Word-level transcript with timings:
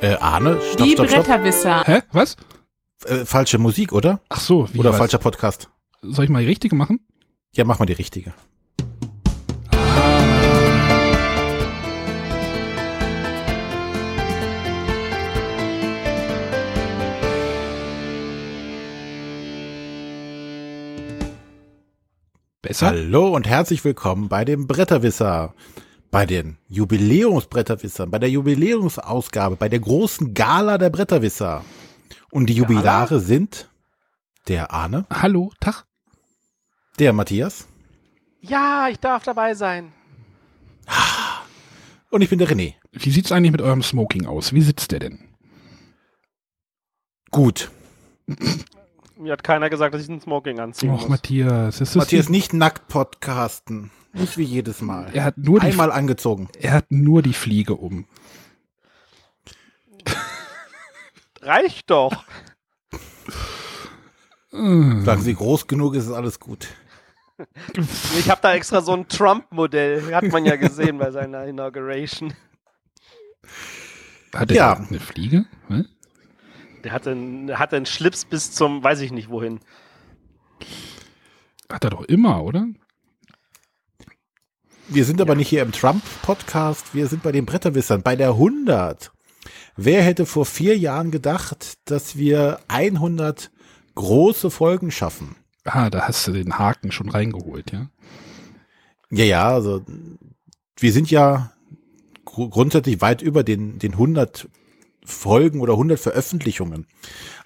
Äh, 0.00 0.14
Arne, 0.18 0.60
stopp, 0.62 0.86
Die 0.86 0.92
stopp, 0.92 1.08
stopp. 1.10 1.24
Bretterwisser. 1.26 1.82
Hä? 1.84 2.00
Was? 2.12 2.36
Äh, 3.04 3.24
falsche 3.26 3.58
Musik, 3.58 3.92
oder? 3.92 4.20
Ach 4.30 4.40
so, 4.40 4.68
wie 4.72 4.78
oder 4.78 4.90
was? 4.90 4.98
falscher 4.98 5.18
Podcast. 5.18 5.68
Soll 6.02 6.24
ich 6.24 6.30
mal 6.30 6.40
die 6.40 6.48
richtige 6.48 6.74
machen? 6.74 7.00
Ja, 7.54 7.64
mach 7.64 7.78
mal 7.78 7.86
die 7.86 7.92
richtige. 7.92 8.32
Besser? 22.62 22.86
Hallo 22.88 23.34
und 23.34 23.48
herzlich 23.48 23.84
willkommen 23.84 24.28
bei 24.28 24.44
dem 24.44 24.66
Bretterwisser. 24.66 25.54
Bei 26.10 26.26
den 26.26 26.58
Jubiläumsbretterwissern, 26.68 28.10
bei 28.10 28.18
der 28.18 28.30
Jubiläumsausgabe, 28.30 29.56
bei 29.56 29.68
der 29.68 29.78
großen 29.78 30.34
Gala 30.34 30.76
der 30.76 30.90
Bretterwisser. 30.90 31.64
Und 32.32 32.46
die 32.46 32.54
Jubilare 32.54 33.20
sind 33.20 33.68
der 34.48 34.72
Arne, 34.72 35.06
Hallo, 35.10 35.52
Tag. 35.60 35.84
der 36.98 37.12
Matthias 37.12 37.68
Ja, 38.40 38.88
ich 38.90 38.98
darf 38.98 39.22
dabei 39.22 39.54
sein. 39.54 39.92
und 42.10 42.22
ich 42.22 42.28
bin 42.30 42.38
der 42.40 42.48
René. 42.48 42.74
Wie 42.92 43.10
sieht's 43.10 43.30
eigentlich 43.30 43.52
mit 43.52 43.62
eurem 43.62 43.82
Smoking 43.82 44.26
aus? 44.26 44.52
Wie 44.52 44.62
sitzt 44.62 44.90
der 44.90 44.98
denn? 44.98 45.20
Gut. 47.30 47.70
Mir 49.16 49.32
hat 49.32 49.44
keiner 49.44 49.70
gesagt, 49.70 49.94
dass 49.94 50.02
ich 50.02 50.08
ein 50.08 50.20
Smoking 50.20 50.58
anziehen 50.58 50.90
Och, 50.90 51.00
muss. 51.02 51.08
Matthias, 51.08 51.80
ist 51.80 51.90
das 51.90 51.94
Matthias, 51.96 52.28
nicht 52.28 52.52
nackt 52.52 52.88
podcasten. 52.88 53.92
Nicht 54.12 54.36
wie 54.38 54.42
jedes 54.44 54.80
Mal. 54.82 55.10
Er 55.14 55.24
hat 55.24 55.38
nur 55.38 55.60
die, 55.60 55.66
Einmal 55.66 55.92
angezogen. 55.92 56.48
er 56.58 56.72
hat 56.72 56.86
nur 56.90 57.22
die 57.22 57.32
Fliege 57.32 57.74
um. 57.76 58.06
Reicht 61.42 61.90
doch. 61.90 62.24
Äh, 64.52 65.00
Sagen 65.02 65.22
Sie, 65.22 65.34
groß 65.34 65.66
genug 65.66 65.94
ist, 65.94 66.10
alles 66.10 66.38
gut. 66.40 66.68
Ich 68.18 68.28
habe 68.28 68.40
da 68.42 68.52
extra 68.52 68.82
so 68.82 68.92
ein 68.92 69.08
Trump-Modell. 69.08 70.14
Hat 70.14 70.24
man 70.24 70.44
ja 70.44 70.56
gesehen 70.56 70.98
bei 70.98 71.10
seiner 71.10 71.46
Inauguration. 71.46 72.34
Hat 74.34 74.50
er 74.50 74.56
Ja. 74.56 74.72
eine 74.74 75.00
Fliege? 75.00 75.46
Hä? 75.68 75.84
Der 76.84 76.92
hatte, 76.92 77.12
einen, 77.12 77.58
hatte 77.58 77.76
einen 77.76 77.86
Schlips 77.86 78.24
bis 78.24 78.52
zum, 78.52 78.82
weiß 78.82 79.00
ich 79.00 79.12
nicht 79.12 79.30
wohin. 79.30 79.60
Hat 81.70 81.84
er 81.84 81.90
doch 81.90 82.02
immer, 82.04 82.42
oder? 82.42 82.66
Wir 84.92 85.04
sind 85.04 85.20
aber 85.20 85.36
nicht 85.36 85.48
hier 85.48 85.62
im 85.62 85.70
Trump-Podcast, 85.72 86.94
wir 86.94 87.06
sind 87.06 87.22
bei 87.22 87.30
den 87.30 87.46
Bretterwissern, 87.46 88.02
bei 88.02 88.16
der 88.16 88.30
100. 88.30 89.12
Wer 89.76 90.02
hätte 90.02 90.26
vor 90.26 90.44
vier 90.44 90.76
Jahren 90.76 91.10
gedacht, 91.12 91.78
dass 91.84 92.16
wir 92.16 92.58
100 92.68 93.50
große 93.94 94.50
Folgen 94.50 94.90
schaffen? 94.90 95.36
Ah, 95.64 95.90
da 95.90 96.08
hast 96.08 96.26
du 96.26 96.32
den 96.32 96.58
Haken 96.58 96.90
schon 96.90 97.08
reingeholt, 97.08 97.70
ja? 97.72 97.88
Ja, 99.10 99.24
ja, 99.24 99.48
also 99.50 99.82
wir 100.76 100.92
sind 100.92 101.10
ja 101.10 101.52
gru- 102.24 102.48
grundsätzlich 102.48 103.00
weit 103.00 103.22
über 103.22 103.44
den, 103.44 103.78
den 103.78 103.92
100 103.92 104.48
Folgen 105.04 105.60
oder 105.60 105.74
100 105.74 106.00
Veröffentlichungen. 106.00 106.86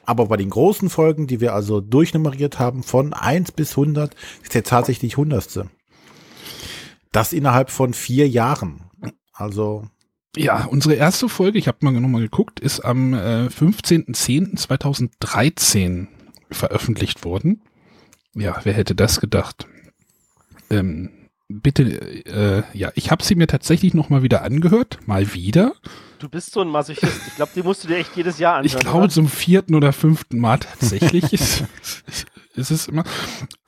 Aber 0.07 0.27
bei 0.27 0.37
den 0.37 0.51
großen 0.51 0.91
Folgen, 0.91 1.27
die 1.27 1.41
wir 1.41 1.55
also 1.55 1.81
durchnummeriert 1.81 2.59
haben, 2.59 2.83
von 2.83 3.13
1 3.13 3.53
bis 3.53 3.73
100, 3.73 4.15
ist 4.43 4.55
der 4.55 4.65
tatsächlich 4.65 5.15
100. 5.15 5.67
Das 7.15 7.33
innerhalb 7.33 7.71
von 7.71 7.95
vier 7.95 8.29
Jahren. 8.29 8.91
Also 9.33 9.87
Ja, 10.37 10.65
unsere 10.65 10.95
erste 10.95 11.29
Folge, 11.29 11.59
ich 11.59 11.69
habe 11.69 11.79
mal 11.83 11.93
nochmal 11.93 12.23
geguckt, 12.23 12.59
ist 12.59 12.81
am 12.81 13.15
äh, 13.15 13.47
15.10.2013 13.47 16.09
veröffentlicht 16.51 17.25
worden. 17.25 17.63
Ja, 18.35 18.61
wer 18.65 18.73
hätte 18.73 18.97
das 18.97 19.21
gedacht? 19.21 19.69
Ähm, 20.71 21.29
bitte, 21.49 21.85
äh, 22.27 22.65
ja, 22.77 22.91
ich 22.97 23.13
habe 23.13 23.23
sie 23.23 23.37
mir 23.37 23.47
tatsächlich 23.47 23.95
nochmal 23.95 24.25
wieder 24.25 24.43
angehört, 24.43 24.99
mal 25.07 25.35
wieder. 25.35 25.75
Du 26.19 26.29
bist 26.29 26.51
so 26.51 26.63
ein 26.63 26.69
Masochist. 26.69 27.29
Ich 27.29 27.37
glaube, 27.37 27.53
die 27.55 27.63
musst 27.63 27.85
du 27.85 27.89
dir 27.89 27.99
echt 27.99 28.17
jedes 28.17 28.41
Jahr 28.41 28.57
anhören. 28.57 28.67
Ich 28.67 28.77
glaube 28.77 29.09
zum 29.09 29.29
vierten 29.29 29.77
oder 29.77 29.93
fünften 29.93 30.41
Mal 30.41 30.59
tatsächlich 30.59 31.33
ist, 31.33 31.63
ist 32.57 32.73
es 32.73 32.89
immer. 32.89 33.05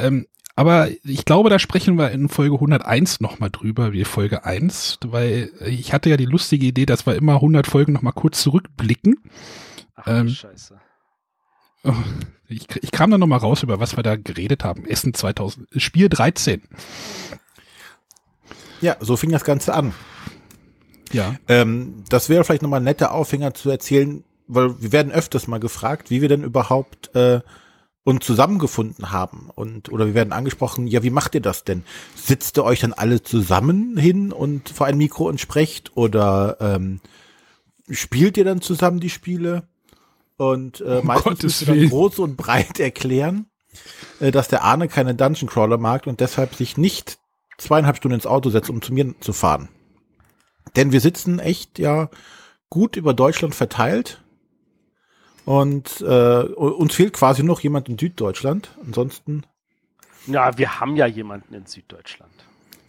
Ähm, 0.00 0.26
aber 0.56 0.88
ich 1.04 1.26
glaube, 1.26 1.50
da 1.50 1.58
sprechen 1.58 1.98
wir 1.98 2.10
in 2.10 2.30
Folge 2.30 2.54
101 2.54 3.20
nochmal 3.20 3.50
drüber, 3.50 3.92
wie 3.92 4.04
Folge 4.04 4.44
1, 4.44 4.98
weil 5.04 5.50
ich 5.66 5.92
hatte 5.92 6.08
ja 6.08 6.16
die 6.16 6.24
lustige 6.24 6.64
Idee, 6.64 6.86
dass 6.86 7.06
wir 7.06 7.14
immer 7.14 7.34
100 7.34 7.66
Folgen 7.66 7.92
nochmal 7.92 8.14
kurz 8.14 8.42
zurückblicken. 8.42 9.18
Ach, 9.94 10.06
ähm, 10.06 10.30
Scheiße. 10.30 10.80
Oh, 11.84 11.92
Ich, 12.48 12.66
ich 12.80 12.90
kam 12.90 13.10
dann 13.10 13.20
nochmal 13.20 13.40
raus, 13.40 13.62
über 13.62 13.80
was 13.80 13.96
wir 13.96 14.02
da 14.02 14.16
geredet 14.16 14.64
haben. 14.64 14.86
Essen 14.86 15.12
2000, 15.12 15.68
Spiel 15.76 16.08
13. 16.08 16.62
ja, 18.80 18.96
so 19.00 19.16
fing 19.16 19.30
das 19.30 19.44
Ganze 19.44 19.74
an. 19.74 19.92
Ja. 21.12 21.36
Ähm, 21.48 22.02
das 22.08 22.28
wäre 22.28 22.44
vielleicht 22.44 22.62
nochmal 22.62 22.80
ein 22.80 22.84
netter 22.84 23.12
Aufhänger 23.12 23.52
zu 23.52 23.68
erzählen, 23.68 24.24
weil 24.48 24.80
wir 24.80 24.92
werden 24.92 25.12
öfters 25.12 25.48
mal 25.48 25.60
gefragt, 25.60 26.10
wie 26.10 26.22
wir 26.22 26.28
denn 26.28 26.44
überhaupt 26.44 27.14
äh, 27.14 27.40
uns 28.06 28.24
zusammengefunden 28.24 29.10
haben. 29.10 29.50
Und 29.52 29.90
oder 29.90 30.06
wir 30.06 30.14
werden 30.14 30.32
angesprochen, 30.32 30.86
ja, 30.86 31.02
wie 31.02 31.10
macht 31.10 31.34
ihr 31.34 31.40
das 31.40 31.64
denn? 31.64 31.82
Sitzt 32.14 32.56
ihr 32.56 32.62
euch 32.62 32.78
dann 32.78 32.92
alle 32.92 33.20
zusammen 33.20 33.96
hin 33.96 34.30
und 34.30 34.68
vor 34.68 34.86
ein 34.86 34.96
Mikro 34.96 35.28
und 35.28 35.40
sprecht? 35.40 35.96
Oder 35.96 36.56
ähm, 36.60 37.00
spielt 37.90 38.36
ihr 38.36 38.44
dann 38.44 38.60
zusammen 38.60 39.00
die 39.00 39.10
Spiele? 39.10 39.64
Und 40.36 40.80
äh, 40.82 40.98
Um 40.98 41.06
meistens 41.08 41.24
Gottes 41.24 41.42
müsst 41.42 41.62
ihr 41.62 41.66
dann 41.66 41.88
groß 41.88 42.20
und 42.20 42.36
breit 42.36 42.78
erklären, 42.78 43.46
äh, 44.20 44.30
dass 44.30 44.46
der 44.46 44.62
Arne 44.62 44.86
keine 44.86 45.16
Dungeon 45.16 45.50
Crawler 45.50 45.78
mag 45.78 46.06
und 46.06 46.20
deshalb 46.20 46.54
sich 46.54 46.76
nicht 46.76 47.18
zweieinhalb 47.58 47.96
Stunden 47.96 48.14
ins 48.14 48.26
Auto 48.26 48.50
setzt, 48.50 48.70
um 48.70 48.82
zu 48.82 48.94
mir 48.94 49.18
zu 49.18 49.32
fahren. 49.32 49.68
Denn 50.76 50.92
wir 50.92 51.00
sitzen 51.00 51.40
echt 51.40 51.80
ja 51.80 52.08
gut 52.70 52.94
über 52.94 53.14
Deutschland 53.14 53.56
verteilt. 53.56 54.22
Und 55.46 56.00
äh, 56.02 56.42
uns 56.42 56.94
fehlt 56.94 57.14
quasi 57.14 57.42
noch 57.42 57.60
jemand 57.60 57.88
in 57.88 57.96
Süddeutschland. 57.98 58.76
Ansonsten, 58.84 59.44
Ja, 60.26 60.58
wir 60.58 60.80
haben 60.80 60.96
ja 60.96 61.06
jemanden 61.06 61.54
in 61.54 61.64
Süddeutschland. 61.66 62.32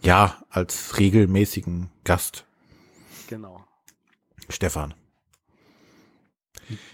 ja, 0.02 0.36
als 0.50 0.98
regelmäßigen 0.98 1.88
Gast, 2.04 2.44
Genau. 3.28 3.64
Stefan. 4.50 4.92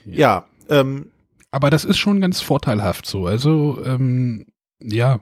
Ja, 0.05 0.47
ähm, 0.69 1.11
Aber 1.51 1.71
das 1.71 1.85
ist 1.85 1.99
schon 1.99 2.21
ganz 2.21 2.41
vorteilhaft 2.41 3.07
so. 3.07 3.27
Also, 3.27 3.81
ähm, 3.85 4.47
ja, 4.81 5.21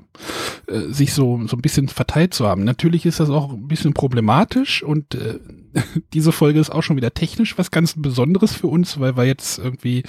äh, 0.66 0.80
sich 0.88 1.12
so, 1.12 1.47
so 1.47 1.56
ein 1.56 1.62
bisschen 1.62 1.88
verteilt 1.88 2.32
zu 2.34 2.47
haben. 2.48 2.64
Natürlich 2.64 3.04
ist 3.06 3.20
das 3.20 3.28
auch 3.30 3.53
ein 3.53 3.69
bisschen 3.69 3.92
problematisch 3.94 4.82
und 4.82 5.14
äh, 5.14 5.38
diese 6.12 6.33
Folge 6.33 6.60
ist 6.60 6.71
auch 6.71 6.83
schon 6.83 6.97
wieder 6.97 7.15
technisch 7.15 7.59
was 7.59 7.71
ganz 7.71 7.94
Besonderes 7.97 8.55
für 8.55 8.66
uns, 8.66 9.00
weil 9.00 9.16
wir 9.16 9.25
jetzt 9.25 9.59
irgendwie 9.59 10.03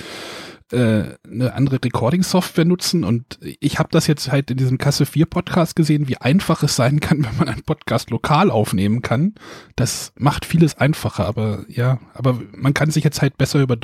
äh, 0.72 1.16
eine 1.30 1.54
andere 1.54 1.80
Recording-Software 1.84 2.66
nutzen 2.66 3.04
und 3.04 3.38
ich 3.60 3.80
habe 3.80 3.90
das 3.92 4.08
jetzt 4.08 4.32
halt 4.32 4.50
in 4.50 4.58
diesem 4.58 4.78
Kasse 4.78 5.06
4 5.06 5.26
Podcast 5.26 5.76
gesehen, 5.76 6.08
wie 6.08 6.18
einfach 6.18 6.64
es 6.64 6.76
sein 6.76 7.00
kann, 7.00 7.24
wenn 7.26 7.38
man 7.38 7.50
einen 7.50 7.64
Podcast 7.64 8.10
lokal 8.10 8.50
aufnehmen 8.50 9.02
kann. 9.02 9.36
Das 9.76 10.14
macht 10.18 10.46
vieles 10.46 10.78
einfacher, 10.78 11.26
aber 11.26 11.66
ja, 11.68 12.00
aber 12.14 12.42
man 12.56 12.74
kann 12.74 12.92
sich 12.92 13.04
jetzt 13.04 13.22
halt 13.22 13.38
besser 13.38 13.62
über, 13.62 13.78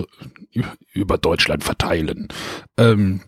über 0.94 1.18
Deutschland 1.18 1.64
verteilen. 1.64 2.28
Ähm, 2.78 3.22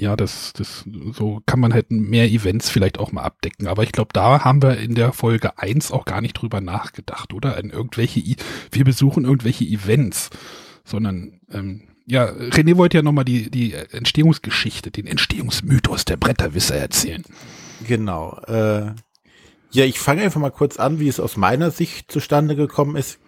ja, 0.00 0.16
das, 0.16 0.52
das, 0.54 0.84
so 1.12 1.42
kann 1.44 1.60
man 1.60 1.74
halt 1.74 1.90
mehr 1.90 2.30
Events 2.30 2.70
vielleicht 2.70 2.98
auch 2.98 3.12
mal 3.12 3.22
abdecken. 3.22 3.66
Aber 3.66 3.82
ich 3.82 3.92
glaube, 3.92 4.10
da 4.12 4.44
haben 4.44 4.62
wir 4.62 4.78
in 4.78 4.94
der 4.94 5.12
Folge 5.12 5.58
1 5.58 5.92
auch 5.92 6.06
gar 6.06 6.20
nicht 6.20 6.34
drüber 6.34 6.60
nachgedacht, 6.60 7.34
oder? 7.34 7.56
An 7.56 7.70
irgendwelche, 7.70 8.22
wir 8.72 8.84
besuchen 8.84 9.24
irgendwelche 9.24 9.64
Events, 9.64 10.30
sondern, 10.84 11.40
ähm, 11.52 11.82
ja, 12.06 12.24
René 12.24 12.76
wollte 12.76 12.96
ja 12.96 13.02
nochmal 13.02 13.26
die, 13.26 13.50
die 13.50 13.74
Entstehungsgeschichte, 13.74 14.90
den 14.90 15.06
Entstehungsmythos 15.06 16.06
der 16.06 16.16
Bretterwisser 16.16 16.76
erzählen. 16.76 17.22
genau. 17.86 18.40
Äh, 18.46 18.94
ja, 19.72 19.84
ich 19.84 20.00
fange 20.00 20.22
einfach 20.22 20.40
mal 20.40 20.50
kurz 20.50 20.78
an, 20.78 20.98
wie 20.98 21.08
es 21.08 21.20
aus 21.20 21.36
meiner 21.36 21.70
Sicht 21.70 22.10
zustande 22.10 22.56
gekommen 22.56 22.96
ist. 22.96 23.20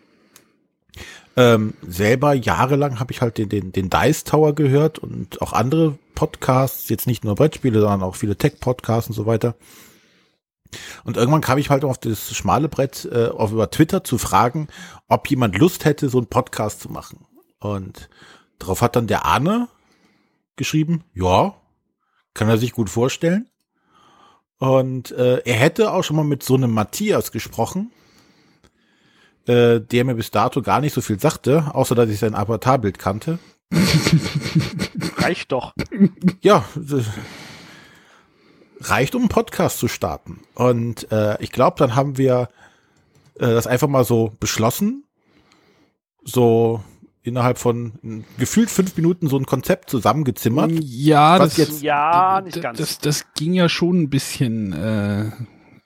Ähm, 1.37 1.75
selber 1.87 2.35
jahrelang 2.35 3.01
habe 3.01 3.13
ich 3.13 3.23
halt 3.23 3.39
den, 3.39 3.49
den, 3.49 3.73
den 3.73 3.89
Dice 3.89 4.25
Tower 4.25 4.55
gehört 4.55 4.99
und 4.99 5.41
auch 5.41 5.53
andere 5.53 5.99
Podcasts, 6.15 6.89
jetzt 6.89 7.07
nicht 7.07 7.25
nur 7.25 7.35
Brettspiele, 7.35 7.81
sondern 7.81 8.03
auch 8.03 8.17
viele 8.17 8.37
Tech-Podcasts 8.37 9.09
und 9.09 9.17
so 9.17 9.27
weiter. 9.27 9.55
Und 11.05 11.17
irgendwann 11.17 11.41
kam 11.41 11.59
ich 11.59 11.71
halt 11.71 11.85
auf 11.85 11.99
das 11.99 12.35
schmale 12.35 12.69
Brett 12.69 13.09
äh, 13.11 13.29
auf 13.29 13.53
über 13.53 13.71
Twitter 13.71 14.05
zu 14.05 14.19
fragen, 14.19 14.69
ob 15.09 15.29
jemand 15.29 15.59
Lust 15.59 15.85
hätte, 15.85 16.09
so 16.09 16.19
einen 16.19 16.29
Podcast 16.29 16.81
zu 16.81 16.91
machen. 16.91 17.27
Und 17.59 18.09
darauf 18.59 18.83
hat 18.83 18.97
dann 18.97 19.07
der 19.07 19.25
Arne 19.25 19.69
geschrieben, 20.57 21.05
ja, 21.15 21.55
kann 22.35 22.49
er 22.49 22.59
sich 22.59 22.73
gut 22.73 22.91
vorstellen. 22.91 23.49
Und 24.59 25.11
äh, 25.13 25.39
er 25.45 25.55
hätte 25.57 25.93
auch 25.93 26.05
schon 26.05 26.17
mal 26.17 26.25
mit 26.25 26.43
so 26.43 26.55
einem 26.55 26.73
Matthias 26.73 27.33
gesprochen, 27.33 27.91
äh, 29.47 29.81
der 29.81 30.05
mir 30.05 30.15
bis 30.15 30.31
dato 30.31 30.63
gar 30.63 30.81
nicht 30.81 30.93
so 30.93 31.01
viel 31.01 31.19
sagte, 31.21 31.67
außer 31.75 31.95
dass 31.95 32.09
ich 32.11 32.19
sein 32.19 32.35
Avatarbild 32.35 32.99
kannte. 32.99 33.39
Reicht 35.19 35.53
doch. 35.53 35.73
Ja, 36.43 36.65
reicht, 38.81 39.15
um 39.15 39.23
einen 39.23 39.29
Podcast 39.29 39.79
zu 39.79 39.89
starten. 39.89 40.41
Und 40.55 41.11
äh, 41.13 41.41
ich 41.43 41.53
glaube, 41.53 41.77
dann 41.79 41.95
haben 41.95 42.19
wir 42.19 42.49
äh, 43.37 43.47
das 43.47 43.67
einfach 43.67 43.89
mal 43.89 44.05
so 44.05 44.33
beschlossen, 44.41 45.05
so 46.25 46.83
innerhalb 47.23 47.59
von 47.59 48.25
gefühlt 48.37 48.69
fünf 48.71 48.97
Minuten 48.97 49.29
so 49.29 49.37
ein 49.39 49.47
Konzept 49.47 49.89
zusammengezimmert. 49.91 50.73
Ja, 50.81 51.39
Was 51.39 51.51
das, 51.51 51.57
jetzt- 51.59 51.83
Ja, 51.83 52.41
nicht 52.45 52.61
ganz. 52.61 52.79
Das, 52.79 52.99
das 52.99 53.25
ging 53.35 53.55
ja 53.55 53.69
schon 53.69 54.03
ein 54.03 54.11
bisschen. 54.11 54.73
Äh, 54.73 55.31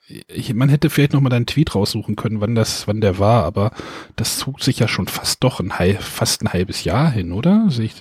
ich, 0.07 0.53
man 0.53 0.69
hätte 0.69 0.89
vielleicht 0.89 1.13
noch 1.13 1.21
mal 1.21 1.29
deinen 1.29 1.45
Tweet 1.45 1.75
raussuchen 1.75 2.15
können, 2.15 2.39
wann 2.39 2.55
das, 2.55 2.87
wann 2.87 3.01
der 3.01 3.19
war, 3.19 3.43
aber 3.43 3.71
das 4.15 4.37
zog 4.37 4.63
sich 4.63 4.79
ja 4.79 4.87
schon 4.87 5.07
fast 5.07 5.43
doch 5.43 5.59
ein 5.59 5.71
fast 5.99 6.43
ein 6.43 6.53
halbes 6.53 6.83
Jahr 6.85 7.11
hin, 7.11 7.33
oder? 7.33 7.67
Ich? 7.77 7.95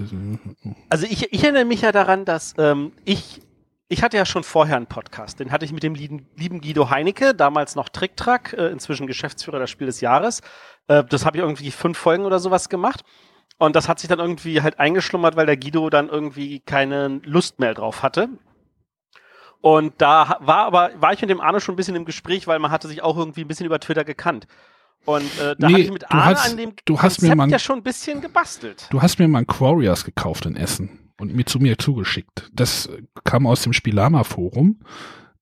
Also 0.89 1.07
ich, 1.07 1.33
ich 1.33 1.43
erinnere 1.43 1.65
mich 1.65 1.83
ja 1.83 1.91
daran, 1.91 2.25
dass 2.25 2.55
ähm, 2.59 2.93
ich, 3.05 3.43
ich 3.89 4.03
hatte 4.03 4.17
ja 4.17 4.25
schon 4.25 4.45
vorher 4.45 4.77
einen 4.77 4.87
Podcast. 4.87 5.41
Den 5.41 5.51
hatte 5.51 5.65
ich 5.65 5.73
mit 5.73 5.83
dem 5.83 5.95
lieben, 5.95 6.27
lieben 6.37 6.61
Guido 6.61 6.91
Heinecke, 6.91 7.35
damals 7.35 7.75
noch 7.75 7.89
Tricktrack, 7.89 8.55
äh, 8.57 8.69
inzwischen 8.69 9.07
Geschäftsführer 9.09 9.59
des 9.59 9.71
Spiel 9.71 9.89
des 9.89 10.01
Jahres. 10.01 10.43
Äh, 10.87 11.03
das 11.05 11.27
habe 11.27 11.39
ich 11.39 11.43
irgendwie 11.43 11.73
fünf 11.73 11.99
Folgen 11.99 12.25
oder 12.25 12.39
sowas 12.39 12.69
gemacht. 12.69 13.03
Und 13.59 13.75
das 13.75 13.89
hat 13.89 13.99
sich 13.99 14.09
dann 14.09 14.19
irgendwie 14.19 14.63
halt 14.63 14.79
eingeschlummert, 14.79 15.35
weil 15.35 15.47
der 15.47 15.57
Guido 15.57 15.91
dann 15.91 16.09
irgendwie 16.09 16.61
keine 16.61 17.21
Lust 17.25 17.59
mehr 17.59 17.75
drauf 17.75 18.03
hatte. 18.03 18.29
Und 19.61 19.95
da 19.99 20.39
war 20.41 20.67
aber, 20.67 20.91
war 21.01 21.13
ich 21.13 21.21
mit 21.21 21.31
dem 21.31 21.41
Arne 21.41 21.61
schon 21.61 21.75
ein 21.75 21.77
bisschen 21.77 21.97
im 21.97 22.05
Gespräch, 22.05 22.47
weil 22.47 22.59
man 22.59 22.71
hatte 22.71 22.89
sich 22.89 23.03
auch 23.03 23.17
irgendwie 23.17 23.41
ein 23.43 23.49
bisschen 23.49 23.67
über 23.67 23.81
Twitter 23.81 24.05
gekannt. 24.05 24.47
Und 25.05 25.25
äh, 25.41 25.55
da 25.59 25.67
Nee, 25.69 25.73
hatte 25.75 25.83
ich 25.83 25.93
mit 25.93 26.03
du 26.03 26.11
Arne 26.11 26.25
hast- 26.37 26.51
an 26.51 26.57
dem 26.57 26.73
du 26.85 27.01
hast 27.01 27.23
mir 27.23 27.35
mal- 27.37 27.49
ja 27.51 27.59
schon 27.59 27.79
ein 27.79 27.83
bisschen 27.83 28.21
gebastelt. 28.21 28.87
Du 28.91 29.03
hast 29.03 29.19
mir 29.19 29.29
mal 29.29 29.39
ein 29.41 29.47
Quarriors 29.47 30.05
gekauft 30.05 30.47
in 30.47 30.57
Essen 30.57 31.11
und 31.21 31.35
mir 31.35 31.47
zu 31.47 31.59
mir 31.59 31.79
zugeschickt. 31.79 32.51
Das 32.53 32.89
kam 33.25 33.47
aus 33.47 33.63
dem 33.63 33.73
Spielama-Forum. 33.73 34.81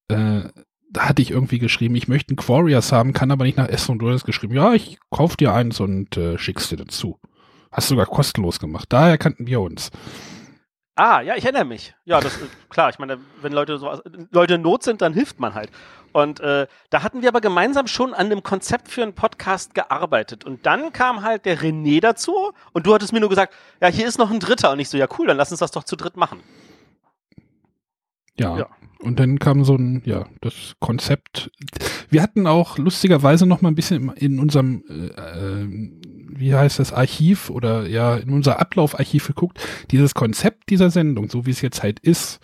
Äh, 0.09 0.43
da 0.91 1.09
hatte 1.09 1.23
ich 1.23 1.31
irgendwie 1.33 1.59
geschrieben, 1.59 1.97
ich 1.97 2.09
möchte 2.09 2.31
einen 2.31 2.37
Quarriors 2.37 2.93
haben, 2.93 3.13
kann 3.13 3.31
aber 3.33 3.45
nicht 3.45 3.57
nach 3.59 3.69
Essen 3.69 3.93
und 3.93 3.99
du 3.99 4.11
hast 4.11 4.25
geschrieben, 4.25 4.55
ja, 4.55 4.73
ich 4.75 4.99
kauf 5.11 5.37
dir 5.37 5.53
eins 5.53 5.81
und 5.81 6.17
äh, 6.17 6.39
schickst 6.39 6.71
dir 6.71 6.77
dazu. 6.77 7.19
Hast 7.73 7.89
sogar 7.89 8.07
kostenlos 8.07 8.61
gemacht. 8.61 8.87
Daher 8.91 9.19
kannten 9.19 9.47
wir 9.49 9.61
uns. 9.61 9.91
Ah, 10.97 11.21
ja, 11.23 11.35
ich 11.35 11.45
erinnere 11.45 11.65
mich. 11.65 11.95
Ja, 12.05 12.21
das 12.21 12.37
ist 12.37 12.71
klar. 12.71 12.89
Ich 12.91 12.99
meine, 12.99 13.19
wenn 13.43 13.53
Leute 13.53 13.79
so 13.79 14.01
Leute 14.31 14.55
in 14.55 14.63
Not 14.63 14.85
sind, 14.85 15.03
dann 15.03 15.13
hilft 15.13 15.41
man 15.41 15.55
halt. 15.55 15.71
Und 16.13 16.39
äh, 16.39 16.69
da 16.91 17.03
hatten 17.03 17.23
wir 17.23 17.29
aber 17.29 17.41
gemeinsam 17.41 17.89
schon 17.89 18.15
an 18.15 18.31
dem 18.31 18.45
Konzept 18.45 18.89
für 18.89 19.03
einen 19.03 19.15
Podcast 19.15 19.75
gearbeitet. 19.75 20.45
Und 20.45 20.65
dann 20.67 20.93
kam 20.93 21.23
halt 21.23 21.45
der 21.47 21.59
René 21.59 22.01
dazu 22.01 22.53
und 22.73 22.87
du 22.87 22.95
hattest 22.95 23.13
mir 23.13 23.19
nur 23.19 23.29
gesagt, 23.29 23.53
ja, 23.81 23.89
hier 23.89 24.07
ist 24.07 24.19
noch 24.19 24.31
ein 24.31 24.39
Dritter. 24.39 24.71
Und 24.71 24.79
ich 24.79 24.89
so, 24.89 24.97
ja, 24.97 25.09
cool, 25.19 25.27
dann 25.27 25.37
lass 25.37 25.51
uns 25.51 25.59
das 25.59 25.73
doch 25.73 25.83
zu 25.83 25.97
dritt 25.97 26.17
machen. 26.17 26.39
Ja. 28.39 28.57
Ja. 28.57 28.69
Und 29.01 29.19
dann 29.19 29.39
kam 29.39 29.65
so 29.65 29.75
ein, 29.75 30.03
ja, 30.05 30.27
das 30.41 30.75
Konzept. 30.79 31.51
Wir 32.09 32.23
hatten 32.23 32.47
auch 32.47 32.79
lustigerweise 32.79 33.45
noch 33.45 33.61
mal 33.61 33.71
ein 33.71 33.75
bisschen 33.75 34.13
in 34.13 34.39
unserem, 34.39 34.85
äh, 34.89 35.07
äh, 35.09 35.91
wie 36.39 36.55
heißt 36.55 36.79
das, 36.79 36.93
Archiv 36.93 37.51
oder 37.51 37.87
ja, 37.87 38.17
in 38.17 38.31
unser 38.31 38.61
Ablaufarchiv 38.61 39.27
geguckt. 39.27 39.59
Dieses 39.91 40.15
Konzept 40.15 40.71
dieser 40.71 40.91
Sendung, 40.91 41.29
so 41.31 41.47
wie 41.47 41.51
es 41.51 41.61
jetzt 41.61 41.83
halt 41.83 42.01
ist, 42.01 42.41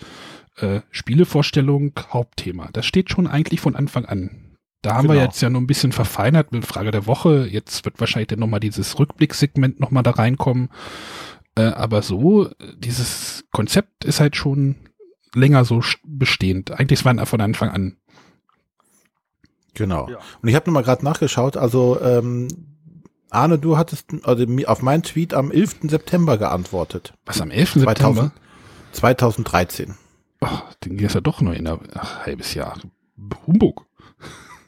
äh, 0.57 0.81
Spielevorstellung, 0.91 1.93
Hauptthema. 2.11 2.69
Das 2.73 2.87
steht 2.87 3.11
schon 3.11 3.27
eigentlich 3.27 3.61
von 3.61 3.77
Anfang 3.77 4.05
an. 4.07 4.57
Da 4.83 4.95
haben 4.95 5.09
wir 5.09 5.15
Genau. 5.15 5.27
jetzt 5.27 5.41
ja 5.43 5.51
nur 5.51 5.61
ein 5.61 5.67
bisschen 5.67 5.93
verfeinert 5.93 6.53
mit 6.53 6.65
Frage 6.65 6.91
der 6.91 7.07
Woche. 7.07 7.47
Jetzt 7.51 7.85
wird 7.85 8.01
wahrscheinlich 8.01 8.29
dann 8.29 8.39
nochmal 8.39 8.61
dieses 8.61 8.99
Rückblicksegment 8.99 9.79
nochmal 9.79 10.03
da 10.03 10.13
reinkommen. 10.13 10.71
Äh, 11.55 11.65
aber 11.65 12.01
so, 12.03 12.49
dieses 12.79 13.45
Konzept 13.53 14.05
ist 14.07 14.21
halt 14.21 14.37
schon 14.37 14.77
länger 15.35 15.65
so 15.65 15.79
st- 15.81 15.99
bestehend. 16.05 16.71
Eigentlich 16.73 17.05
war 17.05 17.17
es 17.17 17.29
von 17.29 17.41
Anfang 17.41 17.69
an. 17.71 17.97
Genau. 19.75 20.09
Ja. 20.11 20.19
Und 20.43 20.49
ich 20.49 20.55
habe 20.55 20.67
nochmal 20.67 20.83
gerade 20.83 21.05
nachgeschaut, 21.05 21.57
also 21.57 22.01
ähm, 22.01 22.49
Arne, 23.31 23.59
du 23.59 23.77
hattest 23.77 24.07
also 24.25 24.45
auf 24.67 24.83
meinen 24.83 25.03
Tweet 25.03 25.35
am 25.35 25.51
11. 25.51 25.77
September 25.85 26.37
geantwortet. 26.37 27.15
Was 27.25 27.41
am 27.41 27.51
11. 27.51 27.75
September? 27.75 28.33
2000, 28.93 29.47
2013. 29.47 29.95
Oh, 30.41 30.49
den 30.85 30.97
ging 30.97 31.07
es 31.07 31.15
ja 31.15 31.21
doch 31.21 31.41
nur 31.41 31.55
in 31.55 31.67
ein 31.67 31.79
halbes 32.25 32.55
Jahr. 32.55 32.79
Humbug. 33.47 33.87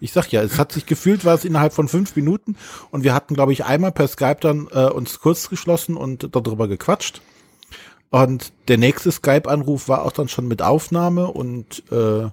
Ich 0.00 0.12
sag 0.12 0.32
ja, 0.32 0.43
es 0.43 0.59
hat 0.59 0.73
sich 0.73 0.87
gefühlt, 0.87 1.25
war 1.25 1.35
es 1.35 1.44
innerhalb 1.44 1.73
von 1.73 1.88
fünf 1.88 2.17
Minuten 2.17 2.56
und 2.91 3.05
wir 3.05 3.14
hatten, 3.14 3.35
glaube 3.35 3.53
ich, 3.53 3.64
einmal 3.64 3.93
per 3.93 4.09
Skype 4.09 4.38
dann 4.41 4.69
äh, 4.73 4.87
uns 4.87 5.20
kurz 5.20 5.49
geschlossen 5.49 5.97
und 5.97 6.35
darüber 6.35 6.67
gequatscht. 6.67 7.23
Und 8.11 8.53
der 8.69 8.79
nächste 8.79 9.11
Skype-Anruf 9.11 9.88
war 9.88 10.05
auch 10.05 10.12
dann 10.12 10.29
schon 10.29 10.47
mit 10.47 10.61
Aufnahme 10.61 11.29
und 11.29 11.85
äh, 11.91 12.29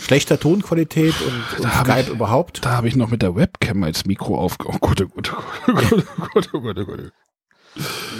schlechter 0.00 0.38
Tonqualität 0.38 1.14
und, 1.20 1.64
und 1.64 1.72
Skype 1.72 2.00
ich- 2.00 2.08
überhaupt. 2.08 2.64
Da 2.64 2.72
habe 2.72 2.88
ich 2.88 2.96
noch 2.96 3.10
mit 3.10 3.22
der 3.22 3.34
Webcam 3.36 3.82
als 3.84 4.04
Mikro 4.04 4.38
aufge... 4.38 4.68
Oh 4.68 4.78
Gott, 4.80 5.00
oh 5.00 5.06
Gott, 5.08 5.32
oh 5.32 5.72
Gott, 5.72 5.92
oh 5.92 5.92
Gott, 5.94 6.04
oh 6.18 6.26
Gott, 6.32 6.48
oh 6.54 6.60
Gott, 6.60 6.78
oh 6.78 6.84
Gott. 6.84 7.12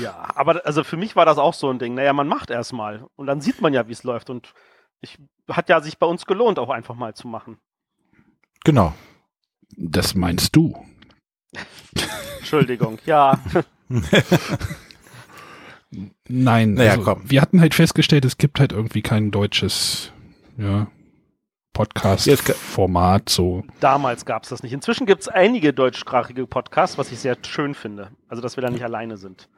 Ja, 0.03 0.31
aber 0.35 0.67
also 0.67 0.83
für 0.83 0.97
mich 0.97 1.15
war 1.15 1.25
das 1.27 1.39
auch 1.39 1.55
so 1.55 1.71
ein 1.71 1.79
Ding. 1.79 1.95
Naja, 1.95 2.13
man 2.13 2.27
macht 2.27 2.51
erstmal 2.51 3.07
und 3.17 3.27
dann 3.27 3.41
sieht 3.41 3.61
man 3.61 3.73
ja, 3.73 3.87
wie 3.87 3.93
es 3.93 4.03
läuft. 4.03 4.29
Und 4.31 4.53
ich 5.01 5.19
hat 5.49 5.69
ja 5.69 5.81
sich 5.81 5.99
bei 5.99 6.07
uns 6.07 6.27
gelohnt, 6.27 6.59
auch 6.59 6.71
einfach 6.71 6.97
mal 6.97 7.15
zu 7.15 7.29
machen. 7.29 7.59
Genau. 8.65 8.95
Das 9.77 10.15
meinst 10.15 10.57
du? 10.57 10.75
Entschuldigung, 12.41 12.99
ja. 13.07 13.39
Nein, 16.29 16.75
Naja, 16.75 16.93
also, 16.93 17.05
komm. 17.05 17.23
wir 17.31 17.41
hatten 17.41 17.61
halt 17.61 17.75
festgestellt, 17.75 18.25
es 18.25 18.39
gibt 18.39 18.59
halt 18.59 18.73
irgendwie 18.73 19.03
kein 19.03 19.31
deutsches 19.31 20.11
ja, 20.57 20.89
Podcast-Format 21.75 23.29
so. 23.29 23.65
Damals 23.81 24.25
gab 24.25 24.45
es 24.45 24.49
das 24.49 24.63
nicht. 24.63 24.73
Inzwischen 24.73 25.07
gibt 25.07 25.23
es 25.23 25.29
einige 25.29 25.75
deutschsprachige 25.75 26.47
Podcasts, 26.47 26.97
was 26.97 27.13
ich 27.13 27.19
sehr 27.19 27.37
schön 27.47 27.75
finde. 27.75 28.11
Also, 28.29 28.41
dass 28.43 28.57
wir 28.57 28.63
da 28.63 28.71
nicht 28.71 28.85
alleine 28.85 29.19
sind. 29.19 29.49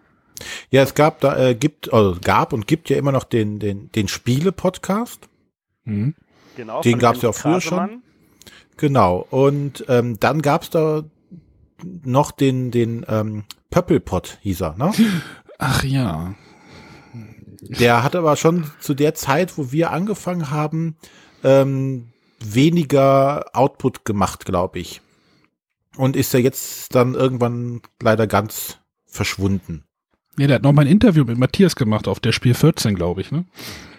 Ja, 0.70 0.82
es 0.82 0.94
gab 0.94 1.20
da, 1.20 1.36
äh, 1.38 1.54
gibt, 1.54 1.92
also 1.92 2.18
gab 2.20 2.52
und 2.52 2.66
gibt 2.66 2.90
ja 2.90 2.96
immer 2.96 3.12
noch 3.12 3.24
den, 3.24 3.58
den, 3.58 3.92
den 3.92 4.08
Spiele-Podcast. 4.08 5.28
Hm? 5.84 6.14
Genau. 6.56 6.80
Den 6.80 6.92
von 6.92 7.00
gab's 7.00 7.22
ja 7.22 7.28
auch 7.28 7.34
früher 7.34 7.60
schon. 7.60 8.02
Genau. 8.76 9.26
Und 9.30 9.84
ähm, 9.88 10.18
dann 10.18 10.42
gab's 10.42 10.70
da 10.70 11.04
noch 12.02 12.32
den, 12.32 12.70
den 12.70 13.04
ähm, 13.08 13.44
Pöppelpott, 13.70 14.38
hieß 14.40 14.62
er, 14.62 14.76
ne? 14.76 14.92
Ach 15.58 15.84
ja. 15.84 16.34
Der 17.60 18.02
hat 18.02 18.16
aber 18.16 18.36
schon 18.36 18.70
zu 18.80 18.94
der 18.94 19.14
Zeit, 19.14 19.58
wo 19.58 19.72
wir 19.72 19.90
angefangen 19.90 20.50
haben, 20.50 20.96
ähm, 21.46 22.08
weniger 22.40 23.44
Output 23.54 24.04
gemacht, 24.04 24.44
glaube 24.44 24.78
ich. 24.80 25.00
Und 25.96 26.16
ist 26.16 26.34
ja 26.34 26.40
jetzt 26.40 26.94
dann 26.94 27.14
irgendwann 27.14 27.80
leider 28.02 28.26
ganz 28.26 28.78
verschwunden. 29.06 29.84
Nee, 30.36 30.46
der 30.46 30.56
hat 30.56 30.62
noch 30.62 30.72
mal 30.72 30.82
ein 30.82 30.88
Interview 30.90 31.24
mit 31.24 31.38
Matthias 31.38 31.76
gemacht 31.76 32.08
auf 32.08 32.20
der 32.20 32.32
Spiel 32.32 32.52
14, 32.54 32.94
glaube 32.94 33.22
ich, 33.22 33.32
ne? 33.32 33.46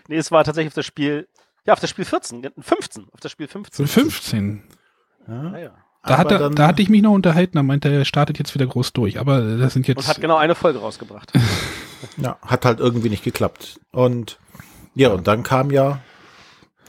Nee, 0.08 0.18
es 0.18 0.30
war 0.32 0.44
tatsächlich 0.44 0.70
auf 0.72 0.76
das 0.76 0.86
Spiel, 0.86 1.28
ja, 1.66 1.74
auf 1.74 1.80
das 1.80 1.90
Spiel 1.90 2.06
14, 2.06 2.48
15, 2.60 3.08
auf 3.12 3.20
das 3.20 3.32
Spiel 3.32 3.48
15. 3.48 3.88
15. 3.88 4.64
Ja. 5.28 5.44
Ja, 5.52 5.58
ja. 5.58 5.72
Da, 6.04 6.18
hat 6.20 6.32
er, 6.32 6.40
dann- 6.40 6.56
da 6.56 6.68
hatte 6.68 6.82
ich 6.84 6.90
mich 6.90 7.02
noch 7.02 7.12
unterhalten, 7.14 7.58
da 7.58 7.64
meinte 7.64 7.90
er, 7.90 7.98
er 8.00 8.06
startet 8.06 8.38
jetzt 8.40 8.54
wieder 8.54 8.68
groß 8.68 8.94
durch. 8.94 9.20
Aber 9.20 9.42
das 9.58 9.74
sind 9.74 9.88
jetzt. 9.88 9.98
Und 9.98 10.08
hat 10.08 10.22
genau 10.22 10.38
eine 10.38 10.54
Folge 10.56 10.80
rausgebracht. 10.80 11.32
Ja, 12.18 12.38
hat 12.44 12.64
halt 12.64 12.80
irgendwie 12.80 13.10
nicht 13.10 13.24
geklappt. 13.24 13.80
Und 13.92 14.38
ja, 14.94 15.10
und 15.10 15.26
dann 15.26 15.42
kam 15.42 15.72
ja 15.72 16.00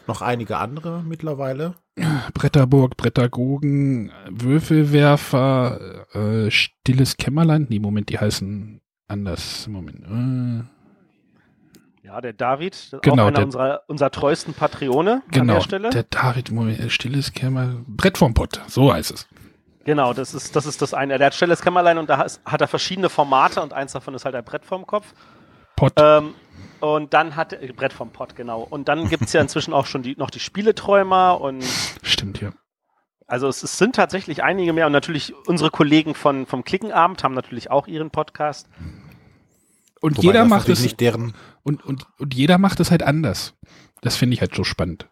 noch 0.08 0.22
einige 0.22 0.56
andere 0.58 1.02
mittlerweile. 1.06 1.74
Bretterburg, 2.34 2.96
Brettergogen, 2.96 4.10
Würfelwerfer, 4.30 6.06
äh, 6.14 6.50
Stilles 6.50 7.16
Kämmerlein. 7.16 7.66
Nee, 7.68 7.78
Moment, 7.78 8.08
die 8.08 8.18
heißen 8.18 8.80
anders. 9.08 9.68
Moment. 9.68 10.04
Äh, 10.04 10.64
Ja, 12.06 12.20
der 12.22 12.32
David, 12.32 12.96
Genau, 13.02 13.24
auch 13.24 13.26
einer 13.28 13.36
der- 13.36 13.44
unserer, 13.44 13.80
unserer 13.86 14.10
treuesten 14.10 14.54
Patrone 14.54 15.14
an 15.14 15.22
genau. 15.30 15.54
der 15.54 15.60
Stelle. 15.60 15.90
Der 15.90 16.04
David, 16.04 16.50
Moment, 16.50 16.80
äh, 16.80 16.88
Stilles 16.90 17.32
Kämmerlein. 17.32 17.84
Brett 17.86 18.16
vom 18.18 18.32
Pott, 18.34 18.60
so 18.66 18.92
heißt 18.92 19.10
es. 19.12 19.28
Genau, 19.84 20.12
das 20.12 20.34
ist, 20.34 20.54
das 20.56 20.66
ist 20.66 20.80
das 20.82 20.92
eine. 20.94 21.18
Der 21.18 21.26
hat 21.28 21.34
Stilles 21.34 21.60
Kämmerlein 21.62 21.98
und 21.98 22.08
da 22.10 22.18
hat 22.18 22.60
er 22.60 22.68
verschiedene 22.68 23.08
Formate 23.08 23.60
und 23.62 23.72
eins 23.72 23.92
davon 23.92 24.14
ist 24.14 24.24
halt 24.24 24.34
ein 24.34 24.44
Brett 24.44 24.64
vorm 24.64 24.86
Kopf. 24.86 25.12
Pott. 25.76 25.92
Ähm, 25.96 26.34
und 26.80 27.14
dann 27.14 27.36
hat 27.36 27.52
äh, 27.52 27.72
Brett 27.74 27.92
vom 27.92 28.10
Pott, 28.10 28.36
genau. 28.36 28.62
Und 28.62 28.88
dann 28.88 29.08
gibt 29.08 29.24
es 29.24 29.32
ja 29.32 29.40
inzwischen 29.40 29.72
auch 29.72 29.86
schon 29.86 30.02
die, 30.02 30.16
noch 30.16 30.30
die 30.30 30.40
Spieleträumer 30.40 31.40
und 31.40 31.64
Stimmt, 32.02 32.40
ja. 32.40 32.52
also 33.26 33.48
es, 33.48 33.62
es 33.62 33.78
sind 33.78 33.96
tatsächlich 33.96 34.42
einige 34.42 34.72
mehr 34.72 34.86
und 34.86 34.92
natürlich 34.92 35.34
unsere 35.46 35.70
Kollegen 35.70 36.14
von, 36.14 36.46
vom 36.46 36.64
Klickenabend 36.64 37.22
haben 37.24 37.34
natürlich 37.34 37.70
auch 37.70 37.86
ihren 37.86 38.10
Podcast. 38.10 38.68
Und 40.00 40.16
Wobei 40.16 40.26
jeder 40.26 40.40
das 40.40 40.48
macht 40.48 40.68
es. 40.68 40.80
nicht 40.80 41.00
deren. 41.00 41.34
Und, 41.64 41.84
und, 41.84 42.06
und 42.18 42.34
jeder 42.34 42.58
macht 42.58 42.78
es 42.80 42.90
halt 42.90 43.02
anders. 43.02 43.54
Das 44.00 44.16
finde 44.16 44.34
ich 44.34 44.40
halt 44.40 44.54
so 44.54 44.62
spannend. 44.62 45.08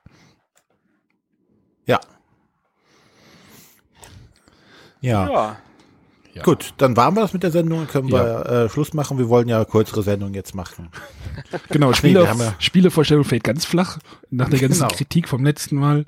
Ja. 1.87 1.99
Ja. 5.01 5.29
Ja. 5.29 5.57
Ja. 6.37 6.43
Gut, 6.43 6.75
dann 6.77 6.97
waren 6.99 7.15
wir 7.15 7.23
das 7.23 7.33
mit 7.33 7.43
der 7.43 7.51
Sendung, 7.51 7.79
dann 7.79 7.89
können 7.89 8.09
Ja. 8.09 8.45
wir 8.45 8.65
äh, 8.65 8.69
Schluss 8.69 8.93
machen. 8.93 9.17
Wir 9.17 9.31
wollen 9.31 9.49
ja 9.49 9.65
kürzere 9.65 10.03
Sendung 10.03 10.35
jetzt 10.35 10.55
machen. 10.55 10.91
Genau, 11.71 11.89
Nee, 11.89 11.95
Spiele, 11.95 12.29
haben 12.29 12.41
ja- 12.41 12.55
Spielevorstellung 12.59 13.25
fällt 13.25 13.43
ganz 13.45 13.65
flach 13.65 13.99
nach 14.31 14.49
der 14.51 14.59
ganzen 14.59 14.83
Genau. 14.83 14.95
Kritik 14.95 15.29
vom 15.29 15.45
letzten 15.45 15.77
Mal. 15.77 16.05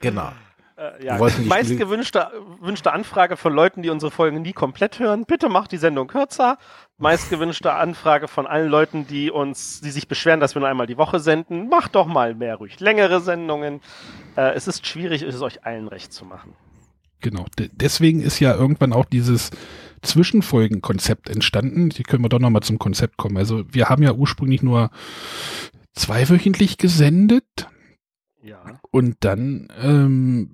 Genau. 0.00 0.30
Äh, 0.76 1.04
ja. 1.06 1.18
Meist 1.46 1.78
gewünschte 1.78 2.30
wünschte 2.60 2.92
Anfrage 2.92 3.36
von 3.36 3.54
Leuten, 3.54 3.80
die 3.82 3.90
unsere 3.90 4.10
Folgen 4.10 4.42
nie 4.42 4.52
komplett 4.52 4.98
hören. 4.98 5.24
Bitte 5.24 5.48
macht 5.48 5.72
die 5.72 5.76
Sendung 5.78 6.08
kürzer. 6.08 6.58
Meist 6.98 7.30
gewünschte 7.30 7.72
Anfrage 7.72 8.28
von 8.28 8.46
allen 8.46 8.68
Leuten, 8.68 9.06
die 9.06 9.30
uns, 9.30 9.80
die 9.80 9.90
sich 9.90 10.08
beschweren, 10.08 10.40
dass 10.40 10.54
wir 10.54 10.60
nur 10.60 10.68
einmal 10.68 10.86
die 10.86 10.98
Woche 10.98 11.20
senden. 11.20 11.68
Macht 11.68 11.94
doch 11.94 12.06
mal 12.06 12.34
mehr 12.34 12.56
ruhig 12.56 12.80
längere 12.80 13.20
Sendungen. 13.20 13.80
Äh, 14.36 14.52
es 14.54 14.66
ist 14.68 14.86
schwierig, 14.86 15.22
es 15.22 15.40
euch 15.40 15.64
allen 15.64 15.88
recht 15.88 16.12
zu 16.12 16.24
machen. 16.24 16.54
Genau. 17.20 17.46
De 17.58 17.70
deswegen 17.72 18.20
ist 18.20 18.40
ja 18.40 18.54
irgendwann 18.54 18.92
auch 18.92 19.04
dieses 19.06 19.50
Zwischenfolgen-Konzept 20.02 21.28
entstanden. 21.30 21.90
Hier 21.90 22.04
können 22.04 22.24
wir 22.24 22.28
doch 22.28 22.38
nochmal 22.38 22.62
zum 22.62 22.78
Konzept 22.78 23.16
kommen. 23.16 23.36
Also 23.36 23.64
wir 23.72 23.88
haben 23.88 24.02
ja 24.02 24.12
ursprünglich 24.12 24.62
nur 24.62 24.90
zweiwöchentlich 25.94 26.76
gesendet 26.78 27.68
Ja. 28.42 28.80
und 28.90 29.16
dann 29.20 29.68
ähm, 29.80 30.50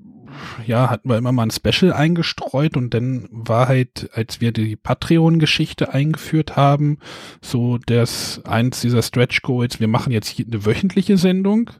ja, 0.65 0.89
hatten 0.91 1.09
wir 1.09 1.19
immer 1.19 1.33
mal 1.33 1.43
ein 1.45 1.51
Special 1.51 1.93
eingestreut 1.93 2.77
und 2.77 2.95
dann 2.95 3.29
war 3.33 3.67
halt, 3.69 4.11
als 4.13 4.41
wir 4.41 4.53
die 4.53 4.77
Patreon-Geschichte 4.77 5.93
eingeführt 5.93 6.57
haben, 6.57 6.99
so 7.43 7.79
das 7.79 8.41
eins 8.45 8.81
dieser 8.81 9.03
Stretch 9.03 9.43
Goals, 9.43 9.81
wir 9.81 9.89
machen 9.89 10.13
jetzt 10.13 10.29
hier 10.29 10.47
eine 10.47 10.65
wöchentliche 10.65 11.17
Sendung. 11.17 11.71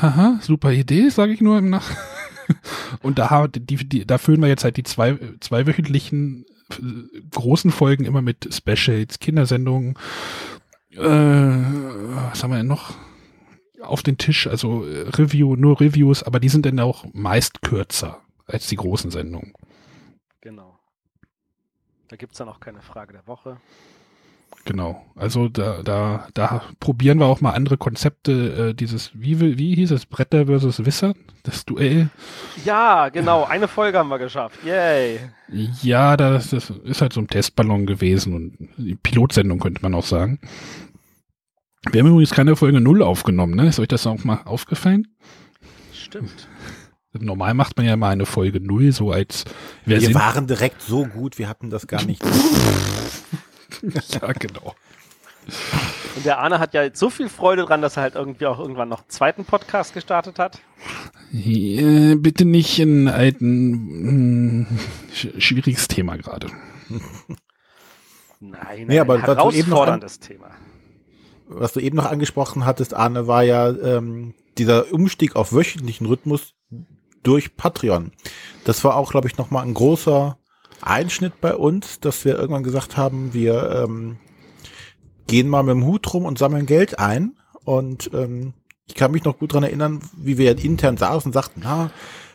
Haha, 0.00 0.38
super 0.42 0.72
Idee, 0.72 1.08
sage 1.10 1.32
ich 1.32 1.40
nur 1.40 1.58
im 1.58 1.70
Nach. 1.70 1.88
und 3.02 3.18
da, 3.18 3.46
die, 3.48 3.76
die, 3.76 4.06
da 4.06 4.18
füllen 4.18 4.40
wir 4.40 4.48
jetzt 4.48 4.64
halt 4.64 4.76
die 4.76 4.82
zwei, 4.82 5.18
zweiwöchentlichen 5.40 6.46
äh, 6.72 7.20
großen 7.30 7.70
Folgen 7.70 8.04
immer 8.04 8.22
mit 8.22 8.48
Specials, 8.52 9.18
Kindersendungen. 9.18 9.94
Äh, 10.92 10.98
was 11.00 12.42
haben 12.42 12.50
wir 12.50 12.58
denn 12.58 12.66
noch? 12.66 12.94
auf 13.86 14.02
den 14.02 14.18
Tisch, 14.18 14.46
also 14.46 14.84
äh, 14.84 15.08
Review, 15.10 15.56
nur 15.56 15.80
Reviews, 15.80 16.22
aber 16.22 16.40
die 16.40 16.48
sind 16.48 16.66
dann 16.66 16.80
auch 16.80 17.04
meist 17.12 17.62
kürzer 17.62 18.22
als 18.46 18.68
die 18.68 18.76
großen 18.76 19.10
Sendungen. 19.10 19.52
Genau. 20.40 20.78
Da 22.08 22.16
gibt's 22.16 22.38
dann 22.38 22.48
auch 22.48 22.60
keine 22.60 22.82
Frage 22.82 23.12
der 23.12 23.26
Woche. 23.26 23.60
Genau. 24.66 25.00
Also 25.14 25.48
da, 25.48 25.80
da, 25.84 26.26
da 26.34 26.62
probieren 26.80 27.18
wir 27.20 27.26
auch 27.26 27.40
mal 27.40 27.52
andere 27.52 27.76
Konzepte, 27.78 28.70
äh, 28.70 28.74
dieses, 28.74 29.12
wie, 29.14 29.38
will- 29.40 29.58
wie 29.58 29.74
hieß 29.76 29.92
es, 29.92 30.06
Bretter 30.06 30.46
versus 30.46 30.84
Wisser, 30.84 31.14
das 31.44 31.64
Duell. 31.64 32.10
Ja, 32.64 33.08
genau. 33.08 33.44
Eine 33.44 33.68
Folge 33.68 33.96
haben 33.98 34.08
wir 34.08 34.18
geschafft. 34.18 34.58
Yay. 34.64 35.20
Ja, 35.82 36.16
das, 36.16 36.50
das 36.50 36.70
ist 36.70 37.00
halt 37.00 37.12
so 37.12 37.20
ein 37.20 37.28
Testballon 37.28 37.86
gewesen 37.86 38.34
und 38.34 38.56
die 38.76 38.96
Pilotsendung 38.96 39.60
könnte 39.60 39.82
man 39.82 39.94
auch 39.94 40.04
sagen. 40.04 40.40
Wir 41.92 42.00
haben 42.02 42.08
übrigens 42.10 42.32
keine 42.32 42.56
Folge 42.56 42.80
null 42.80 43.02
aufgenommen, 43.02 43.54
ne? 43.54 43.68
Ist 43.68 43.78
euch 43.78 43.86
das 43.86 44.04
auch 44.08 44.24
mal 44.24 44.40
aufgefallen? 44.44 45.06
Stimmt. 45.94 46.48
Normal 47.12 47.54
macht 47.54 47.76
man 47.76 47.86
ja 47.86 47.96
mal 47.96 48.10
eine 48.10 48.26
Folge 48.26 48.60
null 48.60 48.90
so 48.90 49.12
als 49.12 49.44
Wir 49.84 50.00
sind- 50.00 50.14
waren 50.16 50.48
direkt 50.48 50.82
so 50.82 51.04
gut, 51.06 51.38
wir 51.38 51.48
hatten 51.48 51.70
das 51.70 51.86
gar 51.86 52.02
nicht. 52.04 52.20
Ja, 54.20 54.32
genau. 54.32 54.74
Und 56.16 56.24
der 56.24 56.38
Arne 56.40 56.58
hat 56.58 56.74
ja 56.74 56.82
jetzt 56.82 56.98
so 56.98 57.08
viel 57.08 57.28
Freude 57.28 57.64
dran, 57.64 57.80
dass 57.82 57.96
er 57.96 58.02
halt 58.02 58.16
irgendwie 58.16 58.46
auch 58.46 58.58
irgendwann 58.58 58.88
noch 58.88 59.00
einen 59.02 59.10
zweiten 59.10 59.44
Podcast 59.44 59.94
gestartet 59.94 60.38
hat. 60.40 60.60
Äh, 61.32 62.16
bitte 62.16 62.44
nicht 62.44 62.78
in 62.80 63.06
alten, 63.08 64.66
sch 65.12 65.28
schwieriges 65.38 65.86
Thema 65.88 66.16
gerade. 66.16 66.48
Nein, 68.40 68.86
Nee, 68.88 68.98
aber 68.98 69.22
was 69.22 69.24
du 69.24 69.50
eben 69.50 69.70
noch 69.70 69.82
an- 69.82 69.86
herausforderndes 70.00 70.20
Thema. 70.20 70.50
Was 71.48 71.72
du 71.72 71.80
eben 71.80 71.96
noch 71.96 72.06
angesprochen 72.06 72.64
hattest, 72.66 72.92
Arne, 72.94 73.26
war 73.28 73.44
ja 73.44 73.70
ähm, 73.70 74.34
dieser 74.58 74.92
Umstieg 74.92 75.36
auf 75.36 75.52
wöchentlichen 75.52 76.06
Rhythmus 76.06 76.54
durch 77.22 77.56
Patreon. 77.56 78.10
Das 78.64 78.82
war 78.84 78.96
auch, 78.96 79.10
glaube 79.12 79.28
ich, 79.28 79.38
nochmal 79.38 79.64
ein 79.64 79.74
großer 79.74 80.38
Einschnitt 80.82 81.40
bei 81.40 81.54
uns, 81.54 82.00
dass 82.00 82.24
wir 82.24 82.38
irgendwann 82.38 82.62
gesagt 82.62 82.96
haben, 82.96 83.32
wir 83.34 83.84
ähm, 83.84 84.18
gehen 85.26 85.48
mal 85.48 85.62
mit 85.62 85.74
dem 85.74 85.84
Hut 85.84 86.12
rum 86.12 86.24
und 86.24 86.38
sammeln 86.38 86.66
Geld 86.66 86.98
ein. 86.98 87.36
Und 87.64 88.10
ähm, 88.14 88.54
ich 88.86 88.94
kann 88.94 89.10
mich 89.10 89.24
noch 89.24 89.38
gut 89.38 89.52
dran 89.52 89.64
erinnern, 89.64 90.00
wie 90.16 90.38
wir 90.38 90.56
intern 90.56 90.96
saßen 90.96 91.30
und 91.30 91.32
sagten, 91.32 91.62
na, 91.64 91.90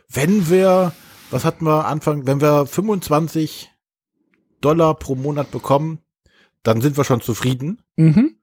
wenn 0.09 0.49
wir, 0.49 0.93
was 1.29 1.45
hatten 1.45 1.65
wir 1.65 1.85
Anfang, 1.85 2.27
wenn 2.27 2.41
wir 2.41 2.65
25 2.65 3.71
Dollar 4.59 4.95
pro 4.95 5.15
Monat 5.15 5.51
bekommen, 5.51 5.99
dann 6.63 6.81
sind 6.81 6.97
wir 6.97 7.03
schon 7.03 7.21
zufrieden. 7.21 7.81
Mhm. 7.95 8.35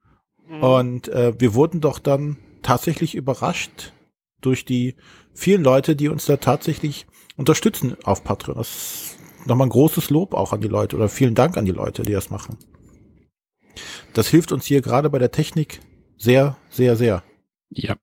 Und 0.60 1.08
äh, 1.08 1.34
wir 1.38 1.54
wurden 1.54 1.80
doch 1.80 1.98
dann 1.98 2.38
tatsächlich 2.62 3.14
überrascht 3.14 3.92
durch 4.40 4.64
die 4.64 4.96
vielen 5.34 5.62
Leute, 5.62 5.94
die 5.94 6.08
uns 6.08 6.24
da 6.24 6.38
tatsächlich 6.38 7.06
unterstützen 7.36 7.96
auf 8.02 8.24
Patreon. 8.24 8.56
Das 8.56 9.17
nochmal 9.46 9.66
ein 9.66 9.70
großes 9.70 10.10
Lob 10.10 10.34
auch 10.34 10.52
an 10.52 10.60
die 10.60 10.68
Leute 10.68 10.96
oder 10.96 11.08
vielen 11.08 11.34
Dank 11.34 11.56
an 11.56 11.64
die 11.64 11.72
Leute, 11.72 12.02
die 12.02 12.12
das 12.12 12.30
machen. 12.30 12.56
Das 14.12 14.28
hilft 14.28 14.52
uns 14.52 14.66
hier 14.66 14.80
gerade 14.82 15.10
bei 15.10 15.18
der 15.18 15.30
Technik 15.30 15.80
sehr, 16.16 16.56
sehr, 16.70 16.96
sehr. 16.96 17.22
Ja, 17.70 17.96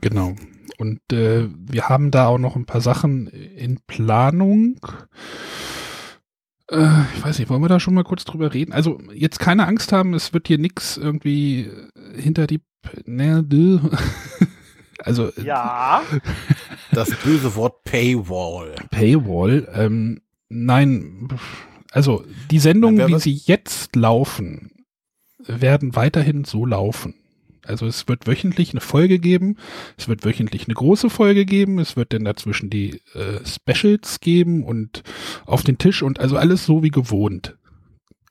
genau. 0.00 0.34
Und 0.78 1.00
äh, 1.12 1.48
wir 1.50 1.88
haben 1.88 2.10
da 2.10 2.28
auch 2.28 2.38
noch 2.38 2.54
ein 2.54 2.66
paar 2.66 2.80
Sachen 2.80 3.26
in 3.26 3.80
Planung. 3.86 4.78
Äh, 6.70 6.86
ich 7.16 7.24
weiß 7.24 7.38
nicht, 7.38 7.48
wollen 7.50 7.62
wir 7.62 7.68
da 7.68 7.80
schon 7.80 7.94
mal 7.94 8.04
kurz 8.04 8.24
drüber 8.24 8.54
reden? 8.54 8.72
Also 8.72 9.00
jetzt 9.12 9.40
keine 9.40 9.66
Angst 9.66 9.90
haben, 9.92 10.14
es 10.14 10.32
wird 10.32 10.46
hier 10.46 10.58
nix 10.58 10.96
irgendwie 10.96 11.70
hinter 12.14 12.46
die... 12.46 12.58
P- 12.58 12.64
Ne, 13.06 13.44
also 15.02 15.28
äh, 15.32 15.42
ja, 15.42 16.02
Das 16.92 17.10
böse 17.24 17.54
Wort 17.56 17.82
Paywall. 17.84 18.76
Paywall. 18.90 19.68
Ähm, 19.74 20.20
nein, 20.48 21.28
also 21.90 22.24
die 22.50 22.58
Sendungen, 22.58 23.08
wie 23.08 23.18
sie 23.20 23.40
jetzt 23.44 23.96
laufen, 23.96 24.70
werden 25.46 25.96
weiterhin 25.96 26.44
so 26.44 26.66
laufen. 26.66 27.14
Also 27.64 27.86
es 27.86 28.08
wird 28.08 28.26
wöchentlich 28.26 28.70
eine 28.70 28.80
Folge 28.80 29.18
geben, 29.18 29.56
es 29.98 30.08
wird 30.08 30.24
wöchentlich 30.24 30.66
eine 30.66 30.74
große 30.74 31.10
Folge 31.10 31.44
geben, 31.44 31.78
es 31.78 31.96
wird 31.96 32.14
dann 32.14 32.24
dazwischen 32.24 32.70
die 32.70 33.02
äh, 33.14 33.40
Specials 33.44 34.20
geben 34.20 34.64
und 34.64 35.02
auf 35.44 35.62
den 35.64 35.76
Tisch 35.76 36.02
und 36.02 36.18
also 36.18 36.38
alles 36.38 36.64
so 36.64 36.82
wie 36.82 36.90
gewohnt. 36.90 37.56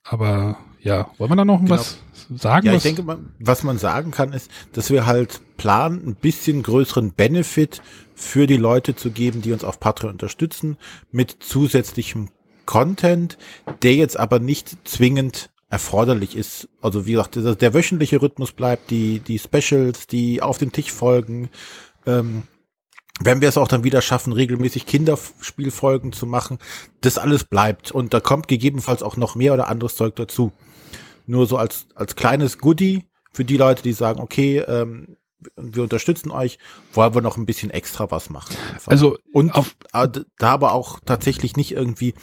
Aber 0.04 0.58
ja, 0.82 1.12
wollen 1.18 1.32
wir 1.32 1.36
da 1.36 1.46
noch 1.46 1.60
Genau. 1.60 1.70
was 1.72 2.00
sagen? 2.36 2.66
Ja, 2.66 2.74
ich 2.74 2.84
denke, 2.84 3.04
man, 3.04 3.32
was 3.40 3.64
man 3.64 3.78
sagen 3.78 4.10
kann, 4.12 4.34
ist, 4.34 4.50
dass 4.74 4.90
wir 4.90 5.06
halt 5.06 5.42
planen, 5.58 6.08
ein 6.08 6.16
bisschen 6.16 6.64
größeren 6.64 7.14
Benefit 7.14 7.82
für 8.16 8.48
die 8.48 8.58
Leute 8.58 8.96
zu 8.96 9.12
geben, 9.12 9.42
die 9.42 9.52
uns 9.52 9.64
auf 9.64 9.80
Patreon 9.80 10.14
unterstützen, 10.14 10.78
mit 11.12 11.38
zusätzlichem 11.40 12.30
Content, 12.66 13.38
der 13.82 13.96
jetzt 13.96 14.18
aber 14.18 14.40
nicht 14.40 14.88
zwingend 14.88 15.50
erforderlich 15.70 16.36
ist. 16.36 16.70
Also 16.82 17.06
wie 17.06 17.12
gesagt, 17.12 17.36
der, 17.36 17.56
der 17.56 17.74
wöchentliche 17.74 18.22
Rhythmus 18.22 18.52
bleibt, 18.54 18.90
die, 18.90 19.20
die 19.20 19.40
Specials, 19.40 20.08
die 20.08 20.42
auf 20.42 20.58
den 20.58 20.72
Tisch 20.72 20.92
folgen. 20.92 21.50
Ähm, 22.06 22.44
wenn 23.20 23.42
wir 23.42 23.50
es 23.50 23.58
auch 23.58 23.68
dann 23.68 23.84
wieder 23.84 24.02
schaffen, 24.02 24.32
regelmäßig 24.32 24.86
Kinderspielfolgen 24.86 26.14
zu 26.14 26.28
machen, 26.28 26.60
das 27.02 27.18
alles 27.18 27.44
bleibt. 27.44 27.92
Und 27.92 28.14
da 28.14 28.20
kommt 28.20 28.48
gegebenenfalls 28.48 29.02
auch 29.02 29.18
noch 29.18 29.36
mehr 29.36 29.54
oder 29.54 29.68
anderes 29.68 29.96
Zeug 29.96 30.16
dazu 30.16 30.52
nur 31.28 31.46
so 31.46 31.58
als, 31.58 31.88
als 31.94 32.16
kleines 32.16 32.58
Goodie 32.58 33.04
für 33.32 33.46
die 33.46 33.58
Leute, 33.58 33.84
die 33.84 33.94
sagen, 33.94 34.20
okay, 34.20 34.60
ähm, 34.60 35.17
wir 35.56 35.84
unterstützen 35.84 36.32
euch, 36.32 36.58
wollen 36.94 37.14
wir 37.14 37.22
noch 37.22 37.38
ein 37.38 37.46
bisschen 37.46 37.70
extra 37.70 38.10
was 38.12 38.30
machen. 38.30 38.56
Einfach. 38.74 38.92
also 38.92 39.18
und 39.32 39.52
auf- 39.54 39.76
äh, 39.94 40.08
da 40.38 40.50
aber 40.52 40.74
auch 40.74 41.00
tatsächlich 41.06 41.56
nicht 41.56 41.72
irgendwie, 41.72 42.14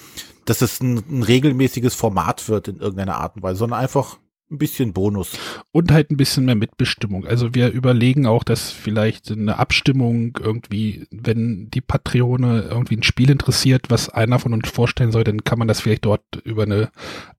dass 0.44 0.62
es 0.62 0.80
ein, 0.80 1.02
ein 1.08 1.22
regelmäßiges 1.22 1.94
Format 1.94 2.48
wird 2.48 2.68
in 2.68 2.76
irgendeiner 2.78 3.16
Art 3.16 3.36
und 3.36 3.42
Weise, 3.42 3.58
sondern 3.58 3.80
einfach 3.80 4.18
ein 4.50 4.58
bisschen 4.58 4.92
Bonus. 4.92 5.30
Und 5.72 5.90
halt 5.90 6.10
ein 6.10 6.16
bisschen 6.18 6.44
mehr 6.44 6.54
Mitbestimmung. 6.54 7.26
Also 7.26 7.54
wir 7.54 7.70
überlegen 7.70 8.26
auch, 8.26 8.44
dass 8.44 8.70
vielleicht 8.70 9.30
eine 9.30 9.58
Abstimmung 9.58 10.36
irgendwie, 10.40 11.06
wenn 11.10 11.70
die 11.70 11.80
Patrone 11.80 12.62
irgendwie 12.70 12.96
ein 12.96 13.02
Spiel 13.02 13.30
interessiert, 13.30 13.86
was 13.88 14.10
einer 14.10 14.38
von 14.38 14.52
uns 14.52 14.68
vorstellen 14.68 15.12
soll, 15.12 15.24
dann 15.24 15.44
kann 15.44 15.58
man 15.58 15.66
das 15.66 15.80
vielleicht 15.80 16.04
dort 16.04 16.22
über 16.44 16.64
eine 16.64 16.90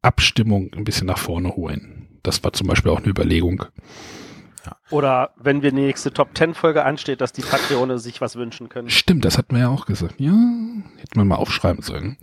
Abstimmung 0.01 0.71
ein 0.75 0.83
bisschen 0.83 1.07
nach 1.07 1.19
vorne 1.19 1.55
holen. 1.55 2.07
Das 2.23 2.43
war 2.43 2.53
zum 2.53 2.67
Beispiel 2.67 2.91
auch 2.91 2.99
eine 2.99 3.07
Überlegung. 3.09 3.65
Oder 4.89 5.31
wenn 5.37 5.61
wir 5.61 5.71
die 5.71 5.81
nächste 5.81 6.11
Top 6.11 6.29
10 6.35 6.53
Folge 6.53 6.85
ansteht, 6.85 7.21
dass 7.21 7.33
die 7.33 7.41
Patreone 7.41 7.99
sich 7.99 8.21
was 8.21 8.35
wünschen 8.35 8.69
können. 8.69 8.89
Stimmt, 8.89 9.25
das 9.25 9.37
hatten 9.37 9.55
wir 9.55 9.61
ja 9.63 9.69
auch 9.69 9.85
gesagt. 9.85 10.15
Ja, 10.17 10.33
hätte 10.97 11.17
man 11.17 11.27
mal 11.27 11.35
aufschreiben 11.35 11.81
sollen. 11.81 12.17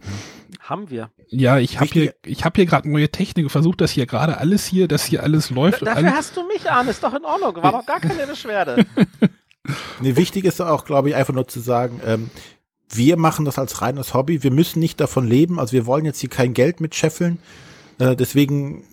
Haben 0.60 0.90
wir. 0.90 1.10
Ja, 1.28 1.58
ich 1.58 1.80
habe 1.80 1.90
hier, 1.90 2.14
ich 2.24 2.44
habe 2.44 2.56
hier 2.56 2.66
gerade 2.66 2.88
neue 2.88 3.10
Technik, 3.10 3.50
versucht 3.50 3.80
das 3.80 3.90
hier 3.90 4.06
gerade 4.06 4.38
alles 4.38 4.66
hier, 4.66 4.88
dass 4.88 5.04
hier 5.04 5.22
alles 5.22 5.50
läuft. 5.50 5.82
Dafür 5.82 5.96
alles, 5.96 6.12
hast 6.12 6.36
du 6.36 6.46
mich 6.46 6.70
an, 6.70 6.88
ist 6.88 7.02
doch 7.02 7.14
in 7.14 7.24
Ordnung. 7.24 7.62
War 7.62 7.72
doch 7.72 7.86
gar 7.86 8.00
keine 8.00 8.26
Beschwerde. 8.26 8.86
Nee, 10.00 10.16
wichtig 10.16 10.44
ist 10.44 10.60
auch, 10.60 10.84
glaube 10.84 11.08
ich, 11.08 11.14
einfach 11.14 11.34
nur 11.34 11.46
zu 11.46 11.60
sagen, 11.60 12.00
ähm, 12.04 12.30
wir 12.88 13.16
machen 13.16 13.44
das 13.44 13.58
als 13.58 13.80
reines 13.80 14.12
Hobby. 14.12 14.42
Wir 14.42 14.50
müssen 14.50 14.80
nicht 14.80 15.00
davon 15.00 15.26
leben. 15.26 15.58
Also 15.58 15.72
wir 15.72 15.86
wollen 15.86 16.04
jetzt 16.04 16.20
hier 16.20 16.28
kein 16.28 16.52
Geld 16.52 16.80
mitscheffeln. 16.80 17.38
Äh, 17.98 18.16
deswegen 18.16 18.84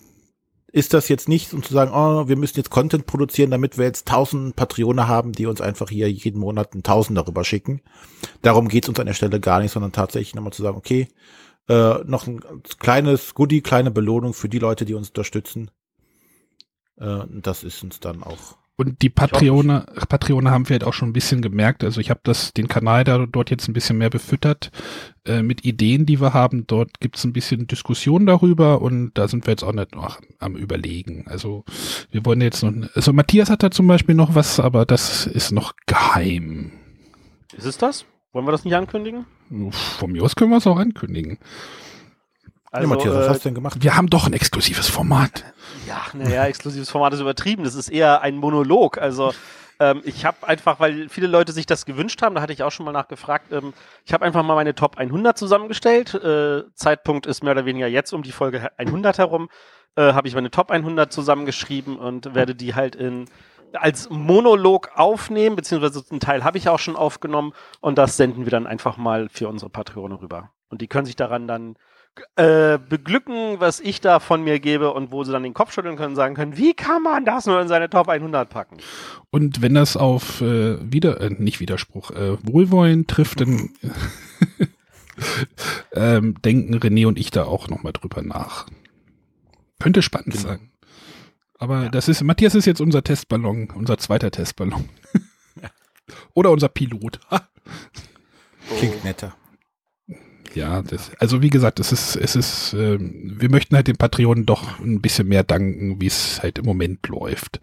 ist 0.71 0.93
das 0.93 1.09
jetzt 1.09 1.27
nicht, 1.27 1.53
um 1.53 1.63
zu 1.63 1.73
sagen, 1.73 1.91
oh, 1.93 2.27
wir 2.27 2.35
müssen 2.35 2.57
jetzt 2.57 2.69
Content 2.69 3.05
produzieren, 3.05 3.51
damit 3.51 3.77
wir 3.77 3.85
jetzt 3.85 4.07
tausend 4.07 4.55
Patrone 4.55 5.07
haben, 5.07 5.31
die 5.31 5.45
uns 5.45 5.61
einfach 5.61 5.89
hier 5.89 6.11
jeden 6.11 6.39
Monat 6.39 6.75
ein 6.75 6.83
Tausend 6.83 7.17
darüber 7.17 7.43
schicken. 7.43 7.81
Darum 8.41 8.67
geht's 8.67 8.89
uns 8.89 8.99
an 8.99 9.07
der 9.07 9.13
Stelle 9.13 9.39
gar 9.39 9.61
nicht, 9.61 9.71
sondern 9.71 9.91
tatsächlich 9.91 10.35
nochmal 10.35 10.53
zu 10.53 10.61
sagen, 10.61 10.77
okay, 10.77 11.07
äh, 11.67 12.03
noch 12.05 12.27
ein 12.27 12.41
kleines 12.79 13.33
Goodie, 13.33 13.61
kleine 13.61 13.91
Belohnung 13.91 14.33
für 14.33 14.49
die 14.49 14.59
Leute, 14.59 14.85
die 14.85 14.93
uns 14.93 15.09
unterstützen. 15.09 15.71
Äh, 16.97 17.21
das 17.29 17.63
ist 17.63 17.83
uns 17.83 17.99
dann 17.99 18.23
auch 18.23 18.57
und 18.79 19.01
die 19.01 19.09
Patreone, 19.09 19.85
Patreone 20.07 20.51
haben 20.51 20.69
wir 20.69 20.75
halt 20.75 20.85
auch 20.85 20.93
schon 20.93 21.09
ein 21.09 21.13
bisschen 21.13 21.41
gemerkt. 21.41 21.83
Also 21.83 21.99
ich 21.99 22.09
habe 22.09 22.21
das 22.23 22.53
den 22.53 22.69
Kanal 22.69 23.03
da 23.03 23.25
dort 23.29 23.49
jetzt 23.49 23.67
ein 23.67 23.73
bisschen 23.73 23.97
mehr 23.97 24.09
befüttert 24.09 24.71
äh, 25.25 25.41
mit 25.41 25.65
Ideen, 25.65 26.05
die 26.05 26.21
wir 26.21 26.33
haben. 26.33 26.65
Dort 26.65 27.01
gibt 27.01 27.17
es 27.17 27.25
ein 27.25 27.33
bisschen 27.33 27.67
Diskussion 27.67 28.25
darüber 28.25 28.81
und 28.81 29.11
da 29.15 29.27
sind 29.27 29.45
wir 29.45 29.51
jetzt 29.51 29.63
auch 29.63 29.73
nicht 29.73 29.95
noch 29.95 30.21
am 30.39 30.55
überlegen. 30.55 31.25
Also 31.27 31.65
wir 32.11 32.25
wollen 32.25 32.39
jetzt 32.39 32.63
noch. 32.63 32.71
Also 32.95 33.11
Matthias 33.11 33.49
hat 33.49 33.63
da 33.63 33.69
zum 33.69 33.85
Beispiel 33.85 34.15
noch 34.15 34.33
was, 34.33 34.61
aber 34.61 34.85
das 34.85 35.27
ist 35.27 35.51
noch 35.51 35.73
geheim. 35.85 36.71
Ist 37.57 37.65
es 37.65 37.77
das? 37.77 38.05
Wollen 38.31 38.47
wir 38.47 38.53
das 38.53 38.63
nicht 38.63 38.75
ankündigen? 38.75 39.25
Von 39.71 40.13
mir 40.13 40.23
aus 40.23 40.37
können 40.37 40.51
wir 40.51 40.57
es 40.57 40.67
auch 40.67 40.77
ankündigen. 40.77 41.37
Also, 42.71 42.87
ja, 42.87 42.95
Matthias, 42.95 43.15
was 43.15 43.25
äh, 43.25 43.29
hast 43.29 43.45
du 43.45 43.49
denn 43.49 43.55
gemacht? 43.55 43.77
Wir 43.81 43.95
haben 43.95 44.09
doch 44.09 44.27
ein 44.27 44.33
exklusives 44.33 44.87
Format. 44.87 45.43
Ja, 45.87 46.01
naja, 46.13 46.45
exklusives 46.45 46.89
Format 46.89 47.13
ist 47.13 47.19
übertrieben. 47.19 47.63
Das 47.63 47.75
ist 47.75 47.89
eher 47.89 48.21
ein 48.21 48.37
Monolog. 48.37 48.97
Also 48.99 49.33
ähm, 49.79 50.01
ich 50.03 50.25
habe 50.25 50.47
einfach, 50.47 50.79
weil 50.79 51.09
viele 51.09 51.27
Leute 51.27 51.51
sich 51.51 51.65
das 51.65 51.85
gewünscht 51.85 52.21
haben, 52.21 52.35
da 52.35 52.41
hatte 52.41 52.53
ich 52.53 52.63
auch 52.63 52.71
schon 52.71 52.85
mal 52.85 52.91
nachgefragt, 52.91 53.51
ähm, 53.51 53.73
ich 54.05 54.13
habe 54.13 54.25
einfach 54.25 54.43
mal 54.43 54.55
meine 54.55 54.75
Top 54.75 54.97
100 54.97 55.37
zusammengestellt. 55.37 56.13
Äh, 56.13 56.63
Zeitpunkt 56.73 57.25
ist 57.25 57.43
mehr 57.43 57.53
oder 57.53 57.65
weniger 57.65 57.87
jetzt 57.87 58.13
um 58.13 58.21
die 58.21 58.31
Folge 58.31 58.69
100 58.77 59.17
herum. 59.17 59.49
Äh, 59.95 60.13
habe 60.13 60.27
ich 60.27 60.35
meine 60.35 60.51
Top 60.51 60.69
100 60.69 61.11
zusammengeschrieben 61.11 61.97
und 61.97 62.35
werde 62.35 62.55
die 62.55 62.75
halt 62.75 62.95
in 62.95 63.25
als 63.73 64.09
Monolog 64.09 64.89
aufnehmen, 64.95 65.55
beziehungsweise 65.55 66.03
einen 66.09 66.19
Teil 66.19 66.43
habe 66.43 66.57
ich 66.57 66.69
auch 66.69 66.79
schon 66.79 66.95
aufgenommen 66.95 67.53
und 67.81 67.99
das 67.99 68.17
senden 68.17 68.45
wir 68.45 68.51
dann 68.51 68.65
einfach 68.65 68.97
mal 68.97 69.29
für 69.29 69.47
unsere 69.47 69.69
Patrone 69.69 70.19
rüber. 70.19 70.49
Und 70.69 70.81
die 70.81 70.87
können 70.87 71.05
sich 71.05 71.15
daran 71.15 71.47
dann 71.47 71.75
äh, 72.35 72.77
beglücken, 72.77 73.59
was 73.59 73.79
ich 73.79 74.01
da 74.01 74.19
von 74.19 74.43
mir 74.43 74.59
gebe 74.59 74.91
und 74.93 75.11
wo 75.11 75.23
sie 75.23 75.31
dann 75.31 75.43
den 75.43 75.53
Kopf 75.53 75.73
schütteln 75.73 75.97
können, 75.97 76.15
sagen 76.15 76.35
können, 76.35 76.57
wie 76.57 76.73
kann 76.73 77.03
man 77.03 77.25
das 77.25 77.45
nur 77.45 77.61
in 77.61 77.67
seine 77.67 77.89
Top 77.89 78.09
100 78.09 78.49
packen? 78.49 78.77
Und 79.29 79.61
wenn 79.61 79.73
das 79.73 79.97
auf 79.97 80.41
äh, 80.41 80.77
wieder 80.91 81.21
äh, 81.21 81.29
nicht 81.29 81.59
Widerspruch 81.59 82.11
äh, 82.11 82.37
Wohlwollen 82.43 83.07
trifft, 83.07 83.41
dann 83.41 83.69
ähm, 85.93 86.35
denken 86.43 86.75
René 86.75 87.07
und 87.07 87.19
ich 87.19 87.31
da 87.31 87.43
auch 87.43 87.67
noch 87.67 87.83
mal 87.83 87.93
drüber 87.93 88.21
nach. 88.21 88.67
Könnte 89.79 90.01
spannend 90.01 90.33
genau. 90.33 90.47
sein. 90.47 90.71
Aber 91.57 91.83
ja. 91.83 91.89
das 91.89 92.07
ist 92.07 92.23
Matthias 92.23 92.55
ist 92.55 92.65
jetzt 92.65 92.81
unser 92.81 93.03
Testballon, 93.03 93.69
unser 93.75 93.97
zweiter 93.97 94.31
Testballon. 94.31 94.89
Oder 96.33 96.51
unser 96.51 96.69
Pilot. 96.69 97.19
Klingt 98.77 99.03
netter 99.03 99.35
ja, 100.55 100.81
das, 100.81 101.11
also 101.19 101.41
wie 101.41 101.49
gesagt, 101.49 101.79
es 101.79 101.91
ist, 101.91 102.15
es 102.15 102.35
ist, 102.35 102.73
äh, 102.73 102.97
wir 102.99 103.49
möchten 103.49 103.75
halt 103.75 103.87
den 103.87 103.97
Patreonen 103.97 104.45
doch 104.45 104.79
ein 104.79 105.01
bisschen 105.01 105.27
mehr 105.27 105.43
danken, 105.43 106.01
wie 106.01 106.07
es 106.07 106.41
halt 106.41 106.59
im 106.59 106.65
Moment 106.65 107.07
läuft. 107.07 107.59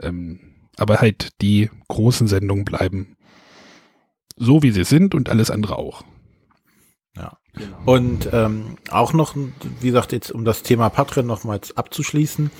Ähm, 0.00 0.40
aber 0.76 1.00
halt 1.00 1.30
die 1.40 1.70
großen 1.88 2.28
Sendungen 2.28 2.64
bleiben 2.64 3.16
so, 4.36 4.62
wie 4.62 4.70
sie 4.70 4.84
sind 4.84 5.14
und 5.14 5.28
alles 5.28 5.50
andere 5.50 5.76
auch. 5.76 6.04
Ja. 7.16 7.38
Genau. 7.54 7.78
Und 7.86 8.28
ähm, 8.32 8.76
auch 8.90 9.12
noch, 9.12 9.34
wie 9.80 9.86
gesagt, 9.86 10.12
jetzt 10.12 10.30
um 10.30 10.44
das 10.44 10.62
Thema 10.62 10.90
Patreon 10.90 11.26
nochmals 11.26 11.76
abzuschließen 11.76 12.50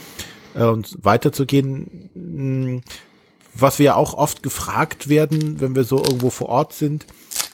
äh, 0.55 0.65
und 0.65 0.97
weiterzugehen, 1.03 2.99
was 3.61 3.79
wir 3.79 3.97
auch 3.97 4.15
oft 4.15 4.43
gefragt 4.43 5.09
werden, 5.09 5.61
wenn 5.61 5.75
wir 5.75 5.85
so 5.85 5.99
irgendwo 5.99 6.31
vor 6.31 6.49
Ort 6.49 6.73
sind, 6.73 7.07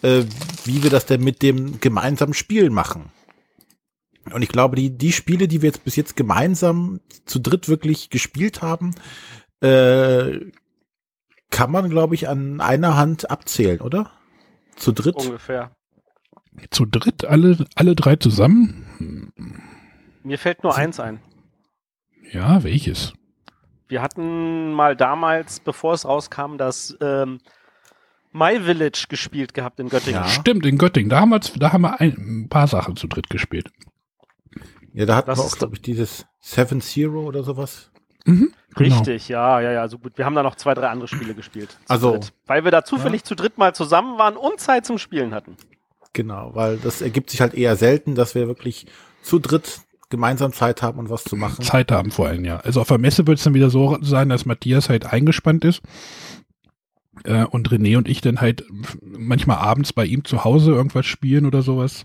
äh, 0.03 0.25
wie 0.65 0.83
wir 0.83 0.91
das 0.91 1.07
denn 1.07 1.23
mit 1.23 1.43
dem 1.43 1.81
gemeinsamen 1.81 2.35
Spielen 2.35 2.73
machen. 2.73 3.11
Und 4.33 4.43
ich 4.43 4.49
glaube, 4.49 4.77
die, 4.77 4.97
die 4.97 5.13
Spiele, 5.13 5.49
die 5.49 5.63
wir 5.63 5.69
jetzt 5.69 5.85
bis 5.85 5.97
jetzt 5.97 6.17
gemeinsam 6.17 7.01
zu 7.27 7.39
dritt 7.39 7.69
wirklich 7.69 8.11
gespielt 8.11 8.63
haben, 8.63 8.95
äh, 9.61 10.41
kann 11.51 11.71
man, 11.71 11.91
glaube 11.91 12.15
ich, 12.15 12.29
an 12.29 12.61
einer 12.61 12.97
Hand 12.97 13.31
abzählen, 13.31 13.81
oder? 13.81 14.11
Zu 14.77 14.93
dritt? 14.93 15.17
Ungefähr. 15.17 15.77
Zu 16.71 16.87
dritt, 16.87 17.25
alle, 17.25 17.67
alle 17.75 17.95
drei 17.95 18.17
zusammen? 18.17 19.33
Mir 20.23 20.39
fällt 20.39 20.63
nur 20.63 20.75
eins 20.75 21.01
ein. 21.01 21.21
Ja, 22.33 22.63
welches? 22.65 23.13
Wir 23.95 24.03
hatten 24.03 24.73
mal 24.73 24.97
damals, 24.97 25.61
bevor 25.61 25.95
es 25.95 26.05
rauskam, 26.05 26.57
das 26.59 26.99
ähm, 27.01 27.39
My 28.33 28.59
Village 28.61 29.07
gespielt 29.09 29.55
gehabt 29.55 29.79
in 29.79 29.89
Göttingen. 29.89 30.21
Ja. 30.21 30.29
Stimmt, 30.29 30.67
in 30.67 30.79
Göttingen. 30.79 31.11
Da 31.11 31.21
haben 31.21 31.29
wir, 31.29 31.39
da 31.39 31.73
haben 31.73 31.83
wir 31.83 32.01
ein, 32.01 32.49
paar 32.51 32.67
Sachen 32.67 32.97
zu 32.97 33.07
dritt 33.07 33.31
gespielt. 33.31 33.71
Ja, 34.95 35.07
da 35.07 35.15
hatten 35.15 35.29
das 35.29 35.39
wir 35.39 35.45
auch, 35.45 35.57
glaube 35.57 35.77
ich, 35.77 35.83
dieses 35.83 36.27
Seven 36.41 36.81
Zero 36.81 37.21
oder 37.21 37.45
sowas. 37.45 37.93
Mhm, 38.25 38.53
genau. 38.75 38.97
Richtig, 38.97 39.29
ja, 39.29 39.61
ja, 39.61 39.71
ja, 39.71 39.87
so 39.87 39.99
gut. 39.99 40.19
Wir 40.19 40.25
haben 40.25 40.35
da 40.35 40.43
noch 40.43 40.57
zwei, 40.57 40.75
drei 40.75 40.89
andere 40.89 41.07
Spiele 41.07 41.33
gespielt. 41.33 41.79
Also. 41.87 42.15
Dritt, 42.15 42.33
weil 42.47 42.65
wir 42.65 42.73
da 42.73 42.85
zufällig 42.85 43.21
ja. 43.21 43.27
zu 43.27 43.37
dritt 43.37 43.59
mal 43.59 43.77
zusammen 43.77 44.19
waren 44.19 44.37
und 44.37 44.59
Zeit 44.59 44.87
zum 44.87 44.99
Spielen 44.99 45.33
hatten. 45.33 45.57
Genau, 46.15 46.53
weil 46.57 46.79
das 46.79 47.01
ergibt 47.01 47.31
sich 47.31 47.41
halt 47.41 47.55
eher 47.55 47.77
selten, 47.77 48.17
dass 48.17 48.35
wir 48.35 48.49
wirklich 48.49 48.87
zu 49.23 49.39
dritt 49.39 49.83
gemeinsam 50.15 50.53
Zeit 50.53 50.81
haben 50.81 50.99
und 51.01 51.11
was 51.11 51.25
zu 51.25 51.35
machen. 51.35 51.65
Zeit 51.65 51.91
haben 51.91 52.13
vor 52.13 52.29
allem, 52.29 52.45
ja. 52.45 52.59
Also 52.59 52.81
auf 52.81 52.89
der 52.89 52.99
Messe 52.99 53.27
wird 53.27 53.39
es 53.39 53.45
dann 53.45 53.55
wieder 53.55 53.69
so 53.69 53.99
sein, 54.01 54.29
dass 54.29 54.47
Matthias 54.47 54.89
halt 54.89 55.13
eingespannt 55.13 55.65
ist 55.65 55.83
äh, 57.25 57.45
und 57.45 57.69
René 57.71 57.97
und 57.99 58.09
ich 58.09 58.21
dann 58.21 58.41
halt 58.41 58.65
manchmal 59.03 59.57
abends 59.57 59.93
bei 59.93 60.05
ihm 60.05 60.25
zu 60.25 60.45
Hause 60.45 60.71
irgendwas 60.71 61.07
spielen 61.07 61.47
oder 61.47 61.63
sowas. 61.63 62.05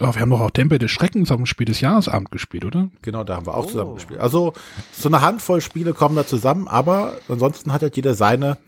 Oh, 0.00 0.12
wir 0.12 0.20
haben 0.20 0.30
doch 0.30 0.40
auch 0.40 0.50
Tempel 0.50 0.78
des 0.78 0.90
Schreckens 0.90 1.30
auf 1.30 1.38
dem 1.38 1.46
Spiel 1.46 1.66
des 1.66 1.80
Jahresabend 1.80 2.30
gespielt, 2.30 2.64
oder? 2.64 2.90
Genau, 3.00 3.24
da 3.24 3.36
haben 3.36 3.46
wir 3.46 3.54
auch 3.54 3.64
oh. 3.64 3.70
zusammen 3.70 3.94
gespielt. 3.94 4.20
Also 4.20 4.52
so 4.92 5.08
eine 5.08 5.22
Handvoll 5.22 5.60
Spiele 5.60 5.94
kommen 5.94 6.16
da 6.16 6.26
zusammen, 6.26 6.68
aber 6.68 7.14
ansonsten 7.28 7.72
hat 7.72 7.82
halt 7.82 7.96
jeder 7.96 8.14
seine 8.14 8.58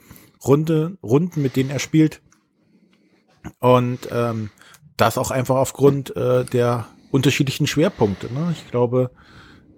Runde, 0.44 0.96
Runden, 1.02 1.42
mit 1.42 1.56
denen 1.56 1.70
er 1.70 1.80
spielt. 1.80 2.22
Und 3.58 4.08
ähm, 4.10 4.50
das 4.96 5.18
auch 5.18 5.30
einfach 5.30 5.56
aufgrund 5.56 6.14
äh, 6.16 6.44
der 6.44 6.86
unterschiedlichen 7.10 7.66
Schwerpunkte. 7.66 8.32
Ne? 8.32 8.54
Ich 8.56 8.70
glaube, 8.70 9.10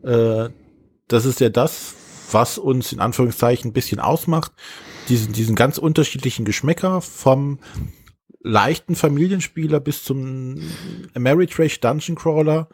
äh, 0.02 0.48
das 1.08 1.24
ist 1.24 1.40
ja 1.40 1.48
das, 1.48 1.94
was 2.32 2.58
uns 2.58 2.92
in 2.92 3.00
Anführungszeichen 3.00 3.70
ein 3.70 3.74
bisschen 3.74 4.00
ausmacht 4.00 4.52
diesen, 5.08 5.32
diesen 5.32 5.54
ganz 5.54 5.78
unterschiedlichen 5.78 6.44
Geschmäcker 6.44 7.00
vom 7.00 7.58
leichten 8.40 8.94
Familienspieler 8.94 9.80
bis 9.80 10.04
zum 10.04 10.60
Ameritrash 11.14 11.80
Dungeon 11.80 12.16
Crawler 12.16 12.68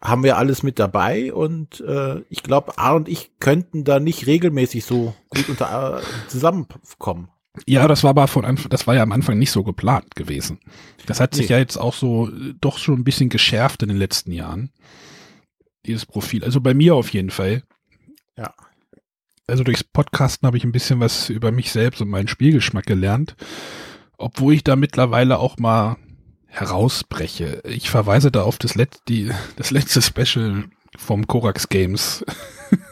haben 0.00 0.24
wir 0.24 0.36
alles 0.36 0.64
mit 0.64 0.78
dabei 0.78 1.32
und 1.32 1.80
äh, 1.80 2.22
ich 2.28 2.42
glaube, 2.42 2.76
A 2.76 2.92
und 2.94 3.08
ich 3.08 3.38
könnten 3.38 3.84
da 3.84 4.00
nicht 4.00 4.26
regelmäßig 4.26 4.84
so 4.84 5.14
gut 5.28 5.48
unter, 5.48 5.98
äh, 5.98 6.28
zusammenkommen. 6.28 7.28
Ja, 7.66 7.86
das 7.86 8.02
war 8.02 8.10
aber 8.10 8.28
von 8.28 8.44
Anfang, 8.44 8.70
das 8.70 8.86
war 8.86 8.94
ja 8.94 9.02
am 9.02 9.12
Anfang 9.12 9.38
nicht 9.38 9.50
so 9.50 9.62
geplant 9.62 10.14
gewesen. 10.14 10.58
Das 11.06 11.20
hat 11.20 11.34
sich 11.34 11.48
nee. 11.48 11.54
ja 11.54 11.58
jetzt 11.58 11.76
auch 11.76 11.94
so 11.94 12.28
äh, 12.28 12.54
doch 12.60 12.78
schon 12.78 13.00
ein 13.00 13.04
bisschen 13.04 13.28
geschärft 13.28 13.82
in 13.82 13.88
den 13.88 13.98
letzten 13.98 14.32
Jahren. 14.32 14.70
Dieses 15.84 16.06
Profil. 16.06 16.44
Also 16.44 16.60
bei 16.60 16.74
mir 16.74 16.94
auf 16.94 17.10
jeden 17.10 17.30
Fall. 17.30 17.62
Ja 18.38 18.54
also 19.46 19.64
durchs 19.64 19.84
Podcasten 19.84 20.46
habe 20.46 20.56
ich 20.56 20.64
ein 20.64 20.72
bisschen 20.72 21.00
was 21.00 21.28
über 21.28 21.52
mich 21.52 21.72
selbst 21.72 22.00
und 22.00 22.08
meinen 22.08 22.28
Spielgeschmack 22.28 22.86
gelernt. 22.86 23.36
Obwohl 24.16 24.54
ich 24.54 24.64
da 24.64 24.76
mittlerweile 24.76 25.38
auch 25.38 25.58
mal 25.58 25.96
herausbreche. 26.46 27.62
Ich 27.64 27.90
verweise 27.90 28.30
da 28.30 28.42
auf 28.42 28.58
das, 28.58 28.74
Let 28.74 29.00
die, 29.08 29.30
das 29.56 29.70
letzte 29.70 30.02
Special 30.02 30.64
vom 30.96 31.26
Korax 31.26 31.68
Games. 31.68 32.24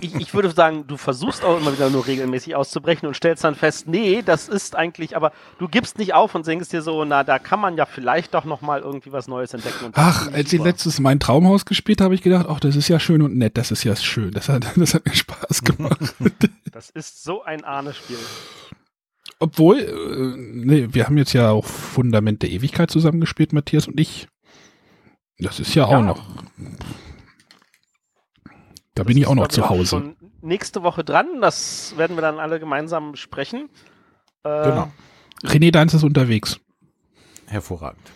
ich, 0.00 0.14
ich, 0.14 0.34
würde 0.34 0.50
sagen, 0.50 0.86
du 0.86 0.96
versuchst 0.96 1.44
auch 1.44 1.58
immer 1.58 1.72
wieder 1.72 1.90
nur 1.90 2.06
regelmäßig 2.06 2.56
auszubrechen 2.56 3.06
und 3.06 3.14
stellst 3.14 3.44
dann 3.44 3.54
fest, 3.54 3.88
nee, 3.88 4.22
das 4.22 4.48
ist 4.48 4.76
eigentlich, 4.76 5.16
aber 5.16 5.32
du 5.58 5.68
gibst 5.68 5.98
nicht 5.98 6.14
auf 6.14 6.34
und 6.34 6.46
denkst 6.46 6.68
dir 6.68 6.82
so, 6.82 7.04
na, 7.04 7.24
da 7.24 7.38
kann 7.38 7.60
man 7.60 7.76
ja 7.76 7.86
vielleicht 7.86 8.34
doch 8.34 8.44
noch 8.44 8.60
mal 8.60 8.80
irgendwie 8.80 9.12
was 9.12 9.28
Neues 9.28 9.54
entdecken. 9.54 9.92
ach, 9.94 10.32
als 10.32 10.52
ich 10.52 10.62
letztes 10.62 11.00
mein 11.00 11.20
Traumhaus 11.20 11.64
gespielt 11.64 12.00
habe, 12.00 12.14
ich 12.14 12.22
gedacht, 12.22 12.46
ach, 12.48 12.60
das 12.60 12.76
ist 12.76 12.88
ja 12.88 13.00
schön 13.00 13.22
und 13.22 13.36
nett, 13.36 13.56
das 13.56 13.70
ist 13.70 13.84
ja 13.84 13.96
schön, 13.96 14.32
das 14.32 14.48
hat, 14.48 14.66
das 14.76 14.94
hat 14.94 15.06
mir 15.06 15.14
Spaß 15.14 15.64
gemacht. 15.64 16.14
das 16.72 16.90
ist 16.90 17.22
so 17.22 17.42
ein 17.42 17.64
Ahne-Spiel. 17.64 18.18
Obwohl, 19.38 19.78
äh, 19.78 20.36
nee, 20.36 20.88
wir 20.92 21.06
haben 21.06 21.16
jetzt 21.16 21.32
ja 21.32 21.50
auch 21.50 21.64
Fundament 21.64 22.42
der 22.42 22.50
Ewigkeit 22.50 22.90
zusammengespielt, 22.90 23.52
Matthias 23.52 23.88
und 23.88 23.98
ich. 23.98 24.28
Das 25.38 25.58
ist 25.58 25.74
ja, 25.74 25.90
ja. 25.90 25.96
auch 25.96 26.02
noch 26.02 26.22
da 29.00 29.04
bin 29.04 29.16
ich 29.16 29.26
auch 29.26 29.34
noch 29.34 29.48
zu 29.48 29.68
Hause. 29.68 29.88
Schon 29.88 30.16
nächste 30.42 30.82
Woche 30.82 31.04
dran. 31.04 31.40
Das 31.40 31.94
werden 31.96 32.16
wir 32.16 32.22
dann 32.22 32.38
alle 32.38 32.60
gemeinsam 32.60 33.12
besprechen. 33.12 33.70
Äh, 34.44 34.62
genau. 34.64 34.92
René, 35.44 35.70
deins 35.70 35.94
ist 35.94 36.04
unterwegs. 36.04 36.60
Hervorragend. 37.46 38.12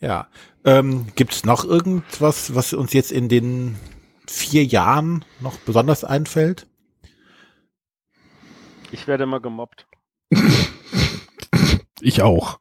Ja. 0.00 0.28
Ähm, 0.64 1.06
Gibt 1.14 1.32
es 1.32 1.44
noch 1.44 1.64
irgendwas, 1.64 2.54
was 2.54 2.72
uns 2.72 2.92
jetzt 2.92 3.12
in 3.12 3.28
den 3.28 3.76
vier 4.26 4.64
Jahren 4.64 5.24
noch 5.40 5.56
besonders 5.58 6.02
einfällt? 6.04 6.66
Ich 8.90 9.06
werde 9.06 9.24
immer 9.24 9.40
gemobbt. 9.40 9.86
Ich 12.02 12.22
auch. 12.22 12.58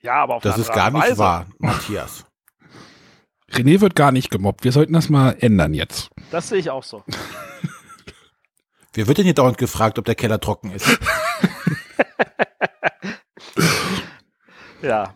Ja, 0.00 0.14
aber 0.22 0.36
auf 0.36 0.42
Das 0.42 0.56
ist 0.56 0.72
gar 0.72 0.90
nicht 0.90 1.02
Weise. 1.02 1.18
wahr, 1.18 1.46
Matthias. 1.58 2.24
René 3.52 3.80
wird 3.80 3.94
gar 3.94 4.12
nicht 4.12 4.30
gemobbt. 4.30 4.64
Wir 4.64 4.72
sollten 4.72 4.92
das 4.92 5.08
mal 5.08 5.36
ändern 5.40 5.72
jetzt. 5.74 6.10
Das 6.30 6.48
sehe 6.48 6.58
ich 6.58 6.70
auch 6.70 6.82
so. 6.82 7.04
Wer 8.94 9.06
wird 9.06 9.18
denn 9.18 9.24
hier 9.24 9.34
dauernd 9.34 9.58
gefragt, 9.58 9.98
ob 9.98 10.04
der 10.04 10.14
Keller 10.14 10.40
trocken 10.40 10.70
ist? 10.72 10.86
Ja. 14.82 15.14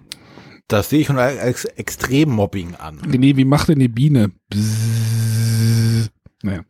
Das 0.69 0.89
sehe 0.91 1.01
ich 1.01 1.07
schon 1.07 1.19
als 1.19 1.65
Extremmobbing 1.65 2.75
an. 2.77 2.99
René, 3.01 3.37
wie 3.37 3.45
macht 3.45 3.69
denn 3.69 3.79
die 3.79 3.89
Biene? 3.89 4.33
Bzzz. 4.49 6.11
Naja. 6.43 6.65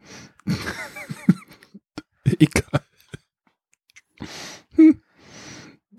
Egal. 2.24 2.82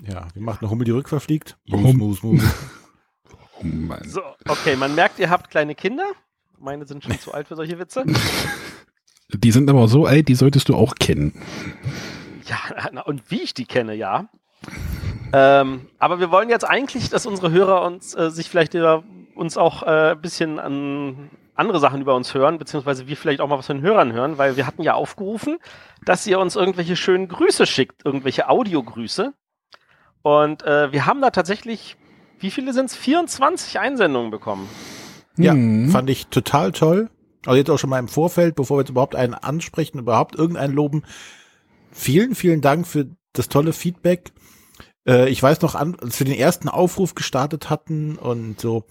Ja, 0.05 0.27
wie 0.33 0.39
macht 0.41 0.61
eine 0.61 0.69
Hummel, 0.69 0.85
die 0.85 0.91
rückverfliegt? 0.91 1.57
Hum- 1.71 1.97
Mus, 1.97 2.21
mus. 2.21 2.41
Mann. 3.63 4.07
So, 4.07 4.21
okay, 4.47 4.75
man 4.75 4.95
merkt, 4.95 5.19
ihr 5.19 5.29
habt 5.29 5.49
kleine 5.49 5.75
Kinder. 5.75 6.05
Meine 6.59 6.85
sind 6.85 7.03
schon 7.03 7.17
zu 7.19 7.33
alt 7.33 7.47
für 7.47 7.55
solche 7.55 7.79
Witze. 7.79 8.05
Die 9.33 9.51
sind 9.51 9.69
aber 9.69 9.87
so 9.87 10.05
alt, 10.05 10.27
die 10.27 10.35
solltest 10.35 10.67
du 10.67 10.75
auch 10.75 10.95
kennen. 10.95 11.33
Ja, 12.47 12.57
na, 12.91 13.01
und 13.01 13.31
wie 13.31 13.41
ich 13.41 13.53
die 13.53 13.63
kenne, 13.63 13.93
ja. 13.93 14.27
Ähm, 15.31 15.87
aber 15.99 16.19
wir 16.19 16.31
wollen 16.31 16.49
jetzt 16.49 16.65
eigentlich, 16.65 17.09
dass 17.09 17.25
unsere 17.25 17.49
Hörer 17.49 17.83
uns 17.83 18.13
äh, 18.13 18.29
sich 18.29 18.49
vielleicht 18.49 18.73
über 18.73 19.03
uns 19.35 19.57
auch 19.57 19.83
äh, 19.83 20.11
ein 20.11 20.21
bisschen 20.21 20.59
an 20.59 21.29
andere 21.55 21.79
Sachen 21.79 22.01
über 22.01 22.15
uns 22.15 22.33
hören, 22.33 22.57
beziehungsweise 22.57 23.07
wir 23.07 23.15
vielleicht 23.15 23.39
auch 23.39 23.47
mal 23.47 23.57
was 23.57 23.67
von 23.67 23.77
den 23.77 23.85
Hörern 23.85 24.13
hören, 24.13 24.37
weil 24.37 24.57
wir 24.57 24.65
hatten 24.65 24.83
ja 24.83 24.93
aufgerufen, 24.95 25.59
dass 26.05 26.25
ihr 26.27 26.39
uns 26.39 26.55
irgendwelche 26.55 26.95
schönen 26.95 27.27
Grüße 27.27 27.65
schickt, 27.65 28.03
irgendwelche 28.05 28.49
Audiogrüße. 28.49 29.33
Und 30.23 30.63
äh, 30.63 30.91
wir 30.91 31.05
haben 31.05 31.21
da 31.21 31.29
tatsächlich, 31.31 31.97
wie 32.41 32.51
viele 32.51 32.73
sind 32.73 32.85
es? 32.85 32.95
24 32.95 33.79
Einsendungen 33.79 34.31
bekommen. 34.31 34.67
Ja, 35.37 35.53
Hm. 35.53 35.89
fand 35.89 36.09
ich 36.09 36.27
total 36.27 36.71
toll. 36.71 37.09
Also 37.45 37.57
jetzt 37.57 37.69
auch 37.71 37.79
schon 37.79 37.89
mal 37.89 37.99
im 37.99 38.07
Vorfeld, 38.07 38.55
bevor 38.55 38.77
wir 38.77 38.81
jetzt 38.81 38.89
überhaupt 38.89 39.15
einen 39.15 39.33
ansprechen, 39.33 39.97
überhaupt 39.99 40.35
irgendeinen 40.35 40.73
loben. 40.73 41.03
Vielen, 41.91 42.35
vielen 42.35 42.61
Dank 42.61 42.85
für 42.87 43.07
das 43.33 43.49
tolle 43.49 43.73
Feedback. 43.73 44.31
Äh, 45.07 45.29
ich 45.29 45.41
weiß 45.41 45.61
noch, 45.61 45.73
an, 45.75 45.95
als 46.01 46.19
wir 46.19 46.25
den 46.25 46.35
ersten 46.37 46.69
Aufruf 46.69 47.15
gestartet 47.15 47.69
hatten 47.69 48.17
und 48.17 48.59
so 48.61 48.83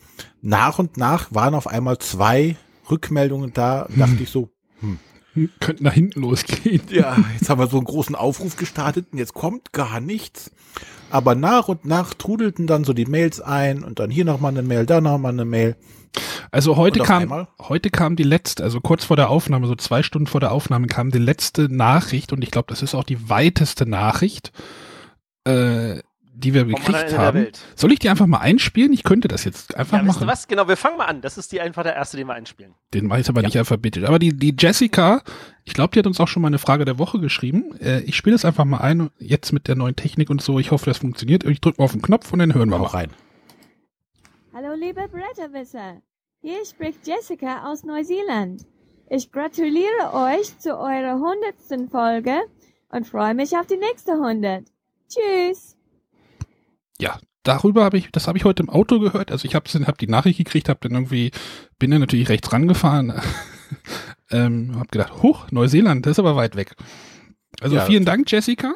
nach 0.43 0.79
und 0.79 0.97
nach 0.97 1.33
waren 1.33 1.55
auf 1.55 1.67
einmal 1.69 1.99
zwei 1.99 2.57
Rückmeldungen 2.91 3.53
da, 3.53 3.87
dachte 3.95 4.23
ich 4.23 4.31
so, 4.31 4.49
Könnte 5.61 5.85
nach 5.85 5.93
hinten 5.93 6.23
losgehen. 6.23 6.83
ja, 6.91 7.17
jetzt 7.39 7.49
haben 7.49 7.61
wir 7.61 7.69
so 7.69 7.77
einen 7.77 7.87
großen 7.87 8.17
Aufruf 8.17 8.57
gestartet 8.57 9.07
und 9.13 9.19
jetzt 9.19 9.33
kommt 9.35 9.73
gar 9.73 10.01
nichts. 10.01 10.51
Aber 11.11 11.35
nach 11.35 11.69
und 11.69 11.85
nach 11.85 12.15
trudelten 12.15 12.67
dann 12.67 12.85
so 12.85 12.93
die 12.93 13.07
Mails 13.07 13.41
ein 13.41 13.83
und 13.83 13.99
dann 13.99 14.11
hier 14.11 14.25
nochmal 14.25 14.53
eine 14.53 14.63
Mail, 14.63 14.87
da 14.87 15.01
nochmal 15.01 15.33
eine 15.33 15.45
Mail. 15.45 15.77
Also 16.51 16.77
heute 16.77 17.01
kam, 17.01 17.23
einmal? 17.23 17.49
heute 17.61 17.91
kam 17.91 18.17
die 18.17 18.25
letzte, 18.25 18.65
also 18.65 18.81
kurz 18.81 19.05
vor 19.05 19.17
der 19.17 19.31
Aufnahme, 19.31 19.67
so 19.67 19.77
zwei 19.77 20.03
Stunden 20.03 20.27
vor 20.27 20.41
der 20.41 20.53
Aufnahme 20.53 20.89
kam 20.89 21.11
die 21.11 21.19
letzte 21.19 21.69
Nachricht 21.73 22.33
und 22.33 22.43
ich 22.43 22.51
glaube, 22.51 22.67
das 22.69 22.83
ist 22.83 22.95
auch 22.95 23.05
die 23.05 23.29
weiteste 23.29 23.89
Nachricht, 23.89 24.53
äh, 25.45 26.01
die 26.41 26.55
wir 26.55 26.65
gekriegt 26.65 27.17
haben. 27.17 27.47
Soll 27.77 27.93
ich 27.93 27.99
die 27.99 28.09
einfach 28.09 28.27
mal 28.27 28.39
einspielen? 28.39 28.93
Ich 28.93 29.05
könnte 29.05 29.29
das 29.29 29.45
jetzt 29.45 29.77
einfach 29.77 29.99
Ja, 29.99 30.03
machen. 30.03 30.27
was? 30.27 30.49
Genau, 30.49 30.67
wir 30.67 30.77
fangen 30.77 30.97
mal 30.97 31.05
an. 31.07 31.21
Das 31.21 31.39
ist 31.39 31.53
die 31.53 31.61
einfach 31.61 31.83
der 31.83 31.95
erste, 31.95 32.17
den 32.17 32.27
wir 32.27 32.35
einspielen. 32.35 32.75
Den 32.95 33.07
mache 33.07 33.21
ich 33.21 33.29
aber 33.29 33.43
nicht 33.43 33.57
alphabetisch. 33.57 34.05
Aber 34.05 34.19
die, 34.19 34.37
die 34.37 34.55
Jessica, 34.59 35.23
ich 35.65 35.75
glaube, 35.75 35.93
die 35.93 35.99
hat 36.01 36.07
uns 36.07 36.19
auch 36.19 36.29
schon 36.29 36.43
mal 36.43 36.49
eine 36.49 36.59
Frage 36.59 36.85
der 36.85 36.99
Woche 36.99 37.21
geschrieben. 37.21 37.77
Äh, 37.81 38.01
ich 38.01 38.17
spiele 38.17 38.35
das 38.35 38.45
einfach 38.45 38.65
mal 38.65 38.79
ein, 38.79 39.11
jetzt 39.19 39.53
mit 39.53 39.69
der 39.69 39.77
neuen 39.77 39.95
Technik 39.97 40.31
und 40.31 40.43
so. 40.43 40.59
Ich 40.59 40.71
hoffe, 40.71 40.87
das 40.87 40.99
funktioniert. 40.99 41.45
Ich 41.45 41.61
drücke 41.61 41.81
mal 41.81 41.85
auf 41.85 41.93
den 41.93 42.03
Knopf 42.03 42.33
und 42.33 42.39
dann 42.41 42.55
hören 42.55 42.71
wir 42.71 42.79
mal. 42.79 42.87
rein. 42.87 43.11
Hallo 44.53 44.75
liebe 44.75 45.07
Bretterwisser, 45.09 46.03
hier 46.43 46.65
spricht 46.67 47.07
Jessica 47.07 47.71
aus 47.71 47.85
Neuseeland. 47.85 48.67
Ich 49.09 49.31
gratuliere 49.31 50.13
euch 50.13 50.59
zu 50.59 50.77
eurer 50.77 51.15
hundertsten 51.21 51.89
Folge 51.89 52.37
und 52.91 53.07
freue 53.07 53.35
mich 53.35 53.57
auf 53.57 53.67
die 53.67 53.77
nächste 53.77 54.13
hundert. 54.15 54.65
Tschüss! 55.09 55.77
Ja, 57.01 57.19
darüber 57.43 57.85
habe 57.85 57.99
ich, 57.99 58.11
das 58.13 58.29
habe 58.29 58.39
ich 58.39 58.45
heute 58.45 58.63
im 58.63 58.71
Auto 58.71 59.01
gehört. 59.01 59.33
Also 59.33 59.47
ich 59.47 59.55
habe 59.55 59.69
hab 59.87 59.99
die 59.99 60.07
Nachricht 60.07 60.39
gekriegt, 60.39 60.69
habe 60.69 60.81
dann 60.83 60.93
irgendwie, 60.93 61.31
bin 61.79 61.91
dann 61.91 62.01
natürlich 62.01 62.29
rechts 62.29 62.53
rangefahren, 62.53 63.13
ähm, 64.31 64.77
habe 64.77 64.89
gedacht, 64.89 65.23
huch, 65.23 65.51
Neuseeland, 65.51 66.05
das 66.07 66.13
ist 66.13 66.19
aber 66.19 66.37
weit 66.37 66.57
weg. 66.57 66.75
Also 67.61 67.77
Ja. 67.77 67.85
vielen 67.87 68.05
Dank, 68.05 68.31
Jessica. 68.31 68.75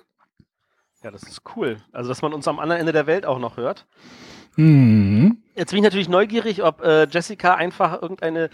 Ja, 1.03 1.11
das 1.11 1.23
ist 1.25 1.43
cool. 1.55 1.77
Also, 1.93 2.09
dass 2.09 2.23
man 2.23 2.33
uns 2.33 2.49
am 2.49 2.59
anderen 2.59 2.81
Ende 2.81 2.93
der 2.93 3.07
Welt 3.07 3.27
auch 3.27 3.39
noch 3.39 3.59
hört. 3.59 3.87
Mhm. 4.57 5.43
Jetzt 5.55 5.71
bin 5.71 5.79
ich 5.79 5.85
natürlich 5.85 6.09
neugierig, 6.09 6.63
ob 6.63 6.81
äh, 6.83 7.07
Jessica 7.11 7.55
einfach 7.55 8.01
irgendeine 8.01 8.49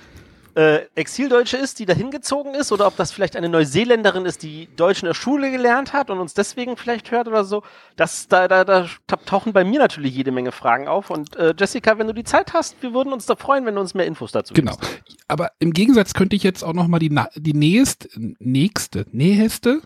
äh, 0.55 0.81
Exildeutsche 0.95 1.57
ist, 1.57 1.79
die 1.79 1.87
da 1.87 1.95
hingezogen 1.95 2.55
ist, 2.55 2.73
oder 2.73 2.87
ob 2.87 2.97
das 2.97 3.13
vielleicht 3.13 3.37
eine 3.37 3.49
Neuseeländerin 3.49 4.27
ist, 4.27 4.43
die 4.43 4.69
Deutsch 4.77 5.03
in 5.03 5.07
der 5.07 5.15
Schule 5.15 5.51
gelernt 5.51 5.93
hat 5.93 6.11
und 6.11 6.19
uns 6.19 6.35
deswegen 6.35 6.77
vielleicht 6.77 7.11
hört 7.11 7.29
oder 7.29 7.45
so. 7.45 7.63
Das, 7.97 8.29
da, 8.29 8.49
da, 8.49 8.65
da 8.65 8.89
tauchen 9.27 9.53
bei 9.53 9.65
mir 9.65 9.79
natürlich 9.79 10.15
jede 10.15 10.33
Menge 10.33 10.53
Fragen 10.53 10.89
auf. 10.89 11.11
Und 11.11 11.37
äh, 11.37 11.55
Jessica, 11.59 11.99
wenn 11.99 12.07
du 12.07 12.15
die 12.15 12.25
Zeit 12.25 12.53
hast, 12.55 12.83
wir 12.83 12.93
würden 12.95 13.13
uns 13.13 13.27
da 13.27 13.37
freuen, 13.37 13.67
wenn 13.67 13.75
du 13.75 13.81
uns 13.81 13.95
mehr 13.95 14.07
Infos 14.07 14.33
dazu 14.33 14.55
Genau. 14.55 14.77
gibst. 14.77 15.03
Aber 15.29 15.53
im 15.59 15.73
Gegensatz 15.73 16.15
könnte 16.15 16.37
ich 16.37 16.43
jetzt 16.43 16.63
auch 16.63 16.73
noch 16.75 16.89
mal 16.89 16.99
die, 16.99 17.11
Na 17.11 17.29
die 17.37 17.55
nächste, 17.55 18.09
nächste, 18.39 19.07
näheste, 19.13 19.81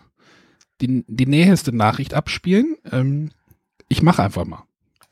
die, 0.81 1.03
die 1.07 1.25
näheste 1.25 1.75
Nachricht 1.75 2.13
abspielen. 2.13 2.75
Ähm, 2.91 3.31
ich 3.87 4.01
mache 4.01 4.23
einfach 4.23 4.45
mal. 4.45 4.63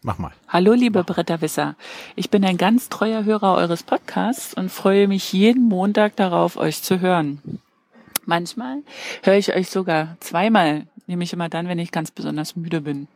Mach 0.06 0.18
mal. 0.18 0.32
Hallo, 0.50 0.74
liebe 0.74 1.06
Bretterwisser. 1.06 1.76
Ich 2.18 2.30
bin 2.30 2.44
ein 2.44 2.58
ganz 2.58 2.89
treuer 2.89 3.24
Hörer 3.24 3.56
eures 3.56 3.84
Podcasts 3.84 4.54
und 4.54 4.70
freue 4.70 5.08
mich 5.08 5.32
jeden 5.32 5.70
Montag 5.70 6.18
darauf, 6.18 6.58
euch 6.58 6.84
zu 6.84 7.00
hören. 7.00 7.42
Manchmal 8.26 8.80
höre 9.22 9.36
ich 9.36 9.56
euch 9.56 9.70
sogar 9.70 10.18
zweimal, 10.20 10.88
nämlich 11.08 11.32
immer 11.32 11.48
dann, 11.48 11.70
wenn 11.70 11.80
ich 11.80 11.94
ganz 11.94 12.12
besonders 12.12 12.58
müde 12.58 12.82
bin. 12.82 13.08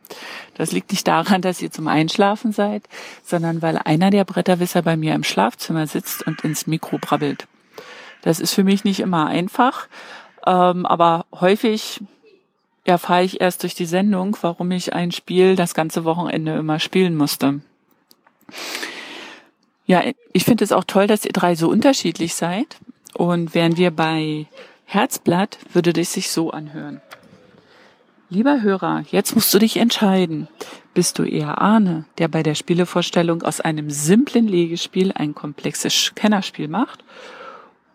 Das 0.54 0.72
liegt 0.72 0.90
nicht 0.90 1.06
daran, 1.06 1.42
dass 1.42 1.60
ihr 1.60 1.70
zum 1.70 1.88
Einschlafen 1.88 2.52
seid, 2.52 2.84
sondern 3.22 3.60
weil 3.60 3.76
einer 3.76 4.08
der 4.08 4.24
Bretterwisser 4.24 4.80
bei 4.80 4.96
mir 4.96 5.14
im 5.14 5.24
Schlafzimmer 5.24 5.86
sitzt 5.86 6.26
und 6.26 6.40
ins 6.40 6.66
Mikro 6.66 6.96
brabbelt. 6.96 7.48
Das 8.22 8.40
ist 8.40 8.54
für 8.54 8.64
mich 8.64 8.84
nicht 8.84 9.00
immer 9.00 9.26
einfach, 9.26 9.88
ähm, 10.46 10.86
aber 10.86 11.26
häufig 11.38 12.00
erfahre 12.88 13.24
ich 13.24 13.40
erst 13.40 13.62
durch 13.62 13.74
die 13.74 13.86
Sendung, 13.86 14.36
warum 14.40 14.70
ich 14.70 14.94
ein 14.94 15.12
Spiel 15.12 15.56
das 15.56 15.74
ganze 15.74 16.04
Wochenende 16.04 16.54
immer 16.56 16.80
spielen 16.80 17.14
musste. 17.16 17.60
Ja, 19.86 20.02
ich 20.32 20.44
finde 20.44 20.64
es 20.64 20.72
auch 20.72 20.84
toll, 20.84 21.06
dass 21.06 21.24
ihr 21.24 21.32
drei 21.32 21.54
so 21.54 21.68
unterschiedlich 21.68 22.34
seid. 22.34 22.76
Und 23.14 23.54
wären 23.54 23.76
wir 23.76 23.90
bei 23.90 24.46
Herzblatt, 24.84 25.58
würde 25.72 25.92
das 25.92 26.12
sich 26.12 26.30
so 26.30 26.50
anhören. 26.50 27.00
Lieber 28.30 28.60
Hörer, 28.60 29.04
jetzt 29.10 29.34
musst 29.34 29.52
du 29.54 29.58
dich 29.58 29.78
entscheiden. 29.78 30.48
Bist 30.92 31.18
du 31.18 31.22
eher 31.22 31.60
Arne, 31.62 32.04
der 32.18 32.28
bei 32.28 32.42
der 32.42 32.54
Spielevorstellung 32.54 33.42
aus 33.42 33.60
einem 33.60 33.90
simplen 33.90 34.46
Legespiel 34.46 35.12
ein 35.14 35.34
komplexes 35.34 36.12
Kennerspiel 36.14 36.68
macht? 36.68 37.02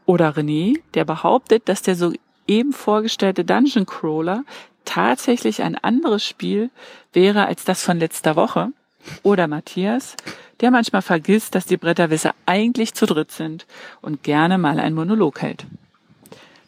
Oder 0.06 0.32
René, 0.32 0.80
der 0.96 1.06
behauptet, 1.06 1.70
dass 1.70 1.84
der 1.84 1.96
soeben 1.96 2.74
vorgestellte 2.74 3.46
Dungeon 3.46 3.86
Crawler 3.86 4.44
tatsächlich 4.86 5.62
ein 5.62 5.76
anderes 5.76 6.26
Spiel 6.26 6.70
wäre 7.12 7.46
als 7.46 7.64
das 7.64 7.84
von 7.84 8.00
letzter 8.00 8.36
Woche? 8.36 8.70
Oder 9.22 9.48
Matthias, 9.48 10.16
der 10.62 10.72
manchmal 10.72 11.02
vergisst, 11.02 11.56
dass 11.56 11.66
die 11.66 11.78
Bretterwisser 11.78 12.34
eigentlich 12.46 12.94
zu 12.94 13.06
dritt 13.06 13.32
sind 13.32 13.66
und 14.02 14.24
gerne 14.24 14.58
mal 14.58 14.80
einen 14.80 14.96
Monolog 14.96 15.42
hält. 15.42 15.66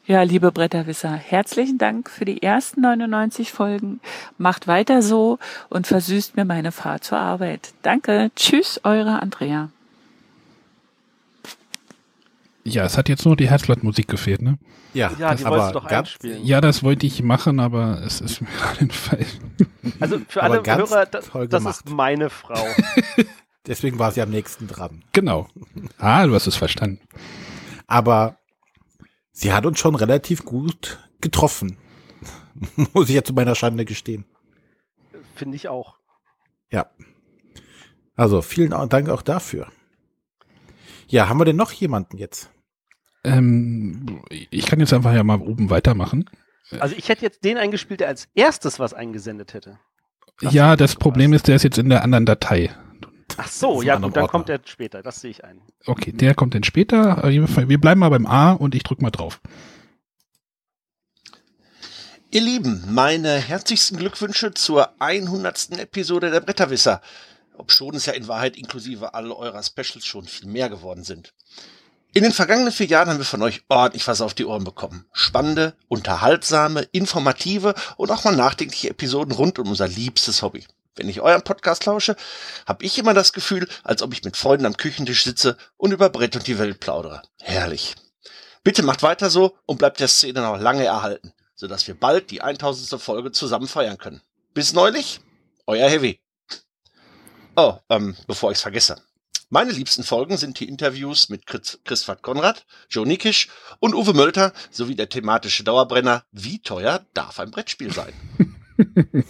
Ja, 0.07 0.21
liebe 0.21 0.51
Bretterwisser, 0.51 1.13
herzlichen 1.13 1.79
Dank 1.79 2.11
für 2.11 2.25
die 2.25 2.43
ersten 2.43 2.81
99 2.81 3.51
Folgen. 3.51 4.01
Macht 4.37 4.67
weiter 4.67 5.01
so 5.01 5.39
und 5.69 5.87
versüßt 5.87 6.35
mir 6.35 6.45
meine 6.45 6.71
Fahrt 6.71 7.03
zur 7.03 7.17
Arbeit. 7.17 7.73
Danke. 7.81 8.29
Tschüss, 8.35 8.79
eure 8.83 9.21
Andrea. 9.21 9.69
Ja, 12.67 12.83
es 12.83 12.97
hat 12.97 13.09
jetzt 13.09 13.25
nur 13.25 13.35
die 13.35 13.47
Herzblattmusik 13.49 14.07
gefehlt, 14.07 14.41
ne? 14.41 14.57
Ja, 14.93 15.11
Ja, 15.19 15.31
das 15.31 15.39
die 15.39 15.45
aber 15.45 15.57
wolltest 15.57 15.75
du 15.75 15.79
doch 15.79 15.87
ganz, 15.87 16.07
einspielen. 16.09 16.43
Ja, 16.45 16.61
das 16.61 16.81
wollte 16.81 17.05
ich 17.05 17.21
machen, 17.21 17.59
aber 17.59 18.01
es 18.01 18.21
ist 18.21 18.41
mir 18.41 18.47
gerade 18.59 18.79
entfallen. 18.81 19.25
Also 19.99 20.19
für 20.27 20.41
alle 20.41 20.63
Hörer, 20.65 21.05
das 21.05 21.31
gemacht. 21.31 21.75
ist 21.85 21.89
meine 21.89 22.29
Frau. 22.31 22.65
Deswegen 23.67 23.99
war 23.99 24.11
sie 24.11 24.21
am 24.21 24.29
nächsten 24.31 24.67
dran. 24.67 25.03
Genau. 25.11 25.47
Ah, 25.97 26.25
du 26.25 26.33
hast 26.33 26.47
es 26.47 26.55
verstanden. 26.55 27.01
Aber 27.87 28.37
sie 29.31 29.53
hat 29.53 29.65
uns 29.65 29.79
schon 29.79 29.95
relativ 29.95 30.43
gut 30.43 30.99
getroffen. 31.21 31.77
Muss 32.93 33.09
ich 33.09 33.15
ja 33.15 33.23
zu 33.23 33.33
meiner 33.33 33.53
Schande 33.55 33.85
gestehen. 33.85 34.25
Finde 35.35 35.55
ich 35.55 35.67
auch. 35.67 35.97
Ja. 36.71 36.89
Also 38.15 38.41
vielen 38.41 38.71
Dank 38.89 39.09
auch 39.09 39.21
dafür. 39.21 39.67
Ja, 41.07 41.29
haben 41.29 41.39
wir 41.39 41.45
denn 41.45 41.55
noch 41.57 41.71
jemanden 41.71 42.17
jetzt? 42.17 42.49
Ähm, 43.25 44.21
ich 44.29 44.65
kann 44.65 44.79
jetzt 44.79 44.93
einfach 44.93 45.13
ja 45.13 45.23
mal 45.23 45.39
oben 45.39 45.69
weitermachen. 45.69 46.29
Also 46.79 46.95
ich 46.95 47.09
hätte 47.09 47.23
jetzt 47.23 47.43
den 47.43 47.57
eingespielt, 47.57 47.99
der 47.99 48.07
als 48.07 48.27
erstes 48.33 48.79
was 48.79 48.93
eingesendet 48.93 49.53
hätte. 49.53 49.79
Das 50.41 50.53
ja, 50.53 50.75
das 50.75 50.95
Problem 50.95 51.33
ist, 51.33 51.47
der 51.47 51.55
ist 51.55 51.63
jetzt 51.63 51.77
in 51.77 51.89
der 51.89 52.03
anderen 52.03 52.25
Datei. 52.25 52.71
Ach 53.37 53.47
so, 53.47 53.81
ja 53.81 53.97
gut, 53.97 54.15
dann 54.15 54.27
kommt 54.27 54.49
der 54.49 54.61
später, 54.65 55.01
das 55.01 55.21
sehe 55.21 55.31
ich 55.31 55.43
ein. 55.43 55.61
Okay, 55.85 56.11
der 56.11 56.35
kommt 56.35 56.55
dann 56.55 56.63
später. 56.63 57.21
Wir 57.23 57.79
bleiben 57.79 57.99
mal 57.99 58.09
beim 58.09 58.25
A 58.25 58.53
und 58.53 58.75
ich 58.75 58.83
drücke 58.83 59.01
mal 59.01 59.11
drauf. 59.11 59.41
Ihr 62.31 62.41
Lieben, 62.41 62.83
meine 62.89 63.37
herzlichsten 63.37 63.97
Glückwünsche 63.97 64.53
zur 64.53 64.89
100. 65.01 65.79
Episode 65.79 66.31
der 66.31 66.41
Bretterwisser. 66.41 67.01
Ob 67.57 67.71
schon 67.71 67.95
es 67.95 68.05
ja 68.05 68.13
in 68.13 68.27
Wahrheit 68.27 68.57
inklusive 68.57 69.13
all 69.13 69.31
eurer 69.31 69.63
Specials 69.63 70.05
schon 70.05 70.25
viel 70.25 70.49
mehr 70.49 70.69
geworden 70.69 71.03
sind. 71.03 71.33
In 72.15 72.23
den 72.23 72.31
vergangenen 72.31 72.71
vier 72.71 72.85
Jahren 72.85 73.09
haben 73.09 73.17
wir 73.17 73.25
von 73.25 73.41
euch 73.41 73.63
ordentlich 73.67 74.07
was 74.07 74.21
auf 74.21 74.33
die 74.33 74.45
Ohren 74.45 74.63
bekommen. 74.63 75.05
Spannende, 75.11 75.75
unterhaltsame, 75.89 76.83
informative 76.93 77.75
und 77.97 78.09
auch 78.09 78.23
mal 78.23 78.33
nachdenkliche 78.33 78.89
Episoden 78.89 79.33
rund 79.33 79.59
um 79.59 79.67
unser 79.67 79.89
liebstes 79.89 80.41
Hobby. 80.41 80.65
Wenn 80.95 81.09
ich 81.09 81.19
euren 81.19 81.41
Podcast 81.41 81.85
lausche, 81.85 82.15
habe 82.65 82.85
ich 82.85 82.97
immer 82.97 83.13
das 83.13 83.33
Gefühl, 83.33 83.67
als 83.83 84.01
ob 84.01 84.13
ich 84.13 84.23
mit 84.23 84.37
Freunden 84.37 84.65
am 84.65 84.77
Küchentisch 84.77 85.25
sitze 85.25 85.57
und 85.75 85.91
über 85.91 86.07
Brett 86.07 86.37
und 86.37 86.47
die 86.47 86.57
Welt 86.57 86.79
plaudere. 86.79 87.21
Herrlich. 87.41 87.95
Bitte 88.63 88.81
macht 88.81 89.03
weiter 89.03 89.29
so 89.29 89.57
und 89.65 89.77
bleibt 89.77 89.99
der 89.99 90.07
Szene 90.07 90.39
noch 90.39 90.57
lange 90.57 90.85
erhalten, 90.85 91.33
sodass 91.53 91.85
wir 91.85 91.99
bald 91.99 92.31
die 92.31 92.39
1000. 92.39 93.01
Folge 93.01 93.33
zusammen 93.33 93.67
feiern 93.67 93.97
können. 93.97 94.21
Bis 94.53 94.71
neulich, 94.71 95.19
euer 95.67 95.89
Heavy. 95.89 96.21
Oh, 97.57 97.73
ähm, 97.89 98.15
bevor 98.25 98.51
ich's 98.51 98.61
vergesse. 98.61 99.01
Meine 99.55 99.71
liebsten 99.71 100.03
Folgen 100.03 100.35
sind 100.35 100.59
die 100.59 100.67
Interviews 100.67 101.29
mit 101.29 101.45
Christoph 101.47 102.21
Konrad, 102.21 102.65
Joe 102.89 103.07
Nikisch 103.07 103.47
und 103.79 103.95
Uwe 103.95 104.13
Mölter 104.13 104.51
sowie 104.69 104.95
der 104.95 105.07
thematische 105.07 105.63
Dauerbrenner 105.63 106.25
Wie 106.33 106.59
teuer 106.59 107.05
darf 107.13 107.39
ein 107.39 107.51
Brettspiel 107.51 107.89
sein? 107.93 108.11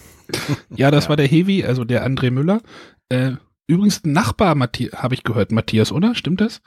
ja, 0.76 0.90
das 0.90 1.04
ja. 1.04 1.10
war 1.10 1.16
der 1.16 1.28
Heavy, 1.28 1.64
also 1.64 1.84
der 1.84 2.04
André 2.04 2.32
Müller. 2.32 2.62
Äh, 3.08 3.34
übrigens 3.68 4.04
Nachbar, 4.04 4.56
habe 4.60 5.14
ich 5.14 5.22
gehört, 5.22 5.52
Matthias, 5.52 5.92
oder? 5.92 6.16
Stimmt 6.16 6.42
das? 6.42 6.64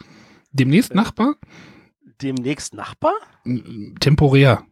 Demnächst 0.52 0.92
äh, 0.92 0.94
Nachbar? 0.94 1.34
Demnächst 2.22 2.74
Nachbar? 2.74 3.14
Temporär. 3.98 4.64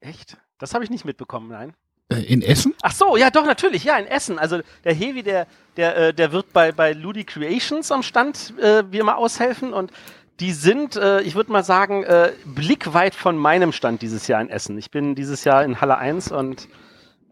Echt? 0.00 0.36
Das 0.58 0.74
habe 0.74 0.84
ich 0.84 0.90
nicht 0.90 1.06
mitbekommen, 1.06 1.48
nein. 1.48 1.72
Äh, 2.10 2.22
in 2.22 2.42
Essen? 2.42 2.74
Ach 2.82 2.92
so, 2.92 3.16
ja 3.16 3.30
doch, 3.30 3.44
natürlich, 3.44 3.84
ja, 3.84 3.98
in 3.98 4.06
Essen. 4.06 4.38
Also 4.38 4.60
der 4.84 4.94
Hevi, 4.94 5.22
der, 5.22 5.46
der, 5.76 5.96
äh, 5.96 6.14
der 6.14 6.32
wird 6.32 6.52
bei, 6.52 6.72
bei 6.72 6.92
Ludi 6.92 7.24
Creations 7.24 7.92
am 7.92 8.02
Stand 8.02 8.54
äh, 8.58 8.84
wie 8.90 8.98
immer 8.98 9.18
aushelfen 9.18 9.72
und 9.72 9.92
die 10.40 10.52
sind, 10.52 10.96
äh, 10.96 11.20
ich 11.22 11.34
würde 11.34 11.50
mal 11.50 11.64
sagen, 11.64 12.04
äh, 12.04 12.32
blickweit 12.44 13.14
von 13.14 13.36
meinem 13.36 13.72
Stand 13.72 14.02
dieses 14.02 14.28
Jahr 14.28 14.40
in 14.40 14.48
Essen. 14.48 14.78
Ich 14.78 14.90
bin 14.90 15.14
dieses 15.14 15.44
Jahr 15.44 15.64
in 15.64 15.80
Halle 15.80 15.98
1 15.98 16.30
und 16.30 16.68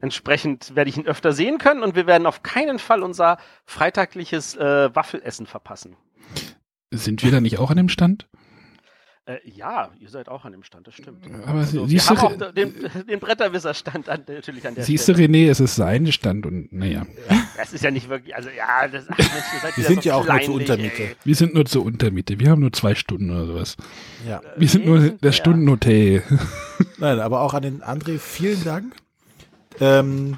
entsprechend 0.01 0.75
werde 0.75 0.91
ich 0.91 0.97
ihn 0.97 1.07
öfter 1.07 1.33
sehen 1.33 1.59
können 1.59 1.83
und 1.83 1.95
wir 1.95 2.07
werden 2.07 2.27
auf 2.27 2.43
keinen 2.43 2.79
Fall 2.79 3.03
unser 3.03 3.39
freitagliches 3.65 4.57
äh, 4.57 4.95
Waffelessen 4.95 5.47
verpassen. 5.47 5.97
Sind 6.91 7.23
wir 7.23 7.31
da 7.31 7.41
nicht 7.41 7.59
auch 7.59 7.71
an 7.71 7.77
dem 7.77 7.89
Stand? 7.89 8.27
Äh, 9.29 9.39
ja, 9.45 9.91
ihr 9.99 10.09
seid 10.09 10.29
auch 10.29 10.45
an 10.45 10.53
dem 10.53 10.62
Stand, 10.62 10.87
das 10.87 10.95
stimmt. 10.95 11.27
Aber 11.47 11.59
also, 11.59 11.85
siehst 11.89 12.09
wir 12.11 12.17
haben 12.17 12.43
auch 12.43 12.53
den, 12.53 12.73
den 13.09 13.19
Bretterwisser-Stand 13.19 14.09
an, 14.09 14.23
natürlich 14.29 14.65
an 14.65 14.77
der 14.77 14.85
Siehst 14.85 15.09
du, 15.09 15.15
René, 15.15 15.51
es 15.51 15.59
ist 15.59 15.75
sein 15.75 16.12
Stand 16.12 16.47
und 16.47 16.73
naja. 16.73 17.05
Ja, 17.29 17.43
das 17.57 17.73
ist 17.73 17.83
ja 17.83 17.91
nicht 17.91 18.09
wirklich, 18.09 18.37
also 18.37 18.51
ja, 18.51 18.87
das, 18.87 19.07
ach, 19.09 19.19
Mensch, 19.19 19.29
wir 19.77 19.85
sind 19.85 20.05
ja 20.05 20.15
auch 20.15 20.29
nur 20.29 20.41
zur 20.43 20.55
Untermiete. 20.55 21.03
Ey. 21.03 21.17
Wir 21.25 21.35
sind 21.35 21.55
nur 21.55 21.65
zur 21.65 21.85
Untermiete, 21.85 22.39
wir 22.39 22.51
haben 22.51 22.61
nur 22.61 22.73
zwei 22.73 22.95
Stunden 22.95 23.33
oder 23.33 23.47
sowas. 23.47 23.77
Ja. 24.29 24.41
Wir 24.57 24.69
sind 24.69 24.87
nur 24.87 25.01
der 25.01 25.33
Stundenhotel. 25.33 26.23
Nein, 26.99 27.19
aber 27.19 27.41
auch 27.41 27.55
an 27.55 27.65
den 27.65 27.83
André, 27.83 28.21
vielen 28.21 28.62
Dank. 28.62 28.95
Ähm, 29.81 30.37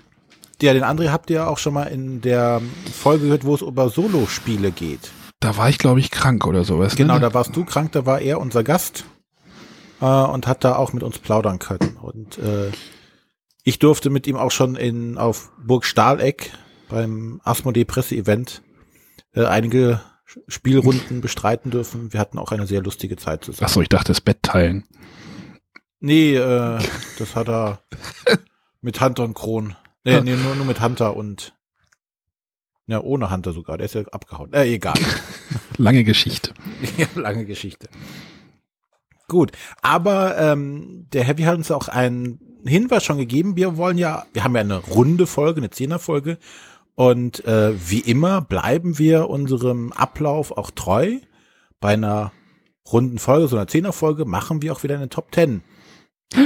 ja, 0.62 0.72
den 0.72 0.84
André 0.84 1.10
habt 1.10 1.28
ihr 1.28 1.46
auch 1.46 1.58
schon 1.58 1.74
mal 1.74 1.84
in 1.84 2.22
der 2.22 2.62
Folge 2.90 3.24
gehört, 3.24 3.44
wo 3.44 3.54
es 3.54 3.60
über 3.60 3.90
Solo-Spiele 3.90 4.70
geht. 4.70 5.10
Da 5.40 5.56
war 5.56 5.68
ich, 5.68 5.78
glaube 5.78 6.00
ich, 6.00 6.10
krank 6.10 6.46
oder 6.46 6.64
sowas. 6.64 6.96
Genau, 6.96 7.14
ne? 7.14 7.20
da 7.20 7.34
warst 7.34 7.54
du 7.54 7.64
krank, 7.64 7.92
da 7.92 8.06
war 8.06 8.20
er 8.20 8.40
unser 8.40 8.64
Gast 8.64 9.04
äh, 10.00 10.04
und 10.04 10.46
hat 10.46 10.64
da 10.64 10.76
auch 10.76 10.92
mit 10.92 11.02
uns 11.02 11.18
plaudern 11.18 11.58
können. 11.58 11.96
Und 11.96 12.38
äh, 12.38 12.72
ich 13.62 13.78
durfte 13.78 14.10
mit 14.10 14.26
ihm 14.26 14.36
auch 14.36 14.50
schon 14.50 14.76
in 14.76 15.18
auf 15.18 15.50
Burg 15.64 15.84
Stahleck 15.84 16.52
beim 16.88 17.40
Asmodee 17.44 17.84
Presse-Event 17.84 18.62
äh, 19.34 19.44
einige 19.44 20.00
Spielrunden 20.46 21.20
bestreiten 21.20 21.70
dürfen. 21.70 22.12
Wir 22.12 22.20
hatten 22.20 22.38
auch 22.38 22.52
eine 22.52 22.66
sehr 22.66 22.82
lustige 22.82 23.16
Zeit 23.16 23.44
zusammen. 23.44 23.66
Achso, 23.66 23.80
ich 23.80 23.88
dachte, 23.88 24.08
das 24.08 24.20
Bett 24.20 24.42
teilen. 24.42 24.84
Nee, 26.00 26.34
äh, 26.36 26.78
das 27.18 27.34
hat 27.34 27.48
er 27.48 27.80
mit 28.80 29.00
Hunter 29.00 29.24
und 29.24 29.34
Kron. 29.34 29.76
Nee, 30.04 30.20
nee 30.20 30.36
nur, 30.36 30.54
nur 30.54 30.66
mit 30.66 30.80
Hunter 30.80 31.16
und 31.16 31.54
ja, 32.88 33.02
ohne 33.02 33.30
Hunter 33.30 33.52
sogar. 33.52 33.76
Der 33.76 33.84
ist 33.84 33.94
ja 33.94 34.02
abgehauen. 34.10 34.52
Äh, 34.52 34.74
egal. 34.74 34.98
lange 35.76 36.04
Geschichte. 36.04 36.54
ja, 36.96 37.06
lange 37.14 37.44
Geschichte. 37.44 37.88
Gut, 39.28 39.52
aber 39.82 40.38
ähm, 40.38 41.06
der 41.12 41.22
Heavy 41.22 41.42
hat 41.42 41.58
uns 41.58 41.70
auch 41.70 41.88
einen 41.88 42.40
Hinweis 42.64 43.04
schon 43.04 43.18
gegeben. 43.18 43.56
Wir 43.56 43.76
wollen 43.76 43.98
ja, 43.98 44.24
wir 44.32 44.42
haben 44.42 44.54
ja 44.54 44.62
eine 44.62 44.78
runde 44.78 45.26
Folge, 45.26 45.60
eine 45.60 45.70
Zehnerfolge. 45.70 46.38
Und 46.94 47.44
äh, 47.44 47.74
wie 47.88 48.00
immer 48.00 48.40
bleiben 48.40 48.98
wir 48.98 49.28
unserem 49.28 49.92
Ablauf 49.92 50.56
auch 50.56 50.70
treu. 50.70 51.18
Bei 51.80 51.92
einer 51.92 52.32
runden 52.90 53.18
Folge, 53.18 53.48
so 53.48 53.56
einer 53.56 53.68
Zehnerfolge, 53.68 54.24
machen 54.24 54.62
wir 54.62 54.72
auch 54.72 54.82
wieder 54.82 54.96
eine 54.96 55.10
Top 55.10 55.30
Ten. 55.30 55.62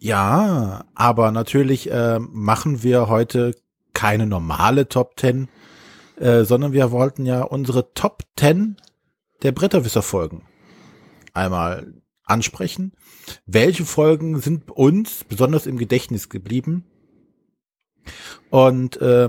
Ja, 0.00 0.84
aber 0.94 1.32
natürlich 1.32 1.90
äh, 1.90 2.20
machen 2.20 2.84
wir 2.84 3.08
heute 3.08 3.52
keine 3.92 4.26
normale 4.26 4.88
Top 4.88 5.18
10, 5.18 5.48
äh, 6.16 6.44
sondern 6.44 6.72
wir 6.72 6.90
wollten 6.90 7.26
ja 7.26 7.42
unsere 7.42 7.92
Top 7.94 8.22
10 8.38 8.76
der 9.42 9.52
Bretterwisser-Folgen 9.52 10.42
einmal 11.34 11.94
ansprechen. 12.24 12.92
Welche 13.46 13.84
Folgen 13.84 14.40
sind 14.40 14.70
uns 14.70 15.24
besonders 15.24 15.66
im 15.66 15.78
Gedächtnis 15.78 16.28
geblieben? 16.28 16.84
Und 18.50 19.00
äh, 19.00 19.28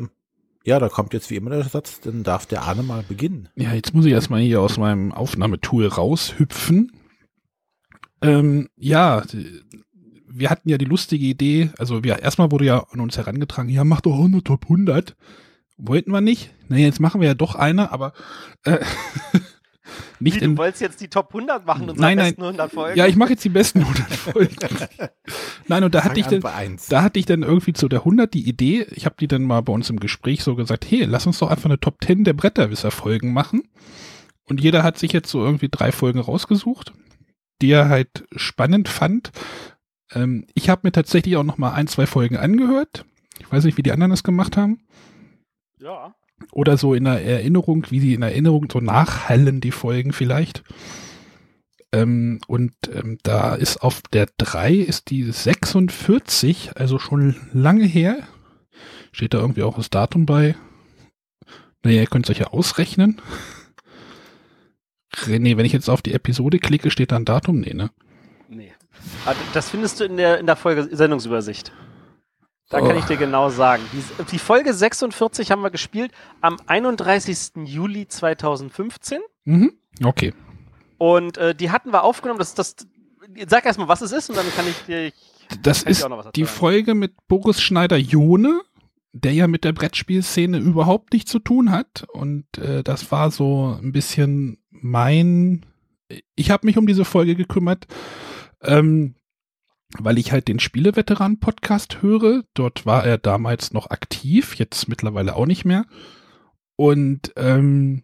ja, 0.64 0.80
da 0.80 0.90
kommt 0.90 1.14
jetzt 1.14 1.30
wie 1.30 1.36
immer 1.36 1.50
der 1.52 1.64
Satz, 1.64 2.00
dann 2.02 2.24
darf 2.24 2.46
der 2.46 2.64
Arne 2.64 2.84
mal 2.84 3.04
beginnen. 3.04 3.50
Ja, 3.56 3.74
jetzt 3.74 3.94
muss 3.94 4.06
ich 4.06 4.12
erstmal 4.12 4.42
hier 4.42 4.62
aus 4.62 4.78
meinem 4.78 5.12
Aufnahmetool 5.12 5.88
raushüpfen. 5.88 6.92
Ähm, 8.22 8.70
ja, 8.76 9.24
wir 10.32 10.50
hatten 10.50 10.70
ja 10.70 10.78
die 10.78 10.86
lustige 10.86 11.26
Idee, 11.26 11.72
also 11.78 12.04
wir, 12.04 12.20
erstmal 12.20 12.52
wurde 12.52 12.66
ja 12.66 12.86
an 12.92 13.00
uns 13.00 13.18
herangetragen, 13.18 13.70
ja, 13.70 13.84
mach 13.84 14.02
doch 14.02 14.14
auch 14.14 14.26
eine 14.26 14.44
Top 14.44 14.64
100. 14.64 15.16
Wollten 15.78 16.12
wir 16.12 16.22
nicht. 16.22 16.52
Naja, 16.68 16.86
jetzt 16.86 17.00
machen 17.00 17.22
wir 17.22 17.30
ja 17.30 17.34
doch 17.34 17.56
eine, 17.56 17.92
aber 17.92 18.12
äh, 18.66 18.80
nicht 20.20 20.42
Wie, 20.42 20.44
in, 20.44 20.52
du 20.52 20.58
wolltest 20.58 20.82
jetzt 20.82 21.00
die 21.00 21.08
Top 21.08 21.34
100 21.34 21.66
machen 21.66 21.90
und 21.90 21.98
nein, 21.98 22.18
nein, 22.18 22.32
besten 22.32 22.44
100 22.44 22.72
Folgen? 22.72 22.98
Ja, 22.98 23.08
ich 23.08 23.16
mache 23.16 23.32
jetzt 23.32 23.46
die 23.46 23.50
besten 23.50 23.80
100 23.80 24.12
Folgen. 24.12 24.56
nein, 25.68 25.84
und 25.86 25.96
da 25.96 26.04
hatte 26.04 26.20
ich 26.20 26.28
dann, 26.28 26.42
da 26.90 27.02
hatte 27.02 27.18
ich 27.18 27.26
dann 27.26 27.44
irgendwie 27.44 27.72
zu 27.72 27.88
der 27.88 28.00
100 28.00 28.34
die 28.34 28.48
Idee, 28.48 28.88
ich 28.92 29.06
habe 29.06 29.16
die 29.20 29.28
dann 29.28 29.44
mal 29.44 29.62
bei 29.62 29.72
uns 29.72 29.90
im 29.90 30.02
Gespräch 30.02 30.44
so 30.44 30.56
gesagt, 30.56 30.86
hey, 30.92 31.06
lass 31.06 31.26
uns 31.26 31.40
doch 31.40 31.50
einfach 31.50 31.70
eine 31.70 31.80
Top 31.80 32.04
10 32.04 32.26
der 32.26 32.34
Bretterwisser 32.34 32.92
Folgen 32.92 33.32
machen. 33.32 33.64
Und 34.44 34.60
jeder 34.60 34.84
hat 34.84 34.98
sich 34.98 35.14
jetzt 35.14 35.30
so 35.30 35.44
irgendwie 35.46 35.70
drei 35.70 35.94
Folgen 35.94 36.20
rausgesucht, 36.20 36.92
die 37.62 37.72
er 37.72 37.88
halt 37.88 38.26
spannend 38.36 38.90
fand 38.90 39.32
ähm, 40.14 40.46
ich 40.54 40.70
habe 40.70 40.82
mir 40.84 40.92
tatsächlich 40.92 41.38
auch 41.38 41.44
noch 41.44 41.58
mal 41.58 41.74
ein, 41.74 41.88
zwei 41.88 42.06
Folgen 42.06 42.38
angehört. 42.38 43.06
Ich 43.40 43.52
weiß 43.52 43.64
nicht, 43.64 43.78
wie 43.78 43.84
die 43.84 43.92
anderen 43.92 44.12
das 44.12 44.24
gemacht 44.24 44.58
haben. 44.58 44.80
Ja. 45.80 46.16
Oder 46.52 46.78
so 46.78 46.94
in 46.94 47.06
der 47.06 47.24
Erinnerung, 47.24 47.86
wie 47.90 48.00
sie 48.00 48.14
in 48.14 48.22
Erinnerung 48.22 48.68
so 48.72 48.80
nachhallen, 48.80 49.62
die 49.62 49.72
Folgen 49.72 50.14
vielleicht. 50.14 50.64
Ähm, 51.92 52.40
und 52.48 52.74
ähm, 52.94 53.18
da 53.24 53.56
ist 53.56 53.78
auf 53.78 54.02
der 54.14 54.28
3 54.38 54.74
ist 54.74 55.10
die 55.10 55.24
46, 55.24 56.72
also 56.76 57.00
schon 57.00 57.36
lange 57.52 57.86
her. 57.86 58.28
Steht 59.12 59.34
da 59.34 59.40
irgendwie 59.40 59.64
auch 59.64 59.76
das 59.76 59.90
Datum 59.90 60.26
bei. 60.26 60.56
Naja, 61.84 62.02
ihr 62.02 62.08
könnt 62.08 62.26
es 62.26 62.32
euch 62.32 62.40
ja 62.40 62.48
ausrechnen. 62.48 63.22
Nee, 65.28 65.58
wenn 65.58 65.66
ich 65.66 65.74
jetzt 65.74 65.90
auf 65.90 66.02
die 66.02 66.14
Episode 66.14 66.60
klicke, 66.60 66.92
steht 66.92 67.12
da 67.12 67.16
ein 67.16 67.26
Datum? 67.26 67.60
Nee, 67.60 67.74
ne? 67.74 67.90
Nee. 68.48 68.72
Ah, 69.26 69.34
das 69.54 69.70
findest 69.70 70.00
du 70.00 70.06
in 70.06 70.18
der, 70.18 70.40
in 70.40 70.46
der 70.46 70.56
Folge 70.56 70.88
Sendungsübersicht. 70.96 71.72
Da 72.70 72.80
oh. 72.80 72.88
kann 72.88 72.98
ich 72.98 73.06
dir 73.06 73.18
genau 73.18 73.50
sagen. 73.50 73.84
Die, 73.94 74.24
die, 74.26 74.40
Folge 74.40 74.74
46 74.74 75.52
haben 75.52 75.62
wir 75.62 75.72
gespielt 75.72 76.12
am 76.42 76.58
31. 76.68 77.66
Juli 77.66 78.08
2015. 78.08 79.20
Mhm. 79.46 79.74
Okay. 80.04 80.34
Und 80.98 81.38
äh, 81.38 81.56
die 81.56 81.72
hatten 81.72 81.92
wir 81.92 82.04
aufgenommen. 82.04 82.40
Das, 82.40 82.54
das, 82.54 82.76
sag 83.48 83.66
erstmal, 83.66 83.88
was 83.88 84.02
es 84.02 84.12
ist 84.12 84.30
und 84.30 84.38
dann 84.38 84.46
kann 84.56 84.68
ich 84.68 84.78
dir. 84.86 85.12
Das 85.64 85.82
ist 85.82 86.08
die 86.36 86.46
Folge 86.46 86.94
mit 86.94 87.14
Boris 87.28 87.60
Schneider-Jone 87.60 88.62
der 89.12 89.34
ja 89.34 89.48
mit 89.48 89.64
der 89.64 89.74
Brettspielszene 89.74 90.58
überhaupt 90.60 91.14
nichts 91.14 91.32
zu 91.32 91.40
tun 91.40 91.72
hat. 91.72 92.06
Und 92.14 92.46
äh, 92.58 92.84
das 92.84 93.12
war 93.12 93.32
so 93.32 93.78
ein 93.82 93.92
bisschen 93.92 94.60
mein. 94.70 95.66
Ich 96.36 96.52
habe 96.52 96.66
mich 96.66 96.78
um 96.78 96.88
diese 96.88 97.06
Folge 97.06 97.36
gekümmert, 97.36 97.88
ähm, 98.64 99.16
weil 99.98 100.18
ich 100.18 100.32
halt 100.32 100.48
den 100.48 100.60
Spieleveteran-Podcast 100.60 102.02
höre. 102.02 102.44
Dort 102.54 102.86
war 102.86 103.06
er 103.06 103.18
damals 103.18 103.74
noch 103.74 103.90
aktiv, 103.90 104.56
jetzt 104.56 104.88
mittlerweile 104.88 105.36
auch 105.36 105.46
nicht 105.46 105.66
mehr. 105.66 105.86
Und 106.76 107.34
ähm, 107.36 108.04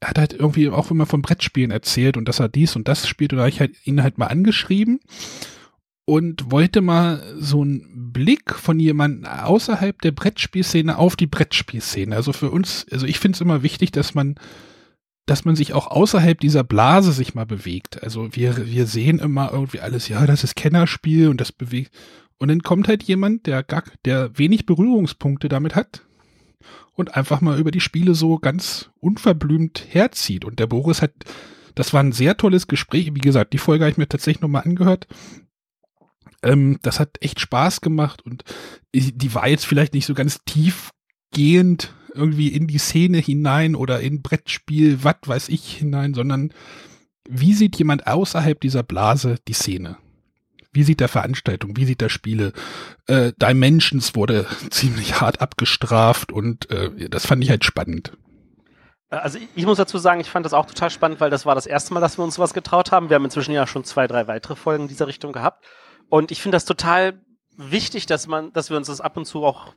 er 0.00 0.08
hat 0.10 0.18
halt 0.18 0.32
irgendwie 0.32 0.68
auch 0.68 0.90
immer 0.90 1.06
von 1.06 1.22
Brettspielen 1.22 1.70
erzählt 1.70 2.16
und 2.16 2.26
dass 2.28 2.40
er 2.40 2.48
dies 2.48 2.76
und 2.76 2.88
das 2.88 3.06
spielt. 3.06 3.32
Und 3.32 3.38
da 3.38 3.42
habe 3.42 3.50
ich 3.50 3.60
halt 3.60 3.74
ihn 3.86 4.02
halt 4.02 4.18
mal 4.18 4.26
angeschrieben 4.26 5.00
und 6.04 6.50
wollte 6.50 6.80
mal 6.80 7.22
so 7.38 7.62
einen 7.62 8.12
Blick 8.12 8.54
von 8.54 8.80
jemandem 8.80 9.26
außerhalb 9.26 10.00
der 10.00 10.12
Brettspielszene 10.12 10.98
auf 10.98 11.16
die 11.16 11.26
Brettspielszene. 11.26 12.16
Also 12.16 12.32
für 12.32 12.50
uns, 12.50 12.86
also 12.90 13.06
ich 13.06 13.18
finde 13.18 13.36
es 13.36 13.40
immer 13.40 13.62
wichtig, 13.62 13.92
dass 13.92 14.14
man, 14.14 14.34
dass 15.30 15.44
man 15.44 15.54
sich 15.54 15.74
auch 15.74 15.86
außerhalb 15.86 16.40
dieser 16.40 16.64
Blase 16.64 17.12
sich 17.12 17.36
mal 17.36 17.46
bewegt. 17.46 18.02
Also 18.02 18.34
wir, 18.34 18.66
wir 18.66 18.86
sehen 18.86 19.20
immer 19.20 19.52
irgendwie 19.52 19.78
alles, 19.78 20.08
ja, 20.08 20.26
das 20.26 20.42
ist 20.42 20.56
Kennerspiel 20.56 21.28
und 21.28 21.40
das 21.40 21.52
bewegt. 21.52 21.92
Und 22.38 22.48
dann 22.48 22.64
kommt 22.64 22.88
halt 22.88 23.04
jemand, 23.04 23.46
der 23.46 23.62
gar, 23.62 23.84
der 24.04 24.36
wenig 24.36 24.66
Berührungspunkte 24.66 25.48
damit 25.48 25.76
hat 25.76 26.04
und 26.94 27.14
einfach 27.14 27.40
mal 27.42 27.60
über 27.60 27.70
die 27.70 27.78
Spiele 27.78 28.16
so 28.16 28.40
ganz 28.40 28.90
unverblümt 28.98 29.86
herzieht. 29.90 30.44
Und 30.44 30.58
der 30.58 30.66
Boris 30.66 31.00
hat, 31.00 31.12
das 31.76 31.92
war 31.92 32.02
ein 32.02 32.10
sehr 32.10 32.36
tolles 32.36 32.66
Gespräch. 32.66 33.14
Wie 33.14 33.20
gesagt, 33.20 33.52
die 33.52 33.58
Folge 33.58 33.84
habe 33.84 33.92
ich 33.92 33.98
mir 33.98 34.08
tatsächlich 34.08 34.42
nochmal 34.42 34.64
angehört. 34.64 35.06
Ähm, 36.42 36.80
das 36.82 36.98
hat 36.98 37.18
echt 37.20 37.38
Spaß 37.38 37.82
gemacht 37.82 38.20
und 38.22 38.42
die 38.92 39.32
war 39.32 39.46
jetzt 39.46 39.64
vielleicht 39.64 39.94
nicht 39.94 40.06
so 40.06 40.14
ganz 40.14 40.40
tiefgehend 40.44 41.94
irgendwie 42.14 42.48
in 42.48 42.66
die 42.66 42.78
Szene 42.78 43.18
hinein 43.18 43.74
oder 43.74 44.00
in 44.00 44.22
Brettspiel, 44.22 45.02
was 45.02 45.16
weiß 45.24 45.48
ich 45.48 45.76
hinein, 45.76 46.14
sondern 46.14 46.52
wie 47.28 47.54
sieht 47.54 47.76
jemand 47.76 48.06
außerhalb 48.06 48.60
dieser 48.60 48.82
Blase 48.82 49.36
die 49.46 49.52
Szene? 49.52 49.98
Wie 50.72 50.84
sieht 50.84 51.00
der 51.00 51.08
Veranstaltung? 51.08 51.76
Wie 51.76 51.84
sieht 51.84 52.00
der 52.00 52.08
Spiele? 52.08 52.52
Äh, 53.06 53.32
Dimensions 53.40 54.14
wurde 54.14 54.46
ziemlich 54.70 55.20
hart 55.20 55.40
abgestraft 55.40 56.32
und 56.32 56.70
äh, 56.70 57.08
das 57.08 57.26
fand 57.26 57.42
ich 57.42 57.50
halt 57.50 57.64
spannend. 57.64 58.12
Also 59.10 59.40
ich, 59.56 59.66
muss 59.66 59.78
dazu 59.78 59.98
sagen, 59.98 60.20
ich 60.20 60.30
fand 60.30 60.46
das 60.46 60.52
auch 60.52 60.66
total 60.66 60.90
spannend, 60.90 61.20
weil 61.20 61.30
das 61.30 61.44
war 61.44 61.56
das 61.56 61.66
erste 61.66 61.92
Mal, 61.92 62.00
dass 62.00 62.16
wir 62.16 62.24
uns 62.24 62.38
was 62.38 62.54
getraut 62.54 62.92
haben. 62.92 63.10
Wir 63.10 63.16
haben 63.16 63.24
inzwischen 63.24 63.52
ja 63.52 63.66
schon 63.66 63.82
zwei, 63.82 64.06
drei 64.06 64.28
weitere 64.28 64.54
Folgen 64.54 64.86
dieser 64.86 65.08
Richtung 65.08 65.32
gehabt. 65.32 65.64
Und 66.08 66.30
ich 66.30 66.40
finde 66.40 66.54
das 66.54 66.64
total 66.64 67.20
wichtig, 67.56 68.06
dass 68.06 68.28
man, 68.28 68.52
dass 68.52 68.70
wir 68.70 68.76
uns 68.76 68.86
das 68.86 69.00
ab 69.00 69.16
und 69.16 69.24
zu 69.24 69.44
auch 69.44 69.74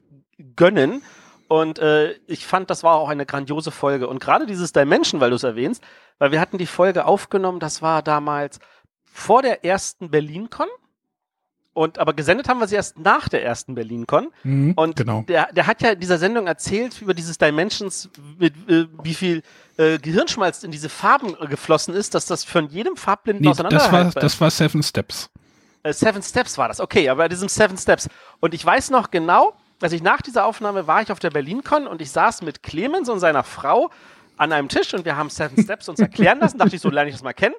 gönnen. 0.55 1.01
Und 1.47 1.79
äh, 1.79 2.13
ich 2.27 2.45
fand, 2.45 2.69
das 2.69 2.83
war 2.83 2.95
auch 2.95 3.09
eine 3.09 3.25
grandiose 3.25 3.71
Folge. 3.71 4.07
Und 4.07 4.19
gerade 4.19 4.45
dieses 4.45 4.71
Dimension, 4.71 5.21
weil 5.21 5.29
du 5.29 5.35
es 5.35 5.43
erwähnst, 5.43 5.83
weil 6.19 6.31
wir 6.31 6.39
hatten 6.39 6.57
die 6.57 6.65
Folge 6.65 7.05
aufgenommen, 7.05 7.59
das 7.59 7.81
war 7.81 8.01
damals 8.01 8.59
vor 9.03 9.41
der 9.41 9.63
ersten 9.63 10.09
BerlinCon. 10.09 10.67
Und 11.73 11.97
aber 11.97 12.13
gesendet 12.13 12.47
haben 12.47 12.59
wir 12.59 12.67
sie 12.67 12.75
erst 12.75 12.99
nach 12.99 13.27
der 13.29 13.43
ersten 13.43 13.73
BerlinCon. 13.73 14.27
Mhm, 14.43 14.73
und 14.75 14.95
genau. 14.95 15.23
der, 15.27 15.51
der 15.53 15.65
hat 15.65 15.81
ja 15.81 15.91
in 15.91 15.99
dieser 15.99 16.19
Sendung 16.19 16.45
erzählt 16.45 17.01
über 17.01 17.15
dieses 17.15 17.39
Dimensions, 17.39 18.09
mit, 18.37 18.53
äh, 18.69 18.85
wie 19.01 19.15
viel 19.15 19.41
äh, 19.77 19.97
Gehirnschmalz 19.97 20.63
in 20.63 20.69
diese 20.69 20.87
Farben 20.87 21.35
äh, 21.39 21.47
geflossen 21.47 21.95
ist, 21.95 22.13
dass 22.13 22.27
das 22.27 22.43
von 22.43 22.69
jedem 22.69 22.95
Farbblinden 22.95 23.43
Nee, 23.43 23.53
das 23.69 23.91
war, 23.91 24.05
das 24.05 24.39
war 24.39 24.51
Seven 24.51 24.83
Steps. 24.83 25.31
Äh, 25.81 25.93
Seven 25.93 26.21
Steps 26.21 26.59
war 26.59 26.67
das, 26.67 26.79
okay, 26.79 27.09
aber 27.09 27.23
bei 27.23 27.29
diesem 27.29 27.49
Seven 27.49 27.77
Steps. 27.77 28.07
Und 28.39 28.53
ich 28.53 28.63
weiß 28.63 28.91
noch 28.91 29.09
genau, 29.09 29.53
dass 29.83 29.91
ich 29.91 30.01
nach 30.01 30.21
dieser 30.21 30.45
Aufnahme 30.45 30.87
war 30.87 31.01
ich 31.01 31.11
auf 31.11 31.19
der 31.19 31.29
BerlinCon 31.29 31.87
und 31.87 32.01
ich 32.01 32.09
saß 32.09 32.41
mit 32.41 32.63
Clemens 32.63 33.09
und 33.09 33.19
seiner 33.19 33.43
Frau 33.43 33.91
an 34.37 34.53
einem 34.53 34.69
Tisch 34.69 34.93
und 34.93 35.03
wir 35.03 35.17
haben 35.17 35.29
Seven 35.29 35.61
Steps 35.61 35.89
uns 35.89 35.99
erklären 35.99 36.39
lassen. 36.39 36.57
Dachte 36.57 36.77
ich, 36.77 36.81
so 36.81 36.89
lerne 36.89 37.09
ich 37.09 37.15
das 37.15 37.21
mal 37.21 37.33
kennen. 37.33 37.55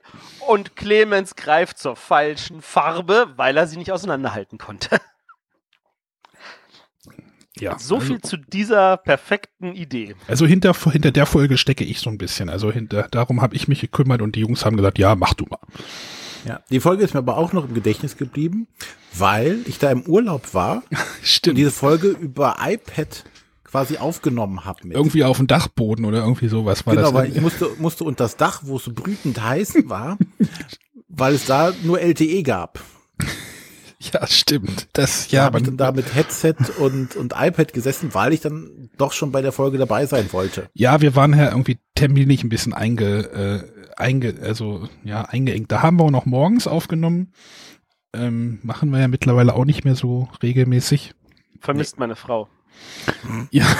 Und 0.48 0.74
Clemens 0.74 1.36
greift 1.36 1.78
zur 1.78 1.96
falschen 1.96 2.62
Farbe, 2.62 3.34
weil 3.36 3.58
er 3.58 3.66
sie 3.66 3.76
nicht 3.76 3.92
auseinanderhalten 3.92 4.56
konnte. 4.56 4.98
Ja. 7.58 7.78
So 7.78 8.00
viel 8.00 8.22
zu 8.22 8.38
dieser 8.38 8.96
perfekten 8.96 9.74
Idee. 9.74 10.16
Also 10.26 10.46
hinter, 10.46 10.72
hinter 10.72 11.10
der 11.10 11.26
Folge 11.26 11.58
stecke 11.58 11.84
ich 11.84 12.00
so 12.00 12.08
ein 12.08 12.16
bisschen. 12.16 12.48
Also 12.48 12.72
hinter, 12.72 13.06
darum 13.10 13.42
habe 13.42 13.54
ich 13.54 13.68
mich 13.68 13.82
gekümmert 13.82 14.22
und 14.22 14.34
die 14.34 14.40
Jungs 14.40 14.64
haben 14.64 14.78
gesagt, 14.78 14.98
ja, 14.98 15.14
mach 15.14 15.34
du 15.34 15.44
mal. 15.44 15.60
Ja, 16.44 16.60
die 16.70 16.80
Folge 16.80 17.04
ist 17.04 17.14
mir 17.14 17.18
aber 17.18 17.36
auch 17.36 17.52
noch 17.52 17.68
im 17.68 17.74
Gedächtnis 17.74 18.16
geblieben, 18.16 18.66
weil 19.14 19.60
ich 19.66 19.78
da 19.78 19.90
im 19.90 20.02
Urlaub 20.02 20.52
war 20.54 20.82
und 20.90 20.98
Stimmt. 21.22 21.58
diese 21.58 21.70
Folge 21.70 22.08
über 22.08 22.56
iPad 22.60 23.24
quasi 23.64 23.96
aufgenommen 23.96 24.64
habe. 24.64 24.80
irgendwie 24.88 25.24
auf 25.24 25.38
dem 25.38 25.46
Dachboden 25.46 26.04
oder 26.04 26.18
irgendwie 26.18 26.48
sowas 26.48 26.86
war 26.86 26.94
genau, 26.94 27.08
das. 27.10 27.14
weil 27.14 27.30
ich 27.30 27.40
musste, 27.40 27.70
musste 27.78 28.04
unter 28.04 28.24
das 28.24 28.36
Dach, 28.36 28.60
wo 28.64 28.76
es 28.76 28.84
brütend 28.84 29.42
heiß 29.42 29.74
war, 29.86 30.16
weil 31.08 31.34
es 31.34 31.46
da 31.46 31.72
nur 31.82 32.00
LTE 32.00 32.42
gab. 32.44 32.80
ja, 33.98 34.26
stimmt. 34.26 34.88
Das, 34.92 35.30
Ja, 35.30 35.40
ja, 35.40 35.44
habe 35.46 35.58
ich 35.58 35.64
dann 35.64 35.76
da 35.76 35.90
mit 35.90 36.14
Headset 36.14 36.54
und, 36.78 37.16
und 37.16 37.32
iPad 37.36 37.72
gesessen, 37.72 38.10
weil 38.12 38.32
ich 38.32 38.40
dann 38.40 38.90
doch 38.96 39.12
schon 39.12 39.32
bei 39.32 39.42
der 39.42 39.50
Folge 39.50 39.78
dabei 39.78 40.06
sein 40.06 40.28
wollte. 40.32 40.68
ja, 40.74 41.00
wir 41.00 41.16
waren 41.16 41.36
ja 41.36 41.50
irgendwie 41.50 41.78
terminlich 41.96 42.44
ein 42.44 42.48
bisschen 42.50 42.74
einge, 42.74 43.18
äh, 43.32 43.73
einge, 43.96 44.34
also, 44.42 44.88
ja, 45.04 45.22
eingeengt. 45.22 45.70
Da 45.70 45.82
haben 45.82 45.98
wir 45.98 46.04
auch 46.04 46.10
noch 46.10 46.26
morgens 46.26 46.66
aufgenommen. 46.66 47.32
Ähm, 48.14 48.60
machen 48.62 48.90
wir 48.90 49.00
ja 49.00 49.08
mittlerweile 49.08 49.54
auch 49.54 49.64
nicht 49.64 49.84
mehr 49.84 49.96
so 49.96 50.28
regelmäßig. 50.42 51.14
Vermisst 51.60 51.98
meine 51.98 52.16
Frau. 52.16 52.48
Ja. 53.50 53.66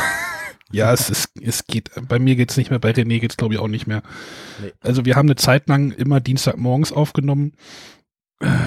Ja, 0.72 0.92
es, 0.92 1.09
ist, 1.09 1.31
es 1.40 1.68
geht, 1.68 1.90
bei 2.09 2.18
mir 2.18 2.35
geht's 2.35 2.57
nicht 2.57 2.70
mehr, 2.70 2.81
bei 2.81 2.90
René 2.90 3.20
geht's 3.20 3.37
glaube 3.37 3.55
ich 3.55 3.61
auch 3.61 3.68
nicht 3.68 3.87
mehr. 3.87 4.03
Nee. 4.61 4.72
Also 4.81 5.05
wir 5.05 5.14
haben 5.14 5.29
eine 5.29 5.37
Zeit 5.37 5.68
lang 5.68 5.92
immer 5.92 6.18
Dienstagmorgens 6.18 6.90
aufgenommen. 6.90 7.53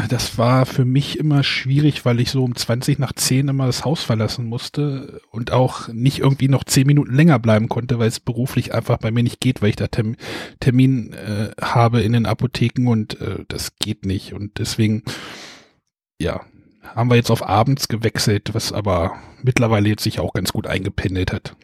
Das 0.09 0.37
war 0.37 0.65
für 0.65 0.85
mich 0.85 1.19
immer 1.19 1.43
schwierig, 1.43 2.05
weil 2.05 2.19
ich 2.19 2.31
so 2.31 2.43
um 2.43 2.55
20 2.55 2.99
nach 2.99 3.13
10 3.13 3.49
immer 3.49 3.65
das 3.65 3.83
Haus 3.83 4.01
verlassen 4.01 4.47
musste 4.47 5.21
und 5.29 5.51
auch 5.51 5.89
nicht 5.89 6.19
irgendwie 6.19 6.47
noch 6.47 6.63
10 6.63 6.87
Minuten 6.87 7.13
länger 7.13 7.37
bleiben 7.37 7.67
konnte, 7.67 7.99
weil 7.99 8.07
es 8.07 8.19
beruflich 8.19 8.73
einfach 8.73 8.97
bei 8.97 9.11
mir 9.11 9.23
nicht 9.23 9.41
geht, 9.41 9.61
weil 9.61 9.69
ich 9.69 9.75
da 9.75 9.87
Term 9.87 10.15
Termin 10.61 11.13
äh, 11.13 11.51
habe 11.61 12.01
in 12.01 12.13
den 12.13 12.25
Apotheken 12.25 12.87
und 12.87 13.19
äh, 13.19 13.43
das 13.49 13.75
geht 13.77 14.05
nicht. 14.05 14.33
Und 14.33 14.57
deswegen, 14.57 15.03
ja, 16.19 16.41
haben 16.95 17.09
wir 17.09 17.15
jetzt 17.15 17.31
auf 17.31 17.47
abends 17.47 17.89
gewechselt, 17.89 18.53
was 18.53 18.71
aber 18.71 19.17
mittlerweile 19.43 19.89
jetzt 19.89 20.03
sich 20.03 20.19
auch 20.19 20.33
ganz 20.33 20.53
gut 20.53 20.65
eingependelt 20.65 21.33
hat. 21.33 21.55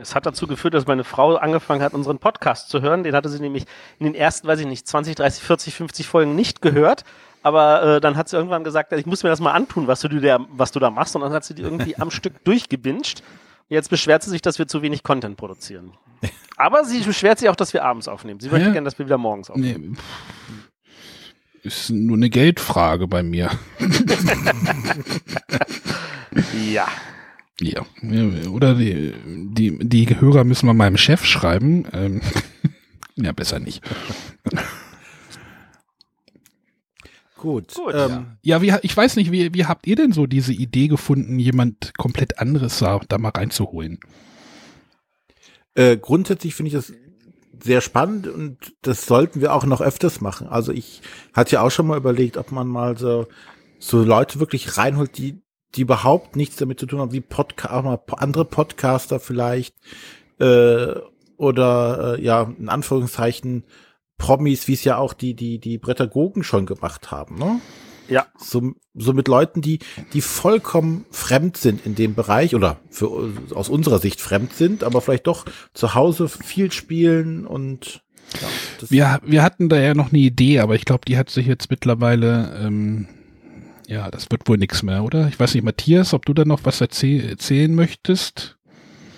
Es 0.00 0.14
hat 0.14 0.26
dazu 0.26 0.46
geführt, 0.46 0.74
dass 0.74 0.86
meine 0.86 1.04
Frau 1.04 1.36
angefangen 1.36 1.82
hat, 1.82 1.92
unseren 1.94 2.18
Podcast 2.18 2.68
zu 2.70 2.80
hören. 2.80 3.02
Den 3.04 3.14
hatte 3.14 3.28
sie 3.28 3.40
nämlich 3.40 3.64
in 3.98 4.06
den 4.06 4.14
ersten, 4.14 4.46
weiß 4.48 4.60
ich 4.60 4.66
nicht, 4.66 4.86
20, 4.86 5.14
30, 5.16 5.42
40, 5.42 5.74
50 5.74 6.06
Folgen 6.06 6.34
nicht 6.34 6.62
gehört. 6.62 7.04
Aber 7.42 7.82
äh, 7.96 8.00
dann 8.00 8.16
hat 8.16 8.28
sie 8.28 8.36
irgendwann 8.36 8.64
gesagt, 8.64 8.92
ich 8.92 9.06
muss 9.06 9.22
mir 9.22 9.28
das 9.30 9.40
mal 9.40 9.52
antun, 9.52 9.86
was 9.86 10.00
du, 10.00 10.08
dir, 10.08 10.46
was 10.50 10.72
du 10.72 10.78
da 10.80 10.90
machst. 10.90 11.14
Und 11.16 11.22
dann 11.22 11.32
hat 11.32 11.44
sie 11.44 11.54
die 11.54 11.62
irgendwie 11.62 11.96
am 11.98 12.10
Stück 12.10 12.44
durchgebinged. 12.44 13.22
Jetzt 13.68 13.88
beschwert 13.90 14.22
sie 14.22 14.30
sich, 14.30 14.42
dass 14.42 14.58
wir 14.58 14.66
zu 14.66 14.82
wenig 14.82 15.02
Content 15.02 15.36
produzieren. 15.36 15.92
Aber 16.56 16.84
sie 16.84 17.00
beschwert 17.00 17.38
sich 17.38 17.48
auch, 17.48 17.56
dass 17.56 17.72
wir 17.72 17.84
abends 17.84 18.08
aufnehmen. 18.08 18.40
Sie 18.40 18.48
möchte 18.48 18.66
Ja. 18.66 18.72
gerne, 18.72 18.84
dass 18.84 18.98
wir 18.98 19.06
wieder 19.06 19.18
morgens 19.18 19.48
aufnehmen. 19.50 19.96
Nee, 20.52 20.58
ist 21.62 21.90
nur 21.90 22.16
eine 22.16 22.30
Geldfrage 22.30 23.06
bei 23.06 23.22
mir. 23.22 23.50
Ja. 26.72 26.86
Ja, 27.60 27.84
oder 28.50 28.74
die, 28.74 29.12
die, 29.26 29.78
die 29.78 30.20
Hörer 30.20 30.44
müssen 30.44 30.66
wir 30.66 30.74
meinem 30.74 30.96
Chef 30.96 31.24
schreiben. 31.24 31.86
Ähm, 31.92 32.20
ja, 33.16 33.32
besser 33.32 33.58
nicht. 33.58 33.82
Gut. 37.36 37.74
Gut, 37.74 37.94
ähm, 37.94 38.36
Ja, 38.42 38.60
wie, 38.60 38.74
ich 38.82 38.96
weiß 38.96 39.16
nicht, 39.16 39.32
wie, 39.32 39.54
wie 39.54 39.64
habt 39.64 39.86
ihr 39.86 39.96
denn 39.96 40.12
so 40.12 40.26
diese 40.26 40.52
Idee 40.52 40.88
gefunden, 40.88 41.38
jemand 41.38 41.96
komplett 41.96 42.38
anderes 42.38 42.78
da, 42.78 43.00
da 43.08 43.18
mal 43.18 43.30
reinzuholen? 43.30 43.98
Äh, 45.74 45.96
grundsätzlich 45.96 46.54
finde 46.54 46.68
ich 46.68 46.74
das 46.74 46.92
sehr 47.62 47.80
spannend 47.80 48.26
und 48.26 48.74
das 48.82 49.06
sollten 49.06 49.40
wir 49.40 49.54
auch 49.54 49.64
noch 49.64 49.80
öfters 49.80 50.20
machen. 50.20 50.48
Also 50.48 50.72
ich 50.72 51.02
hatte 51.32 51.52
ja 51.52 51.62
auch 51.62 51.70
schon 51.70 51.86
mal 51.86 51.96
überlegt, 51.96 52.36
ob 52.36 52.52
man 52.52 52.68
mal 52.68 52.96
so, 52.96 53.26
so 53.78 54.02
Leute 54.02 54.40
wirklich 54.40 54.76
reinholt, 54.76 55.16
die, 55.16 55.40
die 55.76 55.82
überhaupt 55.82 56.36
nichts 56.36 56.56
damit 56.56 56.80
zu 56.80 56.86
tun 56.86 57.00
haben, 57.00 57.12
wie 57.12 57.20
Podca 57.20 57.78
auch 57.78 57.82
mal 57.82 57.96
po- 57.96 58.16
andere 58.16 58.44
Podcaster 58.44 59.20
vielleicht 59.20 59.74
äh, 60.38 60.94
oder 61.36 62.16
äh, 62.18 62.22
ja, 62.22 62.52
in 62.58 62.68
Anführungszeichen 62.68 63.64
Promis, 64.18 64.68
wie 64.68 64.74
es 64.74 64.84
ja 64.84 64.98
auch 64.98 65.14
die, 65.14 65.34
die, 65.34 65.58
die 65.58 65.78
Brettagogen 65.78 66.42
schon 66.42 66.66
gemacht 66.66 67.10
haben, 67.10 67.36
ne? 67.36 67.60
Ja. 68.08 68.26
So, 68.36 68.72
so 68.94 69.12
mit 69.12 69.28
Leuten, 69.28 69.62
die, 69.62 69.78
die 70.12 70.20
vollkommen 70.20 71.06
fremd 71.10 71.56
sind 71.56 71.86
in 71.86 71.94
dem 71.94 72.14
Bereich 72.16 72.56
oder 72.56 72.78
für, 72.90 73.32
aus 73.54 73.68
unserer 73.68 74.00
Sicht 74.00 74.20
fremd 74.20 74.52
sind, 74.52 74.82
aber 74.82 75.00
vielleicht 75.00 75.28
doch 75.28 75.46
zu 75.74 75.94
Hause 75.94 76.28
viel 76.28 76.72
spielen 76.72 77.46
und 77.46 78.02
ja, 78.40 78.48
das, 78.80 78.90
Wir, 78.90 79.20
wir 79.24 79.42
hatten 79.42 79.68
da 79.68 79.78
ja 79.78 79.94
noch 79.94 80.08
eine 80.12 80.18
Idee, 80.18 80.58
aber 80.58 80.74
ich 80.74 80.84
glaube, 80.84 81.04
die 81.06 81.16
hat 81.16 81.30
sich 81.30 81.46
jetzt 81.46 81.70
mittlerweile, 81.70 82.60
ähm, 82.62 83.08
Ja, 83.90 84.08
das 84.08 84.30
wird 84.30 84.48
wohl 84.48 84.56
nichts 84.56 84.84
mehr, 84.84 85.02
oder? 85.02 85.26
Ich 85.26 85.40
weiß 85.40 85.52
nicht, 85.54 85.64
Matthias, 85.64 86.14
ob 86.14 86.24
du 86.24 86.32
da 86.32 86.44
noch 86.44 86.60
was 86.62 86.80
erzäh 86.80 87.28
erzählen 87.28 87.74
möchtest? 87.74 88.56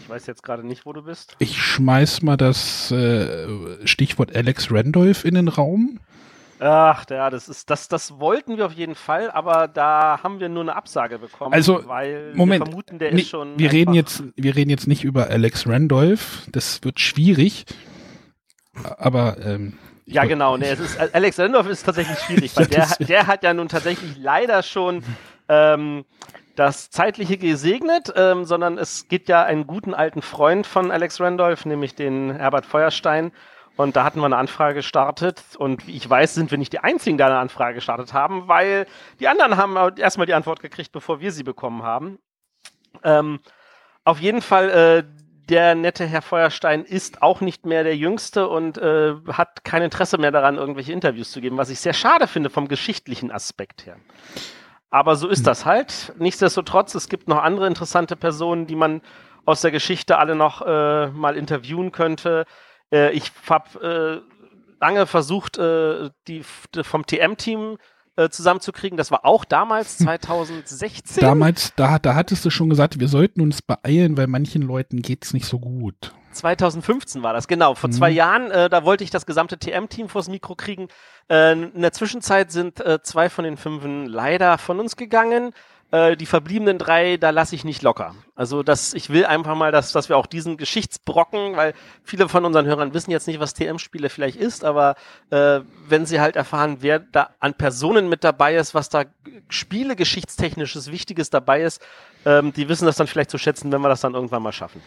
Ich 0.02 0.08
weiß 0.08 0.26
jetzt 0.26 0.42
gerade 0.42 0.66
nicht, 0.66 0.86
wo 0.86 0.94
du 0.94 1.02
bist. 1.02 1.36
Ich 1.40 1.60
schmeiß 1.60 2.22
mal 2.22 2.38
das 2.38 2.90
äh, 2.90 3.86
Stichwort 3.86 4.34
Alex 4.34 4.72
Randolph 4.72 5.26
in 5.26 5.34
den 5.34 5.48
Raum. 5.48 6.00
Ach, 6.58 7.04
ja, 7.10 7.28
das 7.28 7.50
ist, 7.50 7.68
das, 7.68 7.88
das 7.88 8.18
wollten 8.18 8.56
wir 8.56 8.64
auf 8.64 8.72
jeden 8.72 8.94
Fall, 8.94 9.30
aber 9.30 9.68
da 9.68 10.20
haben 10.22 10.40
wir 10.40 10.48
nur 10.48 10.62
eine 10.62 10.74
Absage 10.74 11.18
bekommen, 11.18 11.52
Also, 11.52 11.86
weil 11.86 12.32
Moment, 12.34 12.62
wir 12.62 12.66
vermuten, 12.68 12.98
der 12.98 13.12
Nee, 13.12 13.20
ist 13.22 13.28
schon. 13.28 13.58
wir 13.58 13.72
reden 13.72 13.92
jetzt, 13.92 14.22
wir 14.36 14.56
reden 14.56 14.70
jetzt 14.70 14.86
nicht 14.88 15.04
über 15.04 15.26
Alex 15.26 15.66
Randolph. 15.66 16.46
Das 16.50 16.82
wird 16.82 16.98
schwierig. 16.98 17.66
Aber 18.96 19.36
ähm, 19.44 19.74
Ja, 20.04 20.24
genau. 20.24 20.56
Nee, 20.56 20.70
es 20.70 20.80
ist, 20.80 21.14
Alex 21.14 21.38
Randolph 21.38 21.68
ist 21.68 21.84
tatsächlich 21.84 22.18
schwierig, 22.18 22.52
weil 22.56 22.66
der, 22.66 22.88
der 23.00 23.26
hat 23.26 23.44
ja 23.44 23.54
nun 23.54 23.68
tatsächlich 23.68 24.16
leider 24.18 24.62
schon 24.62 25.04
ähm, 25.48 26.04
das 26.56 26.90
Zeitliche 26.90 27.38
gesegnet, 27.38 28.12
ähm, 28.16 28.44
sondern 28.44 28.78
es 28.78 29.08
gibt 29.08 29.28
ja 29.28 29.42
einen 29.44 29.66
guten 29.66 29.94
alten 29.94 30.22
Freund 30.22 30.66
von 30.66 30.90
Alex 30.90 31.20
Randolph, 31.20 31.64
nämlich 31.64 31.94
den 31.94 32.34
Herbert 32.34 32.66
Feuerstein. 32.66 33.32
Und 33.76 33.96
da 33.96 34.04
hatten 34.04 34.20
wir 34.20 34.26
eine 34.26 34.36
Anfrage 34.36 34.74
gestartet. 34.74 35.42
Und 35.56 35.86
wie 35.86 35.96
ich 35.96 36.08
weiß, 36.08 36.34
sind 36.34 36.50
wir 36.50 36.58
nicht 36.58 36.72
die 36.72 36.80
Einzigen, 36.80 37.16
die 37.16 37.24
eine 37.24 37.38
Anfrage 37.38 37.76
gestartet 37.76 38.12
haben, 38.12 38.48
weil 38.48 38.86
die 39.18 39.28
anderen 39.28 39.56
haben 39.56 39.76
erstmal 39.96 40.26
die 40.26 40.34
Antwort 40.34 40.60
gekriegt, 40.60 40.92
bevor 40.92 41.20
wir 41.20 41.32
sie 41.32 41.42
bekommen 41.42 41.82
haben. 41.82 42.18
Ähm, 43.02 43.40
auf 44.04 44.20
jeden 44.20 44.42
Fall, 44.42 44.70
äh, 44.70 45.04
der 45.48 45.74
nette 45.74 46.06
Herr 46.06 46.22
Feuerstein 46.22 46.84
ist 46.84 47.22
auch 47.22 47.40
nicht 47.40 47.66
mehr 47.66 47.84
der 47.84 47.96
Jüngste 47.96 48.48
und 48.48 48.78
äh, 48.78 49.14
hat 49.28 49.64
kein 49.64 49.82
Interesse 49.82 50.18
mehr 50.18 50.30
daran, 50.30 50.56
irgendwelche 50.56 50.92
Interviews 50.92 51.30
zu 51.30 51.40
geben, 51.40 51.56
was 51.56 51.70
ich 51.70 51.80
sehr 51.80 51.92
schade 51.92 52.26
finde 52.26 52.50
vom 52.50 52.68
geschichtlichen 52.68 53.30
Aspekt 53.30 53.86
her. 53.86 53.96
Aber 54.90 55.16
so 55.16 55.28
ist 55.28 55.46
das 55.46 55.64
halt. 55.64 56.12
Nichtsdestotrotz, 56.18 56.94
es 56.94 57.08
gibt 57.08 57.26
noch 57.26 57.42
andere 57.42 57.66
interessante 57.66 58.14
Personen, 58.14 58.66
die 58.66 58.76
man 58.76 59.00
aus 59.44 59.62
der 59.62 59.70
Geschichte 59.70 60.18
alle 60.18 60.34
noch 60.34 60.62
äh, 60.62 61.08
mal 61.08 61.36
interviewen 61.36 61.92
könnte. 61.92 62.44
Äh, 62.92 63.10
ich 63.12 63.32
habe 63.48 64.22
äh, 64.22 64.32
lange 64.80 65.06
versucht, 65.06 65.58
äh, 65.58 66.10
die 66.28 66.42
vom 66.82 67.06
TM-Team 67.06 67.78
äh, 68.16 68.28
zusammenzukriegen. 68.28 68.96
Das 68.96 69.10
war 69.10 69.24
auch 69.24 69.44
damals 69.44 69.98
2016. 69.98 71.20
damals, 71.20 71.72
da, 71.76 71.98
da 71.98 72.14
hattest 72.14 72.44
du 72.44 72.50
schon 72.50 72.70
gesagt, 72.70 73.00
wir 73.00 73.08
sollten 73.08 73.40
uns 73.40 73.62
beeilen, 73.62 74.16
weil 74.16 74.26
manchen 74.26 74.62
Leuten 74.62 75.02
geht's 75.02 75.32
nicht 75.32 75.46
so 75.46 75.58
gut. 75.58 76.12
2015 76.32 77.22
war 77.22 77.32
das, 77.34 77.46
genau. 77.46 77.74
Vor 77.74 77.88
Mhm. 77.88 77.92
zwei 77.92 78.10
Jahren, 78.10 78.50
äh, 78.50 78.70
da 78.70 78.84
wollte 78.84 79.04
ich 79.04 79.10
das 79.10 79.26
gesamte 79.26 79.58
TM-Team 79.58 80.08
vors 80.08 80.28
Mikro 80.28 80.54
kriegen. 80.54 80.88
Äh, 81.30 81.52
in 81.52 81.82
der 81.82 81.92
Zwischenzeit 81.92 82.50
sind 82.50 82.80
äh, 82.80 83.02
zwei 83.02 83.28
von 83.28 83.44
den 83.44 83.56
Fünfen 83.56 84.06
leider 84.06 84.56
von 84.58 84.80
uns 84.80 84.96
gegangen. 84.96 85.52
Äh, 85.92 86.16
die 86.16 86.24
verbliebenen 86.24 86.78
drei, 86.78 87.18
da 87.18 87.28
lasse 87.28 87.54
ich 87.54 87.64
nicht 87.64 87.82
locker. 87.82 88.14
Also 88.34 88.62
das, 88.62 88.94
ich 88.94 89.10
will 89.10 89.26
einfach 89.26 89.54
mal, 89.54 89.72
dass, 89.72 89.92
dass 89.92 90.08
wir 90.08 90.16
auch 90.16 90.24
diesen 90.24 90.56
Geschichtsbrocken, 90.56 91.54
weil 91.54 91.74
viele 92.02 92.30
von 92.30 92.46
unseren 92.46 92.64
Hörern 92.64 92.94
wissen 92.94 93.10
jetzt 93.10 93.26
nicht, 93.26 93.40
was 93.40 93.52
TM-Spiele 93.52 94.08
vielleicht 94.08 94.38
ist, 94.38 94.64
aber 94.64 94.94
äh, 95.28 95.60
wenn 95.86 96.06
sie 96.06 96.18
halt 96.18 96.34
erfahren, 96.34 96.78
wer 96.80 96.98
da 96.98 97.34
an 97.40 97.52
Personen 97.52 98.08
mit 98.08 98.24
dabei 98.24 98.56
ist, 98.56 98.74
was 98.74 98.88
da 98.88 99.04
Spiele 99.50 99.94
geschichtstechnisches 99.94 100.90
Wichtiges 100.90 101.28
dabei 101.28 101.60
ist, 101.60 101.82
ähm, 102.24 102.54
die 102.54 102.70
wissen 102.70 102.86
das 102.86 102.96
dann 102.96 103.06
vielleicht 103.06 103.30
zu 103.30 103.36
schätzen, 103.36 103.70
wenn 103.70 103.82
wir 103.82 103.90
das 103.90 104.00
dann 104.00 104.14
irgendwann 104.14 104.42
mal 104.42 104.52
schaffen. 104.52 104.80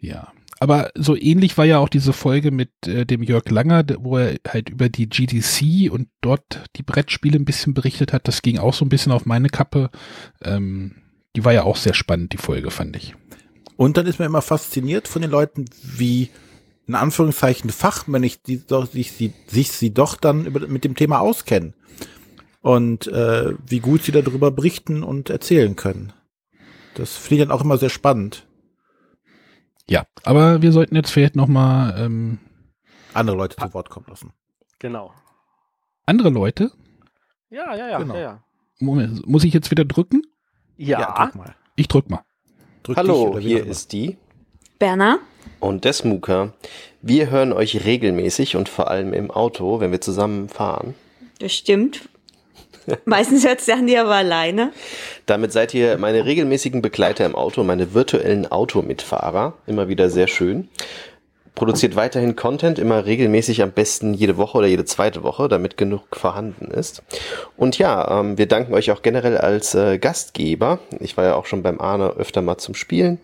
Ja. 0.00 0.32
Aber 0.58 0.90
so 0.94 1.16
ähnlich 1.16 1.58
war 1.58 1.64
ja 1.66 1.78
auch 1.78 1.88
diese 1.88 2.12
Folge 2.12 2.50
mit 2.50 2.70
äh, 2.86 3.04
dem 3.04 3.22
Jörg 3.22 3.48
Langer, 3.50 3.84
wo 3.98 4.16
er 4.16 4.36
halt 4.48 4.70
über 4.70 4.88
die 4.88 5.08
GDC 5.08 5.90
und 5.92 6.08
dort 6.22 6.64
die 6.76 6.82
Brettspiele 6.82 7.38
ein 7.38 7.44
bisschen 7.44 7.74
berichtet 7.74 8.12
hat. 8.12 8.26
Das 8.26 8.42
ging 8.42 8.58
auch 8.58 8.72
so 8.72 8.84
ein 8.84 8.88
bisschen 8.88 9.12
auf 9.12 9.26
meine 9.26 9.48
Kappe. 9.48 9.90
Ähm, 10.42 10.96
die 11.36 11.44
war 11.44 11.52
ja 11.52 11.64
auch 11.64 11.76
sehr 11.76 11.94
spannend, 11.94 12.32
die 12.32 12.38
Folge, 12.38 12.70
fand 12.70 12.96
ich. 12.96 13.14
Und 13.76 13.98
dann 13.98 14.06
ist 14.06 14.18
man 14.18 14.26
immer 14.26 14.40
fasziniert 14.40 15.06
von 15.06 15.20
den 15.20 15.30
Leuten, 15.30 15.66
wie 15.82 16.30
in 16.86 16.94
Anführungszeichen 16.94 17.70
fachmännisch 17.70 18.40
die 18.42 18.64
doch, 18.66 18.90
sich, 18.90 19.12
sie, 19.12 19.34
sich 19.46 19.70
sie 19.72 19.92
doch 19.92 20.16
dann 20.16 20.46
über, 20.46 20.66
mit 20.66 20.84
dem 20.84 20.94
Thema 20.94 21.20
auskennen. 21.20 21.74
Und 22.62 23.06
äh, 23.08 23.52
wie 23.66 23.80
gut 23.80 24.02
sie 24.02 24.12
darüber 24.12 24.50
berichten 24.50 25.02
und 25.02 25.30
erzählen 25.30 25.76
können. 25.76 26.12
Das 26.94 27.16
finde 27.16 27.42
ich 27.42 27.48
dann 27.48 27.56
auch 27.56 27.62
immer 27.62 27.76
sehr 27.76 27.90
spannend, 27.90 28.46
Ja, 29.88 30.04
aber 30.24 30.62
wir 30.62 30.72
sollten 30.72 30.96
jetzt 30.96 31.10
vielleicht 31.10 31.36
noch 31.36 31.46
mal 31.46 31.94
ähm, 31.98 32.38
andere 33.14 33.36
Leute 33.36 33.56
zu 33.56 33.72
Wort 33.74 33.88
kommen 33.90 34.06
lassen. 34.08 34.32
Genau. 34.78 35.12
andere 36.06 36.30
Leute. 36.30 36.72
Ja, 37.50 37.74
ja, 37.74 37.88
ja, 37.88 37.98
Genau. 37.98 38.14
ja, 38.14 38.20
ja. 38.20 38.42
Moment, 38.80 39.26
muss 39.26 39.44
ich 39.44 39.54
jetzt 39.54 39.70
wieder 39.70 39.84
drücken? 39.84 40.22
Ja, 40.76 41.24
drück 41.24 41.34
mal. 41.36 41.54
Ich 41.76 41.88
drück 41.88 42.10
mal. 42.10 42.22
Drück 42.82 42.96
Hallo, 42.96 43.38
hier 43.38 43.60
immer. 43.62 43.70
ist 43.70 43.92
die 43.92 44.16
Berner? 44.78 45.18
und 45.60 45.84
der 45.84 45.92
Smuker. 45.94 46.52
Wir 47.00 47.30
hören 47.30 47.52
euch 47.52 47.84
regelmäßig 47.84 48.56
und 48.56 48.68
vor 48.68 48.90
allem 48.90 49.12
im 49.14 49.30
Auto, 49.30 49.80
wenn 49.80 49.90
wir 49.92 50.00
zusammen 50.00 50.48
fahren. 50.48 50.94
Das 51.38 51.52
stimmt. 51.54 52.08
Meistens 53.04 53.44
hört 53.44 53.60
Sandy 53.60 53.96
aber 53.96 54.14
alleine. 54.14 54.72
Damit 55.26 55.52
seid 55.52 55.74
ihr 55.74 55.98
meine 55.98 56.24
regelmäßigen 56.24 56.82
Begleiter 56.82 57.26
im 57.26 57.34
Auto, 57.34 57.62
meine 57.64 57.94
virtuellen 57.94 58.50
Automitfahrer. 58.50 59.54
Immer 59.66 59.88
wieder 59.88 60.10
sehr 60.10 60.28
schön. 60.28 60.68
Produziert 61.56 61.96
weiterhin 61.96 62.36
Content, 62.36 62.78
immer 62.78 63.06
regelmäßig, 63.06 63.62
am 63.62 63.72
besten 63.72 64.12
jede 64.12 64.36
Woche 64.36 64.58
oder 64.58 64.66
jede 64.66 64.84
zweite 64.84 65.22
Woche, 65.22 65.48
damit 65.48 65.78
genug 65.78 66.14
vorhanden 66.14 66.70
ist. 66.70 67.02
Und 67.56 67.78
ja, 67.78 68.20
ähm, 68.20 68.36
wir 68.36 68.46
danken 68.46 68.74
euch 68.74 68.90
auch 68.90 69.00
generell 69.00 69.38
als 69.38 69.74
äh, 69.74 69.96
Gastgeber. 69.96 70.80
Ich 71.00 71.16
war 71.16 71.24
ja 71.24 71.34
auch 71.34 71.46
schon 71.46 71.62
beim 71.62 71.80
Arne 71.80 72.10
öfter 72.10 72.42
mal 72.42 72.58
zum 72.58 72.74
Spielen. 72.74 73.20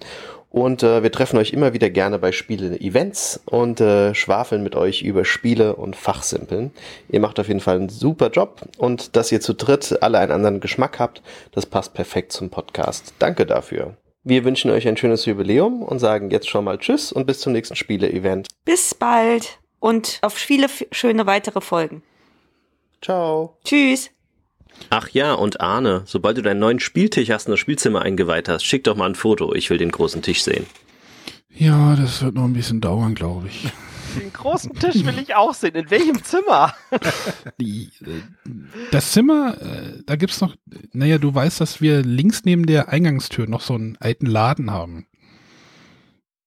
Und 0.53 0.83
äh, 0.83 1.03
wir 1.03 1.11
treffen 1.11 1.39
euch 1.39 1.55
immer 1.55 1.73
wieder 1.73 1.89
gerne 1.89 2.19
bei 2.19 2.31
Spiele-Events 2.31 3.41
und 3.47 3.81
äh, 3.81 4.15
schwafeln 4.15 4.63
mit 4.63 4.77
euch 4.77 5.01
über 5.01 5.25
Spiele 5.25 5.75
und 5.77 5.97
Fachsimpeln. 5.97 6.73
Ihr 7.09 7.21
macht 7.21 7.41
auf 7.41 7.49
jeden 7.49 7.61
Fall 7.61 7.77
einen 7.77 7.89
super 7.89 8.29
Job 8.29 8.61
und 8.77 9.17
dass 9.17 9.33
ihr 9.33 9.41
zu 9.41 9.55
dritt 9.55 10.03
alle 10.03 10.19
einen 10.19 10.31
anderen 10.31 10.61
Geschmack 10.61 10.99
habt, 10.99 11.23
das 11.53 11.65
passt 11.65 11.95
perfekt 11.95 12.33
zum 12.33 12.51
Podcast. 12.51 13.15
Danke 13.19 13.47
dafür. 13.47 13.97
Wir 14.25 14.45
wünschen 14.45 14.71
euch 14.71 14.87
ein 14.87 14.99
schönes 14.99 15.25
Jubiläum 15.25 15.83
und 15.83 16.01
sagen 16.01 16.31
jetzt 16.31 16.51
schon 16.51 16.67
mal 16.67 16.77
Tschüss 16.77 17.13
und 17.13 17.27
bis 17.27 17.41
zum 17.41 17.55
nächsten 17.55 17.75
Spiele-Event. 17.75 18.49
Bis 18.67 18.95
bald 18.95 19.59
und 19.81 20.19
auf 20.21 20.35
viele 20.35 20.69
schöne 20.91 21.25
weitere 21.25 21.63
Folgen. 21.63 22.03
Ciao. 23.01 23.57
Tschüss. 23.65 24.11
Ach 24.91 25.09
ja, 25.09 25.33
und 25.33 25.61
Arne, 25.61 26.03
sobald 26.05 26.37
du 26.37 26.43
deinen 26.43 26.61
neuen 26.61 26.81
Spieltisch 26.81 27.31
hast 27.31 27.47
und 27.47 27.53
das 27.53 27.61
Spielzimmer 27.61 28.03
eingeweiht 28.03 28.49
hast, 28.49 28.65
schick 28.65 28.85
doch 28.85 28.97
mal 28.97 29.07
ein 29.07 29.15
Foto. 29.15 29.55
Ich 29.55 29.71
will 29.71 29.79
den 29.79 29.91
großen 29.91 30.23
Tisch 30.23 30.43
sehen. 30.43 30.67
Ja, 31.49 31.97
das 31.97 32.23
wird 32.23 32.35
noch 32.35 32.45
ein 32.45 32.53
bisschen 32.53 32.81
dauern, 32.81 33.15
glaube 33.15 33.49
ich. 33.49 33.69
den 34.21 34.33
großen 34.33 34.75
Tisch 34.75 35.05
will 35.05 35.19
ich 35.19 35.35
auch 35.35 35.55
sehen. 35.55 35.75
In 35.75 35.91
welchem 35.91 36.23
Zimmer? 36.23 36.75
Die, 37.61 37.91
äh, 38.05 38.51
das 38.91 39.13
Zimmer, 39.13 39.61
äh, 39.61 40.03
da 40.05 40.17
gibt's 40.17 40.41
noch, 40.41 40.57
naja, 40.93 41.19
du 41.19 41.35
weißt, 41.35 41.61
dass 41.61 41.81
wir 41.81 42.03
links 42.03 42.45
neben 42.45 42.67
der 42.67 42.89
Eingangstür 42.89 43.47
noch 43.47 43.61
so 43.61 43.75
einen 43.75 43.97
alten 43.99 44.27
Laden 44.27 44.71
haben. 44.71 45.07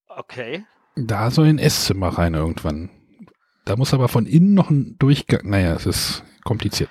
Okay. 0.08 0.66
Da 0.96 1.32
soll 1.32 1.48
ein 1.48 1.60
Esszimmer 1.60 2.10
rein 2.10 2.34
irgendwann. 2.34 2.90
Da 3.66 3.76
muss 3.76 3.94
aber 3.94 4.08
von 4.08 4.26
innen 4.26 4.54
noch 4.54 4.70
ein 4.70 4.96
Durchgang, 5.00 5.50
naja, 5.50 5.74
es 5.74 5.86
ist 5.86 6.24
kompliziert. 6.46 6.90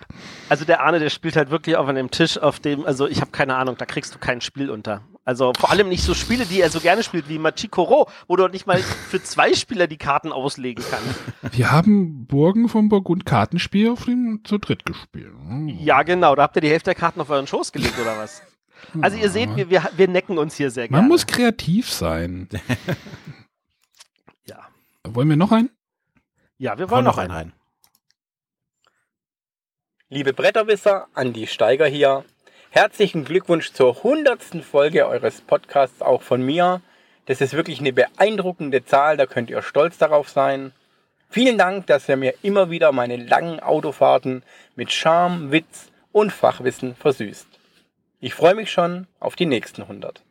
Also 0.51 0.67
der 0.67 0.83
Arne, 0.83 0.99
der 0.99 1.09
spielt 1.09 1.37
halt 1.37 1.51
wirklich 1.51 1.77
auf 1.77 1.89
einem 1.89 2.11
Tisch, 2.11 2.37
auf 2.37 2.61
dem, 2.61 2.85
also 2.85 3.07
ich 3.09 3.23
habe 3.23 3.31
keine 3.31 3.55
Ahnung, 3.55 3.77
da 3.79 3.87
kriegst 3.87 4.15
du 4.15 4.19
kein 4.19 4.43
Spiel 4.43 4.69
unter. 4.69 5.01
Also 5.25 5.53
vor 5.59 5.71
allem 5.71 5.89
nicht 5.89 6.03
so 6.03 6.13
Spiele, 6.13 6.45
die 6.45 6.61
er 6.61 6.69
so 6.69 6.81
gerne 6.81 7.03
spielt 7.03 7.31
wie 7.31 7.39
Machikoro, 7.39 8.11
wo 8.29 8.37
du 8.37 8.47
nicht 8.49 8.67
mal 8.67 8.79
für 8.79 9.23
zwei 9.23 9.55
Spieler 9.55 9.87
die 9.87 9.97
Karten 9.97 10.33
auslegen 10.33 10.85
kannst. 10.91 11.57
Wir 11.57 11.73
haben 11.73 12.27
Burgen 12.27 12.69
vom 12.69 12.91
Burgund 12.91 13.25
Kartenspiel 13.25 13.91
auf 13.91 14.05
dem 14.05 14.41
zu 14.45 14.59
dritt 14.59 14.85
gespielt. 14.85 15.33
Ja, 15.79 16.03
genau, 16.03 16.35
da 16.35 16.43
habt 16.43 16.57
ihr 16.57 16.61
die 16.61 16.69
Hälfte 16.69 16.91
der 16.91 16.97
Karten 16.97 17.23
auf 17.23 17.31
euren 17.31 17.47
Schoß 17.47 17.73
gelegt 17.73 17.99
oder 17.99 18.19
was? 18.19 18.43
Also 19.01 19.17
ihr 19.17 19.31
seht, 19.31 19.57
wir, 19.57 19.71
wir, 19.71 19.89
wir 19.97 20.09
necken 20.09 20.37
uns 20.37 20.57
hier 20.57 20.71
sehr 20.71 20.89
gerne. 20.89 21.01
Man 21.01 21.09
muss 21.09 21.27
kreativ 21.27 21.91
sein. 21.91 22.49
ja. 24.47 24.59
Wollen 25.05 25.29
wir 25.29 25.37
noch 25.37 25.53
einen? 25.53 25.71
Ja, 26.59 26.77
wir 26.77 26.87
Hau 26.87 26.91
wollen 26.91 27.05
noch 27.05 27.13
noch 27.17 27.19
einen 27.19 27.31
einen. 27.31 27.51
rein. 27.51 27.64
Liebe 30.11 30.35
Bretterwisser, 30.35 31.07
Andi 31.15 31.47
Steiger 31.47 31.87
hier. 31.87 32.25
Herzlichen 32.69 33.25
Glückwunsch 33.25 33.73
zur 33.73 33.97
100. 33.97 34.63
Folge 34.63 35.09
eures 35.09 35.41
Podcasts 35.41 36.03
auch 36.03 36.21
von 36.21 36.43
mir. 36.43 36.83
Das 37.25 37.41
ist 37.41 37.55
wirklich 37.55 37.81
eine 37.81 37.95
beeindruckende 37.95 38.85
Zahl, 38.85 39.17
da 39.17 39.25
könnt 39.25 39.49
ihr 39.49 39.63
stolz 39.63 39.97
darauf 39.97 40.29
sein. 40.29 40.73
Vielen 41.31 41.57
Dank, 41.57 41.87
dass 41.87 42.07
ihr 42.07 42.19
mir 42.19 42.35
immer 42.43 42.69
wieder 42.69 42.93
meine 42.93 43.17
langen 43.17 43.61
Autofahrten 43.61 44.43
mit 44.77 44.93
Charme, 44.93 45.51
Witz 45.51 45.91
und 46.13 46.33
Fachwissen 46.33 46.95
versüßt. 46.95 47.47
Ich 48.21 48.35
freue 48.35 48.55
mich 48.55 48.71
schon 48.71 49.07
auf 49.21 49.37
die 49.37 49.47
nächsten 49.47 49.83
100. 49.83 50.23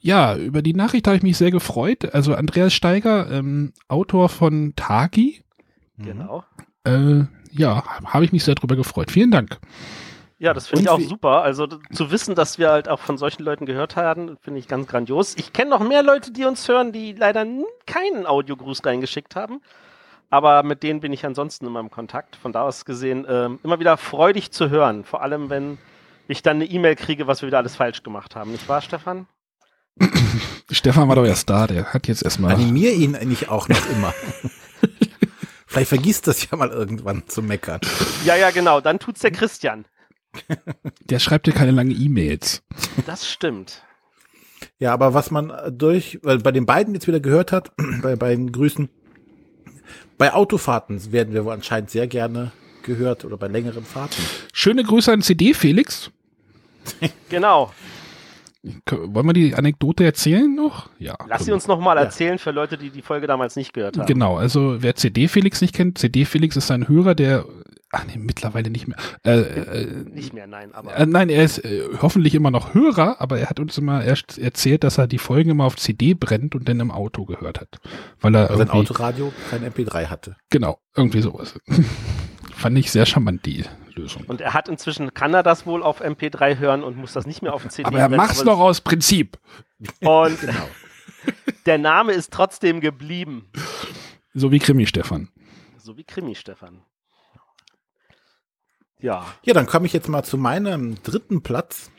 Ja, 0.00 0.36
über 0.36 0.62
die 0.62 0.72
Nachricht 0.72 1.06
habe 1.06 1.18
ich 1.18 1.22
mich 1.22 1.36
sehr 1.36 1.50
gefreut. 1.50 2.14
Also 2.14 2.34
Andreas 2.34 2.72
Steiger, 2.72 3.30
ähm, 3.30 3.74
Autor 3.88 4.30
von 4.30 4.72
Tagi. 4.74 5.42
Genau. 5.98 6.44
Äh, 6.84 7.24
ja, 7.52 7.84
habe 8.04 8.24
ich 8.24 8.32
mich 8.32 8.44
sehr 8.44 8.54
drüber 8.54 8.76
gefreut. 8.76 9.10
Vielen 9.10 9.30
Dank. 9.30 9.58
Ja, 10.38 10.54
das 10.54 10.68
finde 10.68 10.84
ich 10.84 10.88
auch 10.88 11.00
super. 11.00 11.42
Also 11.42 11.66
zu 11.66 12.10
wissen, 12.10 12.34
dass 12.34 12.58
wir 12.58 12.70
halt 12.70 12.88
auch 12.88 12.98
von 12.98 13.18
solchen 13.18 13.42
Leuten 13.42 13.66
gehört 13.66 13.96
haben, 13.96 14.38
finde 14.40 14.58
ich 14.58 14.68
ganz 14.68 14.86
grandios. 14.86 15.36
Ich 15.36 15.52
kenne 15.52 15.68
noch 15.70 15.86
mehr 15.86 16.02
Leute, 16.02 16.32
die 16.32 16.46
uns 16.46 16.66
hören, 16.66 16.92
die 16.92 17.12
leider 17.12 17.46
keinen 17.86 18.24
Audiogruß 18.26 18.84
reingeschickt 18.86 19.36
haben. 19.36 19.60
Aber 20.30 20.62
mit 20.62 20.82
denen 20.82 21.00
bin 21.00 21.12
ich 21.12 21.26
ansonsten 21.26 21.66
immer 21.66 21.80
im 21.80 21.90
Kontakt. 21.90 22.36
Von 22.36 22.52
da 22.52 22.62
aus 22.62 22.86
gesehen 22.86 23.26
ähm, 23.28 23.58
immer 23.62 23.80
wieder 23.80 23.98
freudig 23.98 24.50
zu 24.50 24.70
hören. 24.70 25.04
Vor 25.04 25.20
allem, 25.20 25.50
wenn 25.50 25.76
ich 26.26 26.42
dann 26.42 26.56
eine 26.56 26.64
E-Mail 26.64 26.96
kriege, 26.96 27.26
was 27.26 27.42
wir 27.42 27.48
wieder 27.48 27.58
alles 27.58 27.76
falsch 27.76 28.02
gemacht 28.02 28.34
haben. 28.34 28.52
Nicht 28.52 28.66
wahr, 28.66 28.80
Stefan? 28.80 29.26
Stefan 30.70 31.08
war 31.08 31.16
doch 31.16 31.26
erst 31.26 31.50
da, 31.50 31.66
der 31.66 31.92
hat 31.92 32.06
jetzt 32.06 32.22
erstmal. 32.22 32.54
Animier 32.54 32.92
ihn 32.94 33.14
eigentlich 33.14 33.50
auch 33.50 33.68
noch 33.68 33.90
immer. 33.90 34.14
Vielleicht 35.70 35.90
vergisst 35.90 36.26
das 36.26 36.50
ja 36.50 36.56
mal 36.56 36.70
irgendwann 36.70 37.22
zu 37.28 37.44
meckern. 37.44 37.80
Ja, 38.24 38.34
ja, 38.34 38.50
genau. 38.50 38.80
Dann 38.80 38.98
tut's 38.98 39.20
der 39.20 39.30
Christian. 39.30 39.84
Der 41.04 41.20
schreibt 41.20 41.46
dir 41.46 41.52
keine 41.52 41.70
langen 41.70 41.92
E-Mails. 41.92 42.64
Das 43.06 43.30
stimmt. 43.30 43.84
Ja, 44.80 44.92
aber 44.92 45.14
was 45.14 45.30
man 45.30 45.52
durch, 45.70 46.18
weil 46.24 46.38
bei 46.38 46.50
den 46.50 46.66
beiden 46.66 46.92
jetzt 46.94 47.06
wieder 47.06 47.20
gehört 47.20 47.52
hat, 47.52 47.70
bei 48.02 48.16
beiden 48.16 48.50
Grüßen, 48.50 48.88
bei 50.18 50.32
Autofahrten 50.32 51.12
werden 51.12 51.34
wir 51.34 51.44
wohl 51.44 51.52
anscheinend 51.52 51.90
sehr 51.90 52.08
gerne 52.08 52.50
gehört 52.82 53.24
oder 53.24 53.36
bei 53.36 53.46
längeren 53.46 53.84
Fahrten. 53.84 54.20
Schöne 54.52 54.82
Grüße 54.82 55.12
an 55.12 55.22
CD, 55.22 55.54
Felix. 55.54 56.10
Genau. 57.28 57.72
Wollen 58.90 59.26
wir 59.26 59.32
die 59.32 59.54
Anekdote 59.54 60.04
erzählen 60.04 60.54
noch? 60.54 60.90
Ja. 60.98 61.16
Lass 61.26 61.46
sie 61.46 61.52
uns 61.52 61.66
nochmal 61.66 61.96
Ja. 61.96 62.02
erzählen 62.02 62.38
für 62.38 62.50
Leute, 62.50 62.76
die 62.76 62.90
die 62.90 63.00
Folge 63.02 63.26
damals 63.26 63.56
nicht 63.56 63.72
gehört 63.72 63.96
haben. 63.96 64.06
Genau, 64.06 64.36
also 64.36 64.82
wer 64.82 64.94
CD 64.96 65.28
Felix 65.28 65.60
nicht 65.62 65.74
kennt, 65.74 65.96
CD 65.98 66.24
Felix 66.26 66.56
ist 66.56 66.70
ein 66.70 66.86
Hörer, 66.86 67.14
der, 67.14 67.46
ach 67.90 68.04
nee, 68.04 68.18
mittlerweile 68.18 68.68
nicht 68.68 68.86
mehr. 68.86 68.98
Äh, 69.24 69.40
äh, 69.40 69.86
Nicht 70.10 70.34
mehr, 70.34 70.46
nein, 70.46 70.74
aber. 70.74 70.94
Äh, 70.94 71.06
nein, 71.06 71.30
er 71.30 71.42
ist 71.42 71.64
äh, 71.64 71.84
hoffentlich 72.02 72.34
immer 72.34 72.50
noch 72.50 72.74
Hörer, 72.74 73.18
aber 73.20 73.38
er 73.38 73.48
hat 73.48 73.60
uns 73.60 73.78
immer 73.78 74.04
erst 74.04 74.38
erzählt, 74.38 74.84
dass 74.84 74.98
er 74.98 75.06
die 75.06 75.16
Folgen 75.18 75.48
immer 75.50 75.64
auf 75.64 75.76
CD 75.76 76.12
brennt 76.12 76.54
und 76.54 76.68
dann 76.68 76.80
im 76.80 76.90
Auto 76.90 77.24
gehört 77.24 77.60
hat. 77.62 77.78
Weil 78.20 78.34
er 78.34 78.50
Weil 78.50 78.58
sein 78.58 78.66
irgendwie, 78.66 78.78
Autoradio 78.80 79.32
kein 79.50 79.64
MP3 79.72 80.06
hatte. 80.08 80.36
genau, 80.50 80.78
irgendwie 80.94 81.22
sowas. 81.22 81.54
Fand 82.54 82.76
ich 82.76 82.90
sehr 82.90 83.06
charmant, 83.06 83.46
die 83.46 83.64
Lösung. 84.00 84.24
Und 84.26 84.40
er 84.40 84.54
hat 84.54 84.68
inzwischen, 84.68 85.12
kann 85.14 85.34
er 85.34 85.42
das 85.42 85.66
wohl 85.66 85.82
auf 85.82 86.02
MP3 86.02 86.58
hören 86.58 86.82
und 86.82 86.96
muss 86.96 87.12
das 87.12 87.26
nicht 87.26 87.42
mehr 87.42 87.54
auf 87.54 87.66
CD 87.68 87.86
Aber 87.86 87.98
er 87.98 88.08
macht's 88.08 88.40
aber 88.40 88.52
doch 88.52 88.60
aus 88.60 88.80
Prinzip. 88.80 89.38
Und 90.00 90.40
Genau. 90.40 90.68
der 91.66 91.78
Name 91.78 92.12
ist 92.12 92.32
trotzdem 92.32 92.80
geblieben. 92.80 93.50
So 94.34 94.50
wie 94.52 94.58
Krimi, 94.58 94.86
Stefan. 94.86 95.28
So 95.78 95.96
wie 95.96 96.04
Krimi, 96.04 96.34
Stefan. 96.34 96.82
Ja. 98.98 99.26
Ja, 99.42 99.54
dann 99.54 99.66
komme 99.66 99.86
ich 99.86 99.92
jetzt 99.92 100.08
mal 100.08 100.22
zu 100.22 100.36
meinem 100.36 101.02
dritten 101.02 101.42
Platz. 101.42 101.90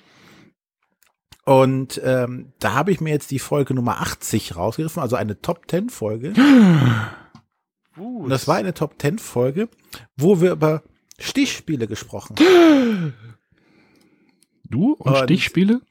Und 1.44 2.00
ähm, 2.04 2.54
da 2.60 2.74
habe 2.74 2.92
ich 2.92 3.02
mir 3.02 3.10
jetzt 3.10 3.32
die 3.32 3.40
Folge 3.40 3.74
Nummer 3.74 4.00
80 4.02 4.56
rausgegriffen, 4.56 5.02
also 5.02 5.16
eine 5.16 5.42
Top 5.42 5.70
10 5.70 5.90
Folge. 5.90 6.34
Und 7.98 8.30
das 8.30 8.48
war 8.48 8.56
eine 8.56 8.74
Top 8.74 8.96
10 9.02 9.20
Folge, 9.20 9.68
wo 10.16 10.40
wir 10.40 10.52
über 10.52 10.84
Stichspiele 11.20 11.88
gesprochen. 11.88 12.36
Du 14.64 14.94
und, 14.94 15.12
Und- 15.12 15.24
Stichspiele? 15.24 15.82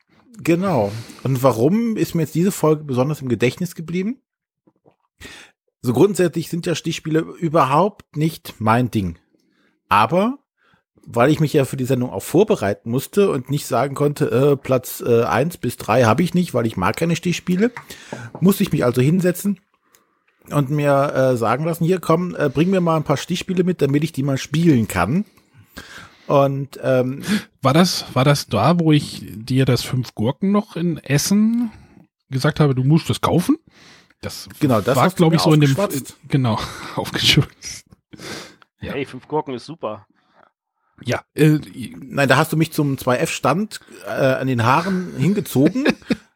Genau. 0.42 0.90
Und 1.22 1.42
warum 1.42 1.96
ist 1.96 2.14
mir 2.14 2.22
jetzt 2.22 2.34
diese 2.34 2.52
Folge 2.52 2.84
besonders 2.84 3.20
im 3.20 3.28
Gedächtnis 3.28 3.74
geblieben? 3.74 4.20
So 5.82 5.92
grundsätzlich 5.92 6.48
sind 6.48 6.64
ja 6.66 6.74
Stichspiele 6.74 7.20
überhaupt 7.20 8.16
nicht 8.16 8.54
mein 8.58 8.90
Ding. 8.90 9.18
Aber 9.88 10.38
weil 11.06 11.30
ich 11.30 11.40
mich 11.40 11.52
ja 11.52 11.64
für 11.64 11.76
die 11.76 11.84
Sendung 11.84 12.10
auch 12.10 12.22
vorbereiten 12.22 12.90
musste 12.90 13.30
und 13.30 13.50
nicht 13.50 13.66
sagen 13.66 13.94
konnte, 13.94 14.30
äh, 14.30 14.56
Platz 14.56 15.02
äh, 15.06 15.24
1 15.24 15.56
bis 15.58 15.76
3 15.78 16.04
habe 16.04 16.22
ich 16.22 16.34
nicht, 16.34 16.54
weil 16.54 16.66
ich 16.66 16.76
mag 16.76 16.96
keine 16.96 17.16
Stichspiele, 17.16 17.72
musste 18.40 18.62
ich 18.62 18.72
mich 18.72 18.84
also 18.84 19.00
hinsetzen 19.00 19.60
und 20.52 20.70
mir 20.70 21.12
äh, 21.14 21.36
sagen 21.36 21.64
lassen, 21.64 21.84
hier 21.84 22.00
komm, 22.00 22.34
äh, 22.36 22.48
bring 22.48 22.70
mir 22.70 22.80
mal 22.80 22.96
ein 22.96 23.04
paar 23.04 23.16
Stichspiele 23.16 23.64
mit, 23.64 23.82
damit 23.82 24.04
ich 24.04 24.12
die 24.12 24.22
mal 24.22 24.38
spielen 24.38 24.88
kann. 24.88 25.24
Und 26.26 26.78
ähm, 26.82 27.22
War 27.60 27.74
das, 27.74 28.04
war 28.14 28.24
das 28.24 28.46
da, 28.46 28.78
wo 28.78 28.92
ich 28.92 29.24
dir 29.26 29.64
das 29.64 29.82
fünf 29.82 30.14
Gurken 30.14 30.52
noch 30.52 30.76
in 30.76 30.98
Essen 30.98 31.72
gesagt 32.28 32.60
habe, 32.60 32.74
du 32.74 32.84
musst 32.84 33.10
das 33.10 33.20
kaufen? 33.20 33.56
Das 34.20 34.48
Genau, 34.60 34.80
das 34.80 34.96
war, 34.96 35.10
glaube 35.10 35.36
ich, 35.36 35.42
so 35.42 35.52
in 35.52 35.60
dem, 35.60 35.76
genau, 36.28 36.58
aufgeschützt. 36.96 37.84
Ja. 38.80 38.92
Hey, 38.92 39.06
fünf 39.06 39.26
Gurken 39.26 39.54
ist 39.54 39.66
super. 39.66 40.06
Ja, 41.02 41.22
äh, 41.34 41.58
Nein, 41.98 42.28
da 42.28 42.36
hast 42.36 42.52
du 42.52 42.56
mich 42.56 42.72
zum 42.72 42.96
2F-Stand 42.96 43.80
äh, 44.06 44.10
an 44.10 44.46
den 44.46 44.64
Haaren 44.64 45.14
hingezogen, 45.16 45.84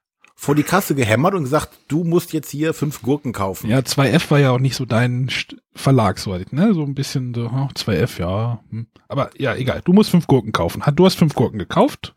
vor 0.44 0.54
die 0.54 0.62
Kasse 0.62 0.94
gehämmert 0.94 1.34
und 1.34 1.42
gesagt, 1.44 1.70
du 1.88 2.04
musst 2.04 2.32
jetzt 2.32 2.50
hier 2.50 2.74
fünf 2.74 3.02
Gurken 3.02 3.32
kaufen. 3.32 3.68
Ja, 3.70 3.78
2F 3.78 4.30
war 4.30 4.38
ja 4.38 4.50
auch 4.52 4.58
nicht 4.60 4.76
so 4.76 4.84
dein 4.84 5.30
Verlag, 5.74 6.18
so, 6.18 6.36
ne? 6.50 6.74
So 6.74 6.82
ein 6.82 6.94
bisschen 6.94 7.34
so, 7.34 7.46
oh, 7.46 7.68
2F, 7.74 8.20
ja. 8.20 8.60
hm. 8.70 8.86
Aber 9.08 9.30
ja, 9.38 9.54
egal. 9.54 9.80
Du 9.84 9.92
musst 9.92 10.10
fünf 10.10 10.26
Gurken 10.26 10.52
kaufen. 10.52 10.84
Hat- 10.84 10.98
Du 10.98 11.04
hast 11.06 11.16
fünf 11.16 11.34
Gurken 11.34 11.58
gekauft. 11.58 12.14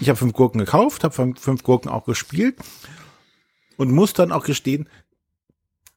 Ich 0.00 0.08
habe 0.08 0.16
fünf 0.16 0.32
Gurken 0.32 0.58
gekauft, 0.58 1.04
habe 1.04 1.34
fünf, 1.36 1.62
Gurken 1.62 1.90
auch 1.90 2.04
gespielt 2.04 2.56
und 3.76 3.90
muss 3.92 4.12
dann 4.12 4.32
auch 4.32 4.44
gestehen, 4.44 4.88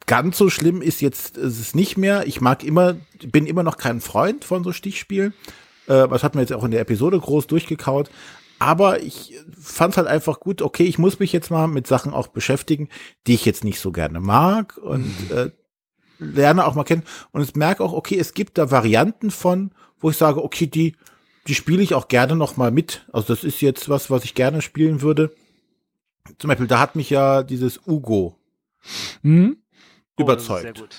ganz 0.05 0.37
so 0.37 0.49
schlimm 0.49 0.81
ist 0.81 1.01
jetzt 1.01 1.37
ist 1.37 1.59
es 1.59 1.75
nicht 1.75 1.97
mehr. 1.97 2.27
Ich 2.27 2.41
mag 2.41 2.63
immer, 2.63 2.95
bin 3.25 3.45
immer 3.45 3.63
noch 3.63 3.77
kein 3.77 4.01
Freund 4.01 4.43
von 4.43 4.63
so 4.63 4.71
Stichspielen. 4.71 5.33
Äh, 5.87 6.07
das 6.07 6.23
hat 6.23 6.35
mir 6.35 6.41
jetzt 6.41 6.53
auch 6.53 6.63
in 6.63 6.71
der 6.71 6.81
Episode 6.81 7.19
groß 7.19 7.47
durchgekaut. 7.47 8.09
Aber 8.63 9.01
ich 9.03 9.33
fand 9.59 9.97
halt 9.97 10.07
einfach 10.07 10.39
gut, 10.39 10.61
okay, 10.61 10.83
ich 10.83 10.97
muss 10.97 11.19
mich 11.19 11.33
jetzt 11.33 11.51
mal 11.51 11.67
mit 11.67 11.85
Sachen 11.85 12.13
auch 12.13 12.27
beschäftigen, 12.27 12.87
die 13.27 13.33
ich 13.33 13.43
jetzt 13.43 13.65
nicht 13.65 13.77
so 13.79 13.91
gerne 13.91 14.21
mag 14.21 14.77
und 14.77 15.13
äh, 15.31 15.51
lerne 16.17 16.65
auch 16.65 16.73
mal 16.73 16.85
kennen. 16.85 17.03
Und 17.31 17.41
ich 17.41 17.55
merke 17.55 17.83
auch, 17.83 17.91
okay, 17.91 18.17
es 18.17 18.33
gibt 18.33 18.57
da 18.57 18.71
Varianten 18.71 19.31
von, 19.31 19.71
wo 19.99 20.09
ich 20.11 20.15
sage, 20.17 20.41
okay, 20.41 20.65
die, 20.67 20.95
die 21.47 21.55
spiele 21.55 21.83
ich 21.83 21.93
auch 21.93 22.07
gerne 22.07 22.37
noch 22.37 22.55
mal 22.55 22.71
mit. 22.71 23.05
Also 23.11 23.33
das 23.33 23.43
ist 23.43 23.59
jetzt 23.59 23.89
was, 23.89 24.09
was 24.09 24.23
ich 24.23 24.33
gerne 24.33 24.61
spielen 24.61 25.01
würde. 25.01 25.35
Zum 26.37 26.47
Beispiel, 26.47 26.67
da 26.67 26.79
hat 26.79 26.95
mich 26.95 27.09
ja 27.09 27.43
dieses 27.43 27.81
Ugo 27.85 28.37
Hm? 29.23 29.57
Oh, 30.17 30.21
überzeugt. 30.23 30.79
gut. 30.79 30.95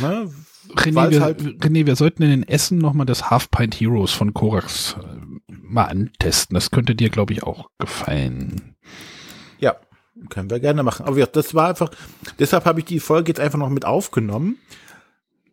Ne? 0.00 0.30
René, 0.74 1.10
wir, 1.10 1.20
halt- 1.22 1.40
René, 1.40 1.86
wir 1.86 1.96
sollten 1.96 2.22
in 2.22 2.28
den 2.30 2.46
Essen 2.46 2.76
nochmal 2.78 3.06
das 3.06 3.30
Half 3.30 3.50
Pint 3.50 3.80
Heroes 3.80 4.12
von 4.12 4.34
Korax 4.34 4.94
äh, 5.00 5.19
mal 5.70 5.84
antesten. 5.84 6.54
Das 6.54 6.70
könnte 6.70 6.94
dir, 6.94 7.10
glaube 7.10 7.32
ich, 7.32 7.42
auch 7.42 7.70
gefallen. 7.78 8.76
Ja, 9.58 9.76
können 10.28 10.50
wir 10.50 10.60
gerne 10.60 10.82
machen. 10.82 11.06
Aber 11.06 11.18
ja, 11.18 11.26
das 11.26 11.54
war 11.54 11.68
einfach, 11.68 11.90
deshalb 12.38 12.64
habe 12.64 12.80
ich 12.80 12.86
die 12.86 13.00
Folge 13.00 13.30
jetzt 13.30 13.40
einfach 13.40 13.58
noch 13.58 13.70
mit 13.70 13.84
aufgenommen, 13.84 14.58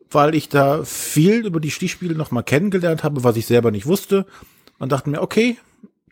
weil 0.10 0.36
ich 0.36 0.50
da 0.50 0.84
viel 0.84 1.46
über 1.46 1.60
die 1.60 1.72
Stichspiele 1.72 2.16
noch 2.16 2.32
mal 2.32 2.44
kennengelernt 2.44 3.04
habe, 3.04 3.24
was 3.24 3.38
ich 3.38 3.46
selber 3.46 3.72
nicht 3.72 3.86
wusste. 3.86 4.26
Und 4.80 4.92
dachte 4.92 5.10
mir, 5.10 5.22
okay, 5.22 5.58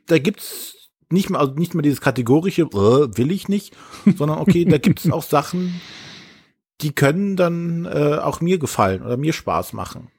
da 0.08 0.18
gibt's 0.18 0.76
nicht 1.10 1.30
mehr, 1.30 1.39
also 1.39 1.53
nicht 1.53 1.74
mehr 1.74 1.84
dieses 1.84 2.01
kategorische, 2.01 2.64
äh, 2.64 3.18
will 3.18 3.32
ich 3.32 3.47
nicht, 3.47 3.76
sondern 4.18 4.39
okay, 4.39 4.66
da 4.66 4.78
gibt's 4.78 5.10
auch 5.10 5.24
Sachen, 5.24 5.80
die 6.82 6.91
können 6.91 7.36
dann 7.36 7.86
äh, 7.86 8.18
auch 8.22 8.41
mir 8.41 8.58
gefallen 8.58 9.01
oder 9.01 9.18
mir 9.18 9.34
Spaß 9.34 9.74
machen. 9.74 10.10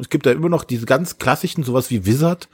Es 0.00 0.08
gibt 0.08 0.26
da 0.26 0.32
immer 0.32 0.48
noch 0.48 0.64
diese 0.64 0.86
ganz 0.86 1.18
klassischen, 1.18 1.62
sowas 1.62 1.90
wie 1.90 2.06
Wizard. 2.06 2.48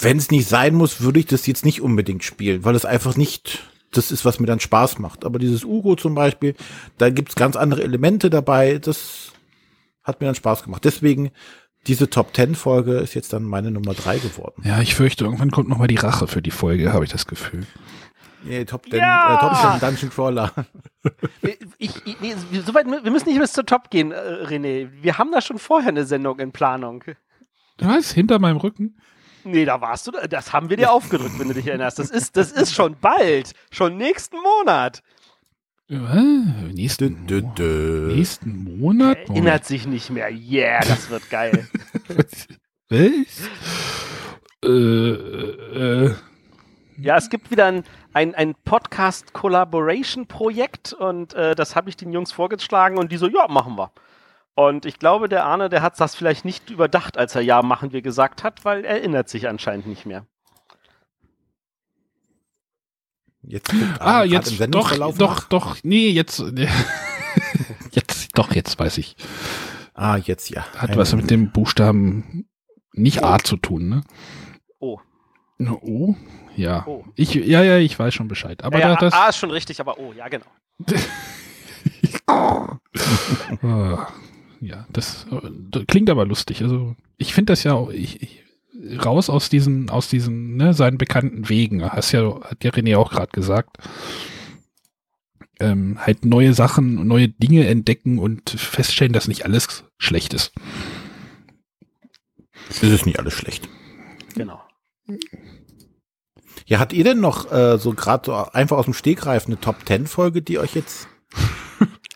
Wenn 0.00 0.18
es 0.18 0.30
nicht 0.30 0.48
sein 0.48 0.74
muss, 0.74 1.00
würde 1.00 1.20
ich 1.20 1.26
das 1.26 1.46
jetzt 1.46 1.64
nicht 1.64 1.80
unbedingt 1.80 2.24
spielen, 2.24 2.64
weil 2.64 2.74
es 2.74 2.84
einfach 2.84 3.16
nicht 3.16 3.60
das 3.92 4.10
ist, 4.10 4.24
was 4.24 4.40
mir 4.40 4.46
dann 4.46 4.60
Spaß 4.60 4.98
macht. 4.98 5.24
Aber 5.24 5.38
dieses 5.38 5.64
Ugo 5.64 5.94
zum 5.94 6.14
Beispiel, 6.14 6.54
da 6.98 7.10
gibt's 7.10 7.36
ganz 7.36 7.54
andere 7.56 7.82
Elemente 7.82 8.28
dabei. 8.28 8.78
Das 8.78 9.32
hat 10.02 10.20
mir 10.20 10.26
dann 10.26 10.34
Spaß 10.34 10.64
gemacht. 10.64 10.84
Deswegen 10.84 11.30
diese 11.86 12.10
Top 12.10 12.32
Ten 12.32 12.54
Folge 12.54 12.96
ist 12.96 13.14
jetzt 13.14 13.32
dann 13.32 13.44
meine 13.44 13.70
Nummer 13.70 13.94
drei 13.94 14.18
geworden. 14.18 14.62
Ja, 14.64 14.80
ich 14.80 14.94
fürchte, 14.94 15.24
irgendwann 15.24 15.50
kommt 15.50 15.68
nochmal 15.68 15.86
die 15.88 15.96
Rache 15.96 16.26
für 16.26 16.42
die 16.42 16.50
Folge, 16.50 16.92
habe 16.92 17.04
ich 17.04 17.10
das 17.10 17.26
Gefühl. 17.26 17.66
Nee, 18.42 18.64
Top 18.64 18.90
Ten, 18.90 18.98
Ja! 19.00 19.36
äh, 19.36 19.40
Top 19.40 19.80
Ten 19.80 19.88
Dungeon 19.88 20.10
Crawler. 20.10 20.52
Ich, 21.76 21.90
ich, 22.06 22.18
nee, 22.22 22.34
soweit, 22.64 22.86
wir 22.86 23.10
müssen 23.10 23.28
nicht 23.28 23.38
bis 23.38 23.52
zur 23.52 23.66
Top 23.66 23.90
gehen, 23.90 24.12
äh, 24.12 24.16
René. 24.46 24.88
Wir 25.02 25.18
haben 25.18 25.32
da 25.32 25.42
schon 25.42 25.58
vorher 25.58 25.90
eine 25.90 26.06
Sendung 26.06 26.38
in 26.38 26.50
Planung. 26.50 27.04
Was? 27.78 28.12
Hinter 28.12 28.38
meinem 28.38 28.56
Rücken? 28.56 28.96
Nee, 29.44 29.64
da 29.64 29.80
warst 29.80 30.06
du, 30.06 30.12
das 30.28 30.52
haben 30.52 30.70
wir 30.70 30.76
dir 30.76 30.92
aufgedrückt, 30.92 31.36
wenn 31.38 31.48
du 31.48 31.54
dich 31.54 31.66
erinnerst. 31.66 31.98
Das 31.98 32.10
ist, 32.10 32.36
das 32.36 32.52
ist 32.52 32.72
schon 32.74 32.96
bald, 33.00 33.52
schon 33.70 33.96
nächsten 33.96 34.36
Monat. 34.38 35.02
Ja, 35.86 36.14
nächsten, 36.72 37.26
Dö, 37.26 37.42
dö, 37.42 37.48
dö. 37.56 38.14
nächsten 38.14 38.78
Monat? 38.80 39.18
Erinnert 39.28 39.66
sich 39.66 39.86
nicht 39.86 40.08
mehr. 40.10 40.30
Yeah, 40.30 40.80
das 40.80 41.10
wird 41.10 41.28
geil. 41.28 41.68
Was? 42.08 42.46
Äh, 42.90 43.24
äh, 44.68 46.14
Ja, 46.96 47.16
es 47.18 47.28
gibt 47.28 47.50
wieder 47.50 47.66
ein, 47.66 47.84
ein, 48.14 48.34
ein 48.34 48.54
Podcast-Collaboration-Projekt 48.64 50.94
und 50.94 51.34
äh, 51.34 51.54
das 51.54 51.76
habe 51.76 51.90
ich 51.90 51.96
den 51.96 52.12
Jungs 52.12 52.32
vorgeschlagen 52.32 52.96
und 52.98 53.12
die 53.12 53.16
so, 53.18 53.28
ja, 53.28 53.46
machen 53.48 53.76
wir. 53.76 53.92
Und 54.56 54.86
ich 54.86 54.98
glaube, 55.00 55.28
der 55.28 55.44
Arne, 55.44 55.68
der 55.68 55.82
hat 55.82 55.98
das 55.98 56.14
vielleicht 56.14 56.44
nicht 56.44 56.70
überdacht, 56.70 57.18
als 57.18 57.34
er 57.34 57.42
Ja 57.42 57.62
machen 57.62 57.92
wir 57.92 58.02
gesagt 58.02 58.44
hat, 58.44 58.64
weil 58.64 58.84
er 58.84 58.96
erinnert 58.98 59.28
sich 59.28 59.48
anscheinend 59.48 59.86
nicht 59.86 60.06
mehr. 60.06 60.26
Jetzt 63.42 63.74
Ah, 63.98 64.22
jetzt 64.24 64.58
doch, 64.70 64.96
doch, 64.96 65.18
nach. 65.18 65.44
doch, 65.48 65.76
nee, 65.82 66.08
jetzt, 66.08 66.38
jetzt, 67.90 68.38
doch, 68.38 68.54
jetzt 68.54 68.78
weiß 68.78 68.96
ich. 68.98 69.16
Ah, 69.92 70.16
jetzt 70.16 70.48
ja. 70.50 70.64
Hat 70.76 70.90
Ein- 70.90 70.96
was 70.96 71.14
mit 71.14 71.30
dem 71.30 71.50
Buchstaben 71.52 72.48
nicht 72.92 73.22
A 73.22 73.38
zu 73.38 73.56
tun, 73.56 73.88
ne? 73.88 74.04
Oh. 74.78 74.98
Na, 75.58 75.72
O? 75.72 76.16
Ja. 76.56 76.84
Oh. 76.86 77.04
Ich, 77.16 77.34
ja, 77.34 77.62
ja, 77.62 77.76
ich 77.78 77.98
weiß 77.98 78.14
schon 78.14 78.28
Bescheid. 78.28 78.64
Aber 78.64 78.78
ja, 78.78 78.88
ja, 78.90 78.94
da, 78.94 79.00
das, 79.00 79.14
A 79.14 79.28
ist 79.28 79.36
schon 79.36 79.50
richtig, 79.50 79.80
aber 79.80 79.98
oh, 79.98 80.12
ja, 80.12 80.28
genau. 80.28 80.46
Ah, 82.26 84.08
ja, 84.66 84.86
das, 84.92 85.26
äh, 85.30 85.50
das 85.70 85.84
klingt 85.86 86.10
aber 86.10 86.24
lustig. 86.24 86.62
Also 86.62 86.96
ich 87.16 87.34
finde 87.34 87.52
das 87.52 87.64
ja 87.64 87.74
auch, 87.74 87.90
ich, 87.90 88.22
ich, 88.22 88.44
raus 89.04 89.30
aus 89.30 89.48
diesen, 89.48 89.90
aus 89.90 90.08
diesen, 90.08 90.56
ne, 90.56 90.74
seinen 90.74 90.98
bekannten 90.98 91.48
Wegen. 91.48 91.84
Hast 91.88 92.12
ja, 92.12 92.40
hat 92.42 92.64
ja 92.64 92.70
René 92.70 92.96
auch 92.96 93.10
gerade 93.10 93.32
gesagt. 93.32 93.78
Ähm, 95.60 95.98
halt 96.00 96.24
neue 96.24 96.52
Sachen, 96.52 97.06
neue 97.06 97.28
Dinge 97.28 97.66
entdecken 97.66 98.18
und 98.18 98.50
feststellen, 98.50 99.12
dass 99.12 99.28
nicht 99.28 99.44
alles 99.44 99.84
schlecht 99.98 100.34
ist. 100.34 100.52
Es 102.68 102.82
ist 102.82 103.06
nicht 103.06 103.18
alles 103.18 103.34
schlecht. 103.34 103.68
Genau. 104.34 104.60
Ja, 106.66 106.78
hat 106.78 106.92
ihr 106.92 107.04
denn 107.04 107.20
noch 107.20 107.52
äh, 107.52 107.78
so 107.78 107.92
gerade 107.92 108.26
so 108.26 108.34
einfach 108.34 108.78
aus 108.78 108.86
dem 108.86 108.94
Stegreif 108.94 109.46
eine 109.46 109.60
Top 109.60 109.84
Ten 109.84 110.06
Folge, 110.06 110.42
die 110.42 110.58
euch 110.58 110.74
jetzt 110.74 111.08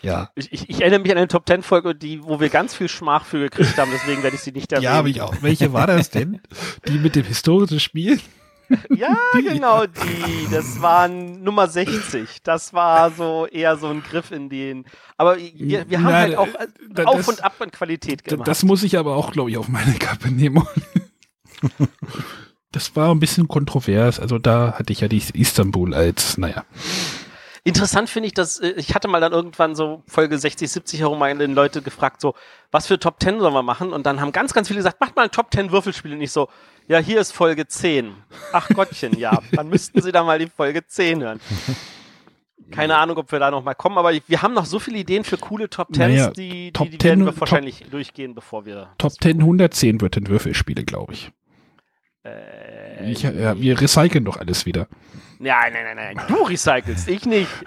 Ja. 0.03 0.31
Ich, 0.37 0.53
ich, 0.53 0.69
ich 0.71 0.81
erinnere 0.81 1.01
mich 1.01 1.11
an 1.11 1.19
eine 1.19 1.29
Top 1.29 1.45
Ten 1.47 1.63
Folge, 1.63 1.95
die, 1.95 2.23
wo 2.23 2.39
wir 2.41 2.49
ganz 2.51 2.75
viel 2.75 2.89
Schmach 2.89 3.25
für 3.25 3.41
gekriegt 3.41 3.77
haben, 3.79 3.91
deswegen 3.93 4.23
werde 4.23 4.37
ich 4.37 4.43
sie 4.43 4.53
nicht 4.53 4.71
erwähnen. 4.73 4.85
Ja, 4.85 4.93
habe 4.93 5.11
ich 5.11 5.21
auch. 5.21 5.35
Welche 5.41 5.73
war 5.73 5.87
das 5.89 6.11
denn? 6.11 6.41
Die 6.87 6.99
mit 6.99 7.17
dem 7.17 7.25
historischen 7.25 7.81
Spiel? 7.81 8.21
Ja, 8.95 9.17
genau, 9.33 9.87
die. 9.87 10.47
Das 10.53 10.83
waren 10.83 11.43
Nummer 11.43 11.69
60. 11.69 12.43
Das 12.43 12.75
war 12.75 13.11
so 13.11 13.47
eher 13.47 13.79
so 13.79 13.87
ein 13.87 14.03
Griff 14.03 14.31
in 14.31 14.51
den. 14.51 14.85
Aber 15.17 15.39
wir, 15.39 15.89
wir 15.89 15.99
haben 16.03 16.05
Na, 16.13 16.19
halt 16.19 16.37
auch 16.37 16.47
äh, 16.49 16.65
äh, 16.65 16.67
da- 16.91 17.05
auf 17.05 17.17
das- 17.17 17.29
und 17.29 17.43
ab 17.43 17.55
an 17.61 17.71
Qualität 17.71 18.25
gemacht. 18.25 18.47
Das 18.47 18.65
muss 18.65 18.83
ich 18.83 18.99
aber 18.99 19.17
auch, 19.17 19.33
glaube 19.33 19.51
ich, 19.51 19.57
auf 19.57 19.69
meine 19.69 19.95
Kappe 19.95 20.31
nehmen. 20.31 20.69
Das 22.71 22.95
war 22.95 23.11
ein 23.15 23.19
bisschen 23.21 23.49
kontrovers. 23.49 24.21
Also 24.21 24.39
da 24.39 24.75
hatte 24.79 24.93
ich 24.93 25.01
ja 25.01 25.09
die 25.09 25.23
Istanbul 25.33 25.95
als, 25.95 26.37
naja. 26.37 26.65
Interessant 27.65 28.09
finde 28.09 28.27
ich, 28.29 28.35
dass 28.35 28.59
äh, 28.61 28.71
ich 28.77 28.95
hatte 28.95 29.09
mal 29.09 29.21
dann 29.21 29.33
irgendwann 29.33 29.75
so 29.75 30.03
Folge 30.07 30.39
60, 30.39 30.71
70 30.71 31.01
herum 31.01 31.19
mal 31.19 31.37
den 31.37 31.55
Leute 31.55 31.83
gefragt, 31.83 32.21
so, 32.21 32.35
was 32.71 32.87
für 32.87 32.99
Top 32.99 33.17
10 33.23 33.41
sollen 33.41 33.55
wir 33.55 33.63
machen? 33.63 33.93
Und 33.93 34.07
dann 34.07 34.21
haben 34.21 34.33
ganz, 34.33 34.53
ganz 34.55 34.69
viele 34.69 34.79
gesagt, 34.79 35.01
macht 35.01 35.17
mal 35.17 35.23
ein 35.23 35.31
Top 35.31 35.53
10 35.53 35.71
Würfelspiel. 35.73 36.13
Und 36.13 36.21
ich 36.21 36.31
so, 36.33 36.49
ja, 36.87 36.99
hier 36.99 37.21
ist 37.21 37.33
Folge 37.33 37.67
10. 37.67 38.15
Ach 38.53 38.69
Gottchen, 38.71 39.19
ja, 39.19 39.39
dann 39.53 39.69
müssten 39.69 40.01
Sie 40.01 40.13
da 40.13 40.25
mal 40.25 40.39
die 40.39 40.49
Folge 40.49 40.87
10 40.87 41.23
hören. 41.23 41.41
Keine 42.71 42.97
Ahnung, 42.97 43.17
ob 43.17 43.33
wir 43.33 43.39
da 43.39 43.51
noch 43.51 43.65
mal 43.65 43.75
kommen, 43.75 43.97
aber 43.97 44.13
wir 44.13 44.43
haben 44.43 44.53
noch 44.53 44.67
so 44.67 44.79
viele 44.79 44.99
Ideen 44.99 45.25
für 45.25 45.39
coole 45.39 45.71
Top 45.71 45.89
10s, 45.91 45.99
Naja, 45.99 46.31
die, 46.31 46.49
die, 46.51 46.73
Top 46.73 46.91
die 46.91 47.03
werden 47.03 47.21
10 47.21 47.25
wir 47.27 47.33
Top- 47.33 47.41
wahrscheinlich 47.41 47.85
durchgehen, 47.91 48.35
bevor 48.35 48.67
wir. 48.67 48.91
Top 48.99 49.13
10, 49.13 49.39
110 49.41 50.01
wird 50.03 50.17
in 50.19 50.29
Würfelspiele, 50.29 50.85
glaube 50.85 51.15
ich. 51.15 51.31
Äh, 53.01 53.11
ich 53.11 53.23
ja, 53.23 53.59
wir 53.61 53.81
recyceln 53.81 54.25
doch 54.25 54.37
alles 54.39 54.67
wieder. 54.67 54.87
nein, 55.39 55.73
nein, 55.73 55.97
nein, 55.97 56.15
nein, 56.17 56.27
du 56.29 56.35
recycelst, 56.43 57.09
ich 57.09 57.25
nicht. 57.27 57.49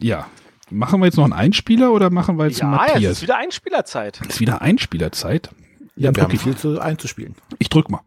Ja. 0.00 0.26
Machen 0.70 1.00
wir 1.00 1.06
jetzt 1.06 1.16
noch 1.16 1.24
einen 1.24 1.32
Einspieler 1.32 1.92
oder 1.92 2.10
machen 2.10 2.36
wir 2.38 2.46
jetzt 2.46 2.62
einen 2.62 2.72
Ja, 2.74 2.84
es 2.86 2.92
Matthias? 2.92 3.12
ist 3.12 3.22
wieder 3.22 3.38
Einspielerzeit. 3.38 4.20
ist 4.28 4.38
wieder 4.40 4.60
Einspielerzeit. 4.60 5.50
Ja, 5.96 6.12
Dann 6.12 6.16
wir 6.16 6.22
haben 6.24 6.38
viel 6.38 6.56
zu 6.56 6.78
einzuspielen. 6.78 7.34
ich 7.58 7.68
drück 7.70 7.88
mal. 7.90 8.02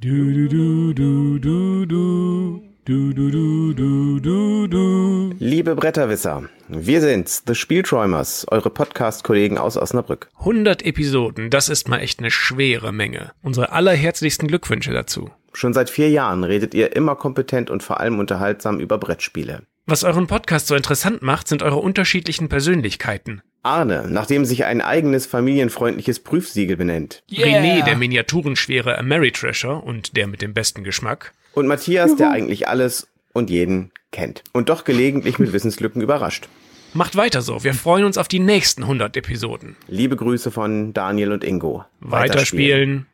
Du, 0.00 0.08
du, 0.32 0.48
du, 0.48 0.92
du, 0.94 1.38
du, 1.38 1.86
du, 1.86 2.62
du, 2.84 3.12
du, 3.12 3.30
du, 3.74 4.18
du, 4.18 4.66
du. 4.66 5.34
Liebe 5.38 5.76
Bretterwisser, 5.76 6.48
wir 6.68 7.00
sind's, 7.00 7.44
The 7.46 7.54
Spielträumers, 7.54 8.46
eure 8.50 8.70
Podcast-Kollegen 8.70 9.56
aus 9.56 9.76
Osnabrück. 9.76 10.28
100 10.40 10.84
Episoden, 10.84 11.50
das 11.50 11.68
ist 11.68 11.88
mal 11.88 12.00
echt 12.00 12.18
eine 12.18 12.32
schwere 12.32 12.92
Menge. 12.92 13.32
Unsere 13.42 13.70
allerherzlichsten 13.70 14.48
Glückwünsche 14.48 14.92
dazu. 14.92 15.30
Schon 15.52 15.72
seit 15.74 15.90
vier 15.90 16.10
Jahren 16.10 16.42
redet 16.42 16.74
ihr 16.74 16.96
immer 16.96 17.14
kompetent 17.14 17.70
und 17.70 17.82
vor 17.82 18.00
allem 18.00 18.18
unterhaltsam 18.18 18.80
über 18.80 18.98
Brettspiele. 18.98 19.62
Was 19.86 20.02
euren 20.04 20.26
Podcast 20.26 20.66
so 20.66 20.74
interessant 20.74 21.22
macht, 21.22 21.48
sind 21.48 21.62
eure 21.62 21.78
unterschiedlichen 21.78 22.48
Persönlichkeiten. 22.48 23.42
Arne, 23.62 24.06
nachdem 24.08 24.44
sich 24.44 24.64
ein 24.64 24.80
eigenes 24.80 25.26
familienfreundliches 25.26 26.20
Prüfsiegel 26.20 26.76
benennt. 26.76 27.22
René, 27.30 27.84
der 27.84 27.96
miniaturenschwere 27.96 28.98
Ameritrasher 28.98 29.84
und 29.84 30.16
der 30.16 30.26
mit 30.26 30.42
dem 30.42 30.52
besten 30.52 30.82
Geschmack. 30.82 31.32
Und 31.54 31.66
Matthias, 31.66 32.16
der 32.16 32.30
eigentlich 32.30 32.68
alles 32.68 33.08
und 33.32 33.50
jeden 33.50 33.90
kennt. 34.10 34.42
Und 34.52 34.68
doch 34.68 34.84
gelegentlich 34.84 35.38
mit 35.38 35.52
Wissenslücken 35.52 36.00
überrascht. 36.02 36.48
Macht 36.94 37.16
weiter 37.16 37.40
so, 37.40 37.64
wir 37.64 37.72
freuen 37.74 38.04
uns 38.04 38.18
auf 38.18 38.28
die 38.28 38.38
nächsten 38.38 38.82
100 38.82 39.16
Episoden. 39.16 39.76
Liebe 39.88 40.16
Grüße 40.16 40.50
von 40.50 40.92
Daniel 40.92 41.32
und 41.32 41.42
Ingo. 41.42 41.84
Weiterspielen. 42.00 43.06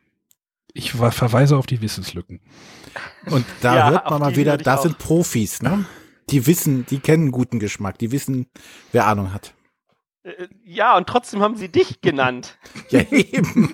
Ich 0.73 0.91
verweise 0.91 1.55
auf 1.57 1.65
die 1.65 1.81
Wissenslücken. 1.81 2.41
Und 3.27 3.45
da 3.61 3.75
Ja, 3.77 3.89
hört 3.91 4.09
man 4.09 4.19
mal 4.19 4.35
wieder, 4.35 4.57
das 4.57 4.79
auch. 4.79 4.83
sind 4.83 4.97
Profis, 4.97 5.61
ne? 5.61 5.85
Die 6.29 6.45
wissen, 6.45 6.85
die 6.87 6.99
kennen 6.99 7.31
guten 7.31 7.59
Geschmack, 7.59 7.97
die 7.97 8.11
wissen, 8.11 8.47
wer 8.91 9.07
Ahnung 9.07 9.33
hat. 9.33 9.53
Äh, 10.23 10.47
Ja, 10.63 10.97
und 10.97 11.07
trotzdem 11.07 11.41
haben 11.41 11.55
sie 11.55 11.69
dich 11.69 12.01
genannt. 12.01 12.57
Ja, 12.89 13.01
eben. 13.11 13.73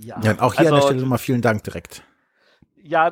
Ja, 0.00 0.20
Ja, 0.22 0.38
auch 0.40 0.52
hier 0.54 0.60
an 0.60 0.66
der 0.66 0.74
Also- 0.74 0.86
Stelle 0.88 1.00
nochmal 1.02 1.18
vielen 1.18 1.42
Dank 1.42 1.64
direkt. 1.64 2.02
Ja, 2.82 3.10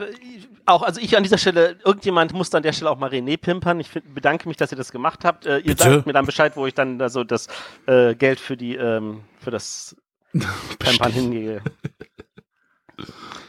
auch, 0.66 0.82
also 0.82 1.01
ich 1.01 1.16
an 1.16 1.24
dieser 1.24 1.37
Stelle, 1.39 1.78
irgendjemand 1.85 2.32
muss 2.32 2.55
an 2.55 2.62
der 2.62 2.72
Stelle 2.72 2.91
auch 2.93 2.99
mal 2.99 3.11
René 3.11 3.37
pimpern. 3.37 3.80
Ich 3.80 3.89
find, 3.91 4.14
bedanke 4.14 4.47
mich, 4.47 4.57
dass 4.57 4.70
ihr 4.70 4.76
das 4.78 4.93
gemacht 4.93 5.24
habt. 5.24 5.47
Äh, 5.47 5.59
ihr 5.59 5.76
sagt 5.76 6.07
mir 6.07 6.12
dann 6.12 6.26
Bescheid, 6.26 6.57
wo 6.57 6.64
ich 6.66 6.74
dann 6.74 6.97
da 7.01 7.09
so 7.09 7.24
das 7.24 7.49
äh, 7.87 8.14
Geld 8.14 8.39
für 8.39 8.57
die, 8.57 8.76
ähm, 8.76 9.22
für 9.41 9.51
das 9.51 9.97
Pimpern 10.78 11.11
hingehe. 11.11 11.61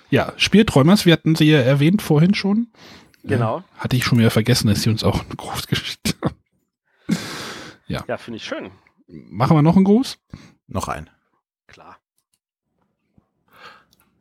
Ja, 0.10 0.34
Spielträumers, 0.38 1.06
wir 1.06 1.14
hatten 1.14 1.36
sie 1.36 1.52
ja 1.52 1.60
erwähnt 1.60 2.02
vorhin 2.02 2.34
schon. 2.34 2.72
Genau. 3.24 3.60
Äh, 3.60 3.62
hatte 3.78 3.96
ich 3.96 4.04
schon 4.06 4.18
wieder 4.18 4.32
vergessen, 4.32 4.68
dass 4.68 4.82
sie 4.82 4.90
uns 4.90 5.04
auch 5.04 5.20
einen 5.22 5.38
Gruß 5.38 5.68
geschickt 5.68 6.16
haben. 6.24 6.36
Ja, 7.88 8.18
finde 8.18 8.38
ich 8.38 8.46
schön. 8.46 8.72
Machen 9.08 9.56
wir 9.56 9.62
noch 9.62 9.76
einen 9.76 9.86
Gruß? 9.86 10.18
Noch 10.68 10.88
ein. 10.88 11.08
Klar. 11.68 11.98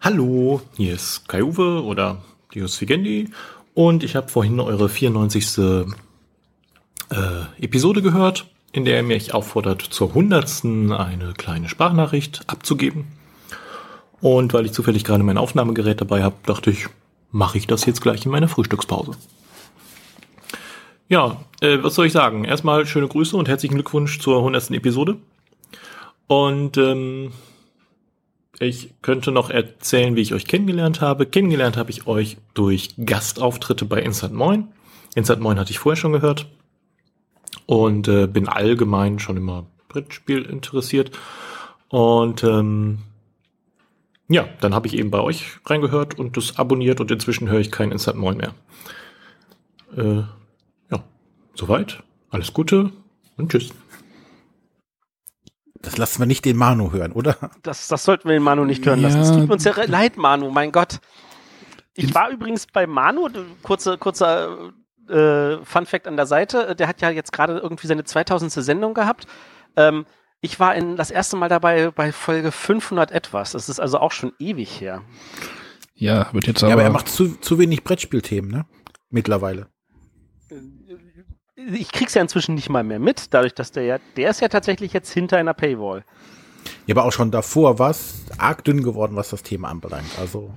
Hallo, 0.05 0.61
hier 0.77 0.93
ist 0.93 1.27
Kai 1.31 1.43
Uwe 1.43 1.83
oder 1.83 2.23
Dios 2.53 2.79
Vigendi 2.79 3.31
und 3.73 4.05
ich 4.05 4.17
habe 4.17 4.29
vorhin 4.29 4.61
eure 4.61 4.91
94. 4.91 5.57
Äh, 5.57 5.85
Episode 7.59 8.03
gehört, 8.03 8.45
in 8.73 8.85
der 8.85 8.99
ihr 8.99 9.03
mich 9.03 9.33
auffordert, 9.33 9.81
zur 9.81 10.11
100. 10.11 10.63
eine 10.91 11.33
kleine 11.35 11.71
Sprachnachricht 11.71 12.43
abzugeben. 12.49 13.07
Und 14.21 14.53
weil 14.53 14.67
ich 14.67 14.73
zufällig 14.73 15.05
gerade 15.05 15.25
mein 15.25 15.39
Aufnahmegerät 15.39 16.03
dabei 16.03 16.23
habe, 16.23 16.37
dachte 16.45 16.71
ich, 16.71 16.87
mache 17.31 17.57
ich 17.57 17.67
das 17.67 17.87
jetzt 17.87 18.03
gleich 18.03 18.27
in 18.27 18.31
meiner 18.31 18.49
Frühstückspause. 18.49 19.13
Ja, 21.09 21.39
äh, 21.63 21.79
was 21.81 21.95
soll 21.95 22.05
ich 22.05 22.13
sagen? 22.13 22.45
Erstmal 22.45 22.85
schöne 22.85 23.09
Grüße 23.09 23.39
und 23.39 23.49
herzlichen 23.49 23.77
Glückwunsch 23.77 24.21
zur 24.21 24.37
100. 24.37 24.71
Episode. 24.73 25.17
Und 26.27 26.77
ähm, 26.77 27.33
ich 28.61 28.95
könnte 29.03 29.33
noch 29.33 29.51
erzählen, 29.51 30.17
wie 30.17 30.21
ich 30.21 30.35
euch 30.35 30.47
kennengelernt 30.47 31.01
habe. 31.01 31.27
Kennengelernt 31.27 31.77
habe 31.77 31.91
ich 31.91 32.07
euch 32.07 32.37
durch 32.55 32.95
Gastauftritte 33.05 33.85
bei 33.85 34.01
Instant 34.01 34.35
Moin. 34.35 34.69
Instant 35.15 35.41
Moin 35.41 35.59
hatte 35.59 35.71
ich 35.71 35.79
vorher 35.79 35.97
schon 35.97 36.13
gehört. 36.13 36.47
Und 37.67 38.09
äh, 38.09 38.27
bin 38.27 38.49
allgemein 38.49 39.19
schon 39.19 39.37
immer 39.37 39.67
Brettspiel 39.89 40.43
interessiert. 40.43 41.13
Und 41.89 42.45
ähm, 42.45 42.99
ja, 44.29 44.49
dann 44.61 44.75
habe 44.75 44.87
ich 44.87 44.97
eben 44.97 45.11
bei 45.11 45.21
euch 45.21 45.45
reingehört 45.67 46.19
und 46.19 46.37
das 46.37 46.59
abonniert 46.59 47.01
und 47.01 47.11
inzwischen 47.11 47.49
höre 47.49 47.61
ich 47.61 47.71
kein 47.71 47.93
Instant 47.93 48.19
Moin 48.19 48.37
mehr. 48.37 48.55
Äh, 49.97 50.23
ja, 50.91 51.05
soweit. 51.55 52.03
Alles 52.31 52.53
Gute 52.53 52.91
und 53.37 53.53
tschüss. 53.53 53.71
Das 55.85 55.97
lassen 55.99 56.21
wir 56.21 56.27
nicht 56.27 56.45
den 56.45 56.57
Manu 56.57 56.93
hören, 56.93 57.13
oder? 57.13 57.37
Das, 57.63 57.89
das 57.89 58.05
sollten 58.05 58.29
wir 58.29 58.35
den 58.35 58.43
Manu 58.43 58.65
nicht 58.65 58.85
hören 58.87 59.01
lassen. 59.03 59.17
Ja. 59.19 59.23
Es 59.23 59.33
tut 59.33 59.51
uns 59.51 59.65
ja 59.65 59.73
leid, 59.87 60.17
Manu, 60.17 60.51
mein 60.51 60.73
Gott. 60.73 60.99
Ich 61.95 62.15
war 62.15 62.31
übrigens 62.31 62.67
bei 62.67 62.87
Manu, 62.87 63.29
d- 63.29 63.41
kurze, 63.63 63.99
kurzer 63.99 64.73
äh, 65.09 65.59
Fun 65.65 65.87
Fact 65.87 66.07
an 66.09 66.17
der 66.17 66.27
Seite, 66.27 66.75
der 66.75 66.89
hat 66.89 67.01
ja 67.01 67.11
jetzt 67.11 67.33
gerade 67.33 67.59
irgendwie 67.59 67.87
seine 67.87 68.05
2000. 68.05 68.51
Sendung 68.53 68.95
gehabt. 68.95 69.27
Ähm, 69.77 70.05
ich 70.41 70.59
war 70.61 70.75
in, 70.75 70.97
das 70.97 71.11
erste 71.11 71.37
Mal 71.37 71.49
dabei 71.49 71.91
bei 71.91 72.11
Folge 72.13 72.51
500 72.53 73.11
etwas. 73.13 73.53
Das 73.53 73.69
ist 73.69 73.81
also 73.81 73.99
auch 73.99 74.13
schon 74.13 74.33
ewig 74.39 74.81
her. 74.81 75.03
Ja, 75.95 76.33
wird 76.33 76.47
jetzt 76.47 76.61
Ja, 76.63 76.67
aber. 76.69 76.75
aber 76.75 76.83
er 76.83 76.91
macht 76.91 77.09
zu, 77.09 77.37
zu 77.41 77.59
wenig 77.59 77.85
Brettspielthemen, 77.85 78.51
ne? 78.51 78.67
Mittlerweile. 79.11 79.69
Ich 81.73 81.93
krieg's 81.93 82.15
ja 82.15 82.23
inzwischen 82.23 82.55
nicht 82.55 82.69
mal 82.69 82.85
mehr 82.85 82.99
mit, 82.99 83.33
dadurch, 83.35 83.55
dass 83.55 83.73
der 83.73 83.85
ja, 83.85 83.99
der 84.17 84.31
ist 84.31 84.41
ja 84.41 84.49
tatsächlich 84.49 84.93
jetzt 84.93 85.13
hinter 85.13 85.37
einer 85.39 85.55
Paywall. 85.55 86.05
Ja, 86.87 86.95
aber 86.95 87.05
auch 87.05 87.13
schon 87.13 87.31
davor 87.31 87.79
war 87.79 87.91
es 87.91 88.25
arg 88.39 88.65
dünn 88.65 88.83
geworden, 88.83 89.17
was 89.17 89.31
das 89.31 89.43
Thema 89.43 89.69
anbelangt. 89.69 90.19
Also, 90.19 90.51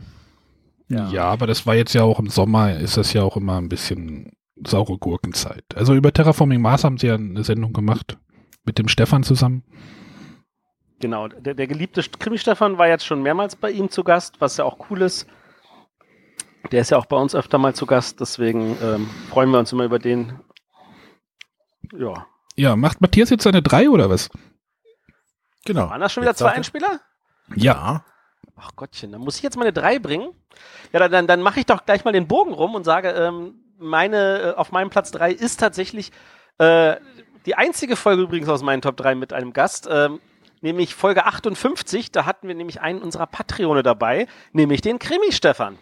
Ja. 0.87 1.25
aber 1.25 1.47
das 1.47 1.65
war 1.65 1.75
jetzt 1.75 1.93
ja 1.93 2.03
auch 2.03 2.19
im 2.19 2.29
Sommer, 2.29 2.77
ist 2.77 2.97
das 2.97 3.13
ja 3.13 3.23
auch 3.23 3.35
immer 3.37 3.57
ein 3.57 3.69
bisschen 3.69 4.31
saure 4.65 4.97
Gurkenzeit. 4.97 5.65
Also 5.75 5.93
über 5.93 6.11
Terraforming 6.13 6.61
Mars 6.61 6.83
haben 6.83 6.97
sie 6.97 7.07
ja 7.07 7.15
eine 7.15 7.43
Sendung 7.43 7.73
gemacht 7.73 8.17
mit 8.63 8.79
dem 8.79 8.87
Stefan 8.87 9.23
zusammen. 9.23 9.63
Genau, 10.99 11.27
der, 11.27 11.53
der 11.53 11.67
geliebte 11.67 12.01
Krimi-Stefan 12.01 12.77
war 12.77 12.87
jetzt 12.87 13.05
schon 13.05 13.21
mehrmals 13.21 13.55
bei 13.55 13.69
ihm 13.69 13.89
zu 13.89 14.03
Gast, 14.03 14.41
was 14.41 14.57
ja 14.57 14.65
auch 14.65 14.89
cool 14.89 15.03
ist. 15.03 15.27
Der 16.71 16.81
ist 16.81 16.89
ja 16.89 16.97
auch 16.97 17.05
bei 17.05 17.17
uns 17.17 17.35
öfter 17.35 17.59
mal 17.59 17.75
zu 17.75 17.85
Gast, 17.85 18.19
deswegen 18.19 18.75
ähm, 18.81 19.07
freuen 19.29 19.51
wir 19.51 19.59
uns 19.59 19.71
immer 19.71 19.85
über 19.85 19.99
den. 19.99 20.39
Ja. 21.93 22.27
Ja, 22.55 22.75
macht 22.75 23.01
Matthias 23.01 23.29
jetzt 23.29 23.43
seine 23.43 23.61
drei 23.61 23.89
oder 23.89 24.09
was? 24.09 24.29
genau. 25.65 25.89
Waren 25.89 26.01
das 26.01 26.13
schon 26.13 26.21
wieder 26.21 26.31
Jetzt 26.31 26.39
zwei 26.39 26.49
er- 26.49 26.53
Einspieler? 26.55 26.99
Ja. 27.55 28.03
Ach 28.55 28.71
Gottchen, 28.75 29.11
dann 29.11 29.21
muss 29.21 29.37
ich 29.37 29.43
jetzt 29.43 29.57
meine 29.57 29.73
drei 29.73 29.99
bringen. 29.99 30.29
Ja, 30.91 30.99
dann, 30.99 31.11
dann, 31.11 31.27
dann 31.27 31.41
mache 31.41 31.59
ich 31.59 31.65
doch 31.65 31.85
gleich 31.85 32.03
mal 32.05 32.13
den 32.13 32.27
Bogen 32.27 32.53
rum 32.53 32.73
und 32.73 32.83
sage, 32.83 33.09
ähm, 33.09 33.55
meine, 33.77 34.39
äh, 34.39 34.53
auf 34.55 34.71
meinem 34.71 34.89
Platz 34.89 35.11
drei 35.11 35.31
ist 35.31 35.59
tatsächlich 35.59 36.11
äh, 36.57 36.95
die 37.45 37.55
einzige 37.55 37.95
Folge 37.95 38.23
übrigens 38.23 38.49
aus 38.49 38.63
meinen 38.63 38.81
Top 38.81 38.97
3 38.97 39.13
mit 39.15 39.31
einem 39.33 39.53
Gast, 39.53 39.87
ähm, 39.91 40.19
nämlich 40.61 40.95
Folge 40.95 41.25
58. 41.25 42.11
Da 42.11 42.25
hatten 42.25 42.47
wir 42.47 42.55
nämlich 42.55 42.81
einen 42.81 43.01
unserer 43.01 43.27
Patreone 43.27 43.83
dabei, 43.83 44.27
nämlich 44.53 44.81
den 44.81 44.97
Krimi-Stefan. 44.97 45.77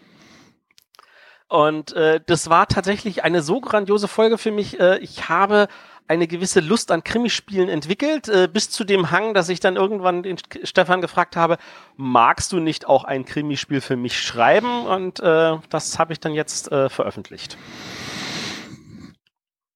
Und 1.48 1.92
äh, 1.92 2.20
das 2.26 2.50
war 2.50 2.66
tatsächlich 2.66 3.22
eine 3.24 3.40
so 3.40 3.60
grandiose 3.60 4.08
Folge 4.08 4.36
für 4.36 4.50
mich. 4.50 4.80
Äh, 4.80 4.98
ich 4.98 5.28
habe 5.28 5.68
eine 6.08 6.26
gewisse 6.26 6.60
Lust 6.60 6.90
an 6.90 7.02
Krimispielen 7.04 7.68
entwickelt, 7.68 8.28
äh, 8.28 8.48
bis 8.52 8.70
zu 8.70 8.84
dem 8.84 9.10
Hang, 9.10 9.34
dass 9.34 9.48
ich 9.48 9.60
dann 9.60 9.76
irgendwann 9.76 10.22
den 10.22 10.36
St- 10.36 10.66
Stefan 10.66 11.00
gefragt 11.00 11.36
habe, 11.36 11.58
magst 11.96 12.52
du 12.52 12.60
nicht 12.60 12.86
auch 12.86 13.04
ein 13.04 13.24
Krimispiel 13.24 13.80
für 13.80 13.96
mich 13.96 14.20
schreiben? 14.20 14.86
Und 14.86 15.20
äh, 15.20 15.56
das 15.70 15.98
habe 15.98 16.12
ich 16.12 16.20
dann 16.20 16.32
jetzt 16.34 16.70
äh, 16.70 16.88
veröffentlicht. 16.88 17.56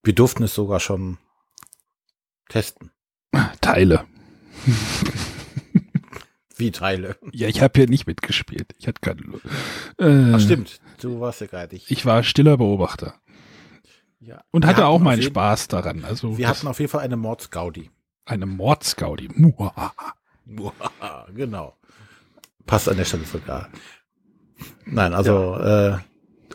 Wir 0.03 0.13
durften 0.13 0.43
es 0.43 0.55
sogar 0.55 0.79
schon 0.79 1.17
testen. 2.49 2.91
Teile. 3.61 4.05
Wie 6.57 6.71
Teile. 6.71 7.17
Ja, 7.31 7.47
ich 7.47 7.61
habe 7.61 7.73
hier 7.79 7.87
nicht 7.89 8.07
mitgespielt. 8.07 8.73
Ich 8.77 8.87
hatte 8.87 9.01
keine 9.01 9.21
Lust. 9.21 9.45
Äh, 9.97 10.33
Ach, 10.33 10.39
stimmt. 10.39 10.79
Du 11.01 11.19
warst 11.19 11.41
ja 11.41 11.47
gerade 11.47 11.73
nicht. 11.73 11.89
Ich 11.89 12.05
war 12.05 12.23
stiller 12.23 12.57
Beobachter 12.57 13.15
Ja. 14.23 14.43
und 14.51 14.65
hatte 14.65 14.85
auch 14.85 14.99
meinen 14.99 15.19
jeden- 15.21 15.31
Spaß 15.31 15.67
daran. 15.67 16.05
Also 16.05 16.37
Wir 16.37 16.47
hatten 16.47 16.67
auf 16.67 16.79
jeden 16.79 16.91
Fall 16.91 17.01
eine 17.01 17.17
Mordsgaudi. 17.17 17.89
eine 18.25 18.45
Mordsgaudi. 18.45 19.29
Muahaha. 19.35 21.25
genau. 21.35 21.75
Passt 22.67 22.87
an 22.87 22.97
der 22.97 23.05
Stelle 23.05 23.23
sogar. 23.25 23.69
Nein, 24.85 25.13
also, 25.13 25.55
äh, 25.57 25.97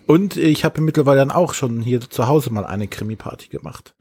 und 0.07 0.37
ich 0.37 0.65
habe 0.65 0.81
mittlerweile 0.81 1.19
dann 1.19 1.31
auch 1.33 1.55
schon 1.55 1.81
hier 1.83 2.01
zu 2.01 2.29
Hause 2.29 2.53
mal 2.53 2.65
eine 2.65 2.87
Krimi-Party 2.87 3.49
gemacht. 3.49 3.95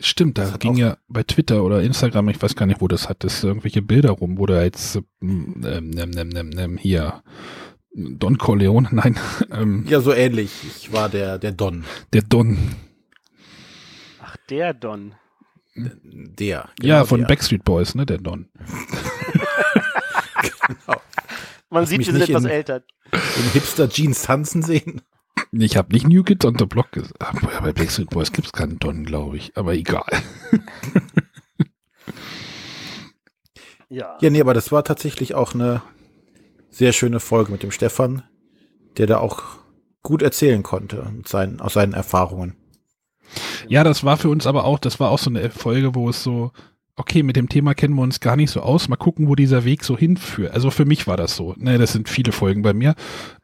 Stimmt, 0.00 0.38
da 0.38 0.48
ging 0.58 0.76
ja 0.76 0.96
bei 1.08 1.24
Twitter 1.24 1.64
oder 1.64 1.82
Instagram, 1.82 2.28
ich 2.28 2.40
weiß 2.40 2.54
gar 2.54 2.66
nicht, 2.66 2.80
wo 2.80 2.86
das 2.86 3.08
hat, 3.08 3.24
das 3.24 3.42
irgendwelche 3.42 3.82
Bilder 3.82 4.10
rum, 4.12 4.38
wo 4.38 4.46
da 4.46 4.62
jetzt 4.62 4.94
ähm, 5.20 5.60
ähm, 5.66 5.90
ähm, 5.98 6.12
ähm, 6.16 6.36
ähm, 6.36 6.50
ähm, 6.56 6.76
hier 6.78 7.24
Don 7.94 8.38
Corleone, 8.38 8.88
nein, 8.92 9.18
ähm, 9.50 9.84
Ja, 9.88 10.00
so 10.00 10.12
ähnlich. 10.12 10.50
Ich 10.64 10.92
war 10.92 11.08
der, 11.08 11.38
der 11.38 11.52
Don. 11.52 11.84
der 12.12 12.22
Don, 12.22 12.58
Ach, 14.20 14.36
der 14.50 14.74
Don. 14.74 15.14
Der. 15.74 16.68
ja, 16.80 16.96
genau 16.98 17.04
von 17.04 17.20
der. 17.20 17.26
Backstreet 17.28 17.64
Boys, 17.64 17.94
ne, 17.94 18.04
der 18.04 18.18
Don. 18.18 18.48
Man 21.70 21.82
Hast 21.82 21.90
sieht, 21.90 21.98
wir 21.98 22.06
sind 22.12 22.20
etwas 22.22 22.44
in- 22.44 22.50
älter. 22.50 22.82
In 23.12 23.50
Hipster-Jeans 23.52 24.22
tanzen 24.22 24.62
sehen. 24.62 25.02
Ich 25.52 25.76
habe 25.76 25.92
nicht 25.92 26.06
New 26.08 26.22
Kids 26.24 26.44
on 26.44 26.56
the 26.58 26.64
Block 26.66 26.92
gesagt. 26.92 27.16
Aber 27.22 27.60
bei 27.60 27.72
Backstreet 27.72 28.10
Boys 28.10 28.32
gibt's 28.32 28.52
keinen 28.52 28.78
Don, 28.78 29.04
glaube 29.04 29.36
ich. 29.36 29.56
Aber 29.56 29.74
egal. 29.74 30.04
Ja. 33.88 34.18
Ja, 34.20 34.30
nee, 34.30 34.40
aber 34.40 34.52
das 34.54 34.70
war 34.72 34.84
tatsächlich 34.84 35.34
auch 35.34 35.54
eine 35.54 35.82
sehr 36.70 36.92
schöne 36.92 37.20
Folge 37.20 37.52
mit 37.52 37.62
dem 37.62 37.70
Stefan, 37.70 38.22
der 38.96 39.06
da 39.06 39.18
auch 39.18 39.42
gut 40.02 40.22
erzählen 40.22 40.62
konnte 40.62 41.12
seinen, 41.26 41.60
aus 41.60 41.74
seinen 41.74 41.92
Erfahrungen. 41.92 42.56
Ja, 43.68 43.84
das 43.84 44.04
war 44.04 44.16
für 44.16 44.30
uns 44.30 44.46
aber 44.46 44.64
auch, 44.64 44.78
das 44.78 45.00
war 45.00 45.10
auch 45.10 45.18
so 45.18 45.30
eine 45.30 45.50
Folge, 45.50 45.94
wo 45.94 46.08
es 46.08 46.22
so, 46.22 46.52
okay, 46.96 47.22
mit 47.22 47.36
dem 47.36 47.48
Thema 47.48 47.74
kennen 47.74 47.94
wir 47.94 48.02
uns 48.02 48.20
gar 48.20 48.36
nicht 48.36 48.50
so 48.50 48.60
aus, 48.60 48.88
mal 48.88 48.96
gucken, 48.96 49.28
wo 49.28 49.34
dieser 49.34 49.64
Weg 49.64 49.84
so 49.84 49.96
hinführt. 49.96 50.52
Also 50.52 50.70
für 50.70 50.84
mich 50.84 51.06
war 51.06 51.16
das 51.16 51.36
so. 51.36 51.54
Ne, 51.58 51.78
das 51.78 51.92
sind 51.92 52.08
viele 52.08 52.32
Folgen 52.32 52.62
bei 52.62 52.72
mir. 52.72 52.94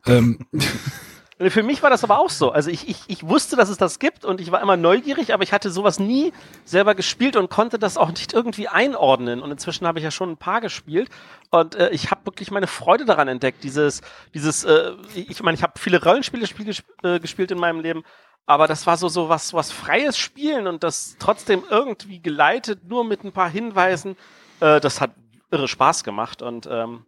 Ähm, 0.06 0.38
Für 1.50 1.62
mich 1.62 1.82
war 1.82 1.90
das 1.90 2.04
aber 2.04 2.18
auch 2.18 2.30
so. 2.30 2.50
Also 2.50 2.70
ich, 2.70 2.88
ich, 2.88 2.98
ich 3.08 3.26
wusste, 3.26 3.56
dass 3.56 3.68
es 3.68 3.76
das 3.76 3.98
gibt 3.98 4.24
und 4.24 4.40
ich 4.40 4.50
war 4.52 4.62
immer 4.62 4.76
neugierig, 4.76 5.34
aber 5.34 5.42
ich 5.42 5.52
hatte 5.52 5.70
sowas 5.70 5.98
nie 5.98 6.32
selber 6.64 6.94
gespielt 6.94 7.36
und 7.36 7.50
konnte 7.50 7.78
das 7.78 7.96
auch 7.96 8.10
nicht 8.10 8.32
irgendwie 8.32 8.68
einordnen. 8.68 9.42
Und 9.42 9.50
inzwischen 9.50 9.86
habe 9.86 9.98
ich 9.98 10.04
ja 10.04 10.10
schon 10.10 10.30
ein 10.30 10.36
paar 10.36 10.60
gespielt 10.60 11.10
und 11.50 11.74
äh, 11.74 11.90
ich 11.90 12.10
habe 12.10 12.26
wirklich 12.26 12.50
meine 12.50 12.66
Freude 12.66 13.04
daran 13.04 13.28
entdeckt. 13.28 13.64
Dieses, 13.64 14.00
dieses, 14.32 14.64
äh, 14.64 14.92
ich 15.14 15.42
meine, 15.42 15.56
ich 15.56 15.62
habe 15.62 15.74
viele 15.76 16.02
Rollenspiele 16.02 16.46
spiel, 16.46 16.74
äh, 17.02 17.20
gespielt 17.20 17.50
in 17.50 17.58
meinem 17.58 17.80
Leben, 17.80 18.04
aber 18.46 18.66
das 18.66 18.86
war 18.86 18.96
so 18.96 19.08
so 19.08 19.28
was 19.28 19.54
was 19.54 19.70
freies 19.72 20.16
Spielen 20.16 20.66
und 20.66 20.82
das 20.82 21.16
trotzdem 21.18 21.64
irgendwie 21.68 22.20
geleitet, 22.20 22.88
nur 22.88 23.04
mit 23.04 23.24
ein 23.24 23.32
paar 23.32 23.48
Hinweisen. 23.48 24.16
Äh, 24.60 24.80
das 24.80 25.00
hat 25.00 25.10
irre 25.50 25.68
Spaß 25.68 26.04
gemacht 26.04 26.42
und 26.42 26.68
ähm, 26.70 27.04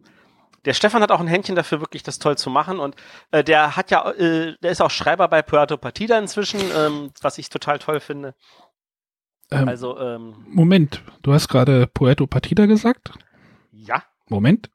der 0.67 0.73
Stefan 0.73 1.01
hat 1.01 1.11
auch 1.11 1.21
ein 1.21 1.27
Händchen 1.27 1.55
dafür, 1.55 1.79
wirklich 1.79 2.03
das 2.03 2.19
toll 2.19 2.37
zu 2.37 2.49
machen. 2.49 2.79
Und 2.79 2.95
äh, 3.31 3.41
der 3.41 3.77
hat 3.77 3.89
ja, 3.89 4.11
äh, 4.11 4.53
der 4.61 4.71
ist 4.71 4.81
auch 4.81 4.91
Schreiber 4.91 5.29
bei 5.29 5.41
Puerto 5.41 5.77
Partida 5.77 6.19
inzwischen, 6.19 6.59
ähm, 6.75 7.11
was 7.21 7.37
ich 7.37 7.47
total 7.49 7.79
toll 7.79 8.01
finde. 8.01 8.35
ähm, 9.49 9.69
Also, 9.69 9.97
ähm, 9.97 10.45
Moment, 10.49 11.01
du 11.23 11.33
hast 11.33 11.47
gerade 11.47 11.87
Poeto 11.87 12.27
Partida 12.27 12.65
gesagt? 12.65 13.11
ja. 13.71 14.03
Moment. 14.27 14.69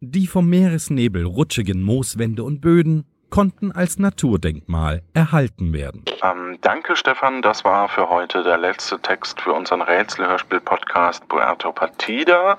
Die 0.00 0.26
vom 0.26 0.48
Meeresnebel 0.48 1.24
rutschigen 1.26 1.82
Mooswände 1.82 2.42
und 2.42 2.60
Böden 2.60 3.04
konnten 3.28 3.70
als 3.70 3.98
Naturdenkmal 3.98 5.02
erhalten 5.14 5.72
werden. 5.72 6.06
Ähm, 6.22 6.58
danke, 6.60 6.96
Stefan. 6.96 7.42
Das 7.42 7.64
war 7.64 7.88
für 7.88 8.08
heute 8.08 8.42
der 8.42 8.58
letzte 8.58 8.98
Text 8.98 9.40
für 9.40 9.52
unseren 9.52 9.82
Rätselhörspiel-Podcast 9.82 11.28
Puerto 11.28 11.70
Partida. 11.70 12.58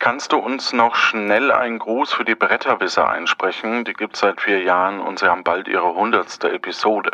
Kannst 0.00 0.32
du 0.32 0.38
uns 0.38 0.72
noch 0.72 0.96
schnell 0.96 1.52
einen 1.52 1.78
Gruß 1.78 2.14
für 2.14 2.24
die 2.24 2.34
Bretterwisser 2.34 3.06
einsprechen? 3.06 3.84
Die 3.84 3.92
gibt's 3.92 4.20
seit 4.20 4.40
vier 4.40 4.62
Jahren 4.62 4.98
und 4.98 5.18
sie 5.18 5.26
haben 5.26 5.44
bald 5.44 5.68
ihre 5.68 5.94
hundertste 5.94 6.50
Episode. 6.50 7.10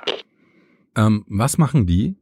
Ähm, 0.97 1.25
was 1.29 1.59
machen 1.59 1.87
die? 1.87 2.15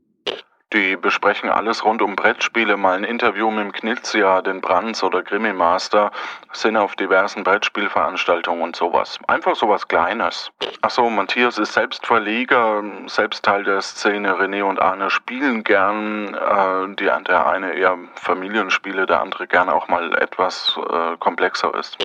Die 0.75 0.97
besprechen 0.97 1.51
alles 1.51 1.85
rund 1.85 2.03
um 2.03 2.16
Brettspiele, 2.16 2.77
mal 2.77 2.97
ein 2.97 3.05
Interview 3.05 3.49
mit 3.49 3.64
dem 3.64 3.72
Knizia, 3.72 4.43
den 4.43 4.61
Brands 4.61 5.05
oder 5.05 5.22
Grimmy 5.22 5.53
Master, 5.53 6.11
sind 6.53 6.77
auf 6.77 6.97
diversen 6.97 7.45
Brettspielveranstaltungen 7.45 8.61
und 8.61 8.75
sowas. 8.75 9.20
Einfach 9.29 9.55
sowas 9.55 9.87
Kleines. 9.87 10.51
Achso, 10.83 11.09
Matthias 11.11 11.59
ist 11.59 11.75
selbst 11.75 12.05
Verleger, 12.05 12.83
selbst 13.07 13.45
Teil 13.45 13.62
der 13.62 13.83
Szene. 13.83 14.33
René 14.33 14.64
und 14.64 14.81
Arne 14.81 15.11
spielen 15.11 15.62
gern, 15.62 16.35
äh, 16.35 16.97
die, 16.97 17.05
der 17.05 17.47
eine 17.47 17.75
eher 17.75 17.97
Familienspiele, 18.16 19.07
der 19.07 19.20
andere 19.20 19.47
gern 19.47 19.68
auch 19.68 19.87
mal 19.87 20.12
etwas 20.18 20.77
äh, 20.91 21.16
komplexer 21.18 21.72
ist. 21.79 21.99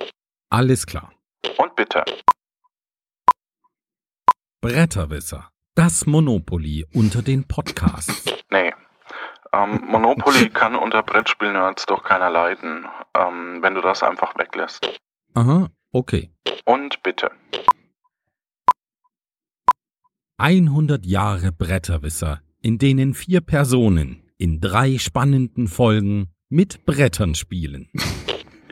Alles 0.48 0.86
klar. 0.86 1.10
Und 1.56 1.74
bitte. 1.74 2.04
Bretterwisser. 4.60 5.50
Das 5.80 6.04
Monopoly 6.04 6.84
unter 6.92 7.22
den 7.22 7.48
Podcasts. 7.48 8.26
Nee. 8.50 8.74
Ähm, 9.50 9.82
Monopoly 9.88 10.50
kann 10.52 10.76
unter 10.76 11.02
Brettspielnerds 11.02 11.86
doch 11.86 12.04
keiner 12.04 12.28
leiden, 12.28 12.84
ähm, 13.16 13.60
wenn 13.62 13.74
du 13.74 13.80
das 13.80 14.02
einfach 14.02 14.36
weglässt. 14.36 15.00
Aha, 15.32 15.70
okay. 15.90 16.30
Und 16.66 17.02
bitte. 17.02 17.30
100 20.36 21.06
Jahre 21.06 21.50
Bretterwisser, 21.50 22.42
in 22.60 22.76
denen 22.76 23.14
vier 23.14 23.40
Personen 23.40 24.30
in 24.36 24.60
drei 24.60 24.98
spannenden 24.98 25.66
Folgen 25.66 26.28
mit 26.50 26.84
Brettern 26.84 27.34
spielen. 27.34 27.88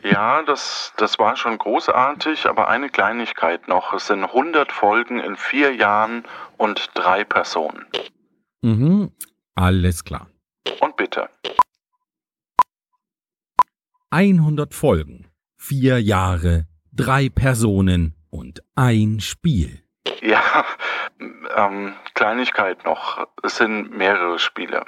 Ja, 0.03 0.43
das, 0.43 0.93
das 0.97 1.19
war 1.19 1.35
schon 1.35 1.57
großartig, 1.57 2.45
aber 2.45 2.67
eine 2.69 2.89
Kleinigkeit 2.89 3.67
noch. 3.67 3.93
Es 3.93 4.07
sind 4.07 4.23
100 4.23 4.71
Folgen 4.71 5.19
in 5.19 5.35
vier 5.35 5.75
Jahren 5.75 6.23
und 6.57 6.89
drei 6.93 7.23
Personen. 7.23 7.85
Mhm, 8.61 9.11
alles 9.55 10.03
klar. 10.03 10.27
Und 10.79 10.95
bitte. 10.95 11.29
100 14.11 14.73
Folgen, 14.73 15.27
vier 15.57 16.01
Jahre, 16.01 16.67
drei 16.91 17.29
Personen 17.29 18.15
und 18.29 18.63
ein 18.75 19.19
Spiel. 19.19 19.83
Ja, 20.21 20.65
Ähm, 21.55 21.93
Kleinigkeit 22.13 22.85
noch. 22.85 23.27
Es 23.43 23.57
sind 23.57 23.91
mehrere 23.91 24.39
Spiele. 24.39 24.85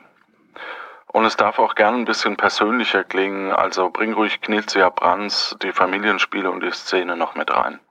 Und 1.13 1.25
es 1.25 1.35
darf 1.35 1.59
auch 1.59 1.75
gern 1.75 1.95
ein 1.95 2.05
bisschen 2.05 2.37
persönlicher 2.37 3.03
klingen, 3.03 3.51
also 3.51 3.89
bring 3.89 4.13
ruhig 4.13 4.39
Knilzia 4.39 4.89
Brands, 4.89 5.57
die 5.61 5.73
Familienspiele 5.73 6.49
und 6.49 6.63
die 6.63 6.71
Szene 6.71 7.17
noch 7.17 7.35
mit 7.35 7.51
rein. 7.51 7.81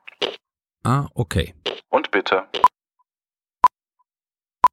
Ah, 0.84 1.06
okay. 1.14 1.54
Und 1.90 2.10
bitte. 2.10 2.48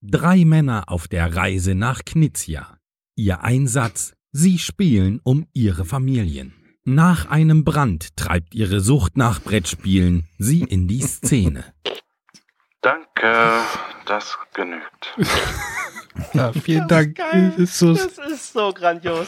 Drei 0.02 0.46
Männer 0.46 0.86
auf 0.88 1.10
der 1.10 1.36
Reise 1.36 1.76
nach 1.76 2.06
Knizia. 2.06 2.78
Ihr 3.16 3.42
Einsatz, 3.42 4.14
sie 4.32 4.60
spielen 4.60 5.20
um 5.26 5.48
ihre 5.54 5.84
Familien. 5.84 6.80
Nach 6.86 7.30
einem 7.30 7.66
Brand 7.66 8.16
treibt 8.16 8.56
ihre 8.56 8.80
Sucht 8.80 9.18
nach 9.18 9.42
Brettspielen 9.42 10.30
sie 10.38 10.64
in 10.64 10.88
die 10.88 11.02
Szene. 11.02 11.74
Danke, 12.80 13.60
das 14.06 14.38
genügt. 14.54 15.18
Ja, 16.34 16.52
vielen 16.54 16.88
Das 16.88 16.98
Dank. 16.98 17.08
Ist 17.20 17.32
geil. 17.32 17.54
Ist 17.58 17.80
so, 17.80 17.94
Das 17.94 18.18
ist 18.18 18.54
so 18.54 18.74
grandios. 18.74 19.28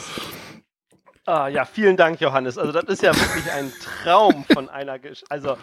Ah, 1.26 1.48
ja, 1.48 1.64
vielen 1.66 1.96
Dank, 1.96 2.20
Johannes. 2.22 2.58
Also, 2.58 2.72
das 2.72 2.86
ist 2.86 3.04
ja 3.04 3.16
wirklich 3.16 3.52
ein 3.52 3.72
Traum 4.04 4.46
von 4.52 4.68
einer 4.70 4.98
Gesch 4.98 5.24
Also, 5.30 5.58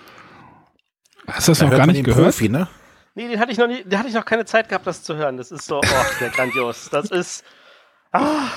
hast 1.27 1.49
du 1.49 1.53
das 1.53 1.59
Da 1.59 1.67
noch 1.67 1.77
gar 1.77 1.87
nicht 1.87 2.05
gehört? 2.05 2.27
Profi, 2.27 2.49
ne? 2.49 2.69
nee, 3.17 3.27
den 3.29 3.41
hatte 3.41 3.51
ich 3.51 3.59
noch 3.59 3.67
nie, 3.67 3.83
den 3.83 3.99
hatte 3.99 4.09
ich 4.09 4.15
noch 4.15 4.25
keine 4.25 4.45
Zeit 4.45 4.69
gehabt, 4.69 4.87
das 4.87 5.03
zu 5.03 5.17
hören. 5.17 5.37
Das 5.37 5.51
ist 5.51 5.67
so, 5.67 5.79
oh, 5.81 6.05
sehr 6.19 6.31
grandios. 6.31 6.89
Das 6.91 7.11
ist. 7.11 7.45
Ah, 8.13 8.49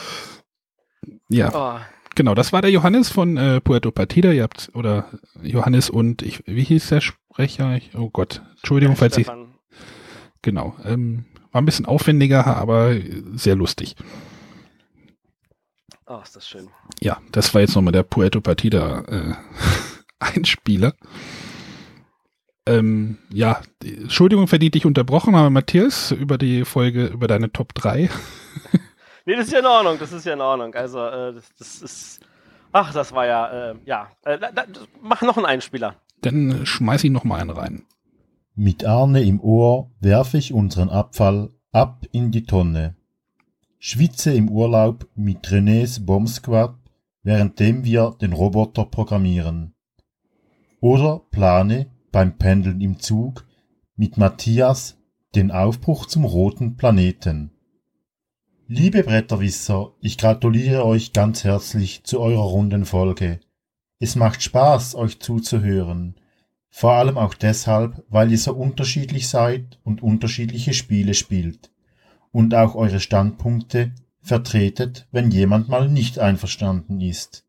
Ja, 1.30 1.51
oh. 1.53 1.80
genau. 2.15 2.36
Das 2.36 2.53
war 2.53 2.61
der 2.61 2.70
Johannes 2.72 3.09
von 3.09 3.38
äh, 3.38 3.59
Puerto 3.61 3.89
Partida. 3.91 4.32
Ihr 4.32 4.43
habt, 4.43 4.70
oder 4.74 5.09
Johannes 5.41 5.89
und 5.89 6.22
ich, 6.22 6.43
wie 6.45 6.63
hieß 6.63 6.89
der 6.89 7.01
Sprecher? 7.01 7.76
Ich, 7.76 7.95
oh 7.95 8.09
Gott, 8.11 8.43
Entschuldigung, 8.57 8.95
falls 8.95 9.17
ich, 9.17 9.26
Stefan. 9.26 9.55
genau. 10.43 10.76
Ähm, 10.86 11.26
war 11.52 11.62
ein 11.62 11.66
bisschen 11.66 11.86
aufwendiger, 11.86 12.45
aber 12.45 12.95
sehr 13.34 13.56
lustig. 13.56 13.95
Oh, 16.06 16.20
ist 16.24 16.36
das 16.36 16.47
schön. 16.47 16.70
Ja, 17.02 17.20
das 17.32 17.54
war 17.54 17.62
jetzt 17.62 17.76
nochmal 17.76 17.91
der 17.91 18.04
Puerto 18.04 18.41
Partida 18.41 19.04
äh, 19.08 19.34
Einspieler. 20.20 20.93
Ähm, 22.66 23.18
ja, 23.32 23.62
Entschuldigung, 23.84 24.47
für 24.47 24.60
die 24.60 24.68
ich 24.68 24.72
dich 24.72 24.86
unterbrochen 24.86 25.36
habe, 25.36 25.50
Matthias, 25.50 26.12
über 26.12 26.38
die 26.38 26.66
Folge, 26.66 27.06
über 27.08 27.28
deine 27.28 27.52
Top 27.52 27.74
3. 27.74 28.10
Nee, 29.26 29.36
das 29.36 29.45
ist 29.45 29.54
ja 29.54 29.60
in 29.60 29.66
Ordnung, 29.68 30.00
das 30.00 30.12
ist 30.12 30.26
ja 30.26 30.34
in 30.34 30.41
Ordnung. 30.41 30.74
Also, 30.74 31.06
äh, 31.06 31.34
das, 31.34 31.54
das 31.60 31.82
ist. 31.84 32.20
Ach, 32.72 32.91
das 32.91 33.12
war 33.12 33.28
ja, 33.28 33.72
äh, 33.72 33.76
ja. 33.86 34.08
Äh, 34.24 34.39
da, 34.39 34.52
da, 34.52 34.66
mach 35.04 35.22
noch 35.22 35.38
einen 35.38 35.45
Einspieler. 35.45 35.97
Dann 36.22 36.66
schmeiß 36.66 37.04
ich 37.04 37.12
nochmal 37.12 37.41
einen 37.41 37.52
rein. 37.52 37.86
Mit 38.62 38.84
Arne 38.84 39.22
im 39.22 39.39
Ohr 39.39 39.89
werfe 40.01 40.38
ich 40.38 40.51
unseren 40.51 40.89
Abfall 40.89 41.49
ab 41.72 42.05
in 42.12 42.30
die 42.30 42.43
Tonne. 42.43 42.97
Schwitze 43.78 44.34
im 44.34 44.49
Urlaub 44.49 45.07
mit 45.16 45.47
Renés 45.47 46.03
Bomb 46.03 46.28
Squad, 46.28 46.76
währenddem 47.24 47.86
wir 47.86 48.18
den 48.20 48.34
Roboter 48.34 48.84
programmieren. 48.84 49.76
Oder 50.82 51.22
plane 51.32 51.89
beim 52.12 52.38
Pendeln 52.38 52.82
im 52.82 52.99
Zug 52.99 53.45
mit 53.95 54.18
Matthias 54.18 54.97
den 55.36 55.51
Aufbruch 55.51 56.05
zum 56.07 56.26
roten 56.26 56.76
Planeten. 56.76 57.51
Liebe 58.68 59.03
Bretterwisser, 59.03 59.93
ich 60.01 60.18
gratuliere 60.18 60.84
euch 60.84 61.14
ganz 61.14 61.45
herzlich 61.45 62.03
zu 62.03 62.20
eurer 62.20 62.43
runden 62.43 62.84
Folge. 62.84 63.39
Es 63.99 64.18
macht 64.18 64.43
Spaß, 64.43 64.95
euch 64.95 65.22
zuzuhören. 65.22 66.18
Vor 66.70 66.93
allem 66.93 67.17
auch 67.17 67.34
deshalb, 67.34 68.03
weil 68.09 68.32
ihr 68.32 68.38
so 68.38 68.53
unterschiedlich 68.53 69.28
seid 69.28 69.80
und 69.84 70.03
unterschiedliche 70.03 70.74
Spiele 70.74 71.13
spielt. 71.13 71.72
Und 72.32 72.53
auch 72.53 72.76
eure 72.76 72.99
Standpunkte 72.99 73.91
vertretet, 74.22 75.07
wenn 75.11 75.32
jemand 75.32 75.70
mal 75.70 75.89
nicht 75.89 76.20
einverstanden 76.20 77.01
ist. 77.01 77.45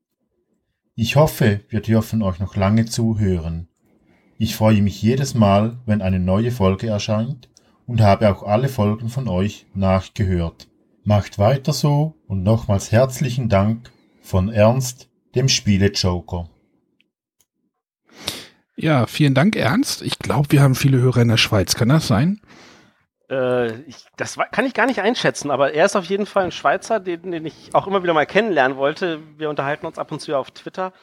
Ich 0.94 1.16
hoffe, 1.16 1.60
wir 1.68 1.80
dürfen 1.80 2.22
euch 2.22 2.40
noch 2.40 2.56
lange 2.56 2.86
zuhören. 2.86 3.68
Ich 4.38 4.56
freue 4.56 4.82
mich 4.82 5.02
jedes 5.02 5.34
Mal, 5.34 5.78
wenn 5.84 6.00
eine 6.00 6.18
neue 6.18 6.50
Folge 6.50 6.88
erscheint 6.88 7.50
und 7.86 8.00
habe 8.00 8.30
auch 8.30 8.42
alle 8.42 8.68
Folgen 8.68 9.08
von 9.08 9.28
euch 9.28 9.66
nachgehört. 9.74 10.68
Macht 11.04 11.38
weiter 11.38 11.72
so 11.72 12.14
und 12.26 12.42
nochmals 12.42 12.92
herzlichen 12.92 13.48
Dank 13.48 13.90
von 14.22 14.48
Ernst, 14.48 15.08
dem 15.34 15.48
Spiele-Joker. 15.48 16.48
Ja, 18.82 19.06
vielen 19.06 19.34
Dank, 19.34 19.56
Ernst. 19.56 20.00
Ich 20.00 20.18
glaube, 20.18 20.52
wir 20.52 20.62
haben 20.62 20.74
viele 20.74 20.98
Hörer 20.98 21.20
in 21.20 21.28
der 21.28 21.36
Schweiz. 21.36 21.74
Kann 21.74 21.90
das 21.90 22.06
sein? 22.06 22.40
Äh, 23.28 23.82
ich, 23.82 24.06
das 24.16 24.38
war, 24.38 24.46
kann 24.46 24.64
ich 24.64 24.72
gar 24.72 24.86
nicht 24.86 25.00
einschätzen, 25.02 25.50
aber 25.50 25.74
er 25.74 25.84
ist 25.84 25.96
auf 25.96 26.06
jeden 26.06 26.24
Fall 26.24 26.44
ein 26.44 26.50
Schweizer, 26.50 26.98
den, 26.98 27.30
den 27.30 27.44
ich 27.44 27.74
auch 27.74 27.86
immer 27.86 28.02
wieder 28.02 28.14
mal 28.14 28.24
kennenlernen 28.24 28.78
wollte. 28.78 29.20
Wir 29.36 29.50
unterhalten 29.50 29.84
uns 29.84 29.98
ab 29.98 30.10
und 30.10 30.20
zu 30.20 30.34
auf 30.34 30.50
Twitter. 30.52 30.94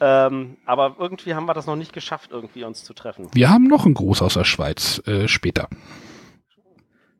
Ähm, 0.00 0.56
aber 0.64 0.96
irgendwie 0.98 1.34
haben 1.34 1.44
wir 1.44 1.52
das 1.52 1.66
noch 1.66 1.76
nicht 1.76 1.92
geschafft, 1.92 2.30
irgendwie 2.32 2.64
uns 2.64 2.84
zu 2.84 2.94
treffen. 2.94 3.28
Wir 3.34 3.50
haben 3.50 3.64
noch 3.64 3.84
einen 3.84 3.94
Gruß 3.94 4.22
aus 4.22 4.34
der 4.34 4.44
Schweiz 4.44 5.02
äh, 5.06 5.28
später. 5.28 5.68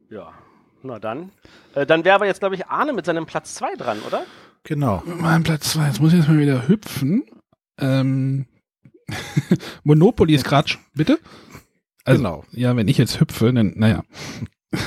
Ja, 0.08 0.32
na 0.82 0.98
dann. 0.98 1.30
Äh, 1.74 1.84
dann 1.84 2.06
wäre 2.06 2.14
aber 2.14 2.26
jetzt, 2.26 2.40
glaube 2.40 2.54
ich, 2.54 2.66
Arne 2.68 2.94
mit 2.94 3.04
seinem 3.04 3.26
Platz 3.26 3.54
2 3.56 3.76
dran, 3.76 3.98
oder? 4.06 4.24
Genau. 4.62 5.02
Mein 5.04 5.42
Platz 5.42 5.72
2. 5.72 5.88
Jetzt 5.88 6.00
muss 6.00 6.12
ich 6.14 6.20
jetzt 6.20 6.28
mal 6.28 6.38
wieder 6.38 6.68
hüpfen. 6.68 7.24
Ähm, 7.78 8.46
Monopoly 9.84 10.34
ist 10.34 10.44
gerade. 10.44 10.72
Bitte? 10.94 11.18
Also, 12.04 12.22
Genau. 12.22 12.44
Ja, 12.52 12.76
wenn 12.76 12.88
ich 12.88 12.98
jetzt 12.98 13.20
hüpfe, 13.20 13.52
dann, 13.52 13.74
naja. 13.76 14.02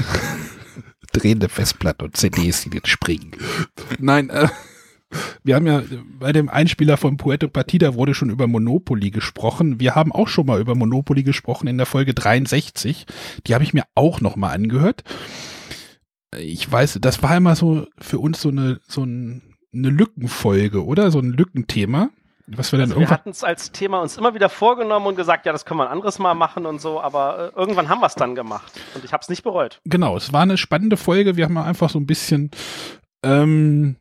Drehende 1.11 1.49
Festplatte 1.49 2.05
und 2.05 2.15
CDs, 2.15 2.63
die 2.63 2.69
jetzt 2.69 2.87
springen. 2.87 3.31
Nein, 3.97 4.29
äh, 4.29 4.47
wir 5.43 5.55
haben 5.55 5.65
ja 5.65 5.83
bei 6.19 6.31
dem 6.31 6.49
Einspieler 6.49 6.97
von 6.97 7.17
Puerto 7.17 7.47
Partida 7.47 7.95
wurde 7.95 8.13
schon 8.13 8.29
über 8.29 8.47
Monopoly 8.47 9.09
gesprochen. 9.09 9.79
Wir 9.79 9.95
haben 9.95 10.11
auch 10.11 10.27
schon 10.27 10.45
mal 10.45 10.61
über 10.61 10.75
Monopoly 10.75 11.23
gesprochen 11.23 11.67
in 11.67 11.77
der 11.77 11.87
Folge 11.87 12.13
63. 12.13 13.05
Die 13.47 13.53
habe 13.53 13.63
ich 13.63 13.73
mir 13.73 13.83
auch 13.95 14.21
noch 14.21 14.35
mal 14.35 14.51
angehört. 14.51 15.03
Ich 16.37 16.71
weiß, 16.71 16.99
das 17.01 17.23
war 17.23 17.35
immer 17.35 17.55
so 17.55 17.87
für 17.97 18.19
uns 18.19 18.39
so 18.39 18.49
eine 18.49 18.79
so 18.87 19.03
ein, 19.03 19.55
eine 19.73 19.89
Lückenfolge, 19.89 20.85
oder? 20.85 21.09
So 21.09 21.19
ein 21.19 21.31
Lückenthema, 21.31 22.11
was 22.55 22.71
wir 22.71 22.79
dann 22.79 22.89
Also 22.89 22.95
wir 22.95 23.01
irgendwann 23.01 23.17
hatten 23.17 23.29
es 23.29 23.43
als 23.43 23.71
Thema 23.71 24.01
uns 24.01 24.17
immer 24.17 24.33
wieder 24.33 24.49
vorgenommen 24.49 25.07
und 25.07 25.15
gesagt, 25.15 25.45
ja, 25.45 25.51
das 25.51 25.65
können 25.65 25.79
wir 25.79 25.85
ein 25.87 25.91
anderes 25.91 26.19
Mal 26.19 26.33
machen 26.33 26.65
und 26.65 26.79
so, 26.81 26.99
aber 27.01 27.51
äh, 27.55 27.59
irgendwann 27.59 27.89
haben 27.89 28.01
wir 28.01 28.07
es 28.07 28.15
dann 28.15 28.35
gemacht 28.35 28.71
und 28.95 29.03
ich 29.05 29.13
habe 29.13 29.21
es 29.21 29.29
nicht 29.29 29.43
bereut. 29.43 29.79
Genau, 29.85 30.17
es 30.17 30.33
war 30.33 30.41
eine 30.41 30.57
spannende 30.57 30.97
Folge. 30.97 31.35
Wir 31.37 31.45
haben 31.45 31.57
einfach 31.57 31.89
so 31.89 31.99
ein 31.99 32.05
bisschen 32.07 32.51
ähm, 33.23 33.97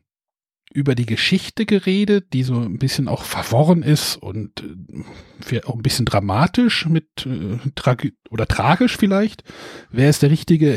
über 0.71 0.93
die 0.93 1.07
Geschichte 1.07 1.65
geredet, 1.65 2.31
die 2.31 2.43
so 2.43 2.53
ein 2.59 2.77
bisschen 2.77 3.07
auch 3.07 3.23
verworren 3.23 3.81
ist 3.81 4.17
und 4.17 4.61
äh, 4.61 5.03
für- 5.41 5.67
auch 5.67 5.73
ein 5.75 5.81
bisschen 5.81 6.05
dramatisch 6.05 6.85
mit 6.85 7.07
äh, 7.25 7.57
tragi 7.73 8.13
oder 8.29 8.45
tragisch 8.47 8.95
vielleicht. 8.95 9.43
Wer 9.89 10.11
ist 10.11 10.21
der 10.21 10.29
richtige 10.29 10.75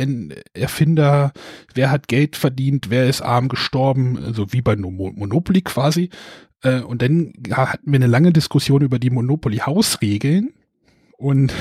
Erfinder? 0.55 1.33
Wer 1.75 1.91
hat 1.91 2.09
Geld 2.09 2.37
verdient? 2.37 2.89
Wer 2.89 3.07
ist 3.07 3.20
arm 3.20 3.49
gestorben? 3.49 4.16
Also 4.25 4.53
wie 4.55 4.62
bei 4.62 4.77
No- 4.77 4.91
Monopoly 4.91 5.61
quasi. 5.61 6.09
Äh, 6.62 6.80
und 6.80 7.02
dann 7.02 7.32
ja, 7.46 7.72
hatten 7.72 7.90
wir 7.90 7.96
eine 7.96 8.06
lange 8.06 8.32
Diskussion 8.32 8.82
über 8.82 8.98
die 8.98 9.10
Monopoly-Hausregeln. 9.10 10.52
Und 11.18 11.52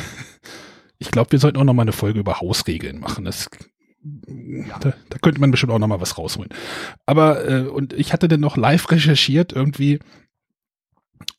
ich 0.99 1.11
glaube, 1.11 1.31
wir 1.31 1.39
sollten 1.39 1.57
auch 1.57 1.63
noch 1.63 1.73
mal 1.73 1.83
eine 1.83 1.91
Folge 1.91 2.19
über 2.19 2.39
Hausregeln 2.39 2.99
machen. 2.99 3.25
Das, 3.25 3.49
da, 4.03 4.93
da 5.09 5.17
könnte 5.21 5.41
man 5.41 5.51
bestimmt 5.51 5.73
auch 5.73 5.79
noch 5.79 5.87
mal 5.87 6.01
was 6.01 6.17
rausholen. 6.17 6.49
Aber, 7.05 7.47
äh, 7.47 7.67
und 7.67 7.93
ich 7.93 8.13
hatte 8.13 8.27
dann 8.27 8.39
noch 8.39 8.57
live 8.57 8.89
recherchiert, 8.91 9.53
irgendwie, 9.53 9.99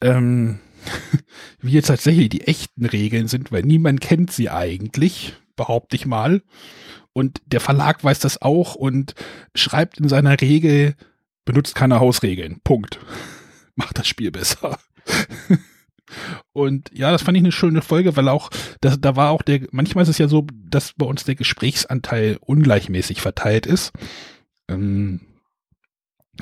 ähm, 0.00 0.58
wie 1.60 1.72
jetzt 1.72 1.86
tatsächlich 1.86 2.28
die 2.28 2.46
echten 2.46 2.86
Regeln 2.86 3.28
sind, 3.28 3.52
weil 3.52 3.62
niemand 3.62 4.00
kennt 4.00 4.32
sie 4.32 4.50
eigentlich, 4.50 5.34
behaupte 5.56 5.96
ich 5.96 6.06
mal. 6.06 6.42
Und 7.12 7.42
der 7.46 7.60
Verlag 7.60 8.02
weiß 8.02 8.20
das 8.20 8.40
auch 8.40 8.74
und 8.74 9.14
schreibt 9.54 10.00
in 10.00 10.08
seiner 10.08 10.40
Regel, 10.40 10.94
benutzt 11.44 11.74
keine 11.74 12.00
Hausregeln. 12.00 12.60
Punkt. 12.64 12.98
Macht 13.75 13.99
das 13.99 14.07
Spiel 14.07 14.31
besser. 14.31 14.79
Und 16.53 16.91
ja, 16.93 17.11
das 17.11 17.23
fand 17.23 17.37
ich 17.37 17.43
eine 17.43 17.53
schöne 17.53 17.83
Folge, 17.83 18.16
weil 18.16 18.29
auch, 18.29 18.51
das, 18.81 19.01
da 19.01 19.16
war 19.16 19.31
auch 19.31 19.43
der, 19.43 19.61
manchmal 19.70 20.03
ist 20.03 20.11
es 20.11 20.18
ja 20.18 20.29
so, 20.29 20.47
dass 20.53 20.93
bei 20.93 21.07
uns 21.07 21.25
der 21.25 21.35
Gesprächsanteil 21.35 22.39
ungleichmäßig 22.41 23.20
verteilt 23.20 23.66
ist. 23.66 23.93
Ähm, 24.68 25.20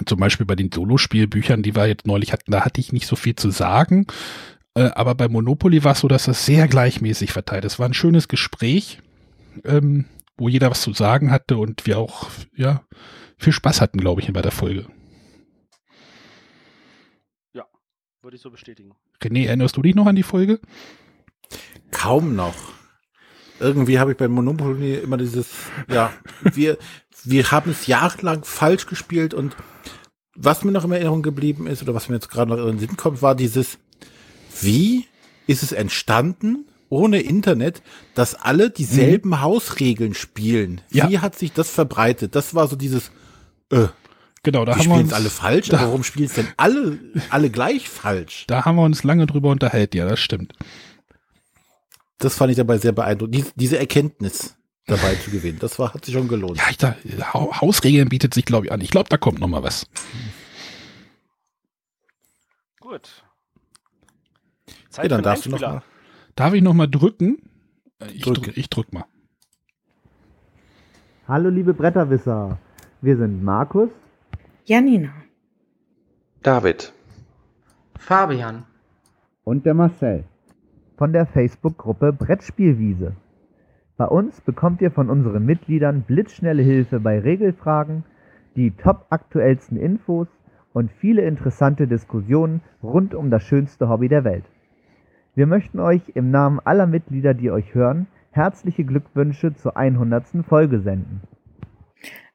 zum 0.07 0.20
Beispiel 0.20 0.47
bei 0.47 0.57
den 0.57 0.70
Solospielbüchern, 0.72 1.62
die 1.62 1.74
wir 1.74 1.87
jetzt 1.87 2.07
neulich 2.07 2.33
hatten, 2.33 2.53
da 2.53 2.64
hatte 2.64 2.81
ich 2.81 2.93
nicht 2.93 3.07
so 3.07 3.16
viel 3.16 3.35
zu 3.35 3.51
sagen. 3.51 4.07
Äh, 4.74 4.91
aber 4.95 5.14
bei 5.14 5.28
Monopoly 5.28 5.85
war 5.85 5.93
es 5.93 6.01
so, 6.01 6.09
dass 6.09 6.24
das 6.24 6.47
sehr 6.47 6.68
gleichmäßig 6.68 7.33
verteilt 7.33 7.64
ist. 7.64 7.78
War 7.78 7.89
ein 7.89 7.95
schönes 7.95 8.28
Gespräch, 8.28 9.01
ähm, 9.64 10.07
wo 10.37 10.49
jeder 10.49 10.70
was 10.70 10.83
zu 10.83 10.93
sagen 10.93 11.31
hatte 11.31 11.59
und 11.59 11.87
wir 11.87 11.99
auch, 11.99 12.31
ja, 12.57 12.83
viel 13.37 13.53
Spaß 13.53 13.81
hatten, 13.81 13.99
glaube 13.99 14.20
ich, 14.20 14.33
bei 14.33 14.43
der 14.43 14.53
Folge. 14.53 14.87
Würde 18.22 18.36
ich 18.36 18.42
so 18.42 18.50
bestätigen. 18.50 18.92
René, 19.22 19.46
erinnerst 19.46 19.78
du 19.78 19.82
dich 19.82 19.94
noch 19.94 20.04
an 20.04 20.14
die 20.14 20.22
Folge? 20.22 20.60
Kaum 21.90 22.36
noch. 22.36 22.54
irgendwie 23.58 23.98
habe 23.98 24.12
ich 24.12 24.18
bei 24.18 24.28
Monopoly 24.28 24.96
immer 24.96 25.16
dieses, 25.16 25.48
ja, 25.88 26.12
wir, 26.42 26.76
wir 27.24 27.50
haben 27.50 27.70
es 27.70 27.86
jahrelang 27.86 28.44
falsch 28.44 28.86
gespielt 28.86 29.32
und 29.32 29.56
was 30.34 30.64
mir 30.64 30.72
noch 30.72 30.84
in 30.84 30.92
Erinnerung 30.92 31.22
geblieben 31.22 31.66
ist 31.66 31.82
oder 31.82 31.94
was 31.94 32.10
mir 32.10 32.16
jetzt 32.16 32.30
gerade 32.30 32.50
noch 32.50 32.58
in 32.58 32.66
den 32.66 32.78
Sinn 32.78 32.96
kommt, 32.98 33.22
war 33.22 33.34
dieses, 33.34 33.78
wie 34.60 35.06
ist 35.46 35.62
es 35.62 35.72
entstanden, 35.72 36.66
ohne 36.90 37.20
Internet, 37.20 37.82
dass 38.14 38.34
alle 38.34 38.68
dieselben 38.68 39.30
mhm. 39.30 39.40
Hausregeln 39.40 40.12
spielen? 40.12 40.82
Wie 40.90 40.98
ja. 40.98 41.22
hat 41.22 41.38
sich 41.38 41.52
das 41.52 41.70
verbreitet? 41.70 42.34
Das 42.34 42.54
war 42.54 42.68
so 42.68 42.76
dieses, 42.76 43.10
äh, 43.70 43.88
Genau, 44.43 44.64
da 44.64 44.72
die 44.72 44.80
haben 44.80 44.88
wir 44.88 44.97
uns 44.97 45.12
alle 45.12 45.28
falsch, 45.28 45.68
da, 45.68 45.78
aber 45.78 45.88
warum 45.88 46.03
spielen 46.03 46.26
es 46.26 46.34
denn 46.34 46.49
alle 46.57 46.99
alle 47.28 47.51
gleich 47.51 47.91
falsch? 47.91 48.45
Da 48.47 48.64
haben 48.64 48.76
wir 48.76 48.84
uns 48.84 49.05
lange 49.05 49.26
drüber 49.26 49.51
unterhalten, 49.51 49.99
ja, 49.99 50.09
das 50.09 50.18
stimmt. 50.18 50.55
Das 52.18 52.36
fand 52.36 52.51
ich 52.51 52.57
dabei 52.57 52.78
sehr 52.78 52.93
beeindruckend, 52.93 53.34
die, 53.34 53.45
diese 53.57 53.78
Erkenntnis 53.78 54.57
dabei 54.86 55.14
zu 55.16 55.30
gewinnen. 55.30 55.59
Das 55.59 55.78
war 55.78 55.93
hat 55.93 56.07
sich 56.07 56.14
schon 56.14 56.28
gelohnt. 56.28 56.57
Ja, 56.57 56.64
ich 56.70 56.78
da, 56.78 56.97
Hausregeln 57.34 58.09
bietet 58.09 58.32
sich 58.32 58.47
glaube 58.47 58.66
ich 58.66 58.72
an. 58.72 58.80
Ich 58.80 58.91
glaube, 58.91 59.11
da 59.11 59.18
kommt 59.18 59.41
noch 59.41 59.49
mal 59.49 59.62
was. 59.62 59.86
Gut. 62.80 63.24
Zeit 64.88 65.05
ja, 65.05 65.09
dann 65.11 65.22
darfst 65.22 65.45
du 65.45 65.51
noch 65.51 65.61
mal. 65.61 65.82
Darf 66.34 66.55
ich 66.55 66.62
noch 66.62 66.74
mal 66.74 66.86
drücken? 66.86 67.43
Ich 68.14 68.22
drücke, 68.22 68.53
ich 68.53 68.70
drück 68.70 68.91
mal. 68.95 69.05
Hallo 71.28 71.51
liebe 71.51 71.74
Bretterwisser. 71.74 72.59
Wir 73.03 73.18
sind 73.18 73.45
Markus 73.45 73.91
Janina. 74.70 75.12
David. 76.44 76.92
Fabian. 77.98 78.66
Und 79.42 79.66
der 79.66 79.74
Marcel. 79.74 80.22
Von 80.96 81.12
der 81.12 81.26
Facebook-Gruppe 81.26 82.12
Brettspielwiese. 82.12 83.16
Bei 83.96 84.04
uns 84.04 84.40
bekommt 84.40 84.80
ihr 84.80 84.92
von 84.92 85.10
unseren 85.10 85.44
Mitgliedern 85.44 86.02
blitzschnelle 86.02 86.62
Hilfe 86.62 87.00
bei 87.00 87.18
Regelfragen, 87.18 88.04
die 88.54 88.70
top 88.70 89.06
aktuellsten 89.10 89.76
Infos 89.76 90.28
und 90.72 90.92
viele 90.92 91.22
interessante 91.22 91.88
Diskussionen 91.88 92.60
rund 92.80 93.16
um 93.16 93.28
das 93.28 93.42
schönste 93.42 93.88
Hobby 93.88 94.08
der 94.08 94.22
Welt. 94.22 94.44
Wir 95.34 95.48
möchten 95.48 95.80
euch 95.80 96.12
im 96.14 96.30
Namen 96.30 96.60
aller 96.62 96.86
Mitglieder, 96.86 97.34
die 97.34 97.50
euch 97.50 97.74
hören, 97.74 98.06
herzliche 98.30 98.84
Glückwünsche 98.84 99.52
zur 99.52 99.76
100. 99.76 100.46
Folge 100.46 100.78
senden 100.78 101.22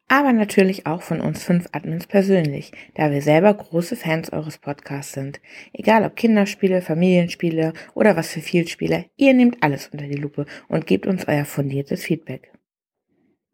aber 0.08 0.34
natürlich 0.34 0.86
auch 0.86 1.02
von 1.02 1.22
uns 1.22 1.44
fünf 1.44 1.68
Admins 1.72 2.08
persönlich, 2.08 2.72
da 2.94 3.12
wir 3.12 3.22
selber 3.22 3.54
große 3.54 3.96
Fans 3.96 4.32
eures 4.32 4.58
Podcasts 4.58 5.14
sind. 5.14 5.42
Egal 5.74 6.04
ob 6.06 6.16
Kinderspiele, 6.16 6.82
Familienspiele 6.82 7.74
oder 7.94 8.16
was 8.16 8.30
für 8.30 8.42
Vielspieler, 8.42 9.06
ihr 9.16 9.34
nehmt 9.34 9.64
alles 9.64 9.90
unter 9.92 10.06
die 10.06 10.16
Lupe 10.16 10.46
und 10.68 10.88
gebt 10.88 11.08
uns 11.08 11.28
euer 11.28 11.46
fundiertes 11.46 12.04
Feedback. 12.04 12.52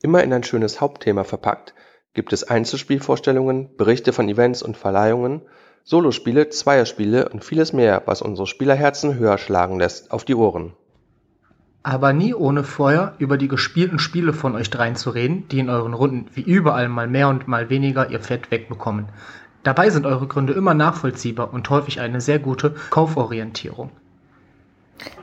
Immer 0.03 0.23
in 0.23 0.33
ein 0.33 0.43
schönes 0.43 0.81
Hauptthema 0.81 1.23
verpackt, 1.23 1.73
gibt 2.13 2.33
es 2.33 2.43
Einzelspielvorstellungen, 2.43 3.75
Berichte 3.77 4.13
von 4.13 4.27
Events 4.27 4.63
und 4.63 4.75
Verleihungen, 4.75 5.43
Solospiele, 5.83 6.49
Zweierspiele 6.49 7.29
und 7.29 7.45
vieles 7.45 7.73
mehr, 7.73 8.03
was 8.05 8.21
unsere 8.21 8.47
Spielerherzen 8.47 9.15
höher 9.15 9.37
schlagen 9.37 9.79
lässt, 9.79 10.11
auf 10.11 10.25
die 10.25 10.35
Ohren. 10.35 10.73
Aber 11.83 12.13
nie 12.13 12.35
ohne 12.35 12.63
vorher 12.63 13.13
über 13.17 13.37
die 13.37 13.47
gespielten 13.47 13.97
Spiele 13.97 14.33
von 14.33 14.55
euch 14.55 14.69
dreien 14.69 14.95
zu 14.95 15.09
reden, 15.09 15.47
die 15.47 15.59
in 15.59 15.69
euren 15.69 15.95
Runden 15.95 16.27
wie 16.33 16.41
überall 16.41 16.89
mal 16.89 17.07
mehr 17.07 17.27
und 17.27 17.47
mal 17.47 17.69
weniger 17.69 18.11
ihr 18.11 18.19
Fett 18.19 18.51
wegbekommen. 18.51 19.07
Dabei 19.63 19.89
sind 19.89 20.05
eure 20.05 20.27
Gründe 20.27 20.53
immer 20.53 20.73
nachvollziehbar 20.73 21.53
und 21.53 21.69
häufig 21.69 21.99
eine 21.99 22.21
sehr 22.21 22.39
gute 22.39 22.75
Kauforientierung. 22.89 23.91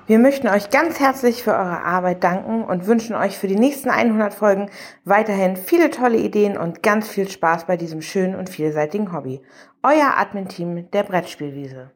Wir 0.07 0.19
möchten 0.19 0.49
euch 0.49 0.71
ganz 0.71 0.99
herzlich 0.99 1.43
für 1.43 1.53
eure 1.53 1.85
Arbeit 1.85 2.25
danken 2.25 2.65
und 2.65 2.87
wünschen 2.87 3.15
euch 3.15 3.39
für 3.39 3.47
die 3.47 3.59
nächsten 3.59 3.91
100 3.91 4.35
Folgen 4.35 4.71
weiterhin 5.05 5.57
viele 5.57 5.91
tolle 5.91 6.19
Ideen 6.19 6.57
und 6.57 6.83
ganz 6.83 7.09
viel 7.09 7.29
Spaß 7.29 7.67
bei 7.67 7.77
diesem 7.77 8.03
schönen 8.03 8.35
und 8.35 8.49
vielseitigen 8.49 9.13
Hobby. 9.13 9.41
Euer 9.83 10.15
Admin-Team 10.17 10.91
der 10.91 11.03
Brettspielwiese. 11.03 11.91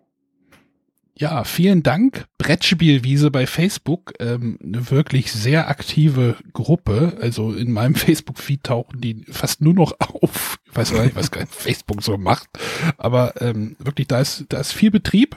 Ja, 1.14 1.44
vielen 1.44 1.82
Dank. 1.82 2.24
Brettspielwiese 2.38 3.30
bei 3.30 3.46
Facebook, 3.46 4.14
ähm, 4.18 4.58
eine 4.62 4.90
wirklich 4.90 5.30
sehr 5.30 5.68
aktive 5.68 6.36
Gruppe. 6.52 7.18
Also 7.20 7.52
in 7.52 7.70
meinem 7.70 7.94
Facebook-Feed 7.96 8.64
tauchen 8.64 9.00
die 9.00 9.24
fast 9.30 9.60
nur 9.60 9.74
noch 9.74 9.94
auf. 10.00 10.58
Ich 10.68 10.76
weiß 10.76 10.92
gar 10.94 11.04
nicht, 11.04 11.16
was 11.16 11.30
Facebook 11.50 12.02
so 12.02 12.16
macht. 12.16 12.48
Aber 12.96 13.40
ähm, 13.40 13.76
wirklich, 13.78 14.08
da 14.08 14.20
ist, 14.20 14.46
da 14.48 14.60
ist 14.60 14.72
viel 14.72 14.90
Betrieb. 14.90 15.36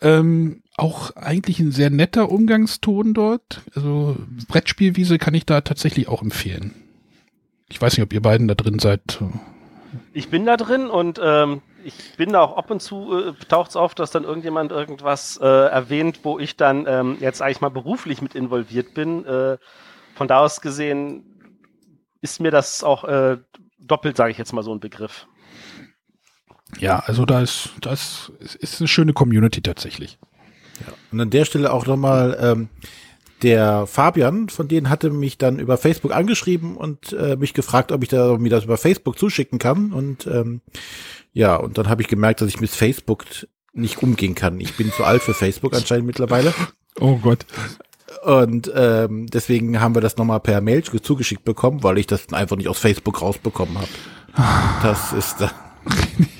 Ähm, 0.00 0.62
auch 0.76 1.16
eigentlich 1.16 1.58
ein 1.60 1.72
sehr 1.72 1.90
netter 1.90 2.30
Umgangston 2.30 3.14
dort. 3.14 3.62
Also 3.74 4.16
Brettspielwiese 4.48 5.18
kann 5.18 5.34
ich 5.34 5.46
da 5.46 5.62
tatsächlich 5.62 6.08
auch 6.08 6.22
empfehlen. 6.22 6.74
Ich 7.68 7.80
weiß 7.80 7.96
nicht, 7.96 8.02
ob 8.04 8.12
ihr 8.12 8.22
beiden 8.22 8.48
da 8.48 8.54
drin 8.54 8.78
seid. 8.78 9.18
Ich 10.12 10.28
bin 10.28 10.44
da 10.44 10.56
drin 10.56 10.88
und 10.88 11.18
ähm, 11.22 11.62
ich 11.86 12.16
bin 12.16 12.32
da 12.32 12.42
auch 12.42 12.56
ab 12.56 12.70
und 12.70 12.80
zu, 12.80 13.16
äh, 13.16 13.32
taucht 13.48 13.70
es 13.70 13.76
auf, 13.76 13.94
dass 13.94 14.10
dann 14.10 14.24
irgendjemand 14.24 14.72
irgendwas 14.72 15.38
äh, 15.40 15.46
erwähnt, 15.46 16.20
wo 16.24 16.38
ich 16.38 16.56
dann 16.56 16.86
ähm, 16.88 17.16
jetzt 17.20 17.40
eigentlich 17.40 17.60
mal 17.60 17.70
beruflich 17.70 18.20
mit 18.20 18.34
involviert 18.34 18.92
bin. 18.94 19.24
Äh, 19.24 19.58
von 20.14 20.28
da 20.28 20.40
aus 20.40 20.60
gesehen 20.60 21.24
ist 22.20 22.40
mir 22.40 22.50
das 22.50 22.82
auch 22.82 23.04
äh, 23.04 23.38
doppelt, 23.78 24.16
sage 24.16 24.32
ich 24.32 24.38
jetzt 24.38 24.52
mal 24.52 24.62
so 24.62 24.74
ein 24.74 24.80
Begriff. 24.80 25.26
Ja, 26.78 26.98
also 27.06 27.24
da 27.24 27.40
ist, 27.40 27.70
das 27.80 28.32
ist 28.38 28.80
eine 28.80 28.88
schöne 28.88 29.12
Community 29.12 29.62
tatsächlich. 29.62 30.18
Ja, 30.80 30.92
und 31.12 31.20
an 31.20 31.30
der 31.30 31.44
Stelle 31.44 31.72
auch 31.72 31.86
nochmal, 31.86 32.36
ähm, 32.40 32.68
der 33.42 33.86
Fabian, 33.86 34.48
von 34.48 34.68
denen 34.68 34.88
hatte 34.88 35.10
mich 35.10 35.38
dann 35.38 35.58
über 35.58 35.76
Facebook 35.76 36.14
angeschrieben 36.14 36.76
und 36.76 37.12
äh, 37.12 37.36
mich 37.36 37.54
gefragt, 37.54 37.92
ob 37.92 38.02
ich 38.02 38.08
da 38.08 38.36
mir 38.38 38.48
das 38.48 38.64
über 38.64 38.76
Facebook 38.76 39.18
zuschicken 39.18 39.58
kann. 39.58 39.92
Und 39.92 40.26
ähm, 40.26 40.60
ja, 41.32 41.56
und 41.56 41.78
dann 41.78 41.88
habe 41.88 42.02
ich 42.02 42.08
gemerkt, 42.08 42.40
dass 42.40 42.48
ich 42.48 42.60
mit 42.60 42.70
Facebook 42.70 43.24
nicht 43.72 44.02
umgehen 44.02 44.34
kann. 44.34 44.58
Ich 44.60 44.76
bin 44.76 44.90
zu 44.90 45.04
alt 45.04 45.22
für 45.22 45.34
Facebook 45.34 45.74
anscheinend 45.74 46.06
mittlerweile. 46.06 46.54
Oh 46.98 47.16
Gott. 47.16 47.44
Und 48.24 48.72
ähm, 48.74 49.26
deswegen 49.26 49.80
haben 49.80 49.94
wir 49.94 50.00
das 50.00 50.16
nochmal 50.16 50.40
per 50.40 50.60
Mail 50.60 50.82
zugeschickt 50.82 51.44
bekommen, 51.44 51.82
weil 51.82 51.98
ich 51.98 52.06
das 52.06 52.32
einfach 52.32 52.56
nicht 52.56 52.68
aus 52.68 52.78
Facebook 52.78 53.20
rausbekommen 53.20 53.76
habe. 53.76 53.88
Das 54.82 55.12
ist 55.12 55.40
da. 55.40 55.50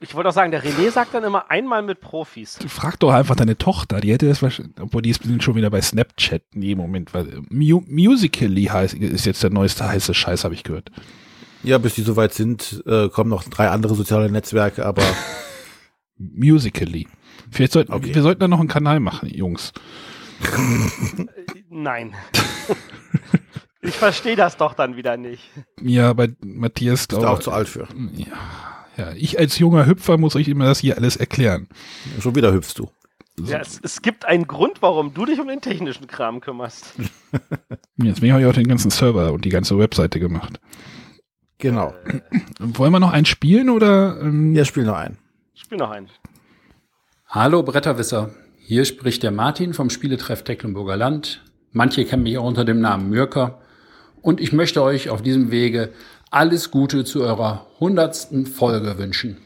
Ich 0.00 0.14
wollte 0.14 0.28
auch 0.28 0.34
sagen, 0.34 0.52
der 0.52 0.62
René 0.62 0.90
sagt 0.90 1.14
dann 1.14 1.24
immer 1.24 1.50
einmal 1.50 1.82
mit 1.82 2.00
Profis. 2.00 2.58
Frag 2.68 3.00
doch 3.00 3.12
einfach 3.12 3.34
deine 3.34 3.58
Tochter, 3.58 4.00
die 4.00 4.12
hätte 4.12 4.28
das 4.28 4.42
wahrscheinlich, 4.42 4.74
obwohl 4.80 5.02
die 5.02 5.10
ist 5.10 5.22
schon 5.42 5.56
wieder 5.56 5.70
bei 5.70 5.82
Snapchat. 5.82 6.42
Nee, 6.52 6.76
Moment, 6.76 7.14
weil 7.14 7.42
Mu 7.48 7.82
Musical.ly 7.86 8.66
heißt, 8.66 8.94
ist 8.94 9.26
jetzt 9.26 9.42
der 9.42 9.50
neueste 9.50 9.88
heiße 9.88 10.14
Scheiß, 10.14 10.44
habe 10.44 10.54
ich 10.54 10.62
gehört. 10.62 10.92
Ja, 11.64 11.78
bis 11.78 11.94
die 11.94 12.02
soweit 12.02 12.32
sind, 12.32 12.84
äh, 12.86 13.08
kommen 13.08 13.30
noch 13.30 13.42
drei 13.44 13.68
andere 13.70 13.94
soziale 13.94 14.30
Netzwerke, 14.30 14.86
aber. 14.86 15.02
Musically. 16.16 17.08
Vielleicht 17.50 17.72
sollten, 17.72 17.92
okay. 17.92 18.14
wir 18.14 18.22
sollten 18.22 18.40
da 18.40 18.48
noch 18.48 18.60
einen 18.60 18.68
Kanal 18.68 19.00
machen, 19.00 19.28
Jungs. 19.28 19.72
Nein. 21.70 22.14
ich 23.80 23.94
verstehe 23.94 24.36
das 24.36 24.56
doch 24.56 24.74
dann 24.74 24.96
wieder 24.96 25.16
nicht. 25.16 25.50
Ja, 25.80 26.12
bei 26.12 26.30
Matthias 26.40 27.02
ist 27.02 27.14
auch 27.14 27.40
zu 27.40 27.50
alt 27.52 27.68
für. 27.68 27.88
Ja, 28.14 28.26
ja, 28.98 29.12
ich 29.14 29.38
als 29.38 29.58
junger 29.58 29.86
Hüpfer 29.86 30.18
muss 30.18 30.34
euch 30.34 30.48
immer 30.48 30.64
das 30.64 30.80
hier 30.80 30.96
alles 30.96 31.16
erklären. 31.16 31.68
Schon 32.20 32.34
wieder 32.34 32.52
hüpfst 32.52 32.74
du. 32.76 32.90
So. 33.36 33.52
Ja, 33.52 33.60
es, 33.60 33.78
es, 33.82 34.02
gibt 34.02 34.24
einen 34.24 34.48
Grund, 34.48 34.82
warum 34.82 35.14
du 35.14 35.24
dich 35.24 35.38
um 35.38 35.46
den 35.46 35.60
technischen 35.60 36.08
Kram 36.08 36.40
kümmerst. 36.40 36.94
Deswegen 37.96 38.32
habe 38.32 38.42
ich 38.42 38.48
auch 38.48 38.52
den 38.54 38.66
ganzen 38.66 38.90
Server 38.90 39.32
und 39.32 39.44
die 39.44 39.50
ganze 39.50 39.78
Webseite 39.78 40.18
gemacht. 40.18 40.58
Genau. 41.58 41.94
Äh, 42.04 42.20
Wollen 42.58 42.92
wir 42.92 42.98
noch 42.98 43.12
einen 43.12 43.26
spielen 43.26 43.70
oder? 43.70 44.20
Ähm? 44.20 44.56
Ja, 44.56 44.64
spiel 44.64 44.84
noch 44.84 44.96
einen. 44.96 45.18
Spiel 45.54 45.78
noch 45.78 45.90
einen. 45.90 46.08
Hallo 47.28 47.62
Bretterwisser. 47.62 48.30
Hier 48.58 48.84
spricht 48.84 49.22
der 49.22 49.30
Martin 49.30 49.72
vom 49.72 49.90
Spieletreff 49.90 50.42
Tecklenburger 50.42 50.96
Land. 50.96 51.44
Manche 51.70 52.04
kennen 52.04 52.24
mich 52.24 52.38
auch 52.38 52.44
unter 52.44 52.64
dem 52.64 52.80
Namen 52.80 53.08
Mürker. 53.08 53.60
Und 54.20 54.40
ich 54.40 54.52
möchte 54.52 54.82
euch 54.82 55.10
auf 55.10 55.22
diesem 55.22 55.52
Wege 55.52 55.92
alles 56.30 56.70
Gute 56.70 57.04
zu 57.04 57.22
eurer 57.22 57.66
hundertsten 57.80 58.46
Folge 58.46 58.98
wünschen. 58.98 59.38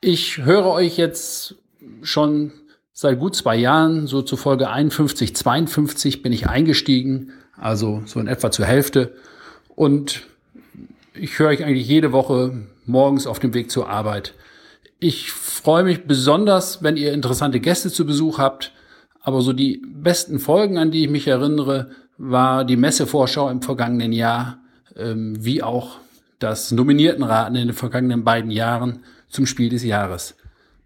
Ich 0.00 0.38
höre 0.38 0.66
euch 0.66 0.96
jetzt 0.96 1.56
schon 2.02 2.52
seit 2.92 3.18
gut 3.18 3.36
zwei 3.36 3.56
Jahren, 3.56 4.06
so 4.06 4.22
zu 4.22 4.36
Folge 4.36 4.70
51, 4.70 5.34
52 5.34 6.22
bin 6.22 6.32
ich 6.32 6.48
eingestiegen, 6.48 7.32
also 7.56 8.02
so 8.06 8.20
in 8.20 8.26
etwa 8.26 8.50
zur 8.50 8.66
Hälfte. 8.66 9.14
Und 9.74 10.26
ich 11.14 11.38
höre 11.38 11.48
euch 11.48 11.64
eigentlich 11.64 11.88
jede 11.88 12.12
Woche 12.12 12.66
morgens 12.86 13.26
auf 13.26 13.38
dem 13.38 13.54
Weg 13.54 13.70
zur 13.70 13.88
Arbeit. 13.88 14.34
Ich 15.00 15.30
freue 15.30 15.84
mich 15.84 16.06
besonders, 16.06 16.82
wenn 16.82 16.96
ihr 16.96 17.12
interessante 17.12 17.60
Gäste 17.60 17.90
zu 17.90 18.04
Besuch 18.04 18.38
habt. 18.38 18.72
Aber 19.20 19.42
so 19.42 19.52
die 19.52 19.82
besten 19.86 20.38
Folgen, 20.38 20.78
an 20.78 20.90
die 20.90 21.04
ich 21.04 21.10
mich 21.10 21.28
erinnere, 21.28 21.90
war 22.16 22.64
die 22.64 22.76
Messevorschau 22.76 23.48
im 23.50 23.62
vergangenen 23.62 24.12
Jahr, 24.12 24.58
ähm, 24.96 25.36
wie 25.44 25.62
auch 25.62 25.98
das 26.38 26.70
Nominiertenraten 26.70 27.56
in 27.56 27.68
den 27.68 27.76
vergangenen 27.76 28.24
beiden 28.24 28.50
Jahren 28.50 29.04
zum 29.28 29.46
Spiel 29.46 29.68
des 29.68 29.84
Jahres. 29.84 30.36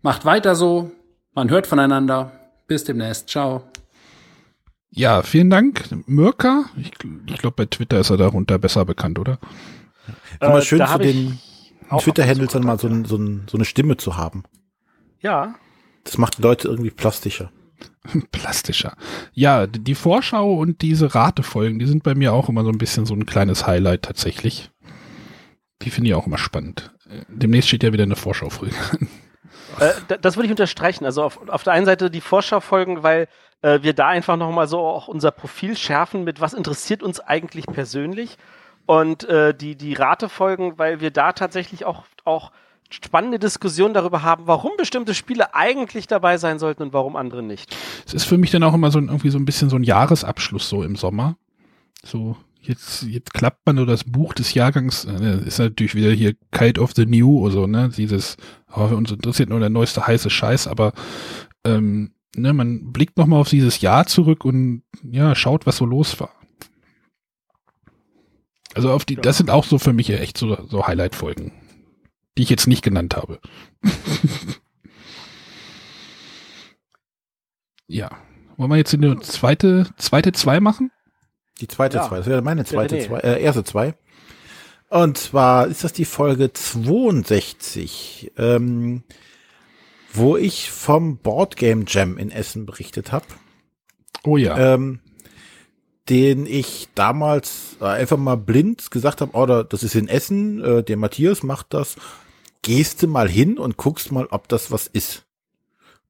Macht 0.03 0.25
weiter 0.25 0.55
so. 0.55 0.91
Man 1.35 1.51
hört 1.51 1.67
voneinander. 1.67 2.33
Bis 2.67 2.85
demnächst. 2.85 3.29
Ciao. 3.29 3.65
Ja, 4.91 5.23
vielen 5.23 5.51
Dank, 5.51 5.85
Mirka. 6.07 6.67
Ich, 6.77 6.93
ich 7.27 7.39
glaube, 7.39 7.57
bei 7.57 7.67
Twitter 7.67 8.01
ist 8.01 8.11
er 8.11 8.19
darunter 8.19 8.59
besser 8.59 8.85
bekannt, 8.85 9.19
oder? 9.19 9.39
Ist 10.33 10.43
immer 10.43 10.59
Äh, 10.59 10.63
schön 10.63 10.87
für 10.87 10.99
den 10.99 11.39
auch 11.89 12.03
Twitter-Handles 12.03 12.53
dann 12.53 12.65
mal 12.65 12.79
so, 12.79 12.89
ein, 12.89 13.05
so, 13.05 13.17
ein, 13.17 13.47
so 13.51 13.57
eine 13.57 13.65
Stimme 13.65 13.97
zu 13.97 14.17
haben. 14.17 14.45
Ja. 15.21 15.55
Das 16.05 16.19
macht 16.19 16.39
die 16.39 16.43
Leute 16.43 16.69
irgendwie 16.69 16.91
plastischer. 16.91 17.51
Plastischer. 18.33 18.95
Ja, 19.33 19.67
die 19.67 19.95
Vorschau 19.95 20.55
und 20.55 20.83
diese 20.83 21.15
Ratefolgen, 21.15 21.79
die 21.79 21.87
sind 21.87 22.03
bei 22.03 22.15
mir 22.15 22.33
auch 22.33 22.49
immer 22.49 22.65
so 22.65 22.71
ein 22.71 22.79
bisschen 22.79 23.07
so 23.07 23.15
ein 23.15 23.27
kleines 23.27 23.67
Highlight 23.67 24.03
tatsächlich. 24.03 24.71
Die 25.83 25.91
finde 25.91 26.11
ich 26.11 26.15
auch 26.15 26.27
immer 26.27 26.39
spannend. 26.39 26.93
Äh, 27.09 27.23
Demnächst 27.29 27.69
steht 27.69 27.83
ja 27.83 27.93
wieder 27.93 28.05
eine 28.05 28.17
Vorschaufolge. 28.17 28.75
Äh, 29.79 29.91
da- 30.09 30.17
das 30.19 30.37
würde 30.37 30.47
ich 30.47 30.51
unterstreichen. 30.51 31.07
Also 31.07 31.23
auf, 31.23 31.49
auf 31.49 31.63
der 31.63 31.73
einen 31.73 31.87
Seite 31.87 32.11
die 32.11 32.21
Vorschaufolgen, 32.21 33.03
weil 33.03 33.27
äh, 33.63 33.79
wir 33.83 33.95
da 33.95 34.09
einfach 34.09 34.37
nochmal 34.37 34.67
so 34.69 34.81
auch 34.81 35.09
unser 35.09 35.31
Profil 35.31 35.77
schärfen 35.79 36.25
mit, 36.25 36.43
was 36.43 36.53
interessiert 36.53 37.03
uns 37.03 37.21
eigentlich 37.21 37.67
persönlich. 37.67 38.37
Und 38.85 39.25
äh, 39.25 39.55
die, 39.55 39.77
die 39.77 39.95
Ratefolgen, 39.95 40.79
weil 40.79 41.01
wir 41.01 41.11
da 41.11 41.33
tatsächlich 41.33 41.87
auch, 41.87 42.05
auch 42.25 42.51
spannende 42.93 43.39
Diskussionen 43.39 43.95
darüber 43.95 44.23
haben, 44.23 44.47
warum 44.47 44.73
bestimmte 44.77 45.15
Spiele 45.15 45.55
eigentlich 45.55 46.07
dabei 46.07 46.39
sein 46.39 46.59
sollten 46.59 46.83
und 46.83 46.93
warum 46.93 47.17
andere 47.17 47.43
nicht. 47.43 47.75
Es 48.07 48.15
ist 48.15 48.25
für 48.25 48.39
mich 48.39 48.51
dann 48.51 48.63
auch 48.63 48.75
immer 48.75 48.91
so 48.91 48.99
ein, 48.99 49.07
irgendwie 49.07 49.31
so 49.31 49.39
ein 49.39 49.45
bisschen 49.45 49.71
so 49.71 49.77
ein 49.77 49.85
Jahresabschluss 49.85 50.69
so 50.69 50.83
im 50.83 50.97
Sommer. 50.97 51.37
So, 52.05 52.37
jetzt, 52.61 53.03
jetzt 53.05 53.35
klappt 53.35 53.67
man 53.67 53.77
so 53.77 53.85
das 53.85 54.05
Buch 54.05 54.35
des 54.35 54.55
Jahrgangs, 54.55 55.05
äh, 55.05 55.47
ist 55.47 55.59
natürlich 55.59 55.95
wieder 55.95 56.13
hier 56.13 56.35
Kite 56.51 56.81
of 56.81 56.93
the 56.95 57.07
New 57.07 57.39
oder 57.41 57.53
so, 57.53 57.67
ne? 57.67 57.91
Dieses, 57.97 58.37
oh, 58.75 58.85
uns 58.85 59.11
interessiert 59.11 59.49
nur 59.49 59.61
der 59.61 59.71
neueste 59.71 60.07
heiße 60.07 60.31
Scheiß, 60.31 60.67
aber 60.67 60.93
ähm, 61.65 62.13
ne, 62.37 62.53
man 62.53 62.93
blickt 62.93 63.19
nochmal 63.19 63.41
auf 63.41 63.49
dieses 63.49 63.81
Jahr 63.81 64.07
zurück 64.07 64.45
und 64.45 64.83
ja, 65.03 65.35
schaut, 65.35 65.67
was 65.67 65.77
so 65.77 65.85
los 65.85 66.19
war. 66.21 66.31
Also 68.75 68.91
auf 68.91 69.05
die, 69.05 69.17
das 69.17 69.37
sind 69.37 69.51
auch 69.51 69.65
so 69.65 69.79
für 69.79 69.93
mich 69.93 70.09
echt 70.11 70.39
so, 70.39 70.57
so 70.69 70.87
Highlight-Folgen, 70.87 71.53
die 72.39 72.43
ich 72.43 72.51
jetzt 72.51 72.67
nicht 72.67 72.83
genannt 72.83 73.17
habe. 73.17 73.39
ja. 77.87 78.11
Wollen 78.57 78.71
wir 78.71 78.77
jetzt 78.77 78.95
eine 78.95 79.19
zweite, 79.21 79.87
zweite 79.97 80.33
zwei 80.33 80.61
machen? 80.61 80.91
Die 81.61 81.69
zweite 81.69 81.97
Ja. 81.99 82.09
zwei. 82.09 82.19
Das 82.19 82.27
wäre 82.27 82.43
meine 82.43 82.65
zweite 82.65 82.97
René. 82.97 83.07
zwei, 83.07 83.19
äh, 83.21 83.43
erste 83.43 83.65
zwei. 83.65 83.95
Und 84.89 85.17
zwar 85.17 85.67
ist 85.69 85.85
das 85.85 85.93
die 85.95 86.05
Folge 86.05 86.53
62, 86.53 88.33
ähm, 88.37 89.03
wo 90.13 90.37
ich 90.37 90.71
vom 90.71 91.17
Boardgame 91.17 91.85
Jam 91.89 92.19
in 92.19 92.31
Essen 92.31 92.67
berichtet 92.67 93.11
habe. 93.11 93.25
Oh 94.25 94.37
ja. 94.37 94.75
Ähm, 94.75 95.01
den 96.11 96.45
ich 96.47 96.89
damals 96.95 97.77
äh, 97.81 97.85
einfach 97.87 98.19
mal 98.19 98.37
blind 98.37 98.91
gesagt 98.91 99.23
habe, 99.23 99.31
oh, 99.35 99.47
da- 99.47 99.63
das 99.63 99.83
ist 99.83 99.95
in 99.95 100.09
Essen, 100.09 100.63
äh, 100.63 100.83
der 100.85 100.97
Matthias 100.99 101.43
macht 101.43 101.73
das. 101.73 101.97
Gehst 102.63 103.03
du 103.03 103.09
mal 103.09 103.29
hin 103.29 103.59
und 103.59 103.77
guckst 103.77 104.13
mal, 104.13 104.27
ob 104.27 104.49
das 104.49 104.71
was 104.71 104.87
ist. 104.87 105.27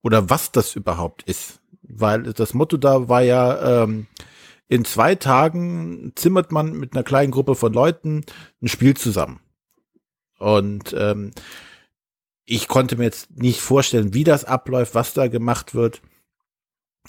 Oder 0.03 0.29
was 0.31 0.53
das 0.53 0.77
überhaupt 0.77 1.23
ist. 1.23 1.61
Weil 1.83 2.23
das 2.23 2.55
Motto 2.55 2.77
da 2.77 3.09
war 3.09 3.23
ja, 3.23 3.85
ähm, 3.85 4.07
in 4.69 4.85
zwei 4.85 5.15
Tagen 5.15 6.13
zimmert 6.15 6.53
man 6.53 6.73
mit 6.73 6.95
einer 6.95 7.05
kleinen 7.05 7.31
Gruppe 7.31 7.55
von 7.55 7.73
Leuten 7.73 8.25
ein 8.63 8.69
Spiel 8.69 8.97
zusammen. 8.97 9.41
Und 10.39 10.95
ähm, 10.99 11.31
ich 12.45 12.69
konnte 12.69 12.97
mir 12.97 13.05
jetzt 13.05 13.31
nicht 13.37 13.61
vorstellen, 13.61 14.15
wie 14.15 14.25
das 14.25 14.45
abläuft, 14.45 14.95
was 14.95 15.15
da 15.15 15.29
gemacht 15.29 15.75
wird. 15.75 16.03